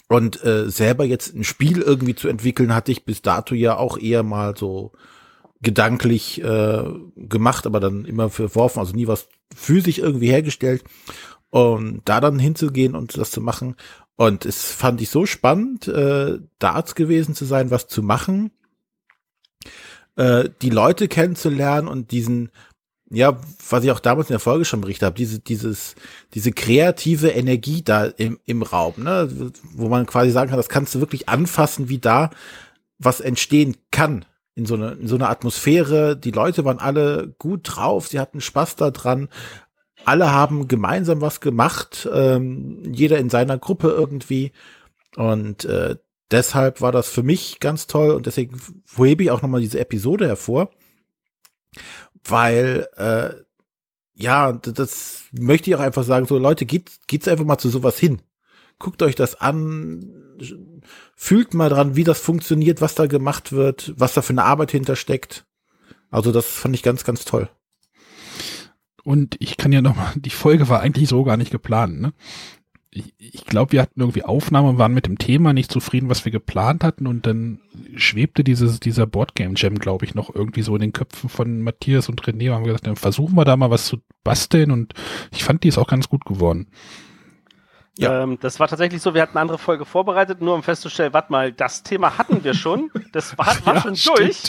Und 0.08 0.44
äh, 0.44 0.70
selber 0.70 1.04
jetzt 1.04 1.34
ein 1.34 1.44
Spiel 1.44 1.80
irgendwie 1.80 2.14
zu 2.14 2.28
entwickeln, 2.28 2.74
hatte 2.74 2.92
ich 2.92 3.04
bis 3.04 3.22
dato 3.22 3.54
ja 3.54 3.76
auch 3.76 3.98
eher 3.98 4.22
mal 4.22 4.56
so 4.56 4.92
gedanklich 5.64 6.42
äh, 6.42 6.84
gemacht, 7.16 7.66
aber 7.66 7.80
dann 7.80 8.04
immer 8.04 8.30
verworfen, 8.30 8.78
also 8.78 8.94
nie 8.94 9.08
was 9.08 9.28
physisch 9.54 9.98
irgendwie 9.98 10.28
hergestellt. 10.28 10.84
Und 11.50 12.02
da 12.04 12.20
dann 12.20 12.38
hinzugehen 12.38 12.94
und 12.94 13.16
das 13.16 13.30
zu 13.30 13.40
machen. 13.40 13.76
Und 14.16 14.44
es 14.44 14.72
fand 14.72 15.00
ich 15.00 15.10
so 15.10 15.26
spannend, 15.26 15.88
äh, 15.88 16.38
Darts 16.58 16.94
gewesen 16.94 17.34
zu 17.34 17.44
sein, 17.44 17.70
was 17.70 17.88
zu 17.88 18.02
machen, 18.02 18.50
äh, 20.16 20.48
die 20.62 20.70
Leute 20.70 21.08
kennenzulernen 21.08 21.88
und 21.88 22.12
diesen, 22.12 22.50
ja, 23.10 23.38
was 23.68 23.84
ich 23.84 23.90
auch 23.90 24.00
damals 24.00 24.30
in 24.30 24.34
der 24.34 24.40
Folge 24.40 24.64
schon 24.64 24.80
berichtet 24.80 25.06
habe, 25.06 25.16
diese, 25.16 25.40
dieses, 25.40 25.96
diese 26.34 26.52
kreative 26.52 27.28
Energie 27.28 27.82
da 27.82 28.04
im, 28.04 28.38
im 28.44 28.62
Raum, 28.62 28.94
ne, 28.98 29.52
wo 29.72 29.88
man 29.88 30.06
quasi 30.06 30.30
sagen 30.30 30.50
kann, 30.50 30.58
das 30.58 30.68
kannst 30.68 30.94
du 30.94 31.00
wirklich 31.00 31.28
anfassen, 31.28 31.88
wie 31.88 31.98
da 31.98 32.30
was 32.98 33.20
entstehen 33.20 33.76
kann 33.90 34.24
in 34.54 34.66
so, 34.66 34.74
eine, 34.74 34.92
in 34.92 35.08
so 35.08 35.16
einer 35.16 35.30
Atmosphäre. 35.30 36.16
Die 36.16 36.30
Leute 36.30 36.64
waren 36.64 36.78
alle 36.78 37.34
gut 37.38 37.60
drauf, 37.64 38.08
sie 38.08 38.20
hatten 38.20 38.40
Spaß 38.40 38.76
daran. 38.76 39.28
Alle 40.04 40.32
haben 40.32 40.68
gemeinsam 40.68 41.20
was 41.20 41.40
gemacht, 41.40 42.08
ähm, 42.12 42.82
jeder 42.92 43.18
in 43.18 43.30
seiner 43.30 43.58
Gruppe 43.58 43.88
irgendwie. 43.88 44.52
Und 45.16 45.64
äh, 45.64 45.96
deshalb 46.30 46.80
war 46.80 46.92
das 46.92 47.08
für 47.08 47.22
mich 47.22 47.60
ganz 47.60 47.86
toll 47.86 48.10
und 48.10 48.26
deswegen 48.26 48.60
hebe 48.96 49.22
ich 49.22 49.30
auch 49.30 49.42
nochmal 49.42 49.60
diese 49.60 49.80
Episode 49.80 50.26
hervor, 50.26 50.70
weil 52.24 52.86
äh, 52.96 53.34
ja, 54.14 54.52
das 54.52 55.24
möchte 55.32 55.70
ich 55.70 55.76
auch 55.76 55.80
einfach 55.80 56.04
sagen, 56.04 56.26
so 56.26 56.38
Leute, 56.38 56.66
geht, 56.66 56.90
geht's 57.06 57.28
einfach 57.28 57.44
mal 57.44 57.58
zu 57.58 57.68
sowas 57.68 57.98
hin. 57.98 58.22
Guckt 58.78 59.02
euch 59.02 59.14
das 59.14 59.40
an, 59.40 60.38
fühlt 61.16 61.54
mal 61.54 61.68
dran, 61.68 61.96
wie 61.96 62.04
das 62.04 62.20
funktioniert, 62.20 62.80
was 62.80 62.94
da 62.94 63.06
gemacht 63.06 63.52
wird, 63.52 63.92
was 63.96 64.14
da 64.14 64.22
für 64.22 64.32
eine 64.32 64.44
Arbeit 64.44 64.70
hintersteckt. 64.70 65.46
Also 66.10 66.32
das 66.32 66.46
fand 66.46 66.74
ich 66.74 66.82
ganz, 66.82 67.04
ganz 67.04 67.24
toll. 67.24 67.48
Und 69.04 69.36
ich 69.38 69.56
kann 69.56 69.72
ja 69.72 69.82
noch 69.82 69.96
mal, 69.96 70.12
die 70.16 70.30
Folge 70.30 70.68
war 70.68 70.80
eigentlich 70.80 71.08
so 71.08 71.24
gar 71.24 71.36
nicht 71.36 71.50
geplant, 71.50 72.00
ne? 72.00 72.12
Ich, 72.96 73.12
ich 73.18 73.44
glaube, 73.44 73.72
wir 73.72 73.82
hatten 73.82 74.00
irgendwie 74.00 74.22
Aufnahme 74.22 74.68
und 74.68 74.78
waren 74.78 74.94
mit 74.94 75.06
dem 75.06 75.18
Thema 75.18 75.52
nicht 75.52 75.72
zufrieden, 75.72 76.08
was 76.08 76.24
wir 76.24 76.30
geplant 76.30 76.84
hatten 76.84 77.08
und 77.08 77.26
dann 77.26 77.58
schwebte 77.96 78.44
dieses, 78.44 78.78
dieser 78.78 79.04
Boardgame 79.06 79.54
Jam, 79.56 79.74
glaube 79.74 80.04
ich, 80.04 80.14
noch 80.14 80.32
irgendwie 80.32 80.62
so 80.62 80.76
in 80.76 80.80
den 80.80 80.92
Köpfen 80.92 81.28
von 81.28 81.60
Matthias 81.60 82.08
und 82.08 82.22
René. 82.22 82.52
Haben 82.52 82.62
wir 82.62 82.68
gesagt, 82.68 82.86
dann 82.86 82.94
versuchen 82.94 83.34
wir 83.34 83.44
da 83.44 83.56
mal 83.56 83.70
was 83.70 83.86
zu 83.86 83.98
basteln 84.22 84.70
und 84.70 84.94
ich 85.32 85.42
fand, 85.42 85.64
die 85.64 85.68
ist 85.68 85.78
auch 85.78 85.88
ganz 85.88 86.08
gut 86.08 86.24
geworden. 86.24 86.68
Ähm, 87.98 88.38
das 88.40 88.58
war 88.60 88.68
tatsächlich 88.68 89.02
so, 89.02 89.14
wir 89.14 89.22
hatten 89.22 89.32
eine 89.32 89.42
andere 89.42 89.58
Folge 89.58 89.84
vorbereitet, 89.84 90.40
nur 90.40 90.54
um 90.54 90.62
festzustellen, 90.62 91.12
warte 91.12 91.30
mal, 91.30 91.52
das 91.52 91.82
Thema 91.82 92.18
hatten 92.18 92.42
wir 92.42 92.54
schon, 92.54 92.90
das 93.12 93.38
war, 93.38 93.46
war 93.64 93.76
Ja, 93.76 93.80
schon 93.80 93.96
stimmt. 93.96 94.18
durch. 94.18 94.42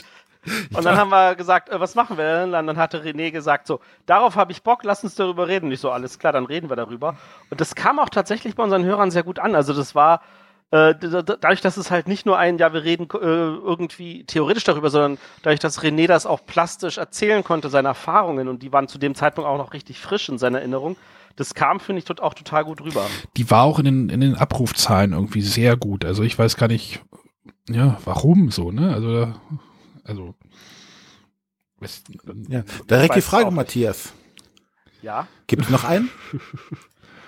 Und 0.74 0.84
dann 0.86 0.96
haben 0.98 1.10
wir 1.10 1.36
gesagt, 1.36 1.70
äh, 1.70 1.80
was 1.80 1.96
machen 1.96 2.18
wir 2.18 2.24
denn? 2.42 2.54
Und 2.54 2.68
dann 2.68 2.78
hatte 2.78 3.04
René 3.04 3.32
gesagt, 3.32 3.66
so, 3.68 3.80
darauf 4.06 4.36
habe 4.36 4.52
ich 4.52 4.62
Bock, 4.64 4.84
lass 4.84 5.04
uns 5.04 5.16
darüber 5.16 5.48
reden. 5.48 5.70
Nicht 5.70 5.80
so, 5.80 5.90
alles 5.92 6.20
klar, 6.20 6.34
dann 6.34 6.46
reden 6.46 6.70
wir 6.70 6.76
darüber. 6.76 7.18
Und 7.50 7.62
das 7.62 7.76
kam 7.76 8.00
auch 8.00 8.10
tatsächlich 8.10 8.56
bei 8.56 8.64
unseren 8.64 8.86
Hörern 8.86 9.10
sehr 9.12 9.24
gut 9.24 9.40
an. 9.40 9.56
Also 9.56 9.74
das 9.74 9.96
war, 9.96 10.22
äh, 10.72 10.94
dadurch, 11.00 11.62
dass 11.62 11.78
es 11.78 11.90
halt 11.90 12.08
nicht 12.08 12.26
nur 12.26 12.38
ein, 12.38 12.58
ja, 12.60 12.74
wir 12.74 12.84
reden 12.84 13.08
äh, 13.14 13.18
irgendwie 13.18 14.24
theoretisch 14.26 14.64
darüber, 14.66 14.90
sondern 14.92 15.18
dadurch, 15.42 15.60
dass 15.60 15.82
René 15.82 16.08
das 16.08 16.26
auch 16.28 16.46
plastisch 16.46 16.98
erzählen 17.00 17.44
konnte, 17.44 17.70
seine 17.70 17.88
Erfahrungen, 17.90 18.48
und 18.48 18.62
die 18.62 18.72
waren 18.72 18.88
zu 18.88 18.98
dem 19.00 19.16
Zeitpunkt 19.16 19.50
auch 19.50 19.58
noch 19.58 19.74
richtig 19.74 20.00
frisch 20.00 20.30
in 20.30 20.38
seiner 20.38 20.60
Erinnerung, 20.60 20.96
das 21.36 21.53
kam, 21.53 21.80
finde 21.80 21.99
ich, 21.99 22.06
tot- 22.06 22.22
auch 22.22 22.34
total 22.34 22.64
gut 22.66 22.82
rüber. 22.82 23.06
Die 23.38 23.49
war 23.52 23.64
auch 23.64 23.80
in 23.80 23.86
den, 23.86 24.10
in 24.10 24.22
den 24.22 24.36
Abrufzahlen 24.36 25.14
irgendwie 25.14 25.41
sehr 25.41 25.78
gut. 25.78 26.06
Also 26.06 26.24
ich 26.24 26.38
weiß 26.38 26.56
gar 26.57 26.68
nicht, 26.68 27.02
ja, 27.70 27.98
warum 28.06 28.52
so, 28.52 28.72
ne? 28.72 28.94
Also, 28.94 29.34
also. 30.03 30.36
es- 31.82 32.03
Ja, 32.49 32.64
direkt 32.90 33.16
die 33.16 33.22
Frage. 33.22 33.52
Matthias. 33.52 34.14
Ja. 35.02 35.28
Gibt 35.48 35.64
es 35.66 35.70
noch 35.70 35.84
einen? 35.84 36.10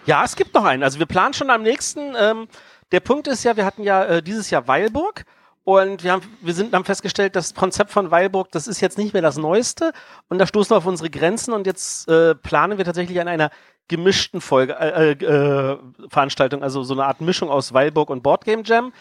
Ja, 0.06 0.24
es 0.24 0.38
gibt 0.38 0.54
noch 0.54 0.64
einen. 0.64 0.84
Also 0.84 1.00
wir 1.00 1.06
planen 1.06 1.34
schon 1.34 1.50
am 1.50 1.64
nächsten. 1.64 2.14
Ähm, 2.18 2.48
der 2.94 3.02
Punkt 3.02 3.28
ist 3.28 3.44
ja, 3.44 3.58
wir 3.58 3.66
hatten 3.66 3.84
ja 3.84 4.06
äh, 4.06 4.24
dieses 4.24 4.50
Jahr 4.50 4.66
Weilburg 4.66 5.26
und 5.66 6.02
wir 6.02 6.14
haben, 6.14 6.22
wir 6.40 6.54
sind, 6.54 6.74
haben 6.74 6.86
festgestellt, 6.86 7.36
das 7.36 7.54
Konzept 7.54 7.92
von 7.92 8.10
Weilburg, 8.10 8.50
das 8.54 8.68
ist 8.70 8.80
jetzt 8.80 8.98
nicht 8.98 9.12
mehr 9.12 9.22
das 9.22 9.36
Neueste 9.36 9.92
und 10.30 10.38
da 10.38 10.48
stoßen 10.48 10.70
wir 10.72 10.78
auf 10.78 10.86
unsere 10.86 11.10
Grenzen 11.10 11.54
und 11.54 11.68
jetzt 11.68 12.08
äh, 12.08 12.36
planen 12.36 12.78
wir 12.78 12.86
tatsächlich 12.86 13.20
an 13.20 13.28
einer 13.28 13.52
gemischten 13.88 14.42
Folge, 14.42 14.78
äh, 14.80 15.12
äh, 15.12 15.78
Veranstaltung, 16.10 16.64
also 16.64 16.84
so 16.84 16.94
eine 16.94 17.06
Art 17.06 17.22
Mischung 17.22 17.50
aus 17.50 17.74
Weilburg 17.74 18.10
und 18.10 18.24
Boardgame 18.24 18.64
Jam. 18.66 18.94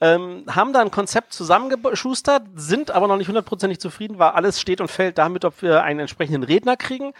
Ähm, 0.00 0.44
haben 0.48 0.72
da 0.72 0.80
ein 0.80 0.90
Konzept 0.90 1.32
zusammengeschustert, 1.32 2.42
sind 2.56 2.90
aber 2.90 3.06
noch 3.06 3.16
nicht 3.16 3.28
hundertprozentig 3.28 3.78
zufrieden, 3.78 4.18
weil 4.18 4.30
alles 4.30 4.60
steht 4.60 4.80
und 4.80 4.90
fällt 4.90 5.16
damit, 5.16 5.44
ob 5.44 5.62
wir 5.62 5.84
einen 5.84 6.00
entsprechenden 6.00 6.42
Redner 6.42 6.76
kriegen. 6.76 7.12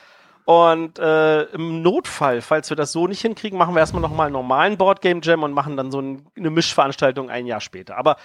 Und 0.44 0.98
äh, 0.98 1.42
im 1.44 1.82
Notfall, 1.82 2.40
falls 2.40 2.70
wir 2.70 2.76
das 2.76 2.90
so 2.90 3.06
nicht 3.06 3.20
hinkriegen, 3.20 3.56
machen 3.56 3.74
wir 3.74 3.78
erstmal 3.78 4.02
nochmal 4.02 4.26
einen 4.26 4.32
normalen 4.32 4.76
Boardgame 4.76 5.20
Jam 5.22 5.44
und 5.44 5.52
machen 5.52 5.76
dann 5.76 5.92
so 5.92 6.00
ein, 6.00 6.26
eine 6.36 6.50
Mischveranstaltung 6.50 7.30
ein 7.30 7.46
Jahr 7.46 7.60
später. 7.60 7.96
Aber 7.96 8.16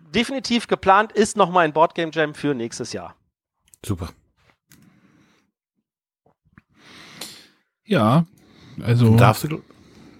definitiv 0.00 0.66
geplant 0.66 1.12
ist 1.12 1.36
nochmal 1.36 1.64
ein 1.64 1.72
Boardgame 1.72 2.10
Jam 2.12 2.34
für 2.34 2.54
nächstes 2.54 2.92
Jahr. 2.92 3.14
Super. 3.86 4.08
Ja, 7.84 8.24
also. 8.84 9.16
Darfst 9.16 9.44
du, 9.44 9.62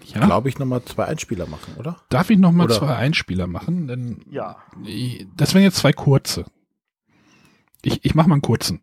Ja? 0.07 0.25
glaube 0.25 0.49
ich, 0.49 0.59
nochmal 0.59 0.83
zwei 0.85 1.05
Einspieler 1.07 1.47
machen, 1.47 1.75
oder? 1.79 1.97
Darf 2.09 2.31
ich 2.31 2.39
noch 2.39 2.53
mal 2.53 2.65
Oder- 2.65 2.75
zwei 2.75 2.95
Einspieler 2.97 3.47
machen? 3.47 3.87
Denn 3.89 4.23
Ja. 4.31 4.57
das 5.37 5.55
wären 5.55 5.65
jetzt 5.65 5.77
zwei 5.79 5.93
kurze. 5.93 6.45
Ich, 7.83 8.05
ich 8.05 8.15
mache 8.15 8.29
mal 8.29 8.35
einen 8.35 8.43
kurzen. 8.43 8.83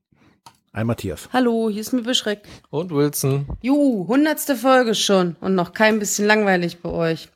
Ein 0.73 0.87
Matthias. 0.87 1.29
Hallo, 1.33 1.69
hier 1.71 1.81
ist 1.81 1.93
mir 1.93 2.03
Beschreck. 2.03 2.43
Und 2.69 2.91
Wilson. 2.91 3.47
Juhu, 3.61 4.07
hundertste 4.07 4.55
Folge 4.55 4.93
schon 4.95 5.35
und 5.41 5.55
noch 5.55 5.73
kein 5.73 5.97
bisschen 5.99 6.25
langweilig 6.27 6.79
bei 6.81 6.89
euch. 6.89 7.29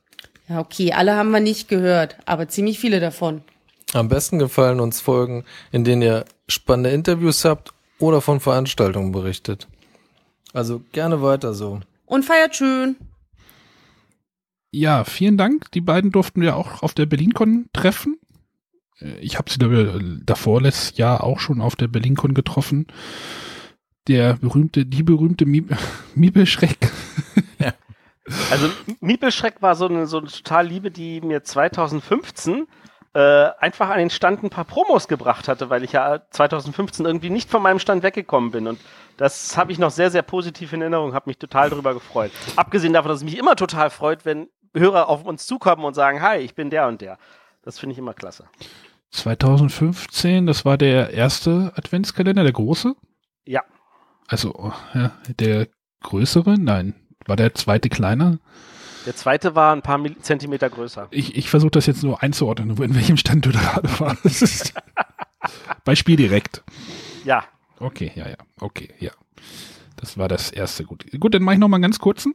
Ja, 0.48 0.60
okay, 0.60 0.94
alle 0.94 1.16
haben 1.16 1.32
wir 1.32 1.40
nicht 1.40 1.68
gehört, 1.68 2.18
aber 2.26 2.48
ziemlich 2.50 2.80
viele 2.80 3.00
davon. 3.00 3.42
Am 3.94 4.10
besten 4.10 4.38
gefallen 4.38 4.80
uns 4.80 5.02
Folgen, 5.02 5.44
in 5.72 5.84
denen 5.84 6.02
ihr 6.02 6.26
spannende 6.48 6.92
Interviews 6.92 7.44
habt 7.46 7.74
oder 8.00 8.22
von 8.22 8.40
Veranstaltungen 8.40 9.12
berichtet. 9.12 9.68
Also 10.54 10.82
gerne 10.92 11.22
weiter 11.22 11.54
so. 11.54 11.80
Und 12.12 12.26
feiert 12.26 12.58
schön. 12.58 12.98
Ja, 14.70 15.06
vielen 15.06 15.38
Dank. 15.38 15.72
Die 15.72 15.80
beiden 15.80 16.12
durften 16.12 16.42
wir 16.42 16.58
auch 16.58 16.84
auf 16.84 16.94
der 16.94 17.06
BerlinCon 17.06 17.70
treffen. 17.72 18.20
Äh, 19.00 19.18
Ich 19.20 19.38
habe 19.38 19.50
sie 19.50 19.58
da, 19.60 19.70
davor 20.26 20.62
letztes 20.62 20.98
Jahr 20.98 21.24
auch 21.24 21.40
schon 21.40 21.62
auf 21.62 21.78
der 21.78 21.88
BerlinCon 21.88 22.34
getroffen. 22.34 22.88
Der 24.10 24.34
berühmte, 24.34 24.86
die 24.86 25.04
berühmte 25.04 25.46
Mieb 25.46 25.74
Miebelschreck. 26.16 26.92
Also 28.50 28.70
Miepelschreck 29.00 29.62
war 29.62 29.76
so 29.76 29.88
eine, 29.88 30.06
so 30.06 30.18
eine 30.18 30.28
total 30.28 30.68
Liebe, 30.68 30.92
die 30.92 31.22
mir 31.22 31.44
2015 31.44 32.68
äh, 33.14 33.20
einfach 33.60 33.90
an 33.90 34.00
den 34.00 34.10
Stand 34.10 34.44
ein 34.44 34.50
paar 34.50 34.66
Promos 34.66 35.08
gebracht 35.08 35.48
hatte, 35.48 35.70
weil 35.70 35.84
ich 35.86 35.94
ja 35.94 36.22
2015 36.30 37.06
irgendwie 37.06 37.30
nicht 37.30 37.50
von 37.50 37.62
meinem 37.62 37.80
Stand 37.80 38.04
weggekommen 38.04 38.52
bin. 38.52 38.68
Und 38.68 38.80
das 39.18 39.58
habe 39.58 39.72
ich 39.72 39.80
noch 39.80 39.92
sehr, 39.92 40.12
sehr 40.12 40.22
positiv 40.22 40.74
in 40.74 40.82
Erinnerung, 40.82 41.14
habe 41.14 41.30
mich 41.30 41.38
total 41.38 41.70
darüber 41.70 41.94
gefreut. 41.94 42.32
Abgesehen 42.56 42.94
davon, 42.94 43.10
dass 43.10 43.20
es 43.20 43.24
mich 43.24 43.38
immer 43.38 43.56
total 43.56 43.90
freut, 43.90 44.26
wenn 44.26 44.50
Hörer 44.76 45.10
auf 45.10 45.26
uns 45.26 45.46
zukommen 45.46 45.84
und 45.84 45.94
sagen, 45.94 46.22
hi, 46.22 46.38
ich 46.38 46.56
bin 46.56 46.70
der 46.70 46.88
und 46.88 47.02
der. 47.02 47.18
Das 47.62 47.78
finde 47.78 47.94
ich 47.94 48.00
immer 48.00 48.14
klasse. 48.14 48.46
2015, 49.12 50.46
das 50.46 50.64
war 50.64 50.78
der 50.78 51.12
erste 51.12 51.74
Adventskalender, 51.76 52.44
der 52.44 52.54
große. 52.54 52.96
Ja. 53.46 53.62
Also 54.28 54.54
oh, 54.56 54.74
ja, 54.94 55.12
der 55.40 55.68
größere, 56.02 56.56
nein, 56.58 56.96
war 57.26 57.36
der 57.36 57.54
zweite 57.54 57.90
kleiner. 57.90 58.40
Der 59.06 59.16
zweite 59.16 59.56
war 59.56 59.76
ein 59.76 59.82
paar 59.82 60.00
Zentimeter 60.22 60.70
größer. 60.70 61.08
Ich, 61.12 61.36
ich 61.36 61.50
versuche 61.50 61.72
das 61.72 61.88
jetzt 61.88 62.04
nur 62.04 62.22
einzuordnen, 62.22 62.70
in 62.70 62.96
welchem 62.96 63.18
Stand 63.18 63.46
du 63.46 63.52
gerade 63.52 63.90
warst. 64.00 64.74
Bei 65.84 65.96
Spiel 65.96 66.16
direkt. 66.16 66.64
Ja. 67.26 67.44
Okay, 67.82 68.12
ja, 68.16 68.30
ja, 68.30 68.38
okay, 68.60 68.90
ja. 69.00 69.12
Das 69.98 70.18
war 70.18 70.28
das 70.28 70.52
erste. 70.52 70.86
Gut, 70.86 71.06
gut 71.20 71.34
dann 71.34 71.44
mache 71.44 71.56
ich 71.56 71.60
noch 71.60 71.68
mal 71.68 71.78
einen 71.78 71.84
ganz 71.84 72.00
kurzen. 72.00 72.34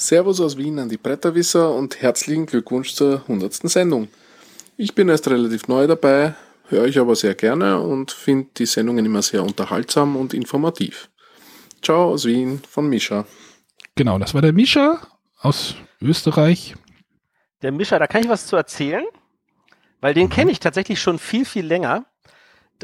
Servus 0.00 0.40
aus 0.40 0.56
Wien 0.56 0.78
an 0.78 0.88
die 0.88 0.96
Bretterwisser 0.96 1.74
und 1.74 2.00
herzlichen 2.00 2.46
Glückwunsch 2.46 2.94
zur 2.94 3.22
100. 3.22 3.68
Sendung. 3.68 4.06
Ich 4.76 4.94
bin 4.94 5.08
erst 5.08 5.26
relativ 5.26 5.66
neu 5.66 5.88
dabei, 5.88 6.36
höre 6.68 6.84
ich 6.84 7.00
aber 7.00 7.16
sehr 7.16 7.34
gerne 7.34 7.80
und 7.80 8.12
finde 8.12 8.48
die 8.56 8.66
Sendungen 8.66 9.04
immer 9.04 9.22
sehr 9.22 9.42
unterhaltsam 9.42 10.14
und 10.14 10.34
informativ. 10.34 11.10
Ciao 11.82 12.12
aus 12.12 12.26
Wien 12.26 12.62
von 12.68 12.88
Mischa. 12.88 13.26
Genau, 13.96 14.20
das 14.20 14.34
war 14.34 14.40
der 14.40 14.52
Mischa 14.52 15.00
aus 15.40 15.74
Österreich. 16.00 16.76
Der 17.62 17.72
Mischer, 17.72 17.98
da 17.98 18.06
kann 18.06 18.22
ich 18.22 18.28
was 18.28 18.46
zu 18.46 18.54
erzählen, 18.54 19.04
weil 20.00 20.14
den 20.14 20.30
kenne 20.30 20.52
ich 20.52 20.60
tatsächlich 20.60 21.02
schon 21.02 21.18
viel, 21.18 21.44
viel 21.44 21.66
länger. 21.66 22.06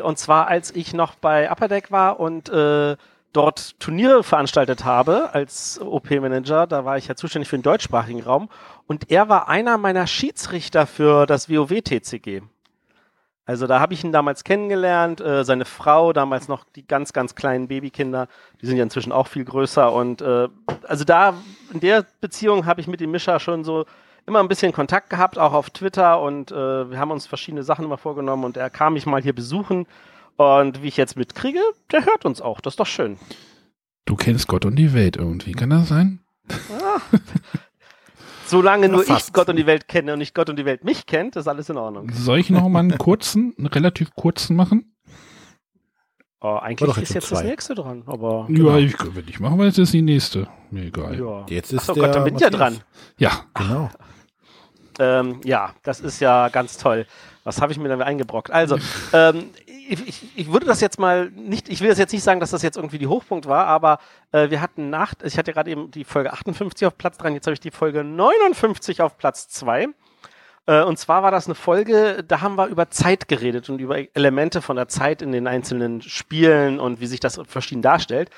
Und 0.01 0.19
zwar, 0.19 0.49
als 0.49 0.75
ich 0.75 0.95
noch 0.95 1.15
bei 1.15 1.51
Upper 1.51 1.69
Deck 1.69 1.91
war 1.91 2.21
und 2.21 2.49
äh, 2.49 2.97
dort 3.35 3.79
Turniere 3.81 4.23
veranstaltet 4.23 4.85
habe 4.85 5.35
als 5.35 5.81
OP-Manager. 5.81 6.67
Da 6.67 6.85
war 6.85 6.97
ich 6.97 7.09
ja 7.09 7.17
zuständig 7.17 7.49
für 7.49 7.59
den 7.59 7.63
deutschsprachigen 7.63 8.23
Raum. 8.23 8.49
Und 8.87 9.11
er 9.11 9.29
war 9.29 9.49
einer 9.49 9.77
meiner 9.77 10.07
Schiedsrichter 10.07 10.87
für 10.87 11.27
das 11.27 11.51
WoW-TCG. 11.51 12.43
Also 13.47 13.67
da 13.67 13.79
habe 13.79 13.93
ich 13.93 14.03
ihn 14.03 14.13
damals 14.13 14.45
kennengelernt. 14.45 15.21
Äh, 15.21 15.45
seine 15.45 15.67
Frau, 15.67 16.13
damals 16.13 16.49
noch 16.49 16.65
die 16.65 16.87
ganz, 16.87 17.13
ganz 17.13 17.35
kleinen 17.35 17.69
Babykinder, 17.69 18.29
die 18.63 18.67
sind 18.67 18.77
ja 18.77 18.85
inzwischen 18.85 19.13
auch 19.13 19.27
viel 19.27 19.45
größer. 19.45 19.93
Und 19.93 20.23
äh, 20.23 20.49
also 20.85 21.05
da 21.05 21.35
in 21.73 21.81
der 21.81 22.07
Beziehung 22.21 22.65
habe 22.65 22.81
ich 22.81 22.87
mit 22.87 23.01
dem 23.01 23.11
Mischa 23.11 23.39
schon 23.41 23.65
so 23.65 23.85
immer 24.27 24.41
ein 24.41 24.49
bisschen 24.49 24.73
Kontakt 24.73 25.11
gehabt, 25.11 25.39
auch 25.39 25.53
auf 25.53 25.71
Twitter. 25.71 26.21
Und 26.21 26.51
äh, 26.53 26.91
wir 26.91 26.99
haben 26.99 27.11
uns 27.11 27.27
verschiedene 27.27 27.63
Sachen 27.63 27.85
immer 27.85 27.99
vorgenommen. 27.99 28.45
Und 28.45 28.57
er 28.57 28.71
kam 28.71 28.95
mich 28.95 29.07
mal 29.07 29.23
hier 29.23 29.35
besuchen. 29.35 29.87
Und 30.37 30.83
wie 30.83 30.89
ich 30.89 30.97
jetzt 30.97 31.17
mitkriege, 31.17 31.61
der 31.93 32.05
hört 32.07 32.25
uns 32.25 32.41
auch. 32.41 32.61
Das 32.61 32.75
ist 32.75 32.81
doch 32.81 32.87
schön. 32.87 33.19
Du 34.05 34.17
kennst 34.17 34.49
Gott 34.49 34.65
und 34.65 34.77
die 34.77 34.93
Welt 34.93 35.17
irgendwie, 35.17 35.53
kann 35.53 35.71
das 35.71 35.89
sein? 35.89 36.21
Ah. 36.51 37.01
Solange 38.47 38.89
nur 38.91 39.05
fast. 39.05 39.29
ich 39.29 39.33
Gott 39.33 39.49
und 39.49 39.57
die 39.57 39.67
Welt 39.67 39.89
kenne 39.89 40.13
und 40.13 40.19
nicht 40.19 40.35
Gott 40.35 40.51
und 40.51 40.57
die 40.57 40.67
Welt 40.67 40.85
mich 40.85 41.07
kennt, 41.07 41.37
ist 41.37 41.49
alles 41.49 41.71
in 41.71 41.79
Ordnung. 41.79 42.11
Soll 42.13 42.39
ich 42.39 42.51
noch 42.51 42.69
mal 42.69 42.81
einen 42.81 42.99
kurzen, 42.99 43.55
einen 43.57 43.69
relativ 43.69 44.15
kurzen 44.15 44.55
machen? 44.55 44.95
Oh, 46.41 46.59
eigentlich 46.61 46.87
doch 46.87 46.99
ist 46.99 47.09
jetzt 47.09 47.15
jetzt 47.15 47.25
um 47.25 47.37
das 47.37 47.41
zwei. 47.41 47.49
nächste 47.49 47.75
dran, 47.75 48.03
aber. 48.05 48.47
Ja, 48.51 48.77
ich, 48.77 48.95
wenn 49.01 49.27
ich 49.27 49.41
machen, 49.41 49.59
weil 49.59 49.69
jetzt 49.69 49.79
ist 49.79 49.95
die 49.95 50.03
nächste. 50.03 50.47
Mir 50.71 50.85
egal. 50.85 51.19
Ja. 51.19 51.47
Jetzt 51.49 51.73
Ach 51.73 51.79
ist 51.79 51.87
so 51.87 51.95
der 51.95 52.03
Gott, 52.03 52.15
dann 52.15 52.25
bin 52.25 52.35
ich 52.35 52.41
ja 52.43 52.51
dran. 52.51 52.81
Ja. 53.17 53.31
Genau. 53.55 53.91
Ähm, 54.99 55.41
ja, 55.45 55.75
das 55.83 56.01
ist 56.01 56.21
ja 56.21 56.49
ganz 56.49 56.77
toll. 56.77 57.07
Was 57.45 57.61
habe 57.61 57.73
ich 57.73 57.79
mir 57.79 57.89
dann 57.89 58.03
eingebrockt? 58.03 58.51
Also, 58.51 58.79
ähm, 59.13 59.51
ich, 59.67 60.09
ich, 60.09 60.23
ich 60.35 60.53
würde 60.53 60.67
das 60.67 60.81
jetzt 60.81 60.99
mal 60.99 61.31
nicht, 61.31 61.69
ich 61.69 61.81
will 61.81 61.89
das 61.89 61.99
jetzt 61.99 62.13
nicht 62.13 62.23
sagen, 62.23 62.41
dass 62.41 62.51
das 62.51 62.63
jetzt 62.63 62.77
irgendwie 62.77 62.99
die 62.99 63.07
Hochpunkt 63.07 63.47
war, 63.47 63.67
aber 63.67 63.99
äh, 64.33 64.51
wir 64.51 64.61
hatten 64.61 64.91
nach, 64.91 65.15
ich 65.23 65.37
hatte 65.37 65.53
gerade 65.53 65.71
eben 65.71 65.91
die 65.91 66.05
Folge 66.05 66.33
58 66.33 66.87
auf 66.87 66.97
Platz 66.97 67.19
dran, 67.19 67.35
jetzt 67.35 67.47
habe 67.47 67.55
ich 67.55 67.61
die 67.61 67.71
Folge 67.71 68.03
59 68.03 69.03
auf 69.03 69.19
Platz 69.19 69.49
2. 69.49 69.89
Äh, 70.67 70.83
und 70.83 70.99
zwar 70.99 71.23
war 71.23 71.31
das 71.31 71.47
eine 71.47 71.55
Folge, 71.55 72.25
da 72.27 72.41
haben 72.41 72.57
wir 72.57 72.67
über 72.67 72.89
Zeit 72.89 73.29
geredet 73.29 73.69
und 73.69 73.79
über 73.81 73.99
Elemente 74.17 74.63
von 74.63 74.77
der 74.77 74.89
Zeit 74.89 75.21
in 75.21 75.33
den 75.33 75.47
einzelnen 75.47 76.01
Spielen 76.01 76.81
und 76.81 77.01
wie 77.01 77.07
sich 77.07 77.21
das 77.21 77.41
verschieden 77.47 77.83
darstellt. 77.83 78.31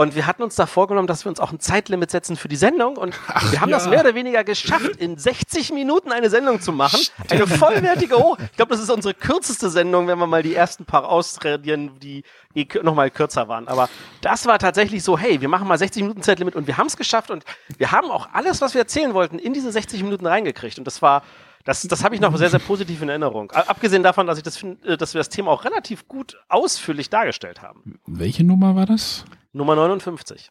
Und 0.00 0.14
wir 0.14 0.26
hatten 0.26 0.42
uns 0.42 0.54
da 0.54 0.64
vorgenommen, 0.64 1.06
dass 1.06 1.26
wir 1.26 1.28
uns 1.28 1.40
auch 1.40 1.52
ein 1.52 1.60
Zeitlimit 1.60 2.10
setzen 2.10 2.34
für 2.34 2.48
die 2.48 2.56
Sendung. 2.56 2.96
Und 2.96 3.14
wir 3.50 3.60
haben 3.60 3.68
ja. 3.68 3.76
das 3.76 3.86
mehr 3.86 4.00
oder 4.00 4.14
weniger 4.14 4.44
geschafft, 4.44 4.96
in 4.96 5.18
60 5.18 5.74
Minuten 5.74 6.10
eine 6.10 6.30
Sendung 6.30 6.62
zu 6.62 6.72
machen. 6.72 6.98
Eine 7.28 7.46
vollwertige 7.46 8.16
Hoch. 8.16 8.38
Ich 8.40 8.56
glaube, 8.56 8.72
das 8.72 8.80
ist 8.80 8.88
unsere 8.88 9.12
kürzeste 9.12 9.68
Sendung, 9.68 10.08
wenn 10.08 10.18
wir 10.18 10.26
mal 10.26 10.42
die 10.42 10.54
ersten 10.54 10.86
paar 10.86 11.06
ausradieren, 11.06 12.00
die 12.00 12.24
eh 12.54 12.62
kür- 12.62 12.82
noch 12.82 12.94
mal 12.94 13.10
kürzer 13.10 13.48
waren. 13.48 13.68
Aber 13.68 13.90
das 14.22 14.46
war 14.46 14.58
tatsächlich 14.58 15.04
so, 15.04 15.18
hey, 15.18 15.42
wir 15.42 15.50
machen 15.50 15.68
mal 15.68 15.76
60 15.76 16.00
Minuten 16.00 16.22
Zeitlimit 16.22 16.56
und 16.56 16.66
wir 16.66 16.78
haben 16.78 16.86
es 16.86 16.96
geschafft. 16.96 17.30
Und 17.30 17.44
wir 17.76 17.92
haben 17.92 18.10
auch 18.10 18.26
alles, 18.32 18.62
was 18.62 18.72
wir 18.72 18.80
erzählen 18.80 19.12
wollten, 19.12 19.38
in 19.38 19.52
diese 19.52 19.70
60 19.70 20.02
Minuten 20.02 20.24
reingekriegt. 20.24 20.78
Und 20.78 20.86
das 20.86 21.02
war, 21.02 21.22
das, 21.64 21.82
das 21.82 22.04
habe 22.04 22.14
ich 22.14 22.20
noch 22.20 22.36
sehr, 22.36 22.50
sehr 22.50 22.58
positiv 22.60 23.02
in 23.02 23.08
Erinnerung. 23.08 23.50
Abgesehen 23.52 24.02
davon, 24.02 24.26
dass 24.26 24.38
ich 24.38 24.44
das 24.44 24.56
finde, 24.56 24.96
dass 24.96 25.14
wir 25.14 25.18
das 25.18 25.28
Thema 25.28 25.50
auch 25.50 25.64
relativ 25.64 26.08
gut 26.08 26.38
ausführlich 26.48 27.10
dargestellt 27.10 27.62
haben. 27.62 27.98
Welche 28.06 28.44
Nummer 28.44 28.74
war 28.76 28.86
das? 28.86 29.24
Nummer 29.52 29.74
59. 29.76 30.50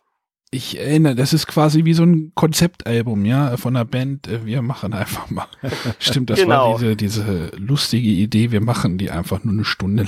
Ich 0.51 0.79
erinnere, 0.79 1.13
das 1.13 1.31
ist 1.31 1.45
quasi 1.45 1.85
wie 1.85 1.93
so 1.93 2.03
ein 2.03 2.31
Konzeptalbum, 2.33 3.23
ja, 3.23 3.55
von 3.57 3.75
einer 3.75 3.85
Band. 3.85 4.27
äh, 4.27 4.45
Wir 4.45 4.61
machen 4.63 4.93
einfach 4.93 5.29
mal. 5.29 5.45
Stimmt, 5.99 6.31
das 6.31 6.39
Genau. 6.39 6.71
war 6.73 6.79
diese, 6.79 6.95
diese 6.95 7.51
lustige 7.55 8.09
Idee, 8.09 8.51
wir 8.51 8.61
machen 8.61 8.97
die 8.97 9.11
einfach 9.11 9.43
nur 9.43 9.53
eine 9.53 9.63
Stunde. 9.65 10.07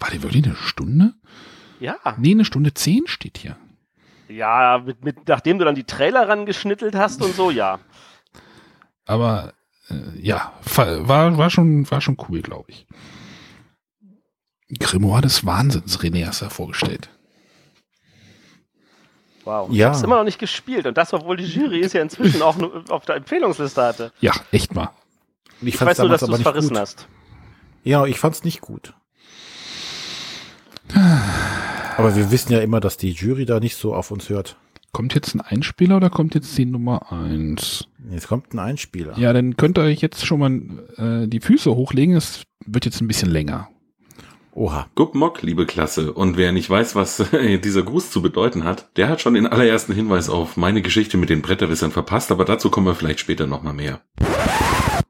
War 0.00 0.10
die 0.10 0.22
wirklich 0.24 0.44
eine 0.44 0.56
Stunde? 0.56 1.14
Ja. 1.78 1.96
Nee, 2.18 2.32
eine 2.32 2.44
Stunde 2.44 2.74
zehn 2.74 3.06
steht 3.06 3.38
hier. 3.38 3.56
Ja, 4.28 4.82
mit, 4.84 5.04
mit, 5.04 5.28
nachdem 5.28 5.58
du 5.58 5.64
dann 5.64 5.74
die 5.76 5.84
Trailer 5.84 6.28
rangeschnittelt 6.28 6.94
hast 6.96 7.22
und 7.22 7.34
so, 7.34 7.50
ja. 7.52 7.78
Aber 9.06 9.48
äh, 9.48 9.52
ja, 10.20 10.52
fa- 10.62 11.06
war, 11.08 11.36
war, 11.38 11.50
schon, 11.50 11.90
war 11.90 12.00
schon 12.00 12.16
cool, 12.28 12.42
glaube 12.42 12.70
ich. 12.70 12.86
Grimoire 14.78 15.22
des 15.22 15.44
Wahnsinns, 15.44 15.98
René 16.00 16.26
hast 16.26 16.40
du 16.40 16.44
ja 16.46 16.50
vorgestellt. 16.50 17.08
Wow. 19.44 19.68
Ja. 19.70 19.88
Ich 19.88 19.94
hab's 19.94 20.02
immer 20.02 20.16
noch 20.16 20.24
nicht 20.24 20.38
gespielt 20.38 20.86
und 20.86 20.96
das, 20.96 21.12
obwohl 21.12 21.36
die 21.36 21.44
Jury 21.46 21.80
es 21.80 21.92
ja 21.92 22.02
inzwischen 22.02 22.42
auch 22.42 22.56
nur 22.56 22.84
auf 22.90 23.04
der 23.06 23.16
Empfehlungsliste 23.16 23.82
hatte. 23.82 24.12
Ja, 24.20 24.32
echt 24.52 24.74
mal. 24.74 24.90
Ich, 25.62 25.74
Ich 25.74 25.80
weiß 25.80 25.98
nur, 25.98 26.08
dass 26.10 26.20
du 26.20 26.32
es 26.32 26.42
verrissen 26.42 26.68
gut. 26.70 26.78
hast. 26.78 27.08
Ja, 27.82 28.04
ich 28.06 28.18
fand's 28.18 28.44
nicht 28.44 28.60
gut. 28.60 28.94
Aber 31.96 32.14
wir 32.16 32.30
wissen 32.30 32.52
ja 32.52 32.60
immer, 32.60 32.80
dass 32.80 32.96
die 32.96 33.10
Jury 33.12 33.46
da 33.46 33.60
nicht 33.60 33.76
so 33.76 33.94
auf 33.94 34.10
uns 34.10 34.28
hört. 34.28 34.56
Kommt 34.92 35.14
jetzt 35.14 35.34
ein 35.34 35.40
Einspieler 35.40 35.96
oder 35.96 36.10
kommt 36.10 36.34
jetzt 36.34 36.56
die 36.58 36.66
Nummer 36.66 37.12
eins? 37.12 37.86
Jetzt 38.10 38.28
kommt 38.28 38.52
ein 38.52 38.58
Einspieler. 38.58 39.16
Ja, 39.18 39.32
dann 39.32 39.56
könnt 39.56 39.78
ihr 39.78 39.82
euch 39.82 40.00
jetzt 40.00 40.26
schon 40.26 40.40
mal 40.40 41.22
äh, 41.24 41.28
die 41.28 41.40
Füße 41.40 41.74
hochlegen. 41.74 42.16
Es 42.16 42.42
wird 42.66 42.84
jetzt 42.84 43.00
ein 43.00 43.08
bisschen 43.08 43.30
länger. 43.30 43.68
Oha. 44.52 44.88
Guck 44.96 45.14
Mock, 45.14 45.42
liebe 45.42 45.64
Klasse. 45.64 46.12
Und 46.12 46.36
wer 46.36 46.50
nicht 46.50 46.68
weiß, 46.68 46.96
was 46.96 47.20
äh, 47.32 47.58
dieser 47.58 47.82
Gruß 47.82 48.10
zu 48.10 48.20
bedeuten 48.20 48.64
hat, 48.64 48.90
der 48.96 49.08
hat 49.08 49.20
schon 49.20 49.34
den 49.34 49.46
allerersten 49.46 49.94
Hinweis 49.94 50.28
auf 50.28 50.56
meine 50.56 50.82
Geschichte 50.82 51.16
mit 51.16 51.30
den 51.30 51.42
Bretterwissern 51.42 51.92
verpasst, 51.92 52.32
aber 52.32 52.44
dazu 52.44 52.68
kommen 52.68 52.86
wir 52.86 52.96
vielleicht 52.96 53.20
später 53.20 53.46
nochmal 53.46 53.74
mehr. 53.74 54.00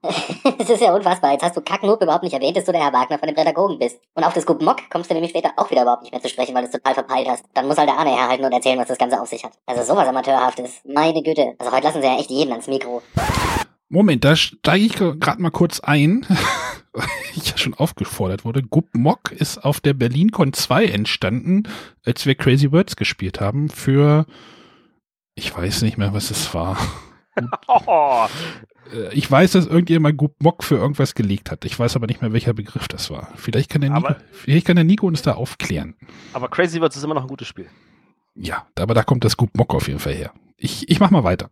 Es 0.58 0.70
ist 0.70 0.80
ja 0.80 0.94
unfassbar. 0.94 1.32
Jetzt 1.32 1.42
hast 1.42 1.56
du 1.56 1.60
Kacknoob 1.60 2.02
überhaupt 2.02 2.22
nicht 2.22 2.32
erwähnt, 2.32 2.56
dass 2.56 2.64
du 2.64 2.72
der 2.72 2.82
Herr 2.82 2.92
Wagner 2.92 3.18
von 3.18 3.26
den 3.26 3.34
Pädagogen 3.34 3.78
bist. 3.78 3.98
Und 4.14 4.24
auf 4.24 4.34
das 4.34 4.46
Gub 4.46 4.62
Mock 4.62 4.78
kommst 4.90 5.10
du 5.10 5.14
nämlich 5.14 5.30
später 5.30 5.50
auch 5.56 5.70
wieder 5.70 5.82
überhaupt 5.82 6.02
nicht 6.02 6.12
mehr 6.12 6.22
zu 6.22 6.28
sprechen, 6.28 6.54
weil 6.54 6.62
du 6.62 6.68
es 6.68 6.72
total 6.72 6.94
verpeilt 6.94 7.28
hast. 7.28 7.44
Dann 7.54 7.66
muss 7.66 7.78
halt 7.78 7.88
der 7.88 7.98
Arne 7.98 8.10
herhalten 8.10 8.44
und 8.44 8.52
erzählen, 8.52 8.78
was 8.78 8.88
das 8.88 8.98
Ganze 8.98 9.20
auf 9.20 9.28
sich 9.28 9.44
hat. 9.44 9.52
Also 9.66 9.82
sowas 9.82 10.08
Amateurhaftes. 10.08 10.80
Meine 10.84 11.22
Güte. 11.22 11.54
Also 11.58 11.72
heute 11.72 11.84
lassen 11.84 12.02
sie 12.02 12.08
ja 12.08 12.18
echt 12.18 12.30
jeden 12.30 12.52
ans 12.52 12.66
Mikro. 12.66 13.02
Moment, 13.88 14.24
da 14.24 14.36
steige 14.36 14.84
ich 14.84 14.94
gerade 14.94 15.42
mal 15.42 15.50
kurz 15.50 15.80
ein. 15.80 16.26
ich 17.36 17.50
ja 17.50 17.58
schon 17.58 17.74
aufgefordert 17.74 18.44
wurde. 18.44 18.62
Gub 18.62 18.86
Mock 18.92 19.32
ist 19.32 19.64
auf 19.64 19.80
der 19.80 19.94
BerlinCon 19.94 20.52
2 20.52 20.86
entstanden, 20.86 21.64
als 22.04 22.26
wir 22.26 22.34
Crazy 22.34 22.72
Words 22.72 22.96
gespielt 22.96 23.40
haben 23.40 23.68
für 23.68 24.26
ich 25.34 25.56
weiß 25.56 25.82
nicht 25.82 25.96
mehr, 25.96 26.12
was 26.12 26.30
es 26.30 26.54
war. 26.54 26.76
Oh, 27.68 28.26
Ich 29.12 29.30
weiß, 29.30 29.52
dass 29.52 29.66
irgendjemand 29.66 30.16
Gub 30.16 30.34
Mock 30.42 30.64
für 30.64 30.76
irgendwas 30.76 31.14
gelegt 31.14 31.50
hat. 31.50 31.64
Ich 31.64 31.78
weiß 31.78 31.96
aber 31.96 32.06
nicht 32.06 32.22
mehr, 32.22 32.32
welcher 32.32 32.54
Begriff 32.54 32.88
das 32.88 33.10
war. 33.10 33.28
Vielleicht 33.36 33.70
kann 33.70 33.80
der 33.82 33.90
Nico, 33.90 34.06
Aber- 34.08 34.16
vielleicht 34.32 34.66
kann 34.66 34.76
der 34.76 34.84
Nico 34.84 35.06
uns 35.06 35.22
da 35.22 35.32
aufklären. 35.34 35.94
aber 36.32 36.48
Crazy 36.48 36.80
Words 36.80 36.96
ist 36.96 37.04
immer 37.04 37.14
noch 37.14 37.22
ein 37.22 37.28
gutes 37.28 37.46
Spiel. 37.48 37.66
Ja, 38.34 38.66
aber 38.78 38.94
da 38.94 39.02
kommt 39.02 39.24
das 39.24 39.36
Gub 39.36 39.50
Mock 39.56 39.74
auf 39.74 39.88
jeden 39.88 40.00
Fall 40.00 40.14
her. 40.14 40.32
Ich, 40.56 40.88
ich 40.88 41.00
mach 41.00 41.10
mal 41.10 41.24
weiter. 41.24 41.50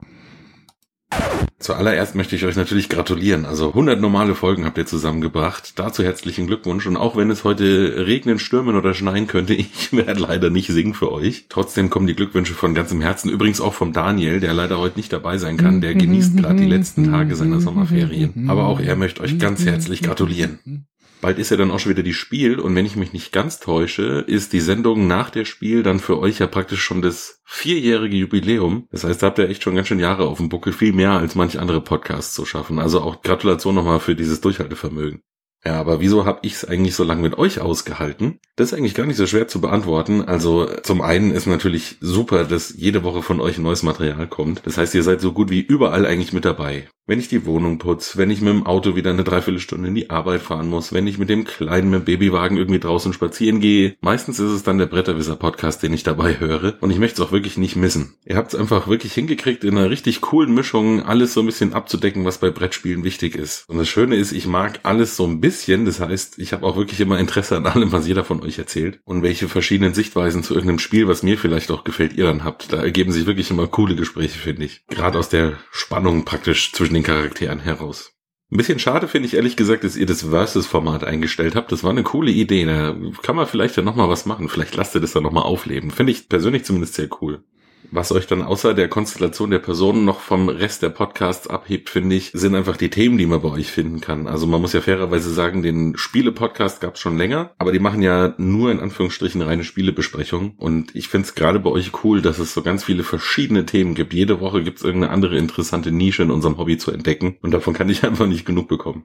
Zuallererst 1.61 2.15
möchte 2.15 2.37
ich 2.37 2.45
euch 2.45 2.55
natürlich 2.55 2.89
gratulieren. 2.89 3.45
Also 3.45 3.69
100 3.69 4.01
normale 4.01 4.37
Folgen 4.37 4.65
habt 4.65 4.79
ihr 4.79 4.87
zusammengebracht. 4.87 5.79
Dazu 5.79 6.05
herzlichen 6.05 6.47
Glückwunsch. 6.47 6.87
Und 6.87 6.97
auch 6.97 7.17
wenn 7.17 7.31
es 7.31 7.43
heute 7.43 8.07
regnen, 8.07 8.39
stürmen 8.39 8.77
oder 8.77 8.95
schneien 8.95 9.27
könnte, 9.27 9.55
ich 9.55 9.93
werde 9.93 10.21
leider 10.21 10.51
nicht 10.51 10.69
singen 10.69 10.95
für 10.95 11.11
euch. 11.11 11.47
Trotzdem 11.49 11.91
kommen 11.91 12.07
die 12.07 12.15
Glückwünsche 12.15 12.55
von 12.55 12.75
ganzem 12.75 13.01
Herzen. 13.01 13.29
Übrigens 13.29 13.61
auch 13.61 13.75
vom 13.75 13.93
Daniel, 13.93 14.39
der 14.39 14.55
leider 14.55 14.79
heute 14.79 14.99
nicht 14.99 15.13
dabei 15.13 15.37
sein 15.39 15.57
kann. 15.57 15.81
Der 15.81 15.95
genießt 15.95 16.37
gerade 16.37 16.61
die 16.61 16.67
letzten 16.67 17.11
Tage 17.11 17.35
seiner 17.35 17.61
Sommerferien. 17.61 18.49
Aber 18.49 18.67
auch 18.67 18.81
er 18.81 18.95
möchte 18.95 19.21
euch 19.21 19.39
ganz 19.39 19.65
herzlich 19.65 20.03
gratulieren. 20.03 20.87
Bald 21.21 21.39
ist 21.39 21.51
ja 21.51 21.57
dann 21.57 21.73
auch 21.73 21.81
schon 21.81 21.91
wieder 21.91 22.05
die 22.05 22.15
Spiel 22.15 22.61
und 22.61 22.75
wenn 22.77 22.87
ich 22.87 22.95
mich 22.95 23.13
nicht 23.13 23.33
ganz 23.33 23.59
täusche, 23.59 24.25
ist 24.27 24.53
die 24.53 24.61
Sendung 24.61 25.09
nach 25.09 25.31
der 25.31 25.45
Spiel 25.45 25.83
dann 25.83 25.99
für 25.99 26.19
euch 26.19 26.39
ja 26.39 26.47
praktisch 26.47 26.83
schon 26.83 27.03
das 27.03 27.41
vierjährige 27.45 28.17
Jubiläum. 28.17 28.87
Das 28.93 29.03
heißt, 29.03 29.23
da 29.23 29.27
habt 29.27 29.39
ihr 29.39 29.49
echt 29.49 29.63
schon 29.63 29.75
ganz 29.75 29.89
schön 29.89 29.99
Jahre 29.99 30.27
auf 30.29 30.39
dem 30.39 30.49
Buckel, 30.49 30.73
viel 30.73 30.93
mehr 30.93 31.13
als 31.13 31.35
manch 31.35 31.59
andere 31.59 31.81
Podcasts 31.81 32.35
zu 32.35 32.45
schaffen. 32.45 32.79
Also 32.79 33.01
auch 33.01 33.23
Gratulation 33.23 33.75
nochmal 33.75 34.01
für 34.01 34.15
dieses 34.15 34.41
Durchhaltevermögen. 34.41 35.23
Ja, 35.65 35.81
aber 35.81 36.01
wieso 36.01 36.25
habe 36.25 36.39
ich 36.43 36.55
es 36.55 36.65
eigentlich 36.65 36.95
so 36.95 37.03
lange 37.03 37.23
mit 37.23 37.37
euch 37.37 37.61
ausgehalten? 37.61 38.39
Das 38.55 38.71
ist 38.71 38.79
eigentlich 38.79 38.95
gar 38.95 39.07
nicht 39.07 39.17
so 39.17 39.27
schwer 39.27 39.49
zu 39.49 39.61
beantworten. 39.61 40.23
Also 40.23 40.67
zum 40.83 41.01
einen 41.01 41.33
ist 41.33 41.47
natürlich 41.47 41.97
super, 42.01 42.45
dass 42.45 42.73
jede 42.77 43.03
Woche 43.03 43.23
von 43.23 43.41
euch 43.41 43.59
neues 43.59 43.83
Material 43.83 44.29
kommt. 44.29 44.63
Das 44.67 44.79
heißt, 44.79 44.95
ihr 44.95 45.03
seid 45.03 45.21
so 45.21 45.33
gut 45.33 45.51
wie 45.51 45.61
überall 45.61 46.07
eigentlich 46.07 46.33
mit 46.33 46.45
dabei. 46.45 46.89
Wenn 47.09 47.21
ich 47.21 47.29
die 47.29 47.47
Wohnung 47.47 47.79
putze, 47.79 48.19
wenn 48.19 48.31
ich 48.31 48.43
mit 48.43 48.53
dem 48.53 48.67
Auto 48.67 48.95
wieder 48.95 49.09
eine 49.09 49.25
Dreiviertelstunde 49.25 49.89
in 49.89 49.95
die 49.95 50.11
Arbeit 50.11 50.43
fahren 50.43 50.69
muss, 50.69 50.93
wenn 50.93 51.07
ich 51.07 51.17
mit 51.17 51.31
dem 51.31 51.45
Kleinen, 51.45 51.89
mit 51.89 52.01
dem 52.01 52.05
Babywagen 52.05 52.59
irgendwie 52.59 52.81
draußen 52.81 53.15
spazieren 53.15 53.61
gehe. 53.61 53.97
Meistens 54.03 54.39
ist 54.39 54.51
es 54.51 54.63
dann 54.63 54.77
der 54.77 54.85
Bretterwisser-Podcast, 54.85 55.83
den 55.83 55.95
ich 55.95 56.03
dabei 56.03 56.39
höre. 56.39 56.75
Und 56.83 56.91
ich 56.91 56.99
möchte 56.99 57.23
es 57.23 57.27
auch 57.27 57.33
wirklich 57.33 57.57
nicht 57.57 57.77
missen. 57.77 58.17
Ihr 58.27 58.37
habt 58.37 58.53
es 58.53 58.61
einfach 58.61 58.89
wirklich 58.89 59.15
hingekriegt, 59.15 59.65
in 59.65 59.79
einer 59.79 59.89
richtig 59.89 60.21
coolen 60.21 60.53
Mischung 60.53 61.03
alles 61.03 61.33
so 61.33 61.41
ein 61.41 61.47
bisschen 61.47 61.73
abzudecken, 61.73 62.27
was 62.27 62.37
bei 62.37 62.51
Brettspielen 62.51 63.05
wichtig 63.05 63.37
ist. 63.37 63.67
Und 63.71 63.79
das 63.79 63.89
Schöne 63.89 64.17
ist, 64.17 64.33
ich 64.33 64.47
mag 64.47 64.81
alles 64.83 65.17
so 65.17 65.27
ein 65.27 65.41
bisschen. 65.41 65.87
Das 65.87 66.01
heißt, 66.01 66.39
ich 66.39 66.53
habe 66.53 66.67
auch 66.67 66.77
wirklich 66.77 67.01
immer 67.01 67.19
Interesse 67.19 67.57
an 67.57 67.65
allem, 67.65 67.91
was 67.91 68.07
jeder 68.07 68.23
von 68.23 68.43
euch 68.43 68.59
erzählt. 68.59 69.01
Und 69.07 69.23
welche 69.23 69.49
verschiedenen 69.49 69.95
Sichtweisen 69.95 70.43
zu 70.43 70.53
irgendeinem 70.53 70.79
Spiel, 70.79 71.09
was 71.09 71.23
mir 71.23 71.39
vielleicht 71.39 71.71
auch 71.71 71.85
gefällt, 71.85 72.13
ihr 72.13 72.27
dann 72.27 72.45
habt. 72.45 72.71
Da 72.71 72.83
ergeben 72.83 73.13
sich 73.13 73.25
wirklich 73.25 73.51
immer 73.51 73.67
coole 73.67 73.97
Gespräche, 73.97 74.39
finde 74.39 74.67
ich. 74.67 74.83
Gerade 74.89 75.19
aus 75.19 75.31
der 75.31 75.55
Spannung 75.71 76.27
praktisch 76.27 76.75
zwischen 76.75 76.98
den 76.99 77.05
Charakteren 77.05 77.61
heraus. 77.61 78.13
Ein 78.51 78.57
bisschen 78.57 78.79
schade 78.79 79.09
finde 79.09 79.27
ich 79.27 79.35
ehrlich 79.35 79.57
gesagt, 79.57 79.85
dass 79.85 79.97
ihr 79.97 80.07
das 80.07 80.23
Versus-Format 80.23 81.05
eingestellt 81.05 81.55
habt. 81.55 81.71
Das 81.71 81.85
war 81.85 81.91
eine 81.91 82.03
coole 82.03 82.31
Idee. 82.31 82.65
Da 82.65 82.97
kann 83.23 83.37
man 83.37 83.47
vielleicht 83.47 83.77
ja 83.77 83.83
nochmal 83.83 84.09
was 84.09 84.25
machen. 84.25 84.49
Vielleicht 84.49 84.75
lasst 84.75 84.95
ihr 84.95 85.03
das 85.03 85.13
dann 85.13 85.23
nochmal 85.23 85.45
aufleben. 85.45 85.91
Finde 85.91 86.13
ich 86.13 86.29
persönlich 86.31 86.65
zumindest 86.65 86.95
sehr 86.95 87.09
cool. 87.21 87.45
Was 87.91 88.13
euch 88.13 88.27
dann 88.27 88.43
außer 88.43 88.75
der 88.75 88.89
Konstellation 88.89 89.51
der 89.51 89.61
Personen 89.61 90.05
noch 90.05 90.21
vom 90.21 90.49
Rest 90.49 90.83
der 90.83 90.91
Podcasts 90.91 91.47
abhebt, 91.47 91.89
finde 91.89 92.17
ich, 92.17 92.31
sind 92.35 92.55
einfach 92.55 92.77
die 92.77 92.91
Themen, 92.91 93.17
die 93.17 93.27
man 93.27 93.41
bei 93.41 93.49
euch 93.49 93.73
finden 93.73 94.01
kann. 94.01 94.27
Also 94.27 94.47
man 94.47 94.61
muss 94.61 94.75
ja 94.75 94.83
fairerweise 94.83 95.33
sagen, 95.33 95.63
den 95.63 95.97
Spiele-Podcast 95.97 96.83
gab 96.83 96.95
es 96.95 97.01
schon 97.01 97.17
länger, 97.17 97.55
aber 97.57 97.73
die 97.73 97.79
machen 97.79 98.03
ja 98.03 98.35
nur 98.37 98.71
in 98.71 98.81
Anführungsstrichen 98.81 99.41
reine 99.41 99.65
Spielebesprechungen. 99.65 100.53
Und 100.59 100.95
ich 100.95 101.09
finde 101.09 101.29
es 101.29 101.35
gerade 101.35 101.61
bei 101.61 101.71
euch 101.71 102.05
cool, 102.05 102.21
dass 102.21 102.39
es 102.39 102.53
so 102.53 102.63
ganz 102.63 102.85
viele 102.85 103.05
verschiedene 103.05 103.65
Themen 103.65 103.95
gibt. 103.95 104.13
Jede 104.13 104.41
Woche 104.41 104.63
gibt 104.63 104.79
es 104.79 104.85
irgendeine 104.85 105.13
andere 105.13 105.39
interessante 105.39 105.91
Nische 105.91 106.23
in 106.23 106.31
unserem 106.31 106.59
Hobby 106.59 106.77
zu 106.77 106.91
entdecken. 106.91 107.39
Und 107.41 107.53
davon 107.53 107.73
kann 107.73 107.89
ich 107.89 108.05
einfach 108.05 108.27
nicht 108.27 108.45
genug 108.45 108.69
bekommen. 108.69 109.05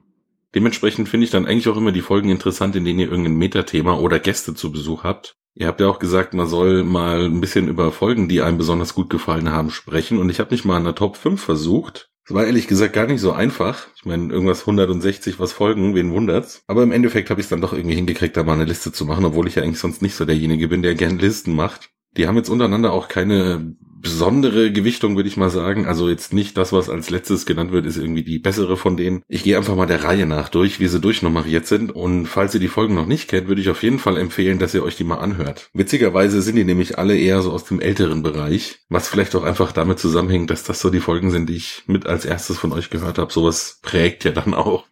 Dementsprechend 0.54 1.08
finde 1.08 1.24
ich 1.24 1.30
dann 1.30 1.46
eigentlich 1.46 1.68
auch 1.68 1.76
immer 1.76 1.92
die 1.92 2.00
Folgen 2.00 2.30
interessant, 2.30 2.76
in 2.76 2.84
denen 2.84 3.00
ihr 3.00 3.10
irgendein 3.10 3.36
Metathema 3.36 3.94
oder 3.94 4.20
Gäste 4.20 4.54
zu 4.54 4.70
Besuch 4.70 5.02
habt. 5.02 5.36
Ihr 5.54 5.66
habt 5.66 5.80
ja 5.80 5.88
auch 5.88 5.98
gesagt, 5.98 6.34
man 6.34 6.48
soll 6.48 6.82
mal 6.82 7.24
ein 7.24 7.40
bisschen 7.40 7.68
über 7.68 7.92
Folgen, 7.92 8.28
die 8.28 8.42
einem 8.42 8.58
besonders 8.58 8.94
gut 8.94 9.10
gefallen 9.10 9.50
haben, 9.50 9.70
sprechen. 9.70 10.18
Und 10.18 10.30
ich 10.30 10.40
habe 10.40 10.52
mich 10.52 10.64
mal 10.64 10.78
in 10.78 10.84
der 10.84 10.94
Top 10.94 11.16
5 11.16 11.40
versucht. 11.40 12.08
Es 12.26 12.34
war 12.34 12.46
ehrlich 12.46 12.66
gesagt 12.66 12.94
gar 12.94 13.06
nicht 13.06 13.20
so 13.20 13.32
einfach. 13.32 13.86
Ich 13.96 14.04
meine, 14.04 14.32
irgendwas 14.32 14.60
160 14.60 15.38
was 15.38 15.52
Folgen, 15.52 15.94
wen 15.94 16.12
wundert's. 16.12 16.62
Aber 16.66 16.82
im 16.82 16.90
Endeffekt 16.90 17.30
habe 17.30 17.40
ich 17.40 17.46
es 17.46 17.50
dann 17.50 17.60
doch 17.60 17.72
irgendwie 17.72 17.96
hingekriegt, 17.96 18.36
da 18.36 18.42
mal 18.42 18.54
eine 18.54 18.64
Liste 18.64 18.92
zu 18.92 19.04
machen, 19.04 19.24
obwohl 19.24 19.46
ich 19.46 19.56
ja 19.56 19.62
eigentlich 19.62 19.78
sonst 19.78 20.02
nicht 20.02 20.14
so 20.14 20.24
derjenige 20.24 20.68
bin, 20.68 20.82
der 20.82 20.94
gern 20.94 21.18
Listen 21.18 21.54
macht. 21.54 21.90
Die 22.16 22.26
haben 22.26 22.36
jetzt 22.36 22.48
untereinander 22.48 22.92
auch 22.92 23.08
keine 23.08 23.76
besondere 24.04 24.70
Gewichtung, 24.70 25.16
würde 25.16 25.28
ich 25.28 25.36
mal 25.36 25.50
sagen. 25.50 25.86
Also 25.86 26.08
jetzt 26.08 26.32
nicht 26.32 26.56
das, 26.56 26.72
was 26.72 26.88
als 26.88 27.10
letztes 27.10 27.46
genannt 27.46 27.72
wird, 27.72 27.86
ist 27.86 27.96
irgendwie 27.96 28.22
die 28.22 28.38
bessere 28.38 28.76
von 28.76 28.96
denen. 28.96 29.22
Ich 29.26 29.42
gehe 29.42 29.56
einfach 29.56 29.74
mal 29.74 29.86
der 29.86 30.04
Reihe 30.04 30.26
nach 30.26 30.48
durch, 30.50 30.78
wie 30.78 30.86
sie 30.86 31.00
durchnummeriert 31.00 31.66
sind. 31.66 31.90
Und 31.90 32.26
falls 32.26 32.54
ihr 32.54 32.60
die 32.60 32.68
Folgen 32.68 32.94
noch 32.94 33.06
nicht 33.06 33.28
kennt, 33.28 33.48
würde 33.48 33.60
ich 33.60 33.70
auf 33.70 33.82
jeden 33.82 33.98
Fall 33.98 34.16
empfehlen, 34.18 34.60
dass 34.60 34.74
ihr 34.74 34.84
euch 34.84 34.96
die 34.96 35.04
mal 35.04 35.18
anhört. 35.18 35.70
Witzigerweise 35.72 36.42
sind 36.42 36.56
die 36.56 36.64
nämlich 36.64 36.98
alle 36.98 37.16
eher 37.16 37.42
so 37.42 37.50
aus 37.50 37.64
dem 37.64 37.80
älteren 37.80 38.22
Bereich, 38.22 38.80
was 38.88 39.08
vielleicht 39.08 39.34
auch 39.34 39.42
einfach 39.42 39.72
damit 39.72 39.98
zusammenhängt, 39.98 40.50
dass 40.50 40.62
das 40.62 40.80
so 40.80 40.90
die 40.90 41.00
Folgen 41.00 41.30
sind, 41.30 41.48
die 41.48 41.56
ich 41.56 41.82
mit 41.86 42.06
als 42.06 42.24
erstes 42.24 42.58
von 42.58 42.72
euch 42.72 42.90
gehört 42.90 43.18
habe. 43.18 43.32
Sowas 43.32 43.80
prägt 43.82 44.24
ja 44.24 44.30
dann 44.30 44.54
auch. 44.54 44.84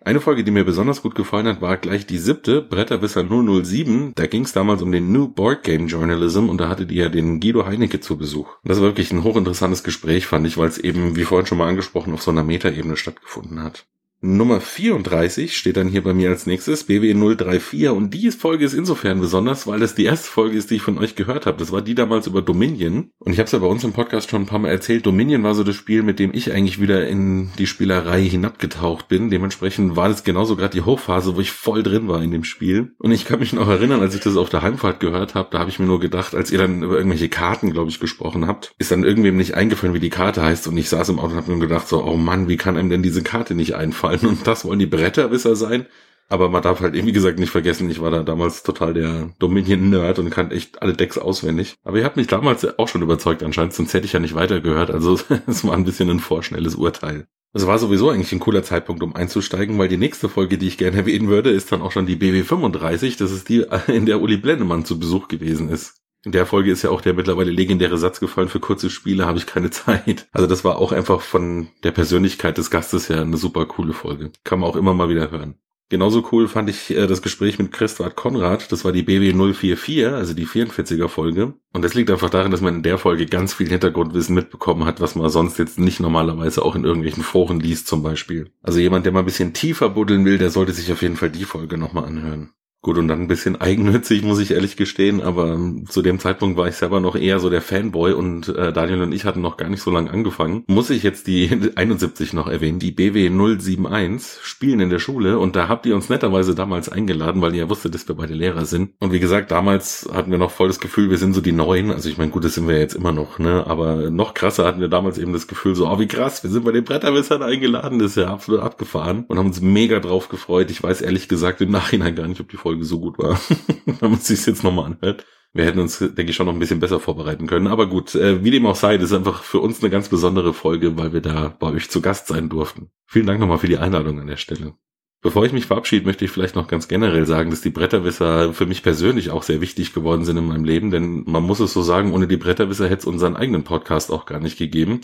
Eine 0.00 0.20
Folge, 0.20 0.44
die 0.44 0.52
mir 0.52 0.64
besonders 0.64 1.02
gut 1.02 1.14
gefallen 1.16 1.48
hat, 1.48 1.60
war 1.60 1.76
gleich 1.76 2.06
die 2.06 2.18
siebte, 2.18 2.62
Bretterwisser 2.62 3.24
007. 3.24 4.12
Da 4.14 4.26
ging 4.26 4.44
es 4.44 4.52
damals 4.52 4.80
um 4.80 4.92
den 4.92 5.12
New 5.12 5.28
Board 5.28 5.64
Game 5.64 5.88
Journalism 5.88 6.48
und 6.48 6.58
da 6.58 6.68
hattet 6.68 6.92
ihr 6.92 7.08
den 7.08 7.40
Guido 7.40 7.66
Heinecke 7.66 8.00
zu 8.00 8.16
Besuch. 8.16 8.48
Das 8.64 8.78
war 8.78 8.86
wirklich 8.86 9.12
ein 9.12 9.24
hochinteressantes 9.24 9.82
Gespräch, 9.82 10.26
fand 10.26 10.46
ich, 10.46 10.56
weil 10.56 10.68
es 10.68 10.78
eben, 10.78 11.16
wie 11.16 11.24
vorhin 11.24 11.46
schon 11.46 11.58
mal 11.58 11.68
angesprochen, 11.68 12.14
auf 12.14 12.22
so 12.22 12.30
einer 12.30 12.44
Metaebene 12.44 12.96
stattgefunden 12.96 13.62
hat. 13.62 13.86
Nummer 14.20 14.60
34 14.60 15.56
steht 15.56 15.76
dann 15.76 15.86
hier 15.86 16.02
bei 16.02 16.12
mir 16.12 16.30
als 16.30 16.44
nächstes, 16.44 16.82
BW 16.82 17.14
034 17.14 17.90
und 17.90 18.12
die 18.12 18.32
Folge 18.32 18.64
ist 18.64 18.74
insofern 18.74 19.20
besonders, 19.20 19.68
weil 19.68 19.78
das 19.78 19.94
die 19.94 20.06
erste 20.06 20.28
Folge 20.28 20.56
ist, 20.56 20.72
die 20.72 20.74
ich 20.74 20.82
von 20.82 20.98
euch 20.98 21.14
gehört 21.14 21.46
habe. 21.46 21.58
Das 21.58 21.70
war 21.70 21.82
die 21.82 21.94
damals 21.94 22.26
über 22.26 22.42
Dominion. 22.42 23.12
Und 23.20 23.32
ich 23.32 23.38
habe 23.38 23.44
es 23.44 23.52
ja 23.52 23.60
bei 23.60 23.68
uns 23.68 23.84
im 23.84 23.92
Podcast 23.92 24.28
schon 24.28 24.42
ein 24.42 24.46
paar 24.46 24.58
Mal 24.58 24.70
erzählt, 24.70 25.06
Dominion 25.06 25.44
war 25.44 25.54
so 25.54 25.62
das 25.62 25.76
Spiel, 25.76 26.02
mit 26.02 26.18
dem 26.18 26.34
ich 26.34 26.50
eigentlich 26.50 26.80
wieder 26.80 27.06
in 27.06 27.50
die 27.58 27.68
Spielerei 27.68 28.24
hinabgetaucht 28.24 29.06
bin. 29.06 29.30
Dementsprechend 29.30 29.94
war 29.94 30.08
das 30.08 30.24
genauso 30.24 30.56
gerade 30.56 30.74
die 30.74 30.84
Hochphase, 30.84 31.36
wo 31.36 31.40
ich 31.40 31.52
voll 31.52 31.84
drin 31.84 32.08
war 32.08 32.20
in 32.20 32.32
dem 32.32 32.42
Spiel. 32.42 32.94
Und 32.98 33.12
ich 33.12 33.24
kann 33.24 33.38
mich 33.38 33.52
noch 33.52 33.68
erinnern, 33.68 34.00
als 34.00 34.16
ich 34.16 34.20
das 34.20 34.36
auf 34.36 34.48
der 34.48 34.62
Heimfahrt 34.62 34.98
gehört 34.98 35.36
habe, 35.36 35.50
da 35.52 35.60
habe 35.60 35.70
ich 35.70 35.78
mir 35.78 35.86
nur 35.86 36.00
gedacht, 36.00 36.34
als 36.34 36.50
ihr 36.50 36.58
dann 36.58 36.82
über 36.82 36.96
irgendwelche 36.96 37.28
Karten, 37.28 37.72
glaube 37.72 37.90
ich, 37.90 38.00
gesprochen 38.00 38.48
habt, 38.48 38.74
ist 38.78 38.90
dann 38.90 39.04
irgendwem 39.04 39.36
nicht 39.36 39.54
eingefallen, 39.54 39.94
wie 39.94 40.00
die 40.00 40.10
Karte 40.10 40.42
heißt. 40.42 40.66
Und 40.66 40.76
ich 40.76 40.88
saß 40.88 41.08
im 41.10 41.20
Auto 41.20 41.34
und 41.34 41.36
habe 41.36 41.52
mir 41.52 41.60
gedacht 41.60 41.86
so, 41.86 42.02
oh 42.04 42.16
Mann, 42.16 42.48
wie 42.48 42.56
kann 42.56 42.76
einem 42.76 42.90
denn 42.90 43.04
diese 43.04 43.22
Karte 43.22 43.54
nicht 43.54 43.76
einfallen 43.76 44.07
und 44.16 44.46
das 44.46 44.64
wollen 44.64 44.78
die 44.78 44.86
Bretterwisser 44.86 45.56
sein. 45.56 45.86
Aber 46.30 46.50
man 46.50 46.62
darf 46.62 46.80
halt 46.80 46.94
eben, 46.94 47.06
wie 47.06 47.12
gesagt, 47.12 47.38
nicht 47.38 47.50
vergessen, 47.50 47.88
ich 47.88 48.02
war 48.02 48.10
da 48.10 48.22
damals 48.22 48.62
total 48.62 48.92
der 48.92 49.30
Dominion-Nerd 49.38 50.18
und 50.18 50.30
kannte 50.30 50.54
echt 50.54 50.82
alle 50.82 50.92
Decks 50.92 51.16
auswendig. 51.16 51.76
Aber 51.84 51.98
ihr 51.98 52.04
habt 52.04 52.18
mich 52.18 52.26
damals 52.26 52.78
auch 52.78 52.88
schon 52.88 53.00
überzeugt 53.00 53.42
anscheinend, 53.42 53.72
sonst 53.72 53.94
hätte 53.94 54.04
ich 54.04 54.12
ja 54.12 54.20
nicht 54.20 54.34
weitergehört. 54.34 54.90
Also 54.90 55.18
es 55.46 55.64
war 55.64 55.74
ein 55.74 55.84
bisschen 55.84 56.10
ein 56.10 56.20
vorschnelles 56.20 56.74
Urteil. 56.74 57.26
Es 57.54 57.66
war 57.66 57.78
sowieso 57.78 58.10
eigentlich 58.10 58.32
ein 58.32 58.40
cooler 58.40 58.62
Zeitpunkt, 58.62 59.02
um 59.02 59.16
einzusteigen, 59.16 59.78
weil 59.78 59.88
die 59.88 59.96
nächste 59.96 60.28
Folge, 60.28 60.58
die 60.58 60.68
ich 60.68 60.76
gerne 60.76 60.96
erwähnen 60.98 61.28
würde, 61.28 61.50
ist 61.50 61.72
dann 61.72 61.80
auch 61.80 61.92
schon 61.92 62.06
die 62.06 62.16
BW35. 62.16 63.18
Das 63.18 63.32
ist 63.32 63.48
die, 63.48 63.64
in 63.86 64.04
der 64.04 64.20
Uli 64.20 64.36
Blendemann 64.36 64.84
zu 64.84 64.98
Besuch 64.98 65.28
gewesen 65.28 65.70
ist. 65.70 65.94
In 66.24 66.32
der 66.32 66.46
Folge 66.46 66.72
ist 66.72 66.82
ja 66.82 66.90
auch 66.90 67.00
der 67.00 67.14
mittlerweile 67.14 67.50
legendäre 67.50 67.96
Satz 67.96 68.18
gefallen, 68.20 68.48
für 68.48 68.60
kurze 68.60 68.90
Spiele 68.90 69.26
habe 69.26 69.38
ich 69.38 69.46
keine 69.46 69.70
Zeit. 69.72 70.28
Also 70.32 70.46
das 70.46 70.64
war 70.64 70.78
auch 70.78 70.92
einfach 70.92 71.20
von 71.20 71.68
der 71.84 71.92
Persönlichkeit 71.92 72.58
des 72.58 72.70
Gastes 72.70 73.08
her 73.08 73.22
eine 73.22 73.36
super 73.36 73.66
coole 73.66 73.92
Folge. 73.92 74.32
Kann 74.44 74.60
man 74.60 74.68
auch 74.68 74.76
immer 74.76 74.94
mal 74.94 75.08
wieder 75.08 75.30
hören. 75.30 75.58
Genauso 75.90 76.28
cool 76.32 76.48
fand 76.48 76.68
ich 76.68 76.90
äh, 76.90 77.06
das 77.06 77.22
Gespräch 77.22 77.58
mit 77.58 77.72
Christwart 77.72 78.14
Konrad. 78.14 78.70
Das 78.72 78.84
war 78.84 78.92
die 78.92 79.02
BW 79.02 79.32
044, 79.32 80.06
also 80.08 80.34
die 80.34 80.46
44er 80.46 81.08
Folge. 81.08 81.54
Und 81.72 81.82
das 81.82 81.94
liegt 81.94 82.10
einfach 82.10 82.28
darin, 82.28 82.50
dass 82.50 82.60
man 82.60 82.76
in 82.76 82.82
der 82.82 82.98
Folge 82.98 83.24
ganz 83.24 83.54
viel 83.54 83.68
Hintergrundwissen 83.68 84.34
mitbekommen 84.34 84.84
hat, 84.84 85.00
was 85.00 85.14
man 85.14 85.30
sonst 85.30 85.58
jetzt 85.58 85.78
nicht 85.78 86.00
normalerweise 86.00 86.62
auch 86.62 86.74
in 86.74 86.84
irgendwelchen 86.84 87.22
Foren 87.22 87.58
liest 87.58 87.86
zum 87.86 88.02
Beispiel. 88.02 88.50
Also 88.62 88.80
jemand, 88.80 89.06
der 89.06 89.12
mal 89.12 89.20
ein 89.20 89.24
bisschen 89.24 89.54
tiefer 89.54 89.88
buddeln 89.88 90.26
will, 90.26 90.36
der 90.36 90.50
sollte 90.50 90.72
sich 90.72 90.92
auf 90.92 91.00
jeden 91.00 91.16
Fall 91.16 91.30
die 91.30 91.44
Folge 91.44 91.78
nochmal 91.78 92.04
anhören. 92.04 92.50
Gut, 92.80 92.96
und 92.96 93.08
dann 93.08 93.22
ein 93.22 93.28
bisschen 93.28 93.56
eigennützig, 93.60 94.22
muss 94.22 94.38
ich 94.38 94.52
ehrlich 94.52 94.76
gestehen, 94.76 95.20
aber 95.20 95.52
ähm, 95.54 95.86
zu 95.88 96.00
dem 96.00 96.18
Zeitpunkt 96.18 96.56
war 96.56 96.68
ich 96.68 96.76
selber 96.76 97.00
noch 97.00 97.16
eher 97.16 97.40
so 97.40 97.50
der 97.50 97.60
Fanboy 97.60 98.12
und 98.12 98.48
äh, 98.48 98.72
Daniel 98.72 99.02
und 99.02 99.12
ich 99.12 99.24
hatten 99.24 99.40
noch 99.40 99.56
gar 99.56 99.68
nicht 99.68 99.82
so 99.82 99.90
lange 99.90 100.10
angefangen. 100.10 100.64
Muss 100.68 100.90
ich 100.90 101.02
jetzt 101.02 101.26
die 101.26 101.50
71 101.74 102.32
noch 102.32 102.46
erwähnen, 102.46 102.78
die 102.78 102.92
BW 102.92 103.30
071 103.30 104.44
spielen 104.44 104.80
in 104.80 104.90
der 104.90 105.00
Schule 105.00 105.38
und 105.38 105.56
da 105.56 105.68
habt 105.68 105.86
ihr 105.86 105.94
uns 105.96 106.08
netterweise 106.08 106.54
damals 106.54 106.88
eingeladen, 106.88 107.42
weil 107.42 107.54
ihr 107.54 107.64
ja 107.64 107.68
wusstet, 107.68 107.94
dass 107.94 108.06
wir 108.06 108.14
beide 108.14 108.34
Lehrer 108.34 108.64
sind. 108.64 108.92
Und 109.00 109.12
wie 109.12 109.20
gesagt, 109.20 109.50
damals 109.50 110.08
hatten 110.12 110.30
wir 110.30 110.38
noch 110.38 110.52
voll 110.52 110.68
das 110.68 110.78
Gefühl, 110.78 111.10
wir 111.10 111.18
sind 111.18 111.34
so 111.34 111.40
die 111.40 111.52
Neuen. 111.52 111.90
Also 111.90 112.08
ich 112.08 112.16
meine, 112.16 112.30
gut, 112.30 112.44
das 112.44 112.54
sind 112.54 112.68
wir 112.68 112.78
jetzt 112.78 112.94
immer 112.94 113.12
noch, 113.12 113.40
ne? 113.40 113.66
Aber 113.66 114.10
noch 114.10 114.34
krasser 114.34 114.64
hatten 114.64 114.80
wir 114.80 114.88
damals 114.88 115.18
eben 115.18 115.32
das 115.32 115.48
Gefühl 115.48 115.74
so, 115.74 115.88
oh 115.88 115.98
wie 115.98 116.06
krass, 116.06 116.44
wir 116.44 116.50
sind 116.50 116.64
bei 116.64 116.72
den 116.72 116.84
Bretterwissern 116.84 117.42
eingeladen, 117.42 117.98
das 117.98 118.12
ist 118.12 118.16
ja 118.18 118.28
absolut 118.28 118.60
abgefahren 118.60 119.24
und 119.26 119.38
haben 119.38 119.46
uns 119.46 119.60
mega 119.60 119.98
drauf 119.98 120.28
gefreut. 120.28 120.70
Ich 120.70 120.82
weiß 120.82 121.00
ehrlich 121.00 121.28
gesagt 121.28 121.60
im 121.60 121.70
Nachhinein 121.70 122.14
gar 122.14 122.28
nicht, 122.28 122.40
ob 122.40 122.48
die 122.48 122.56
Folge 122.68 122.84
so 122.84 123.00
gut 123.00 123.18
war, 123.18 123.40
wenn 123.86 124.10
man 124.10 124.20
sich 124.20 124.44
jetzt 124.44 124.62
nochmal 124.62 124.92
anhört. 124.92 125.24
Wir 125.54 125.64
hätten 125.64 125.80
uns, 125.80 125.98
denke 125.98 126.24
ich, 126.24 126.36
schon 126.36 126.44
noch 126.44 126.52
ein 126.52 126.58
bisschen 126.58 126.80
besser 126.80 127.00
vorbereiten 127.00 127.46
können. 127.46 127.66
Aber 127.66 127.88
gut, 127.88 128.14
äh, 128.14 128.44
wie 128.44 128.50
dem 128.50 128.66
auch 128.66 128.76
sei, 128.76 128.98
das 128.98 129.10
ist 129.10 129.16
einfach 129.16 129.42
für 129.42 129.60
uns 129.60 129.80
eine 129.80 129.88
ganz 129.88 130.10
besondere 130.10 130.52
Folge, 130.52 130.98
weil 130.98 131.14
wir 131.14 131.22
da 131.22 131.48
bei 131.48 131.68
euch 131.68 131.88
zu 131.88 132.02
Gast 132.02 132.26
sein 132.26 132.50
durften. 132.50 132.90
Vielen 133.06 133.26
Dank 133.26 133.40
nochmal 133.40 133.56
für 133.58 133.68
die 133.68 133.78
Einladung 133.78 134.20
an 134.20 134.26
der 134.26 134.36
Stelle. 134.36 134.74
Bevor 135.20 135.44
ich 135.46 135.52
mich 135.52 135.66
verabschiede, 135.66 136.06
möchte 136.06 136.24
ich 136.26 136.30
vielleicht 136.30 136.54
noch 136.54 136.68
ganz 136.68 136.86
generell 136.86 137.26
sagen, 137.26 137.50
dass 137.50 137.62
die 137.62 137.70
Bretterwisser 137.70 138.52
für 138.52 138.66
mich 138.66 138.84
persönlich 138.84 139.30
auch 139.30 139.42
sehr 139.42 139.60
wichtig 139.60 139.92
geworden 139.92 140.24
sind 140.24 140.36
in 140.36 140.46
meinem 140.46 140.64
Leben, 140.64 140.90
denn 140.92 141.24
man 141.26 141.42
muss 141.42 141.58
es 141.58 141.72
so 141.72 141.82
sagen, 141.82 142.12
ohne 142.12 142.28
die 142.28 142.36
Bretterwisser 142.36 142.84
hätte 142.84 143.00
es 143.00 143.04
unseren 143.06 143.34
eigenen 143.34 143.64
Podcast 143.64 144.12
auch 144.12 144.26
gar 144.26 144.38
nicht 144.38 144.58
gegeben. 144.58 145.00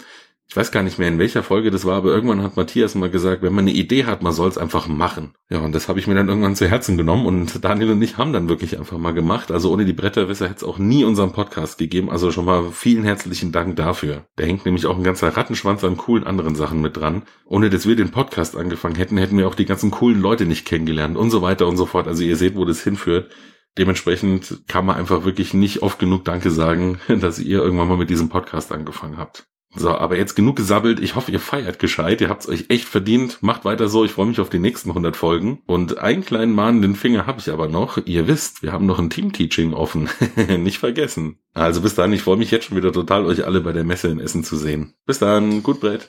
Ich 0.48 0.56
weiß 0.56 0.70
gar 0.70 0.82
nicht 0.82 0.98
mehr, 0.98 1.08
in 1.08 1.18
welcher 1.18 1.42
Folge 1.42 1.70
das 1.70 1.84
war, 1.84 1.96
aber 1.96 2.10
irgendwann 2.10 2.42
hat 2.42 2.56
Matthias 2.56 2.94
mal 2.94 3.10
gesagt, 3.10 3.42
wenn 3.42 3.54
man 3.54 3.64
eine 3.64 3.76
Idee 3.76 4.04
hat, 4.04 4.22
man 4.22 4.32
soll 4.32 4.48
es 4.48 4.58
einfach 4.58 4.86
machen. 4.86 5.34
Ja, 5.48 5.58
und 5.60 5.74
das 5.74 5.88
habe 5.88 5.98
ich 5.98 6.06
mir 6.06 6.14
dann 6.14 6.28
irgendwann 6.28 6.54
zu 6.54 6.68
Herzen 6.68 6.96
genommen 6.96 7.26
und 7.26 7.64
Daniel 7.64 7.92
und 7.92 8.02
ich 8.02 8.18
haben 8.18 8.32
dann 8.32 8.48
wirklich 8.48 8.78
einfach 8.78 8.98
mal 8.98 9.12
gemacht. 9.12 9.50
Also 9.50 9.72
ohne 9.72 9.84
die 9.84 9.92
Bretterwisser 9.92 10.44
hätte 10.46 10.58
es 10.58 10.64
auch 10.64 10.78
nie 10.78 11.04
unseren 11.04 11.32
Podcast 11.32 11.78
gegeben. 11.78 12.10
Also 12.10 12.30
schon 12.30 12.44
mal 12.44 12.70
vielen 12.70 13.04
herzlichen 13.04 13.52
Dank 13.52 13.76
dafür. 13.76 14.26
Da 14.36 14.44
hängt 14.44 14.64
nämlich 14.64 14.86
auch 14.86 14.96
ein 14.96 15.02
ganzer 15.02 15.36
Rattenschwanz 15.36 15.82
an 15.82 15.96
coolen 15.96 16.24
anderen 16.24 16.54
Sachen 16.54 16.80
mit 16.80 16.96
dran. 16.96 17.22
Ohne 17.46 17.70
dass 17.70 17.88
wir 17.88 17.96
den 17.96 18.10
Podcast 18.10 18.56
angefangen 18.56 18.96
hätten, 18.96 19.16
hätten 19.16 19.38
wir 19.38 19.48
auch 19.48 19.56
die 19.56 19.66
ganzen 19.66 19.90
coolen 19.90 20.20
Leute 20.20 20.46
nicht 20.46 20.66
kennengelernt 20.66 21.16
und 21.16 21.30
so 21.30 21.42
weiter 21.42 21.66
und 21.66 21.76
so 21.76 21.86
fort. 21.86 22.06
Also 22.06 22.22
ihr 22.22 22.36
seht, 22.36 22.54
wo 22.54 22.64
das 22.64 22.82
hinführt. 22.82 23.32
Dementsprechend 23.76 24.62
kann 24.68 24.86
man 24.86 24.96
einfach 24.96 25.24
wirklich 25.24 25.52
nicht 25.52 25.82
oft 25.82 25.98
genug 25.98 26.24
Danke 26.24 26.50
sagen, 26.50 27.00
dass 27.08 27.40
ihr 27.40 27.58
irgendwann 27.58 27.88
mal 27.88 27.96
mit 27.96 28.10
diesem 28.10 28.28
Podcast 28.28 28.70
angefangen 28.70 29.16
habt. 29.18 29.48
So, 29.76 29.90
aber 29.90 30.16
jetzt 30.16 30.36
genug 30.36 30.56
gesabbelt. 30.56 31.00
Ich 31.00 31.16
hoffe, 31.16 31.32
ihr 31.32 31.40
feiert 31.40 31.78
gescheit. 31.78 32.20
Ihr 32.20 32.28
habt's 32.28 32.48
euch 32.48 32.66
echt 32.68 32.86
verdient. 32.86 33.38
Macht 33.42 33.64
weiter 33.64 33.88
so. 33.88 34.04
Ich 34.04 34.12
freue 34.12 34.26
mich 34.26 34.40
auf 34.40 34.48
die 34.48 34.60
nächsten 34.60 34.90
100 34.90 35.16
Folgen. 35.16 35.62
Und 35.66 35.98
einen 35.98 36.24
kleinen 36.24 36.52
mahnenden 36.52 36.94
Finger 36.94 37.26
habe 37.26 37.40
ich 37.40 37.50
aber 37.50 37.68
noch. 37.68 37.98
Ihr 38.06 38.28
wisst, 38.28 38.62
wir 38.62 38.72
haben 38.72 38.86
noch 38.86 39.00
ein 39.00 39.10
Team-Teaching 39.10 39.74
offen. 39.74 40.08
Nicht 40.58 40.78
vergessen. 40.78 41.38
Also 41.54 41.80
bis 41.80 41.94
dann. 41.94 42.12
Ich 42.12 42.22
freue 42.22 42.36
mich 42.36 42.52
jetzt 42.52 42.66
schon 42.66 42.76
wieder 42.76 42.92
total, 42.92 43.26
euch 43.26 43.44
alle 43.44 43.60
bei 43.60 43.72
der 43.72 43.84
Messe 43.84 44.08
in 44.08 44.20
Essen 44.20 44.44
zu 44.44 44.56
sehen. 44.56 44.94
Bis 45.06 45.18
dann. 45.18 45.62
Gut, 45.64 45.80
Brett. 45.80 46.08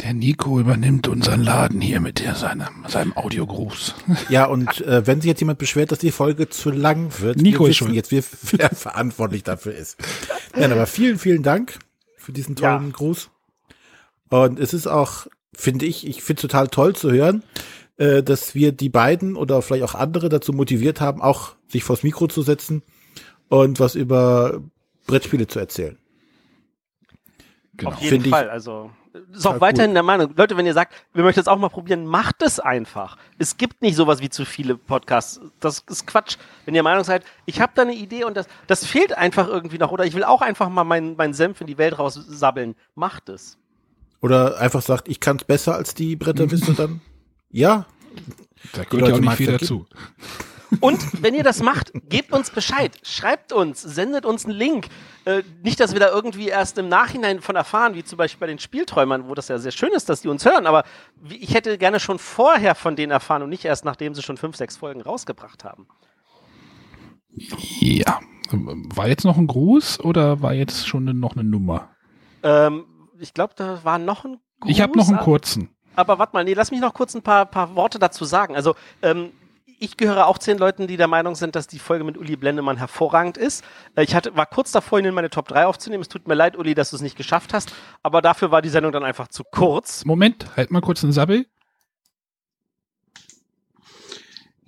Der 0.00 0.14
Nico 0.14 0.60
übernimmt 0.60 1.08
unseren 1.08 1.42
Laden 1.42 1.80
hier 1.80 1.98
mit 1.98 2.20
der, 2.20 2.36
seinem, 2.36 2.84
seinem 2.86 3.16
Audiogruß. 3.16 3.96
Ja, 4.28 4.44
und 4.44 4.80
äh, 4.82 5.04
wenn 5.06 5.20
sich 5.20 5.28
jetzt 5.28 5.40
jemand 5.40 5.58
beschwert, 5.58 5.90
dass 5.90 5.98
die 5.98 6.12
Folge 6.12 6.48
zu 6.48 6.70
lang 6.70 7.10
wird, 7.18 7.38
Nico 7.38 7.64
wir 7.64 7.70
ist 7.70 7.80
wissen 7.80 7.86
schuld. 7.88 7.96
jetzt, 7.96 8.12
wer, 8.12 8.22
wer 8.52 8.70
verantwortlich 8.76 9.42
dafür 9.42 9.74
ist. 9.74 9.96
Nein, 10.54 10.70
aber 10.70 10.86
vielen, 10.86 11.18
vielen 11.18 11.42
Dank 11.42 11.80
für 12.28 12.32
diesen 12.34 12.56
tollen 12.56 12.92
Gruß. 12.92 13.30
Und 14.28 14.60
es 14.60 14.74
ist 14.74 14.86
auch, 14.86 15.28
finde 15.54 15.86
ich, 15.86 16.06
ich 16.06 16.22
finde 16.22 16.40
es 16.40 16.42
total 16.42 16.68
toll 16.68 16.94
zu 16.94 17.10
hören, 17.10 17.42
äh, 17.96 18.22
dass 18.22 18.54
wir 18.54 18.72
die 18.72 18.90
beiden 18.90 19.34
oder 19.34 19.62
vielleicht 19.62 19.84
auch 19.84 19.94
andere 19.94 20.28
dazu 20.28 20.52
motiviert 20.52 21.00
haben, 21.00 21.22
auch 21.22 21.56
sich 21.68 21.84
vors 21.84 22.02
Mikro 22.02 22.26
zu 22.26 22.42
setzen 22.42 22.82
und 23.48 23.80
was 23.80 23.94
über 23.94 24.60
Brettspiele 25.06 25.46
zu 25.46 25.58
erzählen. 25.58 25.96
Genau. 27.78 27.92
Auf 27.92 28.00
jeden 28.02 28.10
Finde 28.10 28.26
ich 28.26 28.30
Fall. 28.30 28.50
Also 28.50 28.90
ist 29.32 29.46
auch 29.46 29.60
weiterhin 29.60 29.90
cool. 29.90 29.94
der 29.94 30.02
Meinung. 30.02 30.34
Leute, 30.36 30.56
wenn 30.56 30.66
ihr 30.66 30.74
sagt, 30.74 30.94
wir 31.12 31.22
möchten 31.22 31.40
es 31.40 31.48
auch 31.48 31.58
mal 31.58 31.68
probieren, 31.68 32.06
macht 32.06 32.42
es 32.42 32.60
einfach. 32.60 33.16
Es 33.38 33.56
gibt 33.56 33.82
nicht 33.82 33.96
sowas 33.96 34.20
wie 34.20 34.28
zu 34.28 34.44
viele 34.44 34.76
Podcasts. 34.76 35.40
Das 35.60 35.84
ist 35.88 36.06
Quatsch. 36.06 36.36
Wenn 36.64 36.74
ihr 36.74 36.78
der 36.78 36.82
Meinung 36.84 37.04
seid, 37.04 37.24
ich 37.46 37.60
habe 37.60 37.72
da 37.74 37.82
eine 37.82 37.94
Idee 37.94 38.24
und 38.24 38.36
das, 38.36 38.46
das 38.66 38.84
fehlt 38.84 39.16
einfach 39.16 39.48
irgendwie 39.48 39.78
noch 39.78 39.92
oder 39.92 40.04
ich 40.04 40.14
will 40.14 40.24
auch 40.24 40.40
einfach 40.40 40.68
mal 40.68 40.84
meinen 40.84 41.16
meinen 41.16 41.34
Senf 41.34 41.60
in 41.60 41.66
die 41.66 41.78
Welt 41.78 41.98
raussabbeln, 41.98 42.74
macht 42.94 43.28
es. 43.28 43.58
Oder 44.20 44.58
einfach 44.58 44.82
sagt, 44.82 45.08
ich 45.08 45.20
kann 45.20 45.36
es 45.36 45.44
besser 45.44 45.74
als 45.74 45.94
die 45.94 46.16
Bretterwisse 46.16 46.74
dann. 46.74 47.00
Ja. 47.50 47.86
Da 48.72 48.84
gehört 48.84 49.08
ja 49.08 49.14
auch 49.14 49.20
nicht 49.20 49.34
viel 49.34 49.46
ja 49.52 49.58
dazu. 49.58 49.86
Und 50.80 51.22
wenn 51.22 51.34
ihr 51.34 51.42
das 51.42 51.62
macht, 51.62 51.92
gebt 52.08 52.32
uns 52.32 52.50
Bescheid, 52.50 52.98
schreibt 53.02 53.52
uns, 53.52 53.80
sendet 53.80 54.26
uns 54.26 54.44
einen 54.44 54.54
Link. 54.54 54.88
Äh, 55.24 55.42
nicht, 55.62 55.80
dass 55.80 55.92
wir 55.92 56.00
da 56.00 56.08
irgendwie 56.10 56.48
erst 56.48 56.78
im 56.78 56.88
Nachhinein 56.88 57.40
von 57.40 57.56
erfahren, 57.56 57.94
wie 57.94 58.04
zum 58.04 58.18
Beispiel 58.18 58.40
bei 58.40 58.46
den 58.46 58.58
Spielträumern, 58.58 59.28
wo 59.28 59.34
das 59.34 59.48
ja 59.48 59.58
sehr 59.58 59.72
schön 59.72 59.92
ist, 59.92 60.08
dass 60.08 60.20
die 60.20 60.28
uns 60.28 60.44
hören, 60.44 60.66
aber 60.66 60.84
ich 61.28 61.54
hätte 61.54 61.78
gerne 61.78 62.00
schon 62.00 62.18
vorher 62.18 62.74
von 62.74 62.96
denen 62.96 63.12
erfahren 63.12 63.42
und 63.42 63.50
nicht 63.50 63.64
erst 63.64 63.84
nachdem 63.84 64.14
sie 64.14 64.22
schon 64.22 64.36
fünf, 64.36 64.56
sechs 64.56 64.76
Folgen 64.76 65.00
rausgebracht 65.00 65.64
haben. 65.64 65.88
Ja. 67.30 68.20
War 68.50 69.08
jetzt 69.08 69.24
noch 69.24 69.36
ein 69.36 69.46
Gruß 69.46 70.00
oder 70.00 70.40
war 70.42 70.54
jetzt 70.54 70.86
schon 70.88 71.04
noch 71.18 71.36
eine 71.36 71.44
Nummer? 71.44 71.90
Ähm, 72.42 72.84
ich 73.18 73.34
glaube, 73.34 73.52
da 73.56 73.84
war 73.84 73.98
noch 73.98 74.24
ein 74.24 74.38
Gruß, 74.60 74.70
Ich 74.70 74.80
habe 74.80 74.96
noch 74.96 75.08
einen 75.08 75.18
kurzen. 75.18 75.70
Aber 75.96 76.18
warte 76.18 76.32
mal, 76.32 76.44
nee, 76.44 76.54
lass 76.54 76.70
mich 76.70 76.80
noch 76.80 76.94
kurz 76.94 77.14
ein 77.14 77.22
paar, 77.22 77.44
paar 77.46 77.74
Worte 77.74 77.98
dazu 77.98 78.24
sagen. 78.24 78.54
Also, 78.54 78.74
ähm, 79.02 79.32
ich 79.78 79.96
gehöre 79.96 80.26
auch 80.26 80.38
den 80.38 80.58
Leuten, 80.58 80.86
die 80.86 80.96
der 80.96 81.08
Meinung 81.08 81.34
sind, 81.34 81.54
dass 81.56 81.66
die 81.66 81.78
Folge 81.78 82.04
mit 82.04 82.18
Uli 82.18 82.36
Blendemann 82.36 82.76
hervorragend 82.76 83.36
ist. 83.36 83.64
Äh, 83.94 84.02
Ich 84.04 84.14
hatte, 84.14 84.36
war 84.36 84.46
kurz 84.46 84.72
davor, 84.72 84.98
ihn 84.98 85.04
in 85.04 85.14
meine 85.14 85.30
Top 85.30 85.48
3 85.48 85.66
aufzunehmen. 85.66 86.02
Es 86.02 86.08
tut 86.08 86.26
mir 86.28 86.34
leid, 86.34 86.56
Uli, 86.56 86.74
dass 86.74 86.90
du 86.90 86.96
es 86.96 87.02
nicht 87.02 87.16
geschafft 87.16 87.54
hast. 87.54 87.72
Aber 88.02 88.22
dafür 88.22 88.50
war 88.50 88.62
die 88.62 88.68
Sendung 88.68 88.92
dann 88.92 89.04
einfach 89.04 89.28
zu 89.28 89.44
kurz. 89.44 90.04
Moment, 90.04 90.46
halt 90.56 90.70
mal 90.70 90.80
kurz 90.80 91.02
einen 91.02 91.12
Sabbel. 91.12 91.46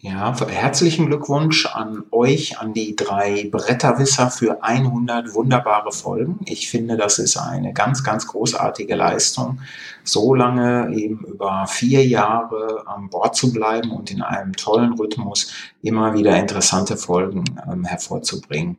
Ja, 0.02 0.34
herzlichen 0.48 1.08
Glückwunsch 1.08 1.66
an 1.66 2.04
euch, 2.10 2.58
an 2.58 2.72
die 2.72 2.96
drei 2.96 3.50
Bretterwisser 3.50 4.30
für 4.30 4.64
100 4.64 5.34
wunderbare 5.34 5.92
Folgen. 5.92 6.40
Ich 6.46 6.70
finde, 6.70 6.96
das 6.96 7.18
ist 7.18 7.36
eine 7.36 7.74
ganz, 7.74 8.02
ganz 8.02 8.26
großartige 8.26 8.94
Leistung, 8.94 9.60
so 10.02 10.34
lange 10.34 10.90
eben 10.94 11.22
über 11.26 11.66
vier 11.68 12.06
Jahre 12.06 12.84
an 12.86 13.10
Bord 13.10 13.36
zu 13.36 13.52
bleiben 13.52 13.90
und 13.90 14.10
in 14.10 14.22
einem 14.22 14.54
tollen 14.54 14.94
Rhythmus 14.94 15.52
immer 15.82 16.14
wieder 16.14 16.34
interessante 16.38 16.96
Folgen 16.96 17.44
ähm, 17.70 17.84
hervorzubringen. 17.84 18.78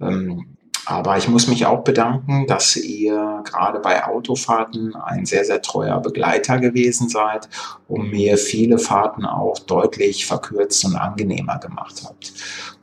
Ähm, 0.00 0.51
aber 0.86 1.16
ich 1.16 1.28
muss 1.28 1.46
mich 1.46 1.66
auch 1.66 1.84
bedanken, 1.84 2.46
dass 2.46 2.76
ihr 2.76 3.42
gerade 3.44 3.78
bei 3.78 4.04
Autofahrten 4.04 4.96
ein 4.96 5.26
sehr, 5.26 5.44
sehr 5.44 5.62
treuer 5.62 6.00
Begleiter 6.00 6.58
gewesen 6.58 7.08
seid 7.08 7.48
und 7.88 8.10
mir 8.10 8.36
viele 8.36 8.78
Fahrten 8.78 9.24
auch 9.24 9.58
deutlich 9.60 10.26
verkürzt 10.26 10.84
und 10.84 10.96
angenehmer 10.96 11.58
gemacht 11.58 12.02
habt. 12.04 12.32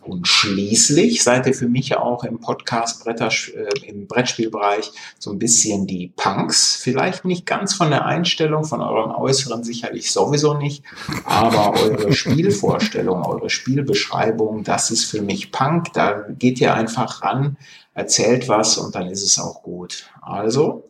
Und 0.01 0.27
schließlich 0.27 1.23
seid 1.23 1.45
ihr 1.45 1.53
für 1.53 1.67
mich 1.67 1.95
auch 1.97 2.23
im 2.23 2.39
Podcast 2.39 3.03
Bretter, 3.03 3.27
äh, 3.27 3.87
im 3.87 4.07
Brettspielbereich 4.07 4.91
so 5.19 5.31
ein 5.31 5.39
bisschen 5.39 5.87
die 5.87 6.13
Punks. 6.15 6.75
Vielleicht 6.75 7.25
nicht 7.25 7.45
ganz 7.45 7.73
von 7.73 7.89
der 7.89 8.05
Einstellung, 8.05 8.63
von 8.63 8.81
eurem 8.81 9.11
Äußeren 9.11 9.63
sicherlich 9.63 10.11
sowieso 10.11 10.53
nicht, 10.53 10.83
aber 11.25 11.79
eure 11.79 12.13
Spielvorstellung, 12.13 13.25
eure 13.25 13.49
Spielbeschreibung, 13.49 14.63
das 14.63 14.89
ist 14.89 15.05
für 15.05 15.21
mich 15.21 15.51
Punk. 15.51 15.93
Da 15.93 16.25
geht 16.29 16.61
ihr 16.61 16.73
einfach 16.73 17.21
ran, 17.21 17.57
erzählt 17.93 18.47
was 18.47 18.77
und 18.77 18.95
dann 18.95 19.07
ist 19.07 19.23
es 19.23 19.37
auch 19.37 19.61
gut. 19.61 20.09
Also, 20.21 20.89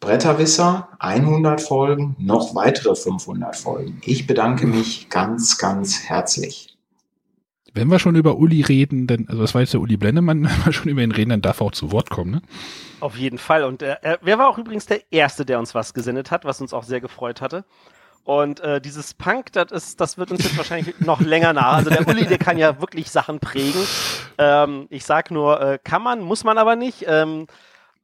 Bretterwisser, 0.00 0.88
100 0.98 1.60
Folgen, 1.60 2.16
noch 2.18 2.54
weitere 2.54 2.94
500 2.94 3.56
Folgen. 3.56 4.00
Ich 4.04 4.26
bedanke 4.26 4.66
mich 4.66 5.08
ganz, 5.08 5.56
ganz 5.58 6.02
herzlich. 6.02 6.75
Wenn 7.76 7.88
wir 7.88 7.98
schon 7.98 8.16
über 8.16 8.36
Uli 8.36 8.62
reden, 8.62 9.06
dann, 9.06 9.26
also 9.28 9.42
das 9.42 9.54
war 9.54 9.60
jetzt 9.60 9.72
der 9.74 9.80
Uli 9.80 9.96
Blendemann, 9.96 10.44
wenn 10.48 10.64
wir 10.66 10.72
schon 10.72 10.88
über 10.90 11.02
ihn 11.02 11.12
reden, 11.12 11.30
dann 11.30 11.42
darf 11.42 11.60
er 11.60 11.66
auch 11.66 11.72
zu 11.72 11.92
Wort 11.92 12.10
kommen, 12.10 12.30
ne? 12.32 12.42
Auf 13.00 13.16
jeden 13.16 13.38
Fall. 13.38 13.64
Und 13.64 13.82
äh, 13.82 13.96
er, 14.02 14.18
wer 14.22 14.38
war 14.38 14.48
auch 14.48 14.58
übrigens 14.58 14.86
der 14.86 15.00
Erste, 15.12 15.44
der 15.44 15.58
uns 15.58 15.74
was 15.74 15.92
gesendet 15.94 16.30
hat, 16.30 16.44
was 16.44 16.60
uns 16.60 16.72
auch 16.72 16.82
sehr 16.84 17.00
gefreut 17.00 17.40
hatte. 17.40 17.64
Und 18.24 18.58
äh, 18.60 18.80
dieses 18.80 19.14
Punk, 19.14 19.52
das 19.52 19.70
ist, 19.70 20.00
das 20.00 20.18
wird 20.18 20.32
uns 20.32 20.42
jetzt 20.42 20.56
wahrscheinlich 20.58 20.98
noch 21.00 21.20
länger 21.20 21.52
nah. 21.52 21.72
Also 21.72 21.90
der 21.90 22.08
Uli, 22.08 22.26
der 22.26 22.38
kann 22.38 22.58
ja 22.58 22.80
wirklich 22.80 23.10
Sachen 23.10 23.38
prägen. 23.38 23.80
Ähm, 24.38 24.86
ich 24.90 25.04
sag 25.04 25.30
nur, 25.30 25.60
äh, 25.60 25.78
kann 25.84 26.02
man, 26.02 26.22
muss 26.22 26.42
man 26.42 26.58
aber 26.58 26.74
nicht. 26.74 27.04
Ähm, 27.06 27.46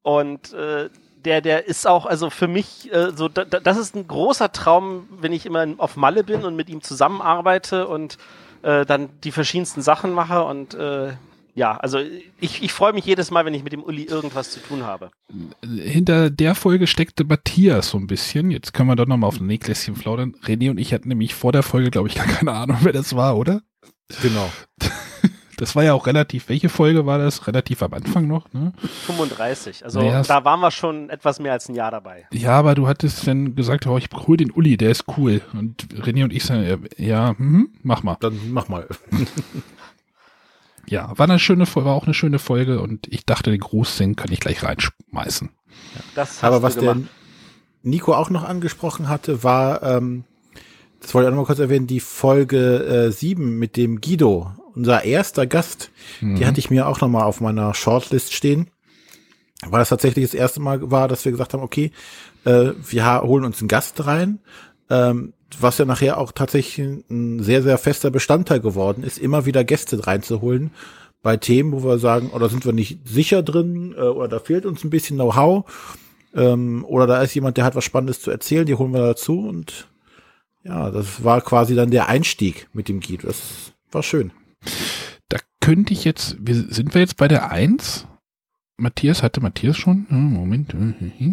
und 0.03 0.53
äh, 0.53 0.91
der, 1.25 1.41
der 1.41 1.67
ist 1.67 1.87
auch, 1.87 2.07
also 2.07 2.31
für 2.31 2.49
mich, 2.49 2.93
äh, 2.93 3.13
so, 3.15 3.29
da- 3.29 3.45
das 3.45 3.77
ist 3.77 3.95
ein 3.97 4.07
großer 4.07 4.53
Traum, 4.53 5.09
wenn 5.21 5.33
ich 5.33 5.47
immer 5.47 5.67
auf 5.79 5.97
Malle 5.97 6.23
bin 6.25 6.45
und 6.45 6.55
mit 6.57 6.69
ihm 6.69 6.83
zusammenarbeite 6.83 7.87
und 7.87 8.19
äh, 8.63 8.87
dann 8.87 9.11
die 9.25 9.33
verschiedensten 9.33 9.83
Sachen 9.83 10.13
mache. 10.13 10.45
Und 10.45 10.75
äh, 10.75 11.13
ja, 11.55 11.77
also 11.77 11.99
ich, 12.41 12.63
ich 12.63 12.73
freue 12.73 12.93
mich 12.93 13.05
jedes 13.05 13.31
Mal, 13.31 13.45
wenn 13.45 13.55
ich 13.55 13.63
mit 13.63 13.73
dem 13.73 13.83
Uli 13.83 14.05
irgendwas 14.05 14.51
zu 14.51 14.61
tun 14.61 14.85
habe. 14.85 15.11
Hinter 15.63 16.31
der 16.31 16.55
Folge 16.55 16.87
steckte 16.87 17.25
Matthias 17.25 17.91
so 17.91 17.99
ein 17.99 18.07
bisschen. 18.07 18.51
Jetzt 18.51 18.73
können 18.73 18.89
wir 18.89 18.97
doch 18.97 19.07
nochmal 19.07 19.29
auf 19.29 19.41
ein 19.41 19.47
Nähgläschen 19.47 19.95
plaudern. 19.95 20.35
René 20.45 20.71
und 20.71 20.79
ich 20.79 20.95
hatten 20.95 21.09
nämlich 21.09 21.35
vor 21.35 21.53
der 21.53 21.63
Folge, 21.63 21.91
glaube 21.91 22.09
ich, 22.09 22.15
gar 22.15 22.27
keine 22.27 22.53
Ahnung, 22.53 22.79
wer 22.83 22.93
das 22.93 23.15
war, 23.15 23.37
oder? 23.37 23.63
Genau. 24.23 24.51
Das 25.63 25.77
war 25.77 25.85
ja 25.85 25.95
auch 25.95 26.09
relativ, 26.09 26.49
welche 26.49 26.69
Folge 26.69 27.07
war 27.07 27.19
das? 27.19 27.47
Relativ 27.47 27.85
am 27.85 27.95
Anfang 27.95 28.27
noch, 28.27 28.53
ne? 28.53 28.73
35. 29.07 29.85
Also 29.85 30.01
Naja, 30.01 30.23
da 30.23 30.45
waren 30.45 30.59
wir 30.59 30.73
schon 30.73 31.09
etwas 31.09 31.39
mehr 31.39 31.53
als 31.53 31.69
ein 31.69 31.77
Jahr 31.77 31.93
dabei. 31.93 32.27
Ja, 32.33 32.59
aber 32.59 32.75
du 32.75 32.89
hattest 32.89 33.25
dann 33.29 33.55
gesagt, 33.55 33.87
oh, 33.87 33.97
ich 33.97 34.09
hol 34.13 34.37
den 34.37 34.51
Uli, 34.51 34.77
der 34.77 34.91
ist 34.91 35.05
cool. 35.17 35.41
Und 35.53 35.87
René 35.95 36.25
und 36.25 36.33
ich 36.33 36.43
sagen, 36.43 36.89
ja, 36.97 37.37
mhm, 37.39 37.69
mach 37.85 38.03
mal. 38.03 38.17
Dann 38.19 38.41
mach 38.51 38.67
mal. 38.67 38.89
Ja, 40.89 41.17
war 41.17 41.29
eine 41.29 41.39
schöne 41.39 41.65
Folge, 41.65 41.89
war 41.89 41.95
auch 41.95 42.07
eine 42.07 42.13
schöne 42.13 42.41
Folge 42.41 42.81
und 42.81 43.07
ich 43.07 43.25
dachte, 43.25 43.53
den 43.53 43.61
Grußsing 43.61 44.17
kann 44.17 44.33
ich 44.33 44.41
gleich 44.41 44.65
reinschmeißen. 44.65 45.49
Das 46.17 46.29
hast 46.29 46.45
Aber 46.45 46.57
du 46.57 46.63
was 46.63 46.77
der. 46.77 46.97
Nico 47.85 48.15
auch 48.15 48.31
noch 48.31 48.43
angesprochen 48.43 49.09
hatte, 49.09 49.45
war, 49.45 49.85
ähm, 49.85 50.25
das 51.01 51.15
wollte 51.15 51.29
ich 51.29 51.33
auch 51.33 51.37
noch 51.37 51.43
mal 51.43 51.47
kurz 51.47 51.61
erwähnen, 51.61 51.87
die 51.87 52.01
Folge 52.01 53.07
äh, 53.07 53.13
7 53.13 53.61
mit 53.61 53.77
dem 53.77 54.01
Guido, 54.01 54.51
unser 54.75 55.05
erster 55.05 55.47
Gast. 55.47 55.91
Die 56.21 56.27
Mhm. 56.27 56.47
hatte 56.47 56.61
ich 56.61 56.71
mir 56.71 56.87
auch 56.87 57.01
noch 57.01 57.09
mal 57.09 57.25
auf 57.25 57.41
meiner 57.41 57.75
Shortlist 57.75 58.33
stehen. 58.35 58.71
Weil 59.65 59.79
das 59.81 59.91
tatsächlich 59.91 60.25
das 60.25 60.35
erste 60.35 60.61
Mal 60.61 60.91
war, 60.91 61.07
dass 61.07 61.25
wir 61.25 61.31
gesagt 61.33 61.55
haben, 61.55 61.63
okay, 61.63 61.93
äh, 62.45 62.73
wir 62.85 63.23
holen 63.23 63.45
uns 63.45 63.61
einen 63.61 63.69
Gast 63.69 64.05
rein, 64.07 64.41
ähm, 64.91 65.35
was 65.61 65.79
ja 65.79 65.85
nachher 65.85 66.19
auch 66.19 66.33
tatsächlich 66.33 66.79
ein 67.11 67.41
sehr, 67.43 67.63
sehr 67.63 67.79
fester 67.79 68.11
Bestandteil 68.11 68.59
geworden 68.61 69.05
ist, 69.05 69.19
immer 69.19 69.47
wieder 69.47 69.63
Gäste 69.63 70.05
reinzuholen 70.07 70.73
bei 71.23 71.37
Themen, 71.37 71.71
wo 71.73 71.85
wir 71.85 71.99
sagen, 71.99 72.31
oder 72.31 72.49
sind 72.49 72.65
wir 72.67 72.73
nicht 72.73 73.07
sicher 73.07 73.45
drin, 73.45 73.95
äh, 73.97 74.01
oder 74.01 74.27
da 74.27 74.39
fehlt 74.41 74.67
uns 74.67 74.83
ein 74.83 74.91
bisschen 74.91 75.17
Know-how, 75.17 75.65
ähm, 76.35 76.85
oder 76.85 77.07
da 77.07 77.23
ist 77.23 77.35
jemand, 77.35 77.57
der 77.57 77.65
hat 77.65 77.77
was 77.77 77.85
Spannendes 77.85 78.21
zu 78.21 78.33
erzählen, 78.33 78.67
die 78.67 78.75
holen 78.75 78.93
wir 78.93 79.03
dazu 79.07 79.47
und 79.47 79.89
ja, 80.65 80.91
das 80.91 81.23
war 81.23 81.41
quasi 81.41 81.77
dann 81.77 81.91
der 81.91 82.09
Einstieg 82.09 82.69
mit 82.73 82.89
dem 82.89 83.01
Guido. 83.01 83.29
Das 83.29 83.73
war 83.93 84.03
schön. 84.03 84.33
Da 85.29 85.39
könnte 85.61 85.93
ich 85.93 86.05
jetzt, 86.05 86.37
wir, 86.41 86.55
sind 86.55 86.95
wir 86.95 87.01
jetzt 87.01 87.17
bei 87.17 87.29
der 87.29 87.51
1? 87.51 88.07
Matthias, 88.79 89.23
hatte 89.23 89.41
Matthias 89.41 89.77
schon? 89.77 90.07
Ja, 90.11 90.17
Moment. 90.17 90.75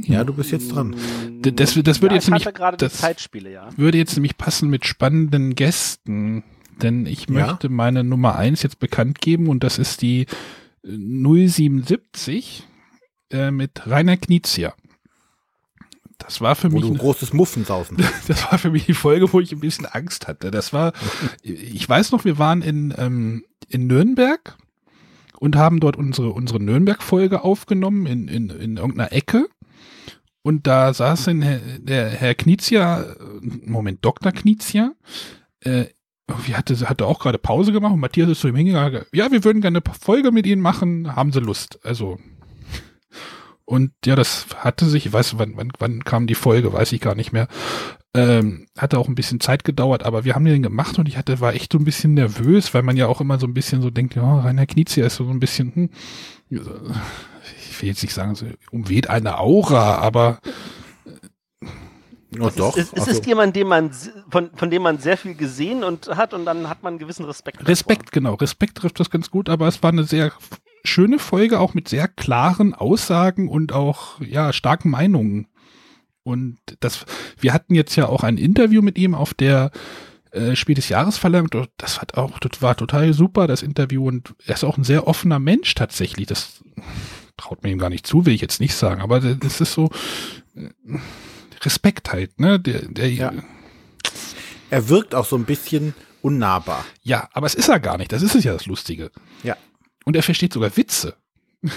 Ja, 0.08 0.24
du 0.24 0.34
bist 0.34 0.52
jetzt 0.52 0.70
dran. 0.70 0.96
D- 1.42 1.52
Das, 1.52 1.74
das 1.74 2.02
würde 2.02 2.14
Ja, 2.16 2.20
jetzt 2.22 2.28
ich 2.28 2.46
nämlich, 2.46 2.78
das 2.78 2.94
Zeitspiele, 2.98 3.52
ja. 3.52 3.70
würde 3.78 3.98
jetzt 3.98 4.16
nämlich 4.16 4.38
passen 4.38 4.70
mit 4.70 4.86
spannenden 4.86 5.56
Gästen, 5.56 6.44
denn 6.82 7.06
ich 7.06 7.28
Ja. 7.30 7.48
möchte 7.48 7.70
meine 7.70 8.04
Nummer 8.04 8.36
1 8.36 8.62
jetzt 8.62 8.78
bekannt 8.80 9.20
geben 9.22 9.48
und 9.48 9.64
das 9.64 9.80
ist 9.80 10.02
die 10.02 10.28
äh, 10.84 11.48
077 11.48 12.68
äh, 13.32 13.52
mit 13.52 13.88
Rainer 13.88 14.18
Knizia. 14.18 14.74
Das 16.20 16.41
war 16.41 16.56
für 16.56 16.72
Wo 16.72 16.76
mich 16.76 16.86
du 16.86 16.90
eine- 16.91 17.00
großes 17.00 17.34
Muffensausen. 17.34 17.98
das 18.28 18.52
war 18.52 18.60
für 18.60 18.70
mich 18.72 18.86
die 18.86 18.94
Folge, 18.94 19.32
wo 19.34 19.40
ich 19.40 19.52
ein 19.52 19.60
bisschen 19.60 19.86
Angst 19.86 20.28
hatte. 20.28 20.52
Das 20.52 20.74
war, 20.74 20.94
ich 21.41 21.88
weiß 21.88 22.12
noch, 22.12 22.26
wir 22.26 22.38
waren 22.38 22.62
in, 22.62 22.94
ähm, 22.98 23.44
in 23.68 23.88
Nürnberg 23.88 24.58
und 25.40 25.56
haben 25.56 25.80
dort 25.80 25.96
unsere, 25.96 26.32
unsere 26.32 26.60
Nürnberg-Folge 26.62 27.44
aufgenommen 27.44 28.06
in, 28.06 28.28
in, 28.28 28.50
in 28.50 28.78
irgendeiner 28.78 29.12
Ecke. 29.14 29.48
Und 30.41 30.68
da 30.68 30.94
saß 30.94 31.28
Herr, 31.28 31.60
der 31.80 32.10
Herr 32.10 32.36
Knizia, 32.36 33.02
äh, 33.02 33.16
Moment, 33.66 34.00
Dr. 34.04 34.32
Knizia, 34.32 34.94
äh, 35.62 35.86
irgendwie 36.28 36.56
hatte, 36.56 36.78
hatte 36.88 37.06
auch 37.06 37.20
gerade 37.20 37.38
Pause 37.40 37.72
gemacht 37.72 37.94
und 37.94 38.00
Matthias 38.00 38.30
ist 38.30 38.41
zu 38.41 38.48
ihm 38.48 38.56
hingegangen, 38.56 39.04
ja, 39.14 39.32
wir 39.32 39.44
würden 39.44 39.62
gerne 39.62 39.82
eine 39.84 39.96
Folge 40.00 40.32
mit 40.32 40.46
Ihnen 40.46 40.62
machen, 40.62 41.16
haben 41.16 41.32
Sie 41.32 41.40
Lust? 41.40 41.80
Also, 41.84 42.20
und 43.70 43.91
ja, 44.04 44.16
das 44.16 44.48
hatte 44.58 44.86
sich, 44.90 45.06
ich 45.06 45.14
weiß, 45.14 45.38
wann, 45.38 45.54
wann, 45.56 45.72
wann 45.78 46.04
kam 46.04 46.26
die 46.26 46.34
Folge, 46.34 46.74
weiß 46.74 46.91
ich 46.91 47.02
gar 47.02 47.14
nicht 47.14 47.32
mehr. 47.32 47.48
Ähm, 48.16 48.66
hatte 48.76 48.98
auch 48.98 49.08
ein 49.08 49.14
bisschen 49.14 49.40
Zeit 49.40 49.64
gedauert, 49.64 50.02
aber 50.04 50.26
wir 50.26 50.34
haben 50.34 50.44
den 50.46 50.64
gemacht 50.64 50.98
und 50.98 51.08
ich 51.08 51.18
hatte, 51.18 51.40
war 51.40 51.54
echt 51.54 51.72
so 51.74 51.78
ein 51.78 51.86
bisschen 51.86 52.16
nervös, 52.16 52.74
weil 52.74 52.82
man 52.82 52.98
ja 52.98 53.06
auch 53.06 53.22
immer 53.22 53.38
so 53.38 53.46
ein 53.46 53.54
bisschen 53.54 53.84
so 53.84 53.91
denkt, 53.91 54.16
ja, 54.16 54.40
Rainer 54.40 54.66
Knizia 54.66 55.06
ist 55.06 55.18
so 55.18 55.30
ein 55.30 55.40
bisschen, 55.40 55.72
hm, 55.76 55.90
ich 56.50 56.60
will 57.82 57.90
jetzt 57.90 58.02
nicht 58.02 58.16
sagen, 58.16 58.34
so 58.34 58.48
umweht 58.72 59.08
eine 59.08 59.38
Aura, 59.38 59.98
aber 60.00 60.40
Es 62.32 62.56
doch. 62.56 62.76
Ist, 62.76 62.94
es 62.94 63.00
Also- 63.02 63.12
ist 63.12 63.26
jemand, 63.28 63.56
den 63.56 63.68
man, 63.68 63.91
von, 64.32 64.50
von 64.56 64.72
dem 64.72 64.82
man 64.82 64.98
sehr 64.98 65.16
viel 65.18 65.36
gesehen 65.36 65.84
und 65.84 66.08
hat 66.08 66.34
und 66.34 66.46
dann 66.46 66.70
hat 66.70 66.82
man 66.82 66.94
einen 66.94 67.00
gewissen 67.00 67.26
Respekt. 67.26 67.68
Respekt, 67.68 68.12
genau, 68.12 68.34
Respekt 68.34 68.78
trifft 68.80 69.00
das 69.00 69.12
ganz 69.12 69.30
gut, 69.30 69.48
aber 69.50 69.68
es 69.68 69.84
war 69.84 69.91
eine 69.91 70.06
sehr 70.06 70.32
schöne 70.84 71.20
Folge, 71.20 71.60
auch 71.60 71.74
mit 71.74 71.88
sehr 71.88 72.08
klaren 72.08 72.74
Aussagen 72.74 73.48
und 73.48 73.74
auch, 73.74 74.20
ja, 74.22 74.54
starken 74.54 74.90
Meinungen. 74.90 75.48
Und 76.24 76.60
das, 76.80 77.06
wir 77.40 77.54
hatten 77.54 77.76
jetzt 77.76 77.96
ja 77.96 78.08
auch 78.08 78.24
ein 78.24 78.38
Interview 78.38 78.82
mit 78.82 78.98
ihm 78.98 79.16
auf 79.16 79.34
der 79.34 79.72
äh, 80.32 80.56
Spiel 80.56 80.76
des 80.76 80.90
Jahres 80.90 81.18
verlangt. 81.18 81.56
Das 81.78 82.02
hat 82.02 82.16
auch, 82.16 82.40
das 82.40 82.62
war 82.62 82.76
total 82.78 83.14
super, 83.14 83.48
das 83.48 83.64
Interview. 83.64 84.08
Und 84.08 84.36
er 84.46 84.56
ist 84.56 84.64
auch 84.64 84.78
ein 84.78 84.84
sehr 84.84 85.08
offener 85.08 85.40
Mensch 85.40 85.74
tatsächlich. 85.76 86.28
Das 86.28 86.64
traut 87.38 87.64
mir 87.64 87.72
ihm 87.72 87.80
gar 87.80 87.90
nicht 87.90 88.06
zu, 88.06 88.26
will 88.26 88.34
ich 88.34 88.42
jetzt 88.42 88.60
nicht 88.60 88.76
sagen. 88.76 89.02
Aber 89.02 89.20
das 89.20 89.62
ist 89.62 89.74
so 89.74 89.90
äh, 90.56 90.70
Respekt 91.62 92.12
halt, 92.12 92.40
ne? 92.40 92.60
Der, 92.60 92.82
der, 92.88 93.10
Ja. 93.10 93.34
Er 94.70 94.88
wirkt 94.88 95.16
auch 95.16 95.26
so 95.26 95.36
ein 95.36 95.46
bisschen 95.46 95.96
unnahbar. 96.22 96.86
Ja, 97.02 97.28
aber 97.34 97.48
es 97.48 97.56
ist 97.56 97.70
er 97.70 97.80
gar 97.80 97.98
nicht. 97.98 98.12
Das 98.12 98.22
ist 98.22 98.36
es 98.36 98.44
ja 98.44 98.54
das 98.54 98.68
Lustige. 98.68 99.10
Ja. 99.42 99.58
Und 100.10 100.15
er 100.15 100.23
versteht 100.23 100.53
sogar 100.53 100.76
Witze. 100.76 101.18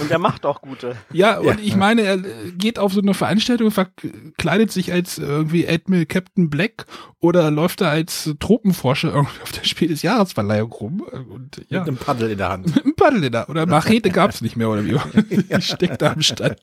Und 0.00 0.10
er 0.10 0.18
macht 0.18 0.46
auch 0.46 0.62
gute. 0.62 0.96
Ja, 1.12 1.38
und 1.38 1.60
ich 1.60 1.74
meine, 1.74 2.02
er 2.02 2.14
äh, 2.14 2.52
geht 2.56 2.78
auf 2.78 2.92
so 2.92 3.00
eine 3.00 3.14
Veranstaltung, 3.14 3.70
verkleidet 3.70 4.70
sich 4.70 4.92
als 4.92 5.18
irgendwie 5.18 5.68
Admiral 5.68 6.06
Captain 6.06 6.50
Black 6.50 6.86
oder 7.20 7.50
läuft 7.50 7.80
da 7.80 7.90
als 7.90 8.32
Tropenforscher 8.38 9.12
irgendwie 9.12 9.42
auf 9.42 9.52
der 9.52 9.64
Spiel 9.64 9.88
des 9.88 10.02
Jahresverleihung 10.02 10.72
rum. 10.72 11.00
Und, 11.00 11.64
ja. 11.68 11.80
Mit 11.80 11.88
einem 11.88 11.96
Paddel 11.96 12.30
in 12.30 12.38
der 12.38 12.48
Hand. 12.48 12.74
Mit 12.74 12.84
einem 12.84 12.94
Paddel 12.94 13.24
in 13.24 13.32
der 13.32 13.48
Oder 13.48 13.66
Machete 13.66 14.10
gab's 14.10 14.40
nicht 14.40 14.56
mehr, 14.56 14.68
oder 14.68 14.84
wie? 14.84 14.92
Die 15.56 15.62
steckt 15.62 16.00
da 16.00 16.12
am 16.12 16.22
Stand. 16.22 16.56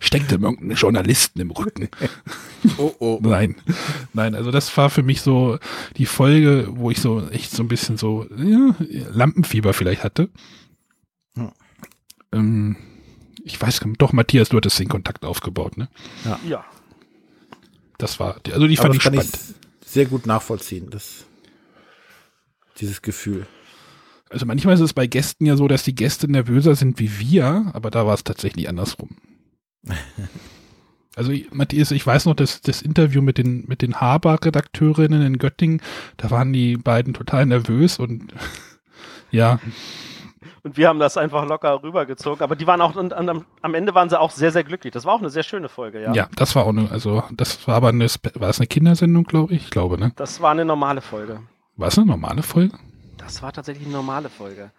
Steckt 0.00 0.32
ihm 0.32 0.42
irgendeinen 0.42 0.74
Journalisten 0.74 1.40
im 1.40 1.50
Rücken. 1.50 1.88
Oh, 2.78 2.92
oh. 2.98 3.18
Nein. 3.22 3.56
Nein, 4.14 4.34
also 4.34 4.50
das 4.50 4.74
war 4.76 4.88
für 4.88 5.02
mich 5.02 5.20
so 5.20 5.58
die 5.98 6.06
Folge, 6.06 6.66
wo 6.70 6.90
ich 6.90 6.98
so 6.98 7.28
echt 7.28 7.50
so 7.50 7.62
ein 7.62 7.68
bisschen 7.68 7.98
so 7.98 8.26
ja, 8.36 8.74
Lampenfieber 9.12 9.74
vielleicht 9.74 10.02
hatte. 10.02 10.30
Hm. 12.32 12.40
Ähm, 12.40 12.76
ich 13.44 13.60
weiß 13.60 13.80
gar 13.80 13.86
nicht, 13.88 14.02
doch, 14.02 14.12
Matthias, 14.12 14.48
du 14.48 14.56
hattest 14.56 14.78
den 14.78 14.88
Kontakt 14.88 15.24
aufgebaut, 15.24 15.76
ne? 15.76 15.88
Ja. 16.24 16.40
Ja. 16.48 16.64
Das 17.98 18.18
war, 18.18 18.40
also 18.52 18.66
die 18.66 18.78
Aber 18.78 18.88
fand 18.88 18.94
das 18.94 18.96
ich 18.96 19.02
kann 19.02 19.14
spannend. 19.14 19.38
ich 19.82 19.88
sehr 19.88 20.06
gut 20.06 20.26
nachvollziehen, 20.26 20.90
das, 20.90 21.24
dieses 22.78 23.02
Gefühl. 23.02 23.46
Also 24.28 24.44
manchmal 24.44 24.74
ist 24.74 24.80
es 24.80 24.92
bei 24.92 25.06
Gästen 25.06 25.46
ja 25.46 25.56
so, 25.56 25.68
dass 25.68 25.84
die 25.84 25.94
Gäste 25.94 26.28
nervöser 26.30 26.74
sind 26.74 26.98
wie 26.98 27.20
wir, 27.20 27.70
aber 27.72 27.90
da 27.90 28.06
war 28.06 28.14
es 28.14 28.24
tatsächlich 28.24 28.68
andersrum. 28.68 29.16
Also 31.18 31.32
Matthias, 31.50 31.92
ich 31.92 32.06
weiß 32.06 32.26
noch, 32.26 32.34
dass 32.34 32.60
das 32.60 32.82
Interview 32.82 33.22
mit 33.22 33.38
den 33.38 33.64
mit 33.66 33.80
den 33.80 34.02
Haber-Redakteurinnen 34.02 35.22
in 35.22 35.38
Göttingen, 35.38 35.80
da 36.18 36.30
waren 36.30 36.52
die 36.52 36.76
beiden 36.76 37.14
total 37.14 37.46
nervös 37.46 37.98
und 37.98 38.34
ja, 39.30 39.58
Und 40.66 40.76
wir 40.76 40.88
haben 40.88 40.98
das 40.98 41.16
einfach 41.16 41.46
locker 41.46 41.80
rübergezogen. 41.80 42.42
Aber 42.42 42.56
die 42.56 42.66
waren 42.66 42.80
auch, 42.80 42.96
und 42.96 43.12
am, 43.12 43.44
am 43.62 43.74
Ende 43.74 43.94
waren 43.94 44.10
sie 44.10 44.18
auch 44.18 44.32
sehr, 44.32 44.50
sehr 44.50 44.64
glücklich. 44.64 44.92
Das 44.92 45.04
war 45.04 45.14
auch 45.14 45.20
eine 45.20 45.30
sehr 45.30 45.44
schöne 45.44 45.68
Folge, 45.68 46.02
ja. 46.02 46.12
ja, 46.12 46.28
das 46.34 46.56
war 46.56 46.64
auch 46.64 46.70
eine, 46.70 46.90
also 46.90 47.22
das 47.30 47.68
war 47.68 47.76
aber 47.76 47.90
eine, 47.90 48.08
war 48.34 48.48
es 48.48 48.58
eine 48.58 48.66
Kindersendung, 48.66 49.22
glaube 49.22 49.54
ich, 49.54 49.66
ich 49.66 49.70
glaube, 49.70 49.96
ne? 49.96 50.10
Das 50.16 50.40
war 50.40 50.50
eine 50.50 50.64
normale 50.64 51.02
Folge. 51.02 51.38
War 51.76 51.86
es 51.86 51.96
eine 51.96 52.08
normale 52.08 52.42
Folge? 52.42 52.76
Das 53.16 53.42
war 53.42 53.52
tatsächlich 53.52 53.86
eine 53.86 53.94
normale 53.94 54.28
Folge. 54.28 54.72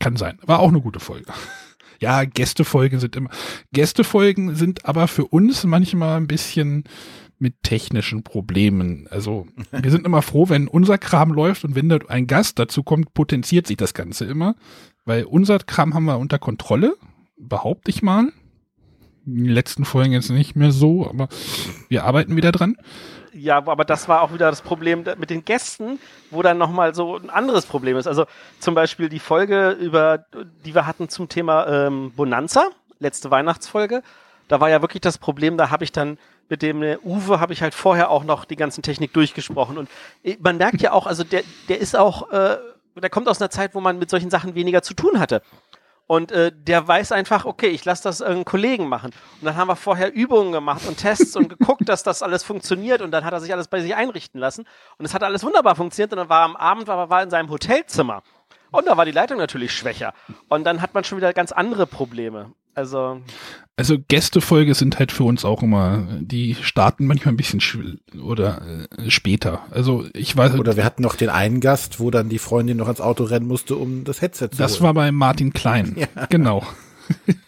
Kann 0.00 0.16
sein. 0.16 0.38
War 0.44 0.58
auch 0.58 0.68
eine 0.68 0.82
gute 0.82 1.00
Folge. 1.00 1.32
Ja, 2.00 2.24
Gästefolgen 2.24 3.00
sind 3.00 3.16
immer. 3.16 3.30
Gästefolgen 3.72 4.54
sind 4.54 4.84
aber 4.84 5.08
für 5.08 5.24
uns 5.24 5.64
manchmal 5.64 6.18
ein 6.18 6.26
bisschen 6.26 6.84
mit 7.44 7.62
technischen 7.62 8.22
Problemen. 8.22 9.06
Also 9.10 9.46
wir 9.70 9.90
sind 9.90 10.06
immer 10.06 10.22
froh, 10.22 10.48
wenn 10.48 10.66
unser 10.66 10.96
Kram 10.96 11.30
läuft 11.30 11.62
und 11.64 11.74
wenn 11.74 11.90
da 11.90 11.98
ein 12.08 12.26
Gast 12.26 12.58
dazu 12.58 12.82
kommt, 12.82 13.12
potenziert 13.12 13.66
sich 13.66 13.76
das 13.76 13.92
Ganze 13.92 14.24
immer. 14.24 14.56
Weil 15.04 15.24
unser 15.24 15.58
Kram 15.58 15.92
haben 15.92 16.06
wir 16.06 16.18
unter 16.18 16.38
Kontrolle, 16.38 16.96
behaupte 17.36 17.90
ich 17.90 18.02
mal. 18.02 18.32
In 19.26 19.44
den 19.44 19.52
letzten 19.52 19.84
Folgen 19.84 20.12
jetzt 20.12 20.30
nicht 20.30 20.56
mehr 20.56 20.72
so, 20.72 21.06
aber 21.06 21.28
wir 21.90 22.04
arbeiten 22.04 22.34
wieder 22.34 22.50
dran. 22.50 22.76
Ja, 23.34 23.58
aber 23.58 23.84
das 23.84 24.08
war 24.08 24.22
auch 24.22 24.32
wieder 24.32 24.48
das 24.48 24.62
Problem 24.62 25.04
mit 25.18 25.28
den 25.28 25.44
Gästen, 25.44 25.98
wo 26.30 26.40
dann 26.40 26.56
nochmal 26.56 26.94
so 26.94 27.18
ein 27.18 27.28
anderes 27.28 27.66
Problem 27.66 27.98
ist. 27.98 28.06
Also 28.06 28.24
zum 28.58 28.74
Beispiel 28.74 29.10
die 29.10 29.18
Folge, 29.18 29.70
über, 29.72 30.24
die 30.64 30.74
wir 30.74 30.86
hatten 30.86 31.10
zum 31.10 31.28
Thema 31.28 31.66
ähm, 31.66 32.10
Bonanza, 32.16 32.70
letzte 33.00 33.30
Weihnachtsfolge. 33.30 34.02
Da 34.48 34.60
war 34.60 34.70
ja 34.70 34.80
wirklich 34.80 35.02
das 35.02 35.18
Problem, 35.18 35.58
da 35.58 35.70
habe 35.70 35.84
ich 35.84 35.92
dann 35.92 36.16
mit 36.48 36.62
dem 36.62 36.82
äh, 36.82 36.98
Uwe 37.02 37.40
habe 37.40 37.52
ich 37.52 37.62
halt 37.62 37.74
vorher 37.74 38.10
auch 38.10 38.24
noch 38.24 38.44
die 38.44 38.56
ganzen 38.56 38.82
Technik 38.82 39.12
durchgesprochen. 39.12 39.78
Und 39.78 39.88
äh, 40.22 40.36
man 40.40 40.56
merkt 40.56 40.80
ja 40.80 40.92
auch, 40.92 41.06
also 41.06 41.24
der, 41.24 41.42
der 41.68 41.80
ist 41.80 41.96
auch, 41.96 42.30
äh, 42.30 42.58
der 42.96 43.10
kommt 43.10 43.28
aus 43.28 43.40
einer 43.40 43.50
Zeit, 43.50 43.74
wo 43.74 43.80
man 43.80 43.98
mit 43.98 44.10
solchen 44.10 44.30
Sachen 44.30 44.54
weniger 44.54 44.82
zu 44.82 44.94
tun 44.94 45.18
hatte. 45.18 45.42
Und 46.06 46.32
äh, 46.32 46.52
der 46.52 46.86
weiß 46.86 47.12
einfach, 47.12 47.46
okay, 47.46 47.68
ich 47.68 47.84
lasse 47.84 48.02
das 48.02 48.20
irgendeinen 48.20 48.44
Kollegen 48.44 48.88
machen. 48.88 49.12
Und 49.40 49.46
dann 49.46 49.56
haben 49.56 49.68
wir 49.68 49.76
vorher 49.76 50.12
Übungen 50.12 50.52
gemacht 50.52 50.86
und 50.86 50.98
Tests 50.98 51.34
und 51.34 51.48
geguckt, 51.48 51.88
dass 51.88 52.02
das 52.02 52.22
alles 52.22 52.42
funktioniert. 52.42 53.00
Und 53.00 53.10
dann 53.10 53.24
hat 53.24 53.32
er 53.32 53.40
sich 53.40 53.52
alles 53.52 53.68
bei 53.68 53.80
sich 53.80 53.94
einrichten 53.94 54.38
lassen. 54.38 54.66
Und 54.98 55.06
es 55.06 55.14
hat 55.14 55.22
alles 55.22 55.42
wunderbar 55.42 55.76
funktioniert. 55.76 56.12
Und 56.12 56.18
dann 56.18 56.28
war 56.28 56.42
am 56.42 56.56
Abend, 56.56 56.88
war, 56.88 57.08
war 57.08 57.22
in 57.22 57.30
seinem 57.30 57.48
Hotelzimmer. 57.48 58.22
Und 58.70 58.86
da 58.86 58.96
war 58.96 59.06
die 59.06 59.12
Leitung 59.12 59.38
natürlich 59.38 59.72
schwächer. 59.72 60.12
Und 60.48 60.64
dann 60.64 60.82
hat 60.82 60.92
man 60.92 61.04
schon 61.04 61.16
wieder 61.16 61.32
ganz 61.32 61.52
andere 61.52 61.86
Probleme. 61.86 62.52
Also. 62.74 63.22
Also 63.76 63.96
Gästefolge 64.06 64.74
sind 64.74 65.00
halt 65.00 65.10
für 65.10 65.24
uns 65.24 65.44
auch 65.44 65.62
immer, 65.62 66.06
die 66.20 66.54
starten 66.54 67.06
manchmal 67.06 67.34
ein 67.34 67.36
bisschen 67.36 67.60
oder 68.22 68.86
äh, 68.96 69.10
später. 69.10 69.62
Also 69.70 70.06
ich 70.14 70.36
weiß. 70.36 70.54
Oder 70.54 70.76
wir 70.76 70.84
hatten 70.84 71.02
noch 71.02 71.16
den 71.16 71.28
einen 71.28 71.60
Gast, 71.60 71.98
wo 71.98 72.12
dann 72.12 72.28
die 72.28 72.38
Freundin 72.38 72.76
noch 72.76 72.86
ans 72.86 73.00
Auto 73.00 73.24
rennen 73.24 73.48
musste, 73.48 73.74
um 73.74 74.04
das 74.04 74.20
Headset 74.22 74.50
zu 74.52 74.58
Das 74.58 74.74
holen. 74.74 74.82
war 74.84 74.94
bei 74.94 75.10
Martin 75.10 75.52
Klein. 75.52 75.96
Ja. 75.96 76.26
Genau. 76.26 76.64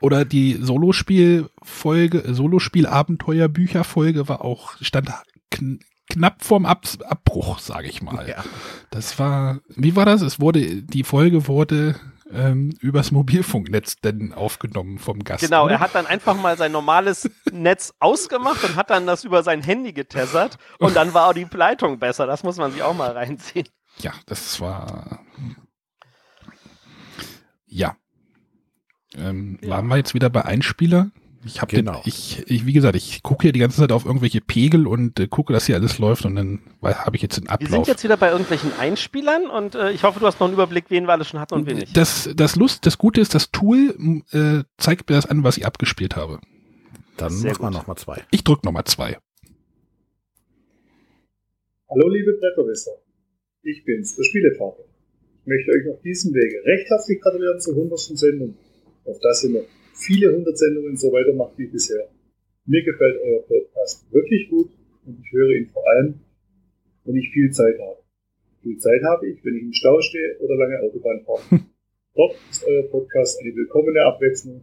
Oder 0.00 0.24
die 0.24 0.54
Solospielfolge, 0.54 2.32
Solospiel-Abenteuerbücherfolge 2.32 4.28
war 4.28 4.42
auch, 4.42 4.74
stand 4.80 5.10
kn 5.50 5.80
knapp 6.08 6.44
vorm 6.44 6.64
Ab 6.66 6.86
Abbruch, 7.04 7.58
sage 7.58 7.88
ich 7.88 8.00
mal. 8.00 8.28
Ja. 8.28 8.44
Das 8.90 9.18
war, 9.18 9.58
wie 9.68 9.96
war 9.96 10.06
das? 10.06 10.22
Es 10.22 10.38
wurde, 10.40 10.82
die 10.82 11.02
Folge 11.02 11.48
wurde 11.48 11.96
ähm, 12.32 12.72
übers 12.80 13.10
Mobilfunknetz 13.12 13.96
denn 13.96 14.32
aufgenommen 14.32 14.98
vom 14.98 15.20
Gast. 15.22 15.44
Genau, 15.44 15.64
oder? 15.64 15.74
er 15.74 15.80
hat 15.80 15.94
dann 15.94 16.06
einfach 16.06 16.36
mal 16.36 16.56
sein 16.56 16.72
normales 16.72 17.30
Netz 17.52 17.94
ausgemacht 18.00 18.64
und 18.64 18.76
hat 18.76 18.90
dann 18.90 19.06
das 19.06 19.24
über 19.24 19.42
sein 19.42 19.62
Handy 19.62 19.92
getessert 19.92 20.58
und 20.78 20.96
dann 20.96 21.14
war 21.14 21.28
auch 21.28 21.34
die 21.34 21.46
Leitung 21.50 21.98
besser. 21.98 22.26
Das 22.26 22.42
muss 22.42 22.56
man 22.56 22.72
sich 22.72 22.82
auch 22.82 22.94
mal 22.94 23.12
reinziehen. 23.12 23.68
Ja, 23.98 24.12
das 24.26 24.60
war. 24.60 25.20
Ja. 27.66 27.96
Ähm, 29.14 29.58
Waren 29.62 29.86
wir 29.86 29.96
jetzt 29.96 30.14
wieder 30.14 30.28
bei 30.30 30.44
Einspieler? 30.44 31.10
Ich 31.46 31.60
habe 31.62 31.74
Genau. 31.74 31.92
den, 32.00 32.02
ich, 32.06 32.42
ich, 32.48 32.66
wie 32.66 32.72
gesagt, 32.72 32.96
ich 32.96 33.22
gucke 33.22 33.42
hier 33.42 33.52
die 33.52 33.60
ganze 33.60 33.78
Zeit 33.78 33.92
auf 33.92 34.04
irgendwelche 34.04 34.40
Pegel 34.40 34.86
und 34.86 35.20
äh, 35.20 35.28
gucke, 35.28 35.52
dass 35.52 35.66
hier 35.66 35.76
alles 35.76 35.98
läuft 35.98 36.24
und 36.24 36.34
dann 36.36 36.60
habe 36.82 37.16
ich 37.16 37.22
jetzt 37.22 37.36
den 37.36 37.44
Wir 37.44 37.52
Ablauf. 37.52 37.70
sind 37.70 37.86
jetzt 37.88 38.04
wieder 38.04 38.16
bei 38.16 38.30
irgendwelchen 38.30 38.72
Einspielern 38.78 39.46
und 39.48 39.74
äh, 39.74 39.92
ich 39.92 40.02
hoffe, 40.02 40.18
du 40.20 40.26
hast 40.26 40.40
noch 40.40 40.46
einen 40.46 40.54
Überblick, 40.54 40.86
wen 40.88 41.04
wir 41.06 41.12
alles 41.12 41.28
schon 41.28 41.40
hatten 41.40 41.54
und 41.54 41.66
wen 41.66 41.78
nicht. 41.78 41.96
das, 41.96 42.28
das 42.34 42.56
Lust, 42.56 42.84
das 42.86 42.98
Gute 42.98 43.20
ist, 43.20 43.34
das 43.34 43.50
Tool 43.50 43.94
äh, 44.32 44.64
zeigt 44.78 45.08
mir 45.08 45.16
das 45.16 45.26
an, 45.26 45.44
was 45.44 45.56
ich 45.56 45.66
abgespielt 45.66 46.16
habe. 46.16 46.40
Dann 47.16 47.30
Sehr 47.30 47.52
machen 47.52 47.62
wir 47.62 47.68
gut. 47.68 47.78
noch 47.78 47.86
mal 47.86 47.96
zwei. 47.96 48.22
Ich 48.30 48.42
drücke 48.44 48.66
nochmal 48.66 48.84
zwei. 48.84 49.16
Hallo 51.88 52.08
liebe 52.08 52.32
Bretterwisser, 52.40 52.92
ich 53.62 53.84
bin's, 53.84 54.16
der 54.16 54.24
Spielevater. 54.24 54.82
Ich 55.42 55.46
möchte 55.46 55.70
euch 55.70 55.94
auf 55.94 56.02
diesem 56.02 56.34
Wege 56.34 56.60
recht 56.64 56.90
herzlich 56.90 57.20
gratulieren 57.20 57.60
zur 57.60 57.74
100. 57.76 57.98
Sendung, 57.98 58.56
auf 59.04 59.18
dass 59.20 59.44
ihr 59.44 59.50
noch 59.50 59.64
viele 59.96 60.32
hundert 60.34 60.58
Sendungen 60.58 60.96
so 60.96 61.08
weitermacht 61.12 61.56
wie 61.58 61.66
bisher. 61.66 62.08
Mir 62.66 62.82
gefällt 62.84 63.20
euer 63.20 63.42
Podcast 63.42 64.06
wirklich 64.12 64.48
gut 64.50 64.70
und 65.06 65.20
ich 65.20 65.32
höre 65.32 65.50
ihn 65.56 65.68
vor 65.68 65.82
allem, 65.88 66.20
wenn 67.04 67.16
ich 67.16 67.30
viel 67.30 67.50
Zeit 67.50 67.78
habe. 67.78 68.02
Viel 68.62 68.78
Zeit 68.78 69.02
habe 69.04 69.28
ich, 69.28 69.44
wenn 69.44 69.56
ich 69.56 69.62
im 69.62 69.72
Stau 69.72 70.00
stehe 70.00 70.38
oder 70.40 70.56
lange 70.56 70.80
Autobahn 70.80 71.24
fahre. 71.24 71.64
Dort 72.14 72.34
ist 72.50 72.64
euer 72.64 72.82
Podcast 72.90 73.40
eine 73.40 73.54
willkommene 73.54 74.04
Abwechslung 74.04 74.62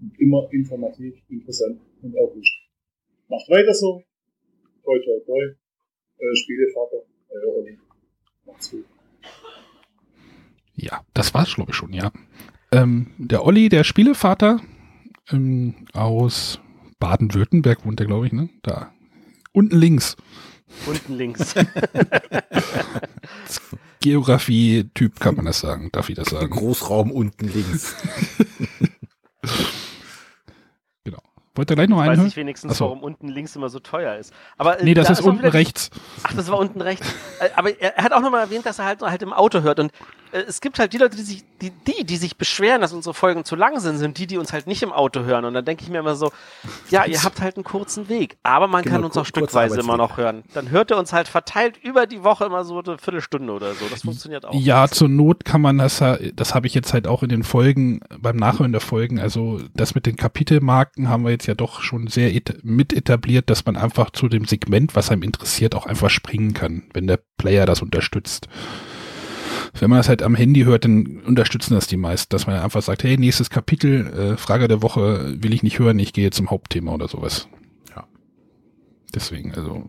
und 0.00 0.20
immer 0.20 0.48
informativ, 0.52 1.14
interessant 1.28 1.80
und 2.02 2.16
auch 2.16 2.34
lustig. 2.34 2.70
Macht 3.28 3.48
weiter 3.50 3.74
so. 3.74 4.02
Toi, 4.84 4.98
toi, 4.98 5.20
toi. 5.26 5.54
Euer 6.18 6.36
Spielevater, 6.36 7.02
euer 7.30 7.56
Olli. 7.56 7.78
Macht's 8.46 8.70
gut. 8.70 8.84
Ja, 10.74 11.04
das 11.14 11.34
war's, 11.34 11.54
glaube 11.54 11.70
ich, 11.70 11.76
schon, 11.76 11.92
ja. 11.92 12.12
Ähm, 12.72 13.08
der 13.18 13.44
Olli, 13.44 13.68
der 13.68 13.84
Spielevater 13.84 14.60
ähm, 15.32 15.86
aus 15.92 16.60
Baden-Württemberg 16.98 17.84
wohnt 17.84 17.98
der, 17.98 18.06
glaube 18.06 18.26
ich, 18.26 18.32
ne? 18.32 18.48
Da. 18.62 18.92
Unten 19.52 19.76
links. 19.76 20.16
Unten 20.86 21.14
links. 21.14 21.54
Geografie-Typ 24.02 25.18
kann 25.20 25.36
man 25.36 25.46
das 25.46 25.60
sagen, 25.60 25.90
darf 25.92 26.10
ich 26.10 26.16
das 26.16 26.28
sagen? 26.28 26.50
Großraum 26.50 27.10
unten 27.10 27.48
links. 27.48 27.94
genau. 31.04 31.18
Wollt 31.54 31.70
ihr 31.70 31.76
gleich 31.76 31.88
noch 31.88 31.98
Weiß 31.98 32.18
einen 32.18 32.26
ich 32.26 32.36
wenigstens, 32.36 32.72
Achso. 32.72 32.86
warum 32.86 33.02
unten 33.02 33.28
links 33.28 33.56
immer 33.56 33.68
so 33.68 33.78
teuer 33.78 34.16
ist. 34.16 34.32
Aber, 34.58 34.80
äh, 34.80 34.84
Nee, 34.84 34.94
das 34.94 35.06
da 35.06 35.12
ist 35.14 35.22
auch 35.22 35.26
unten 35.26 35.46
rechts. 35.46 35.90
Ach, 36.24 36.34
das 36.34 36.48
war 36.48 36.58
unten 36.58 36.80
rechts. 36.80 37.06
Äh, 37.40 37.50
Aber 37.54 37.78
er 37.80 37.96
er 37.96 38.04
hat 38.04 38.12
auch 38.12 38.20
nochmal 38.20 38.42
erwähnt, 38.42 38.66
dass 38.66 38.78
er 38.78 38.84
halt, 38.84 39.02
halt 39.02 39.22
im 39.22 39.32
Auto 39.32 39.62
hört. 39.62 39.78
Und 39.78 39.92
es 40.32 40.60
gibt 40.60 40.78
halt 40.78 40.92
die 40.92 40.98
Leute, 40.98 41.16
die 41.16 41.22
sich, 41.22 41.44
die, 41.60 41.70
die, 41.70 42.04
die 42.04 42.16
sich 42.16 42.36
beschweren, 42.36 42.80
dass 42.80 42.92
unsere 42.92 43.14
Folgen 43.14 43.44
zu 43.44 43.54
lang 43.56 43.78
sind, 43.80 43.98
sind 43.98 44.18
die, 44.18 44.26
die 44.26 44.38
uns 44.38 44.52
halt 44.52 44.66
nicht 44.66 44.82
im 44.82 44.92
Auto 44.92 45.20
hören. 45.24 45.44
Und 45.44 45.54
dann 45.54 45.64
denke 45.64 45.84
ich 45.84 45.90
mir 45.90 45.98
immer 45.98 46.16
so, 46.16 46.32
ja, 46.90 47.04
ihr 47.04 47.22
habt 47.22 47.40
halt 47.40 47.56
einen 47.56 47.64
kurzen 47.64 48.08
Weg. 48.08 48.36
Aber 48.42 48.66
man 48.66 48.82
Genau, 48.82 48.96
kann 48.96 49.04
uns 49.04 49.16
auch 49.16 49.26
stückweise 49.26 49.78
immer 49.80 49.96
noch 49.96 50.16
hören. 50.16 50.42
Dann 50.54 50.70
hört 50.70 50.90
er 50.90 50.98
uns 50.98 51.12
halt 51.12 51.28
verteilt 51.28 51.76
über 51.82 52.06
die 52.06 52.24
Woche 52.24 52.44
immer 52.46 52.64
so 52.64 52.80
eine 52.82 52.98
Viertelstunde 52.98 53.52
oder 53.52 53.74
so. 53.74 53.86
Das 53.90 54.02
funktioniert 54.02 54.44
auch. 54.44 54.54
Ja, 54.54 54.88
zur 54.88 55.08
Not 55.08 55.44
kann 55.44 55.60
man 55.60 55.78
das, 55.78 56.00
ja- 56.00 56.18
das 56.34 56.54
habe 56.54 56.66
ich 56.66 56.74
jetzt 56.74 56.92
halt 56.92 57.06
auch 57.06 57.22
in 57.22 57.28
den 57.28 57.42
Folgen, 57.42 58.00
beim 58.18 58.36
Nachhören 58.36 58.72
der 58.72 58.80
Folgen, 58.80 59.20
also 59.20 59.60
das 59.74 59.94
mit 59.94 60.06
den 60.06 60.16
Kapitelmarken 60.16 61.08
haben 61.08 61.24
wir 61.24 61.30
jetzt 61.30 61.46
ja 61.46 61.54
doch 61.54 61.82
schon 61.82 62.06
sehr 62.08 62.32
mit 62.62 62.92
etabliert, 62.92 63.50
dass 63.50 63.64
man 63.66 63.76
einfach 63.76 64.10
zu 64.10 64.28
dem 64.28 64.44
Segment, 64.46 64.94
was 64.96 65.10
einem 65.10 65.22
interessiert, 65.22 65.74
auch 65.74 65.86
einfach 65.86 66.10
springen 66.10 66.54
kann, 66.54 66.84
wenn 66.94 67.06
der 67.06 67.20
Player 67.36 67.66
das 67.66 67.82
unterstützt. 67.82 68.48
Wenn 69.74 69.88
man 69.88 69.98
das 69.98 70.08
halt 70.08 70.22
am 70.22 70.34
Handy 70.34 70.64
hört, 70.64 70.84
dann 70.84 71.20
unterstützen 71.26 71.74
das 71.74 71.86
die 71.86 71.96
meisten, 71.96 72.28
dass 72.30 72.46
man 72.46 72.56
einfach 72.60 72.82
sagt, 72.82 73.04
hey, 73.04 73.16
nächstes 73.16 73.48
Kapitel, 73.48 74.06
äh, 74.06 74.36
Frage 74.36 74.68
der 74.68 74.82
Woche 74.82 75.34
will 75.42 75.54
ich 75.54 75.62
nicht 75.62 75.78
hören, 75.78 75.98
ich 75.98 76.12
gehe 76.12 76.30
zum 76.30 76.50
Hauptthema 76.50 76.92
oder 76.92 77.08
sowas. 77.08 77.48
Ja. 77.96 78.04
Deswegen, 79.14 79.54
also 79.54 79.88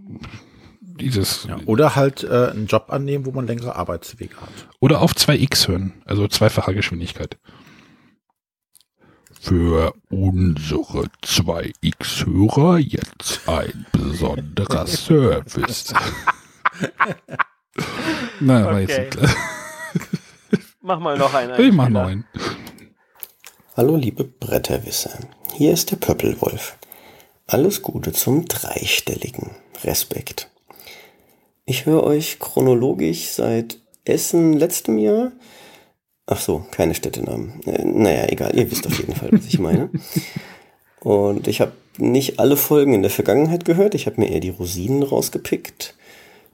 dieses 0.79 1.43
Ja, 1.45 1.57
oder 1.65 1.95
halt 1.97 2.23
äh, 2.23 2.51
einen 2.51 2.67
Job 2.67 2.85
annehmen, 2.89 3.25
wo 3.25 3.31
man 3.31 3.45
längere 3.45 3.75
Arbeitswege 3.75 4.35
hat. 4.37 4.49
Oder 4.79 5.01
auf 5.01 5.11
2x 5.13 5.67
hören, 5.67 5.93
also 6.05 6.27
zweifacher 6.27 6.73
Geschwindigkeit. 6.73 7.37
Für 9.41 9.93
unsere 10.09 11.07
2x-Hörer 11.25 12.77
jetzt 12.77 13.41
ein 13.49 13.85
besonderer 13.91 14.87
Service. 14.87 15.93
Na, 18.39 18.65
war 18.65 18.79
jetzt 18.79 18.91
Okay. 18.93 19.01
nicht 19.01 19.11
klar. 19.17 19.29
Mach 20.85 20.99
mal 20.99 21.17
noch 21.17 21.33
einen. 21.33 21.57
Ich 21.57 21.71
mach 21.71 21.85
einen. 21.85 22.25
Hallo 23.77 23.95
liebe 23.95 24.25
Bretterwisser, 24.25 25.17
hier 25.53 25.71
ist 25.71 25.91
der 25.91 25.95
Pöppelwolf. 25.95 26.77
Alles 27.47 27.81
Gute 27.81 28.11
zum 28.11 28.49
dreistelligen 28.49 29.51
Respekt. 29.85 30.51
Ich 31.63 31.85
höre 31.85 32.03
euch 32.03 32.37
chronologisch 32.37 33.29
seit 33.29 33.77
Essen 34.03 34.51
letztem 34.51 34.97
Jahr. 34.97 35.31
Ach 36.25 36.41
so, 36.41 36.65
keine 36.71 36.95
Städtenamen. 36.95 37.61
Äh, 37.65 37.85
naja, 37.85 38.25
egal, 38.27 38.53
ihr 38.53 38.69
wisst 38.69 38.85
auf 38.85 38.99
jeden 38.99 39.15
Fall, 39.15 39.29
was 39.31 39.45
ich 39.45 39.59
meine. 39.59 39.89
Und 40.99 41.47
ich 41.47 41.61
habe 41.61 41.71
nicht 41.97 42.39
alle 42.39 42.57
Folgen 42.57 42.93
in 42.93 43.03
der 43.03 43.11
Vergangenheit 43.11 43.63
gehört, 43.63 43.95
ich 43.95 44.05
habe 44.05 44.19
mir 44.19 44.29
eher 44.29 44.41
die 44.41 44.49
Rosinen 44.49 45.03
rausgepickt. 45.03 45.95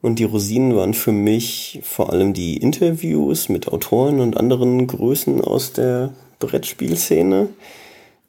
Und 0.01 0.19
die 0.19 0.23
Rosinen 0.23 0.75
waren 0.75 0.93
für 0.93 1.11
mich 1.11 1.79
vor 1.83 2.11
allem 2.11 2.33
die 2.33 2.57
Interviews 2.57 3.49
mit 3.49 3.67
Autoren 3.67 4.21
und 4.21 4.37
anderen 4.37 4.87
Größen 4.87 5.41
aus 5.41 5.73
der 5.73 6.13
Brettspielszene. 6.39 7.49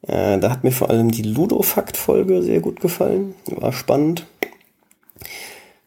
Äh, 0.03 0.39
da 0.39 0.51
hat 0.51 0.65
mir 0.65 0.73
vor 0.73 0.91
allem 0.91 1.11
die 1.11 1.23
Ludo-Fakt-Folge 1.23 2.43
sehr 2.43 2.61
gut 2.61 2.81
gefallen. 2.81 3.35
War 3.47 3.73
spannend. 3.73 4.27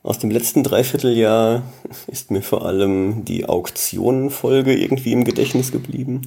Aus 0.03 0.19
dem 0.19 0.31
letzten 0.31 0.63
Dreivierteljahr 0.63 1.63
ist 2.07 2.31
mir 2.31 2.41
vor 2.41 2.65
allem 2.65 3.25
die 3.25 3.45
Auktionen-Folge 3.45 4.75
irgendwie 4.77 5.13
im 5.13 5.23
Gedächtnis 5.23 5.71
geblieben. 5.71 6.23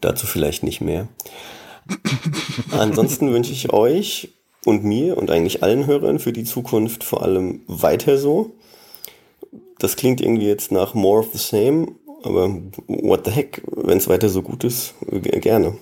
Dazu 0.00 0.26
vielleicht 0.26 0.62
nicht 0.62 0.80
mehr. 0.80 1.08
Ansonsten 2.70 3.32
wünsche 3.32 3.52
ich 3.52 3.72
euch 3.72 4.30
und 4.64 4.84
mir 4.84 5.16
und 5.16 5.30
eigentlich 5.30 5.62
allen 5.62 5.86
Hörern 5.86 6.18
für 6.18 6.32
die 6.32 6.44
Zukunft 6.44 7.04
vor 7.04 7.22
allem 7.22 7.62
weiter 7.66 8.18
so. 8.18 8.52
Das 9.78 9.96
klingt 9.96 10.20
irgendwie 10.20 10.46
jetzt 10.46 10.70
nach 10.70 10.94
more 10.94 11.20
of 11.20 11.32
the 11.32 11.38
same, 11.38 11.88
aber 12.22 12.54
what 12.86 13.24
the 13.24 13.32
heck, 13.32 13.62
wenn 13.66 13.98
es 13.98 14.08
weiter 14.08 14.28
so 14.28 14.42
gut 14.42 14.64
ist, 14.64 14.94
gerne. 15.10 15.76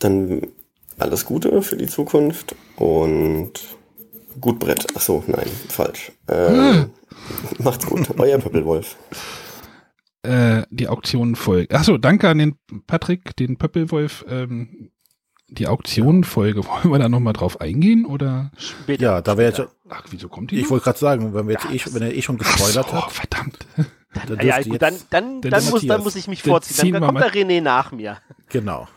Dann 0.00 0.48
alles 0.98 1.24
Gute 1.24 1.62
für 1.62 1.76
die 1.76 1.86
Zukunft 1.86 2.54
und 2.76 3.52
gut 4.40 4.58
Brett. 4.58 4.86
Ach 4.96 5.00
so, 5.00 5.22
nein, 5.26 5.48
falsch. 5.68 6.12
Ähm, 6.28 6.90
macht's 7.58 7.86
gut, 7.86 8.08
euer 8.18 8.38
Pöppelwolf. 8.38 8.96
Äh, 10.22 10.62
die 10.70 10.88
Auktion 10.88 11.36
folgt. 11.36 11.72
Achso, 11.72 11.98
danke 11.98 12.28
an 12.28 12.38
den 12.38 12.58
Patrick, 12.86 13.36
den 13.36 13.56
Pöppelwolf. 13.56 14.24
Ähm, 14.28 14.90
die 15.48 15.66
Auktionenfolge, 15.66 16.64
wollen 16.66 16.92
wir 16.92 16.98
da 16.98 17.08
nochmal 17.08 17.32
drauf 17.32 17.60
eingehen 17.60 18.04
oder? 18.04 18.50
Ja, 18.86 19.20
da 19.22 19.36
wäre 19.36 19.50
jetzt. 19.50 19.68
Ach, 19.88 20.04
wieso 20.10 20.28
kommt 20.28 20.50
die? 20.50 20.60
Ich 20.60 20.70
wollte 20.70 20.84
gerade 20.84 20.98
sagen, 20.98 21.34
wenn 21.34 21.48
wir 21.48 21.54
jetzt 21.54 21.66
eh, 21.88 21.94
wenn 21.94 22.02
er 22.02 22.14
eh 22.14 22.22
schon 22.22 22.38
gespoilert 22.38 22.86
Ach 22.88 22.92
so, 22.92 23.06
hat. 23.06 23.12
Verdammt. 23.12 23.58
Dann 24.26 24.46
ja, 24.46 24.60
gut, 24.62 24.80
dann, 24.82 24.94
dann, 25.10 25.40
dann, 25.42 25.64
muss, 25.70 25.86
dann 25.86 26.02
muss 26.02 26.16
ich 26.16 26.28
mich 26.28 26.42
Dann 26.42 26.50
vorziehen. 26.52 26.76
ziehen 26.76 26.92
Dann, 26.94 27.02
wir 27.02 27.06
kommt 27.06 27.20
der 27.20 27.32
René 27.32 27.60
nach 27.60 27.92
mir. 27.92 28.18
Genau. 28.48 28.88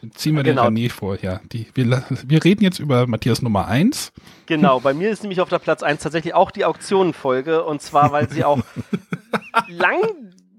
Dann 0.00 0.12
ziehen 0.12 0.34
wir 0.36 0.42
Genau. 0.42 0.68
den 0.68 0.76
René 0.76 0.90
vor, 0.90 1.18
ja. 1.20 1.40
Die, 1.52 1.66
wir, 1.74 2.04
wir 2.26 2.44
reden 2.44 2.62
jetzt 2.64 2.78
über 2.78 3.06
Matthias 3.06 3.40
Nummer 3.42 3.68
1. 3.68 4.12
Genau, 4.46 4.80
bei 4.80 4.92
mir 4.92 5.10
ist 5.10 5.22
nämlich 5.22 5.40
auf 5.40 5.48
der 5.48 5.58
Platz 5.58 5.82
1 5.82 6.02
tatsächlich 6.02 6.34
auch 6.34 6.50
die 6.50 6.64
Auktionenfolge. 6.64 7.64
Und 7.64 7.82
zwar, 7.82 8.12
weil 8.12 8.28
sie 8.30 8.44
auch 8.44 8.60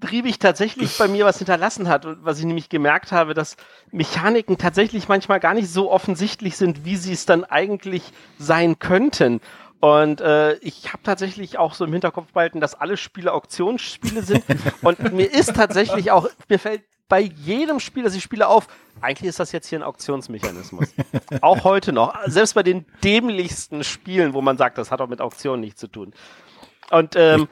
langtriebig 0.02 0.40
tatsächlich 0.40 0.98
bei 0.98 1.08
mir 1.08 1.26
was 1.26 1.38
hinterlassen 1.38 1.88
hat. 1.88 2.06
Und 2.06 2.24
was 2.24 2.40
ich 2.40 2.46
nämlich 2.46 2.70
gemerkt 2.70 3.12
habe, 3.12 3.34
dass 3.34 3.58
Mechaniken 3.92 4.58
tatsächlich 4.58 5.08
manchmal 5.08 5.40
gar 5.40 5.54
nicht 5.54 5.70
so 5.70 5.92
offensichtlich 5.92 6.58
sind, 6.58 6.86
wie 6.86 6.96
sie 6.96 7.14
es 7.14 7.26
dann 7.26 7.44
eigentlich 7.44 8.04
sein 8.38 8.80
könnten. 8.80 9.42
Und 9.80 10.22
äh, 10.22 10.56
ich 10.56 10.94
habe 10.94 11.04
tatsächlich 11.04 11.58
auch 11.58 11.74
so 11.74 11.86
im 11.86 11.92
Hinterkopf 11.92 12.32
behalten, 12.34 12.60
dass 12.60 12.76
alle 12.76 12.98
Spiele 12.98 13.34
Auktionsspiele 13.34 14.24
sind. 14.24 14.44
Und 14.82 15.14
mir 15.14 15.32
ist 15.32 15.56
tatsächlich 15.56 16.12
auch, 16.12 16.28
mir 16.50 16.60
fällt 16.60 16.84
bei 17.08 17.20
jedem 17.20 17.80
Spiel, 17.80 18.04
das 18.04 18.16
ich 18.16 18.24
spiele, 18.24 18.48
auf, 18.48 18.68
eigentlich 19.00 19.30
ist 19.30 19.40
das 19.40 19.52
jetzt 19.52 19.68
hier 19.68 19.80
ein 19.80 19.84
Auktionsmechanismus. 19.84 20.88
auch 21.42 21.64
heute 21.64 21.94
noch. 21.94 22.16
Selbst 22.26 22.56
bei 22.56 22.64
den 22.64 22.86
dämlichsten 23.04 23.84
Spielen, 23.84 24.34
wo 24.34 24.42
man 24.42 24.58
sagt, 24.58 24.80
das 24.80 24.90
hat 24.90 25.02
auch 25.02 25.08
mit 25.08 25.22
Auktionen 25.22 25.62
nichts 25.62 25.80
zu 25.80 25.88
tun. 25.88 26.14
Und 26.90 27.16
ähm, 27.16 27.48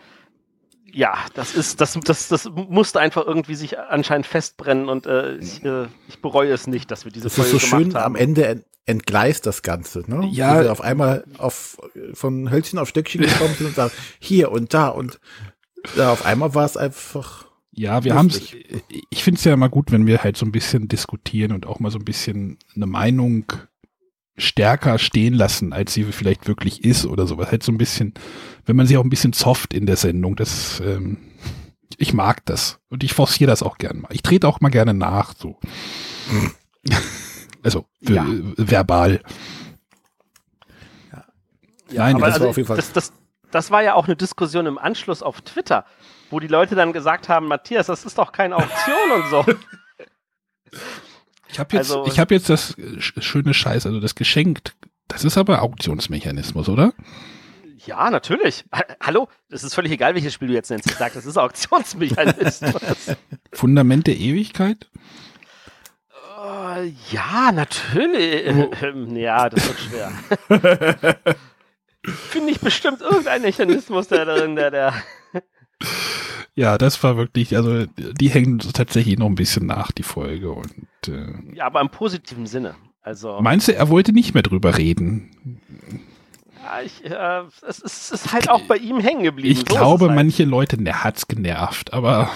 ja, 0.93 1.15
das 1.33 1.55
ist, 1.55 1.81
das, 1.81 1.99
das, 2.03 2.27
das 2.27 2.49
musste 2.53 2.99
einfach 2.99 3.25
irgendwie 3.25 3.55
sich 3.55 3.79
anscheinend 3.79 4.27
festbrennen 4.27 4.89
und 4.89 5.05
äh, 5.07 5.35
ich, 5.37 5.63
äh, 5.65 5.87
ich 6.07 6.21
bereue 6.21 6.51
es 6.51 6.67
nicht, 6.67 6.91
dass 6.91 7.03
wir 7.03 7.11
diese 7.11 7.25
Das 7.25 7.37
ist 7.37 7.49
Folge 7.49 7.59
so 7.59 7.67
gemacht 7.67 7.83
schön, 7.83 7.95
haben. 7.95 8.05
am 8.05 8.15
Ende 8.15 8.45
ent 8.45 8.65
entgleist 8.85 9.45
das 9.45 9.61
Ganze, 9.61 10.03
ne? 10.07 10.27
Ja. 10.33 10.57
Wo 10.57 10.63
wir 10.63 10.71
auf 10.71 10.81
einmal 10.81 11.23
auf, 11.37 11.77
von 12.13 12.51
Hölzchen 12.51 12.77
auf 12.79 12.89
Stöckchen 12.89 13.21
gekommen 13.25 13.55
sind 13.57 13.67
und 13.67 13.75
sagen, 13.75 13.93
hier 14.19 14.51
und 14.51 14.73
da 14.73 14.89
und 14.89 15.21
ja, 15.95 16.11
auf 16.11 16.25
einmal 16.25 16.53
war 16.53 16.65
es 16.65 16.75
einfach. 16.77 17.45
Ja, 17.71 18.03
wir 18.03 18.13
haben 18.13 18.27
es. 18.27 18.53
Ich 19.09 19.23
finde 19.23 19.39
es 19.39 19.45
ja 19.45 19.53
immer 19.53 19.69
gut, 19.69 19.91
wenn 19.91 20.05
wir 20.05 20.23
halt 20.23 20.35
so 20.37 20.45
ein 20.45 20.51
bisschen 20.51 20.89
diskutieren 20.89 21.53
und 21.53 21.65
auch 21.65 21.79
mal 21.79 21.91
so 21.91 21.97
ein 21.97 22.05
bisschen 22.05 22.59
eine 22.75 22.85
Meinung 22.85 23.45
stärker 24.35 24.97
stehen 24.97 25.33
lassen, 25.33 25.73
als 25.73 25.93
sie 25.93 26.03
vielleicht 26.05 26.47
wirklich 26.47 26.83
ist 26.83 27.05
oder 27.05 27.27
sowas. 27.27 27.51
Halt 27.51 27.63
so 27.63 27.71
ein 27.71 27.77
bisschen, 27.77 28.13
wenn 28.65 28.75
man 28.75 28.87
sie 28.87 28.97
auch 28.97 29.03
ein 29.03 29.09
bisschen 29.09 29.33
zofft 29.33 29.73
in 29.73 29.85
der 29.85 29.95
Sendung. 29.95 30.35
Das, 30.35 30.79
ähm, 30.79 31.17
ich 31.97 32.13
mag 32.13 32.43
das 32.45 32.79
und 32.89 33.03
ich 33.03 33.13
forciere 33.13 33.49
das 33.49 33.61
auch 33.61 33.77
gern 33.77 34.01
mal. 34.01 34.09
Ich 34.11 34.23
trete 34.23 34.47
auch 34.47 34.59
mal 34.61 34.69
gerne 34.69 34.93
nach, 34.93 35.33
so. 35.37 35.59
also 37.63 37.85
für, 38.03 38.13
Ja. 38.13 38.23
äh, 38.25 38.41
verbal. 38.57 39.21
Nein, 41.91 42.15
Aber 42.15 42.25
das 42.25 42.35
also, 42.35 42.45
war 42.45 42.49
auf 42.49 42.57
jeden 42.57 42.67
Fall. 42.67 42.77
Das, 42.77 42.91
das, 42.91 43.13
das 43.51 43.69
war 43.69 43.83
ja 43.83 43.93
auch 43.93 44.05
eine 44.07 44.15
Diskussion 44.15 44.65
im 44.65 44.79
Anschluss 44.79 45.21
auf 45.21 45.41
Twitter, 45.41 45.85
wo 46.31 46.39
die 46.39 46.47
Leute 46.47 46.73
dann 46.73 46.91
gesagt 46.91 47.29
haben, 47.29 47.47
Matthias, 47.47 47.85
das 47.85 48.03
ist 48.03 48.17
doch 48.17 48.31
keine 48.31 48.55
Auktion 48.55 49.11
und 49.15 49.29
so. 49.29 49.45
Ich 51.53 51.59
habe 51.59 51.77
jetzt, 51.77 51.91
Also- 51.91 52.05
ich 52.07 52.19
habe 52.19 52.33
jetzt 52.35 52.49
das 52.49 52.77
äh, 52.77 52.97
sch- 52.97 53.21
schöne 53.21 53.53
Scheiß, 53.53 53.85
also 53.85 53.99
das 53.99 54.15
geschenkt. 54.15 54.73
Das 55.07 55.23
ist 55.23 55.37
aber 55.37 55.61
Auktionsmechanismus, 55.61 56.67
oder? 56.67 56.93
Ja, 57.85 58.09
natürlich. 58.09 58.65
Ha- 58.73 58.85
Hallo, 59.01 59.27
es 59.49 59.63
ist 59.63 59.75
völlig 59.75 59.91
egal, 59.91 60.15
welches 60.15 60.33
Spiel 60.33 60.47
du 60.47 60.53
jetzt 60.53 60.69
nennst. 60.71 60.89
Ich 60.89 60.95
sag, 60.97 61.13
das 61.13 61.25
ist 61.25 61.37
Auktionsmechanismus. 61.37 62.81
Fundament 63.53 64.07
der 64.07 64.17
Ewigkeit? 64.17 64.89
Äh, 66.43 66.91
ja, 67.11 67.51
natürlich. 67.53 68.47
Ähm, 68.81 69.15
ja, 69.15 69.49
das 69.49 69.67
wird 69.67 69.79
schwer. 69.79 70.11
Finde 72.29 72.51
ich 72.51 72.59
bestimmt 72.59 73.01
irgendein 73.01 73.41
Mechanismus, 73.43 74.07
der 74.07 74.25
darin, 74.25 74.55
der, 74.55 74.71
der. 74.71 74.93
Ja, 76.55 76.77
das 76.77 77.01
war 77.03 77.17
wirklich, 77.17 77.55
also 77.55 77.85
die 77.97 78.29
hängen 78.29 78.59
tatsächlich 78.59 79.17
noch 79.17 79.25
ein 79.27 79.35
bisschen 79.35 79.65
nach, 79.65 79.91
die 79.91 80.03
Folge. 80.03 80.51
Und 80.51 80.67
äh, 81.07 81.33
Ja, 81.55 81.65
aber 81.65 81.81
im 81.81 81.89
positiven 81.89 82.45
Sinne. 82.45 82.75
Also. 83.01 83.39
meinst 83.41 83.67
du, 83.67 83.75
er 83.75 83.89
wollte 83.89 84.13
nicht 84.13 84.33
mehr 84.33 84.43
drüber 84.43 84.77
reden? 84.77 85.29
Ja, 86.63 86.81
ich, 86.85 87.03
äh, 87.03 87.41
es, 87.67 87.79
ist, 87.79 87.83
es 87.95 88.11
ist 88.11 88.33
halt 88.33 88.49
auch 88.49 88.61
bei 88.61 88.77
ihm 88.77 88.99
hängen 88.99 89.23
geblieben. 89.23 89.51
Ich 89.51 89.59
So 89.59 89.65
glaube, 89.65 90.05
es 90.05 90.09
halt. 90.09 90.15
manche 90.15 90.45
Leute, 90.45 90.77
der 90.77 91.03
hat's 91.03 91.27
genervt, 91.27 91.91
aber 91.91 92.29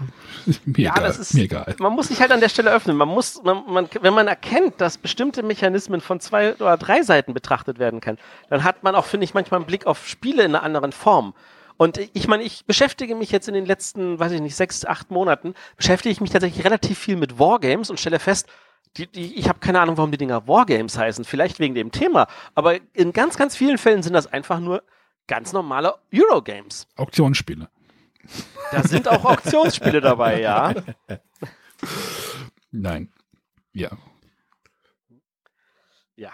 mir, 0.64 0.84
Ja, 0.84 0.92
egal, 0.96 1.10
ist, 1.10 1.34
mir 1.34 1.42
egal. 1.42 1.74
man 1.78 1.92
muss 1.92 2.08
sich 2.08 2.20
halt 2.20 2.32
an 2.32 2.40
der 2.40 2.48
Stelle 2.48 2.72
öffnen. 2.72 2.96
Man 2.96 3.08
muss, 3.08 3.42
man, 3.42 3.64
man, 3.68 3.88
wenn 4.00 4.14
man 4.14 4.28
erkennt, 4.28 4.80
dass 4.80 4.96
bestimmte 4.96 5.42
Mechanismen 5.42 6.00
von 6.00 6.20
zwei 6.20 6.54
oder 6.54 6.78
drei 6.78 7.02
Seiten 7.02 7.34
betrachtet 7.34 7.78
werden 7.78 8.00
können, 8.00 8.18
dann 8.48 8.64
hat 8.64 8.82
man 8.82 8.94
auch, 8.94 9.04
finde 9.04 9.24
ich, 9.24 9.34
manchmal 9.34 9.58
einen 9.60 9.66
Blick 9.66 9.86
auf 9.86 10.06
Spiele 10.08 10.44
in 10.44 10.54
einer 10.54 10.62
anderen 10.62 10.92
Form. 10.92 11.34
Und 11.76 11.98
ich 12.14 12.28
meine, 12.28 12.42
ich 12.42 12.64
beschäftige 12.64 13.14
mich 13.14 13.30
jetzt 13.30 13.48
in 13.48 13.54
den 13.54 13.66
letzten, 13.66 14.18
weiß 14.18 14.32
ich 14.32 14.40
nicht, 14.40 14.56
sechs, 14.56 14.84
acht 14.84 15.10
Monaten, 15.10 15.54
beschäftige 15.76 16.12
ich 16.12 16.20
mich 16.20 16.30
tatsächlich 16.30 16.64
relativ 16.64 16.98
viel 16.98 17.16
mit 17.16 17.38
Wargames 17.38 17.90
und 17.90 18.00
stelle 18.00 18.18
fest, 18.18 18.48
die, 18.96 19.06
die, 19.06 19.34
ich 19.34 19.48
habe 19.48 19.58
keine 19.58 19.80
Ahnung, 19.80 19.96
warum 19.98 20.10
die 20.10 20.16
Dinger 20.16 20.48
Wargames 20.48 20.96
heißen. 20.96 21.24
Vielleicht 21.24 21.58
wegen 21.58 21.74
dem 21.74 21.92
Thema. 21.92 22.28
Aber 22.54 22.78
in 22.94 23.12
ganz, 23.12 23.36
ganz 23.36 23.56
vielen 23.56 23.78
Fällen 23.78 24.02
sind 24.02 24.14
das 24.14 24.26
einfach 24.26 24.58
nur 24.58 24.82
ganz 25.26 25.52
normale 25.52 25.94
Eurogames. 26.14 26.86
Auktionsspiele. 26.96 27.68
Da 28.72 28.82
sind 28.82 29.08
auch 29.08 29.24
Auktionsspiele 29.24 30.00
dabei, 30.00 30.40
ja. 30.40 30.74
Nein. 32.70 33.12
Ja. 33.72 33.90
Ja, 36.16 36.30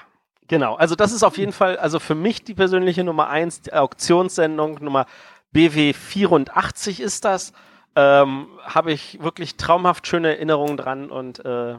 genau. 0.46 0.76
Also 0.76 0.94
das 0.94 1.12
ist 1.12 1.22
auf 1.22 1.36
jeden 1.38 1.52
Fall, 1.52 1.76
also 1.76 1.98
für 1.98 2.14
mich 2.14 2.44
die 2.44 2.54
persönliche 2.54 3.04
Nummer 3.04 3.28
eins, 3.28 3.62
die 3.62 3.72
Auktionssendung 3.72 4.82
Nummer 4.82 5.06
BW 5.52 5.92
84 5.92 7.00
ist 7.00 7.24
das. 7.24 7.52
Ähm, 7.94 8.46
Habe 8.64 8.92
ich 8.92 9.22
wirklich 9.22 9.56
traumhaft 9.56 10.06
schöne 10.06 10.28
Erinnerungen 10.28 10.76
dran 10.76 11.10
und 11.10 11.44
äh, 11.44 11.76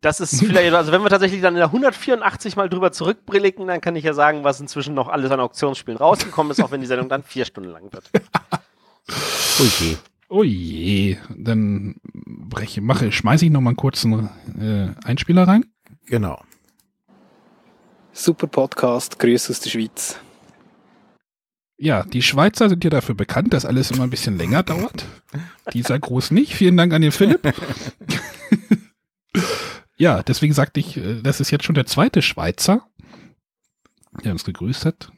das 0.00 0.20
ist 0.20 0.38
vielleicht, 0.44 0.72
also 0.72 0.92
wenn 0.92 1.02
wir 1.02 1.10
tatsächlich 1.10 1.42
dann 1.42 1.54
in 1.54 1.58
der 1.58 1.66
184 1.66 2.56
mal 2.56 2.68
drüber 2.68 2.92
zurückblicken, 2.92 3.66
dann 3.66 3.80
kann 3.80 3.96
ich 3.96 4.04
ja 4.04 4.14
sagen, 4.14 4.44
was 4.44 4.60
inzwischen 4.60 4.94
noch 4.94 5.08
alles 5.08 5.30
an 5.30 5.40
Auktionsspielen 5.40 5.98
rausgekommen 5.98 6.50
ist, 6.52 6.62
auch 6.62 6.70
wenn 6.70 6.80
die 6.80 6.86
Sendung 6.86 7.08
dann 7.08 7.22
vier 7.22 7.44
Stunden 7.44 7.70
lang 7.70 7.92
wird. 7.92 8.10
Oh 9.58 9.64
je. 9.78 9.96
Oh 10.28 10.42
je. 10.44 11.18
Dann 11.36 11.96
breche, 12.04 12.80
mache, 12.80 13.10
schmeiße 13.10 13.44
ich 13.44 13.50
noch 13.50 13.60
mal 13.60 13.70
einen 13.70 13.76
kurzen 13.76 14.30
äh, 14.58 15.06
Einspieler 15.06 15.46
rein. 15.46 15.66
Genau. 16.06 16.40
Super 18.12 18.46
Podcast, 18.46 19.18
Grüße 19.18 19.52
aus 19.52 19.60
der 19.60 19.70
Schweiz. 19.70 20.18
Ja, 21.82 22.02
die 22.02 22.20
Schweizer 22.20 22.68
sind 22.68 22.84
ja 22.84 22.90
dafür 22.90 23.14
bekannt, 23.14 23.54
dass 23.54 23.64
alles 23.64 23.90
immer 23.90 24.02
ein 24.02 24.10
bisschen 24.10 24.36
länger 24.36 24.62
dauert. 24.62 25.06
Dieser 25.72 25.98
Gruß 25.98 26.30
nicht. 26.30 26.54
Vielen 26.54 26.76
Dank 26.76 26.92
an 26.92 27.00
den 27.00 27.10
Philipp. 27.10 27.40
ja, 29.96 30.22
deswegen 30.22 30.52
sagte 30.52 30.78
ich, 30.78 30.98
äh, 30.98 31.22
das 31.22 31.40
ist 31.40 31.50
jetzt 31.50 31.64
schon 31.64 31.74
der 31.74 31.86
zweite 31.86 32.20
Schweizer, 32.20 32.86
der 34.22 34.32
uns 34.32 34.44
gegrüßt 34.44 34.84
hat. 34.84 35.10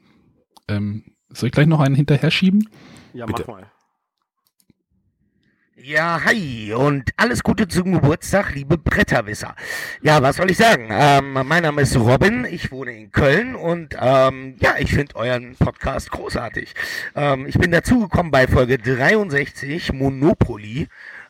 Ähm, 0.69 1.17
soll 1.31 1.49
ich 1.49 1.53
gleich 1.53 1.67
noch 1.67 1.81
einen 1.81 1.97
hinterher 1.97 2.31
schieben? 2.31 2.69
Ja, 3.13 3.27
Bitte. 3.27 3.43
mach 3.45 3.55
mal. 3.55 3.73
Ja, 5.85 6.21
hi 6.25 6.73
und 6.73 7.11
alles 7.17 7.43
Gute 7.43 7.67
zum 7.67 7.95
Geburtstag, 7.95 8.55
liebe 8.55 8.79
Bretterwisser. 8.79 9.57
Ja, 10.01 10.23
was 10.23 10.37
soll 10.37 10.49
ich 10.49 10.57
sagen? 10.57 10.87
Ähm, 10.93 11.33
mein 11.33 11.65
Name 11.65 11.83
ist 11.83 11.97
Robin, 11.97 12.47
ich 12.49 12.71
wohne 12.71 12.97
in 12.97 13.11
Köln 13.11 13.57
und 13.57 13.97
ähm, 14.01 14.55
ja, 14.61 14.77
ich 14.79 14.95
finde 14.95 15.17
euren 15.17 15.57
Podcast 15.57 16.13
großartig. 16.13 16.75
Ähm, 17.17 17.47
ich 17.49 17.59
bin 17.59 17.73
dazugekommen 17.73 18.31
bei 18.31 18.47
Folge 18.47 18.79
63, 18.79 19.93
Monopoly. 19.93 20.87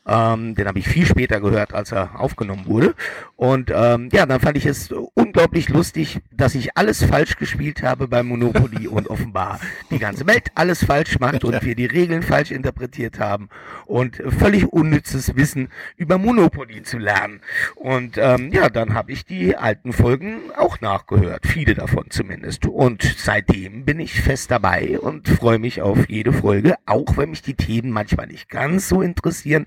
Ähm, 0.07 0.57
den 0.57 0.67
habe 0.67 0.81
ich 0.81 0.89
viel 0.89 1.07
später 1.07 1.41
gehört, 1.41 1.75
als 1.75 1.93
er 1.93 2.19
aufgenommen 2.19 2.67
wurde. 2.67 2.95
Und 3.37 3.71
ähm, 3.75 4.09
ja, 4.13 4.27
dann 4.27 4.41
fand 4.41 4.57
ich 4.57 4.67
es 4.67 4.91
unglaublich 5.15 5.69
lustig, 5.69 6.21
dass 6.33 6.55
ich 6.57 6.77
alles 6.77 7.05
falsch 7.05 7.37
gespielt 7.37 7.83
habe 7.83 8.09
bei 8.09 8.23
Monopoly 8.23 8.89
und 8.89 9.09
offenbar 9.09 9.61
die 9.91 9.99
ganze 9.99 10.27
Welt 10.27 10.49
alles 10.57 10.85
falsch 10.85 11.21
macht 11.21 11.45
und 11.45 11.63
wir 11.63 11.75
die 11.77 11.87
Regeln 11.87 12.23
falsch 12.23 12.51
interpretiert 12.51 13.21
haben 13.21 13.49
und 13.87 14.17
völlig 14.39 14.67
unnützes 14.73 15.37
Wissen 15.37 15.69
über 15.97 16.19
Monopoly 16.19 16.83
zu 16.83 16.99
lernen. 16.99 17.41
Und 17.77 18.19
ähm, 18.19 18.51
ja, 18.53 18.69
dann 18.69 18.95
habe 18.95 19.13
ich 19.13 19.25
die 19.25 19.57
alten 19.57 19.93
Folgen 19.93 20.51
auch 20.57 20.81
nachgehört, 20.81 21.47
viele 21.47 21.75
davon 21.75 22.07
zumindest. 22.11 22.67
Und 22.67 23.03
seitdem 23.19 23.85
bin 23.85 24.01
ich 24.01 24.21
fest 24.21 24.51
dabei 24.51 24.99
und 24.99 25.29
freue 25.29 25.59
mich 25.59 25.81
auf 25.81 26.09
jede 26.09 26.33
Folge, 26.33 26.75
auch 26.87 27.17
wenn 27.17 27.31
mich 27.31 27.43
die 27.43 27.55
Themen 27.55 27.91
manchmal 27.91 28.27
nicht 28.27 28.49
ganz 28.49 28.89
so 28.89 29.01
interessieren. 29.03 29.67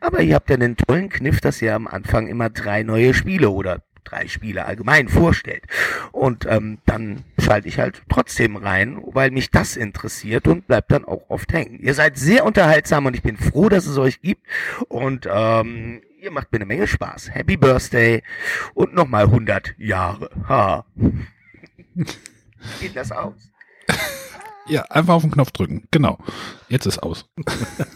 Aber 0.00 0.20
ihr 0.20 0.34
habt 0.34 0.50
ja 0.50 0.56
den 0.56 0.76
tollen 0.76 1.08
Kniff, 1.08 1.40
dass 1.40 1.62
ihr 1.62 1.74
am 1.74 1.86
Anfang 1.86 2.26
immer 2.26 2.50
drei 2.50 2.82
neue 2.82 3.14
Spiele 3.14 3.50
oder 3.50 3.82
drei 4.06 4.28
Spiele 4.28 4.64
allgemein 4.64 5.08
vorstellt. 5.08 5.64
Und 6.12 6.46
ähm, 6.48 6.78
dann 6.86 7.24
schalte 7.38 7.68
ich 7.68 7.78
halt 7.78 8.02
trotzdem 8.08 8.56
rein, 8.56 9.00
weil 9.04 9.30
mich 9.30 9.50
das 9.50 9.76
interessiert 9.76 10.48
und 10.48 10.66
bleibt 10.66 10.92
dann 10.92 11.04
auch 11.04 11.28
oft 11.28 11.52
hängen. 11.52 11.78
Ihr 11.80 11.94
seid 11.94 12.18
sehr 12.18 12.44
unterhaltsam 12.44 13.06
und 13.06 13.14
ich 13.14 13.22
bin 13.22 13.36
froh, 13.36 13.68
dass 13.68 13.86
es 13.86 13.98
euch 13.98 14.20
gibt. 14.20 14.46
Und 14.88 15.28
ähm, 15.30 16.02
ihr 16.20 16.30
macht 16.30 16.52
mir 16.52 16.58
eine 16.58 16.66
Menge 16.66 16.86
Spaß. 16.86 17.34
Happy 17.34 17.56
Birthday 17.56 18.22
und 18.74 18.94
nochmal 18.94 19.24
100 19.24 19.74
Jahre. 19.78 20.30
Ha. 20.48 20.84
Geht 22.80 22.96
das 22.96 23.12
aus? 23.12 23.52
Ja, 24.68 24.82
einfach 24.82 25.14
auf 25.14 25.22
den 25.22 25.30
Knopf 25.30 25.52
drücken. 25.52 25.86
Genau. 25.90 26.18
Jetzt 26.68 26.86
ist 26.86 27.02
aus. 27.02 27.26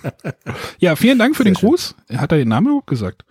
ja, 0.78 0.96
vielen 0.96 1.18
Dank 1.18 1.36
für 1.36 1.44
den 1.44 1.54
Gruß. 1.54 1.96
Hat 2.16 2.32
er 2.32 2.38
den 2.38 2.48
Namen 2.48 2.80
gesagt? 2.86 3.24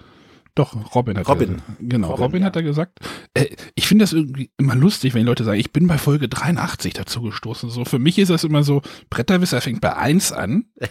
Doch, 0.56 0.94
Robin 0.94 1.18
hat 1.18 1.30
Robin. 1.30 1.61
Er, 1.68 1.76
genau, 1.80 2.10
Robin, 2.10 2.24
Robin, 2.24 2.44
hat 2.44 2.57
er 2.57 2.64
gesagt. 2.64 2.99
Äh, 3.34 3.45
ich 3.76 3.88
finde 3.88 4.03
das 4.03 4.11
irgendwie 4.11 4.52
immer 4.57 4.76
lustig, 4.76 5.14
wenn 5.14 5.22
die 5.22 5.28
Leute 5.28 5.45
sagen, 5.45 5.57
ich 5.57 5.72
bin 5.72 5.88
bei 5.88 5.98
Folge 5.98 6.28
83 6.28 6.94
dazu 6.94 7.22
gestoßen. 7.22 7.70
So, 7.70 7.86
für 7.86 7.99
mich 7.99 8.20
ist 8.20 8.30
das 8.30 8.44
immer 8.44 8.64
so, 8.64 8.82
Bretterwisser 9.10 9.61
fängt 9.61 9.80
bei 9.80 9.95
1 9.95 10.32
an. 10.34 10.66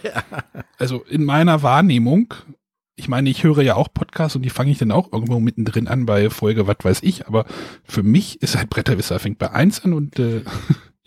Also 0.79 1.03
in 1.03 1.25
meiner 1.25 1.61
Wahrnehmung. 1.61 2.33
Ich 2.95 3.09
meine, 3.09 3.29
ich 3.29 3.43
höre 3.43 3.61
ja 3.61 3.75
auch 3.75 3.93
Podcasts 3.93 4.35
und 4.37 4.43
die 4.43 4.49
fange 4.49 4.71
ich 4.71 4.77
dann 4.77 4.91
auch 4.91 5.11
irgendwo 5.11 5.39
mittendrin 5.39 5.87
an 5.89 6.05
bei 6.05 6.29
Folge, 6.29 6.67
was 6.67 6.77
weiß 6.81 7.03
ich. 7.03 7.27
Aber 7.27 7.45
für 7.83 8.01
mich 8.01 8.41
ist 8.41 8.57
halt 8.57 8.69
Bretterwisser 8.69 9.19
fängt 9.19 9.39
bei 9.39 9.51
1 9.51 9.83
an 9.83 9.93
und 9.93 10.17
äh, 10.19 10.41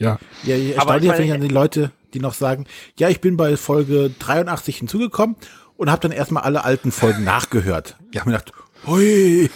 ja. 0.03 0.19
Ja, 0.45 0.57
ich 0.57 0.79
Aber 0.81 0.95
erstaune 0.95 0.99
ich 0.99 1.05
jetzt 1.05 1.19
meine- 1.21 1.35
an 1.35 1.41
die 1.41 1.49
Leute, 1.49 1.91
die 2.15 2.21
noch 2.21 2.35
sagen, 2.35 2.67
ja, 2.99 3.09
ich 3.09 3.21
bin 3.21 3.37
bei 3.37 3.57
Folge 3.57 4.11
83 4.19 4.77
hinzugekommen 4.77 5.37
und 5.77 5.91
habe 5.91 6.01
dann 6.03 6.13
erstmal 6.13 6.43
alle 6.43 6.65
alten 6.65 6.93
Folgen 6.93 7.25
nachgehört. 7.25 7.97
Die 8.13 8.21
haben 8.21 8.31
mir 8.31 8.39
gedacht, 8.39 8.53
hui. 8.87 9.51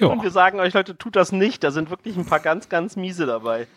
Und 0.00 0.22
wir 0.24 0.30
sagen 0.32 0.58
euch, 0.58 0.74
Leute, 0.74 0.98
tut 0.98 1.14
das 1.14 1.30
nicht. 1.30 1.62
Da 1.62 1.70
sind 1.70 1.88
wirklich 1.90 2.16
ein 2.16 2.24
paar 2.24 2.40
ganz, 2.40 2.68
ganz 2.68 2.96
miese 2.96 3.24
dabei. 3.24 3.68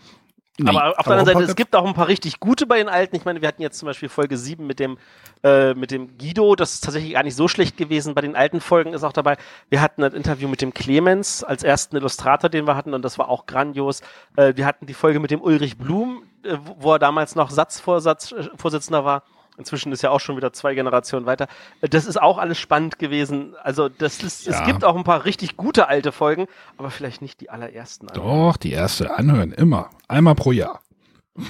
Nee, 0.58 0.70
aber 0.70 0.98
auf 0.98 1.06
der 1.06 1.14
anderen 1.14 1.26
Seite, 1.26 1.40
es 1.52 1.56
gibt 1.58 1.76
auch 1.76 1.86
ein 1.86 1.94
paar 1.94 2.08
richtig 2.08 2.40
gute 2.40 2.66
bei 2.66 2.78
den 2.78 2.88
alten. 2.88 3.16
Ich 3.18 3.26
meine, 3.26 3.42
wir 3.42 3.48
hatten 3.48 3.62
jetzt 3.62 3.78
zum 3.78 3.88
Beispiel 3.88 4.08
Folge 4.08 4.38
7 4.38 4.66
mit 4.66 4.80
dem, 4.80 4.98
äh, 5.44 5.74
mit 5.74 5.92
dem 5.92 6.18
Guido. 6.18 6.56
Das 6.56 6.76
ist 6.76 6.84
tatsächlich 6.84 7.12
gar 7.14 7.24
nicht 7.24 7.36
so 7.36 7.48
schlecht 7.50 7.76
gewesen. 7.76 8.14
Bei 8.16 8.22
den 8.22 8.36
alten 8.38 8.62
Folgen 8.62 8.94
ist 8.94 9.04
auch 9.04 9.12
dabei. 9.12 9.36
Wir 9.70 9.82
hatten 9.82 10.02
ein 10.04 10.14
Interview 10.14 10.48
mit 10.48 10.62
dem 10.62 10.74
Clemens 10.74 11.44
als 11.44 11.64
ersten 11.64 11.98
Illustrator, 11.98 12.50
den 12.50 12.66
wir 12.68 12.76
hatten, 12.78 12.94
und 12.94 13.02
das 13.04 13.18
war 13.20 13.28
auch 13.28 13.46
grandios. 13.48 14.02
Äh, 14.38 14.54
wir 14.56 14.66
hatten 14.66 14.86
die 14.86 14.94
Folge 14.94 15.20
mit 15.20 15.32
dem 15.32 15.42
Ulrich 15.42 15.78
Blum, 15.78 16.24
äh, 16.44 16.56
wo- 16.64 16.76
wo 16.80 16.94
er 16.94 17.00
damals 17.00 17.36
noch 17.36 17.50
Satzvorsitzender 17.50 19.04
war. 19.04 19.24
Inzwischen 19.58 19.92
ist 19.92 20.02
ja 20.02 20.10
auch 20.10 20.20
schon 20.20 20.36
wieder 20.38 20.52
zwei 20.54 20.76
Generationen 20.76 21.26
weiter. 21.26 21.48
Äh, 21.82 21.90
Das 21.90 22.06
ist 22.06 22.22
auch 22.22 22.38
alles 22.38 22.58
spannend 22.60 23.00
gewesen. 23.00 23.56
Also 23.64 23.90
das 23.90 24.22
ist, 24.24 24.48
es 24.48 24.60
Ja. 24.60 24.66
gibt 24.66 24.84
auch 24.84 24.96
ein 24.96 25.04
paar 25.04 25.26
richtig 25.26 25.56
gute 25.58 25.88
alte 25.88 26.12
Folgen, 26.12 26.48
aber 26.78 26.90
vielleicht 26.92 27.22
nicht 27.22 27.40
die 27.42 27.50
allerersten. 27.50 28.08
Doch, 28.08 28.58
die 28.58 28.72
erste 28.72 29.16
anhören, 29.16 29.52
immer. 29.52 29.90
Einmal 30.08 30.36
pro 30.36 30.52
Jahr. 30.52 30.82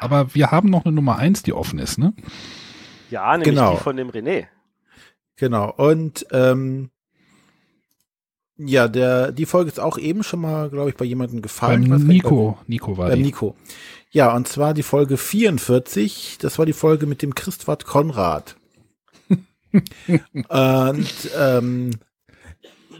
Aber 0.00 0.34
wir 0.34 0.50
haben 0.50 0.68
noch 0.68 0.84
eine 0.84 0.94
Nummer 0.94 1.16
1, 1.16 1.42
die 1.44 1.52
offen 1.52 1.78
ist, 1.78 1.98
ne? 1.98 2.12
Ja, 3.10 3.30
nämlich 3.36 3.54
Genau. 3.54 3.72
die 3.74 3.82
von 3.82 3.96
dem 3.96 4.10
René. 4.10 4.46
Genau. 5.36 5.70
Und 5.72 6.26
ähm, 6.32 6.90
ja, 8.58 8.88
der, 8.88 9.32
die 9.32 9.46
Folge 9.46 9.70
ist 9.70 9.80
auch 9.80 9.98
eben 9.98 10.22
schon 10.22 10.40
mal, 10.40 10.70
glaube 10.70 10.90
ich, 10.90 10.96
bei 10.96 11.04
jemandem 11.04 11.42
gefallen. 11.42 11.88
Beim 11.88 12.06
Nico. 12.06 12.58
Nico 12.66 12.96
war 12.96 13.08
Beim 13.08 13.18
die. 13.18 13.24
Nico. 13.24 13.54
Ja, 14.10 14.34
und 14.34 14.48
zwar 14.48 14.72
die 14.72 14.82
Folge 14.82 15.16
44. 15.16 16.38
Das 16.40 16.58
war 16.58 16.64
die 16.64 16.72
Folge 16.72 17.06
mit 17.06 17.22
dem 17.22 17.34
Christwart 17.34 17.84
Konrad. 17.84 18.56
und 20.48 21.14
ähm, 21.38 21.90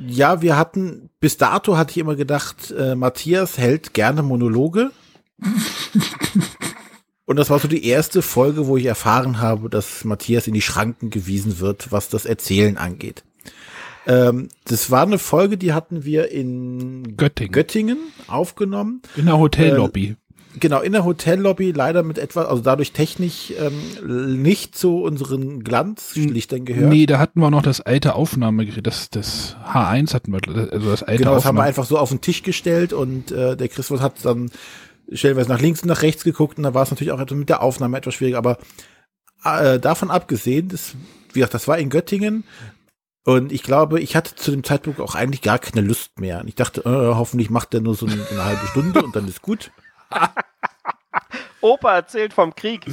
ja, 0.07 0.43
wir 0.43 0.59
hatten, 0.59 1.09
bis 1.21 1.39
dato 1.39 1.77
hatte 1.77 1.93
ich 1.93 1.99
immer 1.99 2.17
gedacht, 2.17 2.71
äh, 2.73 2.95
Matthias 2.95 3.57
hält 3.57 3.95
gerne 3.95 4.23
Monologe. 4.23 4.91
Und 7.29 7.37
das 7.37 7.51
war 7.51 7.59
so 7.59 7.67
die 7.67 7.85
erste 7.85 8.23
Folge, 8.23 8.69
wo 8.69 8.77
ich 8.77 8.87
erfahren 8.87 9.41
habe, 9.41 9.69
dass 9.69 10.05
Matthias 10.05 10.47
in 10.47 10.55
die 10.55 10.63
Schranken 10.63 11.11
gewiesen 11.11 11.59
wird, 11.59 11.91
was 11.91 12.09
das 12.09 12.25
Erzählen 12.25 12.77
angeht. 12.77 13.25
Ähm, 14.07 14.49
das 14.65 14.91
war 14.91 15.03
eine 15.03 15.19
Folge, 15.19 15.59
die 15.59 15.73
hatten 15.73 16.05
wir 16.05 16.31
in 16.31 17.17
Göttingen, 17.17 17.53
Göttingen 17.53 17.99
aufgenommen. 18.29 19.03
In 19.17 19.27
der 19.27 19.39
Hotellobby. 19.39 20.11
Äh, 20.11 20.59
genau, 20.61 20.81
in 20.81 20.93
der 20.93 21.05
Hotellobby, 21.05 21.73
leider 21.73 22.05
mit 22.05 22.19
etwas, 22.19 22.47
also 22.47 22.63
dadurch 22.63 22.93
technisch 22.93 23.53
ähm, 23.59 24.41
nicht 24.41 24.79
zu 24.79 25.03
unseren 25.03 25.65
Glanzlichtern 25.65 26.65
gehört. 26.65 26.89
Nee, 26.89 27.07
da 27.07 27.19
hatten 27.19 27.41
wir 27.41 27.51
noch 27.51 27.63
das 27.63 27.81
alte 27.81 28.15
Aufnahmegerät, 28.15 28.87
das, 28.87 29.11
das 29.11 29.57
H1 29.73 30.15
hatten 30.15 30.33
wir, 30.33 30.41
also 30.73 30.91
das 30.91 31.03
alte 31.03 31.25
Genau, 31.25 31.35
das 31.35 31.45
haben 31.45 31.57
wir 31.57 31.65
einfach 31.65 31.85
so 31.85 31.99
auf 31.99 32.11
den 32.11 32.21
Tisch 32.21 32.45
gestellt 32.45 32.93
und 32.93 33.33
äh, 33.33 33.57
der 33.57 33.69
Christoph 33.69 34.01
hat 34.01 34.25
dann 34.25 34.51
stellenweise 35.13 35.49
nach 35.49 35.61
links 35.61 35.83
und 35.83 35.89
nach 35.89 36.03
rechts 36.03 36.23
geguckt 36.23 36.59
und 36.59 36.63
da 36.65 36.75
war 36.75 36.85
es 36.85 36.91
natürlich 36.91 37.13
auch 37.13 37.21
etwas 37.21 37.39
mit 37.39 37.49
der 37.49 37.61
Aufnahme 37.61 37.99
etwas 37.99 38.15
schwieriger, 38.15 38.39
aber 38.39 38.59
äh, 39.45 39.81
davon 39.81 40.13
abgesehen, 40.13 40.69
das, 40.69 40.95
wie 41.33 41.41
gesagt, 41.41 41.55
das 41.55 41.67
war 41.67 41.79
in 41.79 41.91
Göttingen 41.91 42.45
und 43.27 43.51
ich 43.51 43.65
glaube, 43.65 44.01
ich 44.01 44.15
hatte 44.15 44.37
zu 44.37 44.53
dem 44.53 44.63
Zeitpunkt 44.63 45.01
auch 45.01 45.17
eigentlich 45.17 45.43
gar 45.43 45.59
keine 45.59 45.85
Lust 45.85 46.21
mehr. 46.21 46.41
Und 46.41 46.47
ich 46.47 46.55
dachte, 46.55 46.83
äh, 46.83 47.15
hoffentlich 47.15 47.51
macht 47.51 47.73
der 47.73 47.81
nur 47.81 47.97
so 47.97 48.07
eine, 48.07 48.25
eine 48.31 48.45
halbe 48.45 48.65
Stunde 48.69 49.03
und 49.03 49.17
dann 49.17 49.27
ist 49.27 49.43
gut. 49.43 49.73
Opa 51.61 51.97
erzählt 51.97 52.33
vom 52.33 52.55
Krieg. 52.55 52.87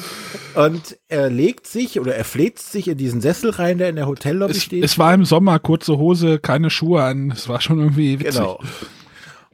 Und 0.56 0.98
er 1.08 1.30
legt 1.30 1.68
sich 1.68 2.00
oder 2.00 2.16
er 2.16 2.26
fläzt 2.26 2.72
sich 2.72 2.88
in 2.88 2.98
diesen 2.98 3.22
Sessel 3.22 3.52
rein, 3.52 3.78
der 3.78 3.90
in 3.90 3.96
der 3.96 4.08
Hotellobby 4.08 4.54
Es, 4.54 4.64
steht. 4.64 4.84
es 4.84 4.98
war 4.98 5.14
im 5.14 5.24
Sommer, 5.24 5.60
kurze 5.60 6.00
Hose, 6.00 6.40
keine 6.40 6.72
Schuhe 6.72 7.04
an. 7.04 7.30
Es 7.30 7.48
war 7.48 7.62
schon 7.62 7.78
irgendwie 7.78 8.20
witzig. 8.20 8.34
Genau. 8.34 8.60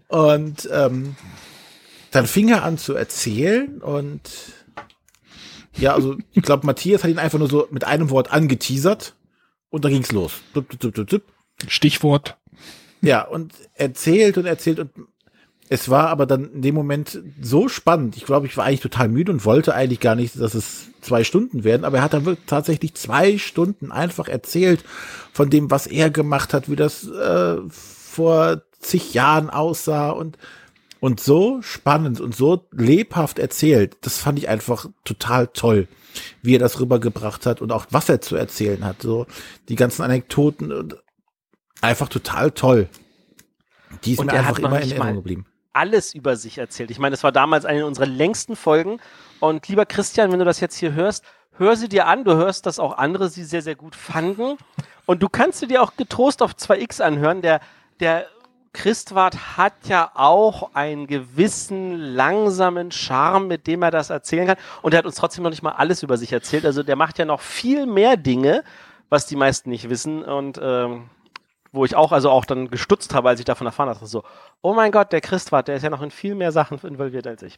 Und 0.08 0.70
ähm, 0.72 1.18
dann 2.12 2.26
fing 2.26 2.48
er 2.48 2.64
an 2.64 2.78
zu 2.78 2.96
erzählen 2.96 3.82
und 3.82 4.22
ja, 5.76 5.94
also 5.94 6.16
ich 6.32 6.42
glaube, 6.42 6.66
Matthias 6.66 7.04
hat 7.04 7.12
ihn 7.12 7.20
einfach 7.20 7.38
nur 7.38 7.50
so 7.50 7.68
mit 7.70 7.84
einem 7.84 8.10
Wort 8.10 8.32
angeteasert 8.32 9.16
und 9.70 9.86
dann 9.86 9.92
ging's 9.92 10.12
los. 10.12 10.34
Stichwort. 11.68 12.38
Ja, 13.02 13.24
und 13.24 13.54
erzählt 13.76 14.38
und 14.38 14.46
erzählt 14.46 14.80
und 14.80 14.92
es 15.72 15.88
war 15.88 16.10
aber 16.10 16.26
dann 16.26 16.52
in 16.52 16.62
dem 16.64 16.74
Moment 16.74 17.22
so 17.40 17.70
spannend. 17.70 18.18
Ich 18.18 18.26
glaube, 18.26 18.48
ich 18.48 18.58
war 18.58 18.66
eigentlich 18.66 18.80
total 18.82 19.08
müde 19.08 19.32
und 19.32 19.46
wollte 19.46 19.76
eigentlich 19.76 20.00
gar 20.00 20.16
nicht, 20.16 20.40
dass 20.40 20.56
es 20.56 20.88
zwei 21.02 21.24
Stunden 21.24 21.64
werden, 21.64 21.86
aber 21.86 21.98
er 21.98 22.04
hat 22.04 22.14
dann 22.14 22.26
wirklich 22.26 22.48
tatsächlich 22.48 22.96
zwei 22.96 23.38
Stunden 23.38 23.92
einfach 23.92 24.28
erzählt 24.28 24.84
von 25.32 25.52
dem, 25.52 25.70
was 25.70 25.86
er 25.86 26.10
gemacht 26.10 26.54
hat, 26.56 26.70
wie 26.70 26.76
das 26.76 27.08
äh, 27.08 27.58
vor 27.70 28.64
zig 28.80 29.14
Jahren 29.14 29.50
aussah 29.50 30.10
und 30.10 30.38
und 31.00 31.22
so 31.22 31.62
spannend 31.62 32.20
und 32.20 32.36
so 32.36 32.66
lebhaft 32.72 33.40
erzählt. 33.40 33.96
Das 34.02 34.18
fand 34.18 34.38
ich 34.40 34.50
einfach 34.50 34.88
total 35.06 35.48
toll, 35.48 35.88
wie 36.42 36.56
er 36.56 36.60
das 36.60 36.80
rübergebracht 36.80 37.46
hat 37.46 37.62
und 37.62 37.72
auch 37.72 37.86
was 37.90 38.10
er 38.10 38.22
zu 38.22 38.36
erzählen 38.36 38.84
hat. 38.86 39.02
So 39.02 39.26
die 39.68 39.76
ganzen 39.76 40.04
Anekdoten 40.04 40.72
und 40.72 40.98
einfach 41.82 42.10
total 42.10 42.52
toll. 42.52 42.90
Die 44.04 44.14
ist 44.14 44.20
Und 44.20 44.28
mir 44.28 44.34
er 44.34 44.40
einfach 44.40 44.60
immer 44.60 44.82
in 44.82 44.92
Erinnerung 44.92 45.16
geblieben. 45.16 45.46
alles 45.74 46.14
über 46.14 46.36
sich 46.36 46.58
erzählt. 46.58 46.92
Ich 46.92 47.00
meine, 47.00 47.16
es 47.16 47.24
war 47.24 47.32
damals 47.32 47.66
eine 47.66 47.86
unserer 47.86 48.06
längsten 48.06 48.56
Folgen. 48.56 49.00
Und 49.40 49.68
lieber 49.68 49.86
Christian, 49.86 50.32
wenn 50.32 50.40
du 50.40 50.46
das 50.46 50.60
jetzt 50.60 50.76
hier 50.78 50.94
hörst, 50.94 51.24
hör 51.58 51.76
sie 51.76 51.90
dir 51.90 52.08
an. 52.08 52.24
Du 52.24 52.36
hörst, 52.36 52.66
dass 52.66 52.80
auch 52.80 52.98
andere 52.98 53.30
sie 53.30 53.44
sehr, 53.44 53.62
sehr 53.62 53.76
gut 53.76 53.96
fanden. 53.96 54.58
Und 55.06 55.24
du 55.24 55.30
kannst 55.30 55.60
sie 55.60 55.68
dir 55.68 55.82
auch 55.82 55.96
getrost 55.96 56.42
auf 56.42 56.54
2x 56.54 57.02
anhören. 57.02 57.42
Der, 57.42 57.62
der 58.00 58.28
Christwart 58.74 59.58
hat 59.58 59.74
ja 59.86 60.12
auch 60.14 60.76
einen 60.76 61.08
gewissen 61.08 61.96
langsamen 61.96 62.92
Charme, 62.92 63.48
mit 63.48 63.68
dem 63.68 63.82
er 63.82 63.92
das 63.92 64.10
erzählen 64.10 64.48
kann. 64.48 64.58
Und 64.82 64.94
er 64.94 65.00
hat 65.00 65.06
uns 65.06 65.16
trotzdem 65.16 65.44
noch 65.44 65.50
nicht 65.50 65.64
mal 65.64 65.72
alles 65.72 66.04
über 66.04 66.18
sich 66.18 66.32
erzählt. 66.32 66.66
Also 66.66 66.84
der 66.84 66.96
macht 66.96 67.18
ja 67.18 67.26
noch 67.26 67.42
viel 67.42 67.86
mehr 67.86 68.18
Dinge, 68.18 68.64
was 69.10 69.26
die 69.26 69.36
meisten 69.36 69.70
nicht 69.70 69.90
wissen. 69.90 70.24
Und 70.24 70.60
ähm, 70.62 71.10
wo 71.72 71.86
ich 71.86 71.96
auch 71.96 72.12
also 72.12 72.30
auch 72.30 72.46
dann 72.46 72.70
gestutzt 72.70 73.14
habe, 73.14 73.30
als 73.30 73.40
ich 73.40 73.46
davon 73.46 73.68
erfahren 73.68 73.90
hatte, 73.90 74.06
so, 74.06 74.24
oh 74.62 74.74
mein 74.74 74.92
Gott, 74.92 75.12
der 75.12 75.22
Christwart, 75.22 75.68
der 75.68 75.76
ist 75.76 75.84
ja 75.84 75.90
noch 75.90 76.02
in 76.02 76.12
viel 76.12 76.36
mehr 76.36 76.52
Sachen 76.52 76.80
involviert 76.80 77.28
als 77.28 77.44
ich. 77.44 77.58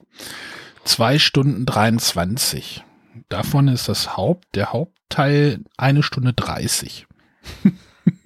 Zwei 0.84 1.20
Stunden 1.20 1.66
23. 1.66 2.84
Davon 3.30 3.68
ist 3.68 3.88
das 3.88 4.18
Haupt, 4.18 4.56
der 4.56 4.74
Hauptteil 4.74 5.60
eine 5.78 6.04
Stunde 6.04 6.34
30. 6.34 7.08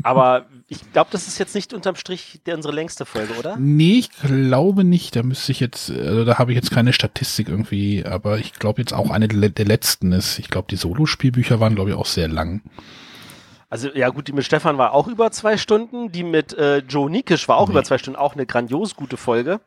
Aber 0.04 0.46
ich 0.68 0.92
glaube, 0.94 1.10
das 1.12 1.28
ist 1.28 1.38
jetzt 1.38 1.54
nicht 1.54 1.74
unterm 1.74 1.96
Strich 1.96 2.42
der, 2.46 2.56
unsere 2.56 2.74
längste 2.74 3.06
Folge, 3.06 3.34
oder? 3.36 3.56
Nee, 3.60 4.00
ich 4.00 4.10
glaube 4.10 4.84
nicht. 4.84 5.16
Da 5.16 5.22
müsste 5.22 5.52
ich 5.52 5.60
jetzt, 5.60 5.92
also 5.92 6.26
da 6.26 6.40
habe 6.40 6.52
ich 6.52 6.56
jetzt 6.56 6.72
keine 6.72 6.92
Statistik 6.92 7.50
irgendwie, 7.50 8.04
aber 8.04 8.40
ich 8.40 8.54
glaube 8.54 8.82
jetzt 8.82 8.94
auch 8.94 9.12
eine 9.12 9.28
der 9.28 9.66
letzten 9.66 10.12
ist. 10.12 10.40
Ich 10.40 10.50
glaube, 10.50 10.68
die 10.70 10.76
Solospielbücher 10.76 11.60
waren, 11.60 11.76
glaube 11.76 11.92
ich, 11.92 11.96
auch 11.96 12.08
sehr 12.08 12.28
lang. 12.28 12.62
Also 13.70 13.90
ja 13.94 14.10
gut, 14.10 14.28
die 14.28 14.34
mit 14.34 14.46
Stefan 14.46 14.78
war 14.78 14.94
auch 14.94 15.08
über 15.08 15.32
zwei 15.32 15.58
Stunden, 15.58 16.12
die 16.12 16.24
mit 16.24 16.54
äh, 16.54 16.78
Joe 16.80 17.10
Nikisch 17.12 17.48
war 17.48 17.58
auch 17.58 17.70
über 17.70 17.84
zwei 17.84 17.98
Stunden, 17.98 18.18
auch 18.18 18.34
eine 18.34 18.46
grandios 18.46 18.96
gute 18.96 19.18
Folge. 19.18 19.60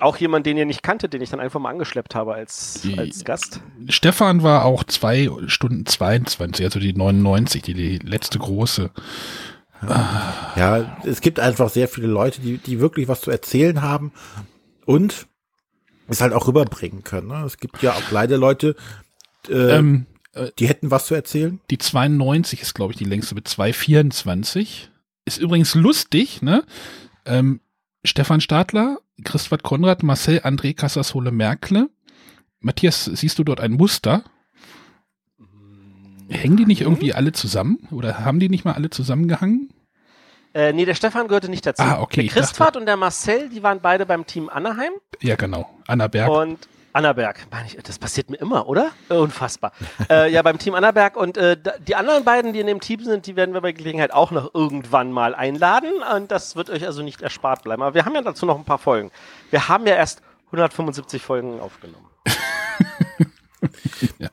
Auch 0.00 0.16
jemand, 0.16 0.46
den 0.46 0.56
ihr 0.56 0.64
nicht 0.66 0.82
kanntet, 0.82 1.12
den 1.12 1.20
ich 1.20 1.30
dann 1.30 1.40
einfach 1.40 1.58
mal 1.58 1.70
angeschleppt 1.70 2.14
habe 2.14 2.32
als, 2.32 2.86
als 2.96 3.24
Gast. 3.24 3.60
Stefan 3.88 4.44
war 4.44 4.64
auch 4.64 4.84
zwei 4.84 5.28
Stunden 5.48 5.84
22, 5.84 6.64
also 6.64 6.78
die 6.78 6.92
99, 6.92 7.62
die, 7.62 7.74
die 7.74 7.98
letzte 7.98 8.38
große. 8.38 8.90
Ja, 9.82 10.98
es 11.04 11.20
gibt 11.20 11.40
einfach 11.40 11.70
sehr 11.70 11.88
viele 11.88 12.08
Leute, 12.08 12.40
die, 12.40 12.58
die 12.58 12.80
wirklich 12.80 13.08
was 13.08 13.20
zu 13.20 13.30
erzählen 13.30 13.82
haben 13.82 14.12
und 14.86 15.26
es 16.08 16.20
halt 16.20 16.32
auch 16.32 16.48
rüberbringen 16.48 17.04
können. 17.04 17.28
Ne? 17.28 17.44
Es 17.44 17.58
gibt 17.58 17.82
ja 17.82 17.92
auch 17.92 18.10
leider 18.10 18.38
Leute, 18.38 18.74
äh, 19.48 19.76
Ähm, 19.76 20.06
äh, 20.32 20.50
die 20.58 20.68
hätten 20.68 20.90
was 20.90 21.06
zu 21.06 21.14
erzählen. 21.14 21.60
Die 21.70 21.78
92 21.78 22.62
ist, 22.62 22.74
glaube 22.74 22.92
ich, 22.92 22.98
die 22.98 23.04
längste 23.04 23.34
mit 23.34 23.48
224. 23.48 24.90
Ist 25.24 25.38
übrigens 25.38 25.74
lustig, 25.74 26.42
ne? 26.42 26.64
Ähm, 27.24 27.60
Stefan 28.04 28.40
Stadler, 28.40 28.98
Christoph 29.24 29.62
Konrad, 29.62 30.02
Marcel 30.02 30.38
André 30.40 30.74
Casasole 30.74 31.30
Merkle, 31.30 31.90
Matthias, 32.60 33.04
siehst 33.04 33.38
du 33.38 33.44
dort 33.44 33.60
ein 33.60 33.72
Muster? 33.72 34.24
Hängen 36.28 36.56
die 36.56 36.66
nicht 36.66 36.82
irgendwie 36.82 37.14
alle 37.14 37.32
zusammen? 37.32 37.88
Oder 37.90 38.24
haben 38.24 38.40
die 38.40 38.48
nicht 38.48 38.64
mal 38.64 38.72
alle 38.74 38.90
zusammengehangen? 38.90 39.70
Äh, 40.54 40.72
nee, 40.72 40.84
der 40.84 40.94
Stefan 40.94 41.28
gehörte 41.28 41.48
nicht 41.48 41.64
dazu. 41.66 41.82
Ah, 41.82 42.00
okay, 42.00 42.22
Der 42.22 42.30
Christoph 42.42 42.74
und 42.76 42.86
der 42.86 42.96
Marcel, 42.96 43.48
die 43.48 43.62
waren 43.62 43.80
beide 43.80 44.06
beim 44.06 44.26
Team 44.26 44.48
Anaheim. 44.48 44.92
Ja, 45.20 45.36
genau. 45.36 45.68
Annaberg. 45.86 46.30
Und 46.30 46.68
Annaberg. 46.92 47.46
Das 47.84 47.98
passiert 47.98 48.30
mir 48.30 48.38
immer, 48.38 48.66
oder? 48.68 48.90
Äh, 49.08 49.14
Unfassbar. 49.14 49.72
äh, 50.10 50.32
ja, 50.32 50.42
beim 50.42 50.58
Team 50.58 50.74
Annaberg. 50.74 51.16
Und 51.16 51.36
äh, 51.36 51.56
die 51.86 51.94
anderen 51.94 52.24
beiden, 52.24 52.52
die 52.52 52.60
in 52.60 52.66
dem 52.66 52.80
Team 52.80 53.04
sind, 53.04 53.26
die 53.26 53.36
werden 53.36 53.54
wir 53.54 53.60
bei 53.60 53.72
Gelegenheit 53.72 54.12
auch 54.12 54.30
noch 54.30 54.54
irgendwann 54.54 55.12
mal 55.12 55.34
einladen. 55.34 55.90
Und 56.14 56.30
das 56.30 56.56
wird 56.56 56.70
euch 56.70 56.84
also 56.86 57.02
nicht 57.02 57.20
erspart 57.22 57.62
bleiben. 57.62 57.82
Aber 57.82 57.94
wir 57.94 58.04
haben 58.04 58.14
ja 58.14 58.22
dazu 58.22 58.46
noch 58.46 58.58
ein 58.58 58.64
paar 58.64 58.78
Folgen. 58.78 59.10
Wir 59.50 59.68
haben 59.68 59.86
ja 59.86 59.94
erst 59.94 60.22
175 60.46 61.22
Folgen 61.22 61.60
aufgenommen. 61.60 62.06
Ja, 64.18 64.28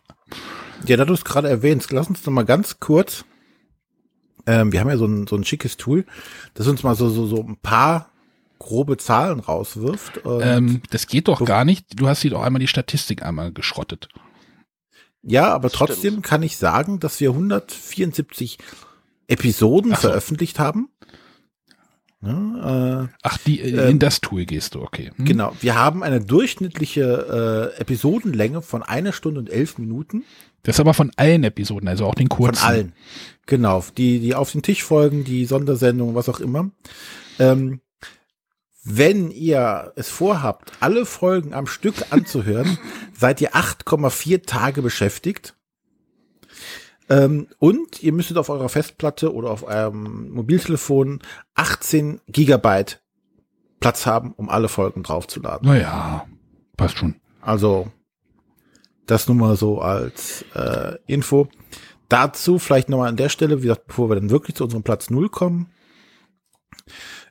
da 0.85 1.05
du 1.05 1.13
es 1.13 1.25
gerade 1.25 1.49
erwähnst, 1.49 1.91
lass 1.91 2.07
uns 2.07 2.25
noch 2.25 2.33
mal 2.33 2.45
ganz 2.45 2.79
kurz. 2.79 3.25
Ähm, 4.45 4.71
wir 4.71 4.79
haben 4.79 4.89
ja 4.89 4.97
so 4.97 5.05
ein, 5.05 5.27
so 5.27 5.35
ein 5.35 5.43
schickes 5.43 5.77
Tool, 5.77 6.05
das 6.53 6.67
uns 6.67 6.83
mal 6.83 6.95
so, 6.95 7.09
so, 7.09 7.25
so 7.25 7.41
ein 7.41 7.57
paar 7.57 8.11
grobe 8.59 8.97
Zahlen 8.97 9.39
rauswirft. 9.39 10.19
Und 10.19 10.41
Ähm, 10.41 10.81
das 10.89 11.07
geht 11.07 11.27
doch 11.27 11.43
gar 11.45 11.65
nicht. 11.65 11.99
Du 11.99 12.07
hast 12.07 12.21
hier 12.21 12.31
doch 12.31 12.41
einmal 12.41 12.59
die 12.59 12.67
Statistik 12.67 13.23
einmal 13.23 13.51
geschrottet. 13.51 14.09
ja, 15.23 15.53
aber 15.53 15.69
trotzdem 15.69 16.21
kann 16.21 16.43
ich 16.43 16.57
sagen, 16.57 16.99
dass 16.99 17.19
wir 17.19 17.31
174 17.31 18.57
Episoden 19.27 19.91
so. 19.91 19.97
veröffentlicht 19.97 20.59
haben. 20.59 20.89
Ja, 22.25 23.03
äh, 23.03 23.07
Ach, 23.21 23.37
die, 23.45 23.61
äh, 23.61 23.83
ähm, 23.83 23.91
in 23.91 23.99
das 23.99 24.21
Tool 24.21 24.45
gehst 24.45 24.75
du, 24.75 24.81
okay. 24.81 25.11
Hm? 25.15 25.25
Genau, 25.25 25.53
wir 25.61 25.75
haben 25.75 26.03
eine 26.03 26.21
durchschnittliche 26.21 27.73
äh, 27.77 27.81
Episodenlänge 27.81 28.61
von 28.61 28.83
einer 28.83 29.13
Stunde 29.13 29.39
und 29.39 29.49
elf 29.49 29.77
Minuten. 29.77 30.23
Das 30.63 30.77
ist 30.77 30.79
aber 30.79 30.93
von 30.93 31.11
allen 31.15 31.43
Episoden, 31.43 31.87
also 31.87 32.05
auch 32.05 32.15
den 32.15 32.29
kurzen. 32.29 32.57
Von 32.57 32.67
allen. 32.69 32.93
Genau, 33.45 33.83
die, 33.97 34.19
die 34.19 34.33
auf 34.33 34.51
den 34.51 34.63
Tisch 34.63 34.83
folgen, 34.83 35.23
die 35.23 35.45
Sondersendungen, 35.45 36.15
was 36.15 36.27
auch 36.27 36.39
immer. 36.39 36.71
Ähm, 37.37 37.81
wenn 38.83 39.31
ihr 39.31 39.93
es 39.95 40.09
vorhabt, 40.09 40.71
alle 40.79 41.05
Folgen 41.05 41.53
am 41.53 41.67
Stück 41.67 41.95
anzuhören, 42.11 42.77
seid 43.17 43.41
ihr 43.41 43.55
8,4 43.55 44.45
Tage 44.45 44.81
beschäftigt. 44.81 45.55
Ähm, 47.09 47.47
und 47.59 48.01
ihr 48.01 48.13
müsstet 48.13 48.37
auf 48.37 48.49
eurer 48.49 48.69
Festplatte 48.69 49.33
oder 49.33 49.51
auf 49.51 49.63
eurem 49.63 50.31
Mobiltelefon 50.31 51.19
18 51.53 52.21
Gigabyte 52.27 53.01
Platz 53.79 54.05
haben, 54.05 54.33
um 54.33 54.49
alle 54.49 54.67
Folgen 54.67 55.03
draufzuladen. 55.03 55.67
Naja, 55.67 56.25
passt 56.77 56.97
schon. 56.97 57.15
Also, 57.41 57.91
das 59.05 59.27
nur 59.27 59.35
mal 59.35 59.55
so 59.55 59.79
als 59.79 60.43
äh, 60.55 60.95
Info. 61.05 61.47
Dazu 62.09 62.59
vielleicht 62.59 62.89
nochmal 62.89 63.09
an 63.09 63.17
der 63.17 63.29
Stelle, 63.29 63.59
wie 63.59 63.67
gesagt, 63.67 63.87
bevor 63.87 64.09
wir 64.09 64.15
dann 64.15 64.29
wirklich 64.29 64.55
zu 64.55 64.63
unserem 64.63 64.83
Platz 64.83 65.09
Null 65.09 65.29
kommen, 65.29 65.69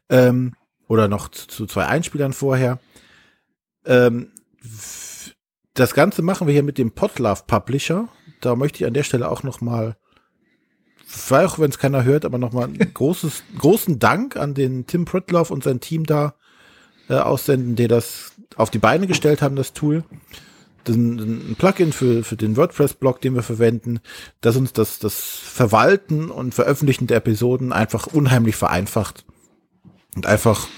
ähm, 0.08 0.54
oder 0.88 1.08
noch 1.08 1.28
zu, 1.28 1.46
zu 1.46 1.66
zwei 1.66 1.86
Einspielern 1.86 2.32
vorher. 2.32 2.78
Ähm, 3.84 4.32
das 5.74 5.94
Ganze 5.94 6.22
machen 6.22 6.46
wir 6.46 6.54
hier 6.54 6.62
mit 6.62 6.78
dem 6.78 6.92
Podlove 6.92 7.42
Publisher. 7.46 8.08
Da 8.44 8.56
möchte 8.56 8.78
ich 8.80 8.86
an 8.86 8.94
der 8.94 9.02
Stelle 9.02 9.30
auch 9.30 9.42
nochmal, 9.42 9.96
auch 11.30 11.58
wenn 11.58 11.70
es 11.70 11.78
keiner 11.78 12.04
hört, 12.04 12.24
aber 12.24 12.38
nochmal 12.38 12.68
ein 12.68 12.78
großes, 12.94 13.44
großen 13.58 13.98
Dank 13.98 14.36
an 14.36 14.54
den 14.54 14.86
Tim 14.86 15.04
Pritlove 15.04 15.52
und 15.52 15.64
sein 15.64 15.80
Team 15.80 16.04
da 16.04 16.34
äh, 17.08 17.14
aussenden, 17.14 17.76
die 17.76 17.88
das 17.88 18.32
auf 18.56 18.70
die 18.70 18.78
Beine 18.78 19.06
gestellt 19.06 19.42
haben, 19.42 19.56
das 19.56 19.72
Tool. 19.72 20.04
Ein 20.86 21.18
ein 21.48 21.56
Plugin 21.56 21.92
für, 21.94 22.24
für 22.24 22.36
den 22.36 22.58
WordPress-Blog, 22.58 23.20
den 23.22 23.34
wir 23.34 23.42
verwenden, 23.42 24.00
das 24.42 24.56
uns 24.56 24.74
das, 24.74 24.98
das 24.98 25.14
Verwalten 25.14 26.30
und 26.30 26.54
Veröffentlichen 26.54 27.06
der 27.06 27.16
Episoden 27.16 27.72
einfach 27.72 28.06
unheimlich 28.06 28.56
vereinfacht 28.56 29.24
und 30.14 30.26
einfach 30.26 30.68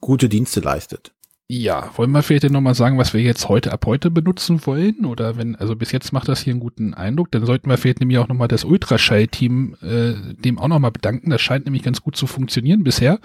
gute 0.00 0.30
Dienste 0.30 0.60
leistet. 0.60 1.12
Ja, 1.50 1.90
wollen 1.96 2.10
wir 2.10 2.22
vielleicht 2.22 2.50
nochmal 2.50 2.74
sagen, 2.74 2.98
was 2.98 3.14
wir 3.14 3.22
jetzt 3.22 3.48
heute 3.48 3.72
ab 3.72 3.86
heute 3.86 4.10
benutzen 4.10 4.66
wollen? 4.66 5.06
Oder 5.06 5.38
wenn, 5.38 5.56
also 5.56 5.76
bis 5.76 5.92
jetzt 5.92 6.12
macht 6.12 6.28
das 6.28 6.42
hier 6.42 6.52
einen 6.52 6.60
guten 6.60 6.92
Eindruck, 6.92 7.30
dann 7.30 7.46
sollten 7.46 7.70
wir 7.70 7.78
vielleicht 7.78 8.00
nämlich 8.00 8.18
auch 8.18 8.28
nochmal 8.28 8.48
das 8.48 8.64
Ultraschall-Team 8.64 9.76
äh, 9.80 10.34
dem 10.34 10.58
auch 10.58 10.68
nochmal 10.68 10.90
bedanken. 10.90 11.30
Das 11.30 11.40
scheint 11.40 11.64
nämlich 11.64 11.82
ganz 11.82 12.02
gut 12.02 12.16
zu 12.16 12.26
funktionieren 12.26 12.84
bisher. 12.84 13.18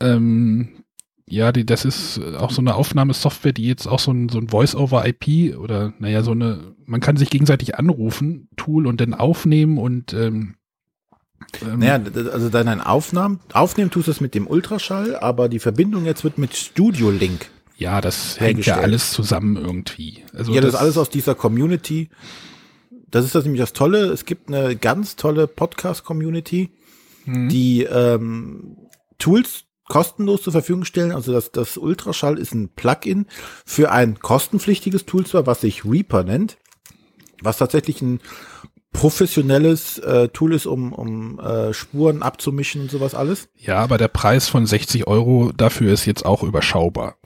Ähm, 0.00 0.82
ja, 1.28 1.52
die, 1.52 1.64
das 1.64 1.84
ist 1.84 2.20
auch 2.38 2.50
so 2.50 2.60
eine 2.60 2.74
Aufnahmesoftware, 2.74 3.52
die 3.52 3.66
jetzt 3.66 3.86
auch 3.86 4.00
so 4.00 4.10
ein, 4.10 4.28
so 4.28 4.38
ein 4.38 4.48
Voice-over-IP 4.48 5.56
oder 5.58 5.92
naja, 6.00 6.24
so 6.24 6.32
eine, 6.32 6.74
man 6.86 7.00
kann 7.00 7.16
sich 7.16 7.30
gegenseitig 7.30 7.76
anrufen, 7.76 8.48
Tool 8.56 8.84
und 8.84 9.00
dann 9.00 9.14
aufnehmen 9.14 9.78
und 9.78 10.12
ähm, 10.12 10.56
ähm, 11.62 11.78
Naja, 11.80 12.00
also 12.32 12.48
deine 12.48 12.86
Aufnahmen, 12.86 13.40
aufnehmen 13.52 13.90
tust 13.90 14.06
du 14.08 14.10
es 14.12 14.20
mit 14.20 14.34
dem 14.34 14.46
Ultraschall, 14.46 15.16
aber 15.16 15.48
die 15.48 15.58
Verbindung 15.58 16.04
jetzt 16.04 16.24
wird 16.24 16.38
mit 16.38 16.56
Studio 16.56 17.10
Link. 17.10 17.50
Ja, 17.78 18.00
das 18.00 18.40
hängt 18.40 18.64
ja 18.64 18.76
alles 18.78 19.10
zusammen 19.12 19.56
irgendwie. 19.56 20.24
Also 20.32 20.52
ja, 20.52 20.60
das, 20.60 20.72
das- 20.72 20.80
ist 20.80 20.80
alles 20.84 20.98
aus 20.98 21.10
dieser 21.10 21.34
Community. 21.34 22.08
Das 23.10 23.24
ist 23.24 23.34
das 23.34 23.44
nämlich 23.44 23.60
das 23.60 23.72
Tolle. 23.72 24.06
Es 24.06 24.24
gibt 24.24 24.48
eine 24.48 24.76
ganz 24.76 25.16
tolle 25.16 25.46
Podcast-Community, 25.46 26.70
Mhm. 27.26 27.48
die 27.48 27.82
ähm, 27.82 28.76
Tools 29.18 29.64
kostenlos 29.88 30.42
zur 30.42 30.52
Verfügung 30.52 30.84
stellen. 30.84 31.12
Also 31.12 31.32
das, 31.32 31.50
das 31.52 31.76
Ultraschall 31.76 32.38
ist 32.38 32.54
ein 32.54 32.68
Plugin 32.68 33.26
für 33.64 33.90
ein 33.90 34.18
kostenpflichtiges 34.20 35.06
Tool 35.06 35.26
zwar, 35.26 35.46
was 35.46 35.60
sich 35.60 35.84
Reaper 35.84 36.22
nennt, 36.24 36.56
was 37.42 37.58
tatsächlich 37.58 38.00
ein 38.00 38.20
professionelles 38.96 39.98
äh, 39.98 40.28
Tool 40.28 40.54
ist, 40.54 40.64
um, 40.64 40.94
um 40.94 41.38
äh, 41.38 41.74
Spuren 41.74 42.22
abzumischen 42.22 42.82
und 42.82 42.90
sowas 42.90 43.14
alles. 43.14 43.48
Ja, 43.54 43.76
aber 43.76 43.98
der 43.98 44.08
Preis 44.08 44.48
von 44.48 44.64
60 44.64 45.06
Euro 45.06 45.52
dafür 45.54 45.92
ist 45.92 46.06
jetzt 46.06 46.24
auch 46.24 46.42
überschaubar. 46.42 47.16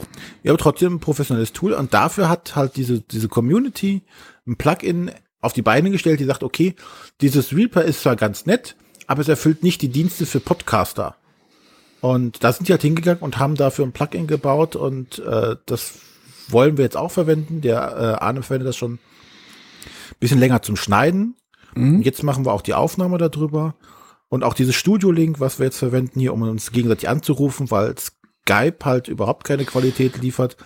Ja, 0.42 0.50
aber 0.50 0.58
trotzdem 0.58 0.94
ein 0.94 1.00
professionelles 1.00 1.52
Tool. 1.52 1.72
Und 1.72 1.94
dafür 1.94 2.28
hat 2.28 2.56
halt 2.56 2.74
diese, 2.74 3.00
diese 3.00 3.28
Community 3.28 4.02
ein 4.48 4.56
Plugin 4.56 5.12
auf 5.40 5.52
die 5.52 5.62
Beine 5.62 5.92
gestellt, 5.92 6.18
die 6.18 6.24
sagt, 6.24 6.42
okay, 6.42 6.74
dieses 7.20 7.54
Reaper 7.54 7.82
ist 7.82 8.02
zwar 8.02 8.16
ganz 8.16 8.46
nett, 8.46 8.74
aber 9.06 9.20
es 9.20 9.28
erfüllt 9.28 9.62
nicht 9.62 9.80
die 9.80 9.88
Dienste 9.88 10.26
für 10.26 10.40
Podcaster. 10.40 11.14
Und 12.00 12.42
da 12.42 12.52
sind 12.52 12.66
die 12.66 12.72
halt 12.72 12.82
hingegangen 12.82 13.22
und 13.22 13.38
haben 13.38 13.54
dafür 13.54 13.86
ein 13.86 13.92
Plugin 13.92 14.26
gebaut 14.26 14.74
und 14.74 15.20
äh, 15.20 15.54
das 15.66 15.92
wollen 16.48 16.78
wir 16.78 16.84
jetzt 16.84 16.96
auch 16.96 17.12
verwenden. 17.12 17.60
Der 17.60 17.78
äh, 17.78 18.24
Arne 18.24 18.42
verwendet 18.42 18.68
das 18.68 18.76
schon 18.76 18.94
ein 18.94 18.98
bisschen 20.18 20.40
länger 20.40 20.62
zum 20.62 20.74
Schneiden. 20.74 21.36
Und 21.74 22.02
jetzt 22.02 22.22
machen 22.22 22.44
wir 22.44 22.52
auch 22.52 22.62
die 22.62 22.74
Aufnahme 22.74 23.18
darüber. 23.18 23.74
Und 24.28 24.44
auch 24.44 24.54
dieses 24.54 24.76
Studio-Link, 24.76 25.40
was 25.40 25.58
wir 25.58 25.66
jetzt 25.66 25.78
verwenden 25.78 26.20
hier, 26.20 26.32
um 26.32 26.42
uns 26.42 26.70
gegenseitig 26.70 27.08
anzurufen, 27.08 27.70
weil 27.70 27.94
Skype 27.98 28.84
halt 28.84 29.08
überhaupt 29.08 29.44
keine 29.44 29.64
Qualität 29.64 30.18
liefert. 30.18 30.56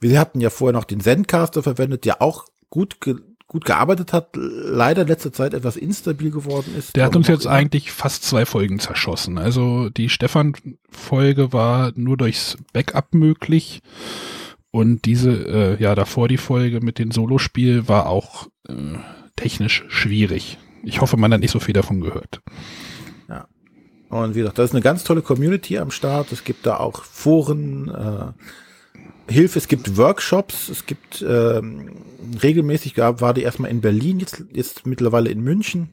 Wir 0.00 0.18
hatten 0.18 0.40
ja 0.40 0.50
vorher 0.50 0.72
noch 0.72 0.84
den 0.84 1.00
Zencaster 1.00 1.62
verwendet, 1.62 2.04
der 2.04 2.22
auch 2.22 2.46
gut, 2.70 3.00
ge 3.00 3.16
gut 3.46 3.64
gearbeitet 3.64 4.12
hat, 4.12 4.36
leider 4.36 5.02
in 5.02 5.08
letzter 5.08 5.32
Zeit 5.32 5.54
etwas 5.54 5.76
instabil 5.76 6.30
geworden 6.30 6.72
ist. 6.78 6.94
Der 6.94 7.04
hat 7.04 7.16
uns 7.16 7.26
jetzt 7.26 7.48
eigentlich 7.48 7.90
fast 7.90 8.22
zwei 8.22 8.46
Folgen 8.46 8.78
zerschossen. 8.78 9.38
Also 9.38 9.90
die 9.90 10.08
Stefan-Folge 10.08 11.52
war 11.52 11.90
nur 11.96 12.16
durchs 12.16 12.56
Backup 12.72 13.12
möglich. 13.12 13.82
Und 14.70 15.04
diese, 15.04 15.32
äh, 15.32 15.82
ja, 15.82 15.96
davor 15.96 16.28
die 16.28 16.36
Folge 16.36 16.80
mit 16.80 17.00
dem 17.00 17.10
Solospiel 17.10 17.88
war 17.88 18.08
auch 18.08 18.46
äh, 18.68 18.74
technisch 19.40 19.84
schwierig. 19.88 20.58
Ich 20.82 21.00
hoffe, 21.00 21.16
man 21.16 21.32
hat 21.32 21.40
nicht 21.40 21.50
so 21.50 21.60
viel 21.60 21.74
davon 21.74 22.00
gehört. 22.00 22.40
Ja. 23.28 23.46
Und 24.08 24.34
wie 24.34 24.40
gesagt, 24.40 24.58
das 24.58 24.70
ist 24.70 24.74
eine 24.74 24.82
ganz 24.82 25.04
tolle 25.04 25.22
Community 25.22 25.78
am 25.78 25.90
Start. 25.90 26.32
Es 26.32 26.44
gibt 26.44 26.66
da 26.66 26.76
auch 26.78 27.04
Foren, 27.04 27.88
äh, 27.88 29.32
Hilfe, 29.32 29.58
es 29.58 29.68
gibt 29.68 29.96
Workshops, 29.96 30.68
es 30.68 30.86
gibt 30.86 31.22
ähm, 31.26 31.90
regelmäßig 32.42 32.94
gab, 32.94 33.20
war 33.20 33.32
die 33.34 33.42
erstmal 33.42 33.70
in 33.70 33.80
Berlin, 33.80 34.18
jetzt, 34.18 34.42
jetzt 34.52 34.86
mittlerweile 34.86 35.30
in 35.30 35.40
München. 35.40 35.90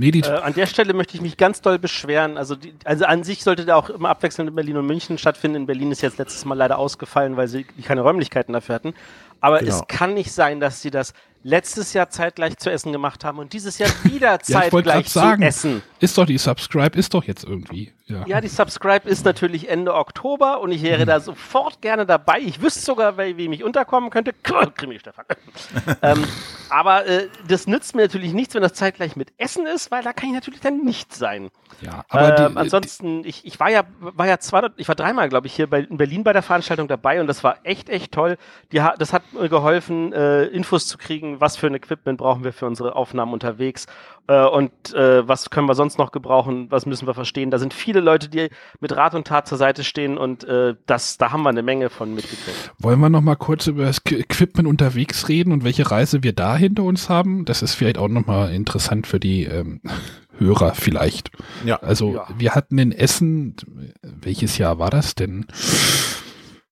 Nee, 0.00 0.12
die 0.12 0.20
Äh, 0.20 0.28
an 0.28 0.54
der 0.54 0.66
Stelle 0.66 0.94
möchte 0.94 1.16
ich 1.16 1.20
mich 1.20 1.36
ganz 1.36 1.60
doll 1.60 1.78
beschweren. 1.78 2.38
Also, 2.38 2.54
die, 2.54 2.72
also 2.84 3.04
an 3.04 3.24
sich 3.24 3.42
sollte 3.42 3.64
der 3.66 3.76
auch 3.76 3.90
immer 3.90 4.08
abwechselnd 4.10 4.48
in 4.48 4.54
Berlin 4.54 4.76
und 4.76 4.86
München 4.86 5.18
stattfinden. 5.18 5.56
In 5.56 5.66
Berlin 5.66 5.90
ist 5.90 6.00
jetzt 6.02 6.18
letztes 6.18 6.44
Mal 6.44 6.54
leider 6.54 6.78
ausgefallen, 6.78 7.36
weil 7.36 7.48
sie 7.48 7.64
keine 7.64 8.00
Räumlichkeiten 8.02 8.52
dafür 8.52 8.76
hatten. 8.76 8.94
Aber 9.40 9.58
Genau. 9.58 9.74
es 9.74 9.86
kann 9.88 10.14
nicht 10.14 10.32
sein, 10.32 10.60
dass 10.60 10.80
sie 10.82 10.90
das 10.90 11.12
letztes 11.48 11.92
Jahr 11.94 12.10
zeitgleich 12.10 12.56
zu 12.58 12.70
essen 12.70 12.92
gemacht 12.92 13.24
haben 13.24 13.38
und 13.38 13.52
dieses 13.52 13.78
Jahr 13.78 13.88
wieder 14.04 14.32
Ja, 14.32 14.38
zeitgleich 14.40 15.12
gerade 15.12 15.38
zu 15.38 15.44
essen. 15.44 15.82
ist 16.00 16.18
doch 16.18 16.26
die 16.26 16.38
Subscribe, 16.38 16.96
ist 16.98 17.14
doch 17.14 17.24
jetzt 17.24 17.44
irgendwie. 17.44 17.92
Ja. 18.06 18.24
Ja, 18.26 18.40
die 18.40 18.48
Subscribe 18.48 19.08
ist 19.08 19.24
natürlich 19.24 19.68
Ende 19.68 19.94
Oktober 19.94 20.60
und 20.60 20.72
ich 20.72 20.82
wäre 20.82 21.04
da 21.04 21.20
sofort 21.20 21.82
gerne 21.82 22.06
dabei. 22.06 22.38
Ich 22.40 22.62
wüsste 22.62 22.80
sogar, 22.80 23.16
wer, 23.18 23.36
wem 23.36 23.52
ich 23.52 23.62
unterkommen 23.64 24.08
könnte. 24.10 24.32
Krimi 24.74 24.98
Stefan. 24.98 25.24
ähm, 26.02 26.24
aber 26.70 27.06
äh, 27.06 27.28
das 27.48 27.66
nützt 27.66 27.94
mir 27.94 28.02
natürlich 28.02 28.32
nichts, 28.32 28.54
wenn 28.54 28.62
das 28.62 28.72
zeitgleich 28.74 29.14
mit 29.16 29.32
Essen 29.36 29.66
ist, 29.66 29.90
weil 29.90 30.02
da 30.02 30.12
kann 30.12 30.28
ich 30.30 30.34
natürlich 30.34 30.60
dann 30.60 30.84
nicht 30.84 31.14
sein. 31.14 31.50
Ja, 31.82 32.04
aber 32.08 32.38
ähm, 32.38 32.52
die- 32.52 32.56
ansonsten, 32.58 33.24
ich, 33.24 33.44
ich 33.44 33.60
war 33.60 33.70
ja, 33.70 33.82
war 34.00 34.26
ja 34.26 34.38
zwei, 34.38 34.68
ich 34.76 34.88
war 34.88 34.94
dreimal, 34.94 35.28
glaube 35.28 35.46
ich, 35.46 35.54
hier 35.54 35.68
bei, 35.68 35.80
in 35.80 35.96
Berlin 35.98 36.24
bei 36.24 36.32
der 36.32 36.42
Veranstaltung 36.42 36.88
dabei 36.88 37.20
und 37.20 37.26
das 37.26 37.44
war 37.44 37.58
echt, 37.64 37.88
echt 37.90 38.12
toll. 38.12 38.36
Die, 38.72 38.82
das 38.98 39.12
hat 39.12 39.22
mir 39.34 39.48
geholfen, 39.50 40.12
äh, 40.14 40.44
Infos 40.46 40.86
zu 40.86 40.96
kriegen, 40.98 41.37
was 41.40 41.56
für 41.56 41.66
ein 41.68 41.74
Equipment 41.74 42.18
brauchen 42.18 42.44
wir 42.44 42.52
für 42.52 42.66
unsere 42.66 42.96
Aufnahmen 42.96 43.32
unterwegs 43.32 43.86
äh, 44.26 44.44
und 44.44 44.70
äh, 44.94 45.26
was 45.26 45.50
können 45.50 45.68
wir 45.68 45.74
sonst 45.74 45.98
noch 45.98 46.12
gebrauchen, 46.12 46.66
was 46.70 46.86
müssen 46.86 47.06
wir 47.06 47.14
verstehen. 47.14 47.50
Da 47.50 47.58
sind 47.58 47.74
viele 47.74 48.00
Leute, 48.00 48.28
die 48.28 48.48
mit 48.80 48.94
Rat 48.96 49.14
und 49.14 49.26
Tat 49.26 49.46
zur 49.48 49.58
Seite 49.58 49.84
stehen 49.84 50.18
und 50.18 50.44
äh, 50.44 50.74
das, 50.86 51.18
da 51.18 51.32
haben 51.32 51.42
wir 51.42 51.48
eine 51.50 51.62
Menge 51.62 51.90
von 51.90 52.14
mitgekriegt. 52.14 52.72
Wollen 52.78 53.00
wir 53.00 53.08
noch 53.08 53.20
mal 53.22 53.36
kurz 53.36 53.66
über 53.66 53.84
das 53.84 54.00
Equipment 54.06 54.68
unterwegs 54.68 55.28
reden 55.28 55.52
und 55.52 55.64
welche 55.64 55.90
Reise 55.90 56.22
wir 56.22 56.32
da 56.32 56.56
hinter 56.56 56.82
uns 56.84 57.08
haben? 57.08 57.44
Das 57.44 57.62
ist 57.62 57.74
vielleicht 57.74 57.98
auch 57.98 58.08
noch 58.08 58.26
mal 58.26 58.52
interessant 58.52 59.06
für 59.06 59.20
die 59.20 59.44
ähm, 59.44 59.80
Hörer 60.38 60.74
vielleicht. 60.74 61.30
Ja. 61.64 61.76
Also 61.80 62.14
Ja. 62.14 62.26
wir 62.36 62.54
hatten 62.54 62.78
in 62.78 62.92
Essen, 62.92 63.56
welches 64.02 64.56
Jahr 64.58 64.78
war 64.78 64.90
das 64.90 65.14
denn? 65.16 65.46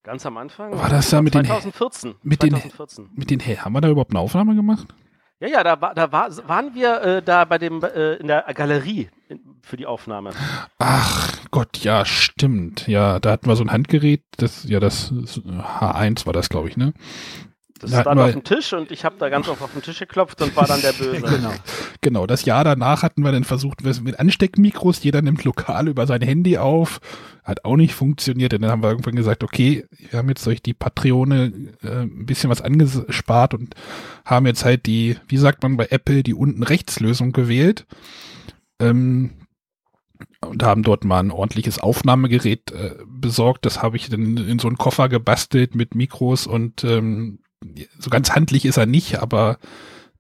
Ganz 0.07 0.25
am 0.25 0.37
Anfang. 0.37 0.73
War 0.79 0.89
das 0.89 1.11
da 1.11 1.21
mit 1.21 1.35
den 1.35 1.45
2014. 1.45 2.15
mit 2.23 2.41
den 2.41 2.51
2014. 2.51 3.09
mit 3.17 3.29
den 3.29 3.41
haben 3.41 3.73
wir 3.73 3.81
da 3.81 3.89
überhaupt 3.89 4.13
eine 4.13 4.21
Aufnahme 4.21 4.55
gemacht? 4.55 4.95
Ja, 5.41 5.49
ja, 5.49 5.65
da, 5.65 5.81
war- 5.81 5.95
da 5.95 6.13
war, 6.13 6.31
waren 6.49 6.75
wir 6.77 7.03
äh, 7.03 7.23
da 7.23 7.45
bei 7.45 7.59
dem 7.59 7.83
äh, 7.83 8.15
in 8.15 8.29
der 8.29 8.43
Galerie 8.55 9.11
in, 9.29 9.41
für 9.63 9.77
die 9.77 9.85
Aufnahme. 9.85 10.31
Ach 10.79 11.37
Gott, 11.51 11.79
ja, 11.79 12.05
stimmt. 12.05 12.87
Ja, 12.87 13.19
da 13.19 13.33
hatten 13.33 13.49
wir 13.49 13.57
so 13.57 13.65
ein 13.65 13.73
Handgerät, 13.73 14.23
das 14.37 14.63
ja 14.69 14.79
das 14.79 15.13
H1 15.13 16.25
war 16.25 16.33
das, 16.33 16.49
glaube 16.51 16.69
ich, 16.69 16.77
ne? 16.77 16.95
Das 17.79 17.91
Da 17.91 17.99
hatten 17.99 18.05
stand 18.11 18.21
auf 18.21 18.33
dem 18.33 18.45
Tisch 18.45 18.73
und 18.73 18.91
ich 18.91 19.05
habe 19.05 19.17
da 19.19 19.29
ganz 19.29 19.49
oft 19.49 19.61
auf 19.61 19.73
den 19.73 19.83
Tisch 19.83 19.99
geklopft 19.99 20.41
und 20.43 20.57
war 20.57 20.67
dann 20.67 20.81
der 20.81 20.93
Böse. 20.93 21.23
Genau. 21.37 21.53
Genau, 22.01 22.27
das 22.27 22.45
Jahr 22.45 22.65
danach 22.65 23.03
hatten 23.03 23.23
wir 23.23 23.33
dann 23.33 23.45
versucht, 23.45 23.83
mit 23.85 24.19
Ansteckmikros, 24.19 25.03
jeder 25.03 25.23
nimmt 25.23 25.45
lokal 25.45 25.89
über 25.89 26.07
sein 26.07 26.23
Handy 26.23 26.57
auf, 26.57 27.01
hat 27.45 27.65
auch 27.65 27.77
nicht 27.77 27.95
funktioniert. 27.95 28.55
Und 28.55 28.63
dann 28.63 28.71
haben 28.71 28.83
wir 28.83 28.91
irgendwann 28.91 29.17
gesagt, 29.17 29.43
okay, 29.43 29.85
wir 29.91 30.19
haben 30.19 30.29
jetzt 30.29 30.47
durch 30.47 30.63
die 30.63 30.75
Patrone 30.75 31.53
äh, 31.83 32.03
ein 32.03 32.27
bisschen 32.27 32.49
was 32.51 32.63
angespart 32.63 33.55
und 33.55 33.75
haben 34.25 34.47
jetzt 34.47 34.65
halt 34.65 34.87
die, 34.87 35.17
wie 35.29 35.39
sagt 35.39 35.63
man 35.63 35.77
bei 35.77 35.89
Apple, 35.91 36.23
die 36.23 36.35
unten 36.35 36.63
rechts 36.63 37.01
Lösung 37.01 37.33
gewählt. 37.33 37.87
Ähm, 38.79 39.33
und 40.41 40.63
haben 40.63 40.83
dort 40.83 41.05
mal 41.05 41.21
ein 41.21 41.31
ordentliches 41.31 41.79
Aufnahmegerät 41.79 42.71
äh, 42.73 42.95
besorgt. 43.07 43.67
Das 43.67 43.83
habe 43.83 43.97
ich 43.97 44.09
dann 44.09 44.37
in 44.37 44.59
so 44.59 44.69
einen 44.69 44.79
Koffer 44.79 45.09
gebastelt 45.09 45.75
mit 45.75 45.95
Mikros 45.95 46.47
und 46.47 46.85
ähm, 46.85 47.41
so 47.99 48.11
ganz 48.11 48.31
handlich 48.33 48.65
ist 48.65 48.77
er 48.77 48.87
nicht, 48.87 49.19
aber 49.21 49.59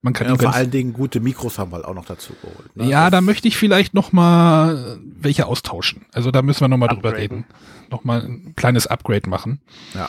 man 0.03 0.13
kann 0.13 0.29
Ja, 0.29 0.35
ihn 0.35 0.39
vor 0.39 0.55
allen 0.55 0.71
Dingen 0.71 0.93
gute 0.93 1.21
Mikros 1.21 1.59
haben 1.59 1.73
wir 1.73 1.87
auch 1.87 1.95
noch 1.95 2.05
dazu 2.05 2.33
geholt. 2.41 2.77
Ne? 2.77 2.87
ja, 2.89 3.11
da 3.11 3.21
möchte 3.21 3.49
ich 3.49 3.57
vielleicht 3.57 3.95
noch 3.95 4.13
mal 4.13 4.99
welche 5.03 5.47
austauschen. 5.47 6.07
Also 6.13 6.31
da 6.31 6.43
müssen 6.43 6.61
wir 6.61 6.69
noch 6.69 6.77
mal 6.77 6.89
drüber 6.89 7.17
reden. 7.17 7.45
Noch 7.91 8.05
mal 8.05 8.23
ein 8.23 8.55
kleines 8.57 8.87
Upgrade 8.87 9.29
machen. 9.29 9.61
Ja. 9.95 10.09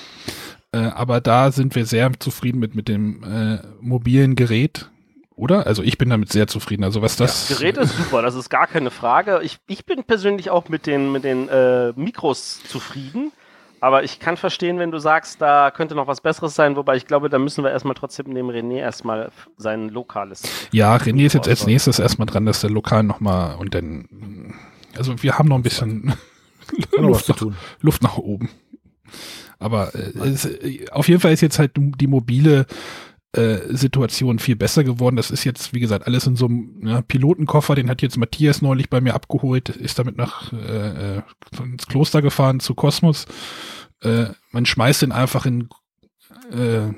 Äh, 0.71 0.89
aber 0.89 1.21
da 1.21 1.51
sind 1.51 1.75
wir 1.75 1.85
sehr 1.85 2.11
zufrieden 2.19 2.59
mit 2.59 2.75
mit 2.75 2.87
dem 2.87 3.23
äh, 3.23 3.59
mobilen 3.81 4.35
Gerät, 4.35 4.89
oder? 5.35 5.65
Also 5.65 5.81
ich 5.83 5.97
bin 5.97 6.09
damit 6.09 6.31
sehr 6.31 6.47
zufrieden. 6.47 6.83
Also 6.83 7.01
was 7.01 7.15
das 7.15 7.47
Das 7.47 7.57
Gerät 7.57 7.77
ist 7.77 7.95
super, 7.95 8.21
das 8.21 8.35
ist 8.35 8.49
gar 8.49 8.67
keine 8.67 8.91
Frage. 8.91 9.39
Ich, 9.43 9.59
ich 9.67 9.85
bin 9.85 10.03
persönlich 10.03 10.49
auch 10.49 10.69
mit 10.69 10.85
den, 10.85 11.11
mit 11.11 11.23
den 11.23 11.47
äh, 11.49 11.93
Mikros 11.95 12.61
zufrieden. 12.67 13.31
Aber 13.79 14.03
ich 14.03 14.19
kann 14.19 14.37
verstehen, 14.37 14.79
wenn 14.79 14.91
du 14.91 14.99
sagst, 14.99 15.41
da 15.41 15.71
könnte 15.71 15.95
noch 15.95 16.07
was 16.07 16.21
Besseres 16.21 16.55
sein, 16.55 16.75
wobei 16.75 16.95
ich 16.95 17.05
glaube, 17.05 17.29
da 17.29 17.37
müssen 17.37 17.63
wir 17.63 17.71
erstmal 17.71 17.93
trotzdem 17.93 18.33
dem 18.33 18.49
René 18.49 18.77
erstmal 18.77 19.31
sein 19.57 19.89
lokales. 19.89 20.43
Ja, 20.71 20.95
René 20.95 21.25
ist 21.25 21.33
jetzt 21.33 21.47
als 21.47 21.67
nächstes 21.67 21.99
erstmal 21.99 22.25
dran, 22.25 22.45
dass 22.45 22.61
der 22.61 22.69
lokal 22.69 23.03
noch 23.03 23.19
mal 23.19 23.55
und 23.55 23.75
dann 23.75 24.53
also 24.97 25.21
wir 25.21 25.37
haben 25.37 25.47
noch 25.47 25.57
ein 25.57 25.63
bisschen 25.63 26.13
Luft, 26.97 27.29
nach. 27.29 27.41
Luft 27.81 28.03
nach 28.03 28.17
oben. 28.17 28.49
Aber 29.59 29.95
äh, 29.95 30.11
es, 30.27 30.47
auf 30.91 31.07
jeden 31.07 31.19
Fall 31.19 31.33
ist 31.33 31.41
jetzt 31.41 31.59
halt 31.59 31.71
die 31.75 32.07
mobile 32.07 32.65
äh, 33.33 33.57
Situation 33.69 34.39
viel 34.39 34.55
besser 34.55 34.83
geworden. 34.83 35.15
Das 35.15 35.31
ist 35.31 35.43
jetzt, 35.43 35.73
wie 35.73 35.79
gesagt, 35.79 36.07
alles 36.07 36.25
in 36.27 36.35
so 36.35 36.45
einem 36.45 36.87
ja, 36.87 37.01
Pilotenkoffer. 37.01 37.75
Den 37.75 37.89
hat 37.89 38.01
jetzt 38.01 38.17
Matthias 38.17 38.61
neulich 38.61 38.89
bei 38.89 39.01
mir 39.01 39.13
abgeholt, 39.13 39.69
ist 39.69 39.99
damit 39.99 40.17
nach 40.17 40.53
äh, 40.53 41.17
äh, 41.17 41.21
ins 41.61 41.87
Kloster 41.87 42.21
gefahren 42.21 42.59
zu 42.59 42.73
Kosmos. 42.73 43.25
Äh, 44.01 44.27
man 44.51 44.65
schmeißt 44.65 45.01
den 45.01 45.11
einfach 45.11 45.45
in 45.45 45.69
äh, 46.51 46.93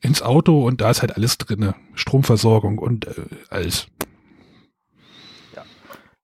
ins 0.00 0.22
Auto 0.22 0.64
und 0.66 0.80
da 0.80 0.90
ist 0.90 1.00
halt 1.00 1.16
alles 1.16 1.38
drinne. 1.38 1.74
Stromversorgung 1.94 2.78
und 2.78 3.06
äh, 3.06 3.14
alles. 3.50 3.88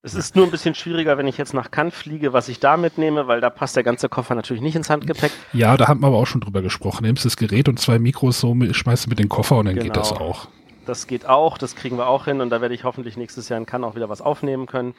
Es 0.07 0.15
ist 0.15 0.37
nur 0.37 0.45
ein 0.45 0.51
bisschen 0.51 0.75
schwieriger, 0.75 1.17
wenn 1.17 1.27
ich 1.27 1.39
jetzt 1.39 1.55
nach 1.55 1.71
Cannes 1.71 1.95
fliege, 1.95 2.35
was 2.35 2.51
ich 2.51 2.61
da 2.61 2.77
mitnehme, 2.77 3.27
weil 3.27 3.41
da 3.41 3.49
passt 3.49 3.75
der 3.75 3.83
ganze 3.83 4.11
Koffer 4.11 4.35
natürlich 4.35 4.63
nicht 4.63 4.77
ins 4.77 4.91
Handgepäck. 4.91 5.33
Ja, 5.55 5.79
da 5.79 5.89
haben 5.89 6.01
wir 6.03 6.09
aber 6.09 6.19
auch 6.19 6.27
schon 6.27 6.43
drüber 6.43 6.61
gesprochen. 6.61 7.05
Nimmst 7.07 7.25
das 7.25 7.39
Gerät 7.39 7.71
und 7.71 7.81
zwei 7.81 7.99
Mikros 7.99 8.39
so, 8.39 8.55
schmeißt 8.71 9.07
du 9.07 9.09
mit 9.09 9.19
den 9.19 9.31
Koffer 9.31 9.57
und 9.57 9.65
dann 9.65 9.77
geht 9.77 9.97
das 9.97 10.11
Genau. 10.11 10.21
auch. 10.21 10.49
Das 10.85 11.07
geht 11.07 11.25
auch, 11.25 11.57
das 11.57 11.75
kriegen 11.75 11.97
wir 11.97 12.07
auch 12.07 12.27
hin 12.27 12.43
und 12.43 12.51
da 12.51 12.61
werde 12.61 12.75
ich 12.75 12.85
hoffentlich 12.85 13.17
nächstes 13.17 13.49
Jahr 13.49 13.59
in 13.59 13.65
Cannes 13.65 13.89
auch 13.89 13.95
wieder 13.97 14.11
was 14.11 14.21
aufnehmen 14.21 14.67
können. 14.67 14.95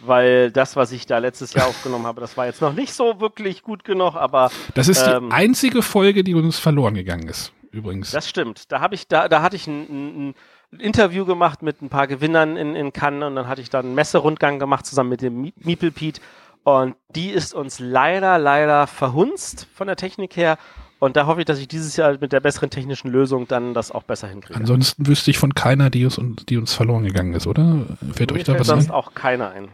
Weil 0.00 0.50
das, 0.50 0.74
was 0.74 0.90
ich 0.90 1.06
da 1.06 1.18
letztes 1.18 1.54
Jahr 1.54 1.66
aufgenommen 1.68 2.06
habe, 2.06 2.20
das 2.20 2.36
war 2.36 2.46
jetzt 2.46 2.60
noch 2.60 2.72
nicht 2.72 2.92
so 2.92 3.20
wirklich 3.20 3.62
gut 3.62 3.84
genug, 3.84 4.16
aber 4.16 4.50
Das 4.74 4.88
ist 4.88 5.06
die 5.06 5.10
ähm, 5.10 5.30
einzige 5.30 5.82
Folge, 5.82 6.24
die 6.24 6.34
uns 6.34 6.58
verloren 6.58 6.94
gegangen 6.94 7.28
ist, 7.28 7.52
übrigens. 7.70 8.10
Das 8.10 8.28
stimmt. 8.28 8.72
Da 8.72 8.80
habe 8.80 8.96
ich, 8.96 9.06
da, 9.06 9.28
da 9.28 9.42
hatte 9.42 9.54
ich 9.54 9.68
ein, 9.68 10.34
ein, 10.72 10.80
Interview 10.80 11.24
gemacht 11.24 11.62
mit 11.62 11.82
ein 11.82 11.88
paar 11.88 12.06
Gewinnern 12.06 12.56
in, 12.56 12.74
in 12.76 12.92
Cannes 12.92 13.26
und 13.26 13.36
dann 13.36 13.48
hatte 13.48 13.60
ich 13.62 13.70
dann 13.70 13.86
einen 13.86 13.94
Messerundgang 13.94 14.58
gemacht 14.58 14.86
zusammen 14.86 15.10
mit 15.10 15.22
dem 15.22 15.40
Mi- 15.42 15.52
Meeple 15.56 15.90
Pete. 15.90 16.20
Und 16.62 16.94
die 17.14 17.30
ist 17.30 17.54
uns 17.54 17.78
leider, 17.80 18.38
leider 18.38 18.86
verhunzt 18.86 19.66
von 19.74 19.86
der 19.86 19.96
Technik 19.96 20.36
her. 20.36 20.58
Und 20.98 21.16
da 21.16 21.24
hoffe 21.26 21.40
ich, 21.40 21.46
dass 21.46 21.58
ich 21.58 21.66
dieses 21.68 21.96
Jahr 21.96 22.18
mit 22.20 22.32
der 22.32 22.40
besseren 22.40 22.68
technischen 22.68 23.08
Lösung 23.10 23.48
dann 23.48 23.72
das 23.72 23.90
auch 23.90 24.02
besser 24.02 24.28
hinkriege. 24.28 24.60
Ansonsten 24.60 25.06
wüsste 25.06 25.30
ich 25.30 25.38
von 25.38 25.54
keiner, 25.54 25.88
die 25.88 26.04
uns, 26.04 26.20
die 26.48 26.58
uns 26.58 26.74
verloren 26.74 27.04
gegangen 27.04 27.32
ist, 27.32 27.46
oder? 27.46 27.86
Fällt 28.12 28.30
Mir 28.32 28.36
euch 28.36 28.44
da 28.44 28.52
fällt 28.52 28.60
was 28.60 28.66
sonst 28.66 28.88
ein? 28.90 28.94
auch 28.94 29.14
keiner 29.14 29.50
ein. 29.50 29.68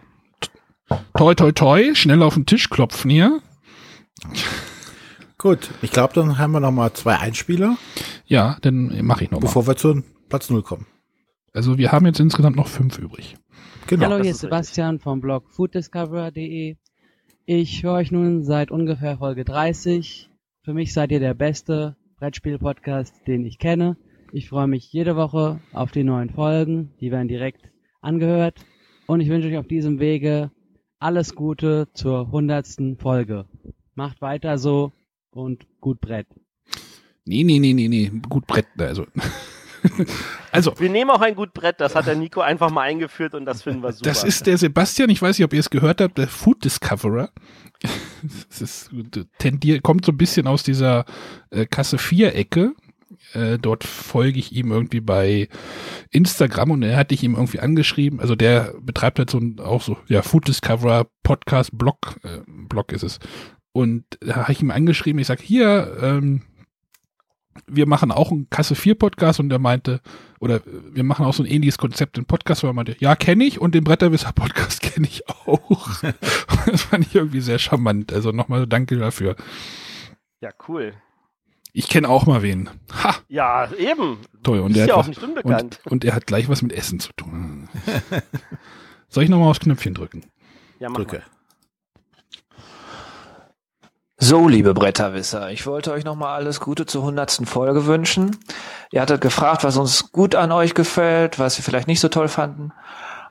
Toi, 1.17 1.35
toi, 1.35 1.51
toi, 1.51 1.95
schnell 1.97 2.23
auf 2.23 2.35
den 2.35 2.47
Tisch 2.47 2.71
klopfen 2.71 3.11
hier. 3.11 3.41
Gut, 5.39 5.71
ich 5.83 5.91
glaube, 5.91 6.15
dann 6.15 6.39
haben 6.39 6.53
wir 6.53 6.61
noch 6.61 6.71
mal 6.71 6.93
zwei 6.95 7.17
Einspieler, 7.19 7.77
Ja, 8.27 8.57
dann 8.63 9.05
mache 9.05 9.25
ich 9.25 9.31
noch 9.31 9.41
mal. 9.41 9.47
bevor 9.47 9.67
wir 9.67 9.77
zu 9.77 10.03
Platz 10.29 10.51
Null 10.51 10.63
kommen. 10.63 10.87
Also 11.53 11.79
wir 11.79 11.93
haben 11.93 12.07
jetzt 12.07 12.21
insgesamt 12.21 12.57
noch 12.57 12.69
fünf 12.69 12.99
übrig. 12.99 13.37
Genau. 13.87 14.07
Hallo, 14.07 14.23
hier 14.23 14.33
ist 14.33 14.41
Sebastian 14.41 14.99
vom 14.99 15.21
Blog 15.21 15.49
fooddiscoverer.de. 15.51 16.77
Ich 17.47 17.83
höre 17.83 17.95
euch 17.95 18.11
nun 18.11 18.43
seit 18.43 18.71
ungefähr 18.71 19.19
Folge 19.19 19.45
30. 19.45 20.29
Für 20.65 20.75
mich 20.75 20.93
seid 20.93 21.13
ihr 21.13 21.21
der 21.21 21.35
beste 21.35 21.97
Brettspiel-Podcast, 22.19 23.15
den 23.27 23.45
ich 23.45 23.59
kenne. 23.59 23.97
Ich 24.33 24.49
freue 24.49 24.67
mich 24.67 24.93
jede 24.93 25.15
Woche 25.15 25.61
auf 25.73 25.93
die 25.93 26.03
neuen 26.03 26.31
Folgen. 26.31 26.93
Die 27.01 27.13
werden 27.13 27.29
direkt 27.29 27.71
angehört. 28.01 28.65
Und 29.07 29.21
ich 29.21 29.29
wünsche 29.29 29.49
euch 29.49 29.57
auf 29.57 29.69
diesem 29.69 30.01
Wege 30.01 30.51
alles 30.99 31.37
Gute 31.37 31.89
zur 31.95 32.33
hundertsten 32.33 32.99
Folge. 32.99 33.47
Macht 33.95 34.21
weiter 34.21 34.59
so 34.59 34.93
und 35.31 35.67
gut 35.81 36.01
Brett. 36.01 36.27
Nee, 37.25 37.45
nee, 37.45 37.61
nee, 37.61 37.73
nee, 37.73 37.89
nee, 37.89 38.11
gut 38.29 38.47
Brett, 38.47 38.67
also. 38.79 39.07
also, 40.53 40.79
Wir 40.79 40.91
nehmen 40.91 41.11
auch 41.11 41.21
ein 41.21 41.35
gut 41.35 41.53
Brett, 41.53 41.81
das 41.81 41.95
hat 41.95 42.07
der 42.07 42.17
Nico 42.17 42.41
einfach 42.41 42.71
mal 42.71 42.83
eingeführt 42.83 43.35
und 43.35 43.45
das 43.45 43.63
finden 43.63 43.83
wir 43.83 43.93
super. 43.93 44.11
das 44.11 44.25
ist 44.25 44.47
der 44.47 44.59
Sebastian, 44.59 45.11
ich 45.11 45.21
weiß 45.21 45.39
nicht, 45.39 45.45
ob 45.45 45.53
ihr 45.53 45.61
es 45.61 45.71
gehört 45.71 46.01
habt, 46.01 46.19
der 46.19 46.29
Food 46.29 46.65
Discoverer. 46.65 47.31
Das 48.49 48.63
ist, 48.63 48.91
tendiert, 49.39 49.83
kommt 49.83 50.05
so 50.07 50.11
ein 50.11 50.17
bisschen 50.17 50.47
aus 50.47 50.63
dieser 50.63 51.05
äh, 51.51 51.67
Kasse 51.67 51.99
4 51.99 52.35
Ecke. 52.35 52.75
Äh, 53.35 53.59
dort 53.59 53.85
folge 53.85 54.39
ich 54.39 54.53
ihm 54.53 54.73
irgendwie 54.73 55.01
bei 55.01 55.49
Instagram 56.11 56.71
und 56.73 56.83
er 56.83 56.97
hatte 56.97 57.15
ich 57.15 57.23
ihm 57.23 57.35
irgendwie 57.35 57.61
angeschrieben. 57.61 58.19
Also 58.19 58.35
der 58.35 58.75
betreibt 58.81 59.19
halt 59.19 59.31
so 59.31 59.39
ein, 59.39 59.61
auch 59.61 59.83
so, 59.83 59.99
ja, 60.09 60.23
Food 60.23 60.49
Discoverer 60.49 61.07
Podcast 61.23 61.77
Blog, 61.77 62.17
äh, 62.25 62.41
Blog 62.47 62.93
ist 62.93 63.03
es. 63.03 63.19
Und 63.73 64.05
da 64.21 64.37
habe 64.37 64.53
ich 64.53 64.63
ihm 64.63 64.71
angeschrieben, 64.71 65.21
ich 65.21 65.27
sag, 65.27 65.41
hier, 65.41 65.99
ähm, 66.01 66.43
wir 67.67 67.87
machen 67.87 68.11
auch 68.13 68.31
einen 68.31 68.49
Kasse 68.51 68.75
4 68.75 68.95
Podcast 68.97 69.41
und 69.41 69.51
er 69.51 69.59
meinte, 69.59 70.01
oder 70.41 70.61
wir 70.93 71.03
machen 71.05 71.25
auch 71.27 71.35
so 71.35 71.43
ein 71.43 71.47
ähnliches 71.49 71.79
Konzept 71.79 72.19
in 72.19 72.25
Podcast, 72.27 72.63
weil 72.63 72.71
er 72.71 72.75
meinte, 72.75 72.97
ja, 72.99 73.17
kenne 73.17 73.45
ich 73.45 73.61
und 73.61 73.75
den 73.75 73.85
Bretterwisser 73.85 74.33
Podcast 74.33 74.81
kenne 74.83 75.07
ich 75.07 75.29
auch. 75.29 76.03
das 76.67 76.83
fand 76.83 77.07
ich 77.07 77.15
irgendwie 77.15 77.41
sehr 77.41 77.59
charmant. 77.59 78.13
Also 78.13 78.33
nochmal 78.33 78.67
danke 78.67 78.97
dafür. 78.97 79.37
Ja, 80.41 80.51
cool. 80.69 80.95
Ich 81.73 81.89
kenne 81.89 82.09
auch 82.09 82.25
mal 82.27 82.43
wen. 82.43 82.71
Ha! 83.05 83.17
Ja, 83.29 83.71
eben. 83.73 84.19
Toll. 84.43 84.61
Und 84.61 84.71
Ist 84.71 84.77
der 84.79 84.87
ja 84.87 84.93
hat 84.93 84.97
auch 84.97 85.01
was- 85.01 85.09
nicht 85.09 85.23
unbekannt. 85.23 85.81
Und, 85.85 85.93
und 85.93 86.05
er 86.05 86.15
hat 86.15 86.27
gleich 86.27 86.49
was 86.49 86.63
mit 86.63 86.73
Essen 86.73 87.01
zu 87.01 87.13
tun. 87.17 87.69
Soll 89.09 89.25
ich 89.25 89.31
nochmal 89.31 89.51
aufs 89.51 89.61
Knöpfchen 89.61 89.93
drücken? 89.95 90.25
Ja, 90.79 90.89
mach 90.89 90.97
Drücke. 90.97 91.23
So, 94.29 94.49
liebe 94.49 94.75
Bretterwisser, 94.75 95.53
ich 95.53 95.67
wollte 95.69 95.93
euch 95.93 96.03
nochmal 96.03 96.35
alles 96.35 96.59
Gute 96.59 96.85
zur 96.85 97.05
hundertsten 97.05 97.47
Folge 97.47 97.87
wünschen. 97.87 98.37
Ihr 98.91 99.01
hattet 99.01 99.21
gefragt, 99.21 99.63
was 99.63 99.77
uns 99.77 100.11
gut 100.11 100.35
an 100.35 100.51
euch 100.51 100.75
gefällt, 100.75 101.39
was 101.39 101.57
wir 101.57 101.63
vielleicht 101.63 101.87
nicht 101.87 102.01
so 102.01 102.09
toll 102.09 102.27
fanden. 102.27 102.73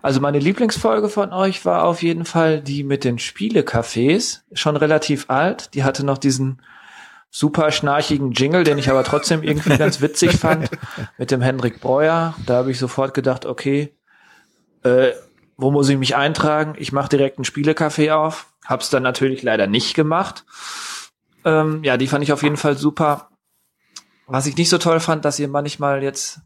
Also 0.01 0.21
meine 0.21 0.39
Lieblingsfolge 0.39 1.09
von 1.09 1.33
euch 1.33 1.65
war 1.65 1.83
auf 1.83 2.01
jeden 2.01 2.23
Fall 2.23 2.61
die 2.61 2.85
mit 2.85 3.03
den 3.03 3.19
Spielecafés, 3.19 4.43
schon 4.53 4.77
relativ 4.77 5.25
alt. 5.29 5.73
Die 5.73 5.83
hatte 5.83 6.05
noch 6.05 6.17
diesen 6.17 6.61
super 7.29 7.71
schnarchigen 7.71 8.31
Jingle, 8.31 8.63
den 8.63 8.77
ich 8.77 8.89
aber 8.89 9.03
trotzdem 9.03 9.43
irgendwie 9.43 9.75
ganz 9.77 9.99
witzig 9.99 10.31
fand, 10.39 10.69
mit 11.17 11.29
dem 11.29 11.41
Hendrik 11.41 11.81
Breuer. 11.81 12.35
Da 12.45 12.53
habe 12.53 12.71
ich 12.71 12.79
sofort 12.79 13.13
gedacht, 13.13 13.45
okay, 13.45 13.93
äh, 14.83 15.11
wo 15.57 15.71
muss 15.71 15.89
ich 15.89 15.97
mich 15.97 16.15
eintragen? 16.15 16.75
Ich 16.77 16.93
mache 16.93 17.09
direkt 17.09 17.37
ein 17.37 17.43
Spielecafé 17.43 18.13
auf. 18.13 18.47
Hab's 18.65 18.89
dann 18.89 19.03
natürlich 19.03 19.43
leider 19.43 19.67
nicht 19.67 19.93
gemacht. 19.93 20.45
Ähm, 21.45 21.83
ja, 21.83 21.95
die 21.95 22.07
fand 22.07 22.23
ich 22.23 22.33
auf 22.33 22.43
jeden 22.43 22.57
Fall 22.57 22.75
super. 22.75 23.29
Was 24.27 24.47
ich 24.47 24.57
nicht 24.57 24.69
so 24.69 24.79
toll 24.79 24.99
fand, 24.99 25.23
dass 25.23 25.39
ihr 25.39 25.47
manchmal 25.47 26.01
jetzt 26.01 26.41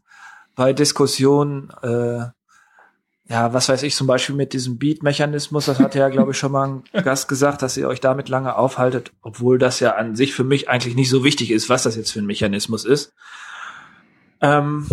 bei 0.54 0.74
Diskussionen, 0.74 1.70
äh, 1.82 2.26
ja, 3.24 3.52
was 3.54 3.68
weiß 3.70 3.82
ich, 3.84 3.94
zum 3.94 4.06
Beispiel 4.06 4.34
mit 4.34 4.52
diesem 4.52 4.78
Beat-Mechanismus, 4.78 5.66
das 5.66 5.78
hat 5.78 5.94
ja, 5.94 6.08
glaube 6.10 6.32
ich, 6.32 6.38
schon 6.38 6.52
mal 6.52 6.68
ein 6.68 6.84
Gast 7.04 7.28
gesagt, 7.28 7.62
dass 7.62 7.78
ihr 7.78 7.88
euch 7.88 8.00
damit 8.00 8.28
lange 8.28 8.56
aufhaltet, 8.56 9.12
obwohl 9.22 9.58
das 9.58 9.80
ja 9.80 9.96
an 9.96 10.16
sich 10.16 10.34
für 10.34 10.44
mich 10.44 10.68
eigentlich 10.68 10.96
nicht 10.96 11.08
so 11.08 11.24
wichtig 11.24 11.50
ist, 11.50 11.70
was 11.70 11.84
das 11.84 11.96
jetzt 11.96 12.12
für 12.12 12.18
ein 12.18 12.26
Mechanismus 12.26 12.84
ist. 12.84 13.14
Ähm, 14.42 14.86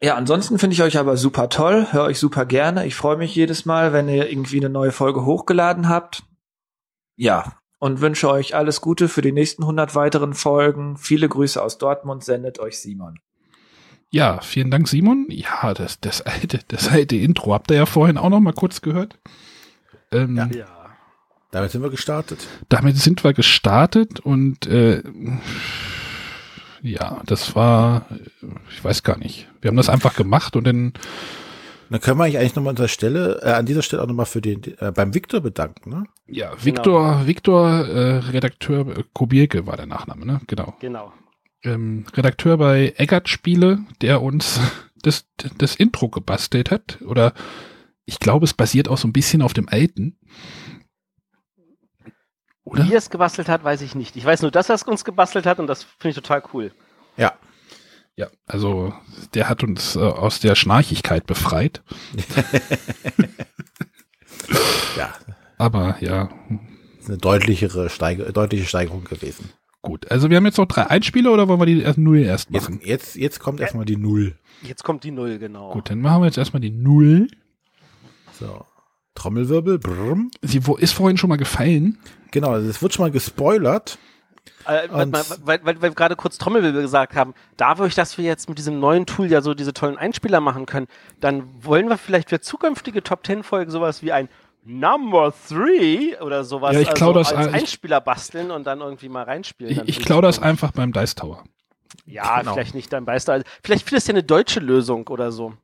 ja, 0.00 0.14
ansonsten 0.14 0.58
finde 0.58 0.74
ich 0.74 0.82
euch 0.82 0.98
aber 0.98 1.16
super 1.16 1.48
toll, 1.48 1.88
höre 1.90 2.04
euch 2.04 2.18
super 2.20 2.44
gerne. 2.44 2.86
Ich 2.86 2.94
freue 2.94 3.16
mich 3.16 3.34
jedes 3.34 3.64
Mal, 3.64 3.92
wenn 3.92 4.08
ihr 4.08 4.30
irgendwie 4.30 4.60
eine 4.60 4.68
neue 4.68 4.92
Folge 4.92 5.24
hochgeladen 5.24 5.88
habt. 5.88 6.22
Ja, 7.16 7.56
und 7.78 8.00
wünsche 8.00 8.30
euch 8.30 8.54
alles 8.54 8.80
Gute 8.80 9.08
für 9.08 9.22
die 9.22 9.32
nächsten 9.32 9.62
100 9.62 9.94
weiteren 9.94 10.34
Folgen. 10.34 10.96
Viele 10.96 11.28
Grüße 11.28 11.62
aus 11.62 11.78
Dortmund, 11.78 12.24
sendet 12.24 12.58
euch 12.58 12.78
Simon. 12.78 13.18
Ja, 14.10 14.40
vielen 14.40 14.70
Dank, 14.70 14.88
Simon. 14.88 15.26
Ja, 15.28 15.74
das, 15.74 16.00
das 16.00 16.22
alte, 16.22 16.60
das 16.68 16.88
alte 16.88 17.16
Intro 17.16 17.52
habt 17.52 17.70
ihr 17.70 17.76
ja 17.76 17.86
vorhin 17.86 18.18
auch 18.18 18.30
noch 18.30 18.40
mal 18.40 18.52
kurz 18.52 18.80
gehört. 18.80 19.18
Ähm, 20.12 20.36
Ja. 20.52 20.66
Damit 21.50 21.70
sind 21.70 21.82
wir 21.82 21.90
gestartet. 21.90 22.46
Damit 22.68 22.96
sind 22.96 23.24
wir 23.24 23.32
gestartet 23.32 24.20
und 24.20 24.66
äh, 24.66 25.02
ja, 26.82 27.22
das 27.24 27.54
war, 27.56 28.06
ich 28.70 28.84
weiß 28.84 29.02
gar 29.02 29.16
nicht. 29.16 29.48
Wir 29.60 29.68
haben 29.68 29.76
das 29.76 29.88
einfach 29.88 30.14
gemacht 30.16 30.56
und 30.56 30.64
dann. 30.64 30.92
Dann 31.88 32.00
können 32.00 32.18
wir 32.18 32.24
eigentlich 32.24 32.38
eigentlich 32.38 32.56
nochmal 32.56 32.70
an 32.70 32.76
dieser 32.76 32.88
Stelle, 32.88 33.40
äh, 33.42 33.52
an 33.52 33.66
dieser 33.66 33.82
Stelle 33.82 34.02
auch 34.02 34.06
nochmal 34.06 34.26
für 34.26 34.40
den, 34.40 34.62
äh, 34.78 34.92
beim 34.92 35.14
Victor 35.14 35.40
bedanken, 35.40 35.90
ne? 35.90 36.04
Ja, 36.26 36.52
Victor, 36.62 37.26
Victor, 37.26 37.86
äh, 37.86 38.16
Redakteur, 38.18 38.98
äh, 38.98 39.04
Kubierke 39.12 39.66
war 39.66 39.76
der 39.76 39.86
Nachname, 39.86 40.26
ne? 40.26 40.40
Genau. 40.46 40.74
Genau. 40.80 41.12
Ähm, 41.62 42.06
Redakteur 42.14 42.58
bei 42.58 42.94
Eggert 42.96 43.28
Spiele, 43.28 43.80
der 44.02 44.22
uns 44.22 44.60
das, 45.02 45.26
das 45.58 45.76
Intro 45.76 46.08
gebastelt 46.08 46.70
hat. 46.70 46.98
Oder 47.02 47.32
ich 48.04 48.18
glaube, 48.18 48.44
es 48.44 48.54
basiert 48.54 48.88
auch 48.88 48.98
so 48.98 49.06
ein 49.06 49.12
bisschen 49.12 49.42
auf 49.42 49.52
dem 49.52 49.68
alten. 49.68 50.18
Wie 52.64 52.92
er 52.92 52.98
es 52.98 53.10
gebastelt 53.10 53.48
hat, 53.48 53.62
weiß 53.62 53.80
ich 53.82 53.94
nicht. 53.94 54.16
Ich 54.16 54.24
weiß 54.24 54.42
nur, 54.42 54.50
dass 54.50 54.68
er 54.68 54.74
es 54.74 54.82
uns 54.82 55.04
gebastelt 55.04 55.46
hat 55.46 55.60
und 55.60 55.68
das 55.68 55.84
finde 55.84 56.10
ich 56.10 56.14
total 56.16 56.42
cool. 56.52 56.72
Ja. 57.16 57.32
Ja, 58.16 58.28
also 58.46 58.94
der 59.34 59.48
hat 59.48 59.62
uns 59.62 59.94
äh, 59.94 60.00
aus 60.00 60.40
der 60.40 60.54
Schnarchigkeit 60.54 61.26
befreit. 61.26 61.82
ja. 64.96 65.12
Aber 65.58 65.96
ja. 66.00 66.30
Ist 66.98 67.08
eine 67.08 67.18
deutlichere 67.18 67.90
Steige, 67.90 68.32
deutliche 68.32 68.64
Steigerung 68.64 69.04
gewesen. 69.04 69.50
Gut, 69.82 70.10
also 70.10 70.30
wir 70.30 70.38
haben 70.38 70.46
jetzt 70.46 70.58
noch 70.58 70.66
drei 70.66 70.86
Einspieler 70.88 71.32
oder 71.32 71.46
wollen 71.46 71.60
wir 71.60 71.66
die 71.66 71.80
erst 71.82 71.98
Null 71.98 72.18
erst 72.18 72.50
Jetzt, 72.50 72.62
machen? 72.70 72.80
jetzt, 72.82 73.16
jetzt 73.16 73.38
kommt 73.38 73.60
erstmal 73.60 73.84
die 73.84 73.96
Null. 73.96 74.34
Jetzt 74.62 74.82
kommt 74.82 75.04
die 75.04 75.12
Null, 75.12 75.38
genau. 75.38 75.72
Gut, 75.72 75.90
dann 75.90 76.00
machen 76.00 76.22
wir 76.22 76.26
jetzt 76.26 76.38
erstmal 76.38 76.60
die 76.60 76.70
Null. 76.70 77.28
So. 78.32 78.64
Trommelwirbel. 79.14 79.78
Brrm. 79.78 80.30
Sie 80.42 80.66
wo, 80.66 80.76
ist 80.76 80.92
vorhin 80.92 81.18
schon 81.18 81.28
mal 81.28 81.36
gefallen. 81.36 81.98
Genau, 82.32 82.50
also 82.50 82.68
es 82.68 82.82
wird 82.82 82.94
schon 82.94 83.04
mal 83.04 83.10
gespoilert. 83.10 83.98
Äh, 84.66 84.88
weil, 84.90 85.02
Und- 85.06 85.46
weil, 85.46 85.60
weil, 85.64 85.82
wir 85.82 85.90
gerade 85.90 86.16
kurz 86.16 86.38
Trommelwirbel 86.38 86.82
gesagt 86.82 87.14
haben, 87.14 87.34
dadurch, 87.56 87.94
dass 87.94 88.18
wir 88.18 88.24
jetzt 88.24 88.48
mit 88.48 88.58
diesem 88.58 88.80
neuen 88.80 89.06
Tool 89.06 89.30
ja 89.30 89.40
so 89.40 89.54
diese 89.54 89.72
tollen 89.72 89.96
Einspieler 89.98 90.40
machen 90.40 90.66
können, 90.66 90.86
dann 91.20 91.44
wollen 91.62 91.88
wir 91.88 91.98
vielleicht 91.98 92.30
für 92.30 92.40
zukünftige 92.40 93.02
Top 93.02 93.22
Ten 93.22 93.42
Folgen 93.42 93.70
sowas 93.70 94.02
wie 94.02 94.12
ein 94.12 94.28
Number 94.64 95.32
Three 95.48 96.16
oder 96.18 96.42
sowas 96.42 96.74
Ja, 96.74 96.80
ich 96.80 96.90
klau 96.94 97.12
das 97.12 97.32
als 97.32 97.52
Einspieler 97.52 98.00
basteln 98.00 98.50
und 98.50 98.64
dann 98.66 98.80
irgendwie 98.80 99.08
mal 99.08 99.22
reinspielen. 99.22 99.82
Ich, 99.86 99.98
ich 99.98 100.04
klaue 100.04 100.22
das 100.22 100.40
einfach 100.42 100.72
beim 100.72 100.92
Dice 100.92 101.14
Tower. 101.14 101.44
Ja, 102.04 102.40
Genau. 102.40 102.54
vielleicht 102.54 102.74
nicht 102.74 102.92
dein 102.92 103.04
Beister. 103.04 103.34
Also, 103.34 103.46
vielleicht 103.62 103.88
findest 103.88 104.08
du 104.08 104.12
ja 104.12 104.14
eine 104.16 104.24
deutsche 104.24 104.58
Lösung 104.60 105.06
oder 105.06 105.30
so. 105.30 105.54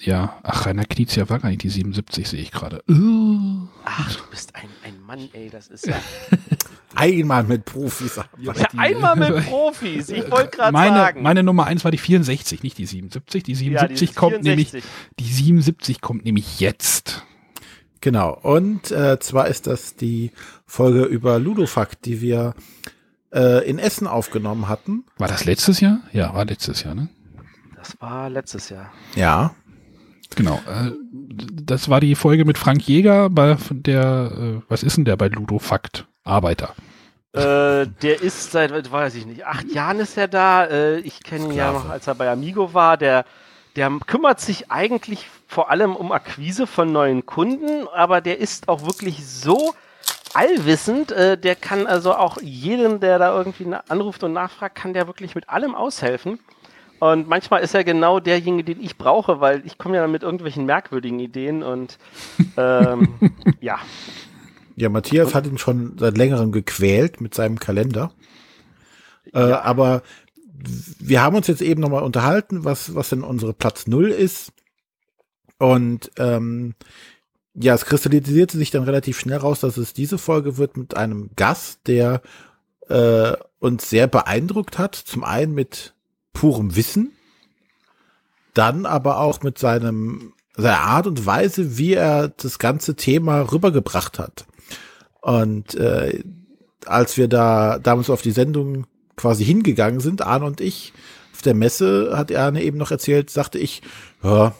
Ja, 0.00 0.38
ach, 0.44 0.64
Rainer 0.66 0.84
Knizia 0.84 1.28
war 1.28 1.40
gar 1.40 1.48
nicht 1.48 1.62
die 1.62 1.68
77, 1.70 2.28
sehe 2.28 2.40
ich 2.40 2.52
gerade. 2.52 2.82
Uh. 2.88 3.66
Ach, 3.84 4.14
du 4.14 4.22
bist 4.30 4.54
ein, 4.54 4.68
ein 4.84 5.00
Mann, 5.02 5.28
ey, 5.32 5.50
das 5.50 5.68
ist 5.68 5.86
ja. 5.86 5.96
Einmal 6.98 7.44
mit 7.44 7.64
Profis. 7.64 8.20
Ja, 8.38 8.52
einmal 8.76 9.16
mit 9.16 9.44
Profis. 9.46 10.08
Ich 10.08 10.30
wollte 10.30 10.56
gerade 10.56 10.72
meine, 10.72 10.96
sagen. 10.96 11.22
meine 11.22 11.42
Nummer 11.42 11.66
1 11.66 11.84
war 11.84 11.90
die 11.90 11.98
64, 11.98 12.62
nicht 12.62 12.78
die 12.78 12.86
77. 12.86 13.42
Die 13.42 13.54
77 13.54 14.10
die 14.10 14.14
kommt 14.14 14.42
64. 14.42 14.72
nämlich, 14.72 14.84
die 15.18 15.32
77 15.32 16.00
kommt 16.00 16.24
nämlich 16.24 16.60
jetzt. 16.60 17.24
Genau. 18.00 18.38
Und 18.42 18.90
äh, 18.90 19.18
zwar 19.18 19.48
ist 19.48 19.66
das 19.66 19.96
die 19.96 20.32
Folge 20.66 21.04
über 21.04 21.38
Ludofakt, 21.38 22.04
die 22.04 22.20
wir 22.20 22.54
äh, 23.32 23.68
in 23.68 23.78
Essen 23.78 24.06
aufgenommen 24.06 24.68
hatten. 24.68 25.04
War 25.18 25.28
das 25.28 25.44
letztes 25.44 25.80
Jahr? 25.80 26.00
Ja, 26.12 26.34
war 26.34 26.44
letztes 26.44 26.82
Jahr, 26.82 26.94
ne? 26.94 27.08
Das 27.76 28.00
war 28.00 28.28
letztes 28.28 28.68
Jahr. 28.68 28.92
Ja. 29.14 29.54
Genau. 30.34 30.60
Äh, 30.68 30.92
das 31.30 31.88
war 31.88 32.00
die 32.00 32.14
Folge 32.14 32.44
mit 32.44 32.58
Frank 32.58 32.86
Jäger, 32.86 33.30
bei 33.30 33.56
der, 33.70 34.32
äh, 34.36 34.62
was 34.68 34.82
ist 34.82 34.96
denn 34.96 35.04
der 35.04 35.16
bei 35.16 35.28
Ludofakt? 35.28 36.06
Arbeiter. 36.28 36.74
Äh, 37.32 37.86
der 38.02 38.22
ist 38.22 38.52
seit, 38.52 38.90
weiß 38.90 39.14
ich 39.14 39.26
nicht, 39.26 39.44
acht 39.46 39.70
Jahren 39.72 40.00
ist 40.00 40.16
er 40.16 40.28
da. 40.28 40.64
Äh, 40.64 40.98
ich 41.00 41.22
kenne 41.22 41.46
ihn 41.46 41.52
ja 41.52 41.72
noch, 41.72 41.88
als 41.88 42.06
er 42.06 42.14
bei 42.14 42.30
Amigo 42.30 42.72
war. 42.74 42.96
Der, 42.96 43.24
der 43.76 43.90
kümmert 44.06 44.40
sich 44.40 44.70
eigentlich 44.70 45.28
vor 45.46 45.70
allem 45.70 45.94
um 45.94 46.10
Akquise 46.10 46.66
von 46.66 46.90
neuen 46.90 47.26
Kunden, 47.26 47.86
aber 47.88 48.20
der 48.20 48.38
ist 48.38 48.68
auch 48.68 48.82
wirklich 48.82 49.26
so 49.26 49.74
allwissend. 50.34 51.12
Äh, 51.12 51.36
der 51.36 51.54
kann 51.54 51.86
also 51.86 52.14
auch 52.14 52.38
jeden, 52.40 53.00
der 53.00 53.18
da 53.18 53.36
irgendwie 53.36 53.66
anruft 53.88 54.24
und 54.24 54.32
nachfragt, 54.32 54.74
kann 54.74 54.94
der 54.94 55.06
wirklich 55.06 55.34
mit 55.34 55.48
allem 55.48 55.74
aushelfen. 55.74 56.38
Und 56.98 57.28
manchmal 57.28 57.60
ist 57.60 57.74
er 57.74 57.84
genau 57.84 58.18
derjenige, 58.18 58.74
den 58.74 58.84
ich 58.84 58.98
brauche, 58.98 59.40
weil 59.40 59.64
ich 59.64 59.78
komme 59.78 59.96
ja 59.96 60.02
dann 60.02 60.10
mit 60.10 60.22
irgendwelchen 60.22 60.66
merkwürdigen 60.66 61.20
Ideen 61.20 61.62
und 61.62 61.98
ähm, 62.56 63.14
ja. 63.60 63.78
Ja, 64.78 64.88
Matthias 64.88 65.34
hat 65.34 65.44
ihn 65.44 65.58
schon 65.58 65.98
seit 65.98 66.16
längerem 66.16 66.52
gequält 66.52 67.20
mit 67.20 67.34
seinem 67.34 67.58
Kalender. 67.58 68.12
Äh, 69.32 69.40
aber 69.40 70.02
wir 71.00 71.20
haben 71.20 71.34
uns 71.34 71.48
jetzt 71.48 71.62
eben 71.62 71.80
nochmal 71.80 72.04
unterhalten, 72.04 72.64
was, 72.64 72.94
was 72.94 73.08
denn 73.08 73.22
unsere 73.22 73.54
Platz 73.54 73.88
Null 73.88 74.10
ist. 74.10 74.52
Und 75.58 76.12
ähm, 76.16 76.76
ja, 77.54 77.74
es 77.74 77.86
kristallisierte 77.86 78.56
sich 78.56 78.70
dann 78.70 78.84
relativ 78.84 79.18
schnell 79.18 79.38
raus, 79.38 79.58
dass 79.58 79.78
es 79.78 79.94
diese 79.94 80.16
Folge 80.16 80.58
wird 80.58 80.76
mit 80.76 80.96
einem 80.96 81.30
Gast, 81.34 81.80
der 81.88 82.22
äh, 82.88 83.32
uns 83.58 83.90
sehr 83.90 84.06
beeindruckt 84.06 84.78
hat. 84.78 84.94
Zum 84.94 85.24
einen 85.24 85.54
mit 85.54 85.94
purem 86.32 86.76
Wissen, 86.76 87.10
dann 88.54 88.86
aber 88.86 89.18
auch 89.18 89.42
mit 89.42 89.58
seinem 89.58 90.34
seiner 90.54 90.80
Art 90.80 91.08
und 91.08 91.26
Weise, 91.26 91.78
wie 91.78 91.94
er 91.94 92.28
das 92.28 92.58
ganze 92.60 92.96
Thema 92.96 93.42
rübergebracht 93.42 94.18
hat. 94.20 94.46
Und 95.20 95.74
äh, 95.74 96.22
als 96.86 97.16
wir 97.16 97.28
da 97.28 97.78
damals 97.78 98.10
auf 98.10 98.22
die 98.22 98.30
Sendung 98.30 98.86
quasi 99.16 99.44
hingegangen 99.44 100.00
sind, 100.00 100.22
Arne 100.22 100.44
und 100.44 100.60
ich, 100.60 100.92
auf 101.32 101.42
der 101.42 101.54
Messe 101.54 102.12
hat 102.16 102.34
Arne 102.34 102.62
eben 102.62 102.78
noch 102.78 102.90
erzählt, 102.90 103.30
sagte 103.30 103.58
ich, 103.58 103.82
ja, 104.22 104.54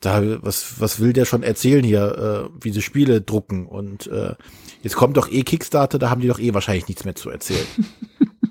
da, 0.00 0.42
was, 0.42 0.80
was 0.80 1.00
will 1.00 1.12
der 1.12 1.24
schon 1.24 1.42
erzählen 1.42 1.84
hier, 1.84 2.48
äh, 2.52 2.64
wie 2.64 2.70
sie 2.70 2.82
Spiele 2.82 3.20
drucken 3.20 3.66
und 3.66 4.06
äh, 4.06 4.34
jetzt 4.82 4.96
kommt 4.96 5.16
doch 5.16 5.30
eh 5.30 5.42
Kickstarter, 5.42 5.98
da 5.98 6.10
haben 6.10 6.20
die 6.20 6.28
doch 6.28 6.38
eh 6.38 6.54
wahrscheinlich 6.54 6.88
nichts 6.88 7.04
mehr 7.04 7.16
zu 7.16 7.30
erzählen. 7.30 7.66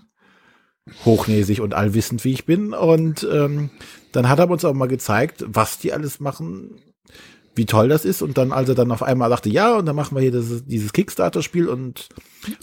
Hochnäsig 1.05 1.61
und 1.61 1.73
allwissend, 1.73 2.23
wie 2.23 2.33
ich 2.33 2.45
bin. 2.45 2.73
Und 2.73 3.27
ähm, 3.31 3.69
dann 4.11 4.29
hat 4.29 4.39
er 4.39 4.49
uns 4.49 4.65
auch 4.65 4.73
mal 4.73 4.87
gezeigt, 4.87 5.43
was 5.47 5.79
die 5.79 5.93
alles 5.93 6.19
machen, 6.19 6.81
wie 7.57 7.65
toll 7.65 7.89
das 7.89 8.05
ist. 8.05 8.21
Und 8.21 8.37
dann, 8.37 8.51
als 8.51 8.69
er 8.69 8.75
dann 8.75 8.91
auf 8.91 9.03
einmal 9.03 9.29
dachte, 9.29 9.49
ja, 9.49 9.75
und 9.75 9.85
dann 9.85 9.95
machen 9.95 10.15
wir 10.15 10.21
hier 10.21 10.31
das, 10.31 10.65
dieses 10.65 10.93
Kickstarter-Spiel 10.93 11.67
und 11.67 12.09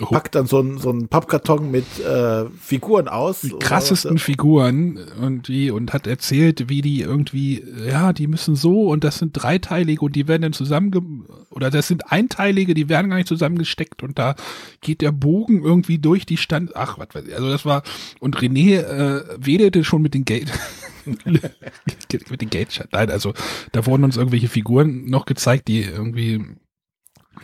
Oh. 0.01 0.07
packt 0.07 0.35
dann 0.35 0.47
so 0.47 0.61
einen 0.61 0.79
so 0.79 0.89
einen 0.89 1.09
Pappkarton 1.09 1.71
mit 1.71 1.85
äh, 2.01 2.45
Figuren 2.61 3.07
aus. 3.09 3.43
die 3.43 3.51
krassesten 3.51 4.17
Figuren 4.19 4.99
und 5.21 5.49
wie 5.49 5.71
und 5.71 5.93
hat 5.93 6.07
erzählt, 6.07 6.69
wie 6.71 6.81
die 6.81 7.03
irgendwie, 7.03 7.63
ja, 7.87 8.13
die 8.15 8.27
müssen 8.27 8.57
so 8.57 8.89
und 8.89 9.05
das 9.05 9.19
sind 9.19 9.33
dreiteilige 9.35 10.01
und 10.03 10.17
die 10.17 10.27
werden 10.27 10.43
dann 10.43 10.53
zusammen 10.55 11.27
oder 11.51 11.71
das 11.71 11.89
sind 11.89 12.11
einteilige, 12.11 12.73
die 12.73 12.89
werden 12.89 13.11
gar 13.11 13.17
nicht 13.17 13.29
zusammengesteckt 13.29 14.03
und 14.03 14.19
da 14.19 14.37
geht 14.81 15.03
der 15.03 15.13
Bogen 15.13 15.63
irgendwie 15.63 15.99
durch 15.99 16.25
die 16.25 16.39
Stand. 16.39 16.77
Ach, 16.77 16.99
was 16.99 17.09
weiß 17.13 17.27
ich. 17.27 17.35
Also 17.35 17.51
das 17.51 17.67
war 17.67 17.83
und 18.21 18.39
René 18.39 18.79
äh, 18.79 19.25
wedelte 19.39 19.85
schon 19.85 20.01
mit 20.01 20.15
den 20.15 20.25
Gate 20.25 20.51
mit 22.31 22.41
den 22.41 22.51
Gate. 22.51 22.87
Nein, 22.93 23.11
also 23.11 23.35
da 23.73 23.87
wurden 23.87 24.05
uns 24.05 24.17
irgendwelche 24.17 24.49
Figuren 24.49 25.07
noch 25.07 25.27
gezeigt, 25.27 25.69
die 25.69 25.83
irgendwie 25.83 26.43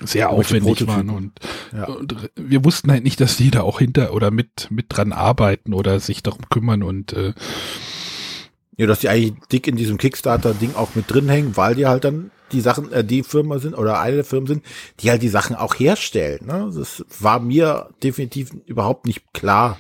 sehr 0.01 0.31
aufwendig 0.31 0.87
waren 0.87 1.11
und, 1.11 1.33
Ja. 1.75 1.85
und 1.85 2.31
wir 2.37 2.65
wussten 2.65 2.91
halt 2.91 3.03
nicht, 3.05 3.21
dass 3.21 3.37
die 3.37 3.51
da 3.51 3.63
auch 3.63 3.81
hinter 3.81 4.15
oder 4.15 4.31
mit 4.31 4.69
mit 4.71 4.87
dran 4.89 5.13
arbeiten 5.13 5.75
oder 5.75 5.99
sich 6.01 6.23
darum 6.23 6.49
kümmern 6.49 6.83
und 6.83 7.13
äh, 7.13 7.35
Ja, 8.77 8.87
dass 8.87 9.01
die 9.01 9.09
eigentlich 9.09 9.35
dick 9.53 9.67
in 9.67 9.77
diesem 9.77 9.99
Kickstarter-Ding 9.99 10.75
auch 10.75 10.95
mit 10.95 11.11
drin 11.11 11.29
hängen, 11.29 11.57
weil 11.57 11.75
die 11.75 11.87
halt 11.87 12.05
dann 12.05 12.31
die 12.53 12.61
Sachen, 12.61 12.91
äh, 12.93 13.05
die 13.05 13.23
Firma 13.23 13.59
sind 13.59 13.75
oder 13.75 14.01
eine 14.01 14.17
der 14.17 14.25
Firmen 14.25 14.47
sind, 14.47 14.65
die 15.01 15.11
halt 15.11 15.23
die 15.23 15.29
Sachen 15.29 15.55
auch 15.57 15.75
herstellen. 15.75 16.47
Ne? 16.47 16.71
Das 16.75 17.05
war 17.19 17.41
mir 17.41 17.91
definitiv 18.03 18.51
überhaupt 18.67 19.07
nicht 19.07 19.33
klar. 19.35 19.79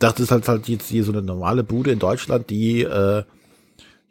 Es 0.00 0.20
ist 0.20 0.30
halt, 0.30 0.46
halt 0.48 0.68
jetzt 0.68 0.88
hier 0.88 1.04
so 1.04 1.12
eine 1.12 1.22
normale 1.22 1.64
Bude 1.64 1.90
in 1.90 1.98
Deutschland, 1.98 2.50
die 2.50 2.82
äh, 2.82 3.24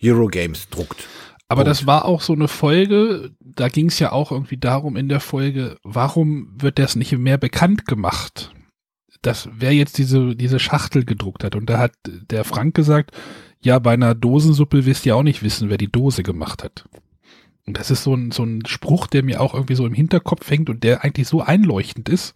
Eurogames 0.04 0.70
druckt. 0.70 1.08
Aber 1.50 1.64
das 1.64 1.86
war 1.86 2.06
auch 2.06 2.22
so 2.22 2.34
eine 2.34 2.48
Folge, 2.48 3.32
da 3.40 3.68
ging 3.68 3.88
es 3.88 4.00
ja 4.00 4.12
auch 4.12 4.32
irgendwie 4.32 4.58
darum 4.58 4.96
in 4.96 5.08
der 5.08 5.20
Folge, 5.20 5.78
warum 5.84 6.48
wird 6.58 6.80
das 6.80 6.96
nicht 6.96 7.16
mehr 7.16 7.38
bekannt 7.38 7.86
gemacht? 7.86 8.52
dass 9.24 9.50
wer 9.58 9.74
jetzt 9.74 9.98
diese, 9.98 10.36
diese 10.36 10.60
Schachtel 10.60 11.06
gedruckt 11.06 11.44
hat. 11.44 11.56
Und 11.56 11.70
da 11.70 11.80
hat 11.80 11.94
der 12.06 12.44
Frank 12.44 12.76
gesagt, 12.76 13.12
ja, 13.62 13.80
bei 13.80 13.94
einer 13.94 14.14
Dosensuppe 14.14 14.86
wisst 14.86 15.06
ihr 15.06 15.16
auch 15.16 15.24
nicht 15.24 15.42
wissen, 15.42 15.70
wer 15.70 15.78
die 15.78 15.92
Dose 15.92 16.22
gemacht 16.22 16.64
hat. 16.64 16.86
Und 17.66 17.78
das 17.78 17.90
ist 17.90 18.04
so 18.04 18.14
ein, 18.14 18.32
so 18.32 18.44
ein 18.44 18.66
Spruch, 18.66 19.08
der 19.08 19.24
mir 19.24 19.40
auch 19.40 19.54
irgendwie 19.54 19.76
so 19.76 19.86
im 19.86 19.94
Hinterkopf 19.94 20.50
hängt 20.50 20.70
und 20.70 20.84
der 20.84 21.04
eigentlich 21.04 21.30
so 21.30 21.42
einleuchtend 21.42 22.10
ist. 22.10 22.36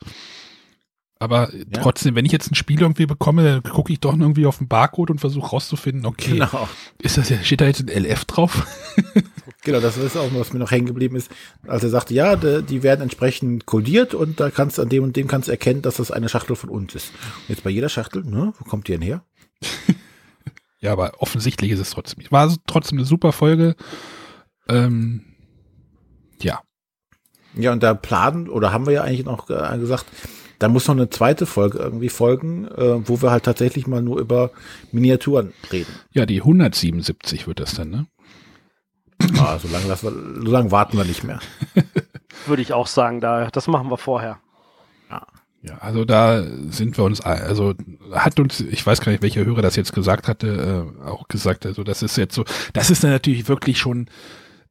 Aber 1.19 1.49
trotzdem, 1.73 2.15
wenn 2.15 2.25
ich 2.25 2.31
jetzt 2.31 2.51
ein 2.51 2.55
Spiel 2.55 2.79
irgendwie 2.81 3.07
bekomme, 3.07 3.43
dann 3.43 3.63
gucke 3.63 3.91
ich 3.91 3.99
doch 3.99 4.15
irgendwie 4.17 4.45
auf 4.45 4.59
den 4.59 4.67
Barcode 4.67 5.09
und 5.09 5.19
versuche 5.19 5.49
rauszufinden, 5.49 6.05
okay, 6.05 6.33
Genau. 6.33 6.69
ist 7.01 7.17
das, 7.17 7.31
steht 7.43 7.61
da 7.61 7.65
jetzt 7.65 7.81
ein 7.81 8.03
LF 8.03 8.25
drauf? 8.25 8.67
Genau, 9.63 9.81
das 9.81 9.97
ist 9.97 10.15
auch, 10.15 10.29
was 10.33 10.53
mir 10.53 10.59
noch 10.59 10.71
hängen 10.71 10.85
geblieben 10.85 11.17
ist, 11.17 11.29
als 11.67 11.83
er 11.83 11.89
sagte, 11.89 12.13
ja, 12.13 12.37
de, 12.37 12.61
die 12.61 12.83
werden 12.83 13.01
entsprechend 13.01 13.65
kodiert 13.65 14.13
und 14.13 14.39
da 14.39 14.49
kannst 14.49 14.77
du 14.77 14.81
an 14.81 14.87
dem 14.87 15.03
und 15.03 15.17
dem 15.17 15.27
kannst 15.27 15.49
du 15.49 15.51
erkennen, 15.51 15.81
dass 15.81 15.97
das 15.97 16.09
eine 16.09 16.29
Schachtel 16.29 16.55
von 16.55 16.69
uns 16.69 16.95
ist. 16.95 17.09
Und 17.09 17.49
jetzt 17.49 17.63
bei 17.65 17.69
jeder 17.69 17.89
Schachtel, 17.89 18.23
ne, 18.23 18.53
wo 18.57 18.63
kommt 18.63 18.87
die 18.87 18.93
denn 18.93 19.01
her? 19.01 19.23
Ja, 20.79 20.91
aber 20.91 21.13
offensichtlich 21.21 21.71
ist 21.71 21.79
es 21.79 21.89
trotzdem. 21.89 22.23
War 22.29 22.55
trotzdem 22.67 22.99
eine 22.99 23.05
super 23.07 23.31
Folge. 23.31 23.75
Ähm, 24.69 25.23
ja. 26.39 26.61
Ja, 27.55 27.71
und 27.71 27.81
da 27.81 27.95
planen, 27.95 28.47
oder 28.47 28.71
haben 28.71 28.85
wir 28.85 28.93
ja 28.93 29.01
eigentlich 29.01 29.25
noch 29.25 29.49
äh, 29.49 29.77
gesagt, 29.79 30.05
da 30.59 30.67
muss 30.67 30.87
noch 30.87 30.95
eine 30.95 31.09
zweite 31.09 31.45
Folge 31.45 31.77
irgendwie 31.77 32.09
folgen, 32.09 32.67
äh, 32.67 33.07
wo 33.07 33.21
wir 33.21 33.31
halt 33.31 33.43
tatsächlich 33.43 33.87
mal 33.87 34.01
nur 34.01 34.19
über 34.19 34.51
Miniaturen 34.91 35.53
reden. 35.71 35.91
Ja, 36.11 36.25
die 36.25 36.41
177 36.41 37.47
wird 37.47 37.59
das 37.59 37.75
dann, 37.75 37.89
ne? 37.89 38.07
Ah, 39.39 39.57
so 39.59 39.67
lange, 39.67 39.87
lassen 39.87 40.07
wir, 40.07 40.41
so 40.45 40.51
lange 40.51 40.71
warten 40.71 40.97
wir 40.97 41.05
nicht 41.05 41.23
mehr. 41.23 41.39
Würde 42.45 42.61
ich 42.61 42.73
auch 42.73 42.87
sagen, 42.87 43.19
da, 43.19 43.49
das 43.49 43.67
machen 43.67 43.89
wir 43.89 43.97
vorher. 43.97 44.39
Ja, 45.63 45.77
also 45.79 46.05
da 46.05 46.43
sind 46.69 46.97
wir 46.97 47.03
uns, 47.03 47.19
also 47.21 47.73
hat 48.11 48.39
uns, 48.39 48.61
ich 48.61 48.85
weiß 48.85 49.01
gar 49.01 49.11
nicht, 49.11 49.23
welcher 49.23 49.43
Hörer 49.43 49.61
das 49.61 49.75
jetzt 49.75 49.91
gesagt 49.91 50.27
hatte, 50.27 50.93
äh, 51.03 51.05
auch 51.05 51.27
gesagt, 51.27 51.65
also 51.65 51.83
das 51.83 52.03
ist 52.03 52.15
jetzt 52.15 52.35
so, 52.35 52.45
das 52.73 52.91
ist 52.91 53.03
dann 53.03 53.11
natürlich 53.11 53.47
wirklich 53.47 53.79
schon, 53.79 54.07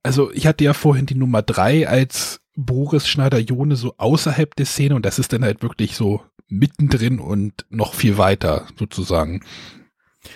also 0.03 0.31
ich 0.33 0.47
hatte 0.47 0.65
ja 0.65 0.73
vorhin 0.73 1.07
die 1.07 1.17
Nummer 1.17 1.43
drei 1.43 1.89
als 1.89 2.41
Boris 2.57 3.07
Schneider-Jone 3.07 3.77
so 3.77 3.95
außerhalb 3.99 4.57
der 4.57 4.67
Szene 4.67 4.97
und 4.97 5.07
das 5.07 5.19
ist 5.19 5.33
dann 5.33 5.45
halt 5.45 5.63
wirklich 5.63 5.97
so 5.97 6.23
mittendrin 6.49 7.19
und 7.19 7.67
noch 7.71 7.95
viel 7.95 8.19
weiter 8.19 8.67
sozusagen. 8.79 9.43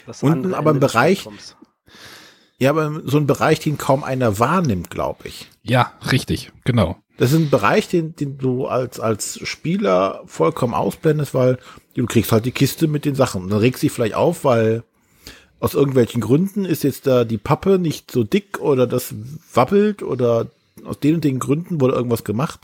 Das 0.07 0.23
Unten 0.23 0.55
aber 0.55 0.71
im 0.71 0.81
Bereich, 0.81 1.27
ja, 2.59 2.71
aber 2.71 3.01
so 3.07 3.17
ein 3.17 3.27
Bereich, 3.27 3.59
den 3.61 3.79
kaum 3.79 4.05
einer 4.05 4.39
wahrnimmt, 4.39 4.91
glaube 4.91 5.29
ich. 5.29 5.49
Ja, 5.63 5.95
richtig, 6.13 6.53
genau. 6.65 6.97
Das 7.17 7.33
ist 7.33 7.39
ein 7.39 7.51
Bereich, 7.51 7.89
den, 7.89 8.15
den 8.17 8.37
du 8.37 8.67
als, 8.67 9.01
als 9.01 9.41
Spieler 9.47 10.23
vollkommen 10.27 10.75
ausblendest, 10.75 11.33
weil 11.33 11.59
du 11.95 12.07
kriegst 12.07 12.33
halt 12.33 12.45
die 12.45 12.53
Kiste 12.53 12.87
mit 12.87 13.07
den 13.07 13.15
Sachen. 13.15 13.43
Und 13.43 13.51
dann 13.51 13.61
regst 13.61 13.83
du 13.83 13.87
dich 13.87 13.93
vielleicht 13.93 14.15
auf, 14.15 14.45
weil 14.45 14.85
aus 15.59 15.75
irgendwelchen 15.75 16.21
Gründen 16.21 16.65
ist 16.65 16.85
jetzt 16.85 17.07
da 17.07 17.25
die 17.25 17.39
Pappe 17.39 17.79
nicht 17.79 18.11
so 18.11 18.25
dick 18.25 18.61
oder 18.61 18.87
das 18.87 19.15
wabbelt 19.55 20.03
oder 20.03 20.47
aus 20.87 20.99
den 21.01 21.17
und 21.17 21.25
den 21.25 21.39
Gründen 21.39 21.81
wurde 21.81 21.95
irgendwas 21.95 22.25
gemacht. 22.25 22.61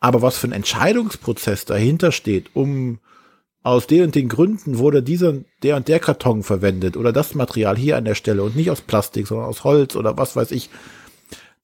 Aber 0.00 0.22
was 0.22 0.36
für 0.36 0.48
ein 0.48 0.52
Entscheidungsprozess 0.52 1.64
dahinter 1.64 2.12
steht, 2.12 2.50
um 2.54 2.98
aus 3.62 3.86
den 3.86 4.04
und 4.04 4.14
den 4.14 4.28
Gründen 4.28 4.78
wurde 4.78 5.02
dieser, 5.02 5.34
der 5.62 5.76
und 5.76 5.88
der 5.88 5.98
Karton 5.98 6.42
verwendet 6.42 6.96
oder 6.96 7.12
das 7.12 7.34
Material 7.34 7.76
hier 7.76 7.96
an 7.96 8.04
der 8.04 8.14
Stelle 8.14 8.42
und 8.42 8.54
nicht 8.54 8.70
aus 8.70 8.82
Plastik, 8.82 9.26
sondern 9.26 9.46
aus 9.46 9.64
Holz 9.64 9.96
oder 9.96 10.16
was 10.18 10.36
weiß 10.36 10.50
ich. 10.50 10.68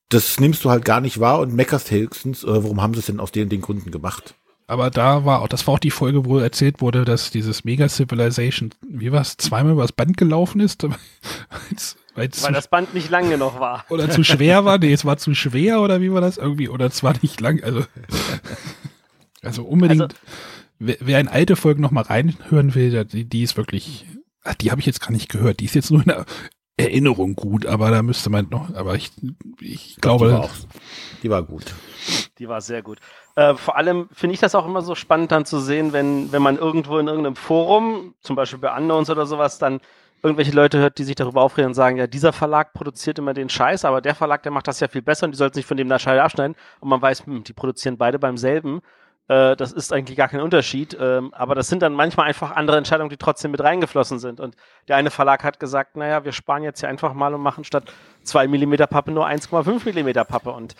Das 0.08 0.40
nimmst 0.40 0.64
du 0.64 0.70
halt 0.70 0.84
gar 0.84 1.00
nicht 1.00 1.20
wahr 1.20 1.40
und 1.40 1.54
meckerst 1.54 1.90
höchstens, 1.90 2.42
äh, 2.42 2.48
warum 2.48 2.80
haben 2.80 2.94
sie 2.94 3.00
es 3.00 3.06
denn 3.06 3.20
aus 3.20 3.32
den 3.32 3.44
und 3.44 3.52
den 3.52 3.60
Gründen 3.60 3.90
gemacht? 3.90 4.34
Aber 4.66 4.88
da 4.88 5.24
war 5.24 5.42
auch, 5.42 5.48
das 5.48 5.66
war 5.66 5.74
auch 5.74 5.78
die 5.80 5.90
Folge, 5.90 6.24
wo 6.24 6.38
erzählt 6.38 6.80
wurde, 6.80 7.04
dass 7.04 7.30
dieses 7.30 7.64
Mega 7.64 7.88
Civilization, 7.88 8.70
wie 8.88 9.12
war 9.12 9.20
es, 9.20 9.36
zweimal 9.36 9.72
übers 9.72 9.92
Band 9.92 10.16
gelaufen 10.16 10.60
ist, 10.60 10.84
weil's, 11.70 11.96
weil's 12.14 12.42
Weil 12.42 12.52
das 12.52 12.68
Band 12.68 12.94
nicht 12.94 13.10
lang 13.10 13.30
genug 13.30 13.58
war. 13.60 13.84
oder 13.90 14.10
zu 14.10 14.24
schwer 14.24 14.64
war. 14.64 14.78
Nee, 14.78 14.92
es 14.92 15.04
war 15.04 15.16
zu 15.16 15.34
schwer 15.34 15.80
oder 15.80 16.00
wie 16.00 16.12
war 16.12 16.20
das 16.20 16.36
irgendwie? 16.36 16.68
Oder 16.68 16.86
es 16.86 17.02
war 17.02 17.14
nicht 17.22 17.40
lang. 17.40 17.62
Also, 17.62 17.84
also 19.42 19.64
unbedingt, 19.64 20.14
wer, 20.78 20.96
wer 21.00 21.20
in 21.20 21.28
alte 21.28 21.56
Folgen 21.56 21.82
noch 21.82 21.90
mal 21.90 22.02
reinhören 22.04 22.74
will, 22.74 22.90
der- 22.90 23.04
die, 23.04 23.24
die 23.24 23.42
ist 23.42 23.56
wirklich, 23.56 24.06
ach, 24.44 24.54
die 24.54 24.70
habe 24.70 24.80
ich 24.80 24.86
jetzt 24.86 25.00
gar 25.00 25.12
nicht 25.12 25.28
gehört. 25.28 25.60
Die 25.60 25.64
ist 25.64 25.74
jetzt 25.74 25.90
nur 25.90 26.00
in 26.00 26.08
der 26.08 26.26
Erinnerung 26.76 27.34
gut, 27.34 27.66
aber 27.66 27.90
da 27.90 28.02
müsste 28.02 28.30
man 28.30 28.48
noch, 28.48 28.74
aber 28.74 28.94
ich, 28.94 29.10
ich 29.60 29.96
glaube, 30.00 30.26
die 30.28 30.32
war, 30.32 30.40
auch, 30.44 30.50
die 31.22 31.30
war 31.30 31.42
gut. 31.42 31.74
Die 32.38 32.48
war 32.48 32.62
sehr 32.62 32.82
gut. 32.82 32.98
Äh, 33.36 33.54
vor 33.54 33.76
allem 33.76 34.08
finde 34.12 34.32
ich 34.34 34.40
das 34.40 34.54
auch 34.54 34.64
immer 34.66 34.80
so 34.80 34.94
spannend 34.94 35.30
dann 35.30 35.44
zu 35.44 35.60
sehen, 35.60 35.92
wenn, 35.92 36.32
wenn 36.32 36.40
man 36.40 36.56
irgendwo 36.56 36.98
in 36.98 37.06
irgendeinem 37.06 37.36
Forum, 37.36 38.14
zum 38.22 38.34
Beispiel 38.34 38.58
bei 38.58 38.74
Unknowns 38.74 39.10
oder 39.10 39.26
sowas, 39.26 39.58
dann 39.58 39.80
irgendwelche 40.22 40.52
Leute 40.52 40.78
hört, 40.78 40.98
die 40.98 41.04
sich 41.04 41.14
darüber 41.16 41.42
aufregen 41.42 41.68
und 41.68 41.74
sagen, 41.74 41.96
ja, 41.96 42.06
dieser 42.06 42.32
Verlag 42.32 42.72
produziert 42.72 43.18
immer 43.18 43.34
den 43.34 43.48
Scheiß, 43.48 43.84
aber 43.84 44.00
der 44.00 44.14
Verlag, 44.14 44.42
der 44.42 44.52
macht 44.52 44.68
das 44.68 44.80
ja 44.80 44.88
viel 44.88 45.02
besser 45.02 45.24
und 45.24 45.32
die 45.32 45.38
sollten 45.38 45.54
sich 45.54 45.66
von 45.66 45.76
dem 45.76 45.88
da 45.88 45.98
Scheiße 45.98 46.22
abschneiden. 46.22 46.56
Und 46.80 46.88
man 46.88 47.00
weiß, 47.00 47.26
hm, 47.26 47.44
die 47.44 47.52
produzieren 47.52 47.96
beide 47.96 48.18
beim 48.18 48.36
selben. 48.36 48.80
Äh, 49.28 49.54
das 49.56 49.72
ist 49.72 49.92
eigentlich 49.92 50.16
gar 50.16 50.28
kein 50.28 50.40
Unterschied. 50.40 50.96
Ähm, 51.00 51.32
aber 51.32 51.54
das 51.54 51.68
sind 51.68 51.82
dann 51.82 51.94
manchmal 51.94 52.26
einfach 52.26 52.50
andere 52.50 52.76
Entscheidungen, 52.76 53.10
die 53.10 53.16
trotzdem 53.16 53.52
mit 53.52 53.62
reingeflossen 53.62 54.18
sind. 54.18 54.40
Und 54.40 54.56
der 54.88 54.96
eine 54.96 55.10
Verlag 55.10 55.44
hat 55.44 55.60
gesagt, 55.60 55.96
naja, 55.96 56.24
wir 56.24 56.32
sparen 56.32 56.64
jetzt 56.64 56.80
hier 56.80 56.88
einfach 56.88 57.14
mal 57.14 57.32
und 57.32 57.40
machen 57.40 57.62
statt 57.62 57.92
2 58.24 58.48
mm 58.48 58.74
Pappe 58.90 59.12
nur 59.12 59.26
1,5 59.26 60.02
mm 60.02 60.26
Pappe. 60.26 60.50
Und 60.50 60.74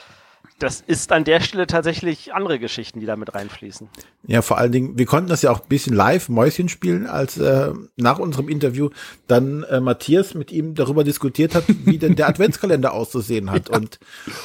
das 0.61 0.81
ist 0.81 1.11
an 1.11 1.25
der 1.25 1.41
Stelle 1.41 1.67
tatsächlich 1.67 2.35
andere 2.35 2.59
Geschichten, 2.59 3.01
die 3.01 3.07
da 3.07 3.17
mit 3.17 3.35
reinfließen. 3.35 3.89
Ja, 4.27 4.43
vor 4.43 4.59
allen 4.59 4.73
Dingen, 4.73 4.99
wir 4.99 5.07
konnten 5.07 5.29
das 5.29 5.43
ja 5.43 5.51
auch 5.51 5.63
ein 5.63 5.69
bisschen 5.69 5.95
live 5.97 6.29
Mäuschen 6.29 6.69
spielen, 6.69 7.07
als 7.07 7.39
äh, 7.39 7.73
nach 7.97 8.19
unserem 8.19 8.49
Interview 8.49 8.91
dann 9.27 9.65
äh, 9.65 9.81
Matthias 9.81 10.35
mit 10.35 10.53
ihm 10.53 10.75
darüber 10.75 11.03
diskutiert 11.03 11.55
hat, 11.55 11.65
wie 11.67 11.99
denn 11.99 12.15
der 12.15 12.29
Adventskalender 12.29 12.93
auszusehen 12.93 13.51
hat 13.51 13.71
und 13.71 13.99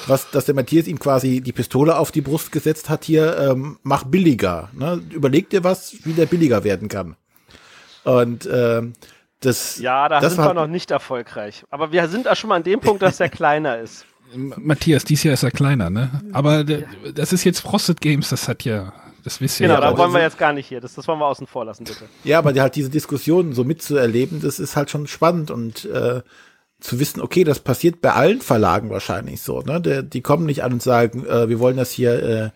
was, 0.08 0.32
dass 0.32 0.46
der 0.46 0.56
Matthias 0.56 0.88
ihm 0.88 1.00
quasi 1.00 1.42
die 1.42 1.54
Pistole 1.54 1.98
auf 1.98 2.12
die 2.12 2.22
Brust 2.22 2.52
gesetzt 2.52 2.90
hat, 2.90 3.04
hier 3.04 3.38
ähm, 3.38 3.78
mach 3.84 4.06
billiger. 4.06 4.70
Ne? 4.74 5.02
Überleg 5.12 5.50
dir 5.50 5.64
was, 5.64 5.98
wie 6.06 6.14
der 6.14 6.26
billiger 6.26 6.64
werden 6.64 6.88
kann. 6.88 7.18
Und 8.06 8.48
ähm, 8.52 8.94
das, 9.42 9.80
Ja, 9.80 10.08
da 10.10 10.20
das 10.20 10.34
sind 10.34 10.44
war 10.44 10.52
wir 10.52 10.62
noch 10.62 10.68
nicht 10.68 10.92
erfolgreich. 10.92 11.66
Aber 11.70 11.92
wir 11.92 12.08
sind 12.08 12.26
da 12.26 12.36
schon 12.36 12.50
mal 12.50 12.56
an 12.56 12.64
dem 12.64 12.80
Punkt, 12.80 13.02
dass 13.02 13.18
der 13.18 13.30
kleiner 13.30 13.80
ist. 13.80 14.06
Matthias, 14.36 15.04
dies 15.04 15.24
Jahr 15.24 15.34
ist 15.34 15.44
er 15.44 15.52
kleiner, 15.52 15.90
ne? 15.90 16.22
Aber 16.32 16.64
das 16.64 17.34
ist 17.34 17.44
jetzt 17.44 17.60
Frosted 17.60 18.02
Games, 18.02 18.30
das 18.30 18.48
hat 18.48 18.64
ja, 18.64 18.94
das 19.24 19.42
wisst 19.42 19.60
ihr 19.60 19.68
Genau, 19.68 19.80
ja 19.82 19.92
da 19.92 19.98
wollen 19.98 20.14
wir 20.14 20.22
jetzt 20.22 20.38
gar 20.38 20.54
nicht 20.54 20.68
hier. 20.68 20.82
Das, 20.82 20.96
das 20.96 21.08
wollen 21.08 21.20
wir 21.20 21.26
außen 21.26 21.48
vor 21.48 21.66
lassen, 21.66 21.84
bitte. 21.84 22.06
Ja, 22.24 22.40
aber 22.40 22.54
die, 22.54 22.62
halt 22.62 22.76
diese 22.76 22.90
Diskussionen 22.90 23.54
so 23.54 23.64
mitzuerleben, 23.64 24.42
das 24.42 24.60
ist 24.60 24.76
halt 24.76 24.90
schon 24.90 25.08
spannend 25.08 25.52
und 25.52 25.86
äh, 25.86 26.22
zu 26.80 27.00
wissen, 27.00 27.22
okay, 27.22 27.44
das 27.44 27.60
passiert 27.60 28.02
bei 28.02 28.14
allen 28.14 28.42
Verlagen 28.42 28.90
wahrscheinlich 28.90 29.42
so. 29.42 29.62
Ne? 29.62 29.82
Der, 29.82 30.04
die 30.04 30.22
kommen 30.22 30.46
nicht 30.46 30.64
an 30.64 30.74
und 30.74 30.84
sagen, 30.84 31.26
äh, 31.26 31.50
wir 31.50 31.60
wollen 31.60 31.78
das 31.78 31.92
hier 31.92 32.24
äh, 32.24 32.50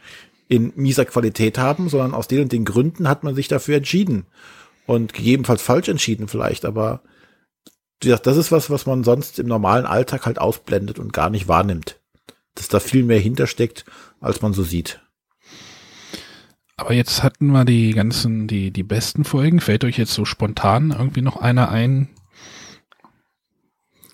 in 0.47 0.73
mieser 0.75 1.05
Qualität 1.05 1.57
haben, 1.57 1.89
sondern 1.89 2.13
aus 2.13 2.27
den 2.27 2.41
und 2.41 2.51
den 2.51 2.65
Gründen 2.65 3.07
hat 3.07 3.23
man 3.23 3.35
sich 3.35 3.47
dafür 3.47 3.77
entschieden 3.77 4.25
und 4.85 5.13
gegebenenfalls 5.13 5.61
falsch 5.61 5.87
entschieden 5.87 6.27
vielleicht, 6.27 6.65
aber 6.65 7.01
das 7.99 8.37
ist 8.37 8.51
was, 8.51 8.69
was 8.69 8.85
man 8.85 9.03
sonst 9.03 9.39
im 9.39 9.47
normalen 9.47 9.85
Alltag 9.85 10.25
halt 10.25 10.39
ausblendet 10.39 10.99
und 10.99 11.13
gar 11.13 11.29
nicht 11.29 11.47
wahrnimmt. 11.47 11.99
dass 12.55 12.67
da 12.67 12.79
viel 12.79 13.03
mehr 13.03 13.19
hintersteckt, 13.19 13.85
als 14.19 14.41
man 14.41 14.53
so 14.53 14.63
sieht. 14.63 14.99
Aber 16.75 16.93
jetzt 16.93 17.23
hatten 17.23 17.47
wir 17.47 17.65
die 17.65 17.91
ganzen, 17.91 18.47
die, 18.47 18.71
die 18.71 18.83
besten 18.83 19.23
Folgen. 19.23 19.59
Fällt 19.59 19.83
euch 19.83 19.97
jetzt 19.97 20.13
so 20.13 20.25
spontan 20.25 20.91
irgendwie 20.91 21.21
noch 21.21 21.37
einer 21.37 21.69
ein? 21.69 22.09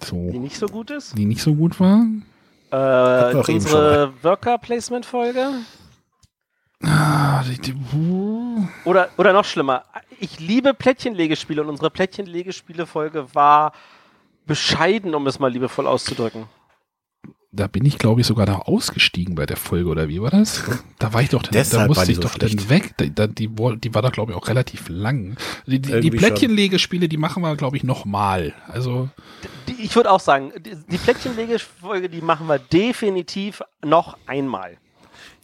So. 0.03 0.32
Die 0.32 0.40
nicht 0.40 0.57
so 0.57 0.68
gut 0.68 0.91
ist? 0.91 1.18
Die 1.18 1.26
nicht 1.26 1.41
so 1.41 1.56
gut 1.56 1.80
war? 1.80 2.06
Äh, 2.72 3.36
unsere 3.36 4.14
Worker-Placement-Folge? 4.22 5.48
Ah, 5.48 5.53
die, 5.53 5.53
die, 5.53 5.53
uh. 5.53 6.64
Oder, 8.84 9.10
oder 9.18 9.34
noch 9.34 9.45
schlimmer, 9.45 9.84
ich 10.19 10.39
liebe 10.39 10.73
Plättchenlegespiele 10.73 11.61
und 11.61 11.69
unsere 11.69 11.89
Plättchenlegespiele-Folge 11.89 13.34
war 13.34 13.73
bescheiden, 14.45 15.15
um 15.15 15.27
es 15.27 15.39
mal 15.39 15.52
liebevoll 15.52 15.88
auszudrücken. 15.88 16.45
Da 17.52 17.68
bin 17.68 17.85
ich, 17.85 17.97
glaube 17.97 18.19
ich, 18.19 18.27
sogar 18.27 18.45
da 18.45 18.57
ausgestiegen 18.57 19.35
bei 19.35 19.45
der 19.45 19.56
Folge, 19.56 19.89
oder 19.89 20.10
wie 20.10 20.22
war 20.22 20.30
das? 20.30 20.61
Da 20.99 21.14
war 21.14 21.22
ich 21.22 21.30
doch, 21.30 21.41
dann, 21.41 21.53
da 21.53 21.60
Deshalb 21.60 21.81
war 21.81 21.88
musste 21.88 22.11
ich 22.11 22.18
so 22.18 22.23
doch 22.23 22.34
schlecht. 22.34 22.60
dann 22.60 22.69
weg. 22.69 22.93
Da, 22.97 23.06
da, 23.06 23.27
die, 23.27 23.47
die 23.47 23.93
war 23.93 24.02
da, 24.02 24.10
glaube 24.10 24.34
ich, 24.34 24.38
auch 24.38 24.49
relativ 24.49 24.89
lang. 24.89 25.38
Die, 25.65 25.80
die, 25.80 26.02
die 26.02 26.11
Plättchenlegespiele, 26.11 27.07
die 27.07 27.15
machen 27.15 27.41
wir, 27.43 27.56
glaube 27.56 27.77
ich, 27.77 27.85
nochmal. 27.85 28.53
Also, 28.68 29.10
ich 29.80 29.95
würde 29.95 30.11
auch 30.11 30.19
sagen, 30.19 30.52
die, 30.60 30.76
die 30.76 30.97
Plättchenlegefolge, 30.97 32.10
die 32.10 32.22
machen 32.22 32.47
wir 32.47 32.60
definitiv 32.60 33.61
noch 33.81 34.18
einmal. 34.27 34.77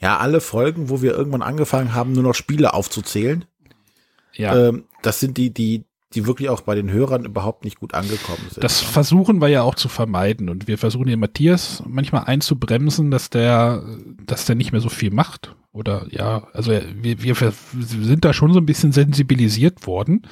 Ja, 0.01 0.17
alle 0.17 0.41
Folgen, 0.41 0.89
wo 0.89 1.01
wir 1.01 1.13
irgendwann 1.13 1.43
angefangen 1.43 1.93
haben, 1.93 2.13
nur 2.13 2.23
noch 2.23 2.33
Spiele 2.33 2.73
aufzuzählen, 2.73 3.45
ja. 4.33 4.69
ähm, 4.69 4.85
das 5.03 5.19
sind 5.19 5.37
die, 5.37 5.53
die, 5.53 5.85
die 6.13 6.25
wirklich 6.25 6.49
auch 6.49 6.61
bei 6.61 6.75
den 6.75 6.91
Hörern 6.91 7.25
überhaupt 7.25 7.63
nicht 7.63 7.79
gut 7.79 7.93
angekommen 7.93 8.43
sind. 8.49 8.63
Das 8.63 8.81
versuchen 8.81 9.41
wir 9.41 9.47
ja 9.47 9.61
auch 9.61 9.75
zu 9.75 9.89
vermeiden 9.89 10.49
und 10.49 10.67
wir 10.67 10.77
versuchen 10.77 11.05
den 11.05 11.19
Matthias 11.19 11.83
manchmal 11.87 12.25
einzubremsen, 12.25 13.11
dass 13.11 13.29
der, 13.29 13.83
dass 14.25 14.45
der 14.45 14.55
nicht 14.55 14.71
mehr 14.71 14.81
so 14.81 14.89
viel 14.89 15.11
macht. 15.11 15.55
Oder 15.71 16.05
ja, 16.09 16.47
also 16.53 16.71
wir, 16.71 17.23
wir 17.23 17.53
sind 17.73 18.25
da 18.25 18.33
schon 18.33 18.51
so 18.51 18.59
ein 18.59 18.65
bisschen 18.65 18.91
sensibilisiert 18.91 19.87
worden. 19.87 20.27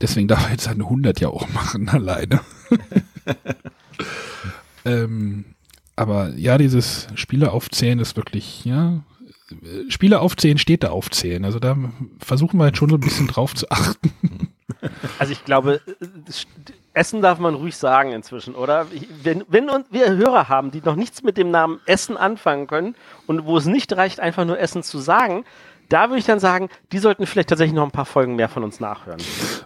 Deswegen 0.00 0.28
darf 0.28 0.46
er 0.46 0.52
jetzt 0.52 0.64
seine 0.64 0.84
100 0.84 1.20
ja 1.20 1.28
auch 1.28 1.48
machen 1.52 1.88
alleine. 1.88 2.40
ähm, 4.84 5.55
aber 5.96 6.30
ja, 6.36 6.58
dieses 6.58 7.08
Spiele 7.14 7.50
aufzählen 7.52 7.98
ist 7.98 8.16
wirklich, 8.16 8.64
ja, 8.64 9.00
Spiele 9.88 10.20
aufzählen 10.20 10.58
steht 10.58 10.82
da 10.82 10.90
aufzählen. 10.90 11.44
Also 11.44 11.58
da 11.58 11.76
versuchen 12.18 12.58
wir 12.58 12.66
jetzt 12.66 12.78
schon 12.78 12.90
so 12.90 12.96
ein 12.96 13.00
bisschen 13.00 13.26
drauf 13.28 13.54
zu 13.54 13.70
achten. 13.70 14.10
Also 15.18 15.32
ich 15.32 15.44
glaube, 15.44 15.80
Essen 16.92 17.22
darf 17.22 17.38
man 17.38 17.54
ruhig 17.54 17.76
sagen 17.76 18.12
inzwischen, 18.12 18.54
oder? 18.54 18.86
Wenn, 19.22 19.42
wenn 19.48 19.70
uns- 19.70 19.86
wir 19.90 20.14
Hörer 20.16 20.48
haben, 20.48 20.70
die 20.70 20.80
noch 20.84 20.96
nichts 20.96 21.22
mit 21.22 21.36
dem 21.38 21.50
Namen 21.50 21.80
Essen 21.86 22.16
anfangen 22.16 22.66
können 22.66 22.94
und 23.26 23.46
wo 23.46 23.56
es 23.56 23.66
nicht 23.66 23.92
reicht, 23.96 24.20
einfach 24.20 24.44
nur 24.44 24.58
Essen 24.58 24.82
zu 24.82 24.98
sagen, 24.98 25.44
da 25.88 26.08
würde 26.08 26.18
ich 26.18 26.24
dann 26.26 26.40
sagen, 26.40 26.68
die 26.92 26.98
sollten 26.98 27.26
vielleicht 27.26 27.48
tatsächlich 27.48 27.74
noch 27.74 27.84
ein 27.84 27.90
paar 27.90 28.06
Folgen 28.06 28.36
mehr 28.36 28.48
von 28.48 28.64
uns 28.64 28.78
nachhören. 28.80 29.20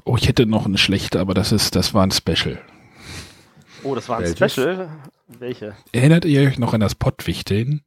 Oh, 0.05 0.17
ich 0.17 0.29
hätte 0.29 0.47
noch 0.47 0.65
eine 0.67 0.79
schlechte, 0.79 1.19
aber 1.21 1.35
das 1.35 1.51
ist, 1.53 1.75
das 1.77 1.93
war 1.93 2.03
ein 2.07 2.11
Special. 2.13 2.59
Oh, 3.83 3.95
das 3.95 4.09
war 4.09 4.19
ein 4.19 4.25
Welches? 4.25 4.53
Special. 4.53 4.89
Welche? 5.27 5.75
Erinnert 5.93 6.25
ihr 6.25 6.49
euch 6.49 6.59
noch 6.59 6.75
an 6.75 6.81
das 6.81 6.95
Pottwichteln? 6.95 7.83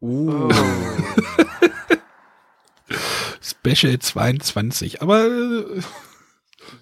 Uh. 0.00 0.48
Special 3.40 3.98
22. 3.98 5.02
Aber 5.02 5.26
äh, 5.26 5.80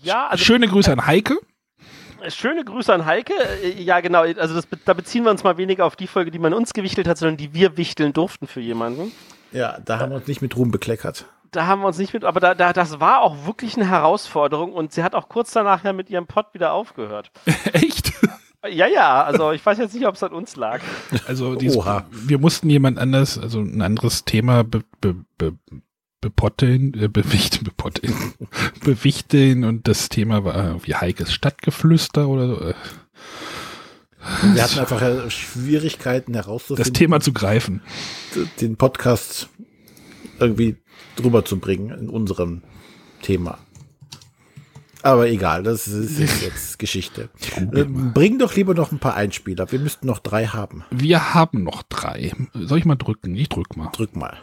Ja, 0.02 0.28
also 0.28 0.44
schöne 0.44 0.68
Grüße 0.68 0.92
an 0.92 1.06
Heike. 1.06 1.38
Schöne 2.28 2.64
Grüße 2.64 2.92
an 2.92 3.04
Heike. 3.06 3.34
Äh, 3.62 3.82
Ja, 3.82 4.00
genau. 4.00 4.22
Also 4.22 4.54
das, 4.54 4.66
da 4.84 4.94
beziehen 4.94 5.24
wir 5.24 5.30
uns 5.30 5.44
mal 5.44 5.56
weniger 5.58 5.84
auf 5.86 5.96
die 5.96 6.06
Folge, 6.06 6.30
die 6.30 6.38
man 6.38 6.54
uns 6.54 6.72
gewichtelt 6.72 7.08
hat, 7.08 7.18
sondern 7.18 7.36
die 7.36 7.54
wir 7.54 7.76
wichteln 7.76 8.12
durften 8.12 8.46
für 8.46 8.60
jemanden. 8.60 9.12
Ja, 9.52 9.78
da 9.84 9.98
haben 9.98 10.10
wir 10.10 10.16
uns 10.16 10.26
nicht 10.26 10.42
mit 10.42 10.56
Ruhm 10.56 10.70
bekleckert. 10.70 11.26
Da 11.54 11.66
haben 11.66 11.82
wir 11.82 11.86
uns 11.86 11.98
nicht 11.98 12.12
mit, 12.12 12.24
aber 12.24 12.40
da, 12.40 12.54
da, 12.54 12.72
das 12.72 12.98
war 12.98 13.22
auch 13.22 13.46
wirklich 13.46 13.76
eine 13.76 13.88
Herausforderung 13.88 14.72
und 14.72 14.92
sie 14.92 15.04
hat 15.04 15.14
auch 15.14 15.28
kurz 15.28 15.52
danach 15.52 15.84
ja 15.84 15.92
mit 15.92 16.10
ihrem 16.10 16.26
Pod 16.26 16.46
wieder 16.52 16.72
aufgehört. 16.72 17.30
Echt? 17.72 18.12
Ja, 18.68 18.86
ja, 18.86 19.22
also 19.22 19.52
ich 19.52 19.64
weiß 19.64 19.78
jetzt 19.78 19.94
nicht, 19.94 20.06
ob 20.06 20.14
es 20.16 20.22
an 20.22 20.32
uns 20.32 20.56
lag. 20.56 20.80
Also 21.28 21.54
dies, 21.54 21.76
Oha. 21.76 22.06
wir 22.10 22.38
mussten 22.38 22.70
jemand 22.70 22.98
anders, 22.98 23.38
also 23.38 23.60
ein 23.60 23.82
anderes 23.82 24.24
Thema 24.24 24.64
be, 24.64 24.82
be, 25.00 25.14
be, 25.38 25.52
bepotteln, 26.20 26.94
äh, 26.94 27.08
bewichten, 27.08 27.64
bepotteln, 27.64 28.14
bewichteln 28.84 29.64
und 29.64 29.86
das 29.86 30.08
Thema 30.08 30.44
war 30.44 30.56
irgendwie 30.56 30.94
Heikes 30.94 31.32
Stadtgeflüster 31.32 32.26
oder 32.26 32.48
so. 32.48 32.60
Äh, 32.62 32.74
Wir 34.54 34.64
hatten 34.64 34.78
einfach 34.78 35.02
äh, 35.02 35.30
Schwierigkeiten 35.30 36.32
herauszufinden. 36.32 36.82
Das 36.82 36.98
Thema 36.98 37.20
zu 37.20 37.34
greifen. 37.34 37.82
Den 38.60 38.76
Podcast 38.76 39.50
irgendwie 40.40 40.76
drüber 41.16 41.44
zu 41.44 41.58
bringen 41.58 41.90
in 41.90 42.08
unserem 42.08 42.62
Thema. 43.22 43.58
Aber 45.02 45.28
egal, 45.28 45.62
das 45.62 45.86
ist 45.86 46.18
ist 46.18 46.42
jetzt 46.42 46.78
Geschichte. 46.78 47.28
Ähm, 47.56 48.12
bring 48.14 48.38
doch 48.38 48.54
lieber 48.56 48.72
noch 48.72 48.90
ein 48.90 48.98
paar 48.98 49.14
Einspieler. 49.14 49.70
Wir 49.70 49.78
müssten 49.78 50.06
noch 50.06 50.18
drei 50.18 50.46
haben. 50.46 50.84
Wir 50.90 51.34
haben 51.34 51.62
noch 51.62 51.82
drei. 51.82 52.32
Soll 52.54 52.78
ich 52.78 52.84
mal 52.86 52.96
drücken? 52.96 53.34
Ich 53.34 53.50
drück 53.50 53.76
mal. 53.76 53.90
Drück 53.92 54.16
mal. 54.16 54.38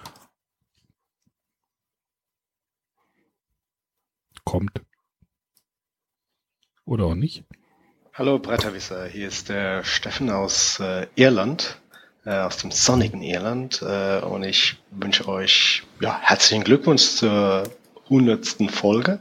Kommt. 4.43 4.81
Oder 6.85 7.05
auch 7.05 7.15
nicht. 7.15 7.43
Hallo 8.13 8.37
Bretterwisser, 8.37 9.07
hier 9.07 9.29
ist 9.29 9.49
der 9.49 9.83
Steffen 9.83 10.29
aus 10.29 10.79
äh, 10.79 11.07
Irland, 11.15 11.77
äh, 11.79 11.80
aus 12.29 12.57
dem 12.57 12.71
sonnigen 12.71 13.21
Irland 13.21 13.81
äh, 13.81 14.19
und 14.19 14.43
ich 14.43 14.77
wünsche 14.91 15.27
euch 15.27 15.83
ja, 15.99 16.19
herzlichen 16.21 16.63
Glückwunsch 16.63 17.03
zur 17.03 17.63
hundertsten 18.09 18.69
Folge. 18.69 19.19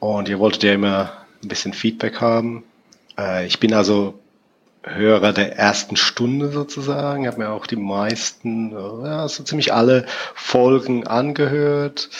Und 0.00 0.28
ihr 0.28 0.38
wolltet 0.38 0.64
ja 0.64 0.74
immer 0.74 1.12
ein 1.42 1.48
bisschen 1.48 1.72
Feedback 1.72 2.20
haben. 2.20 2.64
Äh, 3.18 3.46
ich 3.46 3.58
bin 3.58 3.72
also 3.72 4.21
Hörer 4.84 5.32
der 5.32 5.56
ersten 5.56 5.96
Stunde 5.96 6.50
sozusagen, 6.50 7.28
habe 7.28 7.38
mir 7.38 7.50
auch 7.50 7.68
die 7.68 7.76
meisten, 7.76 8.72
ja, 8.72 9.28
so 9.28 9.44
ziemlich 9.44 9.72
alle 9.72 10.06
Folgen 10.34 11.06
angehört. 11.06 12.10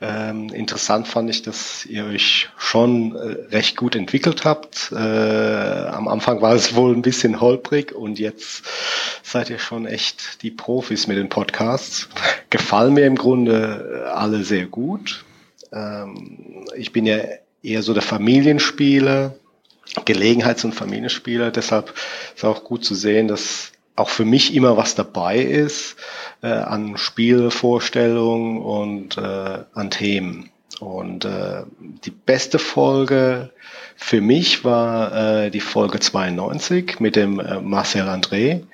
Ähm, 0.00 0.50
interessant 0.50 1.08
fand 1.08 1.30
ich, 1.30 1.40
dass 1.40 1.86
ihr 1.86 2.04
euch 2.04 2.50
schon 2.58 3.16
äh, 3.16 3.54
recht 3.54 3.78
gut 3.78 3.96
entwickelt 3.96 4.44
habt. 4.44 4.92
Äh, 4.92 4.96
am 4.96 6.06
Anfang 6.06 6.42
war 6.42 6.54
es 6.54 6.74
wohl 6.74 6.94
ein 6.94 7.02
bisschen 7.02 7.40
holprig 7.40 7.92
und 7.92 8.18
jetzt 8.18 8.64
seid 9.22 9.48
ihr 9.48 9.58
schon 9.58 9.86
echt 9.86 10.42
die 10.42 10.50
Profis 10.50 11.06
mit 11.06 11.16
den 11.16 11.30
Podcasts. 11.30 12.10
Gefallen 12.50 12.92
mir 12.92 13.06
im 13.06 13.16
Grunde 13.16 14.04
äh, 14.04 14.08
alle 14.10 14.44
sehr 14.44 14.66
gut. 14.66 15.24
Ähm, 15.72 16.66
ich 16.76 16.92
bin 16.92 17.06
ja 17.06 17.18
eher 17.62 17.82
so 17.82 17.94
der 17.94 18.02
Familienspieler, 18.02 19.34
Gelegenheits- 20.04 20.64
und 20.64 20.74
Familienspieler. 20.74 21.50
Deshalb 21.50 21.94
ist 22.34 22.44
auch 22.44 22.64
gut 22.64 22.84
zu 22.84 22.94
sehen, 22.94 23.28
dass 23.28 23.72
auch 23.94 24.08
für 24.08 24.24
mich 24.24 24.54
immer 24.54 24.76
was 24.76 24.94
dabei 24.94 25.38
ist 25.38 25.96
äh, 26.42 26.48
an 26.48 26.96
Spielvorstellungen 26.96 28.58
und 28.62 29.18
äh, 29.18 29.64
an 29.74 29.90
Themen. 29.90 30.50
Und 30.80 31.24
äh, 31.24 31.62
die 31.78 32.10
beste 32.10 32.58
Folge 32.58 33.50
für 33.96 34.20
mich 34.20 34.64
war 34.64 35.44
äh, 35.44 35.50
die 35.50 35.60
Folge 35.60 36.00
92 36.00 36.98
mit 36.98 37.14
dem 37.14 37.38
äh, 37.38 37.60
Marcel 37.60 38.08
André. 38.08 38.64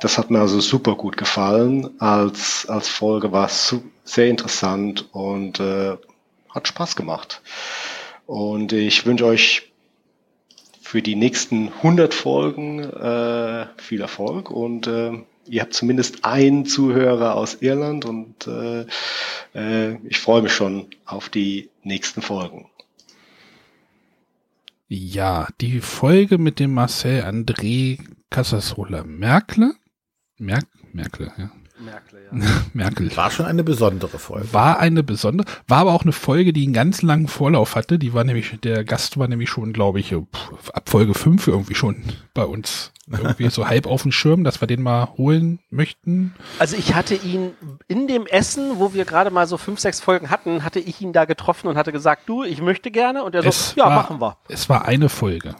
Das 0.00 0.16
hat 0.16 0.30
mir 0.30 0.40
also 0.40 0.60
super 0.60 0.94
gut 0.94 1.16
gefallen. 1.16 1.90
Als, 2.00 2.66
als 2.68 2.88
Folge 2.88 3.32
war 3.32 3.46
es 3.46 3.76
sehr 4.04 4.28
interessant 4.28 5.12
und 5.12 5.60
äh, 5.60 5.96
hat 6.48 6.68
Spaß 6.68 6.96
gemacht. 6.96 7.42
Und 8.26 8.72
ich 8.72 9.04
wünsche 9.04 9.26
euch 9.26 9.69
für 10.90 11.02
die 11.02 11.14
nächsten 11.14 11.68
100 11.68 12.12
Folgen 12.12 12.80
äh, 12.80 13.66
viel 13.76 14.00
Erfolg 14.00 14.50
und 14.50 14.88
äh, 14.88 15.12
ihr 15.46 15.62
habt 15.62 15.72
zumindest 15.72 16.24
einen 16.24 16.66
Zuhörer 16.66 17.36
aus 17.36 17.62
Irland 17.62 18.06
und 18.06 18.48
äh, 18.48 18.86
äh, 19.54 19.98
ich 20.08 20.18
freue 20.18 20.42
mich 20.42 20.52
schon 20.52 20.88
auf 21.04 21.28
die 21.28 21.70
nächsten 21.84 22.22
Folgen. 22.22 22.68
Ja, 24.88 25.46
die 25.60 25.78
Folge 25.78 26.38
mit 26.38 26.58
dem 26.58 26.74
Marcel 26.74 27.22
André 27.22 28.00
Casasola 28.28 29.04
Merkel. 29.04 29.74
Merk, 30.38 30.66
Merkel, 30.92 31.32
ja. 31.38 31.50
Merkel, 31.78 32.20
ja. 32.30 32.46
Merkel. 32.74 33.16
War 33.16 33.30
schon 33.30 33.46
eine 33.46 33.64
besondere 33.64 34.18
Folge. 34.18 34.52
War 34.52 34.78
eine 34.78 35.02
besondere, 35.02 35.46
war 35.66 35.78
aber 35.78 35.94
auch 35.94 36.02
eine 36.02 36.12
Folge, 36.12 36.52
die 36.52 36.64
einen 36.64 36.72
ganz 36.72 37.02
langen 37.02 37.28
Vorlauf 37.28 37.74
hatte. 37.74 37.98
Die 37.98 38.12
war 38.12 38.24
nämlich, 38.24 38.58
der 38.62 38.84
Gast 38.84 39.18
war 39.18 39.28
nämlich 39.28 39.48
schon, 39.48 39.72
glaube 39.72 40.00
ich, 40.00 40.08
pff, 40.08 40.70
ab 40.70 40.88
Folge 40.88 41.14
5 41.14 41.46
irgendwie 41.46 41.74
schon 41.74 42.02
bei 42.34 42.44
uns. 42.44 42.92
Irgendwie 43.10 43.48
so 43.48 43.66
halb 43.66 43.86
auf 43.86 44.02
dem 44.02 44.12
Schirm, 44.12 44.44
dass 44.44 44.60
wir 44.60 44.68
den 44.68 44.82
mal 44.82 45.08
holen 45.16 45.58
möchten. 45.70 46.32
Also 46.60 46.76
ich 46.76 46.94
hatte 46.94 47.14
ihn 47.16 47.52
in 47.88 48.06
dem 48.06 48.26
Essen, 48.26 48.78
wo 48.78 48.94
wir 48.94 49.04
gerade 49.04 49.30
mal 49.30 49.48
so 49.48 49.56
fünf, 49.56 49.80
sechs 49.80 50.00
Folgen 50.00 50.30
hatten, 50.30 50.62
hatte 50.62 50.78
ich 50.78 51.00
ihn 51.00 51.12
da 51.12 51.24
getroffen 51.24 51.66
und 51.66 51.76
hatte 51.76 51.90
gesagt, 51.90 52.28
du, 52.28 52.44
ich 52.44 52.62
möchte 52.62 52.92
gerne. 52.92 53.24
Und 53.24 53.34
er 53.34 53.42
so, 53.42 53.48
Es 53.48 53.74
ja, 53.74 53.86
war, 53.86 53.96
machen 53.96 54.20
wir. 54.20 54.36
Es 54.48 54.68
war 54.68 54.84
eine 54.84 55.08
Folge. 55.08 55.56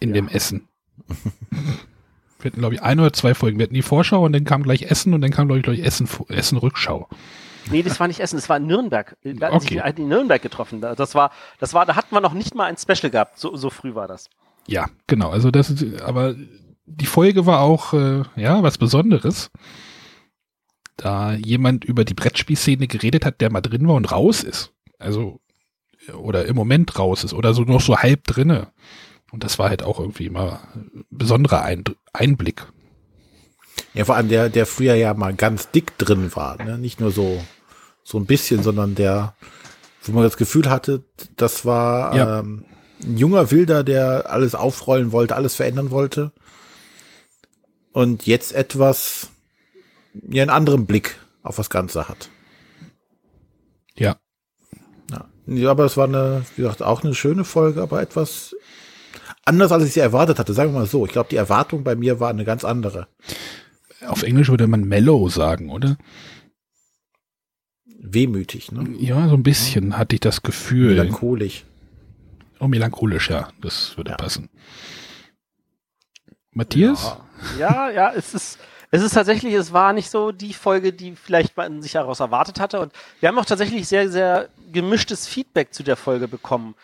in 0.00 0.12
dem 0.12 0.28
Essen. 0.28 0.68
Wir 2.42 2.50
hatten, 2.50 2.60
glaube 2.60 2.74
ich, 2.74 2.82
ein 2.82 2.98
oder 3.00 3.12
zwei 3.12 3.34
Folgen. 3.34 3.58
Wir 3.58 3.64
hatten 3.64 3.74
die 3.74 3.82
Vorschau 3.82 4.24
und 4.24 4.32
dann 4.32 4.44
kam 4.44 4.62
gleich 4.62 4.82
Essen 4.82 5.14
und 5.14 5.20
dann 5.20 5.30
kam, 5.30 5.46
glaube 5.48 5.58
ich, 5.58 5.64
gleich 5.64 5.80
Essen, 5.80 6.08
Essen 6.28 6.58
Rückschau. 6.58 7.08
Nee, 7.70 7.82
das 7.82 8.00
war 8.00 8.08
nicht 8.08 8.20
Essen, 8.20 8.36
das 8.36 8.48
war 8.48 8.56
in 8.56 8.66
Nürnberg. 8.66 9.16
Wir 9.22 9.34
hatten 9.46 9.56
Okay. 9.56 9.80
sich 9.86 9.98
in 9.98 10.08
Nürnberg 10.08 10.42
getroffen. 10.42 10.80
Das 10.80 11.14
war, 11.14 11.30
das 11.60 11.74
war, 11.74 11.86
da 11.86 11.94
hatten 11.94 12.14
wir 12.14 12.20
noch 12.20 12.34
nicht 12.34 12.54
mal 12.54 12.64
ein 12.64 12.76
Special 12.76 13.10
gehabt. 13.10 13.38
So, 13.38 13.56
so 13.56 13.70
früh 13.70 13.94
war 13.94 14.08
das. 14.08 14.28
Ja, 14.66 14.86
genau. 15.06 15.30
Also 15.30 15.50
das 15.50 15.70
ist, 15.70 16.02
aber 16.02 16.34
die 16.86 17.06
Folge 17.06 17.46
war 17.46 17.60
auch, 17.60 17.92
äh, 17.94 18.22
ja, 18.36 18.62
was 18.62 18.78
Besonderes. 18.78 19.50
Da 20.96 21.32
jemand 21.34 21.84
über 21.84 22.04
die 22.04 22.14
Brettspielszene 22.14 22.86
geredet 22.86 23.24
hat, 23.24 23.40
der 23.40 23.50
mal 23.50 23.60
drin 23.60 23.88
war 23.88 23.94
und 23.94 24.10
raus 24.12 24.42
ist. 24.42 24.72
Also, 24.98 25.40
oder 26.14 26.46
im 26.46 26.56
Moment 26.56 26.98
raus 26.98 27.24
ist 27.24 27.32
oder 27.32 27.54
so 27.54 27.62
noch 27.62 27.80
so 27.80 27.96
halb 27.98 28.24
drinne. 28.24 28.68
Und 29.32 29.42
das 29.44 29.58
war 29.58 29.70
halt 29.70 29.82
auch 29.82 29.98
irgendwie 29.98 30.30
mal 30.30 30.60
ein 30.74 31.04
besonderer 31.10 31.62
Ein 31.62 31.84
Einblick. 32.12 32.66
Ja, 33.94 34.04
vor 34.04 34.16
allem 34.16 34.28
der, 34.28 34.50
der 34.50 34.66
früher 34.66 34.94
ja 34.94 35.14
mal 35.14 35.34
ganz 35.34 35.70
dick 35.70 35.96
drin 35.98 36.34
war, 36.36 36.62
ne? 36.62 36.78
Nicht 36.78 37.00
nur 37.00 37.10
so, 37.10 37.42
so 38.04 38.18
ein 38.18 38.26
bisschen, 38.26 38.62
sondern 38.62 38.94
der, 38.94 39.34
wo 40.02 40.12
man 40.12 40.22
das 40.24 40.36
Gefühl 40.36 40.68
hatte, 40.68 41.04
das 41.36 41.64
war 41.64 42.14
Ja. 42.14 42.38
ähm, 42.40 42.64
ein 43.02 43.16
junger 43.16 43.50
Wilder, 43.50 43.82
der 43.84 44.30
alles 44.30 44.54
aufrollen 44.54 45.10
wollte, 45.12 45.34
alles 45.34 45.56
verändern 45.56 45.90
wollte. 45.90 46.32
Und 47.92 48.26
jetzt 48.26 48.52
etwas, 48.52 49.30
ja, 50.28 50.42
einen 50.42 50.50
anderen 50.50 50.86
Blick 50.86 51.16
auf 51.42 51.56
das 51.56 51.70
Ganze 51.70 52.08
hat. 52.08 52.28
Ja, 53.96 54.16
Ja, 55.46 55.70
aber 55.70 55.84
es 55.84 55.96
war 55.96 56.06
eine, 56.06 56.44
wie 56.56 56.62
gesagt, 56.62 56.82
auch 56.82 57.02
eine 57.02 57.14
schöne 57.14 57.44
Folge, 57.44 57.82
aber 57.82 58.00
etwas 58.00 58.54
anders, 59.44 59.72
als 59.72 59.84
ich 59.84 59.92
sie 59.92 60.00
erwartet 60.00 60.38
hatte. 60.38 60.52
Sagen 60.52 60.72
wir 60.72 60.80
mal 60.80 60.86
so. 60.86 61.04
Ich 61.06 61.12
glaube, 61.12 61.28
die 61.30 61.36
Erwartung 61.36 61.84
bei 61.84 61.94
mir 61.94 62.20
war 62.20 62.30
eine 62.30 62.44
ganz 62.44 62.64
andere. 62.64 63.08
Auf 64.06 64.22
Englisch 64.22 64.48
würde 64.48 64.66
man 64.66 64.84
mellow 64.84 65.28
sagen, 65.28 65.70
oder? 65.70 65.96
Wehmütig, 67.84 68.72
ne? 68.72 68.84
Ja, 68.98 69.28
so 69.28 69.34
ein 69.34 69.42
bisschen 69.42 69.96
hatte 69.96 70.16
ich 70.16 70.20
das 70.20 70.42
Gefühl. 70.42 70.90
Melancholisch. 70.90 71.64
Oh, 72.58 72.68
melancholisch, 72.68 73.30
ja. 73.30 73.48
Das 73.60 73.96
würde 73.96 74.14
passen. 74.16 74.48
Matthias? 76.50 77.16
Ja, 77.58 77.90
ja, 77.90 78.12
es 78.12 78.34
ist, 78.34 78.58
es 78.90 79.02
ist 79.02 79.14
tatsächlich, 79.14 79.54
es 79.54 79.72
war 79.72 79.92
nicht 79.92 80.10
so 80.10 80.32
die 80.32 80.52
Folge, 80.52 80.92
die 80.92 81.16
vielleicht 81.16 81.56
man 81.56 81.80
sich 81.80 81.92
daraus 81.92 82.20
erwartet 82.20 82.60
hatte. 82.60 82.80
Und 82.80 82.92
wir 83.20 83.28
haben 83.28 83.38
auch 83.38 83.44
tatsächlich 83.44 83.88
sehr, 83.88 84.10
sehr 84.10 84.48
gemischtes 84.70 85.26
Feedback 85.26 85.72
zu 85.72 85.82
der 85.82 85.96
Folge 85.96 86.28
bekommen, 86.28 86.74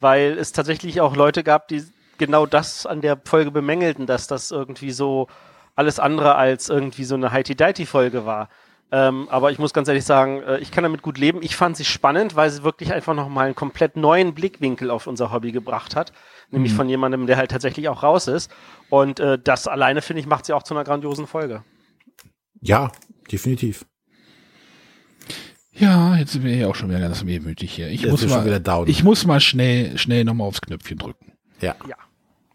weil 0.00 0.38
es 0.38 0.52
tatsächlich 0.52 1.00
auch 1.00 1.14
Leute 1.14 1.44
gab, 1.44 1.68
die 1.68 1.84
genau 2.18 2.46
das 2.46 2.84
an 2.86 3.00
der 3.00 3.20
Folge 3.24 3.50
bemängelten, 3.50 4.06
dass 4.06 4.26
das 4.26 4.50
irgendwie 4.50 4.90
so 4.90 5.28
alles 5.74 5.98
andere 6.00 6.34
als 6.34 6.68
irgendwie 6.68 7.04
so 7.04 7.14
eine 7.14 7.30
Heiti-Deiti-Folge 7.32 8.26
war. 8.26 8.48
Ähm, 8.90 9.28
aber 9.30 9.50
ich 9.50 9.58
muss 9.58 9.74
ganz 9.74 9.86
ehrlich 9.88 10.04
sagen, 10.04 10.42
äh, 10.42 10.58
ich 10.58 10.70
kann 10.70 10.82
damit 10.82 11.02
gut 11.02 11.18
leben. 11.18 11.40
Ich 11.42 11.56
fand 11.56 11.76
sie 11.76 11.84
spannend, 11.84 12.36
weil 12.36 12.48
sie 12.50 12.62
wirklich 12.64 12.92
einfach 12.92 13.14
nochmal 13.14 13.46
einen 13.46 13.54
komplett 13.54 13.96
neuen 13.96 14.34
Blickwinkel 14.34 14.90
auf 14.90 15.06
unser 15.06 15.30
Hobby 15.30 15.52
gebracht 15.52 15.94
hat. 15.94 16.12
Nämlich 16.50 16.72
Mhm. 16.72 16.76
von 16.76 16.88
jemandem, 16.88 17.26
der 17.26 17.36
halt 17.36 17.50
tatsächlich 17.50 17.88
auch 17.90 18.02
raus 18.02 18.28
ist. 18.28 18.50
Und 18.88 19.20
äh, 19.20 19.38
das 19.38 19.68
alleine, 19.68 20.00
finde 20.00 20.20
ich, 20.20 20.26
macht 20.26 20.46
sie 20.46 20.54
auch 20.54 20.62
zu 20.62 20.72
einer 20.74 20.84
grandiosen 20.84 21.26
Folge. 21.26 21.62
Ja, 22.62 22.90
definitiv. 23.30 23.84
Ja, 25.72 26.16
jetzt 26.16 26.32
sind 26.32 26.42
wir 26.44 26.56
ja 26.56 26.66
auch 26.66 26.74
schon 26.74 26.88
wieder 26.88 26.98
ganz 27.00 27.24
wehmütig 27.24 27.72
hier. 27.72 27.88
Ich 27.88 28.02
Jetzt 28.02 28.10
muss 28.10 28.22
mal, 28.26 28.30
schon 28.36 28.46
wieder 28.46 28.58
down. 28.58 28.88
ich 28.88 29.04
muss 29.04 29.26
mal 29.26 29.38
schnell, 29.40 29.96
schnell 29.98 30.24
nochmal 30.24 30.48
aufs 30.48 30.60
Knöpfchen 30.60 30.98
drücken. 30.98 31.34
Ja. 31.60 31.76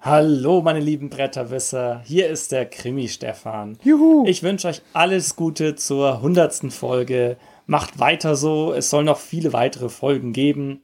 Hallo, 0.06 0.62
meine 0.62 0.82
lieben 0.82 1.10
Bretterwisser. 1.10 2.02
Hier 2.04 2.28
ist 2.28 2.52
der 2.52 2.66
Krimi-Stefan. 2.66 3.78
Juhu. 3.86 4.26
Ich 4.28 4.44
wünsche 4.44 4.68
euch 4.68 4.82
alles 4.92 5.38
Gute 5.38 5.76
zur 5.76 6.22
hundertsten 6.22 6.72
Folge. 6.72 7.38
Macht 7.68 8.00
weiter 8.00 8.36
so. 8.36 8.74
Es 8.74 8.90
soll 8.90 9.06
noch 9.06 9.18
viele 9.18 9.54
weitere 9.54 9.88
Folgen 9.88 10.34
geben. 10.34 10.82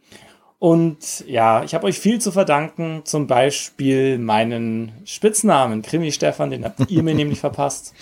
Und 0.57 1.25
ja, 1.27 1.65
ich 1.65 1.75
habe 1.75 1.87
euch 1.87 1.99
viel 1.99 2.21
zu 2.21 2.31
verdanken. 2.31 3.01
Zum 3.03 3.27
Beispiel 3.27 4.17
meinen 4.19 4.93
Spitznamen 5.03 5.81
Krimi-Stefan, 5.81 6.51
den 6.51 6.63
habt 6.63 6.89
ihr 6.89 7.03
mir 7.03 7.13
nämlich 7.13 7.41
verpasst. 7.41 7.93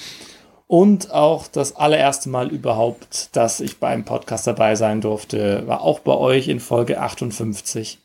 Und 0.68 1.10
auch 1.10 1.48
das 1.48 1.76
allererste 1.76 2.30
Mal 2.30 2.52
überhaupt, 2.52 3.36
dass 3.36 3.60
ich 3.60 3.80
beim 3.80 4.06
Podcast 4.06 4.46
dabei 4.46 4.76
sein 4.76 5.02
durfte, 5.02 5.66
war 5.66 5.82
auch 5.82 5.98
bei 5.98 6.14
euch 6.14 6.48
in 6.48 6.60
Folge 6.60 7.02
58 7.02 7.98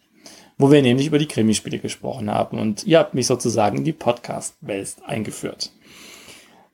wo 0.59 0.71
wir 0.71 0.83
nämlich 0.83 1.07
über 1.07 1.19
die 1.19 1.27
Krimispiele 1.27 1.79
gesprochen 1.79 2.31
haben 2.31 2.59
und 2.59 2.87
ihr 2.87 2.99
habt 2.99 3.15
mich 3.15 3.27
sozusagen 3.27 3.79
in 3.79 3.85
die 3.85 3.93
Podcast-Welt 3.93 4.97
eingeführt. 5.07 5.71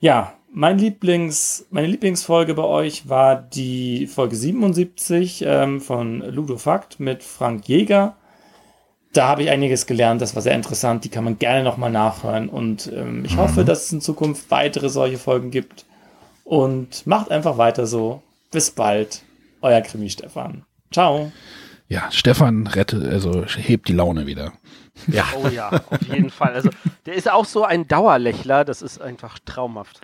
Ja, 0.01 0.35
mein 0.53 0.79
Lieblings, 0.79 1.67
meine 1.71 1.89
Lieblingsfolge 1.89 2.55
bei 2.55 2.65
euch 2.65 3.09
war 3.09 3.37
die 3.37 4.07
Folge 4.07 4.37
77 4.37 5.45
ähm, 5.47 5.81
von 5.81 6.21
Ludofakt 6.21 7.01
mit 7.01 7.23
Frank 7.23 7.69
Jäger. 7.69 8.17
Da 9.13 9.29
habe 9.29 9.43
ich 9.43 9.51
einiges 9.51 9.87
gelernt, 9.87 10.21
das 10.21 10.35
war 10.35 10.43
sehr 10.43 10.55
interessant, 10.55 11.05
die 11.05 11.09
kann 11.09 11.25
man 11.25 11.39
gerne 11.39 11.65
nochmal 11.65 11.91
nachhören 11.91 12.49
und 12.49 12.91
ähm, 12.95 13.25
ich 13.25 13.37
hoffe, 13.37 13.65
dass 13.65 13.85
es 13.85 13.93
in 13.93 14.01
Zukunft 14.01 14.51
weitere 14.51 14.89
solche 14.91 15.19
Folgen 15.19 15.51
gibt 15.51 15.87
und 16.45 17.07
macht 17.07 17.31
einfach 17.31 17.59
weiter 17.59 17.87
so. 17.87 18.23
Bis 18.51 18.71
bald, 18.71 19.23
euer 19.61 19.81
Krimi-Stefan. 19.81 20.65
Ciao. 20.91 21.31
Ja, 21.89 22.11
Stefan 22.11 22.67
rettet, 22.67 23.05
also 23.05 23.45
hebt 23.47 23.89
die 23.89 23.95
Laune 23.95 24.27
wieder. 24.27 24.53
Ja. 25.07 25.25
Oh 25.35 25.49
ja, 25.49 25.71
auf 25.91 26.03
jeden 26.03 26.31
Fall. 26.31 26.53
Also 26.53 26.71
der 27.07 27.15
ist 27.15 27.31
auch 27.31 27.47
so 27.47 27.65
ein 27.65 27.89
Dauerlächler, 27.89 28.65
das 28.65 28.83
ist 28.83 29.01
einfach 29.01 29.39
traumhaft. 29.39 30.01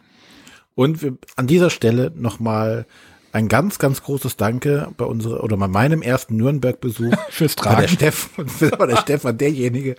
Und 0.75 1.03
wir, 1.03 1.19
an 1.37 1.47
dieser 1.47 1.71
Stelle 1.71 2.11
nochmal 2.15 2.87
ein 3.33 3.49
ganz, 3.49 3.79
ganz 3.79 4.03
großes 4.03 4.37
Danke 4.37 4.93
bei 4.97 5.05
unserer 5.05 5.43
oder 5.43 5.57
bei 5.57 5.69
meinem 5.69 6.03
ersten 6.03 6.37
Nürnberg-Besuch 6.37 7.15
Fürs 7.29 7.57
war 7.59 7.77
der 7.77 7.87
Tragen. 7.87 7.89
Stefan, 7.89 8.47
war 8.79 8.87
der 8.87 8.97
Stefan 8.97 9.37
derjenige, 9.37 9.97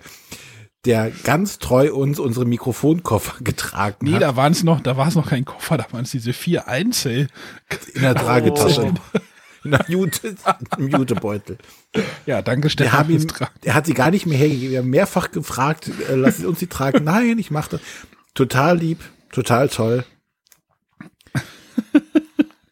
der 0.86 1.10
ganz 1.10 1.58
treu 1.58 1.92
uns 1.92 2.18
unsere 2.18 2.46
Mikrofonkoffer 2.46 3.44
getragen 3.44 3.96
Nee, 4.00 4.14
hat 4.14 4.22
da 4.22 4.36
waren 4.36 4.52
es 4.52 4.64
noch, 4.64 4.80
da 4.80 4.96
war 4.96 5.08
es 5.08 5.14
noch 5.14 5.28
kein 5.28 5.44
Koffer, 5.44 5.76
da 5.76 5.86
waren 5.90 6.02
es 6.02 6.10
diese 6.10 6.32
vier 6.32 6.66
Einzel. 6.68 7.28
in 7.94 8.02
der 8.02 8.14
Tragetasche. 8.14 8.92
Oh. 8.94 9.18
Der 9.70 9.84
Jute, 9.88 10.34
Jutebeutel. 10.78 11.58
Ja, 12.26 12.42
danke 12.42 12.64
Wir 12.64 12.70
Stefan 12.70 12.92
haben 12.92 13.10
fürs 13.10 13.22
ihm, 13.24 13.28
Tragen. 13.28 13.54
er 13.64 13.74
hat 13.74 13.86
sie 13.86 13.94
gar 13.94 14.10
nicht 14.10 14.26
mehr 14.26 14.38
hergegeben. 14.38 14.70
Wir 14.70 14.78
haben 14.80 14.90
mehrfach 14.90 15.30
gefragt, 15.30 15.90
äh, 16.08 16.14
lass 16.14 16.44
uns 16.44 16.60
sie 16.60 16.66
tragen. 16.66 17.04
Nein, 17.04 17.38
ich 17.38 17.50
mache 17.50 17.72
das. 17.72 17.80
Total 18.34 18.76
lieb, 18.78 19.00
total 19.32 19.68
toll. 19.68 20.04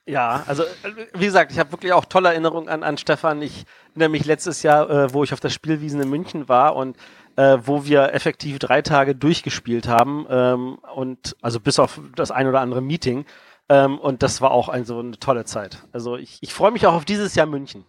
Ja, 0.07 0.45
also 0.47 0.65
äh, 0.65 0.67
wie 1.15 1.25
gesagt, 1.25 1.51
ich 1.51 1.59
habe 1.59 1.73
wirklich 1.73 1.93
auch 1.93 2.05
tolle 2.05 2.29
Erinnerungen 2.29 2.69
an, 2.69 2.83
an 2.83 2.99
Stefan. 2.99 3.41
Ich 3.41 3.65
erinnere 3.93 4.11
mich 4.11 4.27
letztes 4.27 4.63
Jahr, 4.63 4.89
äh, 4.91 5.15
wo 5.15 5.25
ich 5.25 5.33
auf 5.33 5.41
der 5.41 5.49
Spielwiesen 5.49 6.01
in 6.01 6.11
München 6.11 6.47
war 6.49 6.77
und 6.77 6.97
äh, 7.37 7.57
wo 7.63 7.87
wir 7.87 8.13
effektiv 8.13 8.59
drei 8.59 8.83
Tage 8.83 9.15
durchgespielt 9.15 9.89
haben 9.89 10.27
ähm, 10.29 10.75
und 10.95 11.37
also 11.41 11.59
bis 11.59 11.79
auf 11.79 12.01
das 12.17 12.31
ein 12.31 12.47
oder 12.47 12.61
andere 12.61 12.83
Meeting. 12.83 13.25
Ähm, 13.69 13.99
und 13.99 14.23
das 14.23 14.41
war 14.41 14.51
auch 14.51 14.69
ein, 14.69 14.85
so 14.85 14.99
eine 14.99 15.19
tolle 15.19 15.45
Zeit. 15.45 15.85
Also 15.93 16.17
ich, 16.17 16.39
ich 16.41 16.53
freue 16.53 16.71
mich 16.71 16.87
auch 16.87 16.95
auf 16.95 17.05
dieses 17.05 17.35
Jahr 17.35 17.47
München. 17.47 17.85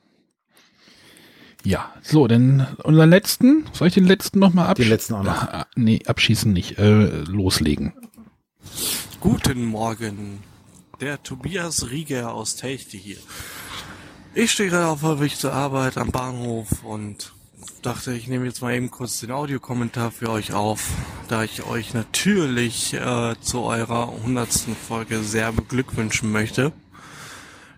Ja, 1.64 1.92
so, 2.04 2.28
denn 2.28 2.68
unseren 2.84 3.10
letzten, 3.10 3.66
soll 3.74 3.88
ich 3.88 3.96
den 3.96 4.06
letzten 4.06 4.38
nochmal 4.40 4.68
abschießen? 4.68 4.90
Den 4.90 4.96
letzten 4.96 5.14
auch 5.16 5.24
noch. 5.24 5.42
Ah, 5.50 5.68
nee, 5.76 6.00
abschießen 6.06 6.54
nicht, 6.54 6.78
äh, 6.78 7.08
loslegen. 7.24 7.94
Guten 9.20 9.66
Morgen, 9.66 10.44
der 11.02 11.24
Tobias 11.24 11.90
Rieger 11.90 12.34
aus 12.34 12.56
Techte 12.56 12.98
hier. 12.98 13.18
Ich 14.36 14.52
stehe 14.52 14.70
gerade 14.70 14.88
auf 14.88 15.02
dem 15.02 15.20
Weg 15.20 15.36
zur 15.36 15.54
Arbeit 15.54 15.98
am 15.98 16.12
Bahnhof 16.12 16.84
und 16.84 17.34
dachte, 17.82 18.14
ich 18.14 18.28
nehme 18.28 18.46
jetzt 18.46 18.62
mal 18.62 18.74
eben 18.74 18.92
kurz 18.92 19.20
den 19.20 19.32
Audiokommentar 19.32 20.12
für 20.12 20.30
euch 20.30 20.54
auf, 20.54 20.90
da 21.28 21.44
ich 21.44 21.66
euch 21.66 21.94
natürlich 21.94 22.94
äh, 22.94 23.36
zu 23.40 23.62
eurer 23.62 24.12
hundertsten 24.12 24.76
Folge 24.76 25.24
sehr 25.24 25.52
beglückwünschen 25.52 26.32
möchte. 26.32 26.72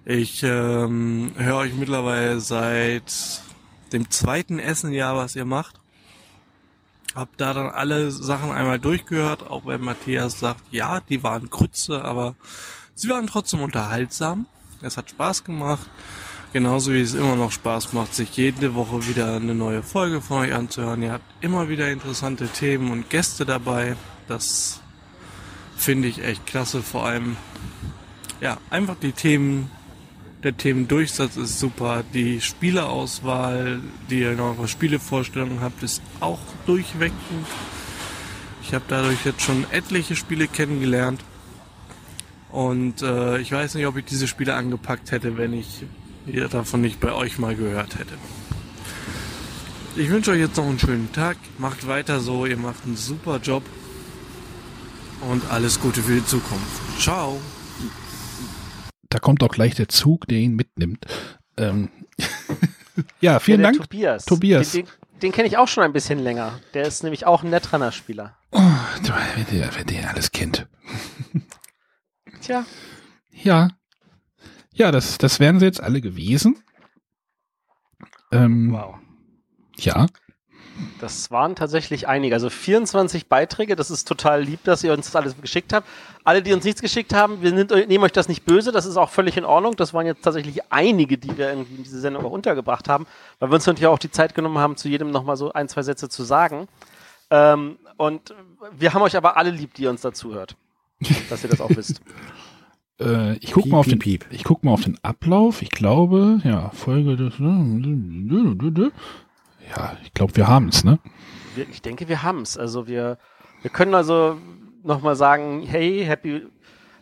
Ich 0.05 0.43
ähm, 0.43 1.31
höre 1.35 1.57
euch 1.57 1.73
mittlerweile 1.73 2.39
seit 2.39 3.41
dem 3.91 4.09
zweiten 4.09 4.59
Essenjahr, 4.59 5.15
was 5.15 5.35
ihr 5.35 5.45
macht. 5.45 5.79
Hab 7.13 7.35
da 7.37 7.53
dann 7.53 7.69
alle 7.69 8.11
Sachen 8.11 8.51
einmal 8.51 8.79
durchgehört, 8.79 9.49
auch 9.49 9.65
wenn 9.65 9.81
Matthias 9.81 10.39
sagt, 10.39 10.61
ja, 10.71 11.01
die 11.01 11.23
waren 11.23 11.49
Grütze, 11.49 12.05
aber 12.05 12.35
sie 12.95 13.09
waren 13.09 13.27
trotzdem 13.27 13.61
unterhaltsam. 13.61 14.45
Es 14.81 14.97
hat 14.97 15.09
Spaß 15.09 15.43
gemacht. 15.43 15.89
Genauso 16.53 16.93
wie 16.93 17.01
es 17.01 17.13
immer 17.13 17.35
noch 17.35 17.51
Spaß 17.51 17.93
macht, 17.93 18.15
sich 18.15 18.35
jede 18.37 18.73
Woche 18.73 19.05
wieder 19.07 19.35
eine 19.35 19.53
neue 19.53 19.83
Folge 19.83 20.21
von 20.21 20.39
euch 20.39 20.53
anzuhören. 20.53 21.03
Ihr 21.03 21.11
habt 21.11 21.25
immer 21.41 21.67
wieder 21.67 21.91
interessante 21.91 22.47
Themen 22.47 22.91
und 22.91 23.09
Gäste 23.09 23.45
dabei. 23.45 23.95
Das 24.27 24.79
finde 25.75 26.07
ich 26.07 26.23
echt 26.23 26.45
klasse. 26.45 26.81
Vor 26.81 27.05
allem, 27.05 27.35
ja, 28.39 28.57
einfach 28.69 28.95
die 28.95 29.11
Themen, 29.11 29.69
der 30.41 30.55
Themendurchsatz 30.55 31.35
ist 31.35 31.59
super. 31.59 32.03
Die 32.13 32.39
Spieleauswahl, 32.39 33.81
die 34.09 34.21
ihr 34.21 34.31
in 34.31 34.39
eurer 34.39 34.69
Spielevorstellung 34.69 35.59
habt, 35.59 35.83
ist 35.83 36.01
auch 36.21 36.39
durchweg 36.65 37.11
gut. 37.29 37.47
Ich 38.63 38.73
habe 38.73 38.85
dadurch 38.87 39.25
jetzt 39.25 39.41
schon 39.41 39.65
etliche 39.71 40.15
Spiele 40.15 40.47
kennengelernt. 40.47 41.21
Und 42.51 43.01
äh, 43.01 43.39
ich 43.39 43.51
weiß 43.51 43.75
nicht, 43.75 43.85
ob 43.85 43.97
ich 43.97 44.05
diese 44.05 44.27
Spiele 44.27 44.55
angepackt 44.55 45.11
hätte, 45.11 45.37
wenn 45.37 45.53
ich 45.53 45.83
davon 46.27 46.81
nicht 46.81 46.99
bei 46.99 47.13
euch 47.13 47.39
mal 47.39 47.55
gehört 47.55 47.97
hätte. 47.97 48.15
Ich 49.95 50.09
wünsche 50.09 50.31
euch 50.31 50.39
jetzt 50.39 50.57
noch 50.57 50.65
einen 50.65 50.79
schönen 50.79 51.11
Tag. 51.11 51.37
Macht 51.57 51.87
weiter 51.87 52.19
so. 52.19 52.45
Ihr 52.45 52.57
macht 52.57 52.85
einen 52.85 52.95
super 52.95 53.39
Job. 53.41 53.63
Und 55.21 55.49
alles 55.49 55.79
Gute 55.79 56.03
für 56.03 56.15
die 56.15 56.25
Zukunft. 56.25 57.01
Ciao. 57.01 57.39
Da 59.09 59.19
kommt 59.19 59.41
auch 59.41 59.49
gleich 59.49 59.73
der 59.75 59.87
Zug, 59.87 60.27
der 60.27 60.37
ihn 60.37 60.55
mitnimmt. 60.55 61.05
Ähm, 61.57 61.89
ja, 63.21 63.39
vielen 63.39 63.61
Ja, 63.61 63.71
Dank. 63.71 63.81
Tobias. 63.81 64.25
Tobias. 64.25 64.71
Den, 64.71 64.85
den, 64.85 64.91
den 65.21 65.31
kenne 65.31 65.47
ich 65.47 65.57
auch 65.57 65.67
schon 65.67 65.83
ein 65.83 65.93
bisschen 65.93 66.19
länger. 66.19 66.59
Der 66.73 66.83
ist 66.85 67.03
nämlich 67.03 67.25
auch 67.25 67.43
ein 67.43 67.49
Netrunner-Spieler. 67.49 68.37
Oh, 68.51 68.61
wer 69.01 69.83
der 69.83 70.09
alles 70.11 70.31
kennt. 70.31 70.67
Tja. 72.41 72.65
Ja. 73.31 73.69
Ja, 74.77 74.91
das, 74.91 75.17
das 75.17 75.39
wären 75.39 75.59
sie 75.59 75.65
jetzt 75.65 75.81
alle 75.81 76.01
gewesen. 76.01 76.63
Ähm, 78.31 78.71
Wow. 78.71 78.95
Ja. 79.77 80.05
Das 80.99 81.31
waren 81.31 81.55
tatsächlich 81.55 82.07
einige. 82.07 82.35
Also 82.35 82.51
24 82.51 83.27
Beiträge. 83.27 83.75
Das 83.75 83.89
ist 83.89 84.07
total 84.07 84.43
lieb, 84.43 84.63
dass 84.63 84.83
ihr 84.83 84.93
uns 84.93 85.07
das 85.07 85.15
alles 85.15 85.35
geschickt 85.41 85.73
habt. 85.73 85.87
Alle, 86.23 86.43
die 86.43 86.53
uns 86.53 86.63
nichts 86.63 86.81
geschickt 86.81 87.15
haben, 87.15 87.41
wir 87.41 87.51
nehmen 87.51 88.03
euch 88.03 88.11
das 88.11 88.27
nicht 88.27 88.45
böse. 88.45 88.71
Das 88.71 88.85
ist 88.85 88.97
auch 88.97 89.09
völlig 89.09 89.37
in 89.37 89.45
Ordnung. 89.45 89.75
Das 89.75 89.95
waren 89.95 90.05
jetzt 90.05 90.21
tatsächlich 90.21 90.71
einige, 90.71 91.17
die 91.17 91.35
wir 91.35 91.49
irgendwie 91.49 91.75
in 91.77 91.83
diese 91.83 91.99
Sendung 91.99 92.25
auch 92.25 92.31
untergebracht 92.31 92.87
haben, 92.89 93.07
weil 93.39 93.49
wir 93.49 93.55
uns 93.55 93.65
natürlich 93.65 93.87
auch 93.87 93.97
die 93.97 94.11
Zeit 94.11 94.35
genommen 94.35 94.59
haben, 94.59 94.77
zu 94.77 94.87
jedem 94.87 95.09
nochmal 95.09 95.37
so 95.37 95.51
ein, 95.51 95.67
zwei 95.67 95.81
Sätze 95.81 96.09
zu 96.09 96.23
sagen. 96.23 96.67
Ähm, 97.31 97.79
und 97.97 98.35
wir 98.77 98.93
haben 98.93 99.01
euch 99.01 99.17
aber 99.17 99.37
alle 99.37 99.49
lieb, 99.49 99.73
die 99.73 99.83
ihr 99.83 99.89
uns 99.89 100.01
dazu 100.01 100.35
hört. 100.35 100.55
Dass 101.29 101.43
ihr 101.43 101.49
das 101.49 101.61
auch 101.61 101.69
wisst. 101.69 102.01
Äh, 102.99 103.37
ich 103.37 103.51
guck 103.51 103.67
mal 103.67 103.77
auf 103.77 103.87
den, 103.87 103.99
ich 104.31 104.43
guck 104.43 104.63
mal 104.63 104.71
auf 104.71 104.83
den 104.83 104.97
Ablauf. 105.03 105.61
Ich 105.61 105.69
glaube, 105.69 106.39
ja, 106.43 106.69
Folge 106.69 107.15
des, 107.15 107.37
ja, 107.39 109.97
ich 110.03 110.13
glaube, 110.13 110.35
wir 110.35 110.47
haben 110.47 110.69
es, 110.69 110.83
ne? 110.83 110.99
Wir, 111.55 111.67
ich 111.69 111.81
denke, 111.81 112.07
wir 112.07 112.23
haben 112.23 112.41
es. 112.41 112.57
Also 112.57 112.87
wir, 112.87 113.17
wir 113.61 113.71
können 113.71 113.93
also 113.93 114.37
nochmal 114.83 115.15
sagen, 115.15 115.63
hey, 115.63 116.03
happy, 116.05 116.47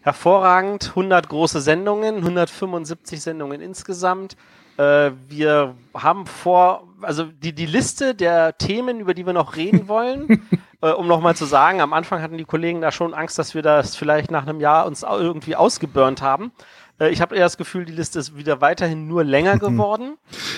hervorragend, 0.01 0.89
100 0.89 1.29
große 1.29 1.61
Sendungen, 1.61 2.17
175 2.17 3.21
Sendungen 3.21 3.61
insgesamt. 3.61 4.35
Äh, 4.77 5.11
wir 5.29 5.75
haben 5.93 6.25
vor, 6.25 6.87
also 7.01 7.25
die, 7.25 7.53
die 7.53 7.65
Liste 7.65 8.15
der 8.15 8.57
Themen, 8.57 8.99
über 8.99 9.13
die 9.13 9.25
wir 9.25 9.33
noch 9.33 9.55
reden 9.55 9.87
wollen, 9.87 10.47
äh, 10.81 10.91
um 10.91 11.07
nochmal 11.07 11.35
zu 11.35 11.45
sagen, 11.45 11.81
am 11.81 11.93
Anfang 11.93 12.21
hatten 12.21 12.37
die 12.37 12.45
Kollegen 12.45 12.81
da 12.81 12.91
schon 12.91 13.13
Angst, 13.13 13.39
dass 13.39 13.55
wir 13.55 13.61
das 13.61 13.95
vielleicht 13.95 14.31
nach 14.31 14.45
einem 14.45 14.59
Jahr 14.59 14.85
uns 14.85 15.03
irgendwie 15.03 15.55
ausgeburnt 15.55 16.21
haben. 16.21 16.51
Äh, 16.99 17.09
ich 17.09 17.21
habe 17.21 17.35
eher 17.35 17.43
das 17.43 17.57
Gefühl, 17.57 17.85
die 17.85 17.93
Liste 17.93 18.19
ist 18.19 18.37
wieder 18.37 18.61
weiterhin 18.61 19.07
nur 19.07 19.23
länger 19.23 19.57
geworden. 19.59 20.17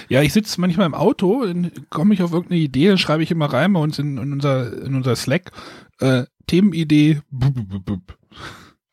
Ja, 0.10 0.22
ich 0.22 0.34
sitze 0.34 0.60
manchmal 0.61 0.88
im 0.88 0.94
Auto, 0.94 1.45
dann 1.45 1.72
komme 1.89 2.14
ich 2.14 2.23
auf 2.23 2.31
irgendeine 2.31 2.61
Idee, 2.61 2.88
dann 2.88 2.98
schreibe 2.98 3.23
ich 3.23 3.31
immer 3.31 3.52
rein 3.52 3.73
bei 3.73 3.80
uns 3.80 3.99
in, 3.99 4.18
in, 4.18 4.34
unser, 4.34 4.84
in 4.84 4.95
unser 4.95 5.15
Slack. 5.15 5.52
Äh, 5.99 6.23
Themenidee, 6.48 7.22
bub, 7.30 7.53
bub, 7.53 7.69
bub, 7.69 7.85
bub. 7.85 8.18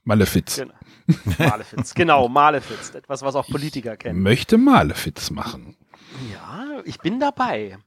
Malefiz. 0.05 0.57
Genau. 0.57 0.75
Malefiz, 1.39 1.95
genau, 1.95 2.29
Malefiz. 2.29 2.95
Etwas, 2.95 3.23
was 3.23 3.35
auch 3.35 3.47
Politiker 3.47 3.97
kennen. 3.97 4.23
Möchte 4.23 4.59
Malefiz 4.59 5.31
machen. 5.31 5.77
Ja, 6.33 6.81
ich 6.85 6.99
bin 6.99 7.21
dabei. 7.21 7.79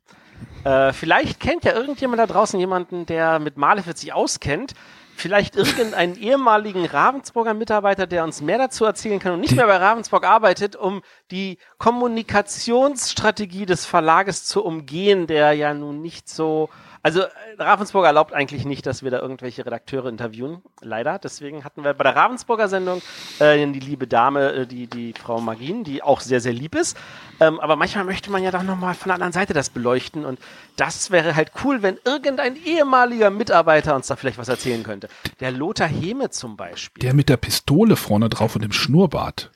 Äh, 0.64 0.94
vielleicht 0.94 1.40
kennt 1.40 1.64
ja 1.64 1.74
irgendjemand 1.74 2.20
da 2.20 2.28
draußen 2.28 2.60
jemanden, 2.60 3.06
der 3.06 3.40
mit 3.40 3.58
Malefiz 3.58 4.02
sich 4.02 4.14
auskennt. 4.14 4.74
Vielleicht 5.16 5.56
irgendeinen 5.56 6.16
ehemaligen 6.20 6.86
Ravensburger 6.86 7.54
Mitarbeiter, 7.54 8.06
der 8.06 8.24
uns 8.24 8.42
mehr 8.42 8.60
dazu 8.60 8.86
erzählen 8.86 9.20
kann 9.20 9.34
und 9.34 9.40
nicht 9.40 9.56
mehr 9.56 9.66
bei 9.66 9.78
Ravensburg 9.78 10.26
arbeitet, 10.26 10.76
um 10.76 11.02
die 11.32 11.58
Kommunikationsstrategie 11.80 13.66
des 13.66 13.86
Verlages 13.86 14.46
zu 14.46 14.64
umgehen, 14.64 15.26
der 15.26 15.54
ja 15.54 15.74
nun 15.74 16.02
nicht 16.02 16.30
so. 16.30 16.70
Also 17.08 17.22
äh, 17.22 17.30
Ravensburg 17.58 18.06
erlaubt 18.06 18.34
eigentlich 18.34 18.66
nicht, 18.66 18.86
dass 18.86 19.02
wir 19.02 19.12
da 19.12 19.20
irgendwelche 19.20 19.66
Redakteure 19.66 20.08
interviewen, 20.08 20.62
leider. 20.82 21.20
Deswegen 21.20 21.64
hatten 21.64 21.86
wir 21.86 21.94
bei 21.94 22.04
der 22.04 22.18
Ravensburger 22.18 22.68
Sendung 22.68 23.02
äh, 23.40 23.66
die 23.66 23.80
liebe 23.80 24.08
Dame, 24.08 24.52
äh, 24.52 24.68
die, 24.68 24.88
die 24.88 25.14
Frau 25.14 25.40
Magin, 25.40 25.86
die 25.86 26.04
auch 26.04 26.20
sehr, 26.20 26.42
sehr 26.42 26.52
lieb 26.52 26.76
ist. 26.76 26.98
Ähm, 27.40 27.62
aber 27.62 27.78
manchmal 27.78 28.04
möchte 28.04 28.30
man 28.30 28.44
ja 28.44 28.52
doch 28.52 28.62
nochmal 28.62 28.94
von 28.94 29.08
der 29.08 29.14
anderen 29.14 29.32
Seite 29.32 29.54
das 29.54 29.70
beleuchten. 29.70 30.26
Und 30.26 30.38
das 30.76 31.10
wäre 31.10 31.38
halt 31.38 31.54
cool, 31.64 31.82
wenn 31.82 31.98
irgendein 32.04 32.58
ehemaliger 32.58 33.30
Mitarbeiter 33.30 33.96
uns 33.96 34.08
da 34.08 34.18
vielleicht 34.18 34.38
was 34.38 34.50
erzählen 34.50 34.84
könnte. 34.84 35.08
Der 35.40 35.52
Lothar 35.52 35.88
Heme 35.88 36.30
zum 36.30 36.58
Beispiel. 36.58 37.00
Der 37.02 37.14
mit 37.14 37.30
der 37.30 37.38
Pistole 37.38 37.96
vorne 37.96 38.28
drauf 38.28 38.56
und 38.56 38.64
dem 38.64 38.74
Schnurrbart. 38.74 39.50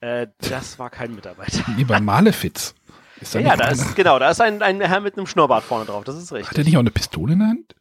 Äh, 0.00 0.26
das 0.50 0.78
war 0.78 0.90
kein 0.90 1.14
Mitarbeiter. 1.14 1.64
Nee, 1.78 1.84
bei 1.84 1.98
Malefiz. 1.98 2.74
Ist 3.22 3.34
da 3.34 3.38
Ja, 3.38 3.56
da 3.56 3.68
ist, 3.68 3.94
genau, 3.94 4.18
da 4.18 4.30
ist 4.30 4.40
ein, 4.40 4.62
ein 4.62 4.80
Herr 4.80 5.00
mit 5.00 5.16
einem 5.16 5.26
Schnurrbart 5.26 5.64
vorne 5.64 5.84
drauf, 5.86 6.04
das 6.04 6.16
ist 6.16 6.32
richtig. 6.32 6.50
Hat 6.50 6.58
er 6.58 6.64
nicht 6.64 6.76
auch 6.76 6.80
eine 6.80 6.90
Pistole 6.90 7.34
in 7.34 7.38
der 7.38 7.48
Hand? 7.48 7.74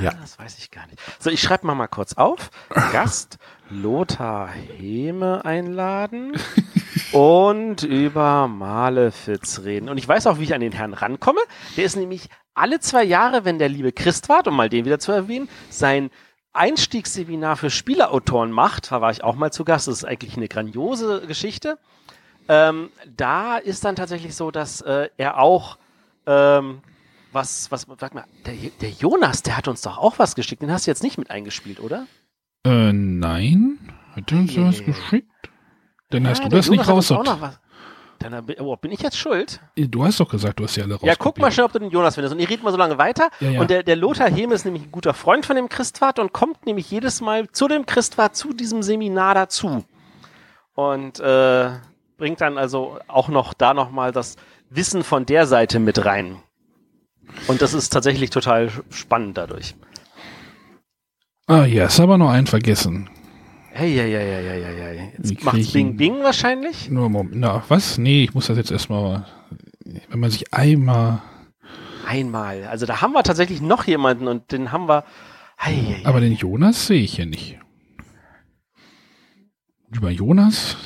Ja. 0.00 0.12
Das 0.12 0.38
weiß 0.38 0.58
ich 0.58 0.70
gar 0.70 0.86
nicht. 0.86 1.00
So, 1.18 1.30
ich 1.30 1.42
schreibe 1.42 1.66
mal 1.66 1.74
mal 1.74 1.88
kurz 1.88 2.12
auf. 2.14 2.50
Gast 2.92 3.38
Lothar 3.68 4.48
Heme 4.48 5.44
einladen 5.44 6.36
und 7.12 7.82
über 7.82 8.46
Malefiz 8.46 9.62
reden. 9.64 9.88
Und 9.88 9.98
ich 9.98 10.06
weiß 10.06 10.28
auch, 10.28 10.38
wie 10.38 10.44
ich 10.44 10.54
an 10.54 10.60
den 10.60 10.72
Herrn 10.72 10.94
rankomme. 10.94 11.40
Der 11.76 11.84
ist 11.84 11.96
nämlich 11.96 12.28
alle 12.54 12.80
zwei 12.80 13.02
Jahre, 13.02 13.44
wenn 13.44 13.58
der 13.58 13.68
liebe 13.68 13.92
Christwart, 13.92 14.46
um 14.46 14.56
mal 14.56 14.68
den 14.68 14.84
wieder 14.84 14.98
zu 15.00 15.10
erwähnen, 15.10 15.48
sein 15.68 16.10
Einstiegsseminar 16.52 17.56
für 17.56 17.70
Spielerautoren 17.70 18.50
macht, 18.50 18.90
da 18.90 19.00
war 19.00 19.10
ich 19.10 19.22
auch 19.22 19.36
mal 19.36 19.52
zu 19.52 19.64
Gast, 19.64 19.88
das 19.88 19.98
ist 19.98 20.04
eigentlich 20.04 20.36
eine 20.36 20.48
grandiose 20.48 21.26
Geschichte. 21.26 21.78
Ähm, 22.48 22.90
da 23.16 23.58
ist 23.58 23.84
dann 23.84 23.96
tatsächlich 23.96 24.34
so, 24.34 24.50
dass 24.50 24.80
äh, 24.80 25.10
er 25.16 25.38
auch 25.38 25.78
ähm, 26.26 26.80
was, 27.32 27.70
was, 27.70 27.86
sag 28.00 28.14
mal, 28.14 28.24
der, 28.46 28.54
der 28.80 28.90
Jonas, 28.90 29.42
der 29.42 29.56
hat 29.56 29.68
uns 29.68 29.82
doch 29.82 29.98
auch 29.98 30.18
was 30.18 30.34
geschickt. 30.34 30.62
Den 30.62 30.72
hast 30.72 30.86
du 30.86 30.90
jetzt 30.90 31.02
nicht 31.02 31.18
mit 31.18 31.30
eingespielt, 31.30 31.80
oder? 31.80 32.06
Äh, 32.64 32.92
nein. 32.92 33.78
Hat 34.14 34.32
er 34.32 34.38
uns 34.38 34.56
was 34.56 34.84
geschickt? 34.84 35.30
Dann 36.10 36.26
hast 36.26 36.38
Ja, 36.38 36.44
du 36.44 36.50
der 36.50 36.58
das 36.58 36.70
nicht 36.70 36.86
Jonas 36.86 37.12
auch 37.12 37.26
raus. 37.26 37.58
Dann, 38.18 38.44
oh, 38.58 38.76
bin 38.76 38.90
ich 38.90 39.00
jetzt 39.00 39.16
schuld? 39.16 39.60
Du 39.76 40.04
hast 40.04 40.18
doch 40.18 40.28
gesagt, 40.28 40.58
du 40.58 40.64
hast 40.64 40.74
ja 40.74 40.82
alle 40.82 40.94
raus. 40.94 41.04
Ja, 41.04 41.14
guck 41.16 41.38
mal 41.38 41.52
schnell, 41.52 41.66
ob 41.66 41.72
du 41.72 41.78
den 41.78 41.90
Jonas 41.90 42.16
findest. 42.16 42.34
Und 42.34 42.40
ihr 42.40 42.48
redet 42.48 42.64
mal 42.64 42.72
so 42.72 42.76
lange 42.76 42.98
weiter. 42.98 43.28
Ja, 43.38 43.50
ja. 43.50 43.60
Und 43.60 43.70
der, 43.70 43.84
der 43.84 43.94
Lothar 43.94 44.28
Heme 44.28 44.54
ist 44.54 44.64
nämlich 44.64 44.82
ein 44.84 44.90
guter 44.90 45.14
Freund 45.14 45.46
von 45.46 45.54
dem 45.54 45.68
Christwart 45.68 46.18
und 46.18 46.32
kommt 46.32 46.66
nämlich 46.66 46.90
jedes 46.90 47.20
Mal 47.20 47.48
zu 47.50 47.68
dem 47.68 47.86
Christwart, 47.86 48.34
zu 48.34 48.52
diesem 48.52 48.82
Seminar 48.82 49.34
dazu. 49.34 49.84
Und 50.74 51.20
äh, 51.20 51.70
bringt 52.18 52.40
dann 52.42 52.58
also 52.58 52.98
auch 53.08 53.28
noch 53.28 53.54
da 53.54 53.72
nochmal 53.72 54.12
das 54.12 54.36
Wissen 54.68 55.02
von 55.02 55.24
der 55.24 55.46
Seite 55.46 55.78
mit 55.78 56.04
rein. 56.04 56.36
Und 57.46 57.62
das 57.62 57.72
ist 57.72 57.90
tatsächlich 57.90 58.30
total 58.30 58.70
spannend 58.90 59.38
dadurch. 59.38 59.74
Ah, 61.46 61.64
ja, 61.64 61.86
ist 61.86 62.00
aber 62.00 62.18
noch 62.18 62.30
einen 62.30 62.46
vergessen. 62.46 63.08
Hey, 63.70 63.94
hey, 63.94 64.10
hey, 64.10 64.44
hey, 64.44 64.64
hey, 64.64 64.76
hey. 64.76 65.12
Wie 65.18 65.28
Jetzt 65.28 65.44
macht's 65.44 65.72
Bing? 65.72 65.96
Bing 65.96 66.22
wahrscheinlich. 66.22 66.90
Nur 66.90 67.08
Moment. 67.08 67.36
Na, 67.36 67.62
was? 67.68 67.96
Nee, 67.96 68.24
ich 68.24 68.34
muss 68.34 68.48
das 68.48 68.58
jetzt 68.58 68.70
erstmal. 68.70 69.24
Wenn 70.10 70.20
man 70.20 70.30
sich 70.30 70.52
einmal. 70.52 71.22
Einmal. 72.06 72.64
Also 72.64 72.86
da 72.86 73.00
haben 73.00 73.12
wir 73.12 73.22
tatsächlich 73.22 73.62
noch 73.62 73.84
jemanden 73.84 74.26
und 74.26 74.50
den 74.52 74.72
haben 74.72 74.88
wir. 74.88 75.04
Hey, 75.56 76.02
Aber 76.04 76.20
den 76.20 76.32
Jonas 76.32 76.86
sehe 76.86 77.02
ich 77.02 77.14
hier 77.16 77.26
nicht. 77.26 77.58
Über 79.90 80.10
Jonas, 80.10 80.76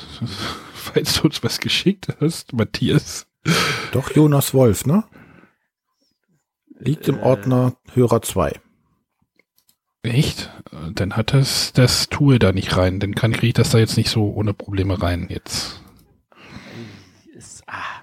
falls 0.83 1.15
du 1.15 1.23
uns 1.23 1.43
was 1.43 1.59
geschickt 1.59 2.07
hast, 2.19 2.53
Matthias. 2.53 3.27
Doch, 3.91 4.11
Jonas 4.11 4.53
Wolf, 4.53 4.85
ne? 4.85 5.03
Liegt 6.79 7.07
im 7.07 7.19
Ordner 7.19 7.75
Hörer 7.93 8.21
2. 8.21 8.59
Echt? 10.03 10.51
Dann 10.93 11.15
hat 11.15 11.33
das 11.33 11.71
das 11.71 12.09
Tool 12.09 12.39
da 12.39 12.51
nicht 12.51 12.75
rein. 12.75 12.99
Dann 12.99 13.15
kann 13.15 13.31
kriege 13.31 13.47
ich 13.47 13.53
das 13.53 13.69
da 13.69 13.77
jetzt 13.77 13.95
nicht 13.95 14.09
so 14.09 14.33
ohne 14.33 14.53
Probleme 14.53 15.01
rein 15.01 15.27
jetzt. 15.29 15.81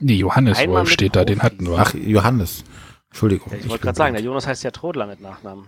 Nee, 0.00 0.14
Johannes 0.14 0.58
Einmal 0.58 0.78
Wolf 0.78 0.90
steht 0.90 1.14
da, 1.14 1.24
den 1.24 1.42
hatten 1.42 1.66
wir. 1.66 1.78
Ach, 1.78 1.94
Johannes. 1.94 2.64
Entschuldigung. 3.10 3.52
Ja, 3.52 3.58
ich 3.58 3.68
wollte 3.68 3.82
gerade 3.84 3.98
sagen, 3.98 4.14
der 4.14 4.22
Jonas 4.22 4.46
heißt 4.46 4.64
ja 4.64 4.70
Trodler 4.70 5.06
mit 5.06 5.20
Nachnamen. 5.20 5.66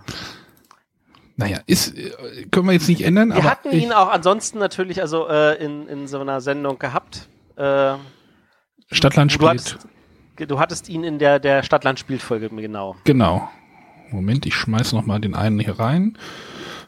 Naja, 1.37 1.61
ist, 1.67 1.97
äh, 1.97 2.47
können 2.51 2.67
wir 2.67 2.73
jetzt 2.73 2.89
nicht 2.89 3.03
ändern, 3.03 3.35
Wir 3.35 3.45
hatten 3.45 3.71
ich, 3.71 3.85
ihn 3.85 3.93
auch 3.93 4.09
ansonsten 4.09 4.59
natürlich 4.59 5.01
also 5.01 5.29
äh, 5.29 5.63
in, 5.63 5.89
in 5.89 6.07
so 6.07 6.21
einer 6.21 6.41
Sendung 6.41 6.79
gehabt. 6.79 7.29
Äh, 7.57 7.95
Stadtland 8.91 9.31
du 9.31 9.35
spielt. 9.35 9.51
hattest, 9.51 9.79
du 10.37 10.59
hattest 10.59 10.89
ihn 10.89 11.05
in 11.05 11.19
der, 11.19 11.39
der 11.39 11.63
Stadtland-Spielfolge, 11.63 12.51
genau. 12.51 12.97
Genau. 13.05 13.49
Moment, 14.11 14.45
ich 14.45 14.55
schmeiß 14.55 14.93
noch 14.93 15.07
mal 15.07 15.21
den 15.21 15.35
einen 15.35 15.59
hier 15.59 15.79
rein. 15.79 16.19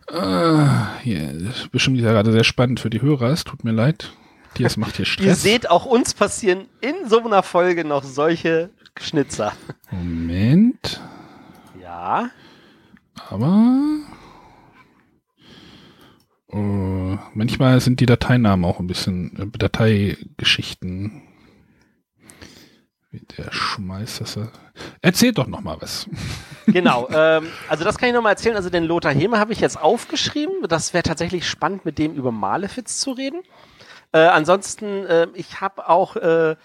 Äh, 0.08 0.66
hier, 1.02 1.32
das 1.32 1.60
ist 1.60 1.72
bestimmt 1.72 1.96
wieder 1.96 2.12
gerade 2.12 2.30
sehr 2.32 2.44
spannend 2.44 2.80
für 2.80 2.90
die 2.90 3.00
Hörer. 3.00 3.30
Es 3.30 3.44
tut 3.44 3.64
mir 3.64 3.72
leid. 3.72 4.12
Matthias 4.48 4.76
macht 4.76 4.96
hier 4.96 5.04
Ihr 5.06 5.10
Stress. 5.10 5.42
seht, 5.42 5.70
auch 5.70 5.86
uns 5.86 6.14
passieren 6.14 6.66
in 6.80 7.08
so 7.08 7.24
einer 7.24 7.42
Folge 7.42 7.84
noch 7.84 8.04
solche 8.04 8.70
Schnitzer. 9.00 9.52
Moment. 9.90 11.00
Ja. 11.82 12.30
Aber 13.30 13.78
äh, 16.54 17.18
manchmal 17.34 17.80
sind 17.80 18.00
die 18.00 18.06
Dateinamen 18.06 18.64
auch 18.64 18.80
ein 18.80 18.86
bisschen 18.86 19.52
äh, 19.54 19.58
Dateigeschichten. 19.58 21.22
Der 23.36 23.52
schmeißt 23.52 24.20
das. 24.20 24.36
äh. 24.36 24.46
Erzählt 25.00 25.38
doch 25.38 25.46
noch 25.46 25.60
mal 25.60 25.76
was. 25.80 26.08
Genau, 26.66 27.06
ähm, 27.12 27.48
also 27.68 27.84
das 27.84 27.98
kann 27.98 28.08
ich 28.08 28.14
noch 28.14 28.22
mal 28.22 28.30
erzählen. 28.30 28.56
Also 28.56 28.70
den 28.70 28.84
Lothar 28.84 29.12
Heme 29.12 29.38
habe 29.38 29.52
ich 29.52 29.60
jetzt 29.60 29.78
aufgeschrieben. 29.78 30.54
Das 30.66 30.94
wäre 30.94 31.02
tatsächlich 31.02 31.46
spannend, 31.46 31.84
mit 31.84 31.98
dem 31.98 32.14
über 32.14 32.32
Malefiz 32.32 33.00
zu 33.00 33.12
reden. 33.12 33.42
Äh, 34.12 34.20
ansonsten, 34.20 35.04
äh, 35.04 35.26
ich 35.34 35.60
habe 35.60 35.86
auch 35.90 36.16
äh, 36.16 36.56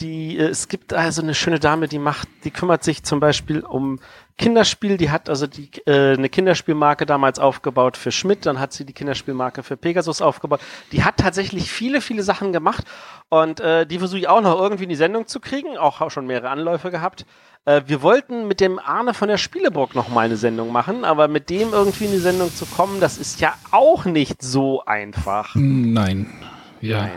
die, 0.00 0.38
es 0.38 0.68
gibt 0.68 0.94
also 0.94 1.20
eine 1.20 1.34
schöne 1.34 1.60
Dame, 1.60 1.86
die 1.86 1.98
macht, 1.98 2.28
die 2.44 2.50
kümmert 2.50 2.82
sich 2.82 3.02
zum 3.02 3.20
Beispiel 3.20 3.60
um 3.60 4.00
Kinderspiel, 4.38 4.96
die 4.96 5.10
hat 5.10 5.28
also 5.28 5.46
die, 5.46 5.70
äh, 5.86 6.14
eine 6.14 6.28
Kinderspielmarke 6.28 7.06
damals 7.06 7.38
aufgebaut 7.38 7.96
für 7.96 8.12
Schmidt, 8.12 8.46
dann 8.46 8.58
hat 8.58 8.72
sie 8.72 8.84
die 8.84 8.92
Kinderspielmarke 8.92 9.62
für 9.62 9.76
Pegasus 9.76 10.22
aufgebaut. 10.22 10.60
Die 10.92 11.04
hat 11.04 11.16
tatsächlich 11.18 11.70
viele, 11.70 12.00
viele 12.00 12.22
Sachen 12.22 12.52
gemacht 12.52 12.84
und 13.28 13.60
äh, 13.60 13.86
die 13.86 13.98
versuche 13.98 14.20
ich 14.20 14.28
auch 14.28 14.40
noch 14.40 14.60
irgendwie 14.60 14.84
in 14.84 14.88
die 14.88 14.96
Sendung 14.96 15.26
zu 15.26 15.40
kriegen, 15.40 15.76
auch, 15.76 16.00
auch 16.00 16.10
schon 16.10 16.26
mehrere 16.26 16.50
Anläufe 16.50 16.90
gehabt. 16.90 17.26
Äh, 17.64 17.82
wir 17.86 18.02
wollten 18.02 18.48
mit 18.48 18.60
dem 18.60 18.78
Arne 18.78 19.14
von 19.14 19.28
der 19.28 19.38
Spieleburg 19.38 19.94
noch 19.94 20.08
mal 20.08 20.22
eine 20.22 20.36
Sendung 20.36 20.72
machen, 20.72 21.04
aber 21.04 21.28
mit 21.28 21.50
dem 21.50 21.72
irgendwie 21.72 22.06
in 22.06 22.12
die 22.12 22.18
Sendung 22.18 22.54
zu 22.54 22.66
kommen, 22.66 23.00
das 23.00 23.18
ist 23.18 23.40
ja 23.40 23.54
auch 23.70 24.04
nicht 24.04 24.42
so 24.42 24.84
einfach. 24.84 25.54
Nein. 25.54 26.32
Ja. 26.80 27.10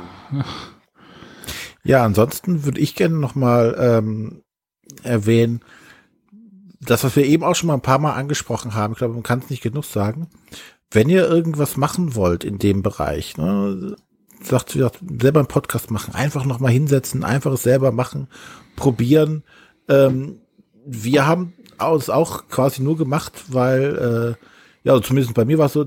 Ja, 1.84 2.03
ansonsten 2.03 2.66
würde 2.66 2.80
ich 2.80 2.95
gerne 2.95 3.16
noch 3.16 3.35
mal 3.35 3.76
ähm, 3.80 4.42
erwähnen, 5.03 5.61
das, 6.80 7.04
was 7.04 7.16
wir 7.16 7.26
eben 7.26 7.44
auch 7.44 7.56
schon 7.56 7.68
mal 7.68 7.74
ein 7.76 7.82
paar 7.82 8.00
Mal 8.00 8.14
angesprochen 8.14 8.74
haben, 8.74 8.94
ich 8.94 9.00
glaube, 9.00 9.14
man 9.14 9.24
kann 9.24 9.40
es 9.40 9.50
nicht 9.50 9.64
genug 9.64 9.86
sagen. 9.86 10.28
Wenn 10.92 11.10
ihr 11.10 11.28
irgendwas 11.28 11.78
machen 11.78 12.16
wollt 12.16 12.44
in 12.44 12.60
dem 12.60 12.82
Bereich, 12.84 13.38
ne, 13.38 13.95
sagt, 14.42 14.72
selber 14.72 15.40
einen 15.40 15.48
Podcast 15.48 15.92
machen, 15.92 16.14
einfach 16.14 16.45
noch 16.45 16.60
mal 16.60 16.72
hinsetzen, 16.72 17.24
einfach 17.24 17.52
es 17.54 17.64
selber 17.64 17.92
machen, 17.92 18.28
probieren. 18.76 19.44
Ähm, 19.90 20.40
wir 20.86 21.26
haben 21.26 21.54
es 21.80 22.10
auch 22.10 22.48
quasi 22.48 22.82
nur 22.82 22.98
gemacht, 22.98 23.45
weil, 23.50 24.38
äh, 24.38 24.48
ja, 24.84 24.94
also 24.94 25.02
zumindest 25.02 25.34
bei 25.34 25.45
mir 25.45 25.58
war 25.58 25.66
es 25.66 25.74
so, 25.74 25.86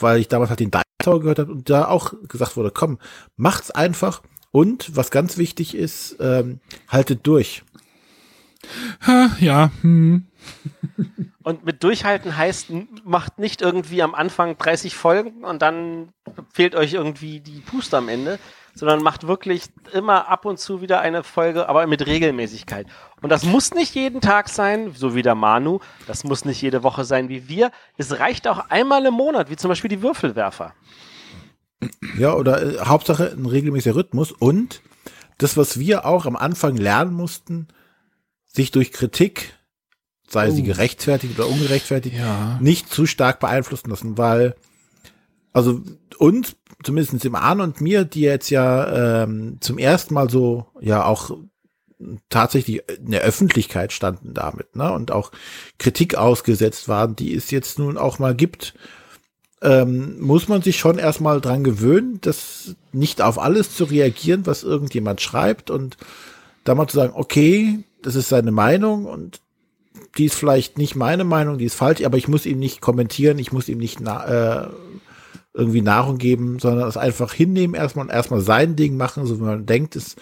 weil 0.00 0.20
ich 0.20 0.28
damals 0.28 0.50
halt 0.50 0.60
den 0.60 0.72
Tower 1.02 1.20
gehört 1.20 1.38
habe 1.38 1.52
und 1.52 1.70
da 1.70 1.86
auch 1.88 2.12
gesagt 2.28 2.56
wurde, 2.56 2.70
komm, 2.70 2.98
macht's 3.36 3.70
einfach 3.70 4.22
und 4.50 4.96
was 4.96 5.10
ganz 5.10 5.38
wichtig 5.38 5.74
ist, 5.74 6.16
ähm, 6.20 6.60
haltet 6.88 7.26
durch. 7.26 7.62
Ha, 9.06 9.30
ja. 9.40 9.70
Hm. 9.82 10.26
Und 11.42 11.64
mit 11.64 11.82
durchhalten 11.82 12.36
heißt, 12.36 12.68
macht 13.04 13.38
nicht 13.38 13.62
irgendwie 13.62 14.02
am 14.02 14.14
Anfang 14.14 14.58
30 14.58 14.94
Folgen 14.94 15.44
und 15.44 15.62
dann 15.62 16.08
fehlt 16.52 16.74
euch 16.74 16.94
irgendwie 16.94 17.40
die 17.40 17.60
Puste 17.60 17.98
am 17.98 18.08
Ende, 18.08 18.38
sondern 18.74 19.02
macht 19.02 19.26
wirklich 19.26 19.64
immer 19.92 20.28
ab 20.28 20.44
und 20.44 20.58
zu 20.58 20.82
wieder 20.82 21.00
eine 21.00 21.22
Folge, 21.22 21.68
aber 21.68 21.86
mit 21.86 22.06
Regelmäßigkeit. 22.06 22.86
Und 23.22 23.30
das 23.30 23.44
muss 23.44 23.74
nicht 23.74 23.94
jeden 23.94 24.20
Tag 24.20 24.48
sein, 24.48 24.92
so 24.94 25.14
wie 25.14 25.22
der 25.22 25.34
Manu. 25.34 25.80
Das 26.06 26.24
muss 26.24 26.44
nicht 26.44 26.60
jede 26.60 26.82
Woche 26.82 27.04
sein 27.04 27.28
wie 27.28 27.48
wir. 27.48 27.70
Es 27.96 28.18
reicht 28.18 28.46
auch 28.48 28.70
einmal 28.70 29.06
im 29.06 29.14
Monat, 29.14 29.50
wie 29.50 29.56
zum 29.56 29.68
Beispiel 29.68 29.88
die 29.88 30.02
Würfelwerfer. 30.02 30.74
Ja, 32.18 32.34
oder 32.34 32.62
äh, 32.62 32.78
Hauptsache 32.80 33.32
ein 33.36 33.46
regelmäßiger 33.46 33.96
Rhythmus 33.96 34.32
und 34.32 34.82
das, 35.38 35.56
was 35.56 35.78
wir 35.78 36.06
auch 36.06 36.26
am 36.26 36.36
Anfang 36.36 36.76
lernen 36.76 37.12
mussten, 37.12 37.68
sich 38.56 38.70
durch 38.72 38.90
Kritik, 38.90 39.54
sei 40.28 40.50
sie 40.50 40.62
Oh. 40.62 40.66
gerechtfertigt 40.66 41.38
oder 41.38 41.48
ungerechtfertigt, 41.48 42.16
Ja. 42.16 42.58
nicht 42.60 42.92
zu 42.92 43.06
stark 43.06 43.38
beeinflussen 43.38 43.90
lassen, 43.90 44.18
weil 44.18 44.56
also 45.52 45.80
uns, 46.18 46.56
zumindest 46.82 47.24
im 47.24 47.34
Arne 47.34 47.62
und 47.62 47.80
mir, 47.80 48.04
die 48.04 48.20
jetzt 48.22 48.50
ja 48.50 49.22
ähm, 49.22 49.58
zum 49.60 49.78
ersten 49.78 50.12
Mal 50.14 50.28
so 50.28 50.66
ja 50.80 51.04
auch 51.04 51.30
tatsächlich 52.28 52.82
in 52.98 53.12
der 53.12 53.22
Öffentlichkeit 53.22 53.92
standen 53.92 54.34
damit, 54.34 54.76
ne? 54.76 54.92
Und 54.92 55.10
auch 55.12 55.32
Kritik 55.78 56.14
ausgesetzt 56.16 56.88
waren, 56.88 57.16
die 57.16 57.34
es 57.34 57.50
jetzt 57.50 57.78
nun 57.78 57.96
auch 57.96 58.18
mal 58.18 58.34
gibt, 58.34 58.74
ähm, 59.62 60.20
muss 60.20 60.48
man 60.48 60.60
sich 60.60 60.78
schon 60.78 60.98
erstmal 60.98 61.40
dran 61.40 61.64
gewöhnen, 61.64 62.18
das 62.20 62.74
nicht 62.92 63.22
auf 63.22 63.38
alles 63.38 63.74
zu 63.74 63.84
reagieren, 63.84 64.44
was 64.44 64.62
irgendjemand 64.62 65.22
schreibt 65.22 65.70
und 65.70 65.96
da 66.64 66.74
mal 66.74 66.86
zu 66.86 66.96
sagen, 66.98 67.14
okay, 67.16 67.78
das 68.06 68.14
ist 68.14 68.28
seine 68.28 68.52
Meinung 68.52 69.04
und 69.04 69.40
die 70.16 70.26
ist 70.26 70.36
vielleicht 70.36 70.78
nicht 70.78 70.94
meine 70.94 71.24
Meinung, 71.24 71.58
die 71.58 71.64
ist 71.64 71.74
falsch, 71.74 72.04
aber 72.04 72.16
ich 72.16 72.28
muss 72.28 72.46
ihm 72.46 72.60
nicht 72.60 72.80
kommentieren, 72.80 73.40
ich 73.40 73.50
muss 73.50 73.68
ihm 73.68 73.78
nicht 73.78 74.00
äh, 74.00 74.66
irgendwie 75.52 75.82
Nahrung 75.82 76.16
geben, 76.16 76.60
sondern 76.60 76.88
es 76.88 76.96
einfach 76.96 77.32
hinnehmen 77.32 77.74
erstmal 77.74 78.04
und 78.04 78.12
erstmal 78.12 78.42
sein 78.42 78.76
Ding 78.76 78.96
machen, 78.96 79.26
so 79.26 79.40
wie 79.40 79.42
man 79.42 79.66
denkt, 79.66 79.96
es 79.96 80.14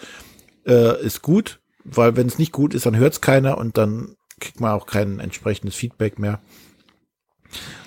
äh, 0.65 0.99
ist 1.05 1.21
gut, 1.21 1.59
weil 1.83 2.15
wenn 2.15 2.25
es 2.25 2.39
nicht 2.39 2.51
gut 2.51 2.73
ist, 2.73 2.87
dann 2.87 2.97
hört 2.97 3.13
es 3.13 3.21
keiner 3.21 3.59
und 3.59 3.77
dann 3.77 4.15
kriegt 4.39 4.59
man 4.59 4.71
auch 4.71 4.87
kein 4.87 5.19
entsprechendes 5.19 5.75
Feedback 5.75 6.17
mehr. 6.17 6.39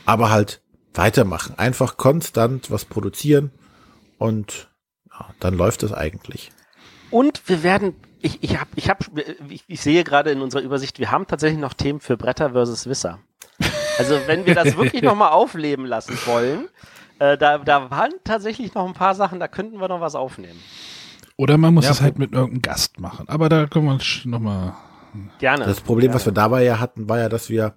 Aber 0.07 0.31
halt 0.31 0.63
weitermachen, 0.95 1.59
einfach 1.59 1.97
konstant 1.97 2.71
was 2.71 2.85
produzieren 2.85 3.51
und 4.17 4.71
ja, 5.11 5.31
dann 5.41 5.55
läuft 5.55 5.83
es 5.83 5.93
eigentlich. 5.93 6.53
Und 7.11 7.49
wir 7.49 7.65
werden, 7.65 7.95
ich, 8.21 8.43
ich, 8.43 8.59
hab, 8.59 8.69
ich, 8.77 8.89
hab, 8.89 9.05
ich, 9.49 9.65
ich 9.67 9.81
sehe 9.81 10.05
gerade 10.05 10.31
in 10.31 10.41
unserer 10.41 10.63
Übersicht, 10.63 10.99
wir 10.99 11.11
haben 11.11 11.27
tatsächlich 11.27 11.61
noch 11.61 11.75
Themen 11.75 12.01
für 12.01 12.17
Bretter 12.17 12.51
versus 12.51 12.87
Wisser. 12.89 13.19
Also 13.99 14.19
wenn 14.27 14.47
wir 14.47 14.55
das 14.55 14.77
wirklich 14.77 15.03
nochmal 15.03 15.31
aufleben 15.31 15.87
lassen 15.87 16.17
wollen, 16.27 16.69
äh, 17.19 17.37
da, 17.37 17.59
da 17.59 17.91
waren 17.91 18.13
tatsächlich 18.25 18.75
noch 18.75 18.87
ein 18.87 18.95
paar 18.95 19.15
Sachen, 19.15 19.41
da 19.41 19.49
könnten 19.49 19.81
wir 19.81 19.89
noch 19.89 20.01
was 20.01 20.15
aufnehmen. 20.15 20.61
Oder 21.37 21.57
man 21.59 21.75
muss 21.75 21.85
Ja, 21.85 21.93
es 21.93 22.01
halt 22.01 22.19
mit 22.19 22.33
irgendeinem 22.33 22.63
Gast 22.63 23.01
machen. 23.01 23.29
Aber 23.29 23.49
da 23.49 23.67
können 23.67 23.87
wir 23.87 23.99
sch- 23.99 24.29
noch 24.29 24.41
mal. 24.41 24.75
Gerne. 25.39 25.65
Das 25.65 25.81
Problem, 25.81 26.13
was 26.13 26.27
wir 26.27 26.33
dabei 26.33 26.65
ja 26.65 26.79
hatten, 26.81 27.09
war 27.09 27.19
ja, 27.19 27.29
dass 27.29 27.49
wir 27.49 27.75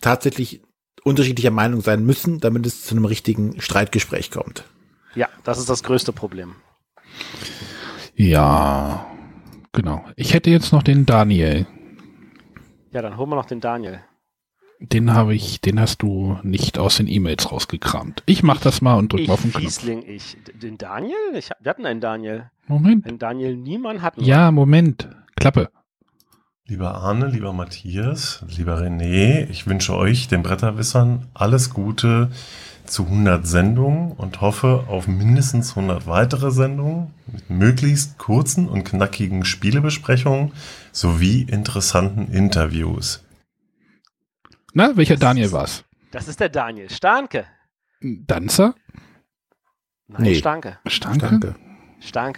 tatsächlich 0.00 0.62
unterschiedlicher 1.04 1.50
Meinung 1.50 1.80
sein 1.80 2.04
müssen, 2.04 2.40
damit 2.40 2.66
es 2.66 2.84
zu 2.84 2.94
einem 2.94 3.04
richtigen 3.04 3.60
Streitgespräch 3.60 4.30
kommt. 4.30 4.64
Ja, 5.14 5.28
das 5.44 5.58
ist 5.58 5.68
das 5.68 5.82
größte 5.82 6.12
Problem. 6.12 6.54
Ja, 8.16 9.06
genau. 9.72 10.04
Ich 10.16 10.34
hätte 10.34 10.50
jetzt 10.50 10.72
noch 10.72 10.82
den 10.82 11.06
Daniel. 11.06 11.66
Ja, 12.92 13.02
dann 13.02 13.16
holen 13.16 13.30
wir 13.30 13.36
noch 13.36 13.46
den 13.46 13.60
Daniel. 13.60 14.00
Den 14.80 15.12
habe 15.12 15.34
ich, 15.34 15.60
den 15.60 15.78
hast 15.78 16.00
du 16.02 16.38
nicht 16.42 16.78
aus 16.78 16.96
den 16.96 17.06
E-Mails 17.06 17.52
rausgekramt. 17.52 18.22
Ich 18.24 18.42
mach 18.42 18.60
das 18.60 18.80
mal 18.80 18.94
und 18.94 19.12
drück 19.12 19.20
Ich 19.20 19.28
mal 19.28 19.34
auf 19.34 19.42
den 19.42 19.50
Knopf. 19.50 19.62
Fiesling, 19.62 20.02
ich. 20.06 20.38
Den 20.54 20.78
Daniel? 20.78 21.16
Ich, 21.34 21.50
wir 21.60 21.70
hatten 21.70 21.84
einen 21.84 22.00
Daniel. 22.00 22.50
Moment. 22.66 23.06
Einen 23.06 23.18
Daniel 23.18 23.56
Niemann 23.56 24.00
hatten 24.00 24.22
wir. 24.22 24.26
Ja, 24.26 24.50
Moment. 24.50 25.08
Klappe. 25.36 25.70
Lieber 26.70 26.94
Arne, 26.94 27.26
lieber 27.26 27.52
Matthias, 27.52 28.44
lieber 28.46 28.80
René, 28.80 29.44
ich 29.50 29.66
wünsche 29.66 29.96
euch, 29.96 30.28
den 30.28 30.44
Bretterwissern, 30.44 31.26
alles 31.34 31.70
Gute 31.70 32.30
zu 32.84 33.06
100 33.06 33.44
Sendungen 33.44 34.12
und 34.12 34.40
hoffe 34.40 34.84
auf 34.86 35.08
mindestens 35.08 35.70
100 35.70 36.06
weitere 36.06 36.52
Sendungen 36.52 37.12
mit 37.26 37.50
möglichst 37.50 38.18
kurzen 38.18 38.68
und 38.68 38.84
knackigen 38.84 39.44
Spielebesprechungen 39.44 40.52
sowie 40.92 41.42
interessanten 41.42 42.32
Interviews. 42.32 43.24
Na, 44.72 44.96
welcher 44.96 45.16
Daniel 45.16 45.50
war's? 45.50 45.82
Das 46.12 46.28
ist 46.28 46.38
der 46.38 46.50
Daniel 46.50 46.88
Starnke. 46.88 47.46
Danzer? 48.00 48.76
Nein, 50.06 50.22
Nee. 50.22 50.34
Starnke. 50.36 50.78
Stanke? 50.86 51.26
Starnke. 51.26 51.56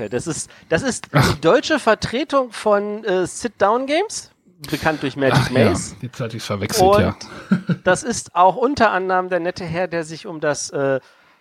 Das 0.09 0.27
ist, 0.27 0.51
das 0.69 0.83
ist 0.83 1.07
die 1.15 1.41
deutsche 1.41 1.79
Vertretung 1.79 2.53
von 2.53 3.05
äh, 3.05 3.27
Sit-Down-Games, 3.27 4.31
bekannt 4.71 5.03
durch 5.03 5.17
Magic 5.17 5.39
Ach 5.41 5.51
ja, 5.51 5.71
Maze. 5.71 5.97
jetzt 6.01 6.21
hatte 6.21 6.37
ich 6.37 6.43
verwechselt, 6.43 6.83
Und 6.83 7.01
ja. 7.01 7.17
das 7.85 8.03
ist 8.03 8.35
auch 8.35 8.57
unter 8.57 8.91
anderem 8.91 9.29
der 9.29 9.41
nette 9.41 9.65
Herr, 9.65 9.89
der 9.89 10.05
sich 10.05 10.27
um 10.27 10.41
das 10.41 10.71
äh, 10.71 11.01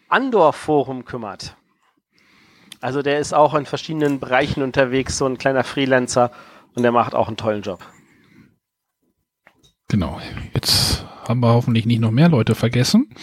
Andor-Forum 0.09 1.06
kümmert. 1.06 1.56
Also 2.80 3.01
der 3.01 3.19
ist 3.19 3.33
auch 3.33 3.53
in 3.53 3.66
verschiedenen 3.66 4.19
Bereichen 4.19 4.64
unterwegs, 4.64 5.17
so 5.17 5.25
ein 5.25 5.38
kleiner 5.38 5.64
Freelancer 5.64 6.32
und 6.74 6.83
der 6.83 6.91
macht 6.91 7.14
auch 7.14 7.27
einen 7.27 7.38
tollen 7.38 7.61
Job. 7.61 7.80
Genau. 9.88 10.19
Jetzt 10.53 11.06
haben 11.27 11.41
wir 11.41 11.53
hoffentlich 11.53 11.85
nicht 11.85 12.00
noch 12.00 12.11
mehr 12.11 12.30
Leute 12.30 12.56
vergessen. 12.56 13.14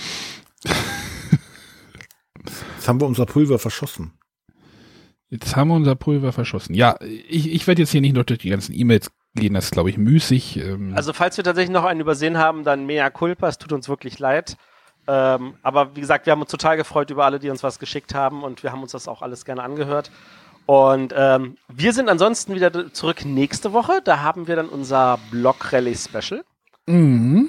Jetzt 2.76 2.86
haben 2.86 3.00
wir 3.00 3.06
unser 3.06 3.26
Pulver 3.26 3.58
verschossen. 3.58 4.12
Jetzt 5.30 5.56
haben 5.56 5.68
wir 5.68 5.74
unser 5.74 5.94
Pulver 5.94 6.32
verschossen. 6.32 6.74
Ja, 6.74 6.96
ich, 7.28 7.52
ich 7.52 7.66
werde 7.66 7.82
jetzt 7.82 7.90
hier 7.90 8.00
nicht 8.00 8.14
noch 8.14 8.24
durch 8.24 8.38
die 8.40 8.50
ganzen 8.50 8.74
E-Mails 8.74 9.10
gehen, 9.34 9.54
das 9.54 9.66
ist, 9.66 9.70
glaube 9.72 9.90
ich, 9.90 9.98
müßig. 9.98 10.56
Ähm, 10.56 10.92
Also 10.96 11.12
falls 11.12 11.36
wir 11.36 11.44
tatsächlich 11.44 11.72
noch 11.72 11.84
einen 11.84 12.00
übersehen 12.00 12.38
haben, 12.38 12.64
dann 12.64 12.86
mea 12.86 13.10
culpa, 13.10 13.48
es 13.48 13.58
tut 13.58 13.72
uns 13.72 13.88
wirklich 13.88 14.18
leid. 14.18 14.56
Ähm, 15.06 15.54
aber 15.62 15.96
wie 15.96 16.00
gesagt, 16.00 16.26
wir 16.26 16.32
haben 16.32 16.40
uns 16.40 16.50
total 16.50 16.76
gefreut 16.76 17.10
über 17.10 17.24
alle, 17.24 17.38
die 17.38 17.50
uns 17.50 17.62
was 17.62 17.78
geschickt 17.78 18.14
haben 18.14 18.42
und 18.42 18.62
wir 18.62 18.72
haben 18.72 18.82
uns 18.82 18.92
das 18.92 19.08
auch 19.08 19.22
alles 19.22 19.44
gerne 19.44 19.62
angehört. 19.62 20.10
Und 20.66 21.14
ähm, 21.16 21.56
wir 21.68 21.94
sind 21.94 22.10
ansonsten 22.10 22.54
wieder 22.54 22.92
zurück 22.92 23.24
nächste 23.24 23.72
Woche. 23.72 24.00
Da 24.04 24.20
haben 24.20 24.48
wir 24.48 24.56
dann 24.56 24.68
unser 24.68 25.18
Block 25.30 25.72
Rally 25.72 25.94
Special. 25.94 26.44
mhm. 26.86 27.48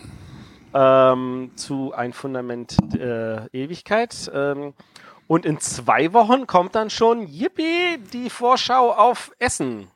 ähm, 0.74 1.52
zu 1.56 1.94
Ein 1.94 2.14
Fundament 2.14 2.78
äh, 2.96 3.46
Ewigkeit. 3.52 4.32
Ähm, 4.34 4.74
und 5.30 5.46
in 5.46 5.60
zwei 5.60 6.12
Wochen 6.12 6.48
kommt 6.48 6.74
dann 6.74 6.90
schon, 6.90 7.28
yippie, 7.28 8.00
die 8.12 8.32
Vorschau 8.32 8.92
auf 8.92 9.32
Essen. 9.38 9.88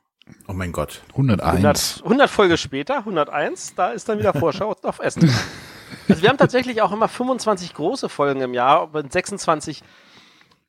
Oh 0.48 0.54
mein 0.54 0.72
Gott. 0.72 1.02
101. 1.10 1.56
100, 1.56 2.02
100 2.04 2.30
Folge 2.30 2.56
später, 2.56 3.00
101, 3.00 3.74
da 3.74 3.90
ist 3.90 4.08
dann 4.08 4.20
wieder 4.20 4.36
Vorschau 4.36 4.76
auf 4.84 5.00
Essen. 5.00 5.34
Also 6.08 6.22
wir 6.22 6.30
haben 6.30 6.38
tatsächlich 6.38 6.84
auch 6.84 6.92
immer 6.92 7.08
25 7.08 7.74
große 7.74 8.10
Folgen 8.10 8.42
im 8.42 8.54
Jahr, 8.54 8.82
aber 8.82 9.04
26 9.10 9.82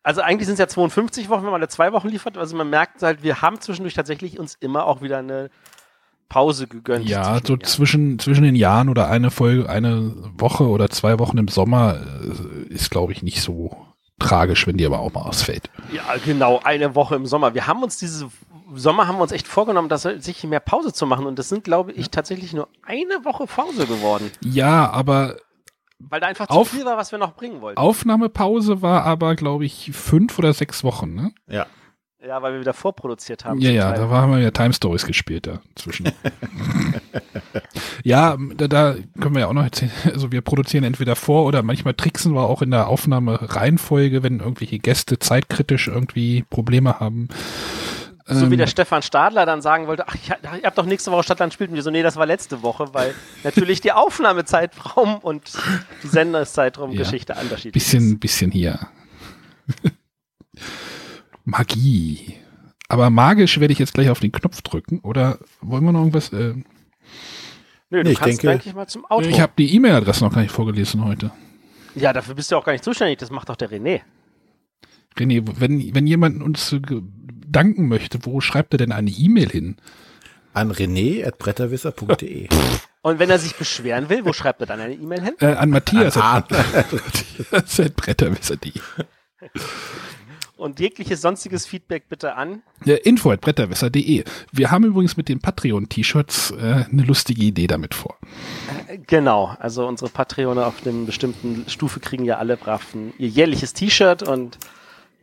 also 0.03 0.23
eigentlich 0.23 0.47
sind 0.47 0.55
es 0.55 0.61
ja 0.61 0.69
52 0.69 1.29
Wochen, 1.29 1.43
wenn 1.43 1.51
man 1.51 1.61
alle 1.61 1.69
zwei 1.69 1.93
Wochen 1.93 2.09
liefert. 2.09 2.39
Also 2.39 2.57
man 2.57 2.71
merkt 2.71 3.03
halt, 3.03 3.23
wir 3.23 3.43
haben 3.43 3.61
zwischendurch 3.61 3.95
tatsächlich 3.95 4.39
uns 4.39 4.55
immer 4.61 4.87
auch 4.87 5.03
wieder 5.03 5.19
eine 5.19 5.51
Pause 6.31 6.67
gegönnt. 6.67 7.07
Ja, 7.07 7.39
so 7.45 7.59
zwischen, 7.59 8.19
zwischen 8.19 8.45
den 8.45 8.57
Jahren 8.57 8.89
oder 8.89 9.09
eine 9.09 9.31
Folge, 9.31 9.69
eine 9.69 10.15
Woche 10.39 10.69
oder 10.69 10.89
zwei 10.89 11.19
Wochen 11.19 11.37
im 11.37 11.49
Sommer 11.49 12.01
äh, 12.01 12.73
ist, 12.73 12.91
glaube 12.91 13.13
ich, 13.13 13.23
nicht 13.23 13.43
so 13.43 13.94
tragisch, 14.19 14.67
wenn 14.67 14.77
die 14.77 14.87
aber 14.87 15.01
auch 15.01 15.13
mal 15.13 15.23
ausfällt. 15.23 15.71
Ja, 15.93 16.03
genau, 16.25 16.61
eine 16.65 16.95
Woche 16.95 17.17
im 17.17 17.27
Sommer. 17.27 17.55
Wir 17.55 17.67
haben 17.67 17.83
uns 17.83 17.97
diese 17.99 18.29
Sommer 18.75 19.07
haben 19.07 19.17
wir 19.19 19.23
uns 19.23 19.33
echt 19.33 19.47
vorgenommen, 19.47 19.89
dass 19.89 20.03
sich 20.03 20.43
mehr 20.45 20.61
Pause 20.61 20.93
zu 20.93 21.07
machen 21.07 21.27
und 21.27 21.39
das 21.39 21.49
sind, 21.49 21.65
glaube 21.65 21.93
ich, 21.93 22.11
tatsächlich 22.11 22.53
nur 22.55 22.69
eine 22.83 23.25
Woche 23.25 23.47
Pause 23.47 23.87
geworden. 23.87 24.31
Ja, 24.43 24.91
aber 24.91 25.37
weil 26.01 26.21
da 26.21 26.27
einfach 26.27 26.49
Auf- 26.49 26.71
zu 26.71 26.77
viel 26.77 26.85
war, 26.85 26.97
was 26.97 27.13
wir 27.13 27.19
noch 27.19 27.35
bringen 27.35 27.61
wollten. 27.61 27.79
Aufnahmepause 27.79 28.83
war 28.83 29.05
aber, 29.05 29.37
glaube 29.37 29.65
ich, 29.65 29.91
fünf 29.93 30.39
oder 30.39 30.53
sechs 30.53 30.83
Wochen, 30.83 31.15
ne? 31.15 31.33
Ja. 31.47 31.67
Ja, 32.27 32.41
weil 32.41 32.55
wir 32.55 32.61
wieder 32.61 32.73
vorproduziert 32.73 33.45
haben. 33.45 33.61
Ja, 33.61 33.71
ja, 33.71 33.93
Teil. 33.93 34.09
da 34.09 34.09
haben 34.09 34.33
wir 34.33 34.41
ja 34.41 34.51
Time 34.51 34.73
Stories 34.73 35.05
gespielt 35.05 35.47
dazwischen. 35.47 36.11
ja, 38.03 38.37
da, 38.57 38.67
da 38.67 38.95
können 39.21 39.35
wir 39.35 39.41
ja 39.41 39.49
auch 39.49 39.53
noch 39.53 39.65
erzählen. 39.65 39.93
Also 40.07 40.33
wir 40.33 40.41
produzieren 40.41 40.85
entweder 40.85 41.17
vor 41.17 41.45
oder 41.45 41.63
manchmal 41.63 41.93
tricksen 41.93 42.35
wir 42.35 42.49
auch 42.49 42.63
in 42.63 42.71
der 42.71 42.89
Aufnahmereihenfolge, 42.89 44.23
wenn 44.23 44.41
irgendwelche 44.41 44.79
Gäste 44.79 45.19
zeitkritisch 45.19 45.89
irgendwie 45.89 46.45
Probleme 46.49 46.99
haben. 46.99 47.29
So 48.27 48.49
wie 48.49 48.55
Ähm, 48.55 48.59
der 48.59 48.69
Stefan 48.69 49.03
Stadler 49.03 49.45
dann 49.45 49.61
sagen 49.61 49.87
wollte, 49.87 50.09
ach, 50.09 50.15
ich, 50.15 50.31
ihr 50.31 50.63
habt 50.65 50.79
doch 50.79 50.87
nächste 50.87 51.13
Woche 51.13 51.25
Stadtland 51.25 51.53
spielt. 51.53 51.71
Und 51.71 51.77
wir 51.77 51.83
so, 51.83 51.91
nee, 51.91 52.03
das 52.03 52.17
war 52.17 52.25
letzte 52.25 52.63
Woche, 52.63 52.95
weil 52.95 53.15
natürlich 53.45 53.83
die 53.83 53.93
Aufnahmezeitraum 53.93 55.19
und 55.19 55.53
die 56.03 56.07
Sendezeitraum-Geschichte 56.09 57.35
unterschiedlich 57.35 57.73
bisschen, 57.73 58.19
bisschen 58.19 58.51
hier. 58.51 58.89
Magie. 61.45 62.35
Aber 62.89 63.11
magisch 63.11 63.59
werde 63.61 63.73
ich 63.73 63.79
jetzt 63.79 63.95
gleich 63.95 64.11
auf 64.11 64.21
den 64.21 64.33
Knopf 64.33 64.63
drücken. 64.63 64.99
Oder 65.01 65.39
wollen 65.61 65.85
wir 65.85 65.93
noch 65.93 66.01
irgendwas? 66.01 66.33
Äh, 66.33 66.55
Nö, 67.91 67.99
du 67.99 68.03
Nee, 68.03 68.11
ich 68.13 68.19
kannst 68.19 68.43
denke- 68.43 68.51
eigentlich 68.51 68.75
mal 68.75 68.87
zum 68.87 69.05
Auto. 69.07 69.29
ich 69.29 69.41
habe 69.41 69.53
die 69.59 69.75
E-Mail-Adresse 69.75 70.25
noch 70.25 70.33
gar 70.35 70.41
nicht 70.43 70.51
vorgelesen 70.53 71.05
heute. 71.05 71.31
ja, 71.95 72.13
dafür 72.13 72.35
bist 72.35 72.51
du 72.51 72.57
auch 72.57 72.65
gar 72.65 72.73
nicht 72.73 72.85
zuständig. 72.85 73.19
Das 73.19 73.31
macht 73.31 73.49
doch 73.49 73.57
der 73.57 73.71
René. 73.71 74.01
René, 75.17 75.43
wenn, 75.61 75.95
wenn 75.95 76.07
jemand 76.07 76.43
uns 76.43 76.75
danken 77.47 77.87
möchte, 77.89 78.19
wo 78.23 78.41
schreibt 78.41 78.75
er 78.75 78.79
denn 78.79 78.91
eine 78.93 79.11
E-Mail 79.11 79.49
hin? 79.49 79.77
An 80.55 80.73
rené.bretterwisser.de. 80.73 82.49
Und 83.03 83.19
wenn 83.19 83.29
er 83.31 83.39
sich 83.39 83.55
beschweren 83.55 84.09
will, 84.09 84.25
wo 84.25 84.33
schreibt 84.33 84.61
er 84.61 84.67
dann 84.67 84.81
eine 84.81 84.95
E-Mail 84.95 85.21
hin? 85.23 85.35
Äh, 85.41 85.53
an 85.55 85.71
Matthias. 85.71 86.17
An 86.17 86.43
at- 86.43 86.51
Matthias 87.53 87.81
at 87.81 87.97
bretterwisser.de. 87.97 88.73
Und 90.65 90.81
jegliches 90.81 91.21
sonstiges 91.21 91.67
Feedback 91.67 92.09
bitte 92.09 92.37
an. 92.37 92.63
Ja, 92.87 92.95
info 92.97 93.31
at 93.31 93.43
bretterwisser.de. 93.43 94.25
Wir 94.51 94.71
haben 94.71 94.85
übrigens 94.85 95.19
mit 95.19 95.29
den 95.29 95.39
Patreon-T-Shirts 95.39 96.53
äh, 96.53 96.85
eine 96.91 97.03
lustige 97.03 97.43
Idee 97.45 97.67
damit 97.67 97.93
vor. 97.95 98.17
Äh, 98.89 98.97
Genau, 99.07 99.55
also 99.61 99.87
unsere 99.87 100.11
Patreone 100.11 100.65
auf 100.65 100.87
einem 100.87 101.05
bestimmten 101.05 101.69
Stufe 101.69 102.01
kriegen 102.01 102.25
ja 102.25 102.39
alle 102.39 102.57
brav 102.57 102.95
ein, 102.95 103.13
ihr 103.19 103.29
jährliches 103.29 103.75
T-Shirt 103.75 104.23
und 104.23 104.57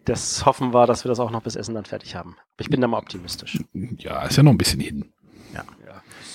das 0.06 0.46
hoffen 0.46 0.76
wir, 0.76 0.86
dass 0.86 1.04
wir 1.06 1.10
das 1.10 1.20
auch 1.20 1.32
noch 1.32 1.42
bis 1.42 1.56
Essen 1.56 1.74
dann 1.74 1.86
fertig 1.86 2.14
haben. 2.16 2.36
Ich 2.60 2.70
bin 2.70 2.80
da 2.80 2.88
mal 2.88 3.00
optimistisch. 3.00 3.58
Ja, 3.98 4.22
ist 4.28 4.38
ja 4.38 4.44
noch 4.44 4.52
ein 4.52 4.60
bisschen 4.60 4.80
hin. 4.80 5.12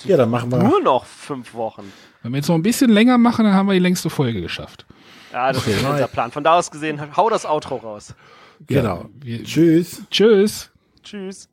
Ja, 0.03 0.17
dann 0.17 0.29
machen 0.29 0.51
wir. 0.51 0.59
Nur 0.59 0.81
noch 0.81 1.05
fünf 1.05 1.53
Wochen. 1.53 1.91
Wenn 2.23 2.33
wir 2.33 2.37
jetzt 2.39 2.49
noch 2.49 2.55
ein 2.55 2.61
bisschen 2.63 2.89
länger 2.91 3.17
machen, 3.17 3.45
dann 3.45 3.53
haben 3.53 3.67
wir 3.67 3.73
die 3.73 3.79
längste 3.79 4.09
Folge 4.09 4.41
geschafft. 4.41 4.85
Ja, 5.31 5.47
das 5.53 5.65
ist 5.65 5.77
Okay. 5.77 5.87
unser 5.89 6.07
Plan. 6.07 6.31
Von 6.31 6.43
da 6.43 6.57
aus 6.57 6.71
gesehen, 6.71 7.15
hau 7.15 7.29
das 7.29 7.45
Outro 7.45 7.77
raus. 7.77 8.13
Genau. 8.65 9.09
wir- 9.21 9.43
Tschüss. 9.43 10.01
Tschüss. 10.09 10.69
Tschüss. 11.03 11.49